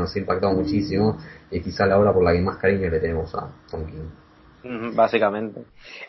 nos 0.00 0.14
ha 0.14 0.18
impactado 0.18 0.52
muchísimo 0.54 1.18
y 1.50 1.60
quizá 1.60 1.86
la 1.86 1.98
obra 1.98 2.12
por 2.12 2.24
la 2.24 2.32
que 2.32 2.40
más 2.40 2.56
cariño 2.56 2.88
le 2.90 2.98
tenemos 3.00 3.34
a 3.34 3.48
Tom 3.70 3.84
King. 3.86 4.08
Básicamente. 4.64 5.62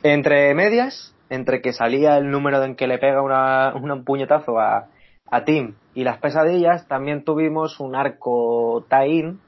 Entre 0.03 0.53
medias, 0.55 1.15
entre 1.29 1.61
que 1.61 1.73
salía 1.73 2.17
el 2.17 2.31
número 2.31 2.63
en 2.63 2.75
que 2.75 2.87
le 2.87 2.97
pega 2.97 3.21
una, 3.21 3.73
un 3.75 4.03
puñetazo 4.03 4.59
a, 4.59 4.87
a 5.29 5.43
Tim 5.43 5.75
y 5.93 6.03
las 6.03 6.17
pesadillas, 6.17 6.87
también 6.87 7.23
tuvimos 7.23 7.79
un 7.79 7.95
arco 7.95 8.85
tie-in, 8.89 9.39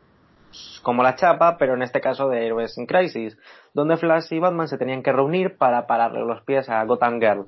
como 0.83 1.01
la 1.03 1.15
chapa, 1.15 1.57
pero 1.57 1.73
en 1.75 1.81
este 1.81 2.01
caso 2.01 2.27
de 2.29 2.45
Héroes 2.45 2.77
in 2.77 2.85
Crisis, 2.85 3.37
donde 3.73 3.97
Flash 3.97 4.31
y 4.31 4.39
Batman 4.39 4.67
se 4.67 4.77
tenían 4.77 5.01
que 5.01 5.11
reunir 5.13 5.57
para 5.57 5.87
pararle 5.87 6.21
los 6.25 6.41
pies 6.43 6.69
a 6.69 6.83
Gotham 6.83 7.19
Girl. 7.19 7.45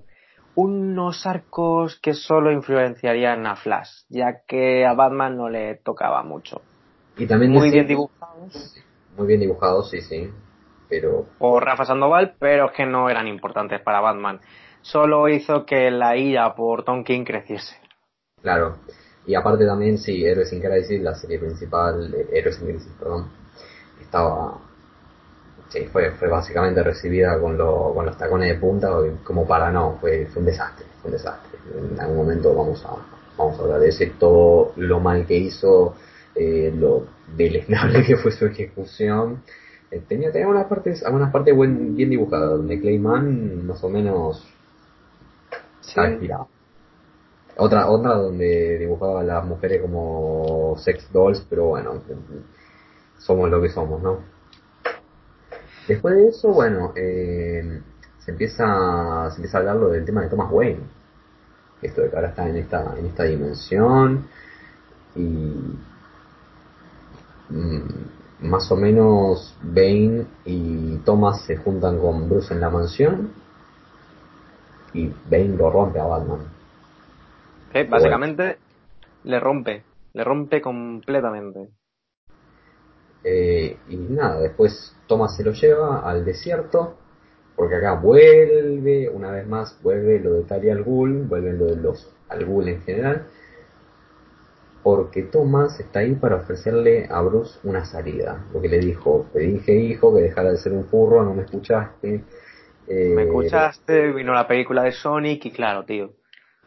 Unos 0.55 1.25
arcos 1.25 1.99
que 1.99 2.13
solo 2.13 2.51
influenciarían 2.51 3.45
a 3.47 3.55
Flash, 3.55 3.89
ya 4.09 4.41
que 4.47 4.85
a 4.85 4.93
Batman 4.93 5.35
no 5.35 5.49
le 5.49 5.75
tocaba 5.83 6.23
mucho. 6.23 6.61
Y 7.17 7.25
también 7.25 7.51
Muy 7.51 7.61
decir- 7.69 7.73
bien 7.73 7.87
dibujados 7.87 8.75
Muy 9.17 9.27
bien 9.27 9.39
dibujados, 9.39 9.89
sí, 9.89 10.01
sí. 10.01 10.29
Pero 10.93 11.25
por 11.39 11.65
Rafa 11.65 11.85
Sandoval, 11.85 12.35
pero 12.37 12.71
que 12.71 12.85
no 12.85 13.09
eran 13.09 13.27
importantes 13.27 13.81
para 13.81 13.99
Batman. 13.99 14.39
Solo 14.81 15.27
hizo 15.27 15.65
que 15.65 15.89
la 15.89 16.15
ira 16.15 16.53
por 16.53 16.83
Tom 16.83 17.03
King 17.03 17.23
creciese. 17.23 17.75
Claro. 18.43 18.75
Y 19.25 19.33
aparte 19.33 19.65
también, 19.65 19.97
sí, 19.97 20.23
Héroes 20.23 20.49
sin 20.49 20.61
Crisis, 20.61 21.01
la 21.01 21.15
serie 21.15 21.39
principal, 21.39 22.13
eh, 22.13 22.27
Héroes 22.31 22.57
sin 22.57 22.67
Crisis, 22.67 22.91
perdón, 22.99 23.27
estaba... 23.99 24.59
Sí, 25.69 25.85
fue, 25.91 26.11
fue 26.11 26.27
básicamente 26.27 26.83
recibida 26.83 27.39
con, 27.39 27.57
lo, 27.57 27.91
con 27.95 28.05
los 28.05 28.15
tacones 28.15 28.49
de 28.49 28.59
punta, 28.59 28.91
como 29.23 29.47
para 29.47 29.71
no, 29.71 29.97
fue, 29.99 30.27
fue 30.27 30.41
un 30.41 30.45
desastre, 30.45 30.85
fue 31.01 31.09
un 31.09 31.17
desastre. 31.17 31.57
En 31.75 31.99
algún 31.99 32.17
momento 32.17 32.53
vamos 32.53 32.85
a, 32.85 32.95
vamos 33.35 33.57
a 33.57 33.63
hablar 33.63 33.79
de 33.79 33.89
ese, 33.89 34.07
todo 34.19 34.73
lo 34.75 34.99
mal 34.99 35.25
que 35.25 35.37
hizo, 35.37 35.95
eh, 36.35 36.71
lo 36.75 37.07
deleznable 37.35 38.03
que 38.05 38.17
fue 38.17 38.31
su 38.31 38.45
ejecución. 38.45 39.41
Eh, 39.93 40.03
tenía, 40.07 40.31
tenía 40.31 40.47
algunas 40.47 40.65
partes, 40.65 41.03
algunas 41.05 41.31
partes 41.31 41.55
buen, 41.55 41.95
bien 41.95 42.09
dibujadas, 42.09 42.49
donde 42.49 42.81
Clayman 42.81 43.67
más 43.67 43.83
o 43.83 43.89
menos 43.89 44.43
estaba 45.81 46.09
inspirado. 46.09 46.47
Otra, 47.57 47.87
otra 47.87 48.15
donde 48.15 48.79
dibujaba 48.79 49.21
a 49.21 49.23
las 49.23 49.45
mujeres 49.45 49.81
como 49.81 50.75
sex 50.79 51.11
dolls, 51.13 51.45
pero 51.47 51.65
bueno, 51.67 52.01
somos 53.19 53.51
lo 53.51 53.61
que 53.61 53.69
somos, 53.69 54.01
¿no? 54.01 54.17
Después 55.87 56.15
de 56.15 56.27
eso, 56.29 56.49
bueno, 56.51 56.93
eh, 56.95 57.81
se 58.17 58.31
empieza 58.31 59.29
se 59.29 59.35
empieza 59.35 59.57
a 59.57 59.59
hablar 59.59 59.75
lo 59.75 59.89
del 59.89 60.05
tema 60.05 60.23
de 60.23 60.29
Thomas 60.29 60.51
Wayne. 60.51 60.81
Esto 61.83 62.01
de 62.01 62.09
que 62.09 62.15
ahora 62.15 62.29
está 62.29 62.49
en 62.49 62.55
esta, 62.55 62.95
en 62.97 63.05
esta 63.05 63.23
dimensión 63.25 64.25
y 65.15 65.19
mm, 67.49 68.22
más 68.43 68.69
o 68.71 68.75
menos 68.75 69.57
Bane 69.61 70.25
y 70.45 70.97
Thomas 71.05 71.45
se 71.45 71.57
juntan 71.57 71.99
con 71.99 72.29
Bruce 72.29 72.53
en 72.53 72.59
la 72.59 72.69
mansión 72.69 73.31
y 74.93 75.07
Bane 75.07 75.55
lo 75.57 75.71
rompe 75.71 75.99
a 75.99 76.05
Batman. 76.05 76.39
Eh, 77.73 77.87
básicamente 77.89 78.57
le 79.23 79.39
rompe, 79.39 79.83
le 80.13 80.23
rompe 80.23 80.61
completamente. 80.61 81.69
Eh, 83.23 83.77
y 83.89 83.95
nada, 83.95 84.39
después 84.41 84.95
Thomas 85.07 85.35
se 85.35 85.43
lo 85.43 85.53
lleva 85.53 86.07
al 86.07 86.25
desierto, 86.25 86.97
porque 87.55 87.75
acá 87.75 87.93
vuelve, 87.93 89.09
una 89.09 89.31
vez 89.31 89.47
más, 89.47 89.79
vuelve 89.81 90.19
lo 90.19 90.33
de 90.33 90.43
Talia 90.43 90.73
al 90.73 90.83
Ghul, 90.83 91.27
vuelve 91.27 91.53
lo 91.53 91.65
de 91.67 91.77
los 91.77 92.11
al 92.27 92.45
Ghul 92.45 92.67
en 92.67 92.81
general, 92.81 93.27
porque 94.83 95.23
Thomas 95.23 95.79
está 95.79 95.99
ahí 95.99 96.15
para 96.15 96.37
ofrecerle 96.37 97.07
a 97.09 97.21
Bruce 97.21 97.59
una 97.63 97.85
salida, 97.85 98.45
porque 98.51 98.67
le 98.69 98.79
dijo, 98.79 99.27
te 99.33 99.39
dije 99.39 99.73
hijo 99.75 100.13
que 100.15 100.21
dejara 100.23 100.51
de 100.51 100.57
ser 100.57 100.73
un 100.73 100.85
furro, 100.85 101.23
no 101.23 101.33
me 101.33 101.43
escuchaste. 101.43 102.23
eh, 102.87 103.15
Me 103.15 103.23
escuchaste, 103.23 104.11
vino 104.11 104.33
la 104.33 104.45
película 104.45 104.83
de 104.83 104.91
Sonic 104.91 105.45
y 105.45 105.51
claro, 105.51 105.85
tío. 105.85 106.15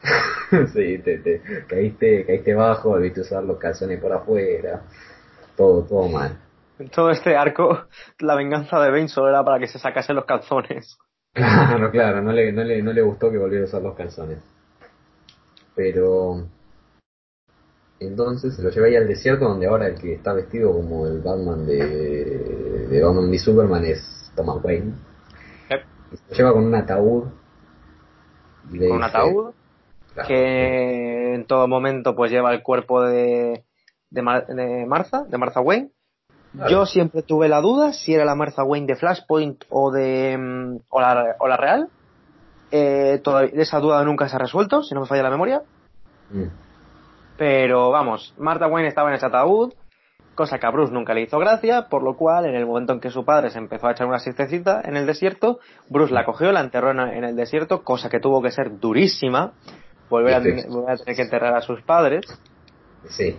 sí, 0.73 0.99
te, 0.99 1.19
te 1.19 1.43
caíste, 1.69 2.25
caíste 2.25 2.55
bajo, 2.55 2.91
volviste 2.91 3.21
a 3.21 3.23
usar 3.25 3.45
los 3.45 3.59
calzones 3.59 4.01
por 4.01 4.13
afuera, 4.13 4.83
todo, 5.57 5.85
todo 5.85 6.09
mal. 6.09 6.37
En 6.79 6.89
todo 6.89 7.11
este 7.11 7.37
arco, 7.37 7.87
la 8.21 8.35
venganza 8.35 8.81
de 8.81 8.91
Bane 8.91 9.09
solo 9.09 9.29
era 9.29 9.45
para 9.45 9.59
que 9.59 9.67
se 9.67 9.79
sacase 9.79 10.15
los 10.15 10.25
calzones. 10.25 10.99
Claro, 11.35 11.91
claro, 11.93 12.21
no 12.21 12.33
le, 12.33 12.51
no 12.53 12.65
le, 12.65 12.83
no 12.83 12.93
le 12.93 13.01
gustó 13.03 13.31
que 13.31 13.39
volviera 13.39 13.65
a 13.65 13.69
usar 13.69 13.81
los 13.83 13.95
calzones. 13.95 14.39
Pero 15.75 16.49
entonces 18.01 18.55
se 18.57 18.63
lo 18.63 18.71
lleva 18.71 18.87
ahí 18.87 18.97
al 18.97 19.09
desierto 19.09 19.47
donde 19.47 19.67
ahora 19.67 19.87
el 19.89 19.95
que 19.99 20.15
está 20.15 20.33
vestido 20.35 20.73
como 20.73 21.07
el 21.07 21.21
Batman 21.21 21.67
de, 21.67 22.87
de 22.91 23.03
Batman 23.03 23.31
v 23.31 23.39
Superman 23.39 23.85
es 23.85 24.33
Thomas 24.35 24.63
Wayne. 24.63 24.93
Yep. 25.71 25.81
Y 26.13 26.17
se 26.17 26.23
lo 26.31 26.37
lleva 26.37 26.53
con 26.53 26.65
un 26.65 26.75
ataúd. 26.75 27.25
y 28.73 28.79
Con 28.79 28.93
un 28.93 29.03
ataúd 29.05 29.53
Claro, 30.15 30.29
que 30.29 31.35
en 31.35 31.45
todo 31.47 31.69
momento 31.69 32.15
pues 32.17 32.31
lleva 32.31 32.53
el 32.55 32.63
cuerpo 32.63 33.03
de, 33.03 33.65
de, 34.11 34.23
Mar- 34.23 34.47
de 34.47 34.87
Martha, 34.87 35.25
de 35.25 35.37
Martha 35.39 35.61
Wayne. 35.61 35.91
Claro. 36.53 36.71
Yo 36.71 36.87
siempre 36.87 37.23
tuve 37.23 37.49
la 37.49 37.61
duda 37.61 37.93
si 37.93 38.15
era 38.15 38.25
la 38.25 38.35
Martha 38.35 38.65
Wayne 38.65 38.87
de 38.87 38.97
Flashpoint 38.97 39.65
o 39.69 39.91
de 39.91 40.39
mm, 40.39 40.77
o 40.89 41.01
la, 41.03 41.37
o 41.39 41.47
la 41.49 41.57
real. 41.59 41.89
Eh, 42.71 43.21
todavía, 43.23 43.51
esa 43.63 43.79
duda 43.79 44.03
nunca 44.05 44.27
se 44.29 44.37
ha 44.37 44.39
resuelto, 44.39 44.83
si 44.83 44.95
no 44.95 45.03
me 45.03 45.07
falla 45.07 45.23
la 45.23 45.31
memoria. 45.31 45.63
Mm. 46.31 46.45
Pero 47.37 47.91
vamos, 47.91 48.35
Martha 48.39 48.67
Wayne 48.67 48.89
estaba 48.89 49.11
en 49.11 49.17
ese 49.17 49.27
ataúd, 49.27 49.75
cosa 50.35 50.59
que 50.59 50.67
a 50.67 50.71
Bruce 50.71 50.93
nunca 50.93 51.15
le 51.15 51.23
hizo 51.23 51.39
gracia, 51.39 51.89
por 51.89 52.03
lo 52.03 52.17
cual 52.17 52.47
en 52.47 52.55
el 52.55 52.67
momento 52.67 52.93
en 52.93 53.01
que 53.01 53.11
su 53.11 53.25
padre 53.25 53.51
se 53.51 53.59
empezó 53.59 53.89
a 53.89 53.93
echar 53.93 54.07
una 54.07 54.19
siestecita 54.19 54.81
en 54.85 54.97
el 54.97 55.07
desierto, 55.07 55.59
Bruce 55.89 56.15
la 56.15 56.25
cogió, 56.25 56.53
la 56.53 56.61
enterró 56.61 56.91
en, 56.91 57.25
el 57.25 57.37
desierto, 57.37 57.83
cosa 57.83 58.09
que 58.09 58.21
tuvo 58.21 58.41
que 58.43 58.51
ser 58.51 58.79
durísima, 58.79 59.53
volver 60.09 60.35
a, 60.35 60.39
volver 60.69 60.91
a 60.91 60.97
tener 60.97 61.17
que 61.17 61.23
enterrar 61.23 61.57
a 61.57 61.61
sus 61.61 61.83
padres. 61.83 62.25
Sí. 63.09 63.37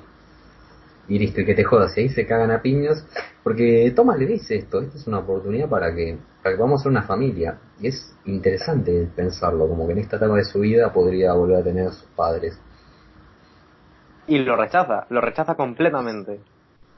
Y 1.09 1.19
listo, 1.19 1.39
y 1.39 1.45
que 1.45 1.55
te 1.55 1.63
jodas, 1.63 1.97
y 1.97 2.01
ahí 2.01 2.09
se 2.09 2.25
cagan 2.25 2.51
a 2.51 2.61
piñas, 2.61 3.05
porque 3.41 3.93
Thomas 3.95 4.19
le 4.19 4.25
dice 4.25 4.57
esto, 4.57 4.81
esta 4.81 4.97
es 4.97 5.07
una 5.07 5.19
oportunidad 5.19 5.69
para 5.69 5.95
que, 5.95 6.17
para 6.43 6.55
que 6.55 6.61
vamos 6.61 6.81
a 6.81 6.83
ser 6.83 6.91
una 6.91 7.03
familia. 7.03 7.57
Y 7.79 7.87
es 7.87 8.13
interesante 8.25 9.07
pensarlo, 9.15 9.69
como 9.69 9.87
que 9.87 9.93
en 9.93 9.99
esta 9.99 10.17
etapa 10.17 10.35
de 10.35 10.43
su 10.43 10.59
vida 10.59 10.91
podría 10.91 11.33
volver 11.33 11.61
a 11.61 11.63
tener 11.63 11.87
a 11.87 11.91
sus 11.91 12.09
padres. 12.09 12.59
Y 14.27 14.39
lo 14.39 14.55
rechaza, 14.55 15.05
lo 15.09 15.21
rechaza 15.21 15.55
completamente. 15.55 16.39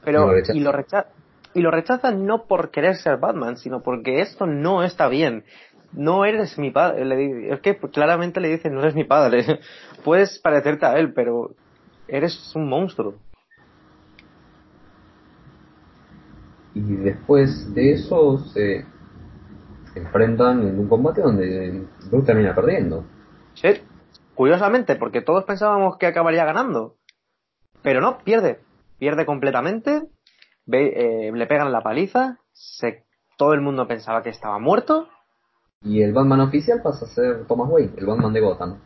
Pero, 0.04 0.32
rechaza. 0.32 0.56
y 0.56 0.60
lo 0.60 0.72
rechaza, 0.72 1.08
y 1.54 1.60
lo 1.60 1.70
rechaza 1.70 2.10
no 2.10 2.46
por 2.46 2.70
querer 2.70 2.96
ser 2.96 3.18
Batman, 3.18 3.56
sino 3.56 3.82
porque 3.82 4.20
esto 4.20 4.46
no 4.46 4.82
está 4.82 5.08
bien. 5.08 5.44
No 5.92 6.24
eres 6.24 6.58
mi 6.58 6.70
padre. 6.70 7.52
Es 7.52 7.60
que 7.60 7.76
claramente 7.76 8.40
le 8.40 8.48
dicen, 8.48 8.74
no 8.74 8.80
eres 8.80 8.94
mi 8.94 9.04
padre. 9.04 9.60
Puedes 10.04 10.38
parecerte 10.38 10.86
a 10.86 10.96
él, 10.98 11.12
pero 11.12 11.50
eres 12.08 12.54
un 12.54 12.68
monstruo. 12.68 13.14
y 16.74 16.96
después 16.96 17.72
de 17.74 17.92
eso 17.92 18.38
se 18.38 18.84
enfrentan 19.94 20.66
en 20.66 20.78
un 20.78 20.88
combate 20.88 21.20
donde 21.20 21.86
Bruce 22.10 22.26
termina 22.26 22.54
perdiendo. 22.54 23.04
Sí, 23.54 23.68
curiosamente, 24.34 24.96
porque 24.96 25.20
todos 25.20 25.44
pensábamos 25.44 25.96
que 25.98 26.06
acabaría 26.06 26.44
ganando. 26.44 26.94
Pero 27.82 28.00
no, 28.00 28.18
pierde. 28.18 28.60
Pierde 28.98 29.26
completamente. 29.26 30.08
Eh, 30.70 31.32
le 31.34 31.46
pegan 31.46 31.72
la 31.72 31.82
paliza. 31.82 32.38
Se, 32.52 33.04
todo 33.36 33.54
el 33.54 33.60
mundo 33.60 33.86
pensaba 33.86 34.22
que 34.22 34.30
estaba 34.30 34.58
muerto. 34.58 35.08
Y 35.82 36.02
el 36.02 36.12
Batman 36.12 36.40
oficial 36.40 36.82
pasa 36.82 37.06
a 37.06 37.08
ser 37.08 37.46
Thomas 37.46 37.70
Wayne, 37.70 37.94
el 37.96 38.06
Batman 38.06 38.32
de 38.32 38.40
Gotham. 38.40 38.80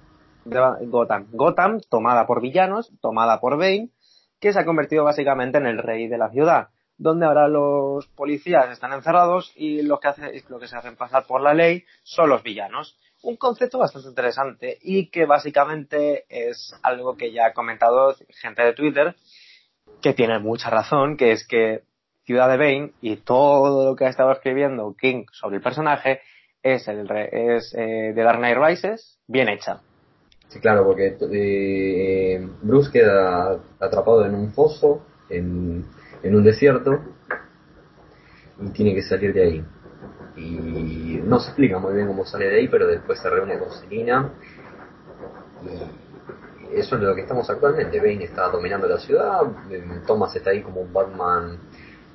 De 0.44 0.60
Gotham. 0.86 1.26
Gotham, 1.32 1.80
tomada 1.88 2.26
por 2.26 2.40
villanos, 2.40 2.92
tomada 3.00 3.40
por 3.40 3.58
Bane, 3.58 3.90
que 4.38 4.52
se 4.52 4.60
ha 4.60 4.64
convertido 4.64 5.02
básicamente 5.02 5.58
en 5.58 5.66
el 5.66 5.78
rey 5.78 6.06
de 6.06 6.18
la 6.18 6.30
ciudad 6.30 6.68
donde 6.96 7.26
ahora 7.26 7.48
los 7.48 8.06
policías 8.08 8.70
están 8.70 8.92
encerrados 8.92 9.52
y 9.56 9.82
lo 9.82 9.98
que, 9.98 10.08
hace, 10.08 10.44
lo 10.48 10.58
que 10.58 10.68
se 10.68 10.76
hacen 10.76 10.96
pasar 10.96 11.26
por 11.26 11.40
la 11.40 11.54
ley 11.54 11.84
son 12.02 12.28
los 12.28 12.42
villanos. 12.42 12.98
Un 13.24 13.36
concepto 13.36 13.78
bastante 13.78 14.08
interesante 14.08 14.78
y 14.82 15.10
que 15.10 15.26
básicamente 15.26 16.24
es 16.28 16.74
algo 16.82 17.16
que 17.16 17.32
ya 17.32 17.46
ha 17.46 17.52
comentado 17.52 18.14
gente 18.28 18.62
de 18.62 18.72
Twitter, 18.74 19.14
que 20.00 20.14
tiene 20.14 20.38
mucha 20.38 20.70
razón, 20.70 21.16
que 21.16 21.32
es 21.32 21.46
que 21.46 21.82
Ciudad 22.24 22.48
de 22.48 22.56
Bane 22.56 22.92
y 23.00 23.16
todo 23.16 23.90
lo 23.90 23.96
que 23.96 24.06
ha 24.06 24.10
estado 24.10 24.32
escribiendo 24.32 24.94
King 24.98 25.24
sobre 25.32 25.56
el 25.56 25.62
personaje 25.62 26.20
es, 26.62 26.86
el, 26.88 27.10
es 27.10 27.74
eh, 27.74 28.12
de 28.14 28.22
Dark 28.22 28.38
Knight 28.38 28.58
Rises 28.58 29.18
bien 29.26 29.48
hecha. 29.48 29.80
Sí, 30.48 30.60
claro, 30.60 30.84
porque 30.84 31.16
eh, 31.32 32.48
Bruce 32.62 32.90
queda 32.92 33.60
atrapado 33.80 34.24
en 34.24 34.34
un 34.34 34.52
foso, 34.52 35.04
en 35.28 35.84
en 36.24 36.34
un 36.34 36.42
desierto 36.42 37.00
y 38.60 38.70
tiene 38.70 38.94
que 38.94 39.02
salir 39.02 39.32
de 39.34 39.42
ahí. 39.42 39.64
Y 40.36 41.20
no 41.24 41.38
se 41.38 41.48
explica 41.48 41.78
muy 41.78 41.94
bien 41.94 42.08
cómo 42.08 42.24
sale 42.24 42.46
de 42.46 42.56
ahí, 42.56 42.68
pero 42.68 42.86
después 42.86 43.20
se 43.20 43.30
reúne 43.30 43.58
con 43.58 43.70
Selina. 43.70 44.30
Y 46.72 46.78
eso 46.78 46.96
es 46.96 47.02
lo 47.02 47.14
que 47.14 47.22
estamos 47.22 47.48
actualmente. 47.48 47.98
Bane 47.98 48.24
está 48.24 48.48
dominando 48.48 48.88
la 48.88 48.98
ciudad, 48.98 49.42
Thomas 50.06 50.34
está 50.34 50.50
ahí 50.50 50.62
como 50.62 50.80
un 50.80 50.92
Batman, 50.92 51.58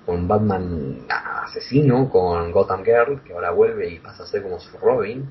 con 0.06 0.28
Batman 0.28 1.06
asesino, 1.08 2.10
con 2.10 2.52
Gotham 2.52 2.84
Girl, 2.84 3.22
que 3.24 3.34
ahora 3.34 3.52
vuelve 3.52 3.90
y 3.90 4.00
pasa 4.00 4.24
a 4.24 4.26
ser 4.26 4.44
como 4.44 4.60
su 4.60 4.78
Robin. 4.78 5.30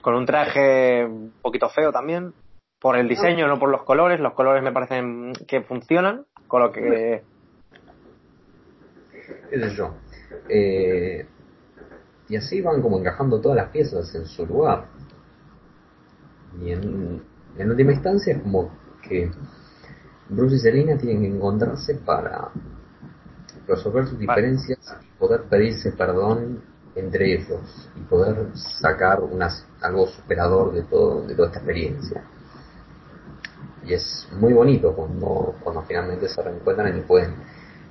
Con 0.00 0.14
un 0.14 0.24
traje 0.24 1.04
un 1.04 1.32
poquito 1.42 1.68
feo 1.68 1.90
también. 1.90 2.32
Por 2.78 2.96
el 2.96 3.08
diseño, 3.08 3.48
no 3.48 3.58
por 3.58 3.70
los 3.70 3.82
colores. 3.82 4.20
Los 4.20 4.34
colores 4.34 4.62
me 4.62 4.70
parecen 4.70 5.32
que 5.48 5.62
funcionan 5.62 6.26
con 6.46 6.62
lo 6.62 6.70
que... 6.70 7.24
¿Qué 9.50 9.58
sé 9.58 9.74
yo? 9.74 9.94
Eh, 10.48 11.26
y 12.28 12.36
así 12.36 12.60
van 12.60 12.82
como 12.82 12.98
encajando 12.98 13.40
todas 13.40 13.56
las 13.56 13.70
piezas 13.70 14.14
en 14.14 14.26
su 14.26 14.46
lugar. 14.46 14.86
Y 16.60 16.70
en, 16.70 17.22
en 17.56 17.70
última 17.70 17.92
instancia 17.92 18.34
es 18.34 18.42
como 18.42 18.70
que 19.02 19.30
Bruce 20.28 20.56
y 20.56 20.58
Selena 20.58 20.98
tienen 20.98 21.22
que 21.22 21.28
encontrarse 21.28 21.94
para 21.96 22.50
resolver 23.66 24.06
sus 24.06 24.18
diferencias 24.18 24.78
y 25.02 25.18
poder 25.18 25.42
pedirse 25.44 25.92
perdón 25.92 26.62
entre 26.94 27.34
ellos 27.34 27.90
y 27.94 28.00
poder 28.00 28.48
sacar 28.54 29.20
unas, 29.20 29.66
algo 29.82 30.06
superador 30.06 30.72
de 30.72 30.82
todo 30.82 31.22
de 31.26 31.34
toda 31.34 31.48
esta 31.48 31.58
experiencia 31.58 32.24
y 33.86 33.94
es 33.94 34.28
muy 34.32 34.52
bonito 34.52 34.92
cuando, 34.94 35.54
cuando 35.62 35.82
finalmente 35.82 36.28
se 36.28 36.42
reencuentran 36.42 36.98
y 36.98 37.00
pueden 37.02 37.34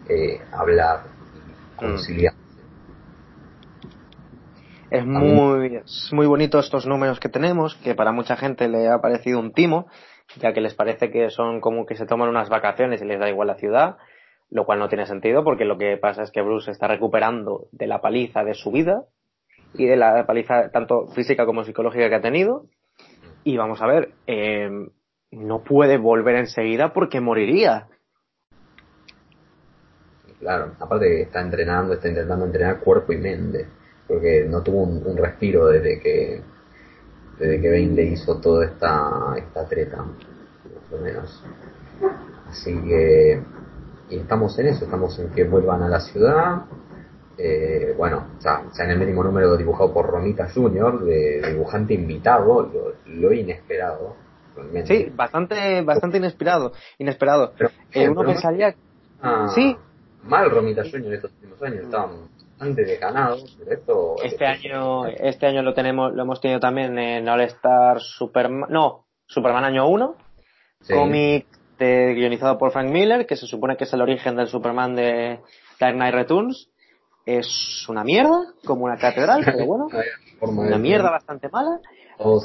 eh, 0.09 0.41
hablar 0.51 1.03
y 1.33 1.85
mm. 1.85 1.89
conciliar. 1.89 2.33
Es 4.91 5.05
muy, 5.05 5.77
es 5.77 6.09
muy 6.13 6.27
bonito 6.27 6.59
estos 6.59 6.85
números 6.85 7.19
que 7.19 7.29
tenemos, 7.29 7.75
que 7.75 7.95
para 7.95 8.11
mucha 8.11 8.35
gente 8.35 8.67
le 8.67 8.87
ha 8.87 8.99
parecido 8.99 9.39
un 9.39 9.51
timo, 9.51 9.87
ya 10.37 10.53
que 10.53 10.61
les 10.61 10.75
parece 10.75 11.11
que 11.11 11.29
son 11.29 11.59
como 11.59 11.85
que 11.85 11.95
se 11.95 12.05
toman 12.05 12.29
unas 12.29 12.49
vacaciones 12.49 13.01
y 13.01 13.05
les 13.05 13.19
da 13.19 13.29
igual 13.29 13.47
la 13.47 13.55
ciudad, 13.55 13.97
lo 14.49 14.65
cual 14.65 14.79
no 14.79 14.87
tiene 14.87 15.05
sentido 15.05 15.43
porque 15.43 15.65
lo 15.65 15.77
que 15.77 15.97
pasa 15.97 16.21
es 16.21 16.31
que 16.31 16.41
Bruce 16.41 16.69
está 16.69 16.87
recuperando 16.87 17.67
de 17.71 17.87
la 17.87 17.99
paliza 17.99 18.43
de 18.43 18.53
su 18.53 18.71
vida 18.71 19.05
y 19.73 19.85
de 19.85 19.97
la 19.97 20.25
paliza 20.25 20.69
tanto 20.69 21.07
física 21.07 21.45
como 21.45 21.63
psicológica 21.63 22.09
que 22.09 22.15
ha 22.15 22.21
tenido. 22.21 22.65
Y 23.43 23.57
vamos 23.57 23.81
a 23.81 23.87
ver, 23.87 24.13
eh, 24.27 24.69
no 25.31 25.63
puede 25.63 25.97
volver 25.97 26.35
enseguida 26.35 26.93
porque 26.93 27.19
moriría. 27.21 27.87
Claro, 30.39 30.73
aparte 30.79 31.21
está 31.21 31.41
entrenando, 31.41 31.93
está 31.93 32.07
intentando 32.07 32.45
entrenar 32.45 32.79
cuerpo 32.79 33.13
y 33.13 33.17
mente, 33.17 33.67
porque 34.07 34.45
no 34.47 34.61
tuvo 34.61 34.83
un, 34.83 35.17
respiro 35.17 35.67
desde 35.67 35.99
que 35.99 36.41
desde 37.39 37.61
que 37.61 37.69
Bane 37.69 37.93
le 37.93 38.03
hizo 38.03 38.39
toda 38.39 38.65
esta, 38.65 39.35
esta 39.37 39.67
treta, 39.67 39.97
más 39.97 40.93
o 40.93 40.97
menos. 41.03 41.43
Así 42.49 42.73
que, 42.81 43.41
y 44.09 44.17
estamos 44.17 44.57
en 44.59 44.67
eso, 44.67 44.85
estamos 44.85 45.19
en 45.19 45.29
que 45.31 45.43
vuelvan 45.43 45.83
a 45.83 45.89
la 45.89 45.99
ciudad. 45.99 46.61
Eh, 47.37 47.93
bueno, 47.97 48.27
ya, 48.39 48.63
en 48.79 48.91
el 48.91 48.99
mínimo 48.99 49.21
número 49.21 49.57
dibujado 49.57 49.93
por 49.93 50.07
Romita 50.07 50.47
Jr., 50.49 51.03
de 51.03 51.41
dibujante 51.51 51.93
invitado, 51.93 52.95
lo 53.05 53.33
inesperado 53.33 54.15
Sí, 54.85 55.11
bastante, 55.13 55.81
bastante 55.81 56.17
inesperado, 56.17 56.73
inesperado. 56.97 57.53
Pero, 57.57 57.71
eh, 57.91 58.09
uno 58.09 58.23
pensaría, 58.23 58.75
ah, 59.21 59.51
sí. 59.53 59.75
Mal 60.23 60.49
Romita 60.49 60.83
Junior 60.89 61.13
estos 61.13 61.31
últimos 61.33 61.61
años, 61.61 61.83
estaban 61.83 62.29
esto. 63.69 64.15
Este 64.23 64.45
año, 64.45 65.05
este 65.07 65.45
año 65.45 65.61
lo 65.61 65.73
tenemos, 65.73 66.13
lo 66.13 66.23
hemos 66.23 66.39
tenido 66.39 66.59
también 66.59 66.97
en 66.97 67.27
All 67.27 67.41
Star 67.41 67.99
Superman, 67.99 68.69
no, 68.69 69.05
Superman 69.25 69.65
año 69.65 69.87
1, 69.87 70.15
cómic 70.89 71.47
guionizado 71.77 72.57
por 72.57 72.71
Frank 72.71 72.89
Miller, 72.89 73.25
que 73.25 73.35
se 73.35 73.47
supone 73.47 73.75
que 73.75 73.83
es 73.83 73.93
el 73.93 74.01
origen 74.01 74.35
del 74.35 74.47
Superman 74.47 74.95
de 74.95 75.41
Dark 75.79 75.95
Knight 75.95 76.13
Returns. 76.13 76.69
Es 77.25 77.85
una 77.89 78.03
mierda, 78.03 78.53
como 78.65 78.85
una 78.85 78.97
catedral, 78.97 79.41
pero 79.43 79.65
bueno, 79.65 79.87
una 80.41 80.77
mierda 80.77 81.09
bastante 81.09 81.49
mala 81.49 81.81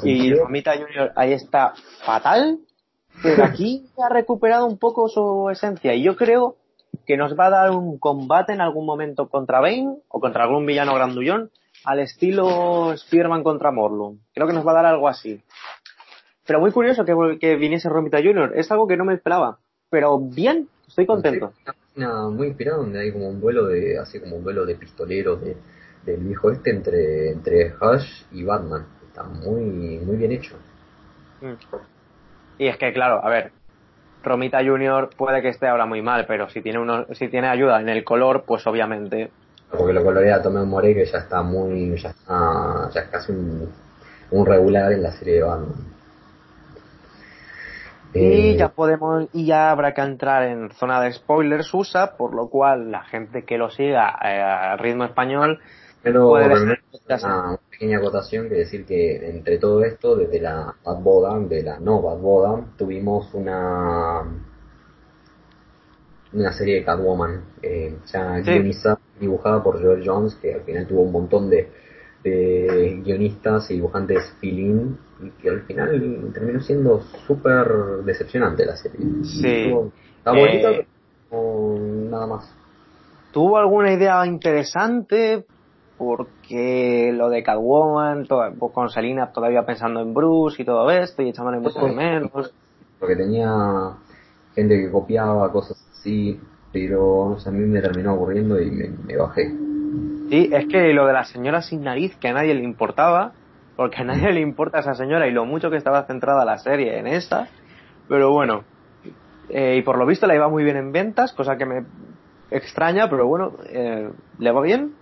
y 0.03 0.33
Romita 0.33 0.73
Junior 0.73 1.11
ahí 1.15 1.33
está 1.33 1.73
fatal, 2.03 2.59
pero 3.21 3.43
aquí 3.45 3.89
ha 4.03 4.09
recuperado 4.09 4.65
un 4.65 4.77
poco 4.77 5.07
su 5.07 5.49
esencia. 5.51 5.93
Y 5.93 6.03
yo 6.03 6.15
creo 6.15 6.57
que 7.05 7.17
nos 7.17 7.37
va 7.37 7.47
a 7.47 7.49
dar 7.49 7.71
un 7.71 7.97
combate 7.97 8.53
en 8.53 8.61
algún 8.61 8.85
momento 8.85 9.29
contra 9.29 9.59
Bane 9.59 9.97
o 10.07 10.19
contra 10.19 10.43
algún 10.43 10.65
villano 10.65 10.93
grandullón 10.95 11.51
al 11.83 11.99
estilo 11.99 12.95
Spearman 12.95 13.43
contra 13.43 13.71
Morlun. 13.71 14.21
Creo 14.33 14.47
que 14.47 14.53
nos 14.53 14.65
va 14.65 14.71
a 14.71 14.75
dar 14.75 14.85
algo 14.85 15.07
así. 15.07 15.41
Pero 16.45 16.59
muy 16.59 16.71
curioso 16.71 17.05
que, 17.05 17.37
que 17.39 17.55
viniese 17.55 17.89
Romita 17.89 18.17
Junior. 18.17 18.53
Es 18.55 18.71
algo 18.71 18.87
que 18.87 18.97
no 18.97 19.05
me 19.05 19.13
esperaba. 19.13 19.59
Pero 19.89 20.19
bien, 20.19 20.69
estoy 20.87 21.05
contento. 21.05 21.53
muy 21.95 22.47
inspirado 22.47 22.81
donde 22.81 23.01
hay 23.01 23.11
como 23.11 23.29
un 23.29 23.39
duelo 23.39 23.67
de, 23.67 23.97
así 23.99 24.19
como 24.19 24.37
un 24.37 24.43
duelo 24.43 24.65
de 24.65 24.75
pistoleros 24.75 25.41
de, 25.41 25.57
del 26.05 26.21
viejo 26.21 26.51
este 26.51 26.71
entre, 26.71 27.31
entre 27.31 27.73
Hush 27.75 28.25
y 28.31 28.43
Batman 28.43 28.85
está 29.07 29.23
muy, 29.23 29.99
muy 29.99 30.15
bien 30.15 30.31
hecho. 30.31 30.55
Mm. 31.41 31.53
Y 32.57 32.67
es 32.67 32.77
que, 32.77 32.93
claro, 32.93 33.23
a 33.23 33.29
ver, 33.29 33.51
Romita 34.23 34.59
Junior 34.63 35.09
puede 35.15 35.41
que 35.41 35.49
esté 35.49 35.67
ahora 35.67 35.85
muy 35.85 36.01
mal, 36.01 36.25
pero 36.27 36.49
si 36.49 36.61
tiene 36.61 36.79
uno, 36.79 37.05
si 37.13 37.27
tiene 37.27 37.47
ayuda 37.47 37.81
en 37.81 37.89
el 37.89 38.03
color, 38.03 38.43
pues 38.45 38.65
obviamente. 38.67 39.31
Porque 39.69 39.93
lo 39.93 40.03
colorea 40.03 40.41
Tomé 40.41 40.63
More 40.63 40.93
que 40.93 41.05
ya 41.05 41.19
está 41.19 41.41
muy, 41.41 41.97
ya 41.97 42.09
está, 42.09 42.89
ya 42.93 43.01
es 43.01 43.07
casi 43.09 43.31
un, 43.31 44.45
regular 44.45 44.91
en 44.91 45.03
la 45.03 45.11
serie 45.11 45.35
de 45.35 45.43
Batman. 45.43 45.91
Y 48.13 48.49
eh, 48.51 48.55
ya 48.57 48.69
podemos, 48.69 49.27
y 49.31 49.45
ya 49.45 49.71
habrá 49.71 49.93
que 49.93 50.01
entrar 50.01 50.43
en 50.43 50.69
zona 50.71 51.01
de 51.01 51.13
spoilers 51.13 51.73
USA, 51.73 52.17
por 52.17 52.35
lo 52.35 52.49
cual 52.49 52.91
la 52.91 53.03
gente 53.05 53.45
que 53.45 53.57
lo 53.57 53.69
siga 53.69 54.19
eh, 54.23 54.41
a 54.41 54.75
ritmo 54.75 55.05
español 55.05 55.61
pero 56.03 56.29
puede 56.29 56.45
una, 56.63 57.57
pequeña 57.69 57.97
acotación 57.97 58.49
que 58.49 58.55
decir 58.55 58.85
que 58.85 59.29
entre 59.29 59.57
todo 59.57 59.83
esto, 59.83 60.15
desde 60.15 60.39
la 60.39 60.75
Bad 60.83 61.01
Boda, 61.01 61.39
de 61.39 61.63
la 61.63 61.79
no 61.79 62.01
Bad 62.01 62.19
Boda, 62.19 62.65
tuvimos 62.77 63.33
una 63.33 64.23
una 66.33 66.53
serie 66.53 66.75
de 66.75 66.83
Catwoman, 66.85 67.43
eh, 67.61 67.97
ya 68.11 68.41
dibujada 69.19 69.61
por 69.61 69.81
Joel 69.81 70.01
Jones, 70.05 70.35
que 70.35 70.53
al 70.53 70.61
final 70.61 70.87
tuvo 70.87 71.01
un 71.01 71.11
montón 71.11 71.49
de, 71.49 71.69
de 72.23 73.01
guionistas 73.03 73.69
y 73.69 73.75
dibujantes 73.75 74.33
feeling 74.39 74.95
y 75.21 75.29
que 75.41 75.49
al 75.49 75.61
final 75.63 76.31
terminó 76.33 76.61
siendo 76.61 77.01
súper 77.27 77.67
decepcionante 78.05 78.65
la 78.65 78.77
serie. 78.77 78.99
Sí. 79.23 79.73
está 80.17 80.31
bonita, 80.31 80.71
eh, 80.71 80.87
nada 82.09 82.27
más. 82.27 82.55
¿Tuvo 83.31 83.57
alguna 83.57 83.93
idea 83.93 84.25
interesante? 84.25 85.45
Porque 86.01 87.13
lo 87.13 87.29
de 87.29 87.43
Catwoman, 87.43 88.25
pues, 88.25 88.73
con 88.73 88.89
Selina 88.89 89.31
todavía 89.31 89.67
pensando 89.67 90.01
en 90.01 90.15
Bruce 90.15 90.59
y 90.59 90.65
todo 90.65 90.89
esto, 90.89 91.21
y 91.21 91.29
echándole 91.29 91.59
mucho 91.59 91.79
de 91.79 91.91
menos. 91.91 92.51
Porque 92.99 93.15
tenía 93.15 93.91
gente 94.55 94.79
que 94.79 94.91
copiaba 94.91 95.51
cosas 95.51 95.77
así, 95.91 96.39
pero 96.73 97.37
a 97.45 97.51
mí 97.51 97.59
me 97.67 97.81
terminó 97.81 98.13
aburriendo 98.13 98.59
y 98.59 98.71
me, 98.71 99.15
bajé. 99.15 99.51
Sí, 100.31 100.49
es 100.51 100.65
que 100.69 100.91
lo 100.91 101.05
de 101.05 101.13
la 101.13 101.23
señora 101.23 101.61
sin 101.61 101.83
nariz, 101.83 102.15
que 102.15 102.29
a 102.29 102.33
nadie 102.33 102.55
le 102.55 102.63
importaba, 102.63 103.33
porque 103.75 104.01
a 104.01 104.03
nadie 104.03 104.33
le 104.33 104.41
importa 104.41 104.79
a 104.79 104.81
esa 104.81 104.95
señora 104.95 105.27
y 105.27 105.31
lo 105.31 105.45
mucho 105.45 105.69
que 105.69 105.77
estaba 105.77 106.05
centrada 106.05 106.45
la 106.45 106.57
serie 106.57 106.97
en 106.97 107.05
esa, 107.05 107.47
pero 108.09 108.31
bueno, 108.31 108.63
eh, 109.49 109.75
y 109.77 109.83
por 109.83 109.99
lo 109.99 110.07
visto 110.07 110.25
la 110.25 110.33
iba 110.33 110.49
muy 110.49 110.63
bien 110.63 110.77
en 110.77 110.91
ventas, 110.91 111.31
cosa 111.33 111.57
que 111.57 111.67
me 111.67 111.85
extraña, 112.49 113.07
pero 113.07 113.27
bueno, 113.27 113.51
eh, 113.69 114.09
le 114.39 114.51
va 114.51 114.61
bien. 114.61 114.95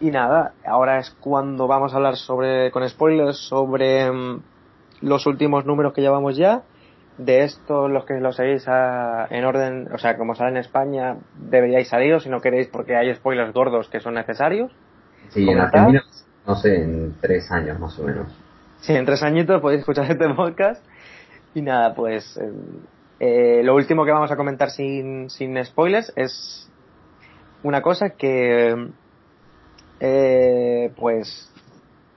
Y 0.00 0.10
nada, 0.10 0.52
ahora 0.66 0.98
es 0.98 1.10
cuando 1.20 1.66
vamos 1.66 1.92
a 1.92 1.96
hablar 1.96 2.16
sobre, 2.16 2.70
con 2.70 2.88
spoilers, 2.88 3.36
sobre 3.36 4.10
mm, 4.10 4.42
los 5.02 5.26
últimos 5.26 5.64
números 5.66 5.92
que 5.92 6.00
llevamos 6.00 6.36
ya 6.36 6.62
de 7.18 7.44
esto, 7.44 7.88
los 7.88 8.04
que 8.04 8.14
lo 8.14 8.32
seguís 8.32 8.66
en 8.66 9.44
orden, 9.44 9.88
o 9.92 9.98
sea, 9.98 10.16
como 10.16 10.34
sale 10.34 10.50
en 10.50 10.56
España, 10.56 11.16
deberíais 11.38 11.88
salir 11.88 12.20
si 12.20 12.28
no 12.28 12.40
queréis 12.40 12.68
porque 12.68 12.96
hay 12.96 13.14
spoilers 13.14 13.52
gordos 13.52 13.88
que 13.88 14.00
son 14.00 14.14
necesarios. 14.14 14.72
Sí, 15.28 15.48
en 15.48 15.60
Argentina, 15.60 16.02
no 16.46 16.56
sé, 16.56 16.82
en 16.82 17.14
tres 17.20 17.50
años 17.50 17.78
más 17.78 17.98
o 17.98 18.04
menos. 18.04 18.26
Sí, 18.80 18.94
en 18.94 19.04
tres 19.06 19.22
añitos 19.22 19.60
podéis 19.60 19.80
escuchar 19.80 20.10
este 20.10 20.28
podcast. 20.34 20.84
Y 21.54 21.62
nada, 21.62 21.94
pues 21.94 22.36
eh, 22.36 22.52
eh, 23.20 23.62
lo 23.62 23.76
último 23.76 24.04
que 24.04 24.10
vamos 24.10 24.32
a 24.32 24.36
comentar 24.36 24.70
sin, 24.70 25.30
sin 25.30 25.64
spoilers 25.64 26.12
es 26.16 26.68
una 27.62 27.80
cosa 27.80 28.10
que, 28.10 28.90
eh, 30.06 30.92
pues, 30.96 31.50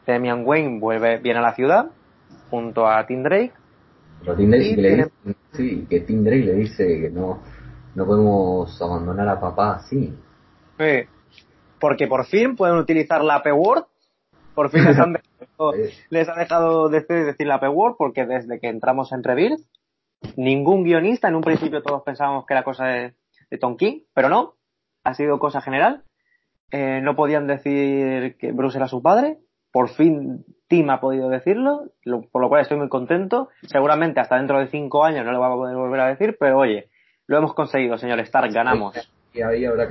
Damian 0.06 0.44
Wayne 0.46 0.80
vuelve 0.80 1.18
bien 1.20 1.38
a 1.38 1.42
la 1.42 1.56
ciudad 1.56 1.92
junto 2.50 2.88
a 2.88 3.06
Tim 3.06 3.24
Drake 3.24 3.54
pero 4.22 4.36
Tim 4.36 4.50
Drake 4.50 4.76
le 4.78 4.96
dice, 4.96 5.12
sí, 5.54 5.88
que 5.90 6.00
Tim 6.02 6.24
Drake 6.24 6.44
le 6.44 6.54
dice 6.54 6.86
que 7.02 7.10
no, 7.10 7.42
no 7.96 8.06
podemos 8.06 8.82
abandonar 8.82 9.28
a 9.30 9.40
papá 9.40 9.76
así. 9.76 10.14
Sí. 10.78 11.04
Porque 11.80 12.08
por 12.08 12.26
fin 12.26 12.56
pueden 12.56 12.78
utilizar 12.78 13.24
la 13.24 13.44
P-Word. 13.44 13.86
Por 14.56 14.70
fin 14.72 14.86
les 14.86 14.98
han 14.98 15.14
dejado, 15.40 15.74
les 16.10 16.30
ha 16.30 16.36
dejado 16.36 16.90
decir, 16.90 17.48
la 17.48 17.60
P-Word 17.60 17.96
porque 17.98 18.26
desde 18.26 18.60
que 18.60 18.68
entramos 18.68 19.12
en 19.12 19.24
Rebirth, 19.24 19.62
ningún 20.36 20.84
guionista, 20.84 21.28
en 21.28 21.36
un 21.36 21.44
principio 21.44 21.84
todos 21.84 22.02
pensábamos 22.04 22.46
que 22.46 22.54
era 22.54 22.64
cosa 22.64 22.86
de, 22.86 23.14
de 23.52 23.58
Tom 23.60 23.78
King, 23.78 24.02
pero 24.14 24.30
no, 24.30 24.56
ha 25.04 25.14
sido 25.14 25.38
cosa 25.38 25.62
general. 25.62 26.04
Eh, 26.72 27.00
no 27.02 27.16
podían 27.16 27.48
decir 27.48 28.38
que 28.38 28.52
Bruce 28.52 28.78
era 28.78 28.88
su 28.88 29.02
padre. 29.02 29.38
Por 29.72 29.90
fin 29.90 30.46
Tim 30.68 30.90
ha 30.90 31.00
podido 31.00 31.30
decirlo, 31.30 31.92
por 32.32 32.42
lo 32.42 32.50
cual 32.50 32.62
estoy 32.62 32.78
muy 32.78 32.90
contento. 32.90 33.50
Seguramente 33.64 34.20
hasta 34.20 34.38
dentro 34.38 34.60
de 34.60 34.68
cinco 34.68 35.04
años 35.06 35.26
no 35.26 35.32
lo 35.32 35.40
va 35.40 35.48
a 35.48 35.56
poder 35.56 35.76
volver 35.76 36.00
a 36.02 36.08
decir, 36.08 36.38
pero 36.40 36.58
oye, 36.60 36.90
lo 37.26 37.38
hemos 37.38 37.54
conseguido, 37.54 37.98
señor 37.98 38.20
Stark, 38.22 38.52
ganamos. 38.52 38.96
Y 39.34 39.42
ahí 39.42 39.66
habrá 39.66 39.88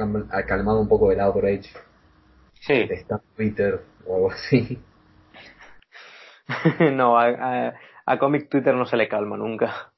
calmado 0.47 0.81
un 0.81 0.89
poco 0.89 1.13
el 1.13 1.21
outrage. 1.21 1.71
Sí. 2.55 2.87
Está 2.91 3.21
Twitter 3.37 3.81
o 4.07 4.17
algo 4.17 4.31
así. 4.33 4.79
no, 6.93 7.19
a, 7.19 7.73
Comic 8.19 8.49
Twitter 8.49 8.75
no 8.75 8.87
se 8.87 8.97
le 8.97 9.09
calma 9.09 9.37
nunca. 9.37 9.93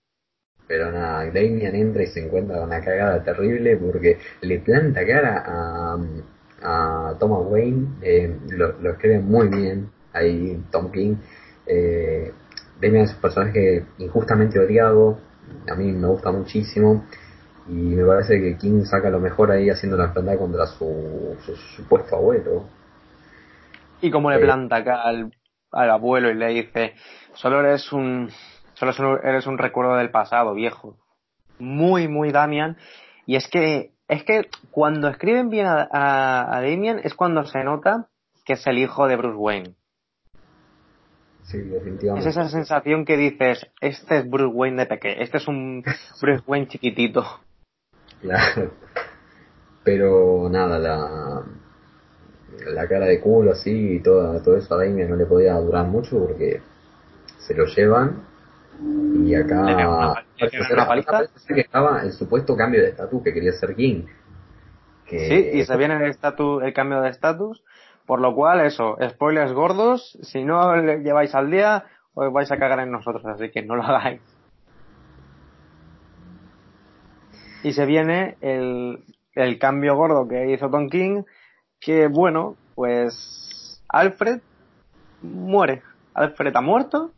Pero 0.67 0.93
nada, 0.93 1.25
Damian 1.27 1.75
entra 1.75 2.03
y 2.03 2.09
se 2.09 2.25
encuentra 2.25 2.59
con 2.59 2.67
una 2.67 2.85
cagada 2.85 3.23
terrible 3.25 3.77
porque 3.79 4.19
le 4.43 4.59
planta 4.59 5.07
cara 5.07 5.43
a, 5.47 5.99
a 6.63 7.15
Thomas 7.19 7.41
Wayne, 7.45 7.99
eh, 8.03 8.37
lo, 8.51 8.73
lo 8.81 8.91
escribe 8.91 9.21
muy 9.21 9.49
bien 9.49 9.91
ahí 10.13 10.63
Tom 10.71 10.91
King. 10.91 11.17
Eh, 11.67 12.33
Demian 12.81 13.05
es 13.05 13.15
un 13.15 13.21
personaje 13.21 13.85
injustamente 13.99 14.59
odiado, 14.59 15.19
a 15.71 15.75
mí 15.75 15.93
me 15.93 16.07
gusta 16.09 16.31
muchísimo 16.31 17.05
y 17.69 17.73
me 17.73 18.05
parece 18.05 18.41
que 18.41 18.57
King 18.57 18.85
saca 18.85 19.11
lo 19.11 19.21
mejor 19.21 19.51
ahí 19.51 19.69
haciendo 19.69 19.97
la 19.97 20.13
planta 20.13 20.39
contra 20.39 20.67
su, 20.67 21.37
supuesto 21.77 22.17
abuelo. 22.17 22.65
Y 24.01 24.11
como 24.11 24.31
le 24.31 24.37
eh, 24.37 24.41
planta 24.41 24.77
acá 24.77 25.03
al, 25.03 25.31
abuelo 25.73 26.31
y 26.31 26.35
le 26.35 26.49
dice, 26.49 26.95
solo 27.35 27.61
eres 27.61 27.93
un 27.93 28.31
solo 28.75 29.21
eres 29.23 29.47
un 29.47 29.59
recuerdo 29.59 29.97
del 29.97 30.11
pasado, 30.11 30.55
viejo. 30.55 30.97
Muy, 31.59 32.07
muy 32.07 32.31
Damian. 32.31 32.77
Y 33.27 33.35
es 33.37 33.49
que, 33.49 33.91
es 34.09 34.25
que 34.25 34.49
cuando 34.71 35.09
escriben 35.09 35.51
bien 35.51 35.67
a, 35.67 35.87
a, 35.91 36.57
a 36.57 36.63
Damian 36.63 37.01
es 37.05 37.15
cuando 37.15 37.45
se 37.45 37.63
nota 37.63 38.09
que 38.45 38.55
es 38.55 38.67
el 38.67 38.79
hijo 38.79 39.07
de 39.07 39.17
Bruce 39.17 39.37
Wayne. 39.37 39.75
Es 41.51 42.27
esa 42.27 42.49
sensación 42.49 43.05
que 43.05 43.17
dices, 43.17 43.67
este 43.81 44.19
es 44.19 44.29
Bruce 44.29 44.55
Wayne 44.55 44.83
de 44.83 44.87
pequeño, 44.87 45.23
este 45.23 45.39
es 45.39 45.49
un 45.49 45.83
Bruce 46.21 46.43
Wayne 46.47 46.69
chiquitito. 46.69 47.25
Claro. 48.21 48.73
Pero 49.85 50.49
nada, 50.51 50.79
la, 50.79 51.43
la 52.67 52.89
cara 52.89 53.07
de 53.07 53.21
culo 53.21 53.53
así 53.53 53.97
y 53.97 54.01
todo, 54.01 54.43
todo 54.43 54.57
eso 54.57 54.75
a 54.75 54.79
Damien 54.79 55.09
no 55.09 55.17
le 55.17 55.27
podía 55.27 55.55
durar 55.55 55.87
mucho 55.87 56.19
porque 56.19 56.61
se 57.39 57.55
lo 57.55 57.65
llevan 57.67 58.23
y 59.25 59.35
acá 59.35 60.18
que 60.39 61.61
estaba 61.61 62.03
el 62.03 62.13
supuesto 62.13 62.57
cambio 62.57 62.83
de 62.83 62.91
estatus 62.91 63.23
que 63.23 63.33
quería 63.33 63.53
ser 63.53 63.75
King. 63.75 64.05
sí, 65.07 65.51
y 65.55 65.65
se 65.65 65.77
viene 65.77 65.95
el, 65.97 66.17
el 66.63 66.73
cambio 66.73 67.01
de 67.01 67.11
estatus 67.11 67.63
por 68.09 68.23
lo 68.23 68.35
cual, 68.35 68.63
eso, 68.63 68.97
spoilers 69.11 69.53
gordos, 69.53 70.19
si 70.23 70.43
no 70.43 70.75
le 70.77 71.03
lleváis 71.03 71.35
al 71.35 71.51
día, 71.51 71.85
os 72.15 72.33
vais 72.33 72.51
a 72.51 72.57
cagar 72.57 72.81
en 72.81 72.91
nosotros, 72.91 73.23
así 73.27 73.51
que 73.51 73.61
no 73.61 73.77
lo 73.77 73.83
hagáis. 73.83 74.23
Y 77.63 77.75
se 77.75 77.85
viene 77.85 78.39
el, 78.41 79.05
el 79.35 79.59
cambio 79.59 79.95
gordo 79.95 80.27
que 80.27 80.51
hizo 80.51 80.71
Tom 80.71 80.89
King, 80.89 81.25
que 81.79 82.07
bueno, 82.07 82.57
pues 82.75 83.85
Alfred 83.91 84.41
muere. 85.21 85.83
Alfred 86.15 86.57
ha 86.57 86.63
muerto 86.63 87.13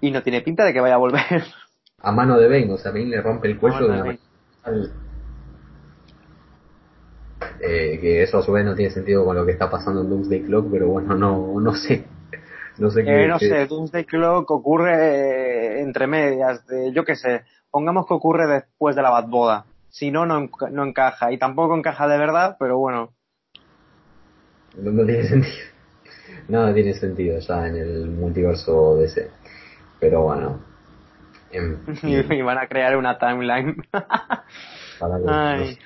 y 0.00 0.10
no 0.10 0.22
tiene 0.22 0.40
pinta 0.40 0.64
de 0.64 0.72
que 0.72 0.80
vaya 0.80 0.94
a 0.94 0.98
volver. 0.98 1.44
A 2.00 2.12
mano 2.12 2.38
de 2.38 2.48
Bane, 2.48 2.72
o 2.72 2.78
sea, 2.78 2.92
Bane 2.92 3.06
le 3.06 3.20
rompe 3.20 3.48
el 3.48 3.58
cuello 3.58 3.88
de, 3.88 4.02
de 4.02 4.18
eh, 7.60 7.98
que 8.00 8.22
eso 8.22 8.38
a 8.38 8.42
su 8.42 8.52
vez 8.52 8.64
no 8.64 8.74
tiene 8.74 8.92
sentido 8.92 9.24
con 9.24 9.36
lo 9.36 9.44
que 9.44 9.52
está 9.52 9.68
pasando 9.70 10.02
en 10.02 10.10
Doomsday 10.10 10.42
Clock, 10.42 10.70
pero 10.70 10.88
bueno, 10.88 11.14
no, 11.14 11.60
no 11.60 11.74
sé. 11.74 12.04
No 12.78 12.92
sé 12.92 13.02
qué. 13.02 13.24
Eh, 13.24 13.26
no 13.26 13.40
sé, 13.40 13.66
Doomsday 13.66 14.04
Clock 14.04 14.48
ocurre 14.52 14.92
eh, 14.92 15.80
entre 15.80 16.06
medias, 16.06 16.64
de, 16.68 16.92
yo 16.92 17.04
qué 17.04 17.16
sé, 17.16 17.42
pongamos 17.72 18.06
que 18.06 18.14
ocurre 18.14 18.46
después 18.46 18.94
de 18.94 19.02
la 19.02 19.10
Bad 19.10 19.26
Boda. 19.26 19.66
Si 19.88 20.12
no, 20.12 20.26
no, 20.26 20.48
no 20.70 20.84
encaja. 20.84 21.32
Y 21.32 21.38
tampoco 21.38 21.76
encaja 21.76 22.06
de 22.06 22.18
verdad, 22.18 22.56
pero 22.56 22.78
bueno. 22.78 23.14
No, 24.76 25.04
tiene 25.04 25.24
sentido. 25.28 25.56
Nada 26.46 26.72
tiene 26.72 26.94
sentido 26.94 27.40
ya 27.40 27.66
en 27.66 27.76
el 27.78 28.06
multiverso 28.10 28.96
DC. 28.98 29.28
Pero 29.98 30.22
bueno. 30.22 30.67
y 32.02 32.42
van 32.42 32.58
a 32.58 32.66
crear 32.66 32.96
una 32.96 33.18
timeline. 33.18 33.76
Ay. 35.28 35.78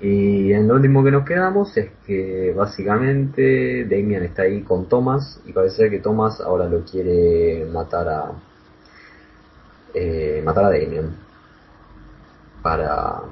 Y 0.00 0.52
en 0.52 0.68
lo 0.68 0.74
último 0.74 1.02
que 1.02 1.10
nos 1.10 1.24
quedamos 1.24 1.76
es 1.76 1.90
que 2.06 2.52
básicamente 2.56 3.84
Damian 3.84 4.22
está 4.22 4.42
ahí 4.42 4.62
con 4.62 4.88
Thomas 4.88 5.40
y 5.44 5.52
parece 5.52 5.90
que 5.90 5.98
Thomas 5.98 6.40
ahora 6.40 6.66
lo 6.66 6.84
quiere 6.84 7.64
matar 7.64 8.08
a 8.08 8.32
eh, 9.94 10.40
matar 10.44 10.66
a 10.66 10.70
Damian 10.70 11.16
para 12.62 13.22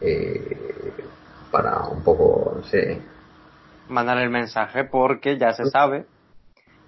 eh, 0.00 0.56
para 1.50 1.86
un 1.88 2.02
poco 2.02 2.54
no 2.56 2.64
sé 2.64 2.98
mandar 3.90 4.16
el 4.18 4.30
mensaje 4.30 4.84
porque 4.84 5.36
ya 5.36 5.52
se 5.52 5.66
sabe 5.66 6.06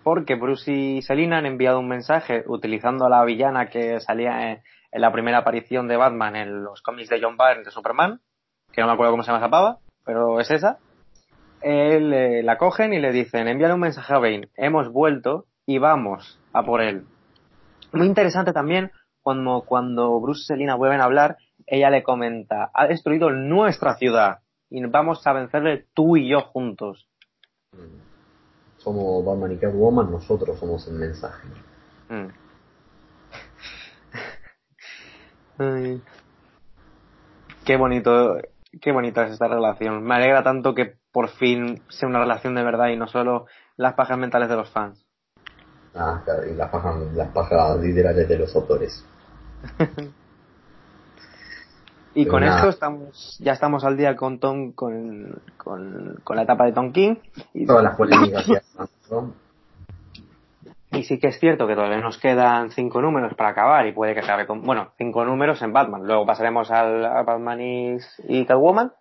porque 0.05 0.36
Bruce 0.36 0.70
y 0.70 1.02
Selina 1.02 1.39
han 1.39 1.47
enviado 1.47 1.81
un 1.81 1.89
mensaje 1.89 2.44
utilizando 2.47 3.07
a 3.07 3.08
la 3.08 3.24
villana 3.24 3.70
que 3.70 3.99
salía 4.00 4.52
en 4.52 4.60
la 4.92 5.10
primera 5.10 5.39
aparición 5.39 5.89
de 5.89 5.97
Batman 5.97 6.36
en 6.36 6.62
los 6.62 6.83
cómics 6.83 7.08
de 7.08 7.20
John 7.20 7.39
Byrne 7.39 7.65
de 7.65 7.70
Superman, 7.70 8.20
que 8.70 8.83
no 8.83 8.86
me 8.86 8.92
acuerdo 8.92 9.12
cómo 9.12 9.23
se 9.23 9.33
llama 9.33 9.78
pero 10.05 10.39
es 10.39 10.50
esa. 10.50 10.78
Él 11.62 12.12
eh, 12.12 12.42
la 12.42 12.58
cogen 12.58 12.92
y 12.92 13.00
le 13.00 13.10
dicen, 13.10 13.49
envíale 13.49 13.73
un 13.73 13.81
mensaje 13.81 14.12
a 14.12 14.18
Bane, 14.18 14.49
hemos 14.57 14.92
vuelto 14.92 15.47
y 15.65 15.78
vamos 15.78 16.39
a 16.52 16.62
por 16.62 16.83
él. 16.83 17.07
Muy 17.92 18.07
interesante 18.07 18.52
también 18.52 18.92
cuando, 19.23 19.62
cuando 19.66 20.20
Bruce 20.20 20.42
y 20.42 20.47
Selina 20.47 20.74
vuelven 20.74 21.00
a 21.00 21.05
hablar, 21.05 21.39
ella 21.66 21.89
le 21.89 22.02
comenta, 22.02 22.70
ha 22.74 22.86
destruido 22.86 23.31
nuestra 23.31 23.94
ciudad 23.94 24.41
y 24.68 24.84
vamos 24.84 25.26
a 25.26 25.33
vencerle 25.33 25.86
tú 25.94 26.18
y 26.18 26.28
yo 26.28 26.42
juntos. 26.42 27.08
Somos 28.84 29.24
Batman 29.24 29.52
y 29.52 29.56
Catwoman, 29.56 30.10
nosotros 30.10 30.58
somos 30.58 30.86
el 30.88 30.94
mensaje. 30.94 31.48
Mm. 32.10 32.28
Qué 37.64 37.76
bonito, 37.78 38.36
qué 38.82 38.92
bonita 38.92 39.24
es 39.24 39.32
esta 39.32 39.48
relación. 39.48 40.04
Me 40.04 40.16
alegra 40.16 40.42
tanto 40.42 40.74
que 40.74 40.98
por 41.12 41.28
fin 41.28 41.82
sea 41.88 42.08
una 42.08 42.20
relación 42.20 42.54
de 42.54 42.62
verdad 42.62 42.88
y 42.88 42.96
no 42.96 43.06
solo 43.06 43.46
las 43.76 43.94
pajas 43.94 44.18
mentales 44.18 44.50
de 44.50 44.56
los 44.56 44.68
fans. 44.70 45.06
Ah, 45.94 46.22
y 46.50 46.54
las 46.54 46.70
pajas, 46.70 46.96
las 47.14 47.28
pajas 47.30 47.80
literales 47.80 48.28
de 48.28 48.38
los 48.38 48.54
autores. 48.54 49.02
Y 52.15 52.26
con 52.26 52.44
esto 52.44 52.68
estamos, 52.68 53.39
ya 53.41 53.52
estamos 53.52 53.84
al 53.84 53.97
día 53.97 54.15
con 54.15 54.39
Tom, 54.39 54.73
con, 54.73 55.43
con, 55.57 56.20
con 56.23 56.36
la 56.36 56.43
etapa 56.43 56.65
de 56.65 56.73
Tom 56.73 56.93
King. 56.93 57.17
Y 57.52 57.67
todas 57.67 57.83
las 57.83 57.97
polémicas 57.97 58.47
ya 58.47 58.62
Y 60.93 61.02
sí 61.02 61.18
que 61.18 61.28
es 61.28 61.41
cierto 61.41 61.67
que 61.67 61.75
todavía 61.75 61.99
nos 61.99 62.18
quedan 62.18 62.70
cinco 62.70 63.02
números 63.02 63.34
para 63.34 63.51
acabar 63.51 63.86
y 63.86 63.93
puede 63.93 64.15
que 64.15 64.20
acabe 64.20 64.47
con, 64.47 64.62
bueno, 64.62 64.93
cinco 64.97 65.25
números 65.25 65.60
en 65.62 65.73
Batman. 65.73 66.07
Luego 66.07 66.25
pasaremos 66.25 66.70
al, 66.70 67.05
a 67.05 67.23
Batman 67.25 67.60
y, 67.60 67.97
y 68.28 68.47
Catwoman. 68.47 68.93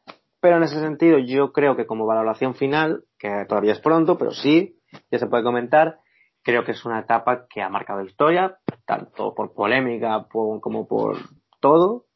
Pero 0.42 0.58
en 0.58 0.64
ese 0.64 0.82
sentido 0.82 1.20
yo 1.20 1.54
creo 1.54 1.78
que 1.78 1.86
como 1.86 2.06
valoración 2.06 2.56
final, 2.56 3.04
que 3.18 3.46
todavía 3.48 3.74
es 3.74 3.80
pronto, 3.80 4.18
pero 4.18 4.32
sí, 4.32 4.78
ya 5.10 5.18
se 5.18 5.28
puede 5.28 5.42
comentar, 5.42 6.00
creo 6.42 6.66
que 6.66 6.72
es 6.72 6.84
una 6.84 7.00
etapa 7.00 7.46
que 7.48 7.62
ha 7.62 7.70
marcado 7.70 8.02
historia, 8.02 8.58
tanto 8.86 9.34
por 9.34 9.54
polémica 9.54 10.28
como 10.30 10.86
por 10.86 11.18
todo. 11.62 12.08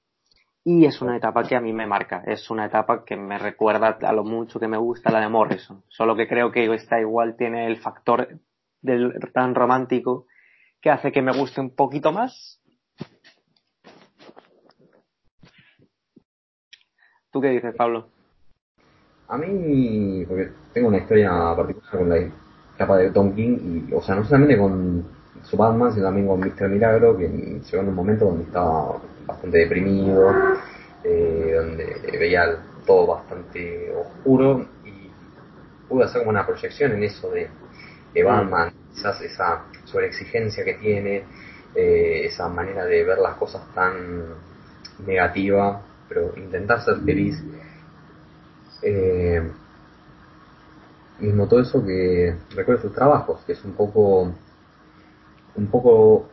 Y 0.69 0.83
es 0.83 1.01
una 1.01 1.15
etapa 1.15 1.43
que 1.43 1.55
a 1.55 1.61
mí 1.61 1.71
me 1.71 1.87
marca. 1.87 2.23
Es 2.25 2.51
una 2.51 2.65
etapa 2.65 3.05
que 3.05 3.15
me 3.15 3.39
recuerda 3.39 3.97
a 4.01 4.11
lo 4.11 4.25
mucho 4.25 4.59
que 4.59 4.67
me 4.67 4.75
gusta 4.75 5.09
la 5.09 5.21
de 5.21 5.29
Morrison. 5.29 5.81
Solo 5.87 6.13
que 6.13 6.27
creo 6.27 6.51
que 6.51 6.65
esta 6.73 6.99
igual 6.99 7.37
tiene 7.37 7.67
el 7.67 7.77
factor 7.77 8.27
del 8.81 9.13
tan 9.33 9.55
romántico 9.55 10.25
que 10.81 10.89
hace 10.89 11.13
que 11.13 11.21
me 11.21 11.31
guste 11.31 11.61
un 11.61 11.73
poquito 11.73 12.11
más. 12.11 12.61
¿Tú 17.31 17.39
qué 17.39 17.47
dices, 17.47 17.73
Pablo? 17.73 18.09
A 19.29 19.37
mí, 19.37 20.25
porque 20.27 20.51
tengo 20.73 20.89
una 20.89 20.97
historia 20.97 21.31
particular 21.55 21.97
con 21.97 22.09
la 22.09 22.17
etapa 22.75 22.97
de 22.97 23.11
Tom 23.11 23.33
King, 23.33 23.85
y, 23.89 23.93
o 23.93 24.01
sea, 24.01 24.15
no 24.15 24.25
solamente 24.25 24.57
con 24.57 25.07
su 25.43 25.55
Batman, 25.55 25.93
sino 25.93 26.07
también 26.07 26.27
con 26.27 26.41
Mr. 26.41 26.67
Milagro, 26.67 27.15
que 27.15 27.29
llegó 27.29 27.83
en 27.83 27.87
un 27.87 27.95
momento 27.95 28.25
donde 28.25 28.43
estaba 28.43 28.99
bastante 29.27 29.59
deprimido, 29.59 30.33
eh, 31.03 31.53
donde 31.55 32.17
veía 32.17 32.57
todo 32.85 33.07
bastante 33.07 33.93
oscuro, 33.93 34.65
y 34.85 35.11
pude 35.87 36.05
hacer 36.05 36.21
como 36.21 36.31
una 36.31 36.45
proyección 36.45 36.93
en 36.93 37.03
eso 37.03 37.29
de, 37.29 37.49
de 38.13 38.23
Batman, 38.23 38.71
quizás 38.95 39.21
esa 39.21 39.65
sobreexigencia 39.83 40.63
que 40.63 40.75
tiene, 40.75 41.23
eh, 41.75 42.25
esa 42.25 42.47
manera 42.47 42.85
de 42.85 43.03
ver 43.03 43.19
las 43.19 43.35
cosas 43.35 43.61
tan 43.75 44.25
negativa, 45.05 45.81
pero 46.07 46.33
intentar 46.37 46.83
ser 46.83 46.97
feliz. 47.01 47.43
Eh, 48.81 49.41
mismo 51.19 51.47
todo 51.47 51.61
eso 51.61 51.83
que 51.83 52.35
recuerda 52.55 52.81
sus 52.81 52.93
trabajos, 52.93 53.41
que 53.45 53.53
es 53.53 53.63
un 53.65 53.73
poco 53.73 54.31
un 55.55 55.67
poco 55.67 56.29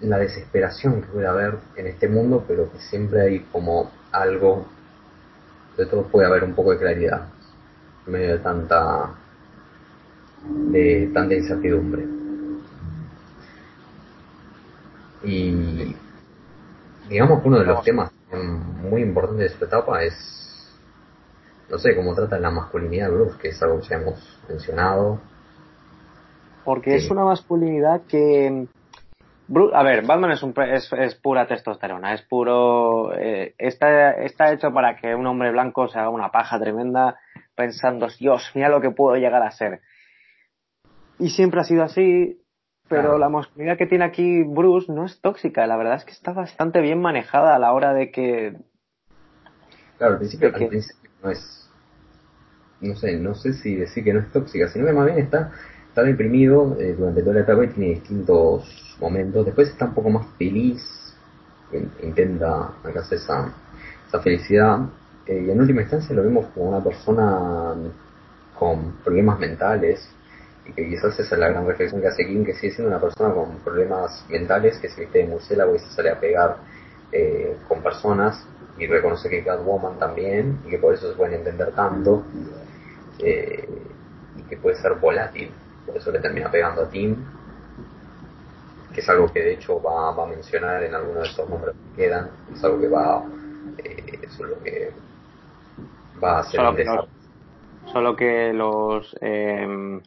la 0.00 0.18
desesperación 0.18 1.02
que 1.02 1.08
puede 1.08 1.26
haber 1.26 1.58
en 1.76 1.86
este 1.86 2.08
mundo, 2.08 2.44
pero 2.46 2.70
que 2.72 2.78
siempre 2.78 3.20
hay 3.22 3.40
como 3.52 3.90
algo, 4.12 4.66
de 5.76 5.86
todo 5.86 6.04
puede 6.04 6.26
haber 6.26 6.44
un 6.44 6.54
poco 6.54 6.72
de 6.72 6.78
claridad 6.78 7.28
en 8.06 8.12
medio 8.12 8.32
de 8.32 8.38
tanta 8.38 9.10
de 10.70 11.10
tanta 11.12 11.34
incertidumbre. 11.34 12.06
Y 15.22 15.94
digamos 17.08 17.42
que 17.42 17.48
uno 17.48 17.58
de 17.58 17.66
los 17.66 17.84
temas 17.84 18.10
muy 18.82 19.02
importantes 19.02 19.52
de 19.52 19.58
su 19.58 19.64
etapa 19.64 20.02
es 20.02 20.14
no 21.70 21.78
sé, 21.78 21.94
cómo 21.94 22.14
trata 22.14 22.38
la 22.38 22.50
masculinidad 22.50 23.08
de 23.08 23.14
Bruce, 23.14 23.38
que 23.38 23.48
es 23.48 23.62
algo 23.62 23.80
que 23.80 23.88
ya 23.88 23.96
hemos 23.96 24.38
mencionado. 24.48 25.20
Porque 26.64 26.96
es 26.96 27.10
una 27.10 27.24
masculinidad 27.24 28.02
que... 28.08 28.66
a 29.72 29.82
ver, 29.82 30.06
Batman 30.06 30.32
es, 30.32 30.42
un, 30.42 30.54
es, 30.62 30.92
es 30.92 31.14
pura 31.16 31.46
testosterona, 31.46 32.14
es 32.14 32.22
puro... 32.22 33.12
Eh, 33.14 33.54
está, 33.58 34.12
está 34.12 34.52
hecho 34.52 34.72
para 34.72 34.96
que 34.96 35.14
un 35.14 35.26
hombre 35.26 35.50
blanco 35.50 35.88
se 35.88 35.98
haga 35.98 36.10
una 36.10 36.30
paja 36.30 36.58
tremenda 36.60 37.18
pensando, 37.54 38.06
Dios, 38.18 38.50
mira 38.54 38.68
lo 38.68 38.80
que 38.80 38.90
puedo 38.90 39.16
llegar 39.16 39.42
a 39.42 39.50
ser. 39.50 39.80
Y 41.18 41.30
siempre 41.30 41.60
ha 41.60 41.64
sido 41.64 41.82
así, 41.82 42.40
pero 42.88 43.18
la 43.18 43.28
masculinidad 43.28 43.76
que 43.76 43.86
tiene 43.86 44.04
aquí 44.04 44.42
Bruce 44.44 44.92
no 44.92 45.04
es 45.04 45.20
tóxica, 45.20 45.66
la 45.66 45.76
verdad 45.76 45.96
es 45.96 46.04
que 46.04 46.12
está 46.12 46.32
bastante 46.32 46.80
bien 46.80 47.00
manejada 47.00 47.54
a 47.54 47.58
la 47.58 47.72
hora 47.72 47.92
de 47.92 48.10
que... 48.10 48.56
Claro, 49.98 50.14
al 50.14 50.18
principio, 50.18 50.48
al 50.48 50.54
principio 50.54 51.10
no 51.22 51.30
es 51.30 51.60
no 52.80 52.96
sé, 52.96 53.18
no 53.18 53.34
sé 53.34 53.52
si 53.52 53.76
decir 53.76 54.04
que 54.04 54.12
no 54.12 54.20
es 54.20 54.32
tóxica, 54.32 54.68
sino 54.68 54.86
que 54.86 54.92
más 54.92 55.06
bien 55.06 55.18
está, 55.18 55.52
está 55.90 56.04
deprimido 56.04 56.76
eh, 56.78 56.94
durante 56.96 57.20
toda 57.20 57.34
la 57.34 57.40
etapa 57.40 57.64
y 57.64 57.68
tiene 57.68 57.94
distintos 57.94 58.96
momentos. 59.00 59.44
Después 59.44 59.68
está 59.68 59.86
un 59.86 59.94
poco 59.94 60.10
más 60.10 60.26
feliz, 60.38 60.80
intenta 62.02 62.74
alcanzar 62.84 63.18
esa, 63.18 64.20
felicidad. 64.22 64.88
Eh, 65.26 65.44
y 65.46 65.50
en 65.50 65.60
última 65.60 65.82
instancia 65.82 66.14
lo 66.14 66.22
vemos 66.22 66.46
como 66.54 66.70
una 66.70 66.82
persona 66.82 67.74
con 68.56 68.92
problemas 69.04 69.38
mentales, 69.40 70.08
y 70.66 70.72
que 70.72 70.88
quizás 70.88 71.18
esa 71.18 71.34
es 71.34 71.40
la 71.40 71.48
gran 71.48 71.66
reflexión 71.66 72.00
que 72.00 72.08
hace 72.08 72.24
King, 72.24 72.44
que 72.44 72.54
sigue 72.54 72.72
siendo 72.72 72.90
una 72.90 73.00
persona 73.00 73.34
con 73.34 73.56
problemas 73.58 74.24
mentales, 74.28 74.78
que 74.78 74.88
se 74.88 75.00
viste 75.00 75.18
de 75.18 75.26
murciélago 75.26 75.74
y 75.74 75.78
se 75.80 75.90
sale 75.90 76.10
a 76.10 76.20
pegar 76.20 76.56
eh, 77.10 77.56
con 77.66 77.82
personas, 77.82 78.46
y 78.78 78.86
reconoce 78.86 79.28
que 79.28 79.42
Catwoman 79.42 79.98
también, 79.98 80.60
y 80.66 80.70
que 80.70 80.78
por 80.78 80.94
eso 80.94 81.10
se 81.10 81.16
pueden 81.16 81.34
entender 81.34 81.72
tanto, 81.72 82.22
y 83.18 84.42
que 84.48 84.56
puede 84.56 84.76
ser 84.76 84.94
volátil, 84.94 85.50
por 85.90 86.00
eso 86.00 86.12
le 86.12 86.20
termina 86.20 86.48
pegando 86.48 86.82
a 86.82 86.88
Tim, 86.88 87.16
que 88.94 89.00
es 89.00 89.08
algo 89.08 89.32
que 89.32 89.40
de 89.40 89.54
hecho 89.54 89.82
va, 89.82 90.10
a 90.10 90.26
mencionar 90.26 90.84
en 90.84 90.94
algunos 90.94 91.22
de 91.22 91.28
estos 91.28 91.50
nombres 91.50 91.74
que 91.74 92.02
quedan, 92.04 92.30
es 92.52 92.62
algo 92.62 92.80
que 92.80 92.88
va, 92.88 93.24
eh, 93.78 94.18
eso 94.22 94.44
es 94.44 94.50
lo 94.50 94.62
que 94.62 94.92
va 96.22 96.36
a 96.36 96.40
hacer 96.40 96.60
solo, 96.60 96.76
que 96.76 96.84
los, 96.84 97.08
solo 97.92 98.16
que 98.16 98.52
los 98.52 99.16
em, 99.20 100.00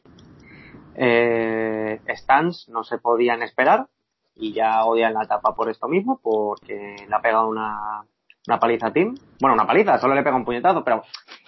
eh, 0.95 2.01
stands 2.15 2.69
no 2.69 2.85
se 2.85 2.97
podían 2.97 3.41
esperar 3.41 3.87
y 4.35 4.53
ya 4.53 4.85
odian 4.85 5.13
la 5.13 5.23
etapa 5.23 5.53
por 5.53 5.69
esto 5.69 5.89
mismo, 5.89 6.21
porque 6.23 6.95
le 7.07 7.13
ha 7.15 7.21
pegado 7.21 7.49
una, 7.49 8.05
una 8.47 8.59
paliza 8.59 8.87
a 8.87 8.93
Tim. 8.93 9.15
Bueno, 9.41 9.53
una 9.53 9.67
paliza, 9.67 9.99
solo 9.99 10.15
le 10.15 10.23
pega 10.23 10.37
un 10.37 10.45
puñetazo, 10.45 10.83
pero 10.83 11.03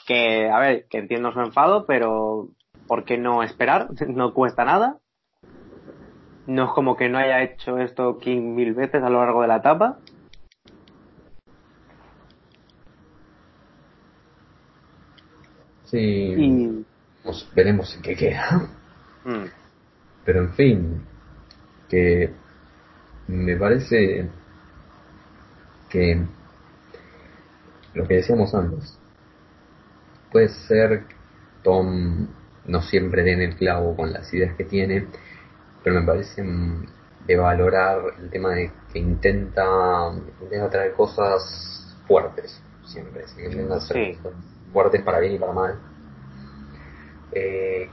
que, 0.05 0.49
a 0.49 0.59
ver, 0.59 0.87
que 0.89 0.97
entiendo 0.97 1.31
su 1.31 1.39
enfado, 1.39 1.85
pero 1.85 2.49
¿por 2.87 3.03
qué 3.03 3.17
no 3.17 3.43
esperar? 3.43 3.89
no 4.07 4.33
cuesta 4.33 4.65
nada. 4.65 4.99
No 6.47 6.65
es 6.65 6.71
como 6.71 6.95
que 6.95 7.09
no 7.09 7.17
haya 7.17 7.41
hecho 7.41 7.79
esto 7.79 8.19
mil 8.23 8.73
veces 8.73 9.01
a 9.01 9.09
lo 9.09 9.19
largo 9.19 9.41
de 9.41 9.47
la 9.47 9.57
etapa. 9.57 9.97
Sí. 15.85 15.97
Y... 15.97 16.85
Pues 17.23 17.49
veremos 17.55 17.95
en 17.95 18.01
qué 18.03 18.15
queda. 18.15 18.69
Mm. 19.23 19.45
Pero 20.23 20.39
en 20.41 20.53
fin, 20.53 21.01
que 21.89 22.31
me 23.27 23.57
parece 23.57 24.29
que 25.89 26.21
lo 27.95 28.07
que 28.07 28.15
decíamos 28.15 28.53
antes, 28.53 28.99
puede 30.31 30.49
ser 30.49 31.05
Tom 31.63 32.27
no 32.67 32.81
siempre 32.81 33.23
den 33.23 33.41
el 33.41 33.55
clavo 33.55 33.95
con 33.95 34.11
las 34.11 34.33
ideas 34.33 34.55
que 34.55 34.63
tiene, 34.63 35.07
pero 35.83 35.99
me 35.99 36.05
parece 36.05 36.43
de 37.27 37.35
valorar 37.37 38.01
el 38.19 38.29
tema 38.29 38.51
de 38.53 38.71
que 38.91 38.99
intenta, 38.99 40.11
intenta 40.41 40.69
traer 40.69 40.93
cosas 40.93 41.95
fuertes, 42.07 42.61
siempre, 42.85 43.25
intenta 43.43 43.75
hacer 43.75 44.17
fuertes 44.71 45.01
para 45.01 45.19
bien 45.19 45.33
y 45.33 45.39
para 45.39 45.53
mal. 45.53 45.79
Eh, 47.31 47.89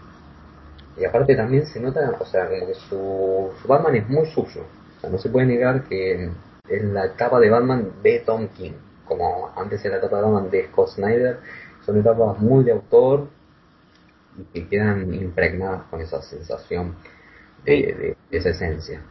y 0.97 1.05
aparte 1.05 1.35
también 1.35 1.67
se 1.67 1.81
nota, 1.81 2.17
o 2.19 2.27
sea, 2.27 2.49
como 2.49 2.67
que 2.67 2.75
su, 2.75 3.51
su 3.61 3.69
Batman 3.69 3.97
es 3.97 4.09
muy 4.09 4.27
suyo. 4.27 4.63
O 4.99 5.01
sea, 5.01 5.11
no 5.11 5.19
se 5.19 5.31
puede 5.31 5.47
negar 5.47 5.85
que 5.85 6.31
en 6.69 6.95
la 6.95 7.07
etapa 7.07 7.41
de 7.41 7.51
Batman 7.51 7.89
de 8.03 8.21
Tom 8.21 8.49
King, 8.49 8.73
como 9.07 9.51
antes 9.57 9.85
en 9.85 9.93
la 9.93 9.97
etapa 9.99 10.17
de 10.17 10.23
Batman 10.23 10.51
de 10.51 10.67
Scott 10.69 10.91
Snyder, 10.91 11.41
son 11.85 11.99
etapas 11.99 12.39
muy 12.39 12.65
de 12.65 12.73
autor 12.73 13.29
que 14.53 14.69
quedan 14.69 15.13
impregnadas 15.15 15.85
con 15.85 16.01
esa 16.01 16.23
sensación 16.23 16.97
de, 17.65 18.17
esa 18.31 18.51
esencia. 18.51 19.03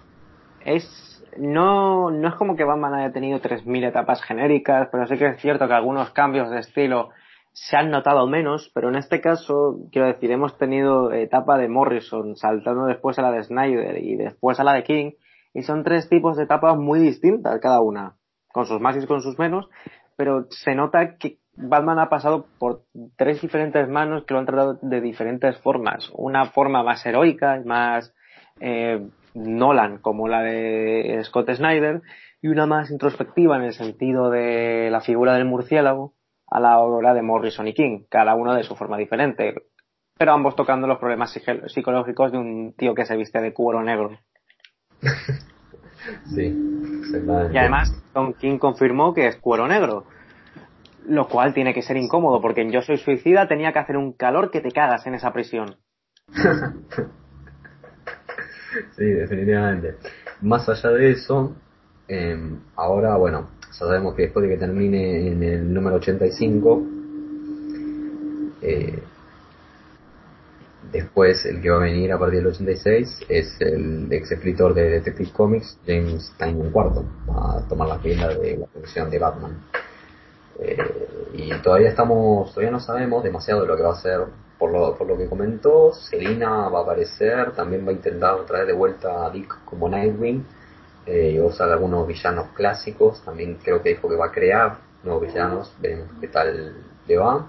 Es 0.66 1.08
no, 1.38 2.12
no 2.12 2.28
es 2.28 2.36
como 2.36 2.56
que 2.56 2.66
Batman 2.66 2.94
haya 2.94 3.14
tenido 3.14 3.40
3.000 3.40 3.88
etapas 3.88 4.22
genéricas, 4.22 4.90
pero 4.92 5.08
sí 5.08 5.18
que 5.18 5.28
es 5.28 5.42
cierto 5.42 5.68
que 5.68 5.74
algunos 5.74 6.12
cambios 6.12 6.50
de 6.50 6.60
estilo 6.60 7.12
se 7.54 7.78
han 7.78 7.90
notado 7.90 8.28
menos, 8.28 8.72
pero 8.74 8.90
en 8.90 8.96
este 8.96 9.22
caso, 9.22 9.80
quiero 9.92 10.08
decir, 10.08 10.32
hemos 10.32 10.58
tenido 10.58 11.12
etapa 11.12 11.58
de 11.58 11.68
Morrison, 11.68 12.36
saltando 12.36 12.86
después 12.86 13.20
a 13.20 13.24
la 13.24 13.32
de 13.32 13.44
Snyder 13.44 13.98
y 13.98 14.16
después 14.16 14.60
a 14.60 14.64
la 14.64 14.74
de 14.74 14.84
King, 14.84 15.12
y 15.54 15.64
son 15.64 15.84
tres 15.84 16.08
tipos 16.08 16.38
de 16.38 16.44
etapas 16.44 16.78
muy 16.78 17.00
distintas 17.00 17.60
cada 17.60 17.82
una, 17.82 18.16
con 18.54 18.66
sus 18.66 18.80
más 18.80 19.02
y 19.02 19.06
con 19.06 19.22
sus 19.22 19.38
menos, 19.38 19.70
pero 20.16 20.46
se 20.50 20.76
nota 20.76 21.18
que 21.18 21.40
Batman 21.56 22.00
ha 22.00 22.10
pasado 22.10 22.46
por 22.58 22.84
tres 23.18 23.42
diferentes 23.42 23.88
manos 23.88 24.24
que 24.26 24.34
lo 24.34 24.40
han 24.40 24.46
tratado 24.46 24.80
de 24.82 25.02
diferentes 25.02 25.58
formas. 25.58 26.10
Una 26.14 26.46
forma 26.46 26.84
más 26.84 27.06
heroica, 27.06 27.62
más 27.66 28.14
eh, 28.60 29.08
Nolan, 29.34 29.98
como 30.00 30.28
la 30.28 30.42
de 30.42 31.22
Scott 31.24 31.52
Snyder, 31.52 32.02
y 32.42 32.48
una 32.48 32.66
más 32.66 32.90
introspectiva 32.90 33.58
en 33.58 33.64
el 33.64 33.74
sentido 33.74 34.30
de 34.30 34.90
la 34.90 35.02
figura 35.02 35.34
del 35.34 35.46
murciélago 35.46 36.14
a 36.48 36.60
la 36.60 36.80
hora 36.80 37.14
de 37.14 37.22
Morrison 37.22 37.68
y 37.68 37.74
King, 37.74 38.04
cada 38.10 38.36
uno 38.36 38.54
de 38.56 38.64
su 38.64 38.76
forma 38.76 38.98
diferente, 38.98 39.56
pero 40.18 40.34
ambos 40.34 40.56
tocando 40.56 40.88
los 40.88 41.00
problemas 41.00 41.34
psicológicos 41.68 42.32
de 42.32 42.38
un 42.38 42.74
tío 42.78 42.94
que 42.94 43.06
se 43.06 43.16
viste 43.16 43.40
de 43.40 43.54
cuero 43.54 43.82
negro. 43.84 44.20
sí, 46.36 46.54
Y 47.54 47.58
además, 47.58 47.94
Tom 48.14 48.34
King 48.34 48.58
confirmó 48.58 49.14
que 49.14 49.28
es 49.28 49.38
cuero 49.38 49.68
negro, 49.68 50.06
lo 51.08 51.28
cual 51.28 51.54
tiene 51.54 51.74
que 51.74 51.82
ser 51.82 51.98
incómodo, 51.98 52.42
porque 52.42 52.62
en 52.62 52.72
Yo 52.72 52.82
Soy 52.82 52.98
Suicida 52.98 53.48
tenía 53.48 53.74
que 53.74 53.80
hacer 53.80 53.98
un 53.98 54.14
calor 54.14 54.52
que 54.52 54.62
te 54.62 54.72
cagas 54.72 55.06
en 55.08 55.16
esa 55.16 55.34
prisión. 55.34 55.78
sí, 58.96 59.06
definitivamente. 59.06 59.96
Más 60.42 60.68
allá 60.70 60.90
de 60.92 61.12
eso, 61.12 61.56
em, 62.08 62.60
ahora, 62.76 63.16
bueno, 63.18 63.50
sabemos 63.72 64.16
que 64.16 64.24
después 64.24 64.48
de 64.48 64.54
que 64.54 64.60
termine 64.60 65.28
en 65.28 65.44
el 65.44 65.74
número 65.74 65.98
85, 65.98 66.84
eh, 68.62 69.04
después 70.92 71.46
el 71.46 71.62
que 71.62 71.70
va 71.70 71.78
a 71.78 71.82
venir 71.82 72.12
a 72.12 72.20
partir 72.20 72.40
del 72.40 72.48
86 72.48 73.26
es 73.30 73.56
el 73.62 74.12
ex 74.12 74.32
escritor 74.32 74.74
de 74.74 74.90
Detective 74.90 75.32
Comics, 75.32 75.80
James 75.86 76.34
Tynion 76.38 76.68
IV, 76.68 77.06
a 77.34 77.68
tomar 77.68 77.88
la 77.88 78.00
fila 78.00 78.28
de 78.30 78.58
la 78.58 78.66
producción 78.68 79.10
de 79.10 79.20
Batman. 79.20 79.58
Eh, 80.60 80.78
y 81.34 81.54
todavía 81.62 81.90
estamos, 81.90 82.50
todavía 82.54 82.72
no 82.72 82.80
sabemos 82.80 83.24
demasiado 83.24 83.62
de 83.62 83.68
lo 83.68 83.78
que 83.78 83.84
va 83.84 83.94
a 83.94 84.02
ser, 84.02 84.20
por 84.58 84.72
lo, 84.72 84.96
por 84.96 85.08
lo 85.08 85.18
que 85.18 85.28
comentó, 85.28 85.94
Selina 85.94 86.70
va 86.70 86.80
a 86.80 86.84
aparecer, 86.84 87.54
también 87.54 87.86
va 87.86 87.90
a 87.90 87.94
intentar 87.94 88.46
traer 88.46 88.68
de 88.68 88.74
vuelta 88.74 89.26
a 89.26 89.30
Dick 89.30 89.66
como 89.66 89.90
Nightwing, 89.90 90.46
eh, 91.06 91.32
y 91.34 91.38
va 91.40 91.46
a 91.46 91.48
usar 91.48 91.72
algunos 91.72 92.06
villanos 92.08 92.50
clásicos, 92.54 93.24
también 93.24 93.58
creo 93.64 93.82
que 93.82 93.90
dijo 93.90 94.08
que 94.08 94.16
va 94.16 94.28
a 94.28 94.32
crear 94.32 94.78
nuevos 95.04 95.24
villanos, 95.24 95.76
veremos 95.80 96.10
qué 96.20 96.28
tal 96.28 96.76
le 97.08 97.18
va. 97.18 97.48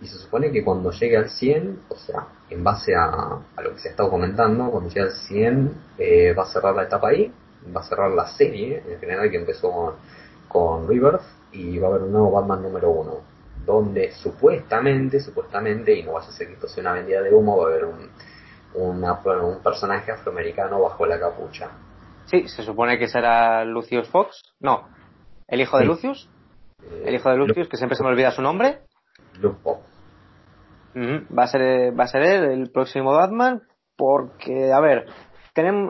Y 0.00 0.06
se 0.06 0.16
supone 0.16 0.50
que 0.50 0.64
cuando 0.64 0.90
llegue 0.92 1.18
al 1.18 1.28
100, 1.28 1.82
o 1.90 1.94
sea, 1.96 2.26
en 2.48 2.64
base 2.64 2.94
a, 2.94 3.38
a 3.54 3.62
lo 3.62 3.74
que 3.74 3.80
se 3.80 3.88
ha 3.88 3.90
estado 3.90 4.08
comentando, 4.08 4.70
cuando 4.70 4.88
llegue 4.88 5.02
al 5.02 5.12
100 5.12 5.72
eh, 5.98 6.32
va 6.32 6.44
a 6.44 6.46
cerrar 6.46 6.74
la 6.74 6.84
etapa 6.84 7.08
ahí, 7.08 7.30
va 7.76 7.82
a 7.82 7.84
cerrar 7.84 8.10
la 8.12 8.26
serie 8.28 8.82
en 8.88 8.98
general 8.98 9.30
que 9.30 9.36
empezó 9.36 9.70
con, 9.70 9.94
con 10.48 10.88
Rebirth 10.88 11.39
y 11.52 11.78
va 11.78 11.88
a 11.88 11.90
haber 11.90 12.02
un 12.02 12.12
nuevo 12.12 12.30
Batman 12.30 12.62
número 12.62 12.90
uno, 12.90 13.20
donde 13.64 14.12
supuestamente, 14.12 15.20
supuestamente, 15.20 15.94
y 15.94 16.02
no 16.02 16.12
vaya 16.12 16.28
a 16.28 16.32
ser 16.32 16.48
que 16.48 16.54
esto 16.54 16.68
sea 16.68 16.82
una 16.82 16.92
vendida 16.94 17.22
de 17.22 17.34
humo, 17.34 17.58
va 17.58 17.64
a 17.64 17.68
haber 17.68 17.84
un, 17.84 18.10
un 18.74 19.62
personaje 19.62 20.12
afroamericano 20.12 20.80
bajo 20.80 21.06
la 21.06 21.18
capucha. 21.18 21.70
Sí, 22.26 22.48
se 22.48 22.62
supone 22.62 22.98
que 22.98 23.08
será 23.08 23.64
Lucius 23.64 24.08
Fox. 24.08 24.54
No, 24.60 24.88
el 25.48 25.60
hijo 25.60 25.78
de 25.78 25.84
Lucius. 25.84 26.30
Eh, 26.82 27.04
el 27.06 27.14
hijo 27.14 27.28
de 27.28 27.36
Lucius, 27.36 27.68
que 27.68 27.76
siempre 27.76 27.96
se 27.96 28.04
me 28.04 28.10
olvida 28.10 28.30
su 28.30 28.40
nombre. 28.40 28.80
Fox. 29.62 29.80
va, 30.94 31.42
a 31.42 31.46
ser, 31.48 31.98
va 31.98 32.04
a 32.04 32.08
ser 32.08 32.22
él 32.22 32.44
el 32.44 32.70
próximo 32.70 33.12
Batman, 33.12 33.62
porque, 33.96 34.72
a 34.72 34.80
ver, 34.80 35.06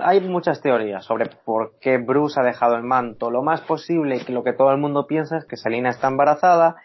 hay 0.02 0.20
muchas 0.20 0.60
teorías 0.60 1.04
sobre 1.04 1.30
por 1.44 1.78
qué 1.80 1.98
Bruce 1.98 2.40
ha 2.40 2.44
dejado 2.44 2.76
el 2.76 2.82
manto. 2.82 3.30
Lo 3.30 3.42
más 3.42 3.60
posible, 3.62 4.24
que 4.24 4.32
lo 4.32 4.44
que 4.44 4.52
todo 4.52 4.70
el 4.70 4.78
mundo 4.78 5.06
piensa 5.06 5.38
es 5.38 5.44
que 5.44 5.56
Selina 5.56 5.90
está 5.90 6.08
embarazada 6.08 6.76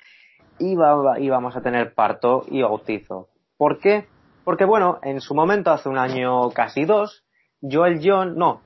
y, 0.60 0.76
va, 0.76 0.96
vamos 0.96 1.56
a 1.56 1.62
tener 1.62 1.94
parto 1.94 2.44
y 2.48 2.62
bautizo. 2.62 3.28
¿Por 3.58 3.80
qué? 3.80 4.06
Porque 4.44 4.66
bueno, 4.66 5.00
en 5.04 5.22
su 5.22 5.36
momento, 5.36 5.72
hace 5.72 5.90
un 5.90 5.98
año 5.98 6.50
casi 6.52 6.86
dos, 6.86 7.24
Joel 7.62 8.00
John, 8.04 8.36
no, 8.36 8.62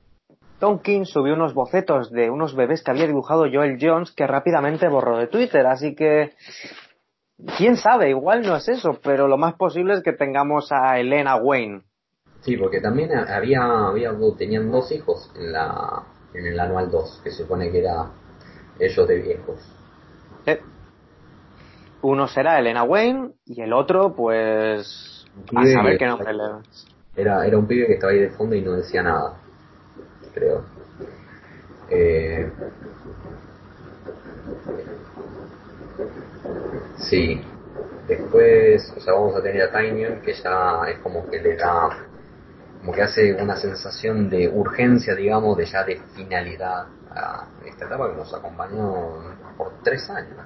Tom 0.58 0.80
King 0.80 1.04
subió 1.04 1.34
unos 1.34 1.54
bocetos 1.54 2.10
de 2.10 2.28
unos 2.30 2.54
bebés 2.54 2.82
que 2.84 2.90
había 2.90 3.06
dibujado 3.06 3.46
Joel 3.50 3.78
Jones 3.80 4.12
que 4.12 4.26
rápidamente 4.26 4.88
borró 4.88 5.16
de 5.16 5.26
Twitter, 5.26 5.66
así 5.66 5.94
que 5.94 6.34
quién 7.56 7.76
sabe, 7.76 8.10
igual 8.10 8.42
no 8.42 8.56
es 8.56 8.68
eso, 8.68 8.98
pero 9.02 9.26
lo 9.26 9.38
más 9.38 9.54
posible 9.54 9.94
es 9.94 10.02
que 10.02 10.12
tengamos 10.12 10.70
a 10.70 10.98
Elena 10.98 11.36
Wayne. 11.36 11.82
Sí, 12.42 12.56
porque 12.56 12.80
también 12.80 13.12
había, 13.12 13.62
había 13.88 14.12
tenían 14.38 14.70
dos 14.70 14.90
hijos 14.92 15.30
en 15.36 15.52
la 15.52 16.02
en 16.34 16.46
el 16.46 16.60
anual 16.60 16.90
2, 16.90 17.20
que 17.22 17.30
se 17.30 17.42
supone 17.42 17.70
que 17.70 17.80
era 17.80 18.06
ellos 18.78 19.08
de 19.08 19.16
viejos. 19.16 19.58
Uno 22.02 22.26
será 22.28 22.58
Elena 22.58 22.82
Wayne 22.82 23.32
y 23.44 23.60
el 23.60 23.74
otro, 23.74 24.14
pues, 24.14 25.26
a 25.54 25.66
saber 25.66 25.98
que, 25.98 26.06
no 26.06 26.18
Era, 27.14 27.46
era 27.46 27.58
un 27.58 27.66
pibe 27.66 27.86
que 27.86 27.94
estaba 27.94 28.12
ahí 28.12 28.20
de 28.20 28.30
fondo 28.30 28.56
y 28.56 28.62
no 28.62 28.72
decía 28.72 29.02
nada, 29.02 29.34
creo. 30.32 30.62
Eh, 31.90 32.50
sí, 37.00 37.38
después, 38.08 38.94
o 38.96 39.00
sea, 39.00 39.12
vamos 39.12 39.36
a 39.36 39.42
tener 39.42 39.62
a 39.62 39.70
Tinyon 39.70 40.20
que 40.22 40.32
ya 40.32 40.80
es 40.88 40.98
como 41.00 41.28
que 41.28 41.38
le 41.42 41.56
da 41.56 42.09
como 42.80 42.92
que 42.92 43.02
hace 43.02 43.34
una 43.34 43.56
sensación 43.56 44.30
de 44.30 44.48
urgencia, 44.48 45.14
digamos, 45.14 45.56
de 45.56 45.66
ya 45.66 45.84
de 45.84 46.00
finalidad 46.16 46.86
a 47.10 47.46
esta 47.66 47.84
etapa 47.84 48.10
que 48.10 48.16
nos 48.16 48.32
acompañó 48.32 49.36
por 49.58 49.82
tres 49.82 50.08
años. 50.08 50.38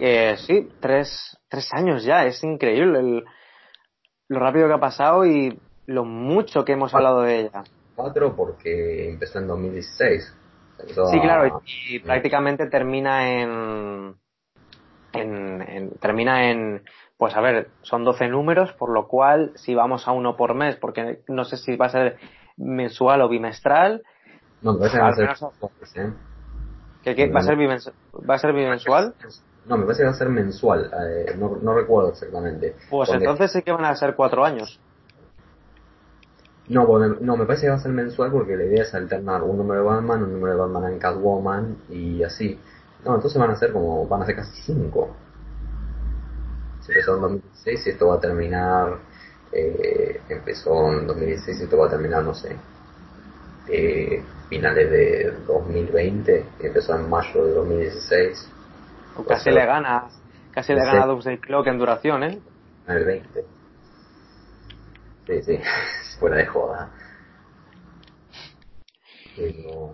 Eh, 0.00 0.34
sí, 0.38 0.70
tres, 0.80 1.36
tres 1.48 1.68
años 1.72 2.02
ya, 2.04 2.24
es 2.24 2.42
increíble 2.42 3.22
lo 4.28 4.40
rápido 4.40 4.66
que 4.66 4.74
ha 4.74 4.80
pasado 4.80 5.26
y 5.26 5.60
lo 5.86 6.04
mucho 6.04 6.64
que 6.64 6.72
hemos 6.72 6.94
hablado 6.94 7.22
de 7.22 7.40
ella. 7.40 7.64
Cuatro 7.94 8.34
porque 8.34 9.10
empezó 9.10 9.40
en 9.40 9.48
2016. 9.48 10.34
sí, 11.10 11.20
claro, 11.20 11.62
y, 11.90 11.98
prácticamente 11.98 12.66
termina 12.68 13.42
en, 13.42 14.16
en, 15.12 15.90
termina 16.00 16.50
en 16.50 16.82
pues 17.22 17.36
a 17.36 17.40
ver, 17.40 17.68
son 17.82 18.02
12 18.02 18.26
números, 18.26 18.72
por 18.72 18.90
lo 18.90 19.06
cual 19.06 19.52
si 19.54 19.76
vamos 19.76 20.08
a 20.08 20.10
uno 20.10 20.36
por 20.36 20.54
mes, 20.54 20.74
porque 20.74 21.20
no 21.28 21.44
sé 21.44 21.56
si 21.56 21.76
va 21.76 21.86
a 21.86 21.90
ser 21.90 22.16
mensual 22.56 23.22
o 23.22 23.28
bimestral. 23.28 24.02
No, 24.60 24.76
va 24.76 24.86
a 24.88 24.90
ser, 24.90 25.28
¿eh? 26.04 26.12
¿Qué, 27.04 27.30
¿Va, 27.30 27.38
a 27.38 27.42
ser 27.44 27.56
¿Va 27.56 28.34
a 28.34 28.38
ser 28.38 28.52
bimensual? 28.52 29.14
No, 29.66 29.76
me 29.76 29.84
parece 29.84 30.00
que 30.00 30.06
va 30.06 30.10
a 30.10 30.18
ser 30.18 30.30
mensual, 30.30 30.90
eh, 30.92 31.36
no, 31.38 31.58
no, 31.62 31.74
recuerdo 31.74 32.10
exactamente. 32.10 32.74
Pues 32.90 33.08
entonces 33.10 33.52
sí 33.52 33.62
que 33.62 33.70
van 33.70 33.84
a 33.84 33.94
ser 33.94 34.16
cuatro 34.16 34.44
años. 34.44 34.80
No, 36.66 36.84
pues 36.88 37.20
no, 37.20 37.36
me 37.36 37.46
parece 37.46 37.66
que 37.66 37.70
va 37.70 37.76
a 37.76 37.82
ser 37.82 37.92
mensual 37.92 38.32
porque 38.32 38.56
la 38.56 38.64
idea 38.64 38.82
es 38.82 38.92
alternar 38.96 39.44
un 39.44 39.58
número 39.58 39.82
de 39.82 39.86
Batman, 39.86 40.24
un 40.24 40.32
número 40.32 40.54
de 40.54 40.60
Batman 40.60 40.92
en 40.92 40.98
Catwoman 40.98 41.76
y 41.88 42.24
así. 42.24 42.58
No, 43.04 43.14
entonces 43.14 43.40
van 43.40 43.52
a 43.52 43.54
ser 43.54 43.72
como, 43.72 44.08
van 44.08 44.22
a 44.22 44.26
ser 44.26 44.34
casi 44.34 44.60
cinco 44.62 45.21
se 46.82 46.92
empezó 46.92 47.14
en 47.16 47.22
2016 47.22 47.86
y 47.86 47.90
esto 47.90 48.08
va 48.08 48.16
a 48.16 48.20
terminar, 48.20 48.98
eh, 49.52 50.20
empezó 50.28 50.92
en 50.92 51.06
2016 51.06 51.60
y 51.60 51.64
esto 51.64 51.78
va 51.78 51.86
a 51.86 51.90
terminar, 51.90 52.24
no 52.24 52.34
sé, 52.34 52.56
eh, 53.68 54.22
finales 54.48 54.90
de 54.90 55.32
2020, 55.46 56.44
empezó 56.60 56.96
en 56.96 57.08
mayo 57.08 57.44
de 57.44 57.52
2016. 57.52 58.50
casi 59.28 59.50
le 59.50 59.64
gana, 59.64 60.08
casi 60.50 60.74
le 60.74 60.84
gana 60.84 61.04
a 61.04 61.06
Doomsday 61.06 61.38
Clock 61.38 61.68
en 61.68 61.78
duración, 61.78 62.22
¿eh? 62.24 62.40
En 62.88 62.96
el 62.96 63.04
20. 63.04 63.44
Sí, 65.26 65.42
sí, 65.42 65.60
fuera 66.18 66.36
de 66.36 66.46
joda. 66.46 66.90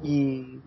Y... 0.03 0.61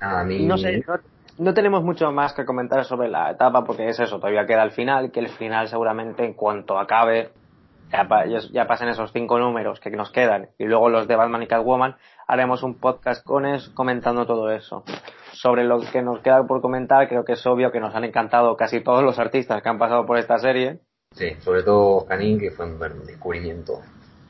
a 0.00 0.24
mí... 0.24 0.46
no 0.46 0.56
sé, 0.56 0.82
no 0.86 1.15
tenemos 1.54 1.82
mucho 1.82 2.10
más 2.12 2.32
que 2.32 2.44
comentar 2.44 2.84
sobre 2.84 3.08
la 3.08 3.30
etapa 3.30 3.64
porque 3.64 3.88
es 3.88 4.00
eso, 4.00 4.16
todavía 4.18 4.46
queda 4.46 4.62
el 4.62 4.70
final, 4.70 5.10
que 5.10 5.20
el 5.20 5.28
final 5.28 5.68
seguramente 5.68 6.24
en 6.24 6.34
cuanto 6.34 6.78
acabe, 6.78 7.30
ya, 8.52 8.66
pasen 8.66 8.88
esos 8.88 9.12
cinco 9.12 9.38
números 9.38 9.80
que 9.80 9.90
nos 9.90 10.10
quedan 10.10 10.48
y 10.58 10.64
luego 10.64 10.88
los 10.88 11.06
de 11.06 11.16
Batman 11.16 11.42
y 11.42 11.46
Catwoman, 11.46 11.96
haremos 12.26 12.62
un 12.62 12.74
podcast 12.78 13.24
con 13.24 13.46
eso 13.46 13.72
comentando 13.74 14.26
todo 14.26 14.50
eso. 14.50 14.84
Sobre 15.32 15.64
lo 15.64 15.80
que 15.80 16.00
nos 16.00 16.20
queda 16.20 16.46
por 16.46 16.62
comentar, 16.62 17.08
creo 17.08 17.24
que 17.24 17.34
es 17.34 17.46
obvio 17.46 17.70
que 17.70 17.80
nos 17.80 17.94
han 17.94 18.04
encantado 18.04 18.56
casi 18.56 18.80
todos 18.80 19.02
los 19.02 19.18
artistas 19.18 19.62
que 19.62 19.68
han 19.68 19.78
pasado 19.78 20.06
por 20.06 20.16
esta 20.16 20.38
serie. 20.38 20.80
Sí, 21.12 21.34
sobre 21.40 21.62
todo 21.62 22.06
Canin, 22.06 22.38
que 22.38 22.50
fue 22.50 22.66
un 22.66 22.78
descubrimiento. 23.06 23.80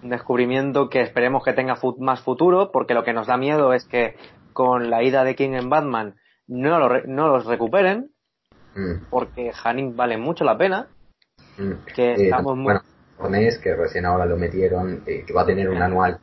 Un 0.03 0.11
descubrimiento 0.11 0.89
que 0.89 1.01
esperemos 1.01 1.45
que 1.45 1.53
tenga 1.53 1.77
más 1.99 2.21
futuro, 2.21 2.71
porque 2.73 2.95
lo 2.95 3.05
que 3.05 3.13
nos 3.13 3.29
da 3.29 3.37
miedo 3.37 3.73
es 3.73 3.85
que 3.87 4.17
con 4.53 4.91
la 4.91 5.03
ida 5.03 5.25
de 5.25 5.37
King 5.37 5.55
en 5.55 5.71
Batman 5.71 6.17
no, 6.49 6.89
no 7.07 7.29
los 7.29 7.47
recuperen, 7.47 8.11
mm. 8.75 9.07
porque 9.11 9.53
Hanning 9.65 9.97
vale 9.97 10.17
mucho 10.17 10.45
la 10.45 10.57
pena. 10.57 10.89
Mm. 11.59 11.73
Que 11.95 12.13
eh, 12.13 12.25
estamos 12.25 12.57
muy... 12.57 12.75
Bueno, 13.19 13.39
que 13.63 13.75
recién 13.75 14.05
ahora 14.05 14.27
lo 14.27 14.37
metieron, 14.37 15.03
eh, 15.07 15.25
que 15.27 15.33
va 15.33 15.43
a 15.43 15.47
tener 15.47 15.71
un 15.71 15.81
anual. 15.81 16.19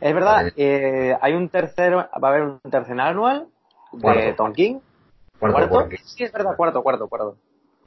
Es 0.00 0.14
verdad, 0.14 0.52
eh, 0.56 1.16
hay 1.20 1.34
un 1.34 1.48
tercer, 1.48 1.96
va 1.96 2.08
a 2.10 2.28
haber 2.28 2.42
un 2.42 2.60
tercer 2.70 2.98
anual 3.00 3.48
de 3.92 4.34
Tom 4.34 4.52
King. 4.52 4.80
Cuarto, 5.38 5.88
Sí, 6.04 6.24
es 6.24 6.32
verdad, 6.32 6.56
cuarto, 6.56 6.82
cuarto, 6.82 7.08
cuarto. 7.08 7.36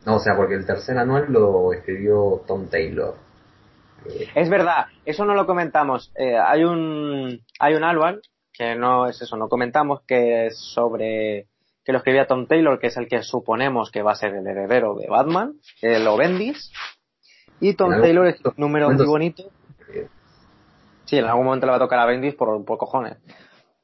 No, 0.05 0.15
o 0.15 0.19
sea, 0.19 0.35
porque 0.35 0.55
el 0.55 0.65
tercer 0.65 0.97
anual 0.97 1.25
lo 1.29 1.73
escribió 1.73 2.41
Tom 2.47 2.67
Taylor. 2.67 3.15
Es 4.33 4.49
verdad, 4.49 4.85
eso 5.05 5.25
no 5.25 5.33
lo 5.33 5.45
comentamos. 5.45 6.11
Eh, 6.15 6.37
hay 6.37 6.63
un 6.63 7.41
hay 7.59 7.75
un 7.75 7.83
álbum 7.83 8.19
que 8.59 8.75
no 8.75 9.07
es 9.07 9.21
eso, 9.21 9.37
no 9.37 9.47
comentamos 9.47 10.01
que 10.05 10.47
es 10.47 10.57
sobre 10.57 11.47
que 11.85 11.93
lo 11.93 11.99
escribía 11.99 12.27
Tom 12.27 12.45
Taylor, 12.45 12.77
que 12.77 12.87
es 12.87 12.97
el 12.97 13.07
que 13.07 13.23
suponemos 13.23 13.89
que 13.89 14.03
va 14.03 14.11
a 14.11 14.15
ser 14.15 14.35
el 14.35 14.45
heredero 14.45 14.95
de 14.95 15.07
Batman, 15.07 15.53
el 15.81 16.03
lo 16.03 16.17
Bendis. 16.17 16.69
Y 17.61 17.75
Tom 17.75 18.01
Taylor 18.01 18.27
es 18.27 18.43
un 18.43 18.53
número 18.57 18.91
muy 18.91 19.05
bonito. 19.05 19.43
Sí, 21.05 21.17
en 21.17 21.25
algún 21.25 21.45
momento 21.45 21.65
le 21.65 21.71
va 21.71 21.77
a 21.77 21.79
tocar 21.79 21.99
a 21.99 22.05
Bendis 22.05 22.35
por, 22.35 22.63
por 22.65 22.77
cojones. 22.77 23.17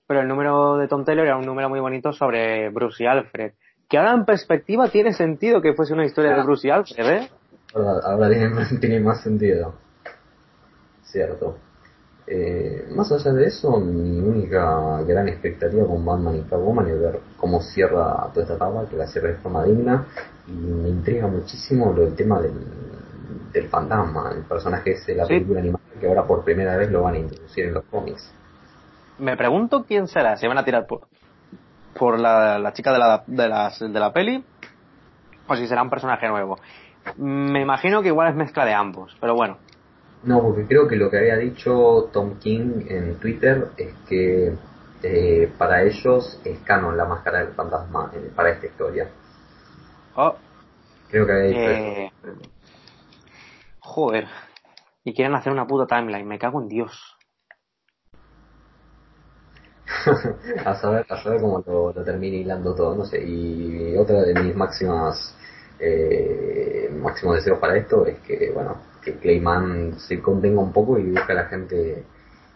Pero 0.07 0.21
el 0.21 0.27
número 0.27 0.77
de 0.77 0.89
Tom 0.89 1.05
Taylor 1.05 1.25
era 1.25 1.37
un 1.37 1.45
número 1.45 1.69
muy 1.69 1.79
bonito 1.79 2.11
sobre 2.11 2.69
Bruce 2.69 3.03
y 3.03 3.07
Alfred. 3.07 3.53
Que 3.89 3.97
ahora 3.97 4.11
en 4.11 4.25
perspectiva 4.25 4.89
tiene 4.89 5.13
sentido 5.13 5.61
que 5.61 5.73
fuese 5.73 5.93
una 5.93 6.05
historia 6.05 6.35
de 6.35 6.43
Bruce 6.43 6.67
y 6.67 6.71
Alfred, 6.71 7.07
¿eh? 7.07 7.29
Ahora, 7.73 8.29
tiene, 8.79 8.99
más 8.99 9.23
sentido. 9.23 9.75
Cierto. 11.03 11.57
Eh, 12.27 12.87
más 12.95 13.11
allá 13.11 13.33
de 13.33 13.45
eso, 13.45 13.79
mi 13.79 14.19
única 14.19 15.01
gran 15.03 15.27
expectativa 15.27 15.85
con 15.85 16.03
Batman 16.03 16.35
y 16.37 16.41
Catwoman 16.41 16.87
es 16.87 16.99
ver 16.99 17.19
cómo 17.37 17.61
cierra 17.61 18.27
toda 18.33 18.41
esta 18.41 18.55
etapa, 18.55 18.85
que 18.89 18.95
la 18.95 19.07
cierre 19.07 19.33
de 19.33 19.35
forma 19.35 19.63
digna. 19.63 20.05
Y 20.47 20.51
me 20.51 20.89
intriga 20.89 21.27
muchísimo 21.27 21.93
lo, 21.93 22.03
el 22.03 22.15
tema 22.15 22.41
del, 22.41 22.53
del 23.51 23.67
fantasma, 23.69 24.31
el 24.35 24.43
personaje 24.43 24.95
de 25.05 25.15
la 25.15 25.27
película 25.27 25.59
animada, 25.59 25.83
que 25.99 26.07
ahora 26.07 26.25
por 26.25 26.43
primera 26.43 26.75
vez 26.77 26.89
lo 26.91 27.03
van 27.03 27.15
a 27.15 27.19
introducir 27.19 27.65
en 27.65 27.73
los 27.75 27.83
cómics. 27.85 28.33
Me 29.19 29.37
pregunto 29.37 29.85
quién 29.87 30.07
será, 30.07 30.35
si 30.35 30.47
van 30.47 30.57
a 30.57 30.65
tirar 30.65 30.87
por, 30.87 31.01
por 31.97 32.19
la, 32.19 32.59
la 32.59 32.73
chica 32.73 32.91
de 32.91 32.99
la, 32.99 33.23
de, 33.27 33.47
las, 33.47 33.79
de 33.79 33.99
la 33.99 34.11
peli 34.11 34.43
o 35.47 35.55
si 35.55 35.67
será 35.67 35.83
un 35.83 35.89
personaje 35.89 36.27
nuevo. 36.27 36.57
Me 37.17 37.61
imagino 37.61 38.01
que 38.01 38.07
igual 38.07 38.29
es 38.29 38.35
mezcla 38.35 38.65
de 38.65 38.73
ambos, 38.73 39.15
pero 39.21 39.35
bueno. 39.35 39.57
No, 40.25 40.41
porque 40.41 40.65
creo 40.65 40.87
que 40.87 40.95
lo 40.95 41.09
que 41.09 41.19
había 41.19 41.37
dicho 41.37 42.09
Tom 42.11 42.39
King 42.39 42.85
en 42.87 43.19
Twitter 43.19 43.69
es 43.77 43.93
que 44.07 44.53
eh, 45.03 45.51
para 45.57 45.83
ellos 45.83 46.39
es 46.43 46.59
canon 46.59 46.97
la 46.97 47.05
máscara 47.05 47.39
del 47.39 47.53
fantasma 47.53 48.11
eh, 48.13 48.31
para 48.35 48.49
esta 48.49 48.65
historia. 48.65 49.07
Oh. 50.15 50.35
Creo 51.09 51.25
que 51.27 51.31
había 51.31 51.45
dicho 51.45 51.59
eh, 51.59 52.11
Joder. 53.79 54.27
Y 55.03 55.13
quieren 55.13 55.35
hacer 55.35 55.53
una 55.53 55.67
puta 55.67 55.85
timeline, 55.85 56.27
me 56.27 56.39
cago 56.39 56.59
en 56.59 56.67
Dios. 56.67 57.15
a 60.65 60.75
saber, 60.75 61.05
a 61.07 61.21
saber 61.21 61.39
cómo 61.39 61.63
lo, 61.65 61.93
lo 61.93 62.03
termine 62.03 62.37
hilando 62.37 62.73
todo, 62.73 62.95
no 62.95 63.05
sé. 63.05 63.23
Y 63.23 63.95
otra 63.95 64.23
de 64.23 64.33
mis 64.41 64.55
máximas 64.55 65.35
eh, 65.79 66.89
máximo 67.01 67.33
deseo 67.33 67.59
para 67.59 67.77
esto 67.77 68.05
es 68.05 68.19
que, 68.19 68.51
bueno, 68.53 68.77
que 69.05 69.13
Clayman 69.13 69.99
se 69.99 70.21
contenga 70.21 70.59
un 70.59 70.73
poco 70.73 70.97
y 70.97 71.11
busque 71.11 71.31
a 71.31 71.35
la 71.35 71.45
gente. 71.45 72.03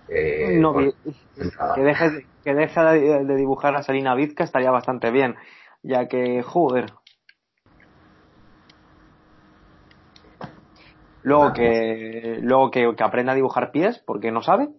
Eh, 0.10 0.58
no, 0.60 0.74
que, 0.74 1.82
deje, 1.82 2.26
que 2.44 2.56
deje 2.56 2.82
de, 2.82 3.36
dibujar 3.36 3.76
a 3.76 3.84
Salina 3.84 4.16
Vizca 4.16 4.44
estaría 4.44 4.72
bastante 4.72 5.12
bien, 5.12 5.36
ya 5.84 6.08
que, 6.08 6.42
joder. 6.42 6.88
Luego 11.22 11.54
que 11.54 12.40
luego 12.42 12.72
que, 12.72 12.96
que 12.96 13.04
aprenda 13.04 13.34
a 13.34 13.36
dibujar 13.36 13.72
pies 13.72 14.02
porque 14.06 14.32
no 14.32 14.42
sabe, 14.42 14.70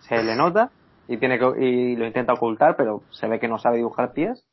se 0.00 0.22
le 0.22 0.36
nota 0.36 0.70
y 1.08 1.16
tiene 1.16 1.38
que, 1.38 1.64
y 1.64 1.96
lo 1.96 2.06
intenta 2.06 2.34
ocultar, 2.34 2.76
pero 2.76 3.02
se 3.10 3.28
ve 3.28 3.38
que 3.38 3.48
no 3.48 3.58
sabe 3.58 3.78
dibujar 3.78 4.12
pies. 4.12 4.44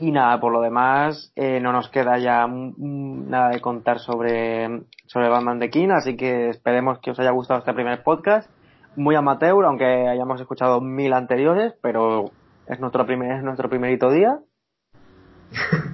Y 0.00 0.12
nada, 0.12 0.38
por 0.40 0.52
lo 0.52 0.60
demás, 0.60 1.32
eh, 1.34 1.60
no 1.60 1.72
nos 1.72 1.88
queda 1.88 2.18
ya 2.18 2.46
nada 2.46 3.48
de 3.50 3.60
contar 3.60 3.98
sobre, 3.98 4.82
sobre 5.06 5.28
Batman 5.28 5.58
de 5.58 5.70
King, 5.70 5.88
así 5.90 6.16
que 6.16 6.50
esperemos 6.50 7.00
que 7.00 7.10
os 7.10 7.18
haya 7.18 7.30
gustado 7.30 7.60
este 7.60 7.72
primer 7.72 8.02
podcast. 8.02 8.48
Muy 8.94 9.16
amateur, 9.16 9.64
aunque 9.64 9.84
hayamos 9.84 10.40
escuchado 10.40 10.80
mil 10.80 11.12
anteriores, 11.12 11.74
pero 11.82 12.30
es 12.66 12.78
nuestro 12.78 13.06
primer, 13.06 13.38
es 13.38 13.42
nuestro 13.42 13.68
primerito 13.68 14.10
día. 14.10 14.38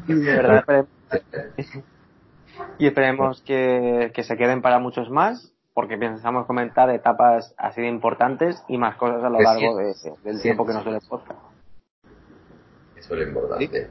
Y 0.06 0.14
de 0.14 0.36
verdad 0.36 0.56
esperemos, 0.58 0.88
y 2.78 2.86
esperemos 2.86 3.42
que, 3.42 4.12
que 4.14 4.22
se 4.22 4.36
queden 4.36 4.60
para 4.60 4.78
muchos 4.78 5.08
más, 5.08 5.54
porque 5.72 5.96
pensamos 5.96 6.46
comentar 6.46 6.90
etapas 6.90 7.54
así 7.56 7.80
de 7.80 7.88
importantes 7.88 8.62
y 8.68 8.76
más 8.76 8.96
cosas 8.96 9.24
a 9.24 9.30
lo 9.30 9.40
largo 9.40 9.76
de, 9.76 9.94
del 10.24 10.42
tiempo 10.42 10.66
que 10.66 10.74
nos 10.74 10.84
dé 10.84 10.90
el 10.90 11.00
podcast. 11.08 11.40
Eso 13.04 13.14
es 13.16 13.20
lo 13.20 13.28
importante. 13.28 13.88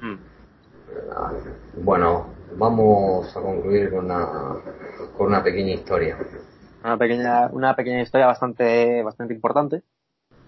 Mm. 0.00 1.82
Bueno, 1.82 2.34
vamos 2.56 3.36
a 3.36 3.40
concluir 3.40 3.90
con 3.90 4.04
una, 4.04 4.28
con 5.16 5.26
una 5.26 5.42
pequeña 5.42 5.74
historia. 5.74 6.16
Una 6.84 6.96
pequeña, 6.96 7.48
una 7.50 7.74
pequeña 7.74 8.02
historia 8.02 8.28
bastante, 8.28 9.02
bastante 9.02 9.34
importante. 9.34 9.82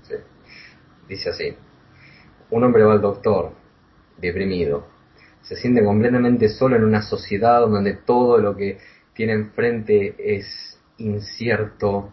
Sí. 0.03 0.15
Dice 1.09 1.31
así. 1.31 1.57
Un 2.51 2.63
hombre 2.63 2.85
va 2.85 2.93
al 2.93 3.01
doctor, 3.01 3.51
deprimido. 4.19 4.87
Se 5.43 5.57
siente 5.57 5.83
completamente 5.83 6.49
solo 6.49 6.77
en 6.77 6.85
una 6.85 7.03
sociedad 7.03 7.63
donde 7.63 7.95
todo 7.95 8.39
lo 8.39 8.55
que 8.55 8.79
tiene 9.15 9.33
enfrente 9.33 10.15
es 10.19 10.81
incierto 10.99 12.13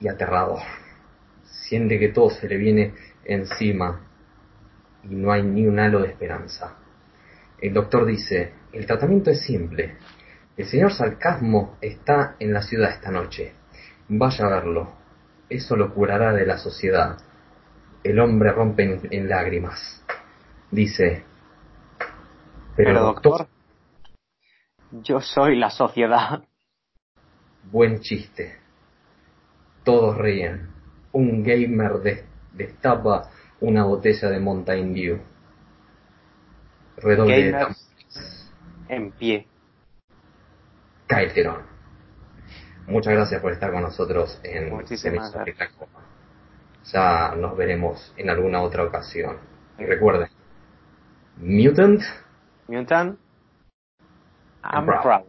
y 0.00 0.08
aterrador. 0.08 0.62
Siente 1.44 2.00
que 2.00 2.08
todo 2.08 2.30
se 2.30 2.48
le 2.48 2.56
viene 2.56 2.94
encima 3.24 4.07
y 5.08 5.14
no 5.14 5.32
hay 5.32 5.42
ni 5.42 5.66
un 5.66 5.78
halo 5.78 6.00
de 6.00 6.08
esperanza. 6.08 6.76
El 7.60 7.74
doctor 7.74 8.06
dice, 8.06 8.52
el 8.72 8.86
tratamiento 8.86 9.30
es 9.30 9.40
simple. 9.40 9.96
El 10.56 10.66
señor 10.66 10.92
Sarcasmo 10.92 11.76
está 11.80 12.36
en 12.38 12.52
la 12.52 12.62
ciudad 12.62 12.90
esta 12.90 13.10
noche. 13.10 13.52
Vaya 14.08 14.46
a 14.46 14.50
verlo. 14.50 14.92
Eso 15.48 15.76
lo 15.76 15.92
curará 15.94 16.32
de 16.32 16.46
la 16.46 16.58
sociedad. 16.58 17.16
El 18.04 18.20
hombre 18.20 18.52
rompe 18.52 19.00
en, 19.10 19.28
lágrimas. 19.28 20.04
Dice, 20.70 21.24
pero, 22.76 23.00
doctor, 23.00 23.48
yo 24.92 25.20
soy 25.20 25.56
la 25.56 25.70
sociedad. 25.70 26.44
Buen 27.64 28.00
chiste. 28.00 28.56
Todos 29.84 30.16
ríen. 30.18 30.70
Un 31.12 31.42
gamer 31.42 32.24
destapa 32.52 33.30
una 33.60 33.84
botella 33.84 34.30
de 34.30 34.40
Mountain 34.40 34.94
Dew. 34.94 35.18
Redoble 36.96 37.52
de 37.52 37.66
en 38.88 39.12
pie. 39.12 39.46
Calderón. 41.06 41.62
Muchas 42.86 43.12
gracias 43.12 43.40
por 43.40 43.52
estar 43.52 43.70
con 43.70 43.82
nosotros 43.82 44.40
en 44.42 44.70
Muchísimas 44.70 45.32
gracias. 45.32 45.70
Ya 46.92 47.34
nos 47.36 47.56
veremos 47.56 48.14
en 48.16 48.30
alguna 48.30 48.62
otra 48.62 48.84
ocasión. 48.84 49.36
Y 49.78 49.84
recuerden, 49.84 50.28
Mutant. 51.36 52.02
Mutant. 52.66 53.18
I'm 54.64 54.86
proud. 54.86 55.24